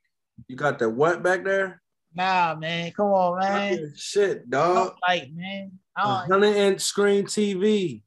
You 0.47 0.55
got 0.55 0.79
that 0.79 0.89
what 0.89 1.21
back 1.21 1.43
there? 1.43 1.81
Nah, 2.15 2.55
man. 2.55 2.91
Come 2.91 3.07
on, 3.07 3.39
man. 3.39 3.93
Shit, 3.95 4.49
dog. 4.49 4.95
Like, 5.07 5.29
man. 5.33 5.71
Hundred 5.95 6.55
inch 6.55 6.81
screen 6.81 7.25
TV. 7.25 8.03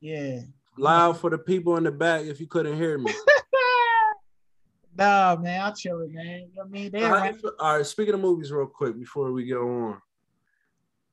Yeah. 0.00 0.40
Loud 0.76 1.18
for 1.18 1.30
the 1.30 1.38
people 1.38 1.76
in 1.76 1.84
the 1.84 1.92
back 1.92 2.24
if 2.24 2.40
you 2.40 2.46
couldn't 2.46 2.76
hear 2.76 2.98
me. 2.98 3.12
nah, 4.96 5.36
man, 5.40 5.60
I'll 5.60 5.74
chill 5.74 6.00
it, 6.00 6.10
man. 6.12 6.24
You 6.24 6.40
know 6.40 6.48
what 6.54 6.66
I 6.66 6.70
mean? 6.70 6.92
Right, 6.92 7.36
all 7.58 7.76
right, 7.76 7.86
speaking 7.86 8.14
of 8.14 8.20
movies, 8.20 8.52
real 8.52 8.66
quick 8.66 8.98
before 8.98 9.32
we 9.32 9.46
go 9.46 9.68
on, 9.68 10.02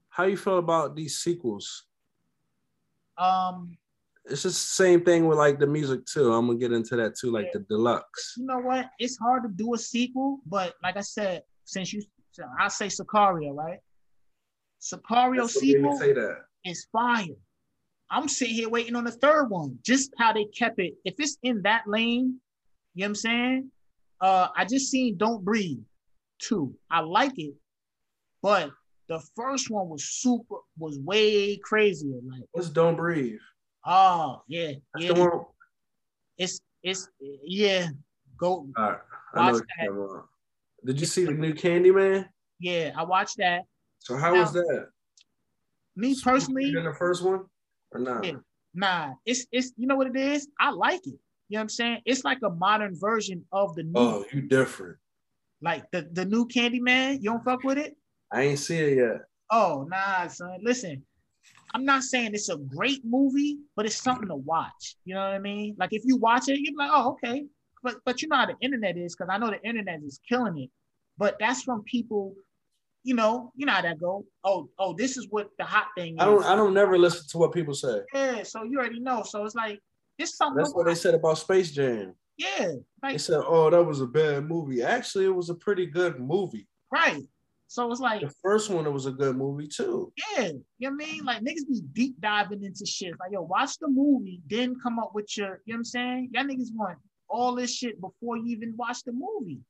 how 0.09 0.25
you 0.25 0.37
feel 0.37 0.59
about 0.59 0.95
these 0.95 1.17
sequels? 1.17 1.85
Um, 3.17 3.77
it's 4.27 4.43
just 4.43 4.55
the 4.55 4.83
same 4.83 5.03
thing 5.03 5.27
with 5.27 5.37
like 5.37 5.59
the 5.59 5.67
music 5.67 6.05
too. 6.05 6.33
I'm 6.33 6.47
gonna 6.47 6.59
get 6.59 6.71
into 6.71 6.95
that 6.95 7.15
too, 7.15 7.31
like 7.31 7.45
yeah. 7.47 7.59
the 7.59 7.59
deluxe. 7.59 8.33
You 8.37 8.45
know 8.45 8.59
what? 8.59 8.89
It's 8.99 9.17
hard 9.17 9.43
to 9.43 9.49
do 9.49 9.73
a 9.73 9.77
sequel, 9.77 10.39
but 10.45 10.73
like 10.83 10.97
I 10.97 11.01
said, 11.01 11.43
since 11.65 11.93
you, 11.93 12.01
I 12.59 12.67
say 12.67 12.87
Sicario, 12.87 13.55
right? 13.55 13.79
Sicario 14.81 15.47
sequel 15.47 15.97
say 15.97 16.13
that. 16.13 16.37
is 16.63 16.87
fire. 16.91 17.25
I'm 18.09 18.27
sitting 18.27 18.55
here 18.55 18.69
waiting 18.69 18.95
on 18.95 19.03
the 19.03 19.11
third 19.11 19.45
one. 19.45 19.79
Just 19.83 20.11
how 20.17 20.33
they 20.33 20.45
kept 20.45 20.79
it. 20.79 20.93
If 21.05 21.15
it's 21.17 21.37
in 21.43 21.61
that 21.63 21.83
lane, 21.87 22.39
you 22.93 23.01
know 23.01 23.05
what 23.05 23.09
I'm 23.09 23.15
saying? 23.15 23.71
Uh, 24.21 24.47
I 24.55 24.65
just 24.65 24.89
seen 24.89 25.17
Don't 25.17 25.43
Breathe 25.43 25.79
two. 26.39 26.75
I 26.89 27.01
like 27.01 27.37
it, 27.37 27.53
but 28.41 28.71
the 29.07 29.21
first 29.35 29.69
one 29.69 29.89
was 29.89 30.03
super, 30.03 30.55
was 30.77 30.99
way 30.99 31.57
crazier. 31.57 32.19
Like, 32.27 32.43
what's 32.51 32.69
Don't 32.69 32.95
Breathe? 32.95 33.39
Oh 33.85 34.41
yeah, 34.47 34.71
That's 34.93 35.05
yeah. 35.05 35.27
It's 36.37 36.59
it's 36.83 37.09
yeah. 37.19 37.87
Go. 38.37 38.67
All 38.77 38.83
right. 38.83 38.99
I 39.33 39.51
know 39.51 39.59
that. 39.59 40.23
Did 40.85 40.99
you 40.99 41.05
see 41.05 41.25
the 41.25 41.33
new 41.33 41.53
Candyman? 41.53 42.27
Yeah, 42.59 42.91
I 42.95 43.03
watched 43.03 43.37
that. 43.37 43.63
So 43.99 44.17
how 44.17 44.33
now, 44.33 44.41
was 44.41 44.53
that? 44.53 44.87
Me 45.95 46.15
personally, 46.21 46.73
in 46.75 46.83
the 46.83 46.93
first 46.93 47.23
one 47.23 47.45
or 47.91 47.99
not? 47.99 48.23
Yeah, 48.23 48.33
nah, 48.73 49.13
it's 49.25 49.45
it's 49.51 49.71
you 49.77 49.87
know 49.87 49.95
what 49.95 50.07
it 50.07 50.15
is. 50.15 50.47
I 50.59 50.71
like 50.71 51.05
it. 51.05 51.19
You 51.47 51.57
know 51.57 51.59
what 51.59 51.61
I'm 51.61 51.69
saying? 51.69 52.01
It's 52.05 52.23
like 52.23 52.39
a 52.43 52.49
modern 52.49 52.95
version 52.99 53.45
of 53.51 53.75
the 53.75 53.83
new. 53.83 53.91
Oh, 53.95 54.25
you 54.31 54.41
different. 54.41 54.97
Like 55.61 55.89
the 55.91 56.07
the 56.11 56.25
new 56.25 56.47
Candyman. 56.47 57.21
You 57.21 57.31
don't 57.31 57.43
fuck 57.43 57.63
with 57.63 57.77
it? 57.77 57.95
I 58.31 58.43
ain't 58.43 58.59
see 58.59 58.77
it 58.77 58.97
yet. 58.97 59.21
Oh 59.51 59.87
nah, 59.89 60.27
son. 60.27 60.59
Listen, 60.61 61.03
I'm 61.75 61.83
not 61.83 62.03
saying 62.03 62.33
it's 62.33 62.47
a 62.47 62.55
great 62.55 63.01
movie, 63.03 63.57
but 63.75 63.85
it's 63.85 64.01
something 64.01 64.29
to 64.29 64.35
watch. 64.37 64.95
You 65.03 65.15
know 65.15 65.19
what 65.19 65.33
I 65.33 65.39
mean? 65.39 65.75
Like 65.77 65.91
if 65.91 66.03
you 66.05 66.15
watch 66.15 66.47
it, 66.47 66.59
you're 66.61 66.77
like, 66.77 66.89
oh, 66.93 67.11
okay. 67.11 67.45
But 67.83 67.97
but 68.05 68.21
you 68.21 68.29
know 68.29 68.37
how 68.37 68.45
the 68.45 68.55
internet 68.61 68.95
is, 68.95 69.13
because 69.13 69.29
I 69.29 69.37
know 69.37 69.51
the 69.51 69.61
internet 69.61 69.99
is 70.01 70.21
killing 70.27 70.57
it. 70.57 70.69
But 71.17 71.35
that's 71.37 71.63
from 71.63 71.83
people, 71.83 72.33
you 73.03 73.13
know, 73.13 73.51
you 73.55 73.65
know 73.65 73.73
how 73.73 73.81
that 73.81 73.99
go. 73.99 74.25
Oh, 74.45 74.69
oh, 74.79 74.95
this 74.97 75.17
is 75.17 75.27
what 75.29 75.49
the 75.59 75.65
hot 75.65 75.87
thing 75.97 76.13
is. 76.13 76.21
I 76.21 76.25
don't 76.25 76.45
I 76.45 76.55
don't 76.55 76.73
never 76.73 76.97
listen 76.97 77.27
to 77.31 77.37
what 77.39 77.53
people 77.53 77.73
say. 77.73 77.99
Yeah, 78.13 78.43
so 78.43 78.63
you 78.63 78.79
already 78.79 79.01
know. 79.01 79.23
So 79.23 79.43
it's 79.43 79.55
like 79.55 79.79
it's 80.17 80.37
something. 80.37 80.63
That's 80.63 80.73
what 80.73 80.85
they 80.85 80.95
said 80.95 81.13
about 81.13 81.37
Space 81.39 81.71
Jam. 81.71 82.15
Yeah. 82.37 82.71
Like, 83.03 83.13
they 83.13 83.17
said, 83.17 83.41
oh, 83.45 83.69
that 83.69 83.83
was 83.83 84.01
a 84.01 84.07
bad 84.07 84.45
movie. 84.45 84.81
Actually, 84.81 85.25
it 85.25 85.35
was 85.35 85.49
a 85.49 85.55
pretty 85.55 85.85
good 85.85 86.19
movie. 86.19 86.67
Right. 86.91 87.23
So 87.67 87.91
it's 87.91 87.99
like 87.99 88.21
the 88.21 88.33
first 88.43 88.69
one, 88.69 88.85
it 88.85 88.91
was 88.91 89.05
a 89.05 89.11
good 89.11 89.35
movie 89.35 89.67
too. 89.67 90.13
Yeah, 90.17 90.49
you 90.77 90.89
know 90.89 90.95
what 90.95 91.05
I 91.07 91.11
mean? 91.11 91.25
Like 91.25 91.41
niggas 91.41 91.67
be 91.67 91.81
deep 91.93 92.21
diving 92.21 92.63
into 92.63 92.85
shit. 92.85 93.13
Like, 93.19 93.31
yo, 93.31 93.41
watch 93.41 93.79
the 93.79 93.87
movie, 93.87 94.41
then 94.47 94.75
come 94.81 94.99
up 94.99 95.11
with 95.13 95.35
your, 95.37 95.61
you 95.65 95.73
know 95.73 95.77
what 95.77 95.77
I'm 95.77 95.83
saying? 95.85 96.29
Y'all 96.33 96.43
niggas 96.43 96.73
want 96.73 96.99
all 97.27 97.55
this 97.55 97.73
shit 97.73 97.99
before 97.99 98.37
you 98.37 98.55
even 98.55 98.75
watch 98.77 99.03
the 99.03 99.11
movie. 99.11 99.61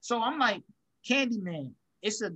So 0.00 0.20
I'm 0.20 0.38
like, 0.38 0.62
Candyman, 1.08 1.72
it's 2.02 2.20
a 2.22 2.30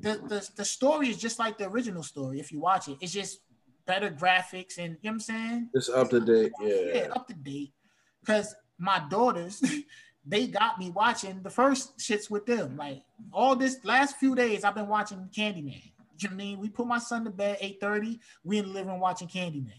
the, 0.00 0.14
the 0.28 0.48
the 0.56 0.64
story 0.64 1.08
is 1.08 1.16
just 1.16 1.38
like 1.38 1.58
the 1.58 1.68
original 1.68 2.02
story 2.02 2.38
if 2.38 2.52
you 2.52 2.60
watch 2.60 2.88
it. 2.88 2.98
It's 3.00 3.12
just 3.12 3.40
better 3.86 4.10
graphics 4.10 4.78
and 4.78 4.96
you 5.00 5.10
know 5.10 5.10
what 5.10 5.10
I'm 5.10 5.20
saying? 5.20 5.70
It's 5.74 5.88
up 5.88 6.10
to 6.10 6.20
date, 6.20 6.52
yeah. 6.60 6.74
Yeah, 6.94 7.08
up 7.14 7.26
to 7.28 7.34
date. 7.34 7.72
Cause 8.24 8.54
my 8.78 9.02
daughters, 9.10 9.60
they 10.28 10.46
got 10.46 10.78
me 10.78 10.90
watching 10.90 11.42
the 11.42 11.50
first 11.50 11.98
shits 11.98 12.30
with 12.30 12.44
them. 12.44 12.76
Like 12.76 13.02
all 13.32 13.56
this 13.56 13.78
last 13.84 14.16
few 14.16 14.34
days, 14.34 14.62
I've 14.62 14.74
been 14.74 14.88
watching 14.88 15.28
Candyman. 15.34 15.82
You 16.20 16.28
know 16.28 16.30
what 16.30 16.32
I 16.32 16.34
mean? 16.34 16.58
We 16.58 16.68
put 16.68 16.86
my 16.86 16.98
son 16.98 17.24
to 17.24 17.30
bed 17.30 17.58
8:30. 17.62 18.18
We 18.44 18.58
in 18.58 18.66
the 18.66 18.72
living 18.72 18.90
room 18.90 19.00
watching 19.00 19.28
Candyman. 19.28 19.72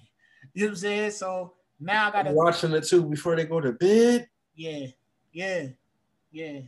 You 0.54 0.64
know 0.64 0.68
what 0.68 0.70
I'm 0.70 0.76
saying? 0.78 1.12
So 1.12 1.54
now 1.80 2.08
I 2.08 2.12
gotta 2.12 2.32
watching 2.32 2.72
it 2.74 2.86
too 2.86 3.04
before 3.04 3.36
they 3.36 3.46
go 3.46 3.62
to 3.62 3.74
bed. 3.74 4.28
Yeah, 4.56 4.88
yeah, 5.32 5.68
yeah. 6.32 6.62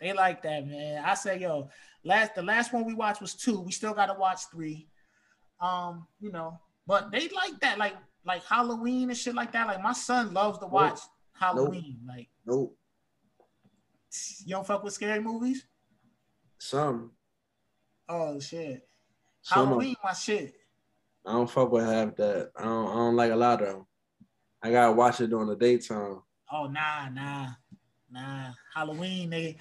They 0.00 0.12
like 0.12 0.42
that, 0.42 0.66
man. 0.66 1.04
I 1.04 1.14
say, 1.14 1.38
yo, 1.38 1.70
last 2.02 2.34
the 2.34 2.42
last 2.42 2.72
one 2.72 2.84
we 2.84 2.94
watched 2.94 3.20
was 3.20 3.34
two. 3.34 3.60
We 3.60 3.70
still 3.70 3.94
gotta 3.94 4.14
watch 4.14 4.40
three. 4.50 4.88
Um, 5.60 6.08
you 6.20 6.32
know, 6.32 6.58
but 6.86 7.12
they 7.12 7.28
like 7.28 7.60
that, 7.60 7.78
like 7.78 7.94
like 8.26 8.44
Halloween 8.44 9.10
and 9.10 9.16
shit 9.16 9.34
like 9.34 9.52
that. 9.52 9.68
Like 9.68 9.82
my 9.82 9.92
son 9.92 10.34
loves 10.34 10.58
to 10.58 10.66
watch 10.66 10.98
nope. 10.98 11.00
Halloween. 11.34 11.98
Nope. 12.02 12.16
Like 12.16 12.28
nope. 12.44 12.76
You 14.44 14.54
don't 14.54 14.66
fuck 14.66 14.84
with 14.84 14.94
scary 14.94 15.20
movies? 15.20 15.66
Some. 16.58 17.12
Oh 18.08 18.38
shit. 18.40 18.86
Some 19.42 19.68
Halloween, 19.68 19.96
my 20.02 20.12
shit. 20.12 20.54
I 21.26 21.32
don't 21.32 21.50
fuck 21.50 21.72
with 21.72 21.84
half 21.84 22.16
that. 22.16 22.50
I 22.56 22.64
don't, 22.64 22.88
I 22.88 22.94
don't 22.94 23.16
like 23.16 23.32
a 23.32 23.36
lot 23.36 23.62
of 23.62 23.68
them. 23.68 23.86
I 24.62 24.70
gotta 24.70 24.92
watch 24.92 25.20
it 25.20 25.30
during 25.30 25.48
the 25.48 25.56
daytime. 25.56 26.22
Oh 26.50 26.66
nah, 26.66 27.08
nah, 27.10 27.48
nah. 28.10 28.52
Halloween, 28.74 29.30
nigga. 29.30 29.56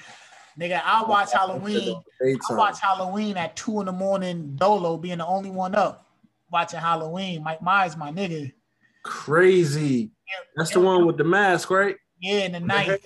Nigga, 0.59 0.81
I 0.84 1.03
watch 1.03 1.31
Halloween. 1.34 2.01
I 2.21 2.53
watch 2.53 2.80
Halloween 2.80 3.38
at 3.38 3.55
two 3.55 3.80
in 3.80 3.85
the 3.88 3.91
morning. 3.91 4.55
Dolo 4.55 4.97
being 4.97 5.17
the 5.17 5.25
only 5.25 5.49
one 5.49 5.75
up 5.75 6.07
watching 6.51 6.80
Halloween. 6.80 7.43
Mike 7.43 7.61
Myers, 7.61 7.97
my 7.97 8.11
nigga. 8.11 8.51
Crazy. 9.03 10.11
Yeah, 10.27 10.43
That's 10.55 10.71
yeah. 10.71 10.80
the 10.80 10.85
one 10.85 11.05
with 11.05 11.17
the 11.17 11.23
mask, 11.23 11.69
right? 11.69 11.95
Yeah, 12.21 12.45
in 12.45 12.53
the 12.53 12.59
night. 12.59 13.01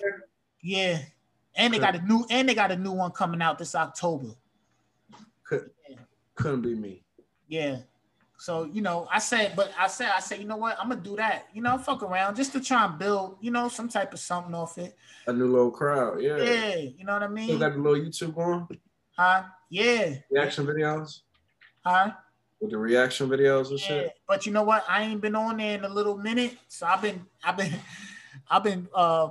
Yeah. 0.62 1.00
And 1.58 1.74
they 1.74 1.78
got 1.80 1.96
a 1.96 2.02
new 2.02 2.24
and 2.30 2.48
they 2.48 2.54
got 2.54 2.70
a 2.70 2.76
new 2.76 2.92
one 2.92 3.10
coming 3.10 3.42
out 3.42 3.58
this 3.58 3.74
October. 3.74 4.28
Could, 5.42 5.70
yeah. 5.88 5.96
Couldn't 6.36 6.62
be 6.62 6.74
me. 6.74 7.02
Yeah. 7.48 7.78
So 8.38 8.64
you 8.72 8.80
know, 8.80 9.08
I 9.12 9.18
said, 9.18 9.54
but 9.56 9.72
I 9.76 9.88
said, 9.88 10.10
I 10.16 10.20
said, 10.20 10.38
you 10.38 10.46
know 10.46 10.56
what? 10.56 10.78
I'm 10.80 10.88
gonna 10.88 11.00
do 11.00 11.16
that. 11.16 11.48
You 11.52 11.60
know, 11.60 11.76
fuck 11.76 12.04
around 12.04 12.36
just 12.36 12.52
to 12.52 12.60
try 12.60 12.84
and 12.84 12.96
build, 12.96 13.38
you 13.40 13.50
know, 13.50 13.68
some 13.68 13.88
type 13.88 14.14
of 14.14 14.20
something 14.20 14.54
off 14.54 14.78
it. 14.78 14.96
A 15.26 15.32
new 15.32 15.46
little 15.46 15.72
crowd, 15.72 16.22
yeah. 16.22 16.36
Yeah, 16.36 16.76
you 16.76 17.04
know 17.04 17.14
what 17.14 17.24
I 17.24 17.28
mean. 17.28 17.46
Still 17.46 17.58
got 17.58 17.72
the 17.72 17.80
little 17.80 17.98
YouTube 17.98 18.36
going. 18.36 18.68
Huh? 19.16 19.42
Yeah. 19.68 20.14
Reaction 20.30 20.64
videos. 20.64 21.22
Huh? 21.84 22.12
With 22.60 22.70
the 22.70 22.78
reaction 22.78 23.28
videos 23.28 23.70
and 23.70 23.80
yeah. 23.80 23.86
shit. 23.86 24.14
But 24.28 24.46
you 24.46 24.52
know 24.52 24.62
what? 24.62 24.84
I 24.88 25.02
ain't 25.02 25.20
been 25.20 25.34
on 25.34 25.56
there 25.56 25.76
in 25.76 25.84
a 25.84 25.88
little 25.88 26.16
minute, 26.16 26.56
so 26.68 26.86
I've 26.86 27.02
been, 27.02 27.26
I've 27.42 27.56
been, 27.56 27.74
I've 28.50 28.62
been 28.62 28.88
uh 28.94 29.30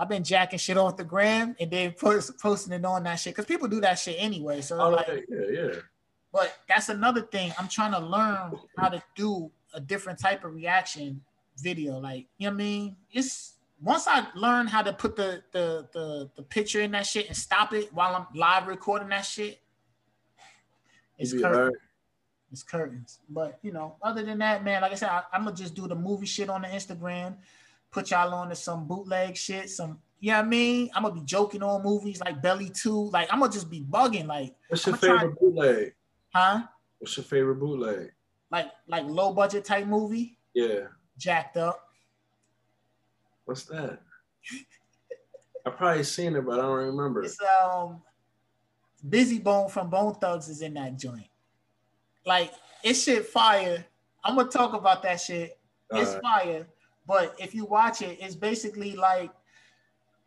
I've 0.00 0.08
been 0.08 0.24
jacking 0.24 0.58
shit 0.58 0.78
off 0.78 0.96
the 0.96 1.04
gram 1.04 1.54
and 1.60 1.70
then 1.70 1.92
post, 1.92 2.38
posting 2.38 2.72
it 2.72 2.82
on 2.86 3.02
that 3.02 3.16
shit 3.16 3.34
because 3.34 3.44
people 3.44 3.68
do 3.68 3.82
that 3.82 3.98
shit 3.98 4.16
anyway. 4.18 4.62
So 4.62 4.80
oh, 4.80 4.88
like, 4.88 5.26
yeah, 5.28 5.40
yeah. 5.52 5.72
But 6.32 6.56
that's 6.66 6.88
another 6.88 7.20
thing. 7.20 7.52
I'm 7.58 7.68
trying 7.68 7.92
to 7.92 7.98
learn 7.98 8.58
how 8.78 8.88
to 8.88 9.02
do 9.14 9.50
a 9.74 9.80
different 9.80 10.18
type 10.18 10.42
of 10.42 10.54
reaction 10.54 11.20
video. 11.58 11.98
Like, 11.98 12.28
you 12.38 12.48
know 12.48 12.54
what 12.54 12.62
I 12.62 12.64
mean? 12.64 12.96
It's 13.12 13.56
once 13.82 14.06
I 14.06 14.26
learn 14.34 14.68
how 14.68 14.80
to 14.80 14.94
put 14.94 15.16
the 15.16 15.42
the 15.52 15.86
the, 15.92 16.30
the 16.34 16.42
picture 16.44 16.80
in 16.80 16.92
that 16.92 17.06
shit 17.06 17.26
and 17.26 17.36
stop 17.36 17.74
it 17.74 17.92
while 17.92 18.16
I'm 18.16 18.26
live 18.34 18.68
recording 18.68 19.10
that 19.10 19.26
shit. 19.26 19.60
It's 21.18 21.34
curtains. 21.34 21.76
It's 22.50 22.62
curtains. 22.62 23.18
But 23.28 23.58
you 23.60 23.72
know, 23.72 23.96
other 24.00 24.22
than 24.22 24.38
that, 24.38 24.64
man, 24.64 24.80
like 24.80 24.92
I 24.92 24.94
said, 24.94 25.10
I, 25.10 25.24
I'm 25.30 25.44
gonna 25.44 25.54
just 25.54 25.74
do 25.74 25.86
the 25.86 25.94
movie 25.94 26.24
shit 26.24 26.48
on 26.48 26.62
the 26.62 26.68
Instagram 26.68 27.36
put 27.90 28.10
y'all 28.10 28.32
on 28.34 28.48
to 28.48 28.54
some 28.54 28.86
bootleg 28.86 29.36
shit, 29.36 29.70
some 29.70 29.98
you 30.20 30.32
know 30.32 30.38
what 30.38 30.44
I 30.44 30.48
mean? 30.48 30.90
I'm 30.94 31.02
gonna 31.02 31.14
be 31.14 31.22
joking 31.22 31.62
on 31.62 31.82
movies 31.82 32.20
like 32.20 32.42
Belly 32.42 32.68
2. 32.68 33.10
Like 33.10 33.32
I'm 33.32 33.40
gonna 33.40 33.52
just 33.52 33.70
be 33.70 33.80
bugging. 33.80 34.26
Like 34.26 34.54
what's 34.68 34.86
your 34.86 34.96
favorite 34.96 35.40
bootleg? 35.40 35.94
Huh? 36.34 36.62
What's 36.98 37.16
your 37.16 37.24
favorite 37.24 37.56
bootleg? 37.56 38.12
Like 38.50 38.66
like 38.86 39.04
low 39.06 39.32
budget 39.32 39.64
type 39.64 39.86
movie? 39.86 40.36
Yeah. 40.52 40.88
Jacked 41.16 41.56
up. 41.56 41.80
What's 43.46 43.64
that? 43.64 44.00
I 45.66 45.70
probably 45.70 46.04
seen 46.04 46.36
it, 46.36 46.44
but 46.44 46.58
I 46.58 46.62
don't 46.62 46.86
remember. 46.86 47.22
It's 47.22 47.38
um 47.64 48.02
Bizzy 49.08 49.42
Bone 49.42 49.70
from 49.70 49.88
Bone 49.88 50.14
Thugs 50.14 50.48
is 50.48 50.60
in 50.60 50.74
that 50.74 50.98
joint. 50.98 51.28
Like 52.26 52.52
it's 52.82 53.02
shit 53.02 53.26
fire. 53.26 53.86
I'm 54.22 54.36
gonna 54.36 54.50
talk 54.50 54.74
about 54.74 55.02
that 55.04 55.18
shit. 55.18 55.58
All 55.90 55.98
it's 55.98 56.12
right. 56.12 56.22
fire. 56.22 56.66
But 57.06 57.34
if 57.38 57.54
you 57.54 57.64
watch 57.64 58.02
it, 58.02 58.18
it's 58.20 58.34
basically 58.36 58.94
like 58.96 59.30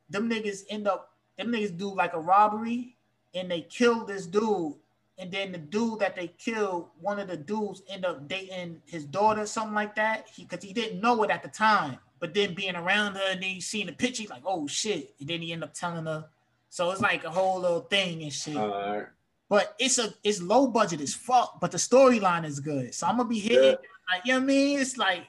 them 0.10 0.30
niggas 0.30 0.64
end 0.70 0.88
up, 0.88 1.12
them 1.38 1.48
niggas 1.52 1.78
do 1.78 1.94
like 1.94 2.14
a 2.14 2.20
robbery 2.20 2.96
and 3.34 3.50
they 3.50 3.62
kill 3.62 4.06
this 4.06 4.26
dude. 4.28 4.76
And 5.20 5.32
then 5.32 5.52
the 5.52 5.60
dude 5.60 6.00
that 6.00 6.16
they 6.16 6.28
killed, 6.40 6.88
one 7.00 7.20
of 7.20 7.28
the 7.28 7.38
dudes 7.38 7.84
end 7.90 8.04
up 8.06 8.28
dating 8.28 8.82
his 8.86 9.06
daughter, 9.06 9.46
something 9.46 9.76
like 9.76 9.96
that. 9.96 10.28
He 10.28 10.44
because 10.44 10.64
he 10.64 10.74
didn't 10.74 11.02
know 11.02 11.22
it 11.24 11.30
at 11.30 11.44
the 11.44 11.50
time. 11.50 11.98
But 12.20 12.34
then 12.34 12.54
being 12.54 12.76
around 12.76 13.16
her 13.16 13.32
and 13.32 13.44
then 13.44 13.62
seeing 13.62 13.86
the 13.88 13.92
picture, 13.94 14.22
he's 14.24 14.30
like, 14.30 14.44
oh 14.46 14.66
shit. 14.68 15.14
And 15.20 15.30
then 15.30 15.42
he 15.42 15.54
end 15.54 15.64
up 15.64 15.74
telling 15.74 16.06
her 16.06 16.26
So 16.70 16.90
it's 16.92 17.02
like 17.02 17.24
a 17.24 17.30
whole 17.30 17.60
little 17.60 17.82
thing 17.82 18.24
and 18.24 18.34
shit. 18.34 18.58
All 18.58 18.70
right. 18.70 19.06
But 19.50 19.76
it's 19.78 20.00
a 20.00 20.12
it's 20.24 20.42
low 20.42 20.66
budget 20.68 21.02
as 21.02 21.14
fuck, 21.14 21.60
but 21.62 21.70
the 21.72 21.78
storyline 21.78 22.44
is 22.46 22.60
good. 22.60 22.96
So 22.96 23.06
I'm 23.06 23.18
gonna 23.18 23.30
be 23.30 23.40
hitting 23.40 23.64
Yeah. 23.64 23.76
like 24.12 24.26
you 24.26 24.34
know 24.34 24.40
what 24.40 24.44
I 24.44 24.48
mean? 24.48 24.80
It's 24.80 24.98
like, 24.98 25.28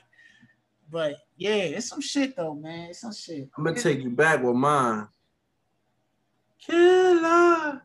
but 0.91 1.17
yeah, 1.37 1.55
it's 1.55 1.89
some 1.89 2.01
shit 2.01 2.37
though, 2.37 2.55
man. 2.55 2.91
It's 2.91 3.01
some 3.01 3.13
shit. 3.13 3.49
I'm 3.57 3.65
gonna 3.65 3.81
take 3.81 4.01
you 4.01 4.11
back 4.11 4.43
with 4.43 4.55
mine. 4.55 5.09
Killer. 6.59 7.83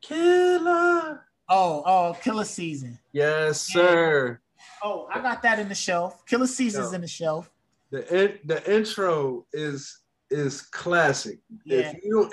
Killer. 0.00 1.24
Oh, 1.48 1.82
oh, 1.84 2.16
Killa 2.22 2.44
Season. 2.44 2.98
Yes, 3.12 3.60
sir. 3.60 4.40
Oh, 4.82 5.08
I 5.12 5.20
got 5.20 5.42
that 5.42 5.58
in 5.58 5.68
the 5.68 5.74
shelf. 5.74 6.24
Killa 6.26 6.46
Season's 6.46 6.92
in 6.92 7.00
the 7.00 7.06
shelf. 7.06 7.50
The 7.90 8.24
in, 8.24 8.38
the 8.44 8.74
intro 8.74 9.46
is 9.52 10.00
is 10.30 10.62
classic. 10.62 11.38
Yeah. 11.64 11.92
If 11.92 12.04
you 12.04 12.32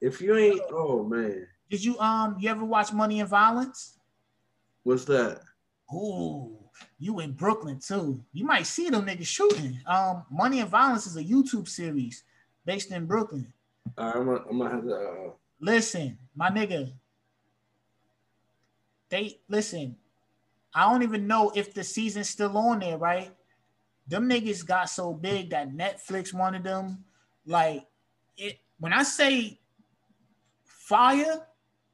if 0.00 0.20
you 0.20 0.36
ain't 0.36 0.60
oh 0.70 1.04
man, 1.04 1.46
Did 1.70 1.84
you 1.84 1.98
um 1.98 2.36
you 2.40 2.50
ever 2.50 2.64
watch 2.64 2.92
Money 2.92 3.20
and 3.20 3.28
Violence? 3.28 3.98
what's 4.84 5.04
that? 5.04 5.40
Ooh, 5.94 6.58
you 6.98 7.20
in 7.20 7.32
Brooklyn 7.32 7.78
too. 7.78 8.22
You 8.32 8.44
might 8.44 8.66
see 8.66 8.88
them 8.88 9.06
niggas 9.06 9.26
shooting. 9.26 9.80
Um, 9.86 10.24
Money 10.30 10.60
and 10.60 10.70
Violence 10.70 11.06
is 11.06 11.16
a 11.16 11.24
YouTube 11.24 11.68
series 11.68 12.24
based 12.64 12.92
in 12.92 13.06
Brooklyn. 13.06 13.52
All 13.98 14.06
right, 14.06 14.16
I'm 14.16 14.26
gonna, 14.26 14.44
I'm 14.50 14.58
gonna 14.58 14.70
have 14.70 14.84
to 14.84 14.94
uh, 14.94 15.30
Listen, 15.62 16.18
my 16.34 16.50
nigga. 16.50 16.92
They 19.08 19.38
listen. 19.48 19.96
I 20.74 20.90
don't 20.90 21.04
even 21.04 21.26
know 21.26 21.52
if 21.54 21.72
the 21.72 21.84
season's 21.84 22.30
still 22.30 22.56
on 22.58 22.80
there, 22.80 22.98
right? 22.98 23.30
Them 24.08 24.28
niggas 24.28 24.66
got 24.66 24.90
so 24.90 25.12
big 25.12 25.50
that 25.50 25.70
Netflix 25.70 26.34
wanted 26.34 26.64
them. 26.64 27.04
Like 27.46 27.86
it 28.36 28.58
when 28.80 28.92
I 28.92 29.04
say 29.04 29.60
fire, 30.64 31.46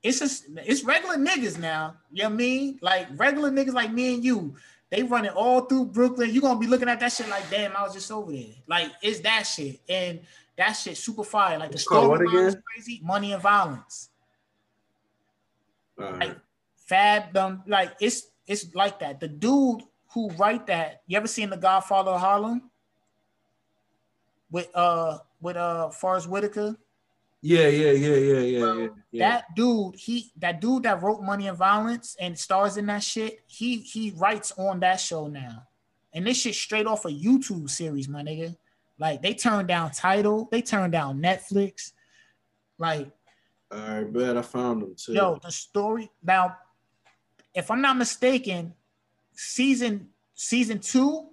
it's 0.03 0.21
just 0.21 0.45
it's 0.57 0.85
regular 0.85 1.17
niggas 1.17 1.59
now. 1.59 1.97
You 2.13 2.25
know 2.25 2.29
what 2.29 2.35
I 2.35 2.37
mean? 2.37 2.79
Like 2.83 3.09
regular 3.17 3.51
niggas 3.51 3.73
like 3.73 3.93
me 3.93 4.15
and 4.15 4.25
you. 4.25 4.55
They 4.91 5.03
running 5.03 5.33
all 5.33 5.63
through 5.63 5.87
Brooklyn. 5.87 6.31
You're 6.33 6.43
gonna 6.43 6.59
be 6.59 6.67
looking 6.67 6.89
at 6.89 7.01
that 7.01 7.13
shit 7.13 7.29
like, 7.29 7.49
damn, 7.51 7.77
I 7.77 7.83
was 7.83 7.93
just 7.93 8.11
over 8.11 8.33
there. 8.33 8.47
Like, 8.67 8.91
it's 9.03 9.21
that 9.21 9.43
shit. 9.43 9.81
And 9.89 10.21
that 10.57 10.73
shit 10.73 10.97
super 10.97 11.25
fire. 11.25 11.59
Like 11.59 11.71
the 11.71 11.75
It's 11.77 11.87
called 11.87 12.09
what 12.09 12.21
story 12.21 12.47
is 12.47 12.57
crazy. 12.75 13.01
Money 13.05 13.33
and 13.33 13.43
violence. 13.43 14.11
right. 15.97 16.19
Like 16.19 16.37
Fab 16.77 17.35
them 17.35 17.63
like 17.67 17.93
it's 18.01 18.29
it's 18.47 18.75
like 18.75 18.99
that. 19.01 19.21
The 19.21 19.29
dude 19.29 19.83
who 20.13 20.31
write 20.31 20.67
that, 20.69 21.03
you 21.07 21.19
ever 21.19 21.27
seen 21.27 21.51
The 21.51 21.57
Godfather 21.59 22.13
of 22.13 22.21
Harlem? 22.21 22.71
With 24.51 24.71
uh 24.75 25.19
with 25.41 25.57
uh 25.57 25.91
Forest 25.91 26.29
Whitaker? 26.29 26.77
Yeah, 27.41 27.69
yeah, 27.69 27.93
yeah, 27.93 28.17
yeah, 28.17 28.39
yeah, 28.39 28.75
yeah. 28.75 28.89
yeah. 29.13 29.29
That 29.31 29.55
dude, 29.55 29.95
he 29.95 30.33
that 30.39 30.61
dude 30.61 30.83
that 30.83 31.03
wrote 31.03 31.23
Money 31.23 31.47
and 31.47 31.57
Violence 31.57 32.17
and 32.19 32.37
stars 32.37 32.77
in 32.77 32.87
that 32.87 33.03
shit, 33.03 33.41
he 33.47 33.77
he 33.79 34.13
writes 34.17 34.53
on 34.59 34.81
that 34.81 34.99
show 35.01 35.29
now. 35.29 35.63
And 36.13 36.27
this 36.27 36.41
shit 36.41 36.55
straight 36.55 36.87
off 36.87 37.05
a 37.05 37.09
YouTube 37.09 37.71
series, 37.71 38.09
my 38.09 38.23
nigga. 38.23 38.57
Like 38.99 39.23
they 39.23 39.35
turned 39.35 39.69
down 39.69 39.93
title, 39.93 40.49
they 40.51 40.63
turned 40.63 40.93
down 40.93 41.23
Netflix. 41.23 41.93
Like, 42.77 43.09
All 43.71 43.79
right, 43.79 44.13
bet 44.13 44.37
I 44.37 44.43
found 44.43 44.83
them 44.83 44.95
too. 44.97 45.13
yo, 45.13 45.39
the 45.41 45.53
story 45.53 46.11
now, 46.25 46.57
if 47.55 47.71
I'm 47.71 47.81
not 47.81 47.97
mistaken, 47.97 48.75
season 49.35 50.09
season 50.35 50.81
two 50.81 51.29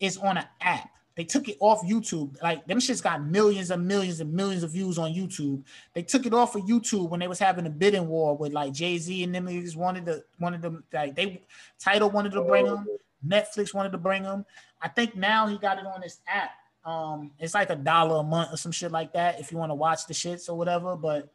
is 0.00 0.16
on 0.16 0.38
an 0.38 0.46
app. 0.60 0.90
They 1.16 1.24
took 1.24 1.48
it 1.48 1.56
off 1.60 1.82
YouTube. 1.82 2.40
Like 2.42 2.66
them 2.66 2.78
shits 2.78 3.02
got 3.02 3.24
millions 3.24 3.70
and 3.70 3.86
millions 3.86 4.20
and 4.20 4.32
millions 4.32 4.62
of 4.62 4.70
views 4.70 4.98
on 4.98 5.12
YouTube. 5.14 5.64
They 5.94 6.02
took 6.02 6.26
it 6.26 6.34
off 6.34 6.54
of 6.54 6.62
YouTube 6.62 7.08
when 7.08 7.20
they 7.20 7.26
was 7.26 7.38
having 7.38 7.66
a 7.66 7.70
bidding 7.70 8.06
war 8.06 8.36
with 8.36 8.52
like 8.52 8.74
Jay 8.74 8.98
Z 8.98 9.24
and 9.24 9.34
them 9.34 9.46
niggas 9.46 9.76
wanted 9.76 10.04
to 10.06 10.22
wanted 10.38 10.60
them 10.60 10.84
like 10.92 11.16
they 11.16 11.42
title 11.78 12.10
wanted 12.10 12.32
to 12.32 12.42
bring 12.42 12.66
them. 12.66 12.86
Netflix 13.26 13.72
wanted 13.72 13.92
to 13.92 13.98
bring 13.98 14.24
them. 14.24 14.44
I 14.82 14.88
think 14.88 15.16
now 15.16 15.46
he 15.46 15.56
got 15.56 15.78
it 15.78 15.86
on 15.86 16.02
his 16.02 16.20
app. 16.28 16.50
Um, 16.84 17.32
it's 17.38 17.54
like 17.54 17.70
a 17.70 17.76
dollar 17.76 18.16
a 18.16 18.22
month 18.22 18.52
or 18.52 18.58
some 18.58 18.70
shit 18.70 18.92
like 18.92 19.14
that 19.14 19.40
if 19.40 19.50
you 19.50 19.56
want 19.56 19.70
to 19.70 19.74
watch 19.74 20.06
the 20.06 20.14
shits 20.14 20.50
or 20.50 20.54
whatever. 20.56 20.96
But 20.96 21.32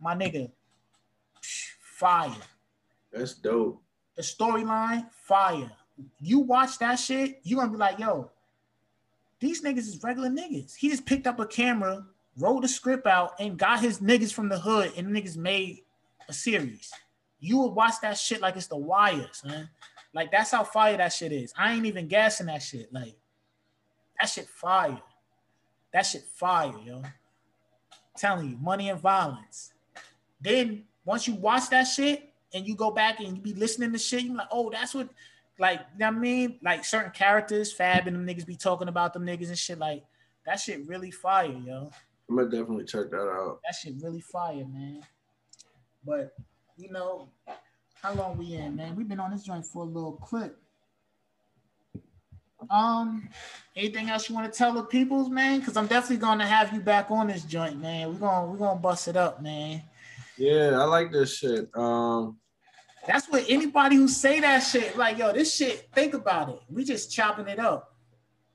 my 0.00 0.14
nigga, 0.16 0.50
fire. 1.40 2.34
That's 3.12 3.34
dope. 3.34 3.80
The 4.16 4.22
storyline, 4.22 5.06
fire. 5.12 5.70
You 6.20 6.40
watch 6.40 6.78
that 6.78 6.96
shit, 6.96 7.40
you 7.44 7.56
gonna 7.56 7.70
be 7.70 7.76
like, 7.76 7.98
yo, 7.98 8.30
these 9.40 9.62
niggas 9.62 9.78
is 9.78 10.02
regular 10.02 10.28
niggas. 10.28 10.76
He 10.76 10.90
just 10.90 11.06
picked 11.06 11.26
up 11.26 11.40
a 11.40 11.46
camera, 11.46 12.04
wrote 12.38 12.62
the 12.62 12.68
script 12.68 13.06
out, 13.06 13.32
and 13.40 13.58
got 13.58 13.80
his 13.80 14.00
niggas 14.00 14.32
from 14.32 14.48
the 14.48 14.58
hood, 14.58 14.92
and 14.96 15.08
niggas 15.08 15.36
made 15.36 15.80
a 16.28 16.32
series. 16.32 16.92
You 17.40 17.58
would 17.58 17.72
watch 17.72 17.94
that 18.02 18.18
shit 18.18 18.40
like 18.40 18.56
it's 18.56 18.66
the 18.66 18.76
wires, 18.76 19.42
man. 19.44 19.68
Like 20.12 20.30
that's 20.30 20.50
how 20.50 20.62
fire 20.64 20.96
that 20.98 21.12
shit 21.12 21.32
is. 21.32 21.54
I 21.56 21.72
ain't 21.72 21.86
even 21.86 22.06
gassing 22.06 22.46
that 22.46 22.62
shit. 22.62 22.92
Like 22.92 23.16
that 24.18 24.28
shit 24.28 24.46
fire. 24.46 25.00
That 25.92 26.02
shit 26.02 26.22
fire, 26.22 26.74
yo. 26.84 27.02
telling 28.16 28.50
you, 28.50 28.56
money 28.58 28.90
and 28.90 29.00
violence. 29.00 29.72
Then 30.40 30.84
once 31.04 31.26
you 31.26 31.34
watch 31.34 31.70
that 31.70 31.84
shit 31.84 32.32
and 32.52 32.66
you 32.66 32.74
go 32.74 32.90
back 32.90 33.20
and 33.20 33.36
you 33.36 33.42
be 33.42 33.54
listening 33.54 33.92
to 33.92 33.98
shit, 33.98 34.22
you 34.22 34.30
be 34.30 34.36
like, 34.36 34.48
oh, 34.50 34.70
that's 34.70 34.94
what, 34.94 35.08
like, 35.60 35.80
you 35.92 36.00
know 36.00 36.06
what 36.06 36.16
I 36.16 36.18
mean? 36.18 36.58
Like 36.62 36.84
certain 36.84 37.12
characters, 37.12 37.72
Fab 37.72 38.06
and 38.06 38.16
them 38.16 38.26
niggas 38.26 38.46
be 38.46 38.56
talking 38.56 38.88
about 38.88 39.12
them 39.12 39.26
niggas 39.26 39.48
and 39.48 39.58
shit. 39.58 39.78
Like 39.78 40.04
that 40.46 40.58
shit 40.58 40.86
really 40.88 41.10
fire, 41.10 41.46
yo. 41.46 41.90
I'm 42.28 42.36
gonna 42.36 42.48
definitely 42.48 42.84
check 42.84 43.10
that 43.10 43.16
out. 43.16 43.60
That 43.64 43.74
shit 43.74 43.94
really 44.02 44.22
fire, 44.22 44.64
man. 44.66 45.02
But 46.04 46.32
you 46.76 46.90
know, 46.90 47.28
how 48.02 48.14
long 48.14 48.38
we 48.38 48.54
in, 48.54 48.76
man? 48.76 48.96
We've 48.96 49.08
been 49.08 49.20
on 49.20 49.32
this 49.32 49.42
joint 49.42 49.66
for 49.66 49.82
a 49.82 49.86
little 49.86 50.12
clip. 50.12 50.56
Um, 52.70 53.28
anything 53.76 54.08
else 54.08 54.28
you 54.28 54.34
want 54.34 54.50
to 54.50 54.56
tell 54.56 54.72
the 54.72 54.82
peoples, 54.82 55.28
man? 55.28 55.60
Because 55.60 55.76
I'm 55.76 55.86
definitely 55.86 56.18
gonna 56.18 56.46
have 56.46 56.72
you 56.72 56.80
back 56.80 57.10
on 57.10 57.26
this 57.26 57.44
joint, 57.44 57.80
man. 57.80 58.12
We're 58.12 58.20
gonna 58.20 58.50
we're 58.50 58.58
gonna 58.58 58.80
bust 58.80 59.08
it 59.08 59.16
up, 59.16 59.42
man. 59.42 59.82
Yeah, 60.38 60.78
I 60.80 60.84
like 60.84 61.12
this 61.12 61.36
shit. 61.36 61.68
Um, 61.74 62.38
That's 63.06 63.26
what 63.28 63.44
anybody 63.48 63.96
who 63.96 64.08
say 64.08 64.40
that 64.40 64.60
shit, 64.60 64.96
like, 64.96 65.18
yo, 65.18 65.32
this 65.32 65.54
shit, 65.54 65.88
think 65.94 66.14
about 66.14 66.48
it. 66.50 66.60
We 66.68 66.84
just 66.84 67.10
chopping 67.12 67.48
it 67.48 67.58
up. 67.58 67.96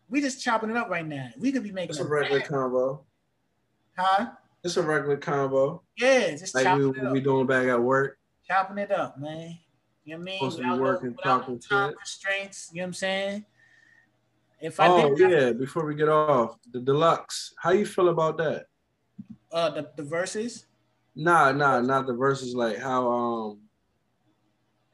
We 0.08 0.22
just 0.22 0.42
chopping 0.44 0.70
it 0.70 0.78
up 0.78 0.90
right 0.90 1.06
now. 1.06 1.30
We 1.40 1.52
could 1.52 1.64
be 1.64 1.72
making 1.72 1.92
it's 1.92 2.00
a 2.00 2.06
regular 2.08 2.42
combo. 2.42 3.06
huh? 3.98 4.28
It's 4.64 4.78
a 4.78 4.84
regular 4.84 5.18
combo. 5.18 5.82
Yeah, 5.98 6.32
just 6.32 6.54
Like 6.54 6.66
chopping 6.66 6.92
we 6.94 7.00
it 7.00 7.06
up. 7.06 7.12
we 7.14 7.20
doing 7.22 7.48
back 7.48 7.68
at 7.68 7.82
work. 7.82 8.18
chopping 8.48 8.78
it 8.78 8.92
up, 8.92 9.18
man. 9.20 9.58
You 10.04 10.14
know 10.14 10.18
what 10.20 10.22
I 10.22 10.26
mean? 10.26 10.38
Supposed 10.38 10.58
to 10.58 10.64
be 10.64 10.80
working, 10.80 11.10
no 11.18 11.24
talking 11.24 11.60
time 11.60 11.90
shit. 11.90 11.98
constraints. 11.98 12.70
You 12.72 12.78
know 12.78 12.84
what 12.84 12.88
I'm 12.88 12.94
saying? 12.94 13.46
If 14.62 14.80
I 14.80 14.88
Oh 14.88 15.16
yeah, 15.18 15.52
before 15.52 15.86
we 15.86 15.96
get 15.96 16.10
off, 16.10 16.58
the 16.72 16.80
deluxe. 16.80 17.54
How 17.58 17.72
you 17.72 17.86
feel 17.86 18.10
about 18.10 18.38
that? 18.38 18.68
uh, 19.52 19.70
the 19.72 19.90
the 19.96 20.04
verses, 20.04 20.68
Nah, 21.16 21.52
nah, 21.52 21.80
not 21.82 22.06
the 22.08 22.14
verses. 22.14 22.54
Like 22.54 22.78
how 22.78 23.10
um 23.12 23.62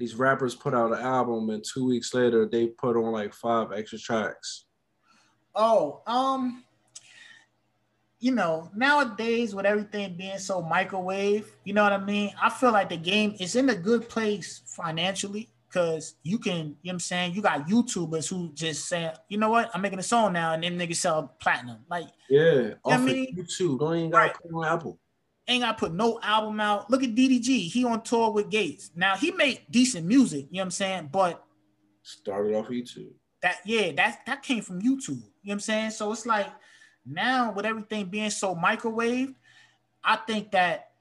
these 0.02 0.15
rappers 0.15 0.56
put 0.56 0.73
out 0.73 0.91
an 0.91 0.98
album 0.98 1.52
and 1.52 1.64
two 1.64 1.86
weeks 1.86 2.11
later 2.15 2.48
they 2.48 2.65
put 2.65 2.98
on 2.98 3.11
like 3.11 3.32
five 3.36 3.72
extra 3.72 3.99
tracks. 3.99 4.65
oh, 5.53 6.02
um, 6.07 6.64
you 8.19 8.32
know, 8.32 8.68
nowadays 8.76 9.53
with 9.53 9.65
everything 9.68 10.15
being 10.18 10.40
so 10.40 10.60
microwave, 10.61 11.52
you 11.65 11.73
know 11.73 11.84
what 11.84 11.94
I 11.94 11.99
mean? 12.03 12.32
I 12.41 12.49
feel 12.49 12.72
like 12.72 12.90
the 12.90 12.98
game 12.98 13.36
is 13.40 13.56
in 13.56 13.69
a 13.69 13.76
good 13.76 14.10
place 14.10 14.61
financially 14.65 15.49
because 15.68 16.15
you 16.23 16.40
can, 16.40 16.56
you 16.56 16.61
know 16.64 16.73
what 16.84 16.94
I'm 16.94 16.99
saying? 16.99 17.34
You 17.36 17.41
got 17.44 17.68
YouTubers 17.68 18.28
who 18.28 18.52
just 18.53 18.88
say, 18.88 19.11
you 19.30 19.38
know 19.38 19.49
what, 19.52 19.69
I'm 19.73 19.82
making 19.84 19.99
a 19.99 20.03
song 20.03 20.34
now, 20.34 20.53
and 20.53 20.64
then 20.64 20.78
niggas 20.80 20.95
sell 20.98 21.36
platinum. 21.40 21.78
Like, 21.90 22.07
Yeah, 22.28 22.73
off 22.84 22.94
I 22.94 22.98
mean- 22.98 23.36
YouTube. 23.38 23.78
Don't 23.80 23.95
even 23.98 24.10
gotta 24.10 24.28
Right. 24.30 24.36
put 24.36 24.52
on 24.53 24.65
Apple. 24.65 24.99
Ain't 25.47 25.63
got 25.63 25.77
put 25.77 25.93
no 25.93 26.19
album 26.22 26.59
out. 26.59 26.89
Look 26.89 27.03
at 27.03 27.15
DDG. 27.15 27.69
He 27.69 27.84
on 27.85 28.01
tour 28.03 28.31
with 28.31 28.49
Gates. 28.49 28.91
Now 28.95 29.15
he 29.15 29.31
made 29.31 29.61
decent 29.69 30.05
music, 30.05 30.47
you 30.49 30.57
know 30.57 30.61
what 30.61 30.65
I'm 30.65 30.72
saying? 30.72 31.09
But 31.11 31.43
Started 32.03 32.55
off 32.55 32.68
YouTube. 32.69 33.11
that 33.41 33.57
yeah, 33.65 33.91
that 33.93 34.22
that 34.26 34.43
came 34.43 34.61
from 34.61 34.81
YouTube. 34.81 35.09
You 35.09 35.15
know 35.15 35.23
what 35.43 35.53
I'm 35.53 35.59
saying? 35.59 35.91
So 35.91 36.11
it's 36.11 36.26
like 36.26 36.47
now 37.05 37.51
with 37.51 37.65
everything 37.65 38.05
being 38.05 38.30
so 38.30 38.55
microwave, 38.55 39.34
I 40.03 40.15
think 40.18 40.51
that 40.51 40.91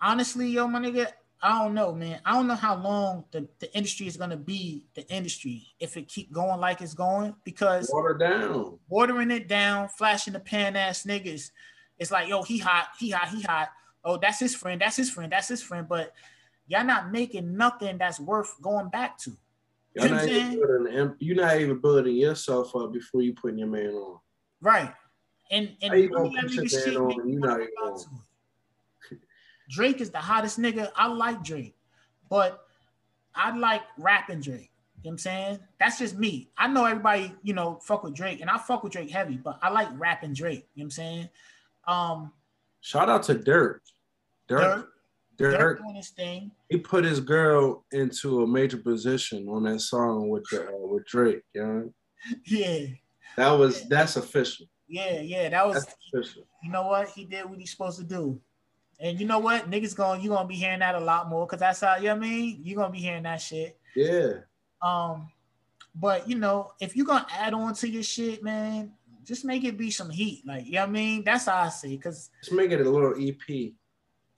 honestly, 0.00 0.48
yo, 0.48 0.66
my 0.66 0.80
nigga, 0.80 1.06
I 1.42 1.62
don't 1.62 1.74
know, 1.74 1.94
man. 1.94 2.20
I 2.24 2.32
don't 2.34 2.46
know 2.48 2.54
how 2.54 2.76
long 2.76 3.24
the, 3.30 3.48
the 3.60 3.74
industry 3.74 4.06
is 4.06 4.16
gonna 4.16 4.36
be 4.36 4.86
the 4.94 5.08
industry 5.12 5.66
if 5.78 5.96
it 5.96 6.08
keep 6.08 6.32
going 6.32 6.60
like 6.60 6.80
it's 6.82 6.94
going 6.94 7.34
because 7.44 7.88
Water 7.92 8.14
down. 8.14 8.78
watering 8.88 9.30
it 9.30 9.48
down, 9.48 9.88
flashing 9.88 10.32
the 10.34 10.40
pan 10.40 10.76
ass 10.76 11.04
niggas. 11.04 11.50
It's 12.00 12.10
like, 12.10 12.28
yo, 12.28 12.42
he 12.42 12.58
hot, 12.58 12.88
he 12.98 13.10
hot, 13.10 13.28
he 13.28 13.42
hot. 13.42 13.68
Oh, 14.02 14.16
that's 14.16 14.40
his 14.40 14.56
friend, 14.56 14.80
that's 14.80 14.96
his 14.96 15.10
friend, 15.10 15.30
that's 15.30 15.48
his 15.48 15.62
friend. 15.62 15.86
But 15.86 16.14
y'all 16.66 16.82
not 16.82 17.12
making 17.12 17.56
nothing 17.56 17.98
that's 17.98 18.18
worth 18.18 18.60
going 18.62 18.88
back 18.88 19.18
to. 19.18 19.30
You 19.94 20.02
what 20.02 20.10
not 20.10 20.20
I'm 20.22 20.28
even 20.28 20.40
saying? 20.40 20.60
building, 20.60 20.94
em- 20.94 21.16
you're 21.18 21.36
not 21.36 21.60
even 21.60 21.78
building 21.78 22.16
yourself 22.16 22.74
up 22.74 22.92
before 22.92 23.20
you 23.20 23.34
putting 23.34 23.58
your 23.58 23.68
man 23.68 23.90
on. 23.90 24.18
Right. 24.62 24.92
And 25.50 25.76
and 25.82 26.00
you 26.00 26.08
gonna 26.08 26.30
put 26.40 26.52
your 26.52 26.68
shit 26.68 26.96
on 26.96 27.20
and 27.20 27.30
you 27.30 27.38
not 27.38 27.60
even 27.60 27.70
it. 27.84 29.18
Drake 29.68 30.00
is 30.00 30.10
the 30.10 30.18
hottest 30.18 30.58
nigga. 30.58 30.90
I 30.96 31.06
like 31.06 31.44
Drake, 31.44 31.76
but 32.28 32.64
I 33.34 33.56
like 33.56 33.82
rapping 33.98 34.40
Drake. 34.40 34.70
You 35.02 35.10
know 35.10 35.10
what 35.10 35.12
I'm 35.12 35.18
saying? 35.18 35.58
That's 35.78 35.98
just 35.98 36.18
me. 36.18 36.50
I 36.56 36.66
know 36.66 36.84
everybody, 36.84 37.34
you 37.42 37.54
know, 37.54 37.78
fuck 37.82 38.04
with 38.04 38.14
Drake, 38.14 38.40
and 38.40 38.50
I 38.50 38.58
fuck 38.58 38.84
with 38.84 38.92
Drake 38.92 39.10
heavy, 39.10 39.36
but 39.36 39.58
I 39.62 39.70
like 39.70 39.88
rapping 39.98 40.34
Drake. 40.34 40.68
You 40.74 40.82
know 40.82 40.84
what 40.84 40.86
I'm 40.86 40.90
saying? 40.90 41.28
Um, 41.86 42.32
Shout 42.80 43.08
out 43.08 43.22
to 43.24 43.34
Durk. 43.34 43.78
Durk. 44.48 44.58
Durk, 44.58 44.86
Durk, 45.38 45.58
Durk 45.58 45.78
doing 45.78 45.94
his 45.94 46.10
thing. 46.10 46.50
he 46.68 46.78
put 46.78 47.04
his 47.04 47.20
girl 47.20 47.84
into 47.92 48.42
a 48.42 48.46
major 48.46 48.76
position 48.78 49.48
on 49.48 49.62
that 49.64 49.80
song 49.80 50.28
with 50.28 50.44
the, 50.50 50.66
uh, 50.68 50.70
with 50.86 51.06
Drake. 51.06 51.42
You 51.54 51.66
know? 51.66 51.92
Yeah, 52.46 52.86
That 53.36 53.50
was 53.52 53.88
that's 53.88 54.16
official. 54.16 54.66
yeah, 54.88 55.20
yeah. 55.20 55.48
That 55.48 55.66
was 55.66 55.84
That's 55.84 55.96
official. 56.12 56.42
you 56.62 56.70
know 56.70 56.86
what 56.86 57.08
he 57.10 57.24
did 57.24 57.48
what 57.48 57.58
he's 57.58 57.70
supposed 57.70 57.98
to 57.98 58.04
do 58.04 58.38
and 59.00 59.18
you 59.18 59.26
know 59.26 59.38
what 59.38 59.70
niggas 59.70 59.96
going 59.96 60.20
you 60.20 60.28
gonna 60.28 60.46
be 60.46 60.56
hearing 60.56 60.80
that 60.80 60.94
a 60.94 61.00
lot 61.00 61.30
more 61.30 61.46
because 61.46 61.60
that's 61.60 61.80
how 61.80 61.96
you 61.96 62.04
know 62.08 62.16
what 62.16 62.24
i 62.26 62.28
mean 62.28 62.60
you're 62.62 62.76
gonna 62.76 62.92
be 62.92 62.98
hearing 62.98 63.22
that 63.22 63.40
shit 63.40 63.78
Yeah. 63.96 64.32
um 64.82 65.30
but 65.94 66.28
you 66.28 66.36
know 66.36 66.72
if 66.80 66.94
you're 66.94 67.06
gonna 67.06 67.26
add 67.32 67.54
on 67.54 67.72
to 67.76 67.88
your 67.88 68.02
shit 68.02 68.42
man 68.42 68.92
just 69.24 69.44
make 69.44 69.64
it 69.64 69.76
be 69.78 69.90
some 69.90 70.10
heat 70.10 70.42
like 70.46 70.64
you 70.66 70.72
know 70.72 70.80
what 70.80 70.88
i 70.88 70.92
mean 70.92 71.22
that's 71.24 71.46
how 71.46 71.56
i 71.62 71.68
see 71.68 71.96
because 71.96 72.30
Let's 72.42 72.52
make 72.52 72.70
it 72.70 72.80
a 72.80 72.88
little 72.90 73.14
EP. 73.18 73.72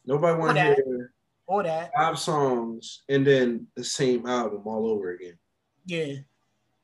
Nobody 0.04 0.38
want 0.38 0.56
to 0.56 0.62
hear 0.62 1.12
or 1.46 1.62
that 1.62 1.90
five 1.96 2.18
songs 2.18 3.02
and 3.08 3.26
then 3.26 3.66
the 3.76 3.84
same 3.84 4.26
album 4.26 4.62
all 4.66 4.86
over 4.88 5.10
again. 5.12 5.38
yeah 5.86 6.14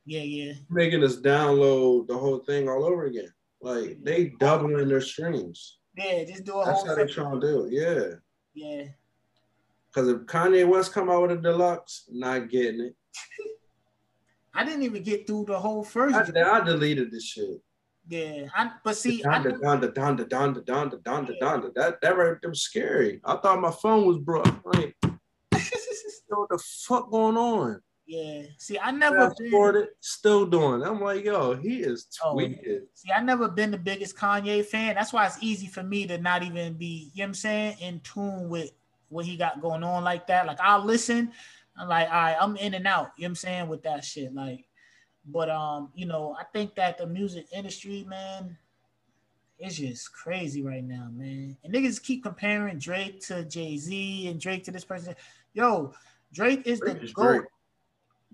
yeah 0.05 0.23
yeah 0.23 0.53
Making 0.71 1.05
us 1.05 1.17
download 1.17 2.07
the 2.09 2.17
whole 2.17 2.39
thing 2.39 2.69
all 2.69 2.85
over 2.85 3.05
again. 3.07 3.33
Like 3.61 3.99
they 4.03 4.33
doubling 4.39 4.89
their 4.89 5.01
streams. 5.01 5.79
yeah 5.97 6.25
just 6.25 6.45
do 6.45 6.59
a 6.59 6.65
That's 6.65 6.79
whole 6.81 6.89
how 6.89 6.95
they 6.95 7.07
trying 7.07 7.41
to 7.41 7.47
do. 7.47 7.69
Yeah. 7.71 8.05
yeah 8.55 8.85
Because 9.91 10.09
if 10.09 10.19
Kanye 10.27 10.67
West 10.69 10.93
come 10.93 11.11
out 11.11 11.23
with 11.23 11.33
a 11.39 11.43
deluxe, 11.43 12.05
not 12.11 12.49
getting 12.49 12.81
it. 12.83 12.95
i 14.55 14.65
didn't 14.65 14.83
even 14.83 15.03
get 15.03 15.27
through 15.27 15.45
the 15.47 15.59
whole 15.59 15.85
first 15.85 16.15
I, 16.15 16.59
I 16.59 16.61
deleted 16.65 17.11
this 17.11 17.25
shit. 17.25 17.61
Yeah 18.09 18.47
I, 18.57 18.71
but 18.83 18.97
see 18.97 19.23
I, 19.25 19.39
Donda, 19.39 19.59
Donda, 19.61 19.93
Donda, 19.93 20.29
Donda, 20.29 20.65
Donda, 20.65 21.03
Donda, 21.03 21.33
Donda. 21.41 21.75
That 21.75 22.01
that 22.01 22.17
right 22.17 22.37
there 22.41 22.51
was 22.51 22.63
scary. 22.63 23.21
I 23.25 23.37
thought 23.37 23.61
my 23.61 23.71
phone 23.71 24.07
was 24.07 24.19
broke. 24.19 24.47
Like, 24.65 24.97
what 25.03 26.49
the 26.49 26.59
fuck 26.87 27.11
going 27.11 27.37
on? 27.37 27.81
yeah 28.09 28.41
see 28.57 28.79
i 28.79 28.91
never 28.91 29.33
been, 29.39 29.51
forward, 29.51 29.89
still 30.01 30.47
doing. 30.47 30.83
I'm 30.83 31.01
like, 31.01 31.25
yo, 31.25 31.55
he 31.55 31.81
is 31.81 32.09
Oh. 32.25 32.39
See, 32.41 33.13
I 33.15 33.23
never 33.23 33.49
been 33.49 33.71
the 33.71 33.79
biggest 33.79 34.17
Kanye 34.17 34.65
fan. 34.65 34.95
That's 34.95 35.13
why 35.13 35.27
it's 35.27 35.37
easy 35.43 35.67
for 35.67 35.83
me 35.83 36.07
to 36.07 36.17
not 36.17 36.43
even 36.43 36.73
be, 36.73 37.11
you 37.13 37.19
know 37.19 37.25
what 37.25 37.29
I'm 37.29 37.35
saying, 37.35 37.77
in 37.81 38.01
tune 38.01 38.49
with 38.49 38.73
what 39.11 39.27
he 39.27 39.37
got 39.37 39.61
going 39.61 39.85
on 39.85 40.05
like 40.05 40.27
that. 40.29 40.47
Like 40.47 40.59
I'll 40.59 40.85
listen. 40.85 41.33
I'm 41.77 41.89
like, 41.89 42.09
all 42.09 42.15
right, 42.15 42.37
I'm 42.41 42.57
in 42.57 42.75
and 42.75 42.87
out, 42.87 43.13
you 43.17 43.23
know 43.23 43.27
what 43.27 43.29
I'm 43.29 43.35
saying, 43.37 43.69
with 43.69 43.83
that 43.85 44.05
shit. 44.05 44.35
Like, 44.35 44.65
but 45.27 45.51
um, 45.51 45.91
you 45.95 46.07
know, 46.07 46.37
I 46.39 46.45
think 46.45 46.75
that 46.77 46.99
the 46.99 47.07
music 47.07 47.47
industry, 47.53 48.05
man, 48.09 48.57
it's 49.59 49.77
just 49.77 50.13
crazy 50.13 50.63
right 50.63 50.85
now, 50.85 51.09
man. 51.13 51.57
And 51.65 51.75
niggas 51.75 52.03
keep 52.03 52.23
comparing 52.23 52.79
Drake 52.79 53.21
to 53.27 53.45
Jay-Z 53.45 54.29
and 54.29 54.41
Drake 54.41 54.65
to 54.65 54.71
this 54.71 54.85
person. 54.85 55.15
Yo, 55.53 55.93
Drake 56.33 56.67
is 56.67 56.81
Drake 56.81 56.99
the 56.99 57.05
is 57.05 57.13
GOAT. 57.13 57.45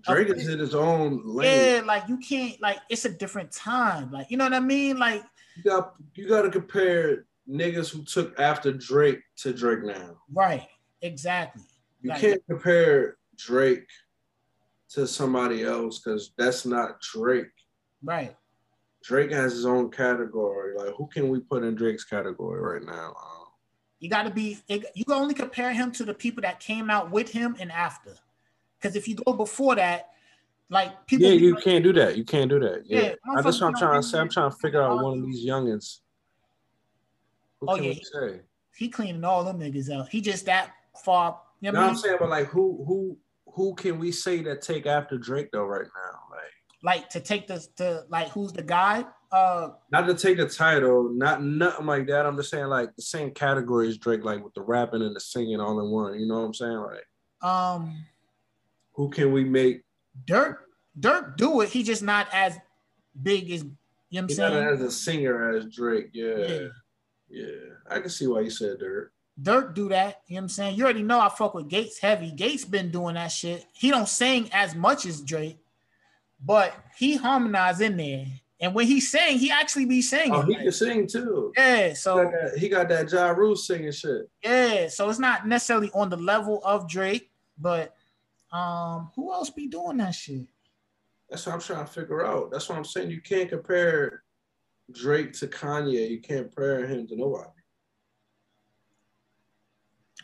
Drake. 0.03 0.27
Drake 0.27 0.37
is 0.37 0.49
in 0.49 0.59
his 0.59 0.75
own 0.75 1.21
lane. 1.25 1.75
Yeah, 1.75 1.81
like 1.85 2.07
you 2.07 2.17
can't 2.17 2.61
like 2.61 2.77
it's 2.89 3.05
a 3.05 3.09
different 3.09 3.51
time. 3.51 4.11
Like, 4.11 4.29
you 4.29 4.37
know 4.37 4.43
what 4.43 4.53
I 4.53 4.59
mean? 4.59 4.99
Like 4.99 5.23
You 5.55 5.63
got 5.63 5.95
you 6.13 6.27
got 6.27 6.43
to 6.43 6.51
compare 6.51 7.25
niggas 7.49 7.89
who 7.91 8.03
took 8.03 8.39
after 8.39 8.71
Drake 8.71 9.21
to 9.37 9.53
Drake 9.53 9.83
now. 9.83 10.17
Right. 10.31 10.67
Exactly. 11.01 11.63
You 12.01 12.11
Like, 12.11 12.21
can't 12.21 12.41
compare 12.47 13.17
Drake 13.37 13.87
to 14.91 15.07
somebody 15.07 15.63
else 15.63 15.99
because 15.99 16.33
that's 16.37 16.65
not 16.65 17.01
Drake. 17.01 17.47
Right. 18.03 18.35
Drake 19.03 19.31
has 19.31 19.53
his 19.53 19.65
own 19.65 19.91
category. 19.91 20.75
Like, 20.75 20.93
who 20.95 21.07
can 21.07 21.29
we 21.29 21.39
put 21.39 21.63
in 21.63 21.75
Drake's 21.75 22.03
category 22.03 22.61
right 22.61 22.83
now? 22.85 23.09
Um, 23.09 23.47
You 23.99 24.09
got 24.09 24.23
to 24.23 24.31
be. 24.31 24.57
You 24.67 25.05
can 25.05 25.13
only 25.13 25.33
compare 25.33 25.73
him 25.73 25.91
to 25.93 26.05
the 26.05 26.13
people 26.13 26.41
that 26.41 26.59
came 26.59 26.89
out 26.89 27.11
with 27.11 27.31
him 27.31 27.55
and 27.59 27.71
after. 27.71 28.15
Because 28.79 28.95
if 28.95 29.07
you 29.07 29.15
go 29.15 29.33
before 29.33 29.75
that, 29.75 30.09
like 30.69 31.05
people. 31.07 31.27
yeah, 31.27 31.33
you 31.33 31.53
like, 31.55 31.63
can't 31.63 31.83
do 31.83 31.93
that. 31.93 32.17
You 32.17 32.23
can't 32.23 32.49
do 32.49 32.59
that. 32.59 32.83
Yeah, 32.85 33.01
Yeah, 33.01 33.13
I 33.37 33.41
that's 33.41 33.61
what 33.61 33.67
I'm 33.69 33.75
trying 33.75 34.01
to 34.01 34.07
say. 34.07 34.19
I'm 34.19 34.29
trying 34.29 34.51
to 34.51 34.57
figure 34.57 34.81
out 34.81 35.03
one 35.03 35.19
of 35.19 35.25
these 35.25 35.45
youngins. 35.45 35.99
Who 37.61 37.69
Oh, 37.69 37.75
can 37.75 37.85
yeah, 37.85 37.89
we 37.91 38.03
say? 38.03 38.41
He 38.75 38.89
cleaning 38.89 39.23
all 39.23 39.43
them 39.43 39.59
niggas 39.59 39.89
out. 39.89 40.09
He 40.09 40.19
just 40.21 40.45
that 40.47 40.71
far. 41.03 41.39
You 41.61 41.71
know 41.71 41.79
No, 41.79 41.85
what 41.85 41.91
I'm 41.91 41.97
saying, 41.97 42.17
but 42.19 42.29
like, 42.29 42.47
who 42.47 42.83
who 42.85 43.17
who 43.55 43.73
can 43.73 43.97
we 43.97 44.11
say 44.11 44.41
that 44.43 44.61
take 44.61 44.85
after 44.85 45.17
Drake 45.17 45.49
though 45.51 45.63
right 45.63 45.85
now? 45.85 46.19
Like, 46.29 46.51
Like 46.83 47.09
to 47.09 47.19
take 47.21 47.47
this 47.47 47.67
to 47.77 48.03
like 48.09 48.27
who's 48.29 48.51
the 48.51 48.61
guy? 48.63 49.05
Uh, 49.31 49.69
not 49.91 50.05
to 50.07 50.13
take 50.13 50.37
the 50.37 50.47
title, 50.47 51.09
not 51.13 51.41
nothing 51.43 51.85
like 51.85 52.07
that. 52.07 52.25
I'm 52.25 52.35
just 52.37 52.49
saying 52.51 52.67
like 52.67 52.95
the 52.95 53.01
same 53.01 53.31
category 53.31 53.87
as 53.87 53.97
Drake, 53.97 54.23
like 54.23 54.43
with 54.43 54.53
the 54.53 54.61
rapping 54.61 55.01
and 55.01 55.15
the 55.15 55.19
singing 55.19 55.59
all 55.59 55.79
in 55.79 55.89
one. 55.89 56.19
You 56.19 56.27
know 56.27 56.35
what 56.35 56.45
I'm 56.45 56.53
saying? 56.53 56.77
Like, 56.77 57.49
um, 57.49 58.05
who 58.93 59.09
can 59.09 59.31
we 59.31 59.43
make? 59.43 59.81
Durk. 60.25 60.57
Durk 60.99 61.35
do 61.37 61.61
it. 61.61 61.69
He 61.69 61.83
just 61.83 62.03
not 62.03 62.27
as 62.33 62.57
big 63.21 63.51
as 63.51 63.63
you 63.63 63.69
know 63.69 63.71
what 64.09 64.19
I'm 64.21 64.27
He's 64.27 64.37
saying. 64.37 64.53
not 64.53 64.73
as 64.73 64.81
a 64.81 64.91
singer 64.91 65.55
as 65.57 65.65
Drake. 65.65 66.09
Yeah, 66.13 66.37
Yeah. 66.37 66.67
yeah. 67.29 67.45
I 67.89 67.99
can 67.99 68.09
see 68.09 68.27
why 68.27 68.41
you 68.41 68.49
said 68.49 68.77
Durk. 68.79 69.07
Durk 69.41 69.73
do 69.73 69.89
that. 69.89 70.21
You 70.27 70.35
know 70.35 70.39
what 70.39 70.43
I'm 70.43 70.49
saying? 70.49 70.75
You 70.75 70.83
already 70.85 71.03
know 71.03 71.19
I 71.19 71.29
fuck 71.29 71.53
with 71.53 71.67
Gates 71.67 71.99
heavy. 71.99 72.31
Gates 72.31 72.65
been 72.65 72.89
doing 72.91 73.15
that 73.15 73.31
shit. 73.31 73.65
He 73.73 73.91
don't 73.91 74.07
sing 74.07 74.49
as 74.53 74.75
much 74.75 75.05
as 75.05 75.21
Drake, 75.21 75.57
but 76.43 76.73
he 76.97 77.17
harmonize 77.17 77.81
in 77.81 77.97
there. 77.97 78.25
And 78.61 78.73
when 78.73 78.87
he 78.87 79.01
sang, 79.01 79.37
he 79.37 79.51
actually 79.51 79.85
be 79.85 80.01
singing. 80.01 80.31
Oh, 80.33 80.41
he 80.41 80.53
like, 80.53 80.63
can 80.63 80.71
sing 80.71 81.07
too. 81.07 81.51
yeah, 81.57 81.87
He 81.87 81.89
got 81.89 81.97
so 81.97 82.15
that, 82.17 82.57
he 82.57 82.69
got 82.69 82.87
that 82.89 83.11
Ja 83.11 83.27
Rule 83.31 83.55
singing 83.55 83.91
shit. 83.91 84.29
yeah, 84.43 84.87
so 84.87 85.09
it's 85.09 85.19
not 85.19 85.45
necessarily 85.45 85.91
on 85.93 86.09
the 86.09 86.15
level 86.17 86.61
of 86.63 86.87
Drake, 86.87 87.29
but 87.59 87.93
um, 88.53 89.11
who 89.15 89.33
else 89.33 89.49
be 89.49 89.67
doing 89.67 89.97
that 89.97 90.15
shit? 90.15 90.47
That's 91.29 91.45
what 91.45 91.55
I'm 91.55 91.61
trying 91.61 91.85
to 91.85 91.91
figure 91.91 92.25
out. 92.25 92.51
That's 92.51 92.69
what 92.69 92.77
I'm 92.77 92.85
saying. 92.85 93.11
You 93.11 93.19
can't 93.19 93.49
compare 93.49 94.23
Drake 94.93 95.33
to 95.33 95.47
Kanye. 95.47 96.09
You 96.09 96.21
can't 96.21 96.45
compare 96.45 96.87
him 96.87 97.07
to 97.07 97.15
nobody. 97.17 97.49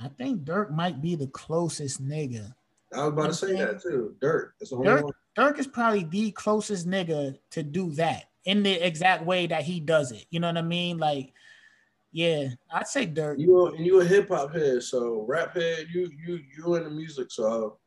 I 0.03 0.07
think 0.07 0.43
Durk 0.43 0.71
might 0.71 1.01
be 1.01 1.15
the 1.15 1.27
closest 1.27 2.03
nigga. 2.03 2.53
I 2.93 3.05
was 3.05 3.13
about 3.13 3.27
to 3.27 3.33
say 3.33 3.53
that 3.53 3.81
too. 3.81 4.15
Durk. 4.21 4.51
Durk, 4.61 5.03
one. 5.03 5.13
Durk 5.37 5.59
is 5.59 5.67
probably 5.67 6.03
the 6.03 6.31
closest 6.31 6.87
nigga 6.87 7.37
to 7.51 7.63
do 7.63 7.91
that 7.91 8.25
in 8.45 8.63
the 8.63 8.85
exact 8.85 9.25
way 9.25 9.47
that 9.47 9.63
he 9.63 9.79
does 9.79 10.11
it. 10.11 10.25
You 10.29 10.39
know 10.39 10.47
what 10.47 10.57
I 10.57 10.63
mean? 10.63 10.97
Like, 10.97 11.33
yeah, 12.11 12.49
I'd 12.73 12.87
say 12.87 13.07
Durk. 13.07 13.39
You 13.39 13.67
a- 13.67 13.73
and 13.73 13.85
you 13.85 14.01
a 14.01 14.05
hip 14.05 14.29
hop 14.29 14.53
head, 14.53 14.83
so 14.83 15.23
rap 15.27 15.55
head. 15.55 15.87
You 15.93 16.09
you 16.25 16.39
you 16.57 16.75
in 16.75 16.83
the 16.83 16.89
music, 16.89 17.31
so 17.31 17.77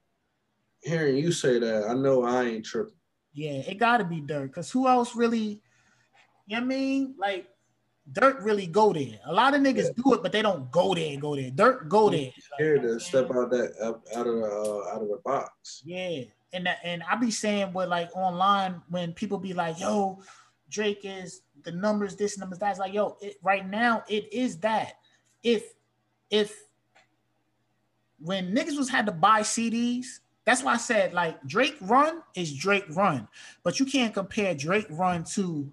hearing 0.83 1.17
you 1.17 1.33
say 1.33 1.59
that, 1.59 1.89
I 1.89 1.95
know 1.95 2.25
I 2.25 2.45
ain't 2.45 2.65
tripping. 2.65 2.95
Yeah, 3.33 3.63
it 3.67 3.79
gotta 3.79 4.05
be 4.05 4.23
Durk. 4.23 4.53
Cause 4.53 4.71
who 4.71 4.87
else 4.87 5.17
really, 5.17 5.61
you 6.47 6.57
know 6.57 6.61
what 6.61 6.63
I 6.63 6.67
mean? 6.67 7.15
Like 7.19 7.49
Durk 8.13 8.45
really 8.45 8.67
go 8.67 8.93
there. 8.93 9.19
A 9.25 9.33
lot 9.33 9.55
of 9.55 9.63
niggas 9.63 9.95
do 9.97 10.13
it, 10.13 10.23
but 10.23 10.31
they 10.31 10.43
don't 10.43 10.71
go 10.71 10.95
there, 10.95 11.13
and 11.13 11.21
go 11.21 11.35
there. 11.35 11.51
Durk 11.51 11.89
go 11.89 12.11
there. 12.11 12.31
Here 12.59 12.77
you 12.77 12.83
know 12.83 12.89
what 12.89 12.99
to 12.99 13.01
step 13.01 13.31
out 13.31 13.51
that 13.51 13.73
out 14.15 14.27
of 14.27 14.35
the 14.35 14.45
uh, 14.45 14.95
out 14.95 15.03
of 15.03 15.09
the 15.09 15.21
box. 15.25 15.83
Yeah. 15.85 16.25
And 16.53 16.67
that, 16.67 16.79
and 16.85 17.03
I 17.11 17.17
be 17.17 17.31
saying 17.31 17.73
what 17.73 17.89
like 17.89 18.15
online 18.15 18.83
when 18.89 19.13
people 19.13 19.39
be 19.39 19.55
like, 19.55 19.81
yo, 19.81 20.21
Drake 20.71 21.01
is 21.03 21.43
the 21.65 21.73
numbers, 21.73 22.15
this 22.15 22.39
numbers, 22.39 22.59
that's 22.59 22.79
like, 22.79 22.93
yo, 22.93 23.17
it, 23.21 23.37
right 23.43 23.69
now 23.69 24.05
it 24.09 24.33
is 24.33 24.59
that. 24.59 24.95
If 25.43 25.65
if 26.31 26.55
when 28.21 28.55
niggas 28.55 28.77
was 28.77 28.89
had 28.89 29.07
to 29.07 29.13
buy 29.13 29.41
CDs, 29.41 30.07
that's 30.45 30.63
why 30.63 30.75
I 30.75 30.79
said 30.79 31.13
like 31.15 31.43
Drake 31.47 31.77
run 31.81 32.23
is 32.35 32.55
Drake 32.55 32.85
run, 32.91 33.29
but 33.63 33.81
you 33.81 33.87
can't 33.87 34.13
compare 34.13 34.55
Drake 34.55 34.87
run 34.91 35.25
to 35.35 35.73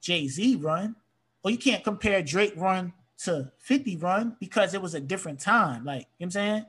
Jay 0.00 0.26
Z 0.26 0.56
run, 0.56 0.96
or 1.42 1.50
you 1.50 1.58
can't 1.58 1.84
compare 1.84 2.22
Drake 2.22 2.54
run 2.56 2.92
to 3.24 3.50
50 3.58 3.96
run 3.96 4.36
because 4.40 4.74
it 4.74 4.82
was 4.82 4.94
a 4.94 5.00
different 5.00 5.40
time. 5.40 5.84
Like, 5.84 6.06
you 6.18 6.26
know 6.26 6.26
what 6.26 6.26
I'm 6.26 6.30
saying? 6.30 6.66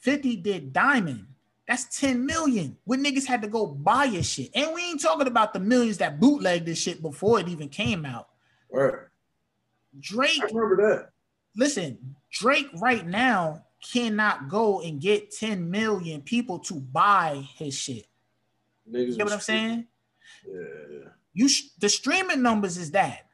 50 0.00 0.36
did 0.36 0.72
Diamond. 0.72 1.26
That's 1.68 2.00
10 2.00 2.26
million. 2.26 2.76
When 2.84 3.04
niggas 3.04 3.24
had 3.24 3.42
to 3.42 3.48
go 3.48 3.66
buy 3.66 4.04
your 4.04 4.24
shit. 4.24 4.50
And 4.54 4.74
we 4.74 4.82
ain't 4.82 5.00
talking 5.00 5.28
about 5.28 5.52
the 5.52 5.60
millions 5.60 5.98
that 5.98 6.18
bootlegged 6.18 6.66
this 6.66 6.78
shit 6.80 7.00
before 7.00 7.38
it 7.38 7.48
even 7.48 7.68
came 7.68 8.04
out. 8.04 8.28
Right. 8.70 8.94
Drake 10.00 10.40
I 10.42 10.46
remember 10.46 10.76
that. 10.88 11.10
listen, 11.56 12.16
Drake 12.30 12.68
right 12.80 13.06
now 13.06 13.64
cannot 13.92 14.48
go 14.48 14.80
and 14.80 15.00
get 15.00 15.30
10 15.32 15.70
million 15.70 16.22
people 16.22 16.58
to 16.60 16.74
buy 16.74 17.46
his 17.56 17.74
shit. 17.74 18.06
Niggas 18.90 19.08
You 19.08 19.16
get 19.16 19.24
what 19.24 19.32
I'm 19.34 19.40
saying? 19.40 19.86
Yeah. 20.46 21.08
You 21.34 21.48
sh- 21.48 21.68
the 21.78 21.88
streaming 21.88 22.42
numbers 22.42 22.76
is 22.76 22.90
that. 22.92 23.26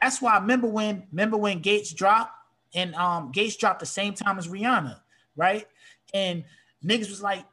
That's 0.00 0.20
why 0.20 0.34
I 0.34 0.38
remember 0.38 0.66
when 0.66 1.06
remember 1.12 1.36
when 1.36 1.60
Gates 1.60 1.92
dropped 1.92 2.32
and 2.74 2.94
um 2.94 3.30
Gates 3.32 3.56
dropped 3.56 3.80
the 3.80 3.86
same 3.86 4.14
time 4.14 4.38
as 4.38 4.48
Rihanna, 4.48 4.98
right? 5.36 5.66
And 6.12 6.44
niggas 6.84 7.10
was 7.10 7.22
like, 7.22 7.44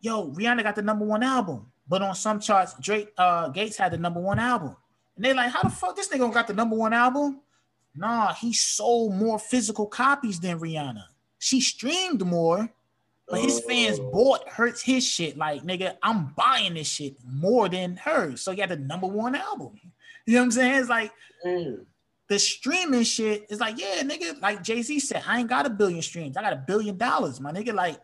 yo, 0.00 0.30
Rihanna 0.30 0.62
got 0.62 0.76
the 0.76 0.82
number 0.82 1.04
one 1.04 1.22
album. 1.22 1.70
But 1.86 2.02
on 2.02 2.14
some 2.14 2.40
charts, 2.40 2.74
Drake 2.80 3.12
uh 3.18 3.48
Gates 3.48 3.76
had 3.76 3.92
the 3.92 3.98
number 3.98 4.20
one 4.20 4.38
album. 4.38 4.76
And 5.16 5.24
they 5.24 5.32
like, 5.32 5.52
how 5.52 5.62
the 5.62 5.70
fuck 5.70 5.96
this 5.96 6.08
nigga 6.08 6.32
got 6.32 6.46
the 6.46 6.54
number 6.54 6.76
one 6.76 6.92
album? 6.92 7.40
Nah, 7.94 8.32
he 8.32 8.52
sold 8.52 9.14
more 9.14 9.38
physical 9.38 9.86
copies 9.86 10.40
than 10.40 10.58
Rihanna. 10.58 11.04
She 11.38 11.60
streamed 11.60 12.24
more, 12.26 12.68
but 13.28 13.40
his 13.40 13.60
fans 13.60 13.98
oh. 14.00 14.10
bought 14.10 14.48
hurts 14.48 14.82
his 14.82 15.06
shit. 15.06 15.36
Like, 15.36 15.62
nigga, 15.62 15.96
I'm 16.02 16.32
buying 16.36 16.74
this 16.74 16.88
shit 16.88 17.16
more 17.24 17.68
than 17.68 17.96
hers. 17.96 18.40
So 18.40 18.52
he 18.52 18.60
had 18.60 18.70
the 18.70 18.76
number 18.76 19.06
one 19.06 19.34
album. 19.34 19.78
You 20.26 20.34
know 20.34 20.40
what 20.40 20.44
I'm 20.44 20.50
saying? 20.52 20.80
It's 20.80 20.88
like 20.88 21.12
mm. 21.44 21.84
the 22.28 22.38
streaming 22.38 23.02
shit 23.02 23.46
is 23.50 23.60
like, 23.60 23.78
yeah, 23.78 24.02
nigga, 24.02 24.40
like 24.40 24.62
Jay-Z 24.62 24.98
said, 25.00 25.22
I 25.26 25.40
ain't 25.40 25.48
got 25.48 25.66
a 25.66 25.70
billion 25.70 26.02
streams. 26.02 26.36
I 26.36 26.42
got 26.42 26.52
a 26.52 26.64
billion 26.66 26.96
dollars, 26.96 27.40
my 27.40 27.52
nigga. 27.52 27.74
Like, 27.74 27.98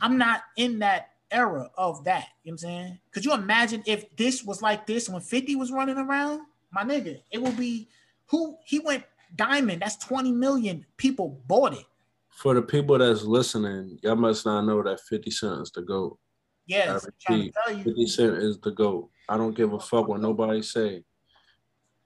I'm 0.00 0.18
not 0.18 0.42
in 0.56 0.80
that 0.80 1.10
era 1.30 1.70
of 1.76 2.04
that. 2.04 2.28
You 2.42 2.52
know 2.52 2.52
what 2.52 2.52
I'm 2.52 2.58
saying? 2.58 2.98
Could 3.12 3.24
you 3.24 3.34
imagine 3.34 3.82
if 3.86 4.14
this 4.16 4.42
was 4.42 4.62
like 4.62 4.86
this 4.86 5.08
when 5.08 5.20
50 5.20 5.56
was 5.56 5.70
running 5.70 5.98
around? 5.98 6.42
My 6.72 6.82
nigga, 6.82 7.20
it 7.30 7.40
would 7.40 7.56
be 7.56 7.88
who 8.26 8.56
he 8.64 8.80
went 8.80 9.04
diamond. 9.36 9.82
That's 9.82 9.96
20 9.96 10.32
million 10.32 10.84
people 10.96 11.40
bought 11.46 11.74
it. 11.74 11.84
For 12.30 12.54
the 12.54 12.62
people 12.62 12.98
that's 12.98 13.22
listening, 13.22 13.98
y'all 14.02 14.16
must 14.16 14.44
not 14.44 14.62
know 14.62 14.82
that 14.82 15.00
50 15.00 15.30
Cent 15.30 15.60
is 15.60 15.70
the 15.70 15.82
GOAT. 15.82 16.18
Yes, 16.66 17.06
yeah, 17.28 17.48
50 17.82 18.06
Cent 18.06 18.36
is 18.38 18.58
the 18.58 18.72
GOAT. 18.72 19.08
I 19.28 19.36
don't 19.36 19.54
give 19.54 19.72
a 19.72 19.78
fuck 19.78 20.08
what 20.08 20.20
nobody 20.20 20.62
say. 20.62 21.04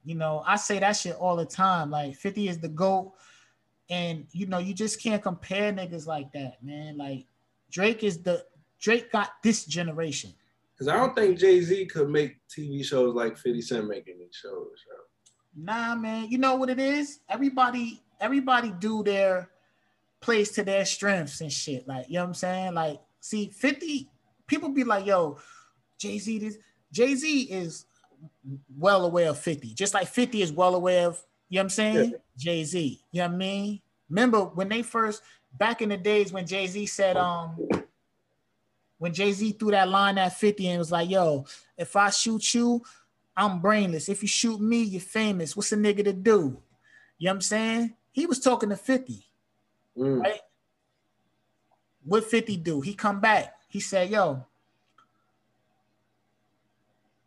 You 0.09 0.14
know, 0.14 0.43
I 0.47 0.56
say 0.56 0.78
that 0.78 0.93
shit 0.93 1.16
all 1.16 1.36
the 1.36 1.44
time. 1.44 1.90
Like 1.90 2.16
50 2.16 2.48
is 2.48 2.59
the 2.59 2.68
GOAT. 2.68 3.12
And 3.90 4.26
you 4.32 4.47
know, 4.47 4.56
you 4.56 4.72
just 4.72 5.02
can't 5.02 5.22
compare 5.22 5.70
niggas 5.70 6.06
like 6.06 6.32
that, 6.32 6.62
man. 6.62 6.97
Like 6.97 7.26
Drake 7.70 8.02
is 8.02 8.22
the 8.22 8.43
Drake 8.80 9.12
got 9.12 9.32
this 9.43 9.66
generation. 9.66 10.32
Cause 10.78 10.89
I 10.89 10.97
don't 10.97 11.14
think 11.14 11.39
Jay 11.39 11.60
Z 11.60 11.86
could 11.86 12.09
make 12.09 12.39
TV 12.48 12.82
shows 12.82 13.14
like 13.14 13.36
50 13.36 13.60
Cent 13.60 13.86
making 13.86 14.18
these 14.18 14.35
shows. 14.35 14.78
Nah, 15.55 15.94
man. 15.94 16.30
You 16.30 16.39
know 16.39 16.56
what 16.56 16.70
it 16.70 16.80
is? 16.80 17.20
Everybody, 17.28 18.01
everybody 18.18 18.72
do 18.78 19.02
their 19.02 19.51
place 20.20 20.52
to 20.52 20.62
their 20.62 20.86
strengths 20.86 21.43
and 21.43 21.52
shit. 21.52 21.86
Like, 21.86 22.09
you 22.09 22.14
know 22.14 22.20
what 22.20 22.28
I'm 22.28 22.35
saying? 22.35 22.74
Like, 22.74 23.01
see, 23.20 23.51
50 23.51 24.09
people 24.47 24.70
be 24.70 24.85
like, 24.85 25.05
yo, 25.05 25.39
Jay-Z 25.98 26.39
this 26.39 26.56
Jay-Z 26.93 27.43
is 27.43 27.85
well 28.77 29.05
aware 29.05 29.31
of 29.31 29.39
50, 29.39 29.74
just 29.74 29.95
like 29.95 30.09
50 30.09 30.43
is 30.43 30.53
well 30.53 30.74
aware 30.74 31.07
of, 31.07 31.23
you 31.49 31.57
know 31.57 31.61
what 31.61 31.65
I'm 31.65 31.70
saying? 31.70 32.11
Yeah. 32.11 32.19
Jay-Z. 32.36 33.01
You 33.11 33.20
know 33.20 33.28
what 33.28 33.35
I 33.35 33.36
mean? 33.36 33.81
Remember 34.09 34.40
when 34.45 34.69
they 34.69 34.82
first 34.82 35.23
back 35.59 35.82
in 35.82 35.89
the 35.89 35.97
days 35.97 36.32
when 36.32 36.47
Jay-Z 36.47 36.86
said, 36.86 37.16
um, 37.16 37.57
when 38.99 39.15
Jay 39.15 39.32
Z 39.32 39.53
threw 39.53 39.70
that 39.70 39.89
line 39.89 40.19
at 40.19 40.36
50 40.36 40.69
and 40.69 40.78
was 40.78 40.93
like, 40.93 41.09
yo, 41.09 41.47
if 41.77 41.95
I 41.97 42.11
shoot 42.11 42.55
you, 42.55 42.82
I'm 43.36 43.61
brainless. 43.61 44.09
If 44.09 44.23
you 44.23 44.28
shoot 44.28 44.61
me, 44.61 44.82
you're 44.82 45.01
famous. 45.01 45.57
What's 45.57 45.73
a 45.73 45.77
nigga 45.77 46.05
to 46.05 46.12
do? 46.12 46.61
You 47.19 47.27
know 47.27 47.31
what 47.31 47.35
I'm 47.35 47.40
saying? 47.40 47.95
He 48.11 48.27
was 48.27 48.40
talking 48.40 48.69
to 48.70 48.77
50, 48.77 49.24
mm. 49.97 50.20
right? 50.20 50.40
What 52.05 52.24
50 52.24 52.57
do? 52.57 52.81
He 52.81 52.95
come 52.95 53.20
back. 53.20 53.55
He 53.69 53.81
said, 53.81 54.11
yo, 54.11 54.45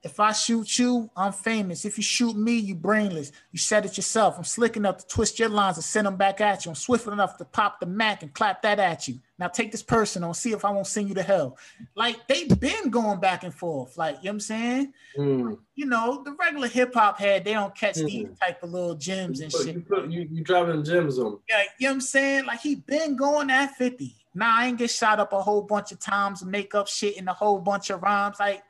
if 0.03 0.19
I 0.19 0.31
shoot 0.31 0.79
you, 0.79 1.11
I'm 1.15 1.31
famous. 1.31 1.85
If 1.85 1.95
you 1.95 2.03
shoot 2.03 2.35
me, 2.35 2.55
you 2.55 2.73
brainless. 2.73 3.31
You 3.51 3.59
said 3.59 3.85
it 3.85 3.97
yourself. 3.97 4.35
I'm 4.35 4.43
slick 4.43 4.75
enough 4.75 4.97
to 4.97 5.07
twist 5.07 5.37
your 5.37 5.49
lines 5.49 5.77
and 5.77 5.83
send 5.83 6.07
them 6.07 6.15
back 6.15 6.41
at 6.41 6.65
you. 6.65 6.71
I'm 6.71 6.75
swift 6.75 7.05
enough 7.05 7.37
to 7.37 7.45
pop 7.45 7.79
the 7.79 7.85
Mac 7.85 8.23
and 8.23 8.33
clap 8.33 8.63
that 8.63 8.79
at 8.79 9.07
you. 9.07 9.19
Now 9.37 9.47
take 9.47 9.71
this 9.71 9.83
person 9.83 10.23
on, 10.23 10.33
see 10.33 10.53
if 10.53 10.65
I 10.65 10.71
won't 10.71 10.87
send 10.87 11.07
you 11.07 11.15
to 11.15 11.21
hell. 11.21 11.55
Like 11.95 12.27
they've 12.27 12.59
been 12.59 12.89
going 12.89 13.19
back 13.19 13.43
and 13.43 13.53
forth. 13.53 13.95
Like, 13.95 14.15
you 14.17 14.23
know 14.23 14.29
what 14.29 14.33
I'm 14.33 14.39
saying? 14.39 14.93
Mm. 15.17 15.57
You 15.75 15.85
know, 15.85 16.23
the 16.23 16.31
regular 16.33 16.67
hip 16.67 16.95
hop 16.95 17.19
head, 17.19 17.45
they 17.45 17.53
don't 17.53 17.75
catch 17.75 17.97
mm. 17.97 18.05
these 18.05 18.27
type 18.39 18.63
of 18.63 18.71
little 18.71 18.95
gems 18.95 19.39
and 19.39 19.51
put, 19.51 19.65
shit. 19.65 19.75
You, 19.75 19.81
put, 19.81 20.09
you, 20.09 20.27
you 20.31 20.43
driving 20.43 20.83
gems 20.83 21.19
on. 21.19 21.37
Yeah, 21.47 21.61
you 21.77 21.87
know 21.87 21.91
what 21.91 21.93
I'm 21.93 22.01
saying? 22.01 22.45
Like 22.45 22.61
he 22.61 22.75
been 22.75 23.15
going 23.15 23.51
at 23.51 23.75
50. 23.75 24.15
Now 24.33 24.57
I 24.57 24.67
ain't 24.67 24.79
get 24.79 24.89
shot 24.89 25.19
up 25.19 25.33
a 25.33 25.41
whole 25.41 25.61
bunch 25.61 25.91
of 25.91 25.99
times, 25.99 26.43
make 26.43 26.73
up 26.73 26.87
shit 26.87 27.17
in 27.17 27.27
a 27.27 27.33
whole 27.33 27.59
bunch 27.59 27.91
of 27.91 28.01
rhymes. 28.01 28.37
Like 28.39 28.63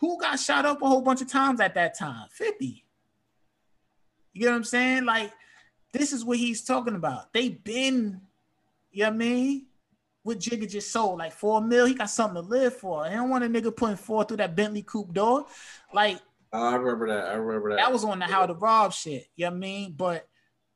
who 0.00 0.18
got 0.18 0.40
shot 0.40 0.64
up 0.64 0.80
a 0.80 0.88
whole 0.88 1.02
bunch 1.02 1.20
of 1.20 1.28
times 1.28 1.60
at 1.60 1.74
that 1.74 1.96
time? 1.96 2.26
50. 2.32 2.84
You 4.32 4.46
know 4.46 4.52
what 4.52 4.56
I'm 4.56 4.64
saying? 4.64 5.04
Like, 5.04 5.30
this 5.92 6.12
is 6.12 6.24
what 6.24 6.38
he's 6.38 6.64
talking 6.64 6.94
about. 6.94 7.32
They 7.32 7.50
been, 7.50 8.22
you 8.90 9.02
know 9.02 9.10
what 9.10 9.14
I 9.14 9.18
mean? 9.18 9.66
With 10.24 10.40
Jigga 10.40 10.70
just 10.70 10.92
sold 10.92 11.18
like 11.18 11.32
four 11.32 11.60
mil. 11.60 11.86
He 11.86 11.94
got 11.94 12.10
something 12.10 12.42
to 12.42 12.48
live 12.48 12.76
for. 12.76 13.04
I 13.04 13.10
don't 13.10 13.30
want 13.30 13.44
a 13.44 13.48
nigga 13.48 13.74
putting 13.74 13.96
four 13.96 14.24
through 14.24 14.38
that 14.38 14.54
Bentley 14.56 14.82
coupe 14.82 15.12
door. 15.12 15.46
Like, 15.92 16.18
oh, 16.52 16.68
I 16.68 16.76
remember 16.76 17.08
that. 17.08 17.28
I 17.28 17.34
remember 17.34 17.70
that. 17.70 17.76
That 17.76 17.92
was 17.92 18.04
on 18.04 18.18
the 18.18 18.26
How 18.26 18.46
to 18.46 18.54
Rob 18.54 18.92
shit. 18.92 19.26
You 19.36 19.46
know 19.46 19.50
what 19.50 19.56
I 19.56 19.60
mean? 19.60 19.94
But 19.96 20.28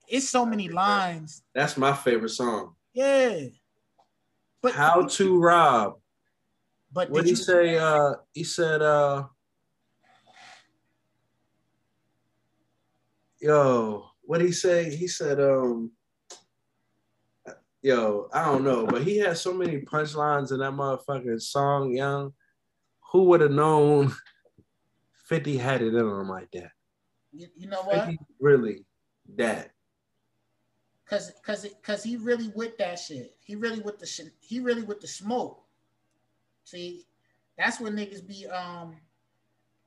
it's 0.08 0.28
so 0.28 0.44
many 0.44 0.68
lines. 0.68 1.42
That's 1.54 1.76
my 1.76 1.92
favorite 1.94 2.30
song. 2.30 2.74
Yeah. 2.92 3.40
But 4.62 4.72
How 4.72 5.02
to 5.02 5.38
Rob. 5.38 5.98
But 6.94 7.10
what 7.10 7.24
did 7.24 7.24
he 7.24 7.30
you- 7.30 7.36
say? 7.36 7.76
Uh, 7.76 8.14
he 8.32 8.44
said, 8.44 8.80
uh, 8.80 9.26
"Yo, 13.40 14.10
what 14.22 14.38
did 14.38 14.46
he 14.46 14.52
say?" 14.52 14.94
He 14.94 15.08
said, 15.08 15.40
um, 15.40 15.90
"Yo, 17.82 18.28
I 18.32 18.44
don't 18.44 18.62
know," 18.62 18.86
but 18.86 19.02
he 19.02 19.18
had 19.18 19.36
so 19.36 19.52
many 19.52 19.80
punchlines 19.80 20.52
in 20.52 20.60
that 20.60 20.72
motherfucking 20.72 21.42
song. 21.42 21.92
Young, 21.92 22.32
who 23.10 23.24
would 23.24 23.40
have 23.40 23.50
known? 23.50 24.14
Fifty 25.26 25.56
had 25.56 25.82
it 25.82 25.94
in 25.94 25.96
him 25.96 26.28
like 26.28 26.50
that. 26.52 26.70
You, 27.32 27.48
you 27.56 27.66
know 27.66 27.82
what? 27.82 28.06
50 28.06 28.18
really, 28.38 28.84
that. 29.34 29.70
Cause, 31.06 31.32
cause, 31.44 31.66
cause 31.82 32.04
he 32.04 32.16
really 32.16 32.48
with 32.54 32.78
that 32.78 32.98
shit. 32.98 33.36
He 33.40 33.56
really 33.56 33.80
with 33.80 33.98
the 33.98 34.06
shit. 34.06 34.32
He 34.40 34.60
really 34.60 34.82
with 34.82 35.00
the 35.00 35.06
smoke. 35.08 35.63
See, 36.64 37.04
that's 37.56 37.80
when 37.80 37.94
niggas 37.94 38.26
be 38.26 38.46
um 38.46 38.96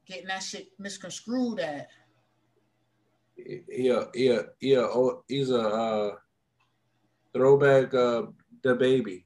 getting 0.06 0.28
that 0.28 0.44
shit 0.44 0.68
misconstrued 0.80 1.60
at. 1.60 1.90
Yeah, 3.36 4.06
yeah, 4.14 4.42
yeah. 4.60 4.80
Oh, 4.80 5.24
he's 5.28 5.52
a 5.52 5.60
uh, 5.60 6.16
throwback. 7.34 7.94
Uh, 7.94 8.24
the 8.64 8.76
baby, 8.76 9.26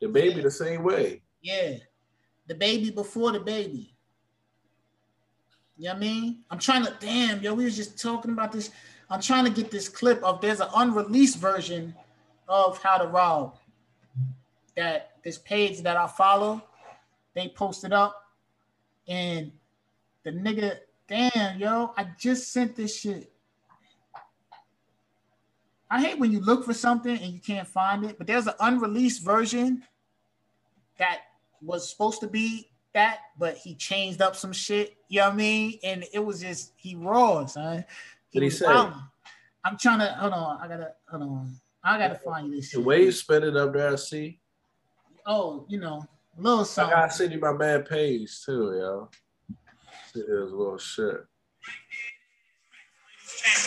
the 0.00 0.08
baby, 0.08 0.36
yeah. 0.36 0.42
the 0.42 0.50
same 0.50 0.82
way. 0.82 1.22
Yeah, 1.42 1.76
the 2.46 2.54
baby 2.54 2.90
before 2.90 3.32
the 3.32 3.40
baby. 3.40 3.96
You 5.76 5.86
know 5.86 5.90
what 5.90 5.96
I 5.96 6.00
mean? 6.00 6.38
I'm 6.50 6.58
trying 6.58 6.84
to 6.86 6.94
damn 7.00 7.42
yo. 7.42 7.52
We 7.54 7.64
was 7.64 7.76
just 7.76 8.00
talking 8.00 8.30
about 8.30 8.52
this. 8.52 8.70
I'm 9.10 9.20
trying 9.20 9.44
to 9.44 9.50
get 9.50 9.70
this 9.70 9.88
clip 9.88 10.22
of 10.22 10.40
there's 10.40 10.60
an 10.60 10.68
unreleased 10.74 11.38
version 11.38 11.94
of 12.48 12.82
How 12.82 12.98
to 12.98 13.06
Rob 13.06 13.56
that 14.76 15.12
this 15.22 15.38
page 15.38 15.82
that 15.82 15.96
I 15.96 16.06
follow 16.06 16.62
they 17.34 17.48
posted 17.48 17.92
up, 17.92 18.14
and 19.08 19.52
the 20.22 20.30
nigga, 20.30 20.78
damn, 21.08 21.58
yo, 21.58 21.92
I 21.96 22.06
just 22.18 22.52
sent 22.52 22.76
this 22.76 22.98
shit. 22.98 23.30
I 25.90 26.00
hate 26.00 26.18
when 26.18 26.32
you 26.32 26.40
look 26.40 26.64
for 26.64 26.74
something 26.74 27.16
and 27.16 27.32
you 27.32 27.40
can't 27.40 27.68
find 27.68 28.04
it, 28.04 28.18
but 28.18 28.26
there's 28.26 28.46
an 28.46 28.54
unreleased 28.58 29.22
version 29.22 29.84
that 30.98 31.20
was 31.62 31.88
supposed 31.88 32.20
to 32.20 32.26
be 32.26 32.70
that, 32.94 33.18
but 33.38 33.56
he 33.56 33.74
changed 33.74 34.22
up 34.22 34.34
some 34.34 34.52
shit. 34.52 34.96
You 35.08 35.20
know 35.20 35.26
what 35.26 35.34
I 35.34 35.36
mean? 35.36 35.78
And 35.84 36.04
it 36.12 36.24
was 36.24 36.40
just 36.40 36.72
he 36.76 36.94
raw, 36.94 37.44
son. 37.46 37.84
He 38.30 38.40
Did 38.40 38.44
he 38.46 38.50
say? 38.50 38.66
I'm 38.66 39.78
trying 39.78 40.00
to 40.00 40.06
hold 40.18 40.32
on. 40.32 40.60
I 40.60 40.68
gotta 40.68 40.92
hold 41.08 41.22
on. 41.22 41.54
I 41.82 41.98
gotta 41.98 42.16
find 42.16 42.48
you 42.48 42.56
this. 42.56 42.72
The 42.72 42.80
way 42.80 43.04
you 43.04 43.12
spit 43.12 43.44
it 43.44 43.56
up 43.56 43.72
there, 43.72 43.92
I 43.92 43.96
see. 43.96 44.40
Oh, 45.26 45.64
you 45.68 45.78
know, 45.78 46.06
little 46.38 46.64
something. 46.64 46.94
I 46.94 47.00
gotta 47.00 47.12
send 47.12 47.32
you 47.32 47.40
my 47.40 47.56
bad 47.56 47.88
page 47.88 48.44
too, 48.44 48.74
yo. 48.78 49.08
See 50.12 50.20
this 50.20 50.50
little 50.50 50.78
shit. 50.78 51.24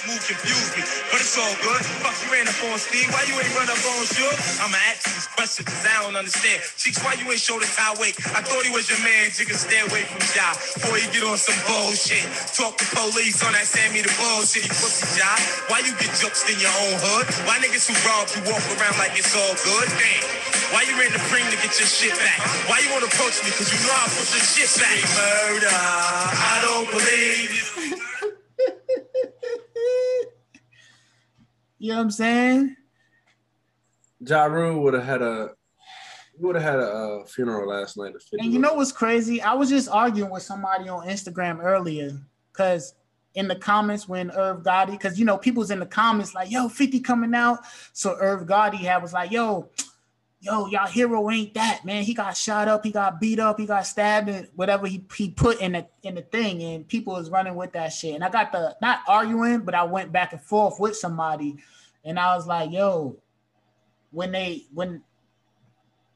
Move 0.07 0.23
confuse 0.23 0.72
me, 0.73 0.81
but 1.11 1.19
it's 1.19 1.35
all 1.38 1.52
good. 1.61 1.84
Fuck 2.02 2.15
you 2.23 2.31
ain't 2.34 2.48
up 2.49 2.57
on 2.65 2.80
Steve. 2.80 3.11
Why 3.14 3.27
you 3.27 3.35
ain't 3.38 3.52
run 3.60 3.68
up 3.68 3.77
on 3.77 4.07
Suge? 4.07 4.39
I'ma 4.64 4.77
ask 4.89 5.03
these 5.03 5.27
questions 5.35 5.68
cause 5.68 5.84
I 5.84 6.02
don't 6.02 6.15
understand. 6.15 6.64
Cheeks, 6.80 6.98
why 7.03 7.14
you 7.19 7.27
ain't 7.30 7.41
show 7.41 7.60
the 7.60 7.68
tie 7.68 7.94
weight? 7.99 8.15
I 8.34 8.41
thought 8.41 8.64
he 8.65 8.72
was 8.72 8.89
your 8.89 8.98
man. 9.03 9.30
Jigga, 9.35 9.53
stay 9.53 9.84
away 9.84 10.07
from 10.07 10.23
y'all 10.34 10.56
before 10.56 10.98
you 10.98 11.06
get 11.11 11.27
on 11.27 11.38
some 11.38 11.57
bullshit. 11.68 12.23
Talk 12.56 12.80
to 12.80 12.85
police 12.95 13.44
on 13.45 13.53
that 13.53 13.68
Sammy 13.68 14.02
the 14.02 14.14
bullshit. 14.18 14.65
You 14.65 14.73
pussy 14.73 15.06
job. 15.19 15.38
Why 15.69 15.84
you 15.85 15.94
get 15.99 16.10
jokes 16.18 16.45
in 16.48 16.57
your 16.57 16.73
own 16.88 16.98
hood? 17.03 17.26
Why 17.45 17.60
niggas 17.61 17.85
who 17.89 17.94
rob 18.07 18.31
you 18.31 18.41
walk 18.49 18.64
around 18.80 18.98
like 18.98 19.14
it's 19.14 19.34
all 19.35 19.53
good? 19.61 19.85
Damn. 19.98 20.36
Why 20.72 20.84
you 20.84 20.94
in 21.02 21.11
the 21.14 21.23
ring 21.31 21.45
to 21.49 21.57
get 21.57 21.80
your 21.80 21.88
shit 21.88 22.18
back? 22.18 22.39
Why 22.68 22.80
you 22.80 22.91
wanna 22.91 23.06
approach 23.06 23.44
me? 23.44 23.52
Cause 23.52 23.72
you 23.72 23.80
know 23.88 23.94
I 23.94 24.07
put 24.07 24.27
the 24.27 24.39
shit 24.44 24.72
back. 24.81 24.99
Murder. 25.15 25.72
I 25.72 26.60
don't 26.64 26.89
believe 26.91 27.52
you. 27.56 27.64
You 31.80 31.89
know 31.89 31.98
what 31.98 32.03
I'm 32.03 32.11
saying? 32.11 32.76
Ja 34.19 34.45
Rule 34.45 34.81
would 34.81 34.95
have 34.95 35.03
had 35.03 35.22
a 35.22 35.52
would 36.39 36.56
have 36.56 36.64
had 36.64 36.80
a 36.80 36.88
uh, 36.88 37.26
funeral 37.26 37.69
last 37.69 37.98
night. 37.98 38.14
And 38.34 38.52
you 38.52 38.60
know 38.60 38.73
what's 38.73 38.91
crazy? 38.91 39.41
I 39.41 39.53
was 39.53 39.69
just 39.69 39.89
arguing 39.89 40.31
with 40.31 40.44
somebody 40.44 40.89
on 40.89 41.07
Instagram 41.07 41.64
earlier 41.64 42.11
because 42.52 42.94
in 43.34 43.48
the 43.48 43.56
comments 43.56 44.07
when 44.07 44.31
Irv 44.31 44.64
Gotti, 44.64 44.91
because 44.91 45.18
you 45.18 45.26
know, 45.26 45.38
people's 45.38 45.72
in 45.72 45.80
the 45.80 45.85
comments 45.85 46.34
like, 46.34 46.52
yo, 46.52 46.69
50 46.69 46.99
coming 46.99 47.34
out. 47.34 47.60
So 47.94 48.18
Irv 48.19 48.48
Gotti 48.48 48.77
had 48.77 49.02
was 49.02 49.14
like, 49.14 49.31
yo, 49.31 49.69
yo, 50.39 50.68
y'all 50.68 50.88
hero 50.88 51.30
ain't 51.30 51.53
that, 51.55 51.84
man. 51.84 52.03
He 52.03 52.14
got 52.14 52.38
shot 52.38 52.68
up, 52.68 52.85
he 52.85 52.91
got 52.91 53.19
beat 53.19 53.39
up, 53.39 53.59
he 53.59 53.65
got 53.65 53.85
stabbed, 53.85 54.30
and 54.30 54.47
whatever 54.55 54.88
he, 54.88 55.03
he 55.15 55.30
put 55.30 55.61
in 55.61 55.73
the 55.73 55.88
in 56.03 56.15
the 56.15 56.22
thing, 56.22 56.61
and 56.64 56.88
people 56.88 57.14
was 57.14 57.30
running 57.30 57.55
with 57.55 57.73
that 57.73 57.93
shit. 57.93 58.15
And 58.15 58.23
I 58.23 58.30
got 58.30 58.51
the 58.51 58.76
not 58.81 58.99
arguing, 59.07 59.61
but 59.61 59.76
I 59.76 59.84
went 59.84 60.11
back 60.11 60.34
and 60.34 60.41
forth 60.41 60.80
with 60.80 60.95
somebody, 60.95 61.57
and 62.03 62.19
I 62.19 62.35
was 62.35 62.47
like, 62.47 62.72
yo, 62.72 63.18
when 64.11 64.31
they 64.31 64.65
when 64.73 65.01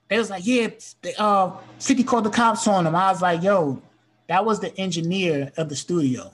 they 0.07 0.17
was 0.17 0.29
like, 0.29 0.45
yeah, 0.45 0.67
they, 1.01 1.15
uh, 1.15 1.51
50 1.79 2.03
called 2.03 2.25
the 2.25 2.29
cops 2.29 2.67
on 2.67 2.85
him. 2.85 2.95
I 2.95 3.11
was 3.11 3.21
like, 3.21 3.41
yo, 3.41 3.81
that 4.27 4.43
was 4.43 4.59
the 4.59 4.77
engineer 4.77 5.53
of 5.55 5.69
the 5.69 5.75
studio. 5.75 6.31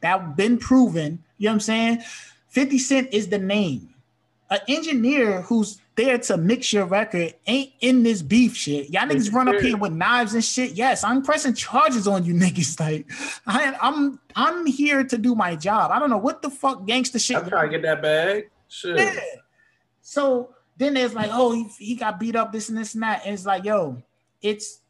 That 0.00 0.36
been 0.36 0.56
proven. 0.56 1.22
You 1.36 1.48
know 1.48 1.50
what 1.50 1.54
I'm 1.56 1.60
saying? 1.60 2.02
50 2.48 2.78
Cent 2.78 3.08
is 3.12 3.28
the 3.28 3.38
name. 3.38 3.94
An 4.50 4.58
engineer 4.66 5.42
who's 5.42 5.80
there 5.94 6.18
to 6.18 6.36
mix 6.36 6.72
your 6.72 6.86
record 6.86 7.34
ain't 7.46 7.72
in 7.80 8.02
this 8.02 8.20
beef 8.20 8.56
shit. 8.56 8.90
Y'all 8.90 9.06
niggas 9.06 9.32
run 9.32 9.48
up 9.48 9.60
here 9.60 9.76
with 9.76 9.92
knives 9.92 10.34
and 10.34 10.44
shit. 10.44 10.72
Yes, 10.72 11.04
I'm 11.04 11.22
pressing 11.22 11.54
charges 11.54 12.08
on 12.08 12.24
you 12.24 12.34
niggas. 12.44 12.80
Like 12.80 13.06
I, 13.46 13.76
I'm 13.80 14.18
I'm 14.34 14.66
here 14.66 15.04
to 15.04 15.18
do 15.18 15.34
my 15.34 15.54
job. 15.54 15.90
I 15.92 15.98
don't 15.98 16.10
know 16.10 16.18
what 16.18 16.42
the 16.42 16.50
fuck 16.50 16.86
gangster 16.86 17.18
shit. 17.18 17.36
I'm 17.36 17.48
trying 17.48 17.70
to 17.70 17.78
get 17.78 17.82
that 17.82 18.02
bag. 18.02 18.50
Shit. 18.68 18.98
Yeah. 18.98 19.20
So 20.00 20.54
then 20.76 20.94
there's 20.94 21.14
like, 21.14 21.30
oh, 21.32 21.52
he, 21.52 21.64
he 21.78 21.94
got 21.94 22.18
beat 22.18 22.34
up, 22.34 22.50
this 22.50 22.70
and 22.70 22.78
this 22.78 22.94
and 22.94 23.02
that. 23.02 23.22
And 23.24 23.34
it's 23.34 23.46
like, 23.46 23.64
yo, 23.64 24.02
it's 24.42 24.80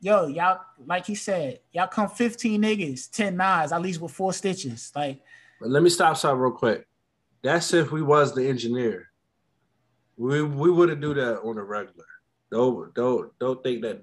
yo, 0.00 0.26
y'all, 0.26 0.60
like 0.86 1.06
he 1.06 1.14
said, 1.14 1.60
y'all 1.72 1.86
come 1.86 2.08
15 2.08 2.62
niggas, 2.62 3.10
10 3.10 3.36
knives, 3.36 3.72
at 3.72 3.82
least 3.82 4.00
with 4.00 4.12
four 4.12 4.32
stitches. 4.32 4.92
Like, 4.96 5.20
but 5.60 5.68
let 5.68 5.82
me 5.82 5.90
stop 5.90 6.16
something 6.16 6.40
real 6.40 6.52
quick. 6.52 6.86
That's 7.42 7.72
if 7.72 7.92
we 7.92 8.02
was 8.02 8.34
the 8.34 8.48
engineer. 8.48 9.09
We 10.20 10.42
we 10.42 10.70
wouldn't 10.70 11.00
do 11.00 11.14
that 11.14 11.40
on 11.40 11.56
a 11.56 11.64
regular. 11.64 12.04
Don't 12.52 12.94
don't 12.94 13.38
don't 13.38 13.62
think 13.62 13.80
that 13.82 14.02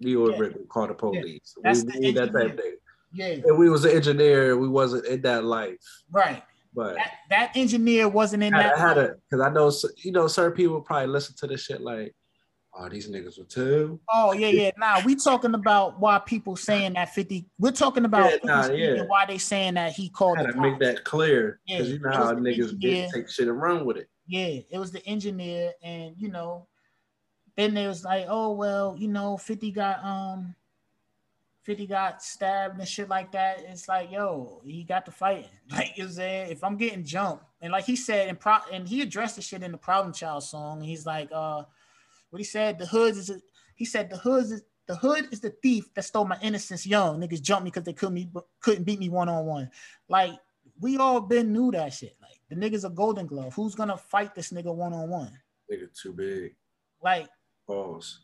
we 0.00 0.14
would 0.14 0.38
yeah. 0.38 0.62
call 0.68 0.86
the 0.86 0.94
police. 0.94 1.56
Yeah. 1.56 1.62
That's 1.64 1.84
we, 1.84 2.12
the 2.12 2.12
that 2.12 2.32
type 2.32 2.56
thing. 2.56 2.76
Yeah. 3.12 3.40
If 3.44 3.58
we 3.58 3.68
was 3.68 3.84
an 3.84 3.90
engineer, 3.90 4.56
we 4.56 4.68
wasn't 4.68 5.06
in 5.06 5.22
that 5.22 5.44
life. 5.44 5.78
Right. 6.12 6.44
But 6.72 6.94
that, 6.94 7.12
that 7.30 7.52
engineer 7.56 8.08
wasn't 8.08 8.44
in 8.44 8.54
I, 8.54 8.62
that. 8.62 8.76
I 8.76 8.88
had 8.88 8.98
a 8.98 9.16
because 9.28 9.44
I 9.44 9.50
know 9.50 9.72
you 10.04 10.12
know 10.12 10.28
certain 10.28 10.56
people 10.56 10.80
probably 10.80 11.08
listen 11.08 11.34
to 11.38 11.48
this 11.48 11.64
shit 11.64 11.80
like, 11.80 12.14
oh 12.78 12.88
these 12.88 13.10
niggas 13.10 13.36
were 13.36 13.46
too. 13.46 13.98
Oh 14.08 14.32
yeah 14.32 14.48
yeah. 14.48 14.70
Now 14.78 15.00
we 15.04 15.16
talking 15.16 15.54
about 15.54 15.98
why 15.98 16.20
people 16.20 16.54
saying 16.54 16.92
that 16.92 17.12
fifty. 17.14 17.46
We're 17.58 17.72
talking 17.72 18.04
about 18.04 18.30
yeah, 18.30 18.38
nah, 18.44 18.70
yeah. 18.70 19.02
why 19.08 19.26
they 19.26 19.38
saying 19.38 19.74
that 19.74 19.92
he 19.92 20.08
called. 20.08 20.38
to 20.38 20.52
make 20.52 20.78
that 20.78 21.02
clear 21.02 21.58
because 21.66 21.88
yeah, 21.88 21.94
you 21.94 22.00
know 22.00 22.10
how 22.12 22.32
niggas 22.34 22.78
get, 22.78 23.10
take 23.12 23.28
shit 23.28 23.48
and 23.48 23.60
run 23.60 23.84
with 23.84 23.96
it. 23.96 24.08
Yeah, 24.26 24.60
it 24.70 24.78
was 24.78 24.92
the 24.92 25.04
engineer, 25.06 25.72
and 25.82 26.14
you 26.18 26.28
know, 26.28 26.66
then 27.56 27.74
they 27.74 27.86
was 27.86 28.04
like, 28.04 28.26
oh 28.28 28.52
well, 28.52 28.96
you 28.98 29.08
know, 29.08 29.36
fifty 29.36 29.70
got 29.70 30.04
um 30.04 30.54
50 31.66 31.88
got 31.88 32.22
stabbed 32.22 32.78
and 32.78 32.86
shit 32.86 33.08
like 33.08 33.32
that, 33.32 33.58
it's 33.68 33.88
like, 33.88 34.12
yo, 34.12 34.60
he 34.64 34.84
got 34.84 35.04
to 35.04 35.10
fight. 35.10 35.48
Like 35.72 35.98
you 35.98 36.08
saying, 36.08 36.52
if 36.52 36.62
I'm 36.62 36.76
getting 36.76 37.02
jumped, 37.02 37.44
and 37.60 37.72
like 37.72 37.84
he 37.84 37.96
said, 37.96 38.28
and 38.28 38.38
pro 38.38 38.58
and 38.72 38.86
he 38.86 39.02
addressed 39.02 39.34
the 39.34 39.42
shit 39.42 39.64
in 39.64 39.72
the 39.72 39.78
Problem 39.78 40.14
Child 40.14 40.44
song, 40.44 40.78
and 40.78 40.86
he's 40.86 41.04
like, 41.04 41.28
uh, 41.32 41.64
what 42.30 42.38
he 42.38 42.44
said, 42.44 42.78
the 42.78 42.86
hoods 42.86 43.18
is, 43.18 43.30
a, 43.30 43.40
he 43.74 43.84
said 43.84 44.08
the 44.08 44.16
hoods 44.16 44.52
is 44.52 44.62
the 44.86 44.94
hood 44.94 45.26
is 45.32 45.40
the 45.40 45.50
thief 45.60 45.92
that 45.94 46.04
stole 46.04 46.24
my 46.24 46.38
innocence 46.40 46.86
young. 46.86 47.20
Niggas 47.20 47.42
jumped 47.42 47.64
me 47.64 47.70
because 47.70 47.82
they 47.82 47.92
couldn't 47.92 48.14
me 48.14 48.30
couldn't 48.60 48.84
beat 48.84 49.00
me 49.00 49.08
one 49.08 49.28
on 49.28 49.44
one. 49.44 49.70
Like 50.08 50.34
we 50.80 50.98
all 50.98 51.20
been 51.20 51.52
knew 51.52 51.72
that 51.72 51.92
shit. 51.92 52.16
The 52.48 52.56
niggas 52.56 52.84
a 52.84 52.90
golden 52.90 53.26
glove. 53.26 53.54
Who's 53.54 53.74
gonna 53.74 53.96
fight 53.96 54.34
this 54.34 54.52
nigga 54.52 54.74
one 54.74 54.92
on 54.92 55.08
one? 55.08 55.38
Nigga 55.70 55.88
too 56.00 56.12
big. 56.12 56.54
Like 57.02 57.28
pause. 57.66 58.20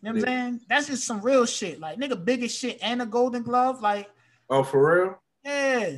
You 0.00 0.08
know 0.08 0.20
what 0.20 0.28
I'm 0.28 0.34
saying? 0.34 0.60
That's 0.68 0.86
just 0.88 1.04
some 1.04 1.20
real 1.20 1.46
shit. 1.46 1.80
Like 1.80 1.98
nigga, 1.98 2.22
biggest 2.22 2.58
shit 2.58 2.78
and 2.82 3.02
a 3.02 3.06
golden 3.06 3.42
glove. 3.42 3.82
Like, 3.82 4.10
oh, 4.50 4.62
for 4.62 5.04
real? 5.04 5.22
Yeah. 5.44 5.96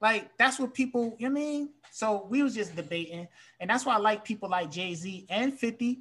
Like 0.00 0.30
that's 0.38 0.58
what 0.58 0.74
people, 0.74 1.16
you 1.18 1.28
know 1.28 1.34
what 1.34 1.40
I 1.40 1.44
mean? 1.44 1.70
So 1.90 2.26
we 2.28 2.42
was 2.42 2.54
just 2.54 2.76
debating, 2.76 3.26
and 3.58 3.70
that's 3.70 3.84
why 3.84 3.94
I 3.94 3.98
like 3.98 4.24
people 4.24 4.48
like 4.48 4.70
Jay-Z 4.70 5.26
and 5.30 5.58
50 5.58 6.00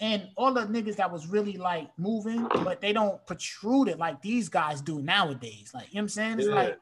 and 0.00 0.28
all 0.36 0.52
the 0.52 0.62
niggas 0.62 0.96
that 0.96 1.10
was 1.10 1.26
really 1.26 1.56
like 1.56 1.90
moving, 1.98 2.46
but 2.62 2.80
they 2.80 2.92
don't 2.92 3.24
protrude 3.26 3.88
it 3.88 3.98
like 3.98 4.22
these 4.22 4.48
guys 4.48 4.80
do 4.80 5.00
nowadays. 5.00 5.70
Like, 5.74 5.88
you 5.88 5.94
know 5.94 5.98
what 5.98 6.02
I'm 6.02 6.08
saying? 6.08 6.38
It's 6.38 6.48
yeah. 6.48 6.54
like 6.54 6.78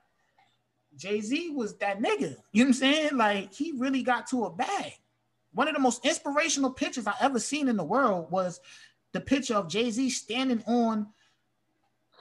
Jay-Z 0.97 1.51
was 1.51 1.77
that 1.79 2.01
nigga. 2.01 2.37
You 2.53 2.65
know 2.65 2.69
what 2.69 2.69
I'm 2.69 2.73
saying? 2.75 3.17
Like 3.17 3.53
he 3.53 3.73
really 3.77 4.03
got 4.03 4.27
to 4.29 4.45
a 4.45 4.51
bag. 4.51 4.93
One 5.53 5.69
of 5.69 5.75
the 5.75 5.81
most 5.81 6.05
inspirational 6.05 6.71
pictures 6.71 7.07
I 7.07 7.15
ever 7.21 7.39
seen 7.39 7.69
in 7.69 7.77
the 7.77 7.85
world 7.85 8.31
was 8.31 8.61
the 9.13 9.21
picture 9.21 9.55
of 9.55 9.69
Jay 9.69 9.91
Z 9.91 10.11
standing 10.11 10.63
on 10.67 11.09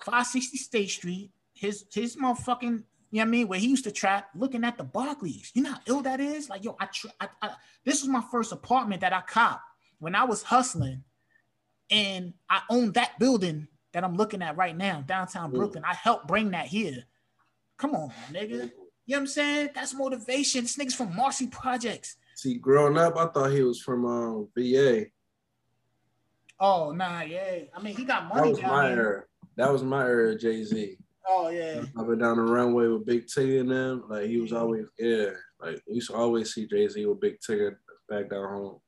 560 0.03 0.57
State 0.57 0.89
Street, 0.89 1.31
his 1.53 1.85
his 1.93 2.15
motherfucking, 2.15 2.61
you 2.61 2.69
know 2.69 2.83
what 3.11 3.21
I 3.21 3.25
mean, 3.25 3.47
where 3.47 3.59
he 3.59 3.67
used 3.67 3.85
to 3.85 3.91
trap, 3.91 4.29
looking 4.35 4.63
at 4.63 4.77
the 4.77 4.83
Barclays. 4.83 5.51
You 5.53 5.63
know 5.63 5.71
how 5.71 5.79
ill 5.87 6.01
that 6.01 6.19
is? 6.19 6.49
Like, 6.49 6.63
yo, 6.63 6.75
I, 6.79 6.85
tra- 6.85 7.13
I, 7.19 7.27
I 7.41 7.49
this 7.83 8.01
was 8.01 8.09
my 8.09 8.23
first 8.31 8.51
apartment 8.51 9.01
that 9.01 9.13
I 9.13 9.21
copped 9.21 9.63
when 9.99 10.15
I 10.15 10.23
was 10.23 10.43
hustling, 10.43 11.03
and 11.89 12.33
I 12.49 12.61
owned 12.69 12.93
that 12.93 13.19
building 13.19 13.67
that 13.93 14.03
I'm 14.03 14.15
looking 14.15 14.41
at 14.41 14.57
right 14.57 14.75
now, 14.75 15.01
downtown 15.01 15.51
mm. 15.51 15.55
Brooklyn. 15.55 15.83
I 15.85 15.93
helped 15.93 16.27
bring 16.27 16.51
that 16.51 16.67
here. 16.67 17.05
Come 17.77 17.95
on, 17.95 18.11
nigga. 18.31 18.49
You 18.49 18.57
know 18.57 18.71
what 19.05 19.17
I'm 19.17 19.27
saying? 19.27 19.69
That's 19.75 19.93
motivation. 19.93 20.61
This 20.61 20.77
nigga's 20.77 20.95
from 20.95 21.15
Marcy 21.15 21.47
Projects. 21.47 22.17
See, 22.35 22.55
growing 22.57 22.97
up, 22.97 23.17
I 23.17 23.27
thought 23.27 23.51
he 23.51 23.61
was 23.61 23.81
from 23.81 24.05
um, 24.05 24.47
VA. 24.57 25.05
Oh 26.59 26.91
nah, 26.91 27.21
yeah. 27.21 27.59
I 27.75 27.81
mean, 27.81 27.95
he 27.95 28.05
got 28.05 28.27
money. 28.27 28.41
That 28.41 28.49
was 28.49 28.61
my 28.61 28.91
era. 28.91 29.23
That 29.57 29.71
was 29.71 29.83
my 29.83 30.03
era, 30.05 30.37
Jay 30.37 30.63
Z. 30.63 30.97
Oh 31.27 31.49
yeah. 31.49 31.83
Up 31.97 32.09
and 32.09 32.19
down 32.19 32.37
the 32.37 32.43
runway 32.43 32.87
with 32.87 33.05
Big 33.05 33.27
T 33.27 33.57
and 33.57 33.69
them. 33.69 34.03
Like 34.07 34.27
he 34.27 34.39
was 34.39 34.53
always 34.53 34.87
yeah. 34.97 35.31
Like 35.59 35.81
we 35.87 35.95
used 35.95 36.09
to 36.09 36.15
always 36.15 36.53
see 36.53 36.67
Jay 36.67 36.87
Z 36.87 37.05
with 37.05 37.19
Big 37.19 37.39
T 37.39 37.69
back 38.09 38.29
down 38.29 38.49
home. 38.49 38.79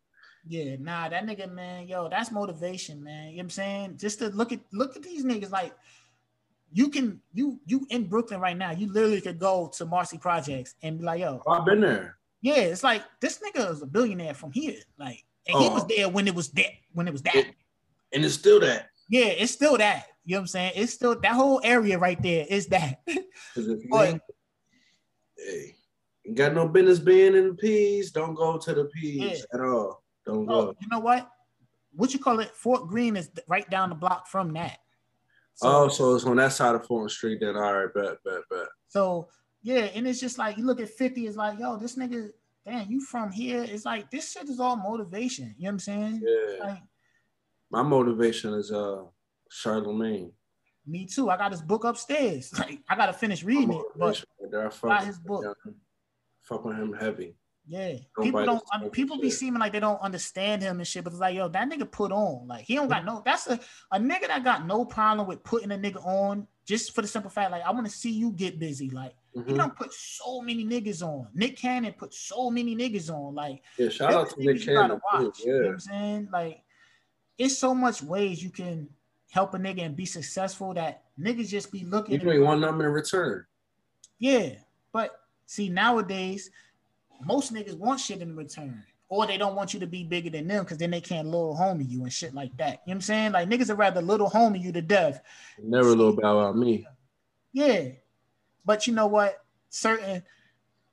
Yeah, 0.50 0.78
nah, 0.80 1.10
that 1.10 1.26
nigga, 1.26 1.52
man, 1.52 1.88
yo, 1.88 2.08
that's 2.08 2.32
motivation, 2.32 3.04
man. 3.04 3.32
You 3.32 3.38
know 3.38 3.38
what 3.38 3.44
I'm 3.44 3.50
saying? 3.50 3.98
Just 3.98 4.20
to 4.20 4.30
look 4.30 4.54
at 4.54 4.62
look 4.72 4.96
at 4.96 5.04
these 5.04 5.26
niggas 5.26 5.52
like 5.52 5.74
you 6.72 6.90
can 6.90 7.22
you 7.34 7.60
you 7.66 7.86
in 7.90 8.08
Brooklyn 8.08 8.40
right 8.40 8.58
now, 8.58 8.72
you 8.72 8.92
literally 8.92 9.22
could 9.22 9.40
go 9.40 9.72
to 9.76 9.86
Marcy 9.86 10.18
Projects 10.18 10.76
and 10.82 11.00
be 11.00 11.06
like, 11.06 11.22
yo, 11.22 11.42
oh, 11.46 11.52
I've 11.52 11.66
been 11.66 11.82
there. 11.82 12.18
Yeah, 12.42 12.56
it's 12.56 12.84
like 12.84 13.04
this 13.20 13.40
nigga 13.40 13.72
is 13.72 13.82
a 13.82 13.86
billionaire 13.86 14.34
from 14.34 14.52
here. 14.52 14.78
Like 15.00 15.24
and 15.48 15.56
oh. 15.58 15.62
he 15.62 15.70
was 15.70 15.88
there 15.88 16.10
when 16.10 16.28
it 16.28 16.36
was 16.36 16.50
that 16.52 16.72
when 16.94 17.08
it 17.08 17.12
was 17.12 17.22
that. 17.24 17.36
It, 17.36 17.48
and 18.14 18.24
it's 18.24 18.36
still 18.36 18.60
that. 18.60 18.90
Yeah, 19.10 19.26
it's 19.26 19.52
still 19.52 19.78
that. 19.78 20.08
You 20.26 20.36
know 20.36 20.40
what 20.40 20.42
I'm 20.42 20.48
saying? 20.48 20.72
It's 20.76 20.94
still 20.94 21.20
that 21.20 21.32
whole 21.32 21.62
area 21.64 21.98
right 21.98 22.22
there 22.22 22.46
is 22.50 22.68
that. 22.68 23.00
but, 23.90 24.20
hey, 25.38 25.76
you 26.26 26.36
got 26.36 26.54
no 26.54 26.68
business 26.68 27.00
being 27.00 27.34
in 27.36 27.50
the 27.50 27.54
peas, 27.54 28.12
don't 28.12 28.36
go 28.36 28.58
to 28.58 28.74
the 28.74 28.86
peas 28.86 29.22
yeah. 29.22 29.38
at 29.54 29.62
all. 29.62 30.04
Don't 30.26 30.50
oh, 30.50 30.66
go. 30.66 30.76
You 30.82 30.88
know 30.90 31.00
what? 31.00 31.30
What 31.96 32.14
you 32.14 32.20
call 32.20 32.42
it? 32.42 32.52
Fort 32.52 32.88
Greene 32.88 33.16
is 33.16 33.30
right 33.48 33.68
down 33.70 33.90
the 33.90 33.96
block 33.96 34.28
from 34.28 34.54
that. 34.54 34.80
So, 35.58 35.68
oh, 35.68 35.88
so 35.88 36.14
it's 36.14 36.24
on 36.24 36.36
that 36.36 36.54
side 36.54 36.76
of 36.76 36.86
Fulton 36.86 37.10
Street 37.10 37.40
then. 37.42 37.56
All 37.56 37.74
right, 37.74 37.92
bet, 37.92 38.24
bet, 38.24 38.42
bet. 38.48 38.68
So 38.90 39.28
yeah, 39.64 39.90
and 39.96 40.08
it's 40.08 40.20
just 40.20 40.38
like 40.38 40.56
you 40.56 40.64
look 40.64 40.80
at 40.80 40.88
50, 40.88 41.26
it's 41.26 41.36
like, 41.36 41.58
yo, 41.58 41.78
this 41.78 41.96
nigga 41.96 42.30
damn, 42.64 42.92
you 42.92 43.02
from 43.02 43.32
here. 43.32 43.64
It's 43.64 43.84
like 43.84 44.12
this 44.12 44.32
shit 44.32 44.48
is 44.50 44.60
all 44.60 44.76
motivation. 44.76 45.56
You 45.58 45.64
know 45.64 45.70
what 45.70 45.72
I'm 45.72 45.80
saying? 45.80 46.22
Yeah. 46.24 46.64
Like, 46.64 46.84
My 47.72 47.82
motivation 47.82 48.54
is 48.54 48.72
uh 48.72 49.06
Charlemagne. 49.50 50.32
Me 50.86 51.08
too. 51.08 51.32
I 51.32 51.38
got 51.38 51.52
his 51.52 51.64
book 51.64 51.86
upstairs. 51.86 52.54
Like 52.60 52.80
I 52.88 52.96
gotta 52.96 53.14
finish 53.14 53.44
reading 53.44 53.74
it, 53.74 53.84
but 53.96 54.24
I 54.54 54.88
got 54.88 55.06
his 55.06 55.18
book. 55.18 55.58
Fuck 56.42 56.66
with 56.66 56.78
him 56.78 56.94
heavy. 56.94 57.34
Yeah, 57.70 57.96
people 58.22 58.46
don't. 58.46 58.64
Um, 58.74 58.90
people 58.92 59.20
be 59.20 59.30
seeming 59.30 59.60
like 59.60 59.74
they 59.74 59.82
don't 59.82 60.02
understand 60.02 60.62
him 60.62 60.78
and 60.78 60.88
shit, 60.88 61.04
but 61.04 61.12
it's 61.12 61.20
like, 61.20 61.36
yo, 61.36 61.50
that 61.50 61.70
nigga 61.70 61.90
put 61.90 62.14
on. 62.14 62.48
Like 62.48 62.64
he 62.64 62.76
don't 62.76 62.88
got 62.88 63.04
no. 63.04 63.22
That's 63.26 63.48
a 63.48 63.60
a 63.92 64.00
nigga 64.00 64.28
that 64.28 64.44
got 64.46 64.66
no 64.66 64.86
problem 64.86 65.28
with 65.28 65.44
putting 65.44 65.72
a 65.72 65.76
nigga 65.76 66.06
on 66.06 66.48
just 66.68 66.94
for 66.94 67.02
the 67.02 67.08
simple 67.08 67.32
fact, 67.32 67.52
like 67.52 67.64
I 67.66 67.72
want 67.72 67.86
to 67.86 67.92
see 67.92 68.12
you 68.12 68.32
get 68.32 68.60
busy. 68.60 68.90
Like 68.90 69.14
mm-hmm. 69.36 69.50
he 69.50 69.56
don't 69.56 69.76
put 69.76 69.94
so 69.94 70.42
many 70.42 70.66
niggas 70.66 71.02
on. 71.02 71.28
Nick 71.34 71.58
Cannon 71.58 71.94
put 71.94 72.14
so 72.14 72.50
many 72.52 72.76
niggas 72.76 73.10
on. 73.10 73.34
Like 73.34 73.62
yeah, 73.78 73.90
shout 73.90 74.14
out 74.14 74.30
to 74.32 74.44
Nick 74.44 74.64
Cannon. 74.64 75.00
Watch, 75.14 75.40
yeah. 75.46 75.54
You 75.54 75.62
know 75.64 75.70
I'm 75.70 75.80
saying? 75.80 76.30
Like 76.32 76.62
it's 77.38 77.58
so 77.58 77.74
much 77.74 78.04
ways 78.04 78.44
you 78.44 78.50
can 78.50 78.90
help 79.30 79.54
a 79.54 79.58
nigga 79.58 79.84
and 79.84 79.96
be 79.96 80.06
successful 80.06 80.74
that 80.74 81.04
niggas 81.18 81.48
just 81.48 81.72
be 81.72 81.86
looking. 81.86 82.20
You 82.20 82.44
one 82.44 82.60
number 82.60 82.86
in 82.86 82.92
return. 82.92 83.46
Yeah, 84.20 84.50
but 84.92 85.22
see 85.46 85.70
nowadays 85.70 86.52
most 87.24 87.54
niggas 87.54 87.78
want 87.78 88.00
shit 88.00 88.22
in 88.22 88.36
return. 88.36 88.84
Or 89.10 89.26
they 89.26 89.38
don't 89.38 89.56
want 89.56 89.74
you 89.74 89.80
to 89.80 89.88
be 89.88 90.04
bigger 90.04 90.30
than 90.30 90.48
them 90.48 90.66
because 90.66 90.78
then 90.78 90.92
they 90.92 91.00
can't 91.00 91.30
little 91.30 91.56
homie 91.56 91.90
you 91.90 92.04
and 92.04 92.12
shit 92.12 92.34
like 92.34 92.56
that. 92.58 92.72
You 92.72 92.74
know 92.74 92.80
what 92.86 92.94
I'm 92.96 93.02
saying? 93.02 93.32
Like 93.32 93.50
niggas 93.50 93.70
would 93.70 93.78
rather 93.78 94.02
little 94.02 94.30
homie 94.30 94.62
you 94.62 94.74
to 94.74 94.82
death. 94.82 95.22
Never 95.64 95.90
little 95.90 96.10
about 96.10 96.58
me. 96.58 96.86
Yeah. 97.54 97.90
But 98.66 98.86
you 98.86 98.94
know 98.94 99.08
what? 99.08 99.44
Certain 99.70 100.24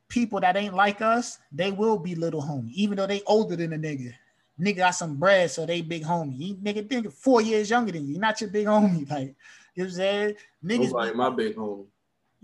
people 0.08 0.38
that 0.40 0.56
ain't 0.56 0.74
like 0.74 1.02
us, 1.02 1.38
they 1.50 1.72
will 1.72 1.98
be 1.98 2.14
little 2.14 2.40
homie, 2.40 2.70
even 2.72 2.96
though 2.96 3.06
they 3.06 3.22
older 3.26 3.56
than 3.56 3.72
a 3.72 3.76
nigga. 3.76 4.12
Nigga 4.60 4.76
got 4.76 4.90
some 4.92 5.16
bread, 5.16 5.50
so 5.50 5.66
they 5.66 5.82
big 5.82 6.04
homie. 6.04 6.38
You 6.38 6.54
nigga 6.54 6.88
think 6.88 7.10
four 7.12 7.42
years 7.42 7.68
younger 7.68 7.90
than 7.90 8.06
you, 8.06 8.18
not 8.18 8.40
your 8.40 8.50
big 8.50 8.66
homie. 8.66 9.10
Like 9.10 9.34
you 9.74 9.82
know 9.82 9.84
what 9.84 9.84
I'm 9.86 9.90
saying? 9.90 10.34
Niggas 10.64 10.92
Nobody, 10.92 11.14
my 11.14 11.30
big 11.30 11.56
homie. 11.56 11.86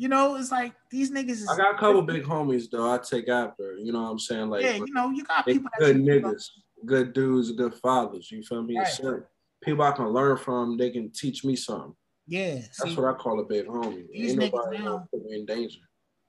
You 0.01 0.09
know, 0.09 0.37
it's 0.37 0.51
like 0.51 0.73
these 0.91 1.11
niggas. 1.11 1.29
Is, 1.29 1.47
I 1.47 1.59
got 1.59 1.75
a 1.75 1.79
couple 1.79 2.01
big 2.01 2.23
homies 2.23 2.71
though. 2.71 2.91
I 2.91 2.97
take 2.97 3.29
after. 3.29 3.77
You 3.77 3.93
know 3.93 4.01
what 4.05 4.09
I'm 4.09 4.19
saying? 4.19 4.49
Like 4.49 4.63
yeah, 4.63 4.77
you 4.77 4.95
know, 4.95 5.11
you 5.11 5.23
got 5.25 5.45
people 5.45 5.71
good 5.79 5.97
that 5.97 6.01
you 6.01 6.21
know. 6.23 6.31
niggas, 6.31 6.49
good 6.87 7.13
dudes, 7.13 7.53
good 7.53 7.75
fathers. 7.75 8.31
You 8.31 8.43
feel 8.43 8.63
me? 8.63 8.79
Right. 8.79 9.21
People 9.63 9.85
I 9.85 9.93
can 9.93 10.07
learn 10.07 10.39
from. 10.39 10.79
They 10.79 10.89
can 10.89 11.11
teach 11.11 11.45
me 11.45 11.55
something. 11.55 11.95
Yeah, 12.27 12.55
That's 12.55 12.83
see, 12.83 12.95
what 12.95 13.15
I 13.15 13.19
call 13.19 13.41
a 13.41 13.45
big 13.45 13.67
homie. 13.67 14.07
These 14.11 14.31
Ain't 14.33 14.41
niggas 14.41 14.53
nobody 14.55 14.79
now- 14.79 15.09
put 15.11 15.23
me 15.23 15.35
in 15.41 15.45
danger. 15.45 15.81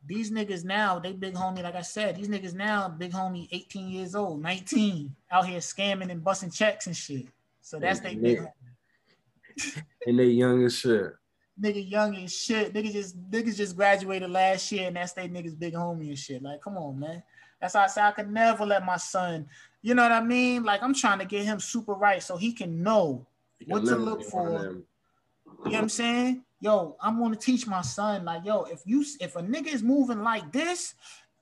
these 0.05 0.31
niggas 0.31 0.65
now, 0.65 0.99
they 0.99 1.13
big 1.13 1.35
homie, 1.35 1.63
like 1.63 1.75
I 1.75 1.81
said, 1.81 2.17
these 2.17 2.27
niggas 2.27 2.53
now, 2.53 2.89
big 2.89 3.13
homie, 3.13 3.47
18 3.53 3.87
years 3.87 4.15
old, 4.15 4.41
19, 4.41 5.15
out 5.31 5.47
here 5.47 5.59
scamming 5.59 6.11
and 6.11 6.21
busting 6.21 6.51
checks 6.51 6.87
and 6.87 6.97
shit. 6.97 7.27
So 7.61 7.79
that's 7.79 8.01
they 8.01 8.15
big 8.15 8.39
homie. 8.39 9.83
And 10.07 10.19
they 10.19 10.25
young 10.25 10.65
as 10.65 10.75
shit. 10.75 11.13
Nigga 11.59 11.89
young 11.89 12.15
and 12.15 12.31
shit. 12.31 12.73
Niggas 12.73 12.93
just 12.93 13.31
niggas 13.31 13.55
just 13.57 13.75
graduated 13.75 14.29
last 14.29 14.71
year 14.71 14.87
and 14.87 14.95
that's 14.95 15.13
they 15.13 15.27
niggas 15.27 15.57
big 15.57 15.73
homie 15.73 16.09
and 16.09 16.17
shit. 16.19 16.41
Like, 16.41 16.61
come 16.61 16.77
on, 16.77 16.99
man. 16.99 17.23
That's 17.59 17.75
why 17.75 17.83
I 17.83 17.87
say 17.87 18.01
I 18.01 18.11
could 18.11 18.31
never 18.31 18.65
let 18.65 18.85
my 18.85 18.97
son, 18.97 19.47
you 19.81 19.93
know 19.93 20.03
what 20.03 20.11
I 20.11 20.21
mean? 20.23 20.63
Like 20.63 20.81
I'm 20.81 20.93
trying 20.93 21.19
to 21.19 21.25
get 21.25 21.45
him 21.45 21.59
super 21.59 21.93
right 21.93 22.21
so 22.21 22.35
he 22.37 22.53
can 22.53 22.81
know 22.81 23.25
You 23.59 23.67
can 23.67 23.73
What 23.73 23.85
to 23.85 23.95
look 23.97 24.23
for. 24.23 24.43
one 24.43 24.55
of 24.55 24.61
them. 24.61 24.83
You 25.45 25.63
know 25.65 25.71
what 25.71 25.81
I'm 25.83 25.89
saying? 25.89 26.43
Yo, 26.59 26.95
I'm 27.01 27.19
gonna 27.19 27.35
teach 27.35 27.67
my 27.67 27.81
son, 27.81 28.25
like, 28.25 28.45
yo, 28.45 28.63
if 28.63 28.81
you 28.85 29.03
if 29.19 29.35
a 29.35 29.41
nigga 29.41 29.67
is 29.67 29.83
moving 29.83 30.23
like 30.23 30.51
this, 30.51 30.95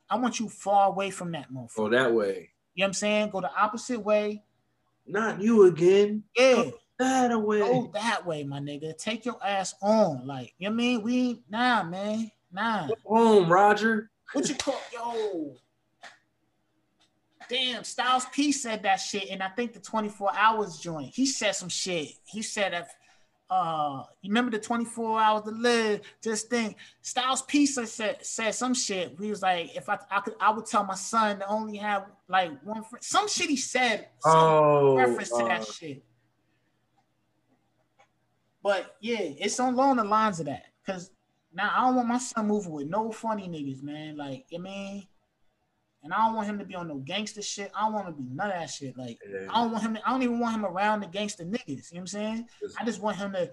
I 0.09 0.17
want 0.17 0.39
you 0.39 0.49
far 0.49 0.87
away 0.89 1.11
from 1.11 1.31
that 1.33 1.51
motherfucker. 1.51 1.75
Go 1.75 1.89
that 1.89 2.13
way. 2.13 2.49
You 2.73 2.81
know 2.81 2.85
what 2.85 2.87
I'm 2.87 2.93
saying? 2.93 3.29
Go 3.29 3.41
the 3.41 3.53
opposite 3.55 3.99
way. 3.99 4.43
Not 5.05 5.41
you 5.41 5.65
again. 5.65 6.23
Yeah, 6.37 6.71
That 6.99 7.31
away. 7.31 7.59
go 7.59 7.89
that 7.93 8.25
way, 8.25 8.43
my 8.43 8.59
nigga. 8.59 8.95
Take 8.97 9.25
your 9.25 9.37
ass 9.43 9.73
on. 9.81 10.27
Like, 10.27 10.53
you 10.59 10.69
know 10.69 10.75
what 10.75 10.81
I 10.81 10.85
mean? 10.85 11.01
We 11.01 11.43
nah, 11.49 11.83
man. 11.83 12.29
Nah. 12.51 12.89
Home, 13.05 13.49
Roger. 13.49 14.11
What 14.33 14.49
you 14.49 14.55
call 14.55 14.79
yo? 14.93 15.55
Damn, 17.47 17.83
Styles 17.83 18.25
P 18.33 18.51
said 18.51 18.83
that 18.83 18.97
shit, 18.97 19.29
and 19.29 19.41
I 19.41 19.47
think 19.47 19.73
the 19.73 19.79
24 19.79 20.31
hours 20.37 20.77
joint. 20.77 21.11
He 21.15 21.25
said 21.25 21.53
some 21.55 21.69
shit. 21.69 22.09
He 22.25 22.41
said 22.41 22.73
if 22.73 22.87
uh 23.49 24.03
you 24.21 24.29
remember 24.29 24.51
the 24.51 24.59
24 24.59 25.19
hours 25.19 25.43
to 25.43 25.51
live, 25.51 26.01
just 26.21 26.49
think 26.49 26.75
Styles 27.01 27.43
P 27.43 27.65
said 27.65 27.87
said, 27.87 28.17
said 28.25 28.51
some 28.53 28.73
shit. 28.73 29.15
He 29.19 29.29
was 29.29 29.41
like, 29.41 29.75
if 29.75 29.87
I 29.87 29.97
I 30.11 30.19
could 30.19 30.35
I 30.39 30.51
would 30.51 30.65
tell 30.65 30.83
my 30.83 30.95
son 30.95 31.39
to 31.39 31.47
only 31.47 31.77
have 31.77 32.07
like 32.27 32.51
one 32.63 32.83
friend. 32.83 33.03
Some 33.03 33.29
shit 33.29 33.49
he 33.49 33.55
said, 33.55 34.09
some 34.19 34.33
Oh, 34.35 34.95
reference 34.97 35.29
to 35.29 35.45
uh, 35.45 35.47
that 35.47 35.65
shit. 35.65 36.03
But 38.61 38.95
yeah, 39.01 39.19
it's 39.21 39.59
along 39.59 39.97
the 39.97 40.03
lines 40.03 40.39
of 40.39 40.47
that. 40.47 40.65
Cause 40.85 41.11
now 41.53 41.71
I 41.75 41.85
don't 41.85 41.95
want 41.95 42.07
my 42.07 42.17
son 42.17 42.47
moving 42.47 42.71
with 42.71 42.87
no 42.87 43.11
funny 43.11 43.47
niggas, 43.47 43.81
man. 43.81 44.17
Like, 44.17 44.45
you 44.49 44.59
I 44.59 44.61
mean? 44.61 45.07
And 46.03 46.13
I 46.13 46.25
don't 46.25 46.35
want 46.35 46.47
him 46.47 46.59
to 46.59 46.65
be 46.65 46.75
on 46.75 46.87
no 46.87 46.95
gangster 46.95 47.41
shit. 47.41 47.71
I 47.75 47.81
don't 47.81 47.93
want 47.93 48.07
him 48.07 48.13
to 48.15 48.21
be 48.21 48.29
none 48.31 48.47
of 48.47 48.53
that 48.53 48.69
shit. 48.69 48.97
Like, 48.97 49.19
yeah. 49.29 49.47
I 49.49 49.61
don't 49.61 49.71
want 49.71 49.83
him 49.83 49.95
to, 49.95 50.07
I 50.07 50.11
don't 50.11 50.23
even 50.23 50.39
want 50.39 50.55
him 50.55 50.65
around 50.65 51.01
the 51.01 51.07
gangster 51.07 51.43
niggas. 51.43 51.67
You 51.67 51.75
know 51.75 51.81
what 51.91 51.99
I'm 51.99 52.07
saying? 52.07 52.47
I 52.79 52.85
just 52.85 53.01
want 53.01 53.17
him 53.17 53.33
to 53.33 53.51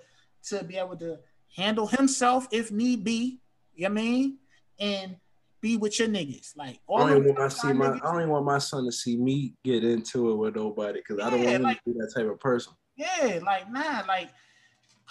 to 0.49 0.63
be 0.63 0.77
able 0.77 0.97
to 0.97 1.19
handle 1.57 1.89
himself 1.89 2.47
if 2.53 2.71
need 2.71 3.03
be. 3.03 3.41
You 3.75 3.89
know 3.89 3.95
what 3.95 4.01
I 4.01 4.03
mean? 4.03 4.39
And 4.79 5.17
be 5.61 5.77
with 5.77 5.99
your 5.99 6.09
niggas. 6.09 6.57
Like 6.57 6.77
I 6.77 6.79
all 6.87 6.99
don't 7.09 7.19
even 7.19 7.35
want 7.35 7.51
to 7.51 7.57
see 7.57 7.73
my. 7.73 7.87
niggas- 7.87 8.05
I 8.05 8.13
don't 8.13 8.21
even 8.21 8.31
want 8.31 8.45
my 8.45 8.59
son 8.59 8.85
to 8.85 8.93
see 8.93 9.17
me 9.17 9.55
get 9.65 9.83
into 9.83 10.31
it 10.31 10.37
with 10.37 10.55
nobody 10.55 11.01
because 11.01 11.25
I 11.25 11.31
don't 11.31 11.41
want 11.41 11.51
him 11.51 11.63
like- 11.63 11.83
to 11.85 11.91
be 11.91 11.99
that 11.99 12.13
type 12.15 12.31
of 12.31 12.39
person. 12.39 12.75
Yeah, 12.97 13.41
like 13.45 13.71
nah, 13.71 14.05
like 14.07 14.31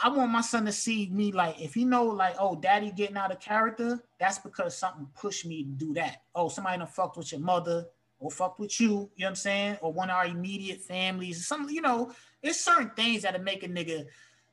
I 0.02 0.10
want 0.10 0.32
my 0.32 0.42
son 0.42 0.66
to 0.66 0.72
see 0.72 1.10
me 1.10 1.32
like 1.32 1.62
if 1.62 1.74
he 1.74 1.86
know 1.86 2.04
like 2.04 2.36
oh 2.38 2.56
daddy 2.56 2.92
getting 2.92 3.18
out 3.18 3.32
of 3.32 3.40
character, 3.40 4.04
that's 4.20 4.40
because 4.40 4.78
something 4.78 5.08
pushed 5.16 5.46
me 5.46 5.64
to 5.64 5.70
do 5.70 5.94
that. 5.94 6.24
Oh, 6.34 6.50
somebody 6.50 6.80
done 6.80 6.88
fucked 6.88 7.18
with 7.18 7.32
your 7.32 7.42
mother 7.42 7.86
or 8.20 8.32
fucked 8.32 8.60
with 8.60 8.80
you, 8.80 8.88
you 8.88 8.96
know 8.96 9.26
what 9.26 9.30
I'm 9.30 9.36
saying? 9.36 9.78
Or 9.82 9.94
one 9.94 10.10
of 10.10 10.16
our 10.16 10.26
immediate 10.26 10.82
families. 10.82 11.48
Some, 11.48 11.70
you 11.70 11.82
know, 11.82 12.12
it's 12.42 12.60
certain 12.60 12.92
things 12.96 13.22
that'll 13.22 13.42
make 13.42 13.64
a 13.64 13.68
nigga, 13.68 14.06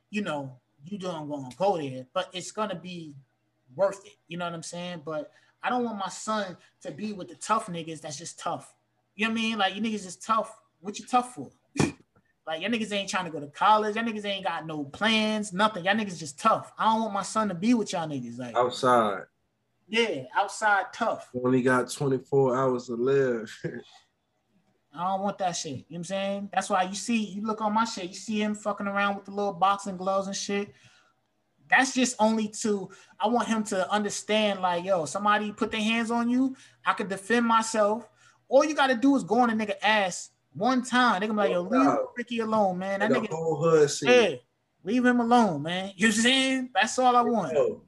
you 0.09 0.21
know, 0.21 0.57
you 0.85 0.97
don't 0.97 1.27
want 1.27 1.51
to 1.51 1.57
go 1.57 1.77
there, 1.77 2.05
but 2.13 2.29
it's 2.33 2.51
gonna 2.51 2.75
be 2.75 3.13
worth 3.75 4.05
it. 4.05 4.13
You 4.27 4.37
know 4.37 4.45
what 4.45 4.53
I'm 4.53 4.63
saying? 4.63 5.01
But 5.05 5.31
I 5.61 5.69
don't 5.69 5.83
want 5.83 5.97
my 5.97 6.09
son 6.09 6.57
to 6.81 6.91
be 6.91 7.13
with 7.13 7.29
the 7.29 7.35
tough 7.35 7.67
niggas 7.67 8.01
that's 8.01 8.17
just 8.17 8.39
tough. 8.39 8.73
You 9.15 9.25
know 9.25 9.33
what 9.33 9.39
I 9.39 9.41
mean? 9.41 9.57
Like 9.57 9.75
you 9.75 9.81
niggas 9.81 10.05
is 10.05 10.15
tough. 10.17 10.57
What 10.81 10.99
you 10.99 11.05
tough 11.05 11.35
for? 11.35 11.49
Like 12.45 12.61
y'all 12.61 12.69
niggas 12.71 12.91
ain't 12.91 13.09
trying 13.09 13.25
to 13.25 13.31
go 13.31 13.39
to 13.39 13.47
college. 13.47 13.95
Y'all 13.95 14.03
niggas 14.03 14.25
ain't 14.25 14.45
got 14.45 14.65
no 14.65 14.83
plans, 14.83 15.53
nothing. 15.53 15.85
Y'all 15.85 15.95
niggas 15.95 16.19
just 16.19 16.39
tough. 16.39 16.73
I 16.77 16.85
don't 16.85 17.01
want 17.01 17.13
my 17.13 17.21
son 17.23 17.47
to 17.49 17.55
be 17.55 17.73
with 17.73 17.93
y'all 17.93 18.07
niggas. 18.07 18.37
Like, 18.37 18.55
Outside, 18.55 19.23
yeah, 19.87 20.23
outside 20.35 20.85
tough. 20.93 21.29
only 21.43 21.61
got 21.61 21.89
24 21.89 22.57
hours 22.57 22.87
to 22.87 22.95
live. 22.95 23.55
I 24.95 25.07
don't 25.07 25.21
want 25.21 25.37
that 25.39 25.55
shit. 25.55 25.71
You 25.71 25.77
know 25.77 25.85
what 25.89 25.97
I'm 25.97 26.03
saying? 26.03 26.49
That's 26.53 26.69
why 26.69 26.83
you 26.83 26.93
see, 26.93 27.17
you 27.17 27.41
look 27.45 27.61
on 27.61 27.73
my 27.73 27.85
shit, 27.85 28.09
you 28.09 28.13
see 28.15 28.41
him 28.41 28.53
fucking 28.53 28.87
around 28.87 29.15
with 29.15 29.25
the 29.25 29.31
little 29.31 29.53
boxing 29.53 29.97
gloves 29.97 30.27
and 30.27 30.35
shit. 30.35 30.71
That's 31.67 31.95
just 31.95 32.15
only 32.19 32.49
to, 32.61 32.89
I 33.19 33.27
want 33.27 33.47
him 33.47 33.63
to 33.65 33.89
understand, 33.91 34.61
like, 34.61 34.83
yo, 34.85 35.05
somebody 35.05 35.51
put 35.51 35.71
their 35.71 35.81
hands 35.81 36.11
on 36.11 36.29
you, 36.29 36.55
I 36.85 36.93
can 36.93 37.07
defend 37.07 37.47
myself. 37.47 38.07
All 38.49 38.63
you 38.63 38.75
gotta 38.75 38.95
do 38.95 39.15
is 39.15 39.23
go 39.23 39.39
on 39.39 39.49
a 39.49 39.53
nigga 39.53 39.73
ass 39.81 40.29
one 40.53 40.83
time. 40.83 41.19
They 41.21 41.27
gonna 41.27 41.41
be 41.41 41.47
like, 41.49 41.51
yo, 41.51 41.61
leave. 41.61 41.97
Ricky 42.17 42.39
alone, 42.39 42.77
man. 42.77 42.99
That 42.99 43.11
nigga, 43.11 43.29
whole 43.29 43.55
hood 43.61 43.89
yeah, 44.03 44.35
leave 44.83 45.05
him 45.05 45.19
alone, 45.19 45.61
man. 45.63 45.91
You 45.95 46.11
saying? 46.11 46.69
That's 46.73 46.97
all 46.99 47.15
I 47.15 47.21
want. 47.21 47.53
Yo, 47.53 47.81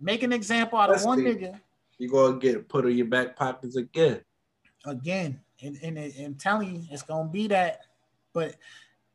Make 0.00 0.22
an 0.22 0.32
example 0.32 0.78
out 0.78 0.94
of 0.94 1.02
one 1.04 1.22
the- 1.24 1.30
nigga 1.34 1.60
you 1.98 2.08
gonna 2.10 2.38
get 2.38 2.68
put 2.68 2.86
in 2.86 2.96
your 2.96 3.06
back 3.06 3.36
pockets 3.36 3.76
again. 3.76 4.20
again, 4.84 5.40
and, 5.62 5.78
and, 5.82 5.98
and 5.98 6.12
I'm 6.18 6.34
telling 6.34 6.76
you, 6.76 6.82
it's 6.90 7.02
gonna 7.02 7.28
be 7.28 7.48
that. 7.48 7.80
But 8.32 8.56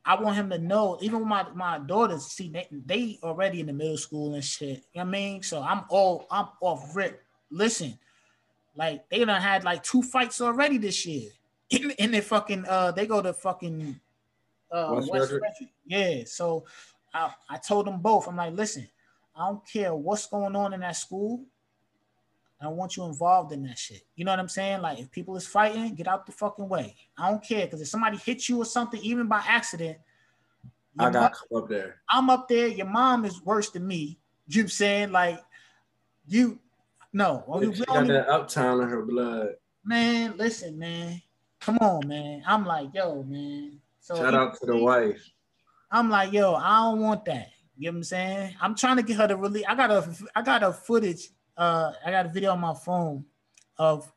I 0.03 0.19
want 0.19 0.35
him 0.35 0.49
to 0.49 0.57
know, 0.57 0.97
even 1.01 1.19
with 1.19 1.27
my 1.27 1.45
my 1.53 1.79
daughters, 1.79 2.25
see, 2.25 2.49
they, 2.49 2.67
they 2.71 3.19
already 3.23 3.59
in 3.59 3.67
the 3.67 3.73
middle 3.73 3.97
school 3.97 4.33
and 4.33 4.43
shit. 4.43 4.67
You 4.69 4.75
know 4.75 4.81
what 4.93 5.01
I 5.03 5.05
mean? 5.05 5.43
So 5.43 5.61
I'm 5.61 5.83
all 5.89 6.25
I'm 6.31 6.47
off 6.59 6.95
rip. 6.95 7.21
Listen, 7.51 7.97
like 8.75 9.07
they 9.09 9.23
done 9.23 9.41
had 9.41 9.63
like 9.63 9.83
two 9.83 10.01
fights 10.01 10.41
already 10.41 10.77
this 10.77 11.05
year. 11.05 11.29
In, 11.71 11.91
in 11.91 12.11
their 12.11 12.21
fucking 12.21 12.65
uh 12.67 12.91
they 12.91 13.07
go 13.07 13.21
to 13.21 13.33
fucking 13.33 13.99
uh 14.71 15.01
West 15.09 15.31
West. 15.41 15.63
Yeah. 15.85 16.23
So 16.25 16.65
I, 17.13 17.33
I 17.49 17.57
told 17.57 17.87
them 17.87 17.99
both, 18.01 18.27
I'm 18.27 18.37
like, 18.37 18.53
listen, 18.53 18.87
I 19.35 19.47
don't 19.47 19.61
care 19.67 19.93
what's 19.93 20.27
going 20.27 20.55
on 20.55 20.73
in 20.73 20.79
that 20.81 20.95
school. 20.95 21.43
I 22.59 22.65
don't 22.65 22.77
want 22.77 22.95
you 22.95 23.03
involved 23.05 23.51
in 23.53 23.63
that 23.63 23.77
shit. 23.79 24.03
You 24.15 24.23
know 24.23 24.31
what 24.31 24.39
I'm 24.39 24.47
saying? 24.47 24.81
Like, 24.81 24.99
if 24.99 25.09
people 25.11 25.35
is 25.35 25.47
fighting, 25.47 25.95
get 25.95 26.07
out 26.07 26.25
the 26.25 26.31
fucking 26.31 26.69
way. 26.69 26.95
I 27.17 27.29
don't 27.29 27.43
care 27.43 27.65
because 27.65 27.81
if 27.81 27.87
somebody 27.87 28.17
hits 28.17 28.47
you 28.47 28.59
or 28.59 28.65
something, 28.65 29.01
even 29.01 29.27
by 29.27 29.41
accident, 29.47 29.97
I 30.99 31.09
got 31.09 31.31
mo- 31.31 31.37
come 31.49 31.63
up 31.63 31.69
there. 31.69 32.01
I'm 32.09 32.29
up 32.29 32.47
there. 32.47 32.67
Your 32.67 32.85
mom 32.85 33.25
is 33.25 33.41
worse 33.43 33.71
than 33.71 33.87
me. 33.87 34.19
You 34.47 34.63
know 34.63 34.67
saying? 34.67 35.11
Like, 35.11 35.41
you, 36.27 36.59
no, 37.13 37.43
we- 37.47 37.67
we 37.67 37.75
She 37.75 37.83
got 37.85 37.95
even- 38.03 38.07
that 38.09 38.29
uptown 38.29 38.81
in 38.81 38.89
her 38.89 39.01
blood. 39.05 39.55
man. 39.83 40.37
Listen, 40.37 40.77
man, 40.77 41.21
come 41.61 41.77
on, 41.77 42.07
man. 42.07 42.43
I'm 42.45 42.65
like, 42.65 42.89
yo, 42.93 43.23
man. 43.23 43.79
So 44.01 44.15
Shout 44.15 44.33
out 44.33 44.59
to 44.59 44.65
the 44.65 44.75
wife. 44.75 45.31
I'm 45.89 46.09
like, 46.09 46.33
yo, 46.33 46.55
I 46.55 46.79
don't 46.81 46.99
want 46.99 47.25
that. 47.25 47.49
You 47.77 47.89
know 47.89 47.93
what 47.93 47.97
I'm 47.99 48.03
saying? 48.03 48.55
I'm 48.61 48.75
trying 48.75 48.97
to 48.97 49.03
get 49.03 49.17
her 49.17 49.27
to 49.27 49.35
release. 49.35 49.65
I 49.67 49.75
got 49.75 49.91
a, 49.91 50.15
I 50.35 50.41
got 50.41 50.63
a 50.63 50.73
footage. 50.73 51.29
Uh, 51.55 51.93
I 52.05 52.11
got 52.11 52.25
a 52.25 52.29
video 52.29 52.51
on 52.51 52.59
my 52.59 52.73
phone 52.73 53.25
of 53.77 54.11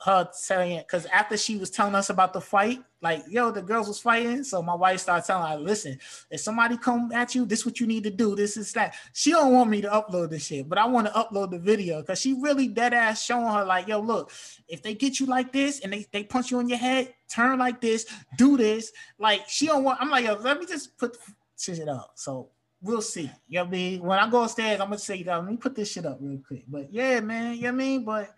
her 0.00 0.28
saying 0.32 0.78
it 0.78 0.86
because 0.86 1.06
after 1.06 1.36
she 1.36 1.56
was 1.56 1.70
telling 1.70 1.94
us 1.94 2.10
about 2.10 2.32
the 2.32 2.40
fight, 2.40 2.82
like, 3.02 3.22
yo, 3.28 3.50
the 3.50 3.60
girls 3.60 3.86
was 3.86 4.00
fighting. 4.00 4.42
So 4.44 4.62
my 4.62 4.74
wife 4.74 5.00
started 5.00 5.26
telling 5.26 5.50
her, 5.50 5.58
listen, 5.58 5.98
if 6.30 6.40
somebody 6.40 6.78
come 6.78 7.12
at 7.12 7.34
you, 7.34 7.44
this 7.44 7.60
is 7.60 7.66
what 7.66 7.78
you 7.78 7.86
need 7.86 8.04
to 8.04 8.10
do. 8.10 8.34
This 8.34 8.56
is 8.56 8.72
that. 8.72 8.94
She 9.12 9.30
don't 9.30 9.52
want 9.52 9.68
me 9.68 9.82
to 9.82 9.88
upload 9.88 10.30
this 10.30 10.46
shit, 10.46 10.68
but 10.68 10.78
I 10.78 10.86
want 10.86 11.06
to 11.08 11.12
upload 11.12 11.50
the 11.50 11.58
video 11.58 12.00
because 12.00 12.20
she 12.20 12.32
really 12.40 12.68
dead 12.68 12.94
ass 12.94 13.22
showing 13.22 13.52
her 13.52 13.64
like, 13.64 13.86
yo, 13.88 14.00
look, 14.00 14.32
if 14.68 14.82
they 14.82 14.94
get 14.94 15.20
you 15.20 15.26
like 15.26 15.52
this 15.52 15.80
and 15.80 15.92
they, 15.92 16.06
they 16.12 16.24
punch 16.24 16.50
you 16.50 16.60
in 16.60 16.68
your 16.68 16.78
head, 16.78 17.14
turn 17.28 17.58
like 17.58 17.80
this, 17.80 18.06
do 18.38 18.56
this. 18.56 18.90
Like 19.18 19.48
she 19.48 19.66
don't 19.66 19.84
want. 19.84 20.00
I'm 20.00 20.10
like, 20.10 20.24
yo, 20.24 20.34
let 20.34 20.58
me 20.58 20.66
just 20.66 20.96
put 20.96 21.18
shit 21.58 21.86
up. 21.88 22.12
So 22.14 22.48
we'll 22.80 23.02
see. 23.02 23.30
You 23.48 23.58
know 23.58 23.64
what 23.64 23.68
I 23.68 23.70
mean? 23.70 24.02
When 24.02 24.18
I 24.18 24.30
go 24.30 24.44
upstairs, 24.44 24.80
I'm 24.80 24.86
gonna 24.86 24.98
say, 24.98 25.22
let 25.24 25.44
me 25.44 25.56
put 25.56 25.74
this 25.74 25.92
shit 25.92 26.06
up 26.06 26.18
real 26.20 26.40
quick. 26.46 26.64
But 26.68 26.92
yeah, 26.92 27.20
man, 27.20 27.56
you 27.56 27.62
know 27.62 27.68
what 27.68 27.74
I 27.74 27.76
mean? 27.76 28.04
But 28.04 28.34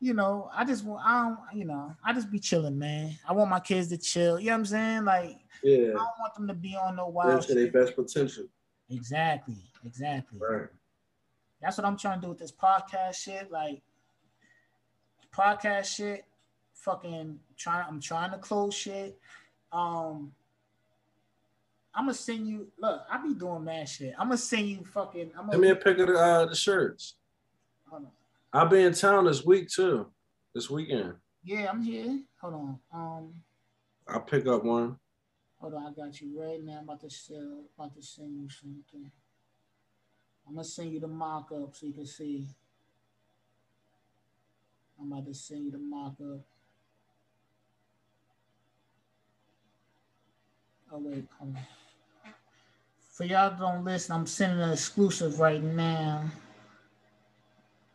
you 0.00 0.14
know, 0.14 0.50
I 0.54 0.64
just 0.64 0.84
want, 0.84 1.02
I 1.04 1.24
don't, 1.24 1.58
you 1.58 1.64
know, 1.64 1.94
I 2.04 2.12
just 2.12 2.30
be 2.30 2.38
chilling, 2.38 2.78
man. 2.78 3.18
I 3.26 3.32
want 3.32 3.50
my 3.50 3.60
kids 3.60 3.88
to 3.88 3.98
chill. 3.98 4.38
You 4.38 4.46
know 4.46 4.52
what 4.52 4.58
I'm 4.58 4.64
saying? 4.66 5.04
Like, 5.04 5.38
yeah, 5.62 5.88
I 5.88 5.92
don't 5.92 6.18
want 6.20 6.34
them 6.34 6.48
to 6.48 6.54
be 6.54 6.76
on 6.76 6.96
no 6.96 7.08
wild. 7.08 7.42
to 7.46 7.54
their 7.54 7.70
best 7.70 7.96
potential. 7.96 8.44
Exactly, 8.90 9.56
exactly. 9.84 10.38
Right. 10.38 10.68
That's 11.60 11.78
what 11.78 11.86
I'm 11.86 11.96
trying 11.96 12.20
to 12.20 12.26
do 12.26 12.28
with 12.28 12.38
this 12.38 12.52
podcast 12.52 13.14
shit. 13.14 13.50
Like, 13.50 13.82
podcast 15.34 15.96
shit. 15.96 16.24
Fucking 16.74 17.40
trying. 17.56 17.86
I'm 17.88 18.00
trying 18.00 18.30
to 18.30 18.38
close 18.38 18.74
shit. 18.74 19.18
Um, 19.72 20.32
I'm 21.94 22.04
gonna 22.04 22.14
send 22.14 22.46
you. 22.46 22.68
Look, 22.78 23.00
I 23.10 23.20
be 23.26 23.34
doing 23.34 23.64
mad 23.64 23.88
shit. 23.88 24.14
I'm 24.18 24.28
gonna 24.28 24.36
send 24.36 24.68
you 24.68 24.84
fucking. 24.84 25.30
I'm 25.36 25.46
gonna, 25.46 25.52
Give 25.52 25.60
me 25.60 25.70
a 25.70 25.76
pic 25.76 25.98
of 25.98 26.08
the, 26.08 26.14
uh, 26.14 26.46
the 26.46 26.54
shirts. 26.54 27.14
I'll 28.52 28.68
be 28.68 28.82
in 28.82 28.94
town 28.94 29.26
this 29.26 29.44
week 29.44 29.68
too. 29.68 30.06
This 30.54 30.70
weekend. 30.70 31.14
Yeah, 31.44 31.68
I'm 31.70 31.82
here. 31.82 32.20
Hold 32.40 32.54
on. 32.54 32.78
Um, 32.92 33.34
I'll 34.08 34.20
pick 34.20 34.46
up 34.46 34.64
one. 34.64 34.96
Hold 35.58 35.74
on, 35.74 35.86
I 35.86 35.90
got 35.92 36.20
you 36.20 36.40
right 36.40 36.62
now. 36.62 36.78
I'm 36.78 36.84
about 36.84 37.00
to 37.00 37.10
sell, 37.10 37.64
about 37.78 37.94
to 37.94 38.02
send 38.02 38.40
you 38.40 38.48
something. 38.48 39.10
I'm 40.46 40.54
gonna 40.54 40.64
send 40.64 40.92
you 40.92 41.00
the 41.00 41.08
mock 41.08 41.50
up 41.52 41.74
so 41.74 41.86
you 41.86 41.92
can 41.92 42.06
see. 42.06 42.46
I'm 45.00 45.12
about 45.12 45.26
to 45.26 45.34
send 45.34 45.64
you 45.64 45.70
the 45.70 45.78
mock 45.78 46.14
up. 46.20 46.40
Oh 50.92 50.98
wait, 50.98 51.24
hold 51.38 51.56
on. 51.56 51.62
For 53.12 53.24
y'all 53.24 53.56
don't 53.58 53.84
listen, 53.84 54.14
I'm 54.14 54.26
sending 54.26 54.60
an 54.60 54.72
exclusive 54.72 55.40
right 55.40 55.62
now. 55.62 56.24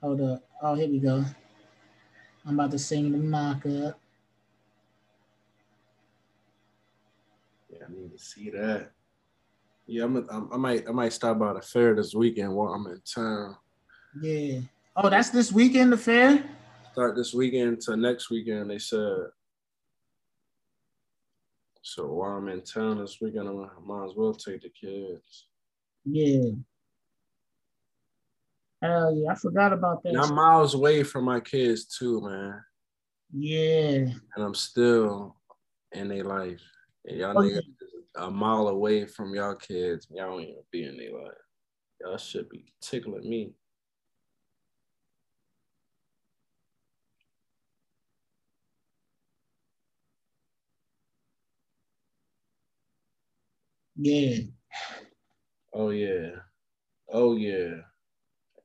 Hold 0.01 0.21
up. 0.21 0.43
Oh, 0.63 0.73
here 0.73 0.89
we 0.89 0.99
go. 0.99 1.23
I'm 2.45 2.59
about 2.59 2.71
to 2.71 2.79
sing 2.79 3.11
the 3.11 3.19
mock 3.19 3.65
up. 3.67 3.99
Yeah, 7.69 7.85
I 7.87 7.91
need 7.93 8.11
to 8.11 8.17
see 8.17 8.49
that. 8.49 8.91
Yeah, 9.85 10.05
I'm, 10.05 10.17
a, 10.17 10.49
i 10.53 10.57
might 10.57 10.87
I 10.87 10.91
might 10.91 11.13
stop 11.13 11.37
by 11.37 11.53
the 11.53 11.61
fair 11.61 11.93
this 11.93 12.15
weekend 12.15 12.53
while 12.55 12.73
I'm 12.73 12.87
in 12.87 13.01
town. 13.05 13.57
Yeah. 14.19 14.61
Oh, 14.95 15.09
that's 15.09 15.29
this 15.29 15.51
weekend, 15.51 15.93
the 15.93 15.97
fair? 15.97 16.43
Start 16.93 17.15
this 17.15 17.33
weekend 17.33 17.81
to 17.81 17.95
next 17.95 18.29
weekend, 18.29 18.71
they 18.71 18.79
said. 18.79 19.27
So 21.83 22.07
while 22.07 22.37
I'm 22.37 22.47
in 22.47 22.61
town 22.61 22.99
this 22.99 23.19
weekend, 23.21 23.47
I 23.47 23.51
might 23.85 24.05
as 24.05 24.15
well 24.15 24.33
take 24.33 24.61
the 24.61 24.69
kids. 24.69 25.47
Yeah. 26.05 26.51
Hell 28.81 29.15
yeah, 29.15 29.31
I 29.31 29.35
forgot 29.35 29.73
about 29.73 30.01
that. 30.03 30.09
And 30.09 30.19
I'm 30.21 30.33
miles 30.33 30.73
away 30.73 31.03
from 31.03 31.25
my 31.25 31.39
kids 31.39 31.85
too, 31.85 32.21
man. 32.21 32.63
Yeah. 33.33 34.13
And 34.35 34.43
I'm 34.43 34.55
still 34.55 35.35
in 35.91 36.07
their 36.07 36.23
life. 36.23 36.61
And 37.05 37.17
y'all 37.17 37.37
oh, 37.37 37.41
niggas 37.41 37.61
a 38.15 38.31
mile 38.31 38.67
away 38.67 39.05
from 39.05 39.35
y'all 39.35 39.55
kids. 39.55 40.07
Y'all 40.09 40.31
don't 40.31 40.41
even 40.41 40.63
be 40.71 40.83
in 40.83 40.97
their 40.97 41.13
life. 41.13 41.31
Y'all 42.01 42.17
should 42.17 42.49
be 42.49 42.73
tickling 42.81 43.29
me. 43.29 43.53
Yeah. 53.95 54.37
Oh 55.73 55.91
yeah. 55.91 56.31
Oh 57.11 57.35
yeah. 57.35 57.75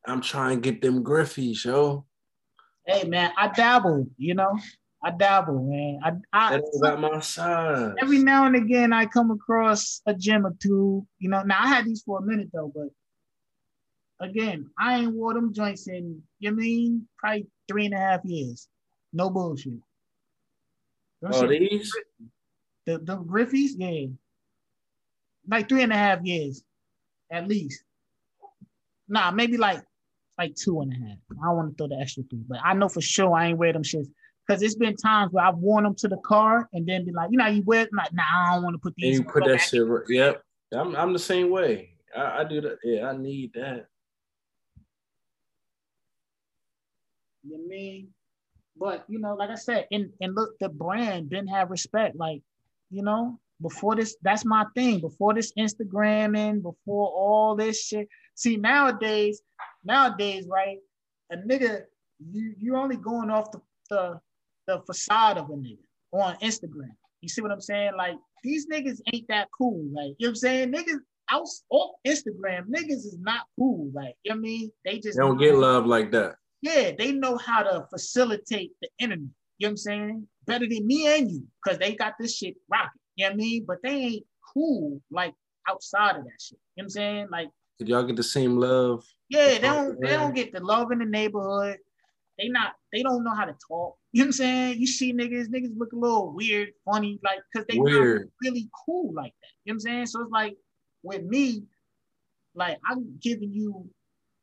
I'm 0.07 0.21
trying 0.21 0.61
to 0.61 0.71
get 0.71 0.81
them 0.81 1.03
Griffeys, 1.03 1.65
yo. 1.65 2.05
Hey 2.87 3.05
man, 3.05 3.33
I 3.37 3.49
dabble, 3.49 4.07
you 4.17 4.35
know. 4.35 4.59
I 5.03 5.11
dabble, 5.11 5.63
man. 5.63 6.01
I, 6.33 6.51
I 6.51 6.61
got 6.81 7.01
my 7.01 7.21
size. 7.21 7.95
Every 8.01 8.19
now 8.19 8.47
and 8.47 8.57
again, 8.57 8.93
I 8.93 9.07
come 9.07 9.31
across 9.31 10.01
a 10.07 10.15
gem 10.15 10.47
or 10.47 10.55
two. 10.61 11.07
You 11.19 11.29
know, 11.29 11.43
now 11.43 11.63
I 11.63 11.69
had 11.69 11.85
these 11.85 12.03
for 12.03 12.19
a 12.19 12.23
minute 12.23 12.49
though, 12.53 12.73
but 12.75 12.89
again, 14.27 14.71
I 14.79 15.01
ain't 15.01 15.15
wore 15.15 15.35
them 15.35 15.53
joints 15.53 15.89
in. 15.89 16.23
You 16.39 16.53
mean 16.53 17.09
probably 17.19 17.47
three 17.69 17.87
and 17.87 17.95
a 17.95 17.99
half 17.99 18.25
years? 18.25 18.69
No 19.13 19.31
bullshit. 19.31 19.75
Oh, 21.25 21.47
these 21.47 21.93
the 22.85 22.99
the 22.99 23.17
Griffeys, 23.19 23.71
yeah, 23.77 24.07
like 25.49 25.69
three 25.69 25.83
and 25.83 25.93
a 25.93 25.97
half 25.97 26.23
years, 26.23 26.63
at 27.31 27.49
least. 27.49 27.83
Nah, 29.09 29.31
maybe 29.31 29.57
like 29.57 29.83
like 30.39 30.55
two 30.55 30.81
and 30.81 30.93
a 30.93 30.97
half. 30.97 31.19
I 31.43 31.47
don't 31.47 31.57
want 31.57 31.71
to 31.71 31.77
throw 31.77 31.89
the 31.89 32.01
extra 32.01 32.23
three, 32.25 32.45
but 32.49 32.59
I 32.65 32.75
know 32.75 32.89
for 32.89 33.01
sure 33.01 33.35
I 33.35 33.49
ain't 33.49 33.59
wear 33.59 33.73
them 33.73 33.83
shits. 33.83 34.09
Cause 34.49 34.63
it's 34.63 34.77
been 34.77 34.95
times 34.95 35.33
where 35.33 35.45
I've 35.45 35.57
worn 35.57 35.83
them 35.83 35.97
to 35.97 36.09
the 36.09 36.19
car 36.19 36.69
and 36.73 36.87
then 36.87 37.05
be 37.05 37.11
like, 37.11 37.31
you 37.33 37.37
know, 37.37 37.47
you 37.47 37.65
wear 37.65 37.83
it, 37.83 37.91
like, 37.93 38.13
nah, 38.13 38.23
I 38.23 38.55
don't 38.55 38.63
want 38.63 38.75
to 38.75 38.79
put 38.79 38.95
these. 38.97 39.19
And 39.19 39.27
you 39.27 39.33
put 39.33 39.45
that 39.45 39.59
shit. 39.59 39.83
Yep, 40.09 40.43
I'm 40.73 40.95
I'm 40.95 41.13
the 41.13 41.19
same 41.19 41.51
way. 41.51 41.91
I, 42.17 42.41
I 42.41 42.45
do 42.45 42.61
that. 42.61 42.79
Yeah, 42.85 43.09
I 43.09 43.17
need 43.17 43.53
that. 43.55 43.87
You 47.43 47.69
mean? 47.69 48.09
But 48.77 49.05
you 49.09 49.19
know, 49.19 49.35
like 49.35 49.51
I 49.51 49.55
said, 49.57 49.87
and 49.91 50.11
and 50.21 50.35
look, 50.35 50.59
the 50.61 50.69
brand 50.69 51.31
didn't 51.31 51.49
have 51.49 51.71
respect. 51.71 52.15
Like, 52.15 52.43
you 52.91 53.03
know, 53.03 53.41
before 53.61 53.97
this, 53.97 54.17
that's 54.23 54.45
my 54.45 54.65
thing. 54.75 55.01
Before 55.01 55.35
this 55.35 55.53
Instagramming, 55.59 56.63
before 56.63 57.09
all 57.09 57.57
this 57.57 57.83
shit. 57.83 58.09
See, 58.35 58.57
nowadays, 58.57 59.41
nowadays, 59.87 60.47
right? 60.51 60.79
A 61.33 61.37
nigga, 61.37 61.83
you 62.31 62.55
you 62.59 62.77
only 62.77 62.97
going 62.97 63.31
off 63.31 63.51
the, 63.53 63.61
the 63.91 64.21
the 64.67 64.83
facade 64.87 65.39
of 65.39 65.49
a 65.49 65.55
nigga 65.55 65.79
on 66.13 66.37
Instagram. 66.37 66.91
You 67.21 67.29
see 67.29 67.41
what 67.41 67.53
I'm 67.53 67.61
saying? 67.61 67.93
Like 67.97 68.17
these 68.43 68.67
niggas 68.67 69.01
ain't 69.13 69.29
that 69.29 69.49
cool. 69.57 69.85
Like 69.93 70.15
you 70.19 70.27
know 70.27 70.29
what 70.29 70.29
I'm 70.31 70.37
saying? 70.37 70.73
Niggas 70.73 70.99
out 71.31 71.47
off 71.71 71.97
Instagram, 72.07 72.67
niggas 72.69 73.05
is 73.05 73.19
not 73.21 73.43
cool. 73.59 73.91
Like 73.95 74.15
you 74.25 74.33
know 74.33 74.37
what 74.37 74.41
I 74.41 74.43
mean? 74.43 74.73
They 74.85 74.99
just 74.99 75.17
they 75.17 75.25
don't 75.25 75.39
get 75.39 75.55
love 75.55 75.87
like 75.87 76.11
that. 76.13 76.37
Yeah, 76.63 76.93
they 76.99 77.13
know 77.13 77.37
how 77.37 77.63
to 77.63 77.87
facilitate 77.91 78.73
the 78.81 78.89
internet. 78.99 79.29
You 79.59 79.69
know 79.69 79.69
what 79.69 79.71
I'm 79.71 79.77
saying? 79.77 80.29
Better 80.47 80.67
than 80.69 80.87
me 80.87 81.07
and 81.07 81.31
you, 81.31 81.45
because 81.63 81.79
they 81.79 81.95
got 81.95 82.15
this 82.21 82.37
shit 82.37 82.55
rocking. 82.71 82.91
You 83.17 83.25
know 83.25 83.31
what 83.31 83.35
I 83.35 83.37
mean? 83.37 83.65
But 83.67 83.79
they 83.83 83.91
ain't 83.91 84.27
cool 84.55 85.01
like 85.11 85.35
outside 85.69 86.17
of 86.17 86.25
that 86.25 86.41
shit. 86.41 86.59
You 86.77 86.83
know 86.83 86.85
what 86.85 86.85
I'm 86.85 86.91
saying? 86.91 87.29
Like 87.31 87.49
did 87.79 87.89
y'all 87.89 88.05
get 88.05 88.17
the 88.17 88.23
same 88.23 88.57
love? 88.57 89.05
Yeah, 89.29 89.47
they 89.47 89.59
don't 89.61 90.01
they 90.01 90.11
don't 90.11 90.35
get 90.35 90.53
the 90.53 90.61
love 90.61 90.93
in 90.93 90.99
the 90.99 91.05
neighborhood. 91.05 91.79
They 92.39 92.49
not 92.49 92.75
they 92.93 93.03
don't 93.03 93.25
know 93.25 93.35
how 93.35 93.45
to 93.45 93.57
talk. 93.69 93.97
You 94.17 94.23
know 94.23 94.29
what 94.29 94.29
I'm 94.29 94.33
saying? 94.33 94.81
You 94.81 94.87
see 94.87 95.13
niggas, 95.13 95.49
niggas 95.49 95.77
look 95.77 95.93
a 95.93 95.97
little 95.97 96.33
weird, 96.33 96.71
funny, 96.87 97.19
like 97.23 97.41
because 97.53 97.67
they 97.69 97.79
weird. 97.79 98.23
not 98.23 98.31
really 98.43 98.71
cool 98.87 99.13
like 99.13 99.35
that. 99.43 99.49
You 99.65 99.73
know 99.73 99.75
what 99.75 99.75
I'm 99.75 99.81
saying? 99.81 100.07
So 100.07 100.23
it's 100.23 100.31
like 100.31 100.57
with 101.03 101.23
me, 101.23 101.65
like 102.55 102.79
I'm 102.89 103.19
giving 103.21 103.53
you 103.53 103.87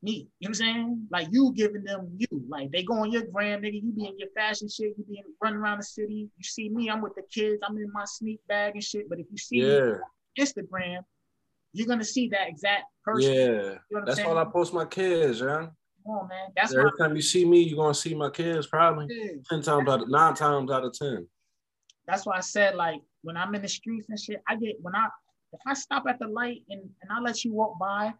me. 0.00 0.28
You 0.38 0.48
know 0.48 0.48
what 0.48 0.48
I'm 0.48 0.54
saying? 0.54 1.08
Like 1.10 1.28
you 1.32 1.52
giving 1.56 1.82
them 1.82 2.08
you. 2.16 2.28
Like 2.48 2.70
they 2.70 2.84
go 2.84 2.94
on 2.94 3.10
your 3.10 3.24
gram, 3.24 3.62
nigga. 3.62 3.82
You 3.82 3.90
be 3.90 4.06
in 4.06 4.16
your 4.16 4.28
fashion 4.36 4.68
shit. 4.68 4.94
You 4.96 5.04
be 5.08 5.18
in, 5.18 5.24
running 5.42 5.58
around 5.58 5.78
the 5.78 5.84
city. 5.84 6.28
You 6.36 6.44
see 6.44 6.68
me, 6.68 6.88
I'm 6.88 7.02
with 7.02 7.16
the 7.16 7.22
kids. 7.32 7.60
I'm 7.66 7.76
in 7.76 7.90
my 7.92 8.04
sneak 8.04 8.40
bag 8.46 8.74
and 8.74 8.84
shit. 8.84 9.08
But 9.08 9.18
if 9.18 9.26
you 9.30 9.38
see 9.38 9.62
yeah. 9.62 9.80
me 9.80 9.94
Instagram, 10.38 10.98
you're 11.72 11.88
gonna 11.88 12.04
see 12.04 12.28
that 12.28 12.48
exact 12.48 12.84
person. 13.04 13.32
Yeah, 13.32 13.74
you 13.90 13.98
know 13.98 14.02
that's 14.06 14.20
why 14.20 14.34
I 14.34 14.44
post 14.44 14.72
my 14.72 14.84
kids. 14.84 15.40
Come 15.40 15.70
on, 16.06 16.28
man. 16.28 16.48
That's 16.56 16.74
every 16.74 16.90
time 16.98 17.16
you 17.16 17.22
see 17.22 17.44
me, 17.44 17.60
you're 17.60 17.76
gonna 17.76 17.94
see 17.94 18.14
my 18.14 18.30
kids 18.30 18.66
probably 18.66 19.06
yeah. 19.08 19.32
ten 19.48 19.62
times 19.62 19.88
out 19.88 20.02
of 20.02 20.08
nine 20.08 20.34
times 20.34 20.70
out 20.70 20.84
of 20.84 20.92
ten. 20.92 21.26
That's 22.06 22.26
why 22.26 22.36
I 22.36 22.40
said 22.40 22.74
like 22.74 23.00
when 23.22 23.36
I'm 23.36 23.54
in 23.54 23.62
the 23.62 23.68
streets 23.68 24.06
and 24.08 24.18
shit, 24.18 24.42
I 24.48 24.56
get 24.56 24.76
when 24.82 24.94
I 24.94 25.06
if 25.52 25.60
I 25.66 25.74
stop 25.74 26.04
at 26.08 26.18
the 26.18 26.26
light 26.26 26.62
and, 26.68 26.80
and 26.80 27.10
I 27.10 27.20
let 27.20 27.44
you 27.44 27.52
walk 27.52 27.78
by, 27.78 28.12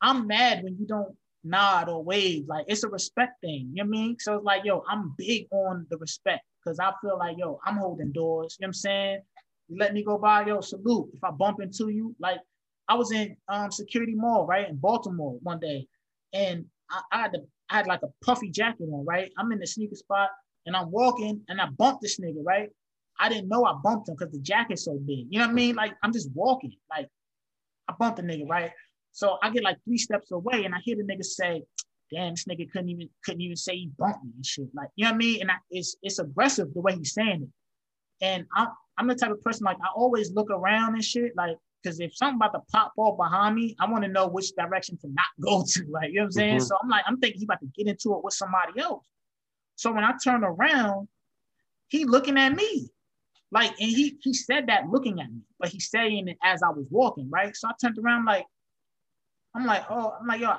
I'm 0.00 0.26
mad 0.26 0.62
when 0.62 0.76
you 0.78 0.86
don't 0.86 1.16
nod 1.42 1.88
or 1.88 2.02
wave. 2.02 2.44
Like 2.48 2.66
it's 2.68 2.84
a 2.84 2.88
respect 2.88 3.40
thing. 3.40 3.70
You 3.72 3.84
know 3.84 3.88
what 3.88 3.98
I 3.98 4.00
mean? 4.02 4.16
So 4.20 4.36
it's 4.36 4.44
like, 4.44 4.64
yo, 4.64 4.84
I'm 4.88 5.14
big 5.16 5.46
on 5.50 5.86
the 5.90 5.98
respect 5.98 6.44
because 6.62 6.78
I 6.78 6.92
feel 7.00 7.18
like, 7.18 7.36
yo, 7.38 7.58
I'm 7.64 7.76
holding 7.76 8.12
doors. 8.12 8.56
You 8.58 8.64
know 8.64 8.68
what 8.68 8.70
I'm 8.70 8.74
saying? 8.74 9.20
You 9.68 9.78
let 9.78 9.94
me 9.94 10.04
go 10.04 10.18
by, 10.18 10.46
yo, 10.46 10.60
salute. 10.60 11.10
If 11.14 11.24
I 11.24 11.30
bump 11.30 11.60
into 11.60 11.88
you, 11.88 12.14
like 12.20 12.38
I 12.88 12.94
was 12.94 13.12
in 13.12 13.36
um 13.48 13.70
Security 13.70 14.14
Mall, 14.14 14.46
right, 14.46 14.68
in 14.68 14.76
Baltimore 14.76 15.38
one 15.42 15.60
day, 15.60 15.86
and 16.32 16.66
I, 16.90 17.00
I 17.12 17.20
had 17.22 17.32
to, 17.32 17.40
I 17.70 17.76
had 17.76 17.86
like 17.86 18.02
a 18.02 18.24
puffy 18.24 18.50
jacket 18.50 18.88
on, 18.92 19.04
right? 19.04 19.30
I'm 19.38 19.52
in 19.52 19.58
the 19.58 19.66
sneaker 19.66 19.96
spot 19.96 20.30
and 20.66 20.76
I'm 20.76 20.90
walking 20.90 21.42
and 21.48 21.60
I 21.60 21.66
bumped 21.66 22.02
this 22.02 22.20
nigga, 22.20 22.42
right? 22.44 22.68
I 23.18 23.28
didn't 23.28 23.48
know 23.48 23.64
I 23.64 23.74
bumped 23.82 24.08
him 24.08 24.16
because 24.18 24.32
the 24.32 24.40
jacket's 24.40 24.84
so 24.84 24.98
big. 24.98 25.26
You 25.30 25.38
know 25.38 25.46
what 25.46 25.52
I 25.52 25.54
mean? 25.54 25.76
Like 25.76 25.94
I'm 26.02 26.12
just 26.12 26.30
walking, 26.34 26.72
like 26.90 27.08
I 27.88 27.94
bumped 27.98 28.16
the 28.16 28.22
nigga, 28.22 28.48
right? 28.48 28.72
So 29.12 29.38
I 29.42 29.50
get 29.50 29.62
like 29.62 29.78
three 29.84 29.98
steps 29.98 30.32
away 30.32 30.64
and 30.64 30.74
I 30.74 30.78
hear 30.82 30.96
the 30.96 31.04
nigga 31.04 31.24
say, 31.24 31.62
damn, 32.12 32.32
this 32.32 32.44
nigga 32.44 32.70
couldn't 32.70 32.88
even 32.88 33.08
couldn't 33.24 33.40
even 33.40 33.56
say 33.56 33.76
he 33.76 33.90
bumped 33.96 34.24
me 34.24 34.32
and 34.34 34.44
shit. 34.44 34.68
Like, 34.74 34.88
you 34.96 35.04
know 35.04 35.10
what 35.10 35.14
I 35.14 35.18
mean? 35.18 35.40
And 35.42 35.50
I, 35.50 35.54
it's 35.70 35.96
it's 36.02 36.18
aggressive 36.18 36.74
the 36.74 36.80
way 36.80 36.96
he's 36.96 37.14
saying 37.14 37.42
it. 37.42 38.24
And 38.24 38.46
I'm 38.54 38.68
I'm 38.98 39.06
the 39.06 39.14
type 39.14 39.30
of 39.30 39.42
person 39.42 39.64
like 39.64 39.78
I 39.82 39.88
always 39.94 40.32
look 40.32 40.50
around 40.50 40.94
and 40.94 41.04
shit. 41.04 41.32
Like, 41.36 41.56
because 41.84 42.00
if 42.00 42.16
something 42.16 42.36
about 42.36 42.52
to 42.54 42.60
pop 42.72 42.92
off 42.96 43.18
behind 43.18 43.54
me, 43.54 43.76
I 43.78 43.90
want 43.90 44.04
to 44.04 44.10
know 44.10 44.26
which 44.26 44.52
direction 44.56 44.96
to 44.98 45.08
not 45.08 45.26
go 45.40 45.64
to. 45.66 45.84
Like, 45.90 46.08
you 46.08 46.16
know 46.16 46.22
what 46.22 46.26
I'm 46.26 46.32
saying? 46.32 46.56
Mm-hmm. 46.56 46.64
So 46.64 46.76
I'm 46.82 46.88
like, 46.88 47.04
I'm 47.06 47.18
thinking 47.18 47.40
he 47.40 47.44
about 47.44 47.60
to 47.60 47.66
get 47.66 47.86
into 47.86 48.14
it 48.14 48.24
with 48.24 48.34
somebody 48.34 48.80
else. 48.80 49.06
So 49.76 49.92
when 49.92 50.04
I 50.04 50.12
turn 50.22 50.42
around, 50.44 51.08
he 51.88 52.04
looking 52.04 52.38
at 52.38 52.54
me. 52.54 52.88
Like, 53.52 53.70
and 53.70 53.90
he 53.90 54.16
he 54.20 54.34
said 54.34 54.66
that 54.66 54.88
looking 54.88 55.20
at 55.20 55.30
me, 55.30 55.40
but 55.60 55.68
he's 55.68 55.88
saying 55.88 56.26
it 56.26 56.38
as 56.42 56.62
I 56.62 56.70
was 56.70 56.86
walking, 56.90 57.30
right? 57.30 57.54
So 57.54 57.68
I 57.68 57.72
turned 57.80 57.98
around 57.98 58.24
like, 58.24 58.46
I'm 59.54 59.64
like, 59.64 59.84
oh, 59.90 60.14
I'm 60.20 60.26
like, 60.26 60.40
yo, 60.40 60.56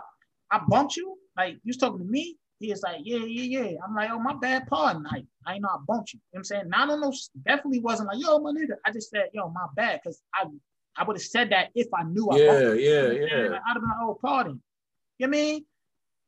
I 0.51 0.61
bumped 0.69 0.95
you? 0.95 1.17
Like, 1.35 1.55
you 1.55 1.69
was 1.69 1.77
talking 1.77 1.99
to 1.99 2.05
me? 2.05 2.37
He 2.59 2.69
was 2.69 2.81
like, 2.83 3.01
yeah, 3.03 3.17
yeah, 3.17 3.59
yeah. 3.59 3.77
I'm 3.85 3.93
like, 3.93 4.09
oh, 4.11 4.19
my 4.19 4.35
bad 4.35 4.67
pardon. 4.67 5.03
Like, 5.03 5.25
I 5.45 5.57
know 5.57 5.67
I 5.67 5.77
bumped 5.85 6.13
you. 6.13 6.19
you 6.31 6.37
know 6.37 6.37
what 6.37 6.39
I'm 6.39 6.43
saying? 6.45 6.69
Now, 6.69 6.83
I 6.83 6.87
don't 6.87 7.01
know, 7.01 7.13
definitely 7.45 7.81
wasn't 7.81 8.07
like, 8.07 8.21
yo, 8.21 8.39
my 8.39 8.51
nigga. 8.51 8.75
I 8.85 8.91
just 8.91 9.09
said, 9.09 9.25
yo, 9.33 9.49
my 9.49 9.67
bad. 9.75 9.99
Cause 10.01 10.21
I 10.33 10.45
I 10.97 11.03
would 11.03 11.15
have 11.17 11.23
said 11.23 11.49
that 11.51 11.69
if 11.75 11.87
I 11.93 12.03
knew 12.03 12.29
I 12.29 12.37
Yeah, 12.37 12.43
yeah, 12.43 12.51
You 12.51 12.59
know 12.59 12.63
what 12.63 12.73
I'm 12.73 13.29
saying? 13.29 13.51
yeah. 13.51 13.59
I'd 13.67 13.73
have 13.73 13.81
been 13.81 13.89
like, 13.89 13.97
oh, 14.01 14.19
pardon. 14.21 14.61
You 15.17 15.27
know 15.27 15.31
what 15.31 15.37
I 15.37 15.41
mean? 15.41 15.65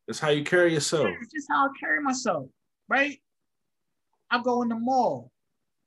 That's 0.08 0.20
how 0.20 0.30
you 0.30 0.44
carry 0.44 0.74
yourself. 0.74 1.06
Yeah, 1.06 1.16
it's 1.22 1.34
just 1.34 1.48
how 1.50 1.66
I 1.66 1.70
carry 1.80 2.02
myself, 2.02 2.48
right? 2.88 3.20
I 4.32 4.42
go 4.42 4.62
in 4.62 4.70
the 4.70 4.76
mall. 4.76 5.32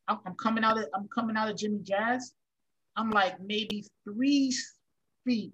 I'm, 0.09 0.19
I'm 0.27 0.35
coming 0.35 0.65
out 0.65 0.79
of 0.79 0.87
I'm 0.95 1.09
coming 1.09 1.37
out 1.37 1.49
of 1.49 1.57
Jimmy 1.57 1.81
Jazz. 1.83 2.33
I'm 2.97 3.11
like 3.11 3.41
maybe 3.41 3.87
three 4.05 4.55
feet 5.25 5.53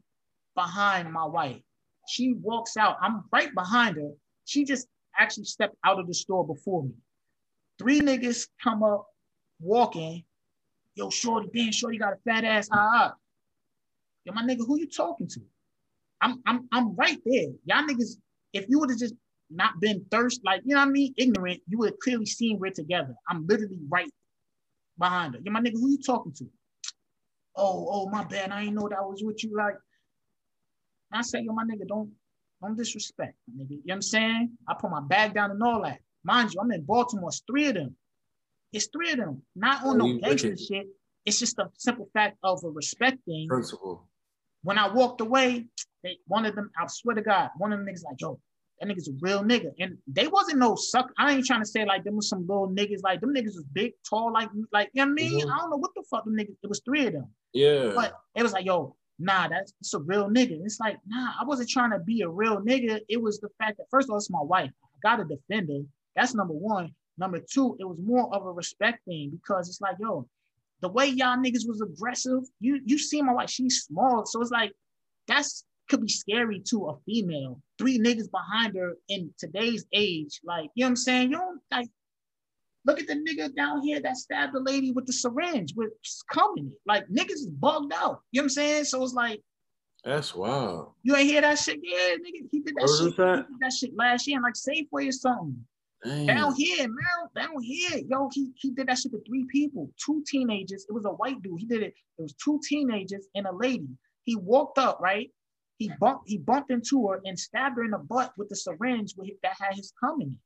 behind 0.54 1.12
my 1.12 1.24
wife. 1.24 1.60
She 2.08 2.34
walks 2.34 2.76
out. 2.76 2.96
I'm 3.00 3.24
right 3.32 3.54
behind 3.54 3.96
her. 3.96 4.10
She 4.44 4.64
just 4.64 4.86
actually 5.18 5.44
stepped 5.44 5.76
out 5.84 5.98
of 5.98 6.06
the 6.06 6.14
store 6.14 6.46
before 6.46 6.84
me. 6.84 6.92
Three 7.78 8.00
niggas 8.00 8.48
come 8.62 8.82
up 8.82 9.06
walking. 9.60 10.24
Yo, 10.96 11.10
shorty, 11.10 11.48
damn, 11.54 11.72
shorty 11.72 11.98
got 11.98 12.14
a 12.14 12.16
fat 12.26 12.44
ass. 12.44 12.68
Ah, 12.72 12.90
ah. 12.94 13.14
Yo, 14.24 14.32
my 14.34 14.42
nigga, 14.42 14.66
who 14.66 14.78
you 14.80 14.88
talking 14.88 15.28
to? 15.28 15.40
I'm 16.22 16.42
I'm 16.46 16.68
I'm 16.72 16.96
right 16.96 17.18
there. 17.26 17.50
Y'all 17.66 17.86
niggas, 17.86 18.16
if 18.54 18.66
you 18.68 18.80
would 18.80 18.90
have 18.90 18.98
just 18.98 19.14
not 19.50 19.80
been 19.80 20.04
thirst, 20.10 20.40
like 20.44 20.62
you 20.64 20.74
know 20.74 20.80
what 20.80 20.88
I 20.88 20.92
mean, 20.92 21.14
ignorant, 21.18 21.62
you 21.68 21.78
would 21.78 21.90
have 21.90 21.98
clearly 22.00 22.26
seen 22.26 22.58
we're 22.58 22.72
together. 22.72 23.14
I'm 23.30 23.46
literally 23.46 23.78
right 23.90 24.10
behind 24.98 25.34
her. 25.34 25.40
Yo, 25.44 25.52
my 25.52 25.60
nigga, 25.60 25.74
who 25.74 25.90
you 25.90 25.98
talking 26.04 26.32
to? 26.34 26.46
Oh, 27.56 27.88
oh, 27.90 28.08
my 28.10 28.24
bad. 28.24 28.52
I 28.52 28.62
ain't 28.62 28.74
know 28.74 28.88
that 28.88 29.02
was 29.04 29.22
what 29.24 29.42
you 29.42 29.56
like. 29.56 29.76
I 31.12 31.22
say, 31.22 31.40
yo, 31.42 31.52
my 31.52 31.64
nigga, 31.64 31.86
don't 31.88 32.10
don't 32.62 32.76
disrespect, 32.76 33.34
nigga. 33.56 33.70
You 33.70 33.76
know 33.76 33.82
what 33.86 33.94
I'm 33.96 34.02
saying? 34.02 34.58
I 34.68 34.74
put 34.80 34.90
my 34.90 35.02
bag 35.02 35.34
down 35.34 35.50
and 35.52 35.62
all 35.62 35.82
that. 35.82 36.00
Mind 36.24 36.54
you, 36.54 36.60
I'm 36.60 36.72
in 36.72 36.82
Baltimore. 36.84 37.28
It's 37.30 37.42
three 37.46 37.68
of 37.68 37.74
them. 37.74 37.96
It's 38.72 38.88
three 38.92 39.10
of 39.12 39.18
them. 39.18 39.42
Not 39.54 39.84
on 39.84 39.98
no 39.98 40.18
gangster 40.18 40.48
wicked. 40.50 40.60
shit. 40.60 40.86
It's 41.24 41.38
just 41.38 41.58
a 41.58 41.68
simple 41.76 42.08
fact 42.12 42.38
of 42.42 42.62
a 42.64 42.68
respect 42.68 43.18
thing. 43.24 43.46
Principle. 43.48 44.06
When 44.62 44.78
I 44.78 44.92
walked 44.92 45.20
away, 45.20 45.66
they 46.02 46.18
one 46.26 46.44
of 46.46 46.54
them, 46.54 46.70
I 46.78 46.86
swear 46.88 47.14
to 47.14 47.22
God, 47.22 47.50
one 47.58 47.72
of 47.72 47.78
them 47.78 47.86
niggas 47.86 48.04
like, 48.04 48.20
yo, 48.20 48.38
that 48.80 48.88
nigga's 48.88 49.08
a 49.08 49.12
real 49.20 49.42
nigga. 49.42 49.72
And 49.78 49.98
they 50.06 50.26
wasn't 50.26 50.58
no 50.58 50.74
suck. 50.76 51.10
I 51.18 51.32
ain't 51.34 51.46
trying 51.46 51.62
to 51.62 51.66
say 51.66 51.84
like 51.84 52.04
them 52.04 52.16
was 52.16 52.28
some 52.28 52.46
little 52.46 52.68
niggas. 52.68 53.02
Like 53.02 53.20
them 53.20 53.34
niggas 53.34 53.54
was 53.56 53.64
big, 53.72 53.92
tall, 54.08 54.32
like 54.32 54.48
like 54.72 54.90
you 54.92 55.04
know 55.04 55.10
what 55.12 55.20
I 55.22 55.24
mean? 55.24 55.46
Mhm. 55.46 55.52
I 55.52 55.58
don't 55.58 55.70
know 55.70 55.76
what 55.78 55.92
the 55.94 56.02
fuck 56.10 56.24
them 56.24 56.34
niggas. 56.36 56.56
It 56.62 56.68
was 56.68 56.80
three 56.84 57.06
of 57.06 57.12
them. 57.14 57.26
Yeah. 57.52 57.92
But 57.94 58.14
it 58.34 58.42
was 58.42 58.52
like, 58.52 58.66
yo, 58.66 58.94
nah, 59.18 59.48
that's 59.48 59.72
it's 59.80 59.94
a 59.94 59.98
real 60.00 60.28
nigga. 60.28 60.60
It's 60.64 60.78
like, 60.78 60.98
nah, 61.06 61.32
I 61.40 61.44
wasn't 61.44 61.70
trying 61.70 61.92
to 61.92 61.98
be 61.98 62.20
a 62.22 62.28
real 62.28 62.58
nigga. 62.60 63.00
It 63.08 63.20
was 63.22 63.40
the 63.40 63.48
fact 63.58 63.78
that 63.78 63.86
first 63.90 64.06
of 64.08 64.10
all, 64.12 64.18
it's 64.18 64.30
my 64.30 64.42
wife. 64.42 64.70
I 64.84 64.98
gotta 65.02 65.24
defend 65.24 65.70
her. 65.70 65.82
That's 66.14 66.34
number 66.34 66.54
one. 66.54 66.94
Number 67.18 67.40
two, 67.40 67.76
it 67.80 67.84
was 67.84 67.98
more 67.98 68.32
of 68.34 68.46
a 68.46 68.52
respect 68.52 69.04
thing 69.06 69.30
because 69.30 69.68
it's 69.68 69.80
like, 69.80 69.96
yo, 69.98 70.28
the 70.82 70.88
way 70.88 71.06
y'all 71.06 71.38
niggas 71.38 71.66
was 71.66 71.80
aggressive, 71.80 72.42
you 72.60 72.80
you 72.84 72.98
see 72.98 73.22
my 73.22 73.32
wife, 73.32 73.50
she's 73.50 73.82
small. 73.82 74.26
So 74.26 74.40
it's 74.40 74.50
like 74.50 74.72
that's 75.26 75.64
could 75.88 76.02
be 76.02 76.08
scary 76.08 76.60
to 76.68 76.88
a 76.88 76.96
female. 77.06 77.60
Three 77.78 77.98
niggas 77.98 78.30
behind 78.30 78.76
her 78.76 78.94
in 79.08 79.32
today's 79.38 79.86
age. 79.92 80.40
Like, 80.44 80.68
you 80.74 80.82
know 80.82 80.88
what 80.88 80.90
I'm 80.90 80.96
saying? 80.96 81.30
You 81.30 81.38
don't 81.38 81.60
like 81.70 81.88
Look 82.86 83.00
at 83.00 83.08
the 83.08 83.14
nigga 83.14 83.54
down 83.54 83.82
here 83.82 84.00
that 84.00 84.16
stabbed 84.16 84.54
the 84.54 84.60
lady 84.60 84.92
with 84.92 85.06
the 85.06 85.12
syringe 85.12 85.74
with 85.74 85.90
coming. 86.30 86.72
Like 86.86 87.08
niggas 87.08 87.32
is 87.32 87.46
bugged 87.46 87.92
out. 87.92 88.20
You 88.30 88.40
know 88.40 88.44
what 88.44 88.44
I'm 88.44 88.48
saying? 88.50 88.84
So 88.84 89.02
it's 89.02 89.12
like, 89.12 89.42
That's 90.04 90.34
wild. 90.36 90.92
you 91.02 91.16
ain't 91.16 91.28
hear 91.28 91.40
that 91.40 91.58
shit? 91.58 91.80
Yeah, 91.82 92.14
nigga, 92.14 92.48
he 92.52 92.60
did 92.60 92.76
that 92.76 92.88
shit. 92.88 93.16
that? 93.16 93.36
He 93.38 93.54
did 93.54 93.60
that 93.60 93.72
shit 93.72 93.96
last 93.96 94.28
year 94.28 94.36
in 94.36 94.42
like 94.44 94.54
Safeway 94.54 95.08
or 95.08 95.12
something. 95.12 95.66
Down 96.26 96.54
here, 96.54 96.88
man, 96.88 97.28
down 97.34 97.60
here. 97.62 98.00
Yo, 98.08 98.28
he, 98.32 98.50
he 98.56 98.70
did 98.70 98.88
that 98.88 98.98
shit 98.98 99.12
to 99.12 99.20
three 99.26 99.44
people, 99.50 99.90
two 100.04 100.22
teenagers. 100.26 100.86
It 100.88 100.92
was 100.92 101.04
a 101.04 101.10
white 101.10 101.42
dude. 101.42 101.58
He 101.58 101.66
did 101.66 101.82
it. 101.82 101.94
It 102.18 102.22
was 102.22 102.34
two 102.34 102.60
teenagers 102.66 103.26
and 103.34 103.46
a 103.46 103.54
lady. 103.54 103.88
He 104.24 104.36
walked 104.36 104.78
up, 104.78 105.00
right? 105.00 105.30
He 105.78 105.90
bumped, 106.00 106.28
he 106.28 106.38
bumped 106.38 106.70
into 106.70 107.06
her 107.08 107.20
and 107.24 107.38
stabbed 107.38 107.76
her 107.76 107.84
in 107.84 107.90
the 107.90 107.98
butt 107.98 108.32
with 108.38 108.48
the 108.48 108.56
syringe 108.56 109.14
with, 109.16 109.30
that 109.42 109.56
had 109.60 109.74
his 109.74 109.92
cum 110.00 110.20
in 110.20 110.28
it. 110.28 110.38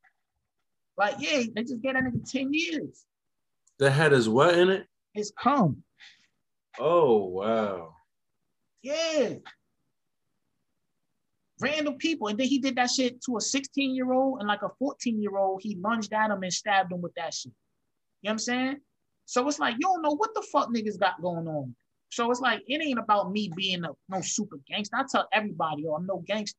Like, 0.97 1.14
yeah, 1.18 1.44
they 1.55 1.62
just 1.62 1.80
gave 1.82 1.94
that 1.94 2.05
nigga 2.05 2.30
10 2.30 2.52
years. 2.52 3.05
That 3.78 3.92
had 3.92 4.12
his 4.12 4.28
what 4.28 4.58
in 4.58 4.70
it? 4.70 4.86
His 5.14 5.32
cum. 5.39 5.82
Oh 6.78 7.26
wow. 7.26 7.94
Yeah. 8.82 9.34
Random 11.60 11.97
people. 11.97 12.28
And 12.28 12.39
then 12.39 12.47
he 12.47 12.58
did 12.58 12.76
that 12.76 12.90
shit 12.90 13.22
to 13.22 13.36
a 13.36 13.40
16 13.40 13.94
year 13.94 14.12
old 14.12 14.40
and 14.40 14.48
like 14.48 14.62
a 14.62 14.70
14 14.78 15.20
year 15.20 15.36
old. 15.36 15.60
He 15.62 15.76
lunged 15.76 16.12
at 16.12 16.30
him 16.30 16.42
and 16.42 16.52
stabbed 16.52 16.92
him 16.92 17.00
with 17.00 17.14
that 17.14 17.34
shit. 17.34 17.52
You 18.22 18.28
know 18.28 18.30
what 18.30 18.32
I'm 18.32 18.39
saying? 18.39 18.76
So 19.26 19.47
it's 19.47 19.58
like, 19.58 19.74
you 19.74 19.82
don't 19.82 20.02
know 20.02 20.16
what 20.16 20.34
the 20.34 20.42
fuck 20.52 20.70
niggas 20.70 20.98
got 20.98 21.22
going 21.22 21.47
on. 21.47 21.74
So 22.10 22.30
it's 22.30 22.40
like, 22.40 22.62
it 22.66 22.82
ain't 22.82 22.98
about 22.98 23.30
me 23.30 23.50
being 23.56 23.84
a 23.84 23.90
no 24.08 24.20
super 24.20 24.58
gangster. 24.68 24.97
I 24.97 25.05
tell 25.10 25.28
everybody, 25.32 25.86
oh, 25.86 25.94
I'm 25.94 26.06
no 26.06 26.22
gangster. 26.26 26.58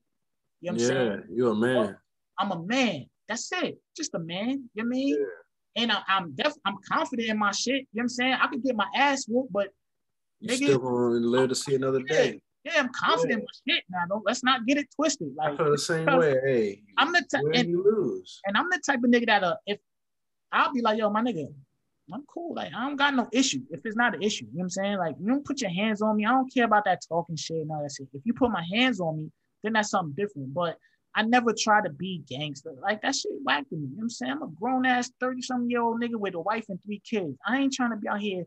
You 0.61 0.71
know 0.71 0.75
what 0.75 0.81
I'm 0.81 0.87
saying? 0.87 1.05
yeah, 1.05 1.15
saying? 1.15 1.23
you 1.33 1.49
a 1.49 1.55
man. 1.55 1.97
I'm 2.39 2.51
a 2.51 2.63
man. 2.63 3.05
That's 3.27 3.51
it. 3.51 3.77
Just 3.95 4.13
a 4.13 4.19
man. 4.19 4.49
You 4.49 4.55
know 4.55 4.69
what 4.75 4.85
I 4.85 4.89
mean? 4.89 5.25
And 5.75 5.91
I, 5.91 6.01
I'm 6.07 6.31
def 6.33 6.53
I'm 6.65 6.77
confident 6.89 7.29
in 7.29 7.37
my 7.37 7.51
shit. 7.51 7.73
You 7.73 7.79
know 7.79 7.87
what 7.93 8.03
I'm 8.03 8.09
saying? 8.09 8.33
I 8.41 8.47
could 8.47 8.63
get 8.63 8.75
my 8.75 8.87
ass 8.95 9.25
whooped, 9.27 9.53
but 9.53 9.69
You 10.39 10.55
still 10.55 10.79
gonna 10.79 11.15
live 11.15 11.49
to 11.49 11.55
see 11.55 11.75
another 11.75 12.01
day. 12.01 12.41
Yeah, 12.63 12.73
I'm 12.77 12.89
confident 12.89 13.43
my 13.43 13.73
shit. 13.73 13.83
Now, 13.89 14.05
don't 14.07 14.25
let's 14.25 14.43
not 14.43 14.65
get 14.65 14.77
it 14.77 14.87
twisted. 14.95 15.33
Like 15.35 15.53
I 15.53 15.57
feel 15.57 15.71
the 15.71 15.77
same 15.77 16.05
way. 16.05 16.35
Hey, 16.43 16.81
I'm 16.97 17.11
the 17.11 17.23
type, 17.31 17.43
and, 17.53 17.69
you 17.69 17.83
lose. 17.83 18.39
and 18.45 18.57
I'm 18.57 18.67
the 18.69 18.81
type 18.85 18.99
of 19.03 19.09
nigga 19.09 19.25
that 19.27 19.43
uh, 19.43 19.55
if 19.65 19.79
I'll 20.51 20.73
be 20.73 20.81
like, 20.81 20.99
yo, 20.99 21.09
my 21.09 21.21
nigga, 21.21 21.47
I'm 22.13 22.23
cool. 22.27 22.53
Like 22.55 22.71
I 22.75 22.87
don't 22.87 22.97
got 22.97 23.15
no 23.15 23.27
issue. 23.31 23.61
If 23.71 23.81
it's 23.85 23.95
not 23.95 24.15
an 24.15 24.21
issue, 24.21 24.45
you 24.45 24.51
know 24.53 24.57
what 24.59 24.63
I'm 24.63 24.69
saying? 24.69 24.97
Like 24.97 25.15
you 25.19 25.27
don't 25.27 25.45
put 25.45 25.61
your 25.61 25.71
hands 25.71 26.01
on 26.01 26.17
me. 26.17 26.25
I 26.25 26.29
don't 26.29 26.53
care 26.53 26.65
about 26.65 26.85
that 26.85 27.01
talking 27.07 27.35
shit 27.35 27.57
and 27.57 27.71
all 27.71 27.81
that 27.81 27.91
shit. 27.97 28.07
If 28.13 28.21
you 28.25 28.33
put 28.33 28.51
my 28.51 28.63
hands 28.73 28.99
on 28.99 29.17
me, 29.17 29.31
then 29.63 29.73
that's 29.73 29.89
something 29.89 30.13
different. 30.15 30.53
But 30.53 30.77
I 31.15 31.23
never 31.23 31.53
try 31.57 31.81
to 31.81 31.89
be 31.89 32.23
gangster. 32.29 32.73
Like 32.81 33.01
that 33.01 33.15
shit 33.15 33.31
whack 33.43 33.67
to 33.69 33.75
me. 33.75 33.81
You 33.81 33.87
know 33.87 33.95
what 33.95 34.03
I'm 34.03 34.09
saying? 34.09 34.31
I'm 34.33 34.43
a 34.43 34.47
grown 34.47 34.85
ass 34.85 35.11
30 35.19 35.41
something 35.41 35.69
year 35.69 35.81
old 35.81 36.01
nigga 36.01 36.15
with 36.15 36.35
a 36.35 36.39
wife 36.39 36.65
and 36.69 36.81
three 36.83 37.01
kids. 37.09 37.37
I 37.45 37.57
ain't 37.57 37.73
trying 37.73 37.91
to 37.91 37.97
be 37.97 38.07
out 38.07 38.21
here 38.21 38.45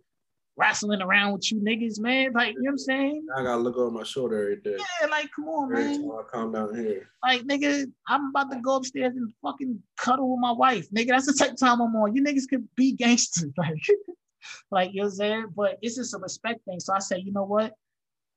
wrestling 0.57 1.03
around 1.03 1.33
with 1.33 1.51
you 1.51 1.61
niggas, 1.61 2.01
man. 2.01 2.33
Like, 2.33 2.55
you 2.55 2.63
know 2.63 2.69
what 2.69 2.73
I'm 2.73 2.79
saying? 2.79 3.27
I 3.37 3.43
gotta 3.43 3.61
look 3.61 3.77
over 3.77 3.91
my 3.91 4.05
shoulder 4.05 4.41
every 4.41 4.57
day. 4.57 4.83
Yeah, 5.01 5.09
like, 5.09 5.29
come 5.35 5.49
on, 5.49 5.73
Every 5.73 5.99
man. 5.99 6.11
I 6.11 6.23
come 6.31 6.53
down 6.53 6.75
here. 6.75 7.09
Like, 7.23 7.43
nigga, 7.43 7.91
I'm 8.09 8.31
about 8.31 8.51
to 8.53 8.61
go 8.61 8.77
upstairs 8.77 9.15
and 9.17 9.33
fucking 9.43 9.83
cuddle 9.97 10.31
with 10.31 10.41
my 10.41 10.53
wife. 10.53 10.89
Nigga, 10.91 11.09
that's 11.09 11.27
the 11.27 11.33
type 11.33 11.53
of 11.53 11.59
time 11.59 11.81
I'm 11.81 11.95
on. 11.97 12.15
You 12.15 12.23
niggas 12.23 12.49
could 12.49 12.69
be 12.77 12.93
gangsters. 12.93 13.51
Like, 13.57 13.79
like 14.71 14.91
you 14.93 15.01
know 15.01 15.07
what 15.07 15.13
I'm 15.13 15.17
saying? 15.17 15.47
But 15.57 15.79
it's 15.81 15.97
just 15.97 16.15
a 16.15 16.19
respect 16.19 16.61
thing. 16.67 16.79
So 16.79 16.93
I 16.93 16.99
say, 16.99 17.19
you 17.19 17.33
know 17.33 17.45
what? 17.45 17.73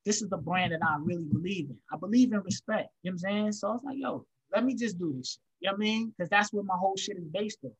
This 0.06 0.22
is 0.22 0.30
the 0.30 0.38
brand 0.38 0.72
that 0.72 0.80
I 0.82 0.96
really 1.02 1.26
believe 1.26 1.70
in. 1.70 1.78
I 1.92 1.98
believe 1.98 2.32
in 2.32 2.40
respect. 2.40 2.90
You 3.04 3.12
know 3.12 3.16
what 3.16 3.30
I'm 3.30 3.40
saying? 3.40 3.52
So 3.52 3.68
I 3.68 3.72
was 3.74 3.84
like, 3.84 3.98
yo, 3.98 4.26
let 4.54 4.64
me 4.64 4.74
just 4.74 4.98
do 4.98 5.14
this 5.18 5.32
shit. 5.32 5.42
You 5.60 5.68
know 5.68 5.74
what 5.74 5.78
I 5.78 5.80
mean? 5.80 6.14
Because 6.18 6.30
that's 6.30 6.54
what 6.54 6.66
my 6.66 6.78
whole 6.78 6.96
shit 6.96 7.18
is 7.18 7.26
based 7.26 7.60
on. 7.66 7.72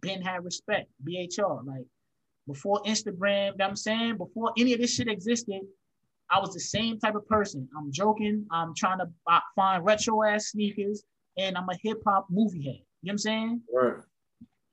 Ben 0.00 0.22
had 0.22 0.44
respect, 0.44 0.88
BHR. 1.04 1.66
Like 1.66 1.86
before 2.46 2.82
Instagram, 2.82 3.52
you 3.52 3.58
know 3.58 3.64
what 3.64 3.68
I'm 3.70 3.76
saying? 3.76 4.16
Before 4.18 4.52
any 4.58 4.74
of 4.74 4.80
this 4.80 4.94
shit 4.94 5.08
existed, 5.08 5.60
I 6.30 6.40
was 6.40 6.52
the 6.52 6.60
same 6.60 6.98
type 6.98 7.14
of 7.14 7.26
person. 7.28 7.68
I'm 7.76 7.92
joking. 7.92 8.46
I'm 8.50 8.74
trying 8.74 8.98
to 8.98 9.08
uh, 9.26 9.40
find 9.54 9.84
retro 9.84 10.22
ass 10.24 10.50
sneakers, 10.50 11.04
and 11.38 11.56
I'm 11.56 11.68
a 11.68 11.76
hip 11.82 11.98
hop 12.06 12.26
movie 12.30 12.64
head. 12.64 12.74
You 13.02 13.08
know 13.08 13.10
what 13.10 13.12
I'm 13.12 13.18
saying? 13.18 13.60
Right. 13.72 13.94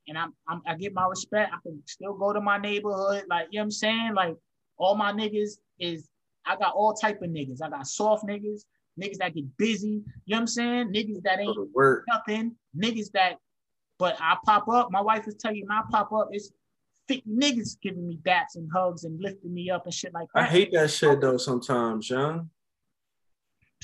And 0.08 0.18
I'm, 0.18 0.34
I'm 0.48 0.62
I 0.66 0.76
get 0.76 0.94
my 0.94 1.06
respect. 1.08 1.52
I 1.54 1.58
can 1.64 1.82
still 1.86 2.14
go 2.14 2.34
to 2.34 2.42
my 2.42 2.58
neighborhood. 2.58 3.26
Like, 3.30 3.48
you 3.52 3.60
know 3.60 3.64
what 3.64 3.66
I'm 3.66 3.72
saying? 3.72 4.14
Like 4.16 4.36
all 4.78 4.96
my 4.96 5.12
niggas 5.12 5.60
is 5.80 6.08
I 6.46 6.56
got 6.56 6.74
all 6.74 6.94
type 6.94 7.22
of 7.22 7.30
niggas. 7.30 7.62
I 7.64 7.70
got 7.70 7.88
soft 7.88 8.26
niggas, 8.26 8.62
niggas 9.00 9.18
that 9.18 9.36
get 9.36 9.46
busy. 9.58 9.88
You 9.88 10.02
know 10.28 10.38
what 10.38 10.40
I'm 10.40 10.48
saying? 10.48 10.94
Niggas 10.94 11.22
that 11.24 11.40
ain't 11.40 11.58
work. 11.74 12.06
nothing. 12.08 12.56
Niggas 12.76 13.12
that, 13.14 13.36
but 14.00 14.16
I 14.20 14.38
pop 14.46 14.68
up. 14.70 14.92
My 14.92 15.02
wife 15.02 15.28
is 15.28 15.36
telling 15.36 15.58
you, 15.58 15.66
when 15.68 15.78
I 15.78 15.84
pop 15.92 16.12
up, 16.12 16.30
it's 16.32 16.52
50 17.12 17.24
niggas 17.30 17.80
giving 17.82 18.08
me 18.08 18.18
bats 18.24 18.56
and 18.56 18.70
hugs 18.74 19.04
and 19.04 19.22
lifting 19.22 19.54
me 19.54 19.70
up 19.70 19.86
and 19.86 19.94
shit 19.94 20.14
like 20.14 20.28
that. 20.34 20.44
I 20.44 20.46
hate 20.46 20.72
that 20.74 20.90
shit 20.92 21.22
though 21.22 21.38
sometimes, 21.38 22.08
John. 22.08 22.50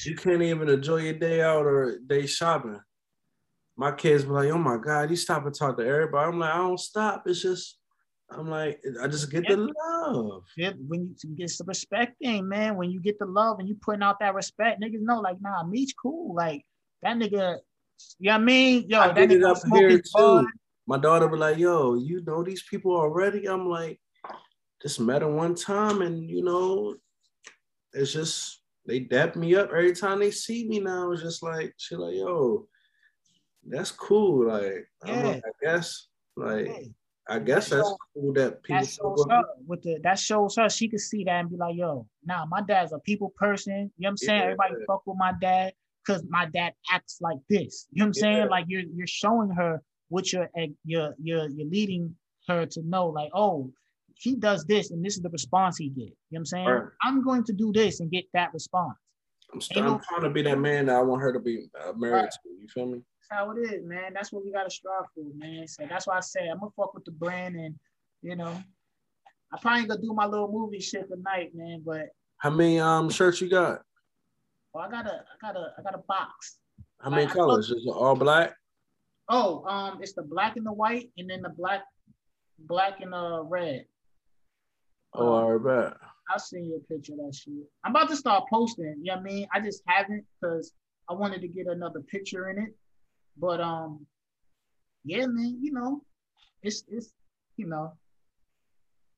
You 0.06 0.16
can't 0.16 0.42
even 0.42 0.70
enjoy 0.70 0.98
your 0.98 1.14
day 1.14 1.42
out 1.42 1.66
or 1.66 1.98
day 2.06 2.26
shopping. 2.28 2.80
My 3.76 3.92
kids 3.92 4.24
be 4.24 4.32
like, 4.32 4.50
oh 4.50 4.58
my 4.58 4.78
God, 4.78 5.10
you 5.10 5.16
stop 5.16 5.46
and 5.46 5.54
talk 5.54 5.78
to 5.78 5.86
everybody. 5.86 6.32
I'm 6.32 6.40
like, 6.40 6.54
I 6.54 6.58
don't 6.58 6.80
stop. 6.80 7.24
It's 7.26 7.42
just, 7.42 7.78
I'm 8.30 8.50
like, 8.50 8.80
I 9.02 9.08
just 9.08 9.32
get 9.32 9.48
the 9.48 9.58
love. 9.58 10.44
Yeah, 10.56 10.74
when 10.88 11.16
you, 11.24 11.36
get 11.36 11.50
some 11.50 11.68
respect 11.68 12.18
thing, 12.22 12.48
man. 12.48 12.76
When 12.76 12.92
you 12.92 13.00
get 13.00 13.18
the 13.20 13.26
love 13.26 13.60
and 13.60 13.68
you 13.68 13.76
putting 13.82 14.04
out 14.04 14.20
that 14.20 14.36
respect, 14.36 14.82
niggas 14.82 15.02
know 15.02 15.20
like, 15.20 15.42
nah, 15.42 15.64
Meech 15.64 15.94
cool. 16.02 16.36
Like 16.36 16.64
that 17.02 17.18
nigga, 17.18 17.58
You 18.20 18.30
know 18.30 18.34
what 18.34 18.42
I 18.42 18.44
mean? 18.44 18.86
Yo, 18.90 19.00
I 19.00 19.08
that 19.14 19.30
nigga 19.30 19.50
up 19.50 19.58
smoke 19.58 19.80
here 19.80 19.90
his 19.90 20.12
bud. 20.14 20.46
My 20.88 20.98
daughter 20.98 21.28
be 21.28 21.38
like, 21.38 21.58
"Yo, 21.58 21.96
you 21.96 22.24
know 22.26 22.44
these 22.44 22.64
people 22.64 22.96
already?" 22.96 23.46
I'm 23.48 23.68
like, 23.70 24.00
just 24.82 25.00
met 25.00 25.20
them 25.20 25.36
one 25.36 25.54
time, 25.56 26.02
and 26.02 26.30
you 26.30 26.44
know, 26.44 26.96
it's 27.94 28.14
just 28.14 28.62
they 28.86 29.00
dap 29.02 29.36
me 29.36 29.56
up 29.56 29.70
every 29.70 29.94
time 29.94 30.20
they 30.20 30.32
see 30.32 30.68
me. 30.68 30.80
Now 30.80 31.12
it's 31.12 31.22
just 31.22 31.44
like 31.44 31.74
she 31.78 31.96
like, 31.96 32.16
"Yo, 32.16 32.68
that's 33.68 33.92
cool." 33.92 34.48
Like, 34.48 34.90
Yeah. 35.06 35.24
like, 35.24 35.44
I 35.46 35.52
guess, 35.66 36.08
like, 36.38 36.68
Hey, 36.68 36.94
I 37.30 37.40
guess 37.40 37.70
That 37.70 37.76
that's 37.78 37.90
shows- 37.90 37.98
cool 38.14 38.34
that 38.34 38.64
people. 38.64 38.80
that 38.82 38.88
shows 38.90 39.26
her 39.30 39.44
with 39.68 39.82
the 39.84 40.00
that 40.04 40.18
shows 40.20 40.56
her 40.56 40.70
she 40.70 40.88
could 40.88 41.02
see 41.02 41.26
that 41.26 41.42
and 41.42 41.50
be 41.50 41.58
like, 41.58 41.76
yo, 41.76 42.08
nah, 42.24 42.46
my 42.46 42.62
dad's 42.62 42.94
a 42.94 43.00
people 43.00 43.32
person. 43.36 43.92
You 43.98 44.04
know 44.04 44.08
what 44.08 44.10
I'm 44.12 44.18
saying? 44.18 44.40
Yeah. 44.40 44.46
Everybody 44.46 44.76
fuck 44.88 45.06
with 45.06 45.18
my 45.18 45.34
dad 45.42 45.74
because 46.06 46.24
my 46.30 46.46
dad 46.46 46.74
acts 46.90 47.20
like 47.20 47.40
this. 47.50 47.88
You 47.92 48.00
know 48.00 48.06
what 48.06 48.08
I'm 48.08 48.14
saying? 48.14 48.50
Like 48.50 48.66
you're 48.70 48.84
you're 48.96 49.06
showing 49.08 49.50
her 49.50 49.84
what 50.10 50.32
you're 50.32 50.50
you're 50.86 51.14
you're 51.22 51.50
you're 51.50 51.68
leading 51.68 52.16
her 52.48 52.66
to 52.66 52.82
know, 52.84 53.08
like, 53.08 53.30
oh, 53.34 53.72
he 54.16 54.36
does 54.36 54.64
this 54.66 54.92
and 54.92 55.04
this 55.06 55.16
is 55.16 55.22
the 55.22 55.30
response 55.30 55.78
he 55.78 55.90
get. 55.90 56.04
You 56.06 56.06
know 56.08 56.14
what 56.30 56.40
I'm 56.40 56.46
saying? 56.46 56.68
Right. 56.68 56.84
I'm 57.04 57.24
going 57.24 57.44
to 57.46 57.54
do 57.54 57.72
this 57.74 58.00
and 58.00 58.10
get 58.10 58.26
that 58.34 58.54
response. 58.54 58.98
I'm, 59.54 59.62
st- 59.62 59.86
I'm 59.86 60.00
trying 60.00 60.24
to 60.24 60.30
be 60.30 60.42
that 60.44 60.58
man 60.60 60.88
that 60.88 60.96
I 60.96 61.02
want 61.02 61.22
her 61.22 61.32
to 61.34 61.40
be 61.40 61.68
uh, 61.80 61.94
married 61.94 62.14
Right. 62.14 62.32
to. 62.32 62.50
You 62.62 62.68
feel 62.74 62.86
me? 62.88 63.02
That's 63.30 63.40
how 63.42 63.52
it 63.52 63.60
is, 63.60 63.86
man. 63.86 64.14
That's 64.14 64.32
what 64.32 64.44
we 64.46 64.52
gotta 64.52 64.70
strive 64.70 65.04
for, 65.14 65.24
man. 65.36 65.68
So 65.68 65.86
that's 65.90 66.08
why 66.08 66.18
I 66.18 66.22
say 66.22 66.48
I'm 66.48 66.60
gonna 66.60 66.72
fuck 66.76 66.94
with 66.94 67.06
the 67.06 67.12
brand 67.12 67.56
and 67.56 67.76
you 68.24 68.36
know, 68.36 68.58
I 69.54 69.58
probably 69.62 69.82
ain't 69.82 69.90
gonna 69.90 70.02
do 70.02 70.14
my 70.14 70.26
little 70.26 70.52
movie 70.52 70.80
shit 70.80 71.08
tonight, 71.10 71.52
man, 71.54 71.84
but 71.86 72.08
How 72.38 72.50
many 72.50 72.80
um 72.80 73.10
shirts 73.10 73.40
you 73.42 73.50
got? 73.50 73.82
Oh, 74.74 74.80
I 74.80 74.90
got 74.90 75.06
a, 75.06 75.24
I 75.24 75.48
got 75.48 75.56
a, 75.56 75.74
I 75.78 75.82
got 75.84 75.96
a 75.96 76.04
box. 76.08 76.58
How 77.02 77.10
many 77.10 77.26
I- 77.26 77.30
I 77.30 77.34
colors? 77.34 77.70
Is 77.72 77.86
it 77.86 77.90
all 77.92 78.16
black? 78.16 78.54
Oh, 79.30 79.66
um, 79.66 80.00
it's 80.02 80.14
the 80.14 80.24
black 80.24 80.56
and 80.56 80.66
the 80.66 80.72
white, 80.72 81.10
and 81.18 81.30
then 81.30 81.42
the 81.42 81.50
black, 81.50 81.82
black 82.60 83.02
and 83.02 83.14
uh 83.14 83.44
red. 83.44 83.86
Oh, 85.14 85.22
Um, 85.22 85.28
all 85.28 85.54
right, 85.54 85.90
bet. 85.92 85.98
I'll 86.30 86.40
send 86.40 86.66
you 86.66 86.76
a 86.76 86.94
picture 86.94 87.14
of 87.14 87.20
that 87.20 87.36
shit. 87.36 87.54
I'm 87.84 87.92
about 87.92 88.10
to 88.10 88.16
start 88.16 88.46
posting. 88.50 88.96
You 89.02 89.06
know 89.06 89.14
what 89.16 89.20
I 89.22 89.24
mean? 89.24 89.48
I 89.54 89.60
just 89.62 89.82
haven't 89.86 90.26
because 90.42 90.74
I 91.10 91.14
wanted 91.14 91.42
to 91.42 91.48
get 91.48 91.68
another 91.68 92.02
picture 92.02 92.50
in 92.50 92.58
it. 92.58 92.76
But 93.38 93.62
um, 93.62 94.06
yeah, 95.06 95.26
man. 95.28 95.58
You 95.62 95.74
know, 95.74 96.02
it's 96.64 96.84
it's 96.90 97.14
you 97.56 97.68
know, 97.68 97.94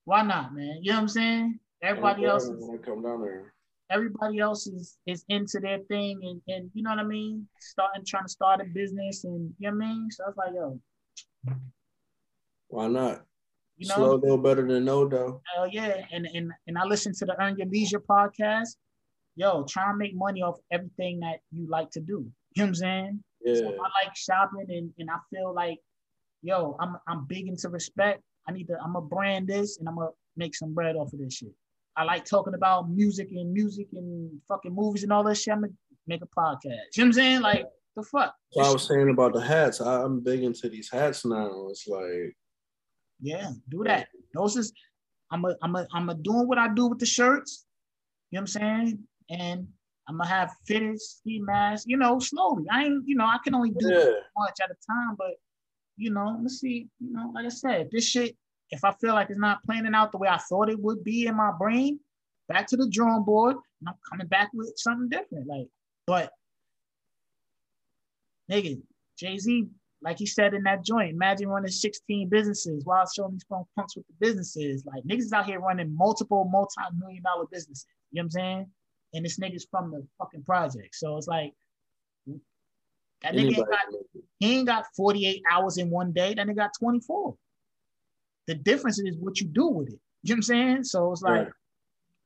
why 0.05 0.21
not, 0.23 0.55
man? 0.55 0.79
You 0.81 0.91
know 0.91 0.97
what 0.97 1.01
I'm 1.01 1.07
saying? 1.07 1.59
Everybody 1.81 2.25
else 2.25 2.45
is 2.45 2.69
come 2.85 3.01
down 3.01 3.21
there. 3.21 3.53
Everybody 3.91 4.39
else 4.39 4.67
is 4.67 4.97
is 5.05 5.25
into 5.29 5.59
their 5.59 5.79
thing 5.89 6.19
and 6.23 6.41
and 6.47 6.69
you 6.73 6.83
know 6.83 6.91
what 6.91 6.99
I 6.99 7.03
mean, 7.03 7.47
starting 7.59 8.05
trying 8.05 8.25
to 8.25 8.29
start 8.29 8.61
a 8.61 8.65
business 8.65 9.23
and 9.23 9.53
you 9.59 9.69
know 9.71 9.77
what 9.77 9.85
I 9.85 9.87
mean. 9.87 10.11
So 10.11 10.23
I 10.23 10.27
was 10.27 10.37
like, 10.37 10.53
yo, 10.53 10.79
Why 12.67 12.87
not? 12.87 13.25
you 13.77 13.87
know, 13.87 13.95
Slow 13.95 14.17
though 14.17 14.37
better 14.37 14.67
than 14.67 14.85
no 14.85 15.07
though. 15.07 15.41
hell 15.55 15.67
yeah. 15.71 16.05
And 16.11 16.27
and 16.33 16.51
and 16.67 16.77
I 16.77 16.83
listen 16.85 17.13
to 17.15 17.25
the 17.25 17.41
Earn 17.41 17.57
Your 17.57 17.67
Leisure 17.67 18.01
podcast. 18.01 18.75
Yo, 19.35 19.63
try 19.63 19.89
and 19.89 19.97
make 19.97 20.13
money 20.13 20.41
off 20.41 20.57
everything 20.69 21.21
that 21.21 21.39
you 21.51 21.65
like 21.69 21.89
to 21.91 22.01
do. 22.01 22.29
You 22.55 22.63
know 22.63 22.63
what 22.63 22.67
I'm 22.67 22.75
saying? 22.75 23.23
Yeah. 23.45 23.55
So 23.55 23.67
I 23.67 24.05
like 24.05 24.15
shopping 24.15 24.65
and, 24.69 24.91
and 24.97 25.09
I 25.09 25.15
feel 25.33 25.53
like, 25.53 25.77
yo, 26.41 26.75
I'm 26.79 26.97
I'm 27.07 27.25
big 27.25 27.47
into 27.47 27.69
respect. 27.69 28.21
I 28.47 28.51
need 28.51 28.67
to, 28.67 28.77
I'm 28.83 28.93
gonna 28.93 29.05
brand 29.05 29.47
this 29.47 29.77
and 29.77 29.87
I'm 29.87 29.95
gonna 29.95 30.09
make 30.35 30.55
some 30.55 30.73
bread 30.73 30.95
off 30.97 31.13
of 31.13 31.19
this 31.19 31.35
shit. 31.35 31.53
I 31.99 32.03
like 32.03 32.23
talking 32.23 32.53
about 32.53 32.89
music 32.89 33.27
and 33.31 33.51
music 33.51 33.87
and 33.91 34.31
fucking 34.47 34.73
movies 34.73 35.03
and 35.03 35.11
all 35.11 35.21
that 35.25 35.35
shit. 35.35 35.53
I'm 35.53 35.61
gonna 35.61 35.73
make 36.07 36.21
a 36.21 36.27
podcast. 36.27 36.63
You 36.63 36.71
know 36.71 36.79
what 36.95 37.05
I'm 37.05 37.13
saying? 37.13 37.41
Like 37.41 37.65
the 37.97 38.03
fuck. 38.03 38.33
So 38.53 38.61
I 38.61 38.71
was 38.71 38.87
saying 38.87 39.09
about 39.09 39.33
the 39.33 39.41
hats. 39.41 39.81
I, 39.81 40.03
I'm 40.03 40.21
big 40.21 40.43
into 40.43 40.69
these 40.69 40.89
hats 40.89 41.25
now. 41.25 41.67
It's 41.69 41.85
like 41.89 42.37
Yeah, 43.19 43.51
do 43.67 43.83
that. 43.83 44.07
Those 44.33 44.55
is 44.55 44.71
I'm 45.29 45.43
a 45.43 45.57
I'm 45.61 45.75
a 45.75 45.85
I'm 45.93 46.09
a 46.09 46.15
doing 46.15 46.47
what 46.47 46.57
I 46.57 46.73
do 46.73 46.87
with 46.87 46.99
the 46.99 47.05
shirts. 47.05 47.65
You 48.31 48.37
know 48.37 48.43
what 48.43 48.55
I'm 48.55 48.61
saying? 48.61 48.99
And 49.29 49.67
I'm 50.07 50.17
gonna 50.19 50.29
have 50.29 50.51
fitted 50.65 51.01
ski 51.01 51.41
masks, 51.41 51.85
you 51.85 51.97
know, 51.97 52.17
slowly. 52.19 52.63
I 52.71 52.85
ain't, 52.85 53.03
you 53.07 53.17
know, 53.17 53.25
I 53.25 53.39
can 53.43 53.55
only 53.55 53.71
do 53.71 53.89
yeah, 53.89 54.11
much 54.37 54.57
at 54.63 54.71
a 54.71 54.77
time, 54.89 55.15
but 55.17 55.33
you 55.97 56.11
know, 56.11 56.39
let's 56.41 56.61
see, 56.61 56.87
you 57.01 57.11
know, 57.11 57.29
like 57.35 57.45
I 57.45 57.49
said, 57.49 57.89
this 57.91 58.07
shit, 58.07 58.37
if 58.71 58.83
I 58.83 58.93
feel 58.93 59.13
like 59.13 59.29
it's 59.29 59.39
not 59.39 59.63
planning 59.63 59.95
out 59.95 60.11
the 60.11 60.17
way 60.17 60.27
I 60.27 60.37
thought 60.37 60.69
it 60.69 60.79
would 60.79 61.03
be 61.03 61.27
in 61.27 61.35
my 61.35 61.51
brain, 61.57 61.99
back 62.47 62.67
to 62.67 62.77
the 62.77 62.89
drawing 62.89 63.23
board, 63.23 63.55
and 63.55 63.89
I'm 63.89 63.95
coming 64.09 64.27
back 64.27 64.49
with 64.53 64.73
something 64.77 65.09
different. 65.09 65.47
Like, 65.47 65.67
but 66.05 66.31
nigga, 68.51 68.81
Jay-Z, 69.17 69.67
like 70.01 70.17
he 70.17 70.25
said 70.25 70.53
in 70.53 70.63
that 70.63 70.83
joint, 70.83 71.11
imagine 71.11 71.49
running 71.49 71.71
16 71.71 72.29
businesses 72.29 72.85
while 72.85 73.05
showing 73.07 73.33
these 73.33 73.43
punk- 73.43 73.67
punks 73.75 73.95
with 73.95 74.05
the 74.07 74.13
businesses. 74.19 74.85
Like 74.85 75.03
niggas 75.03 75.33
out 75.33 75.45
here 75.45 75.59
running 75.59 75.95
multiple 75.95 76.45
multi-million 76.45 77.23
dollar 77.23 77.45
businesses. 77.51 77.85
You 78.11 78.21
know 78.21 78.21
what 78.21 78.25
I'm 78.25 78.31
saying? 78.31 78.71
And 79.13 79.25
this 79.25 79.39
nigga's 79.39 79.67
from 79.69 79.91
the 79.91 80.05
fucking 80.17 80.43
project. 80.43 80.95
So 80.95 81.17
it's 81.17 81.27
like 81.27 81.53
that 83.21 83.33
nigga 83.33 83.57
ain't 83.57 83.69
got 83.69 83.85
he 84.39 84.57
ain't 84.57 84.67
got 84.67 84.85
48 84.95 85.43
hours 85.51 85.77
in 85.77 85.89
one 85.89 86.13
day. 86.13 86.33
That 86.33 86.47
nigga 86.47 86.55
got 86.55 86.71
24. 86.79 87.35
The 88.49 88.55
difference 88.55 88.97
is 88.97 89.15
what 89.19 89.39
you 89.39 89.45
do 89.45 89.67
with 89.67 89.89
it. 89.89 89.99
You 90.23 90.33
know 90.33 90.33
what 90.33 90.37
I'm 90.37 90.41
saying? 90.41 90.83
So 90.85 91.11
it's 91.11 91.21
like, 91.21 91.45
Right. 91.45 91.51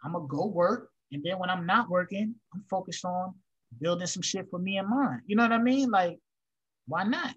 I'm 0.06 0.14
gonna 0.14 0.26
go 0.26 0.45
work. 0.45 0.90
And 1.11 1.22
then 1.22 1.38
when 1.38 1.50
I'm 1.50 1.66
not 1.66 1.90
working, 1.90 2.34
I'm 2.53 2.64
focused 2.69 3.03
on 3.03 3.34
building 3.82 4.08
some 4.08 4.22
shit 4.22 4.50
for 4.50 4.58
me 4.58 4.77
and 4.77 4.88
mine. 4.88 5.22
You 5.27 5.35
know 5.35 5.43
what 5.43 5.52
I 5.52 5.58
mean? 5.58 5.92
Like, 5.92 6.18
why 6.88 7.03
not? 7.03 7.35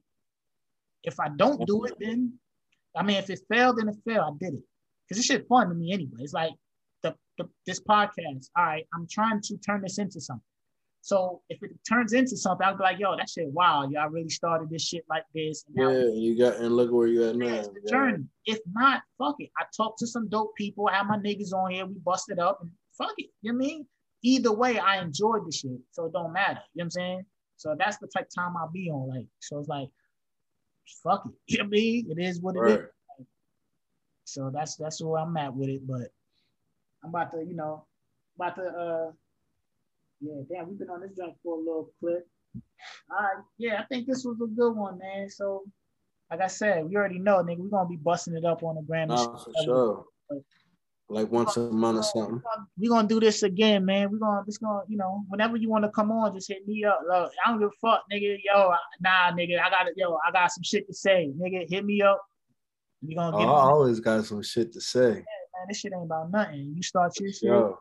If 1.02 1.18
I 1.18 1.31
don't 1.31 1.66
do 1.66 1.84
it, 1.86 1.94
then 1.98 2.39
I 2.97 3.02
mean, 3.02 3.16
if 3.16 3.28
it 3.28 3.40
failed, 3.50 3.78
then 3.78 3.89
it 3.89 3.97
failed. 4.06 4.36
I 4.40 4.44
did 4.44 4.55
it. 4.55 4.62
Because 5.02 5.16
this 5.18 5.26
shit 5.26 5.48
fun 5.48 5.68
to 5.68 5.74
me 5.74 5.92
anyway. 5.92 6.20
It's 6.20 6.32
like 6.32 6.52
the, 7.02 7.16
the 7.39 7.48
this 7.66 7.81
podcast. 7.81 8.50
All 8.56 8.66
right, 8.66 8.86
I'm 8.94 9.08
trying 9.10 9.40
to 9.42 9.56
turn 9.58 9.82
this 9.82 9.98
into 9.98 10.20
something. 10.20 10.44
So 11.07 11.41
if 11.49 11.62
it 11.62 11.70
turns 11.89 12.15
into 12.15 12.36
something, 12.36 12.67
I'll 12.67 12.76
be 12.76 12.83
like, 12.83 12.99
yo, 12.99 13.17
that 13.17 13.31
shit, 13.31 13.47
wow, 13.47 13.89
y'all 13.89 14.09
really 14.09 14.28
started 14.28 14.68
this 14.70 14.83
shit 14.83 15.05
like 15.09 15.23
this. 15.33 15.65
And 15.68 15.76
now 15.76 15.91
Yeah, 15.93 16.07
you 16.12 16.36
got 16.36 16.57
and 16.57 16.75
look 16.75 16.91
where 16.91 17.07
you 17.07 17.23
at 17.28 17.36
now. 17.36 17.47
it's 17.47 17.68
the 17.68 17.81
Yeah. 17.85 17.91
journey. 17.93 18.25
If 18.44 18.59
not, 18.73 19.05
fuck 19.17 19.36
it. 19.39 19.51
I 19.57 19.67
talked 19.76 20.01
to 20.01 20.07
some 20.09 20.28
dope 20.28 20.57
people. 20.57 20.89
I 20.89 20.97
have 20.97 21.07
my 21.07 21.17
niggas 21.17 21.52
on 21.52 21.70
here. 21.70 21.86
We 21.86 21.94
busted 22.01 22.41
up 22.41 22.60
and 22.60 22.73
fuck 22.99 23.15
it. 23.18 23.31
You 23.41 23.52
know 23.52 23.59
what 23.59 23.65
I 23.65 23.68
mean? 23.68 23.86
Either 24.23 24.52
way, 24.52 24.81
I 24.81 25.01
enjoyed 25.01 25.47
the 25.47 25.52
shit. 25.52 25.78
So 25.93 26.07
it 26.07 26.12
don't 26.12 26.33
matter. 26.33 26.60
You 26.75 26.81
know 26.81 26.83
what 26.83 26.85
I'm 26.86 26.91
saying? 26.91 27.26
So 27.57 27.76
that's 27.78 27.99
the 27.99 28.09
type 28.09 28.26
of 28.26 28.35
time 28.35 28.57
I'll 28.57 28.73
be 28.73 28.91
on. 28.91 29.09
Like, 29.09 29.26
so 29.39 29.60
it's 29.60 29.68
like, 29.68 29.89
fuck 31.05 31.23
it. 31.26 31.35
You 31.47 31.59
know 31.59 31.65
what 31.67 31.68
I 31.68 31.70
mean? 31.70 32.10
It 32.10 32.18
is 32.20 32.41
what 32.41 32.57
it 32.57 32.68
is. 32.68 32.78
Right. 32.78 33.26
So 34.25 34.51
that's 34.52 34.75
that's 34.75 35.01
where 35.01 35.20
I'm 35.23 35.36
at 35.36 35.55
with 35.55 35.68
it. 35.68 35.86
But 35.86 36.10
I'm 37.05 37.10
about 37.10 37.31
to, 37.31 37.44
you 37.44 37.55
know, 37.55 37.86
about 38.35 38.57
to 38.57 38.62
uh 38.65 39.12
yeah, 40.20 40.41
damn, 40.51 40.69
we've 40.69 40.78
been 40.78 40.91
on 40.91 41.01
this 41.01 41.17
jump 41.17 41.35
for 41.43 41.57
a 41.57 41.59
little 41.59 41.91
clip. 42.01 42.27
All 43.11 43.19
right, 43.19 43.43
yeah, 43.59 43.81
I 43.81 43.85
think 43.86 44.07
this 44.07 44.25
was 44.25 44.36
a 44.43 44.47
good 44.47 44.73
one, 44.73 44.99
man. 44.99 45.28
So 45.28 45.65
like 46.31 46.41
I 46.41 46.47
said, 46.49 46.85
we 46.89 46.97
already 46.97 47.19
know, 47.19 47.39
nigga, 47.43 47.59
we're 47.59 47.69
gonna 47.69 47.89
be 47.89 47.97
busting 47.97 48.36
it 48.36 48.45
up 48.45 48.62
on 48.62 48.77
the 48.77 48.83
gram. 48.83 49.11
and 49.11 49.19
Nah, 49.19 49.36
for 49.36 49.53
sure. 49.65 50.05
Like 51.09 51.31
once 51.31 51.57
a 51.57 51.70
month 51.70 51.99
or 51.99 52.03
something. 52.03 52.43
We're 52.77 52.91
gonna 52.91 53.07
do 53.07 53.20
this 53.20 53.45
again, 53.45 53.85
man. 53.85 54.11
We're 54.11 54.19
gonna 54.19 54.43
just 54.45 54.61
gonna, 54.61 54.81
you 54.89 54.97
know, 54.97 55.23
whenever 55.28 55.57
you 55.57 55.70
want 55.70 55.85
to 55.85 55.91
come 55.91 56.11
on, 56.11 56.35
just 56.35 56.49
hit 56.49 56.67
me 56.67 56.85
up. 56.85 57.01
Look, 57.09 57.31
I 57.45 57.51
don't 57.51 57.61
give 57.61 57.69
a 57.69 57.78
fuck, 57.81 58.03
nigga. 58.12 58.36
Yo, 58.45 58.73
nah, 59.01 59.31
nigga, 59.31 59.61
I 59.61 59.70
got 59.70 59.86
it. 59.86 59.95
Yo, 59.97 60.19
I 60.27 60.33
got 60.33 60.51
some 60.51 60.65
shit 60.65 60.85
to 60.89 60.95
say, 60.95 61.31
nigga. 61.41 61.70
Hit 61.70 61.85
me 61.85 62.03
up. 62.03 62.20
We 63.07 63.15
gonna 63.15 63.36
Oh, 63.36 63.39
get 63.39 63.49
I 63.49 63.70
always 63.70 64.01
got 64.01 64.25
some 64.25 64.43
shit 64.43 64.73
to 64.73 64.81
say. 64.81 65.01
Yeah, 65.01 65.15
man. 65.15 65.67
This 65.69 65.78
shit 65.78 65.93
ain't 65.95 66.03
about 66.07 66.33
nothing. 66.33 66.73
You 66.75 66.83
start 66.83 67.12
your 67.20 67.31
shit. 67.31 67.43
Yo, 67.51 67.78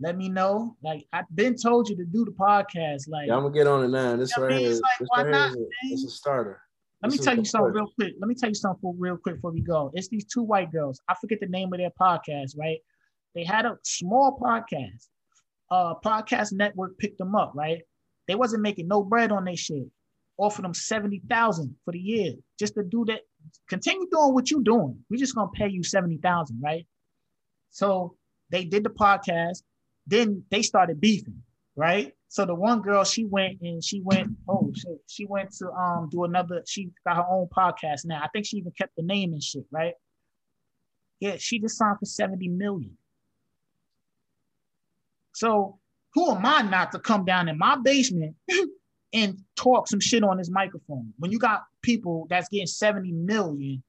Let 0.00 0.16
me 0.16 0.28
know. 0.28 0.76
Like 0.82 1.06
I've 1.12 1.24
been 1.34 1.56
told 1.56 1.88
you 1.88 1.96
to 1.96 2.04
do 2.04 2.24
the 2.24 2.32
podcast. 2.32 3.08
Like 3.08 3.28
yeah, 3.28 3.36
I'm 3.36 3.42
gonna 3.42 3.54
get 3.54 3.66
on 3.66 3.84
it 3.84 3.88
now. 3.88 4.16
This 4.16 4.36
right 4.36 4.58
here, 4.58 4.70
it's 4.70 4.80
like, 4.80 4.98
this 4.98 5.08
why 5.10 5.22
right 5.22 5.30
not, 5.30 5.50
here 5.54 5.66
is 5.92 6.04
a, 6.04 6.06
a 6.08 6.10
starter. 6.10 6.60
Let 7.02 7.10
me 7.10 7.16
This 7.16 7.20
is 7.20 7.26
tell 7.26 7.36
you 7.36 7.44
something 7.44 7.72
real 7.72 7.92
quick. 7.98 8.14
Let 8.20 8.28
me 8.28 8.34
tell 8.34 8.48
you 8.48 8.54
something 8.54 8.94
real 8.96 9.16
quick 9.16 9.36
before 9.36 9.50
we 9.50 9.60
go. 9.60 9.90
It's 9.94 10.08
these 10.08 10.24
two 10.24 10.42
white 10.42 10.70
girls. 10.70 11.00
I 11.08 11.14
forget 11.20 11.40
the 11.40 11.48
name 11.48 11.72
of 11.72 11.78
their 11.78 11.90
podcast, 11.90 12.56
right? 12.56 12.78
They 13.34 13.44
had 13.44 13.66
a 13.66 13.76
small 13.82 14.38
podcast. 14.40 15.08
Uh, 15.70 15.94
podcast 16.04 16.52
network 16.52 16.98
picked 16.98 17.18
them 17.18 17.34
up, 17.34 17.52
right? 17.54 17.80
They 18.28 18.34
wasn't 18.34 18.62
making 18.62 18.88
no 18.88 19.02
bread 19.02 19.32
on 19.32 19.44
their 19.44 19.56
shit. 19.56 19.86
Offered 20.38 20.64
them 20.64 20.74
seventy 20.74 21.22
thousand 21.28 21.74
for 21.84 21.92
the 21.92 21.98
year 21.98 22.34
just 22.58 22.74
to 22.74 22.82
do 22.82 23.04
that. 23.06 23.20
Continue 23.68 24.06
doing 24.10 24.34
what 24.34 24.50
you're 24.50 24.62
doing. 24.62 24.98
We're 25.10 25.16
just 25.16 25.34
gonna 25.34 25.50
pay 25.50 25.68
you 25.68 25.82
seventy 25.82 26.18
thousand, 26.18 26.60
right? 26.62 26.86
So 27.70 28.16
they 28.50 28.64
did 28.64 28.84
the 28.84 28.90
podcast. 28.90 29.62
Then 30.06 30.44
they 30.50 30.62
started 30.62 31.00
beefing, 31.00 31.42
right? 31.76 32.12
So 32.28 32.44
the 32.44 32.54
one 32.54 32.80
girl, 32.80 33.04
she 33.04 33.24
went 33.24 33.60
and 33.60 33.84
she 33.84 34.00
went, 34.00 34.28
oh 34.48 34.72
shit, 34.74 35.00
she 35.06 35.26
went 35.26 35.52
to 35.58 35.70
um 35.70 36.08
do 36.10 36.24
another, 36.24 36.62
she 36.66 36.90
got 37.06 37.16
her 37.16 37.26
own 37.28 37.48
podcast 37.48 38.04
now. 38.04 38.20
I 38.22 38.28
think 38.28 38.46
she 38.46 38.56
even 38.56 38.72
kept 38.72 38.96
the 38.96 39.02
name 39.02 39.32
and 39.32 39.42
shit, 39.42 39.64
right? 39.70 39.94
Yeah, 41.20 41.36
she 41.38 41.60
just 41.60 41.76
signed 41.76 41.98
for 41.98 42.06
70 42.06 42.48
million. 42.48 42.96
So 45.34 45.78
who 46.14 46.30
am 46.30 46.44
I 46.44 46.62
not 46.62 46.92
to 46.92 46.98
come 46.98 47.24
down 47.24 47.48
in 47.48 47.58
my 47.58 47.76
basement 47.76 48.34
and 49.12 49.38
talk 49.56 49.88
some 49.88 50.00
shit 50.00 50.24
on 50.24 50.38
this 50.38 50.50
microphone. 50.50 51.12
When 51.18 51.30
you 51.30 51.38
got 51.38 51.64
people 51.82 52.26
that's 52.28 52.48
getting 52.48 52.66
70 52.66 53.12
million 53.12 53.82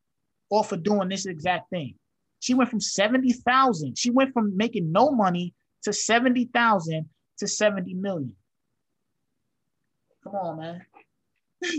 off 0.49 0.71
of 0.71 0.83
doing 0.83 1.09
this 1.09 1.25
exact 1.25 1.69
thing. 1.69 1.95
She 2.39 2.53
went 2.53 2.69
from 2.69 2.81
70,000. 2.81 3.97
She 3.97 4.09
went 4.09 4.33
from 4.33 4.55
making 4.55 4.91
no 4.91 5.11
money 5.11 5.53
to 5.83 5.93
70,000 5.93 7.09
to 7.39 7.47
70 7.47 7.93
million. 7.93 8.35
Come 10.23 10.35
on, 10.35 10.57
man. 10.59 10.85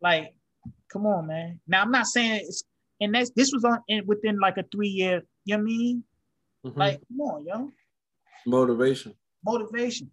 like, 0.00 0.34
come 0.92 1.06
on, 1.06 1.26
man. 1.26 1.60
Now 1.66 1.82
I'm 1.82 1.90
not 1.90 2.06
saying 2.06 2.42
it's 2.44 2.64
and 3.00 3.14
that's 3.14 3.30
this 3.30 3.52
was 3.52 3.64
on 3.64 3.80
in, 3.88 4.06
within 4.06 4.38
like 4.38 4.58
a 4.58 4.64
three 4.70 4.88
year, 4.88 5.22
you 5.44 5.56
know 5.56 5.62
what 5.62 5.62
I 5.62 5.64
mean? 5.64 6.04
Mm-hmm. 6.66 6.78
Like, 6.78 7.00
come 7.08 7.20
on, 7.20 7.46
yo. 7.46 7.70
Motivation. 8.46 9.14
Motivation. 9.44 10.10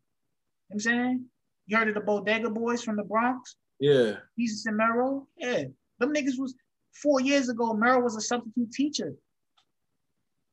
You 0.70 0.74
know 0.74 0.76
I'm 0.76 0.80
saying? 0.80 1.26
You 1.66 1.78
heard 1.78 1.90
of 1.90 1.96
the 1.96 2.02
Bodega 2.02 2.50
Boys 2.50 2.82
from 2.82 2.96
the 2.96 3.04
Bronx? 3.04 3.58
Yeah. 3.80 4.16
Desus 4.40 4.66
and 4.66 4.78
Mero? 4.78 5.28
Yeah. 5.38 5.66
Them 6.00 6.14
niggas 6.14 6.38
was 6.38 6.56
four 6.94 7.20
years 7.20 7.50
ago, 7.50 7.74
Mero 7.74 8.00
was 8.00 8.16
a 8.16 8.22
substitute 8.22 8.72
teacher. 8.72 9.14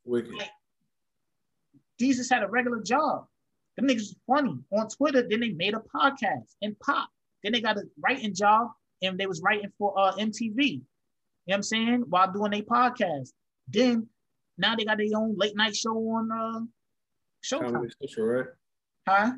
Wicked. 0.04 0.34
Like, 0.34 0.50
Desus 2.00 2.30
had 2.30 2.42
a 2.42 2.48
regular 2.48 2.82
job. 2.82 3.26
Them 3.76 3.88
niggas 3.88 3.96
was 3.96 4.16
funny 4.26 4.56
on 4.72 4.88
Twitter. 4.88 5.26
Then 5.28 5.40
they 5.40 5.50
made 5.50 5.74
a 5.74 5.82
podcast 5.94 6.54
and 6.62 6.78
pop. 6.80 7.08
Then 7.42 7.52
they 7.52 7.60
got 7.60 7.76
a 7.76 7.82
writing 8.02 8.34
job 8.34 8.68
and 9.02 9.18
they 9.18 9.26
was 9.26 9.42
writing 9.42 9.70
for 9.78 9.98
uh, 9.98 10.14
MTV. 10.14 10.56
You 10.56 10.76
know 10.78 10.82
what 11.46 11.56
I'm 11.56 11.62
saying? 11.62 12.04
While 12.08 12.32
doing 12.32 12.54
a 12.54 12.62
podcast. 12.62 13.30
Then 13.68 14.08
now 14.58 14.76
they 14.76 14.84
got 14.84 14.98
their 14.98 15.06
own 15.16 15.34
late 15.36 15.56
night 15.56 15.76
show 15.76 15.96
on 15.96 16.30
uh 16.30 16.60
Showtime. 17.44 17.90
Central, 18.00 18.26
right? 18.26 18.46
Huh? 19.06 19.32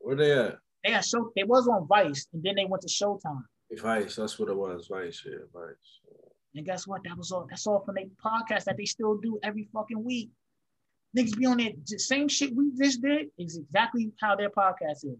Where 0.00 0.16
they 0.16 0.32
at? 0.32 0.56
They 0.84 0.90
had 0.92 1.04
show. 1.04 1.30
They 1.36 1.44
was 1.44 1.68
on 1.68 1.86
Vice, 1.86 2.26
and 2.32 2.42
then 2.42 2.54
they 2.56 2.64
went 2.64 2.82
to 2.82 2.88
Showtime. 2.88 3.42
Vice, 3.70 4.16
that's 4.16 4.38
what 4.38 4.48
it 4.48 4.56
was. 4.56 4.88
Vice, 4.90 5.22
yeah, 5.26 5.38
Vice. 5.52 6.00
And 6.54 6.66
guess 6.66 6.86
what? 6.86 7.02
That 7.04 7.16
was 7.16 7.30
all. 7.32 7.46
That's 7.48 7.66
all 7.66 7.82
from 7.84 7.96
their 7.96 8.04
podcast 8.24 8.64
that 8.64 8.76
they 8.76 8.84
still 8.84 9.18
do 9.18 9.38
every 9.42 9.68
fucking 9.72 10.02
week. 10.02 10.30
Niggas 11.16 11.36
be 11.36 11.46
on 11.46 11.58
that 11.58 12.00
same 12.00 12.28
shit 12.28 12.54
we 12.54 12.70
just 12.76 13.02
did. 13.02 13.28
Is 13.38 13.58
exactly 13.58 14.12
how 14.20 14.34
their 14.36 14.50
podcast 14.50 15.04
is. 15.04 15.18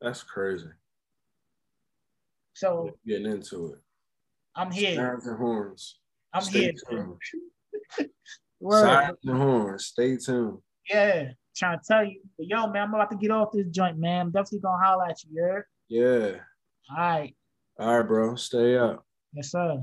That's 0.00 0.22
crazy. 0.22 0.68
So 2.54 2.96
getting 3.06 3.30
into 3.30 3.72
it. 3.72 3.78
I'm 4.54 4.70
here. 4.70 4.94
Sirens 4.94 5.26
and 5.26 5.36
horns. 5.36 5.98
I'm 6.32 6.42
Stay 6.42 6.60
here. 6.60 6.72
Tuned. 6.88 7.16
Sirens 8.70 9.18
and 9.24 9.36
horns. 9.36 9.84
Stay 9.86 10.16
tuned. 10.16 10.58
Yeah, 10.90 11.32
trying 11.54 11.78
to 11.78 11.84
tell 11.86 12.04
you. 12.04 12.20
But 12.38 12.46
yo, 12.46 12.66
man, 12.68 12.84
I'm 12.84 12.94
about 12.94 13.10
to 13.10 13.16
get 13.16 13.30
off 13.30 13.52
this 13.52 13.66
joint, 13.68 13.98
man. 13.98 14.26
I'm 14.26 14.30
definitely 14.30 14.60
gonna 14.60 14.82
holler 14.82 15.06
at 15.06 15.22
you, 15.24 15.30
yeah. 15.34 15.60
Yeah. 15.88 16.30
All 16.90 16.96
right. 16.96 17.36
All 17.78 17.98
right, 17.98 18.06
bro. 18.06 18.36
Stay 18.36 18.78
up. 18.78 19.04
Yes, 19.34 19.50
sir. 19.50 19.82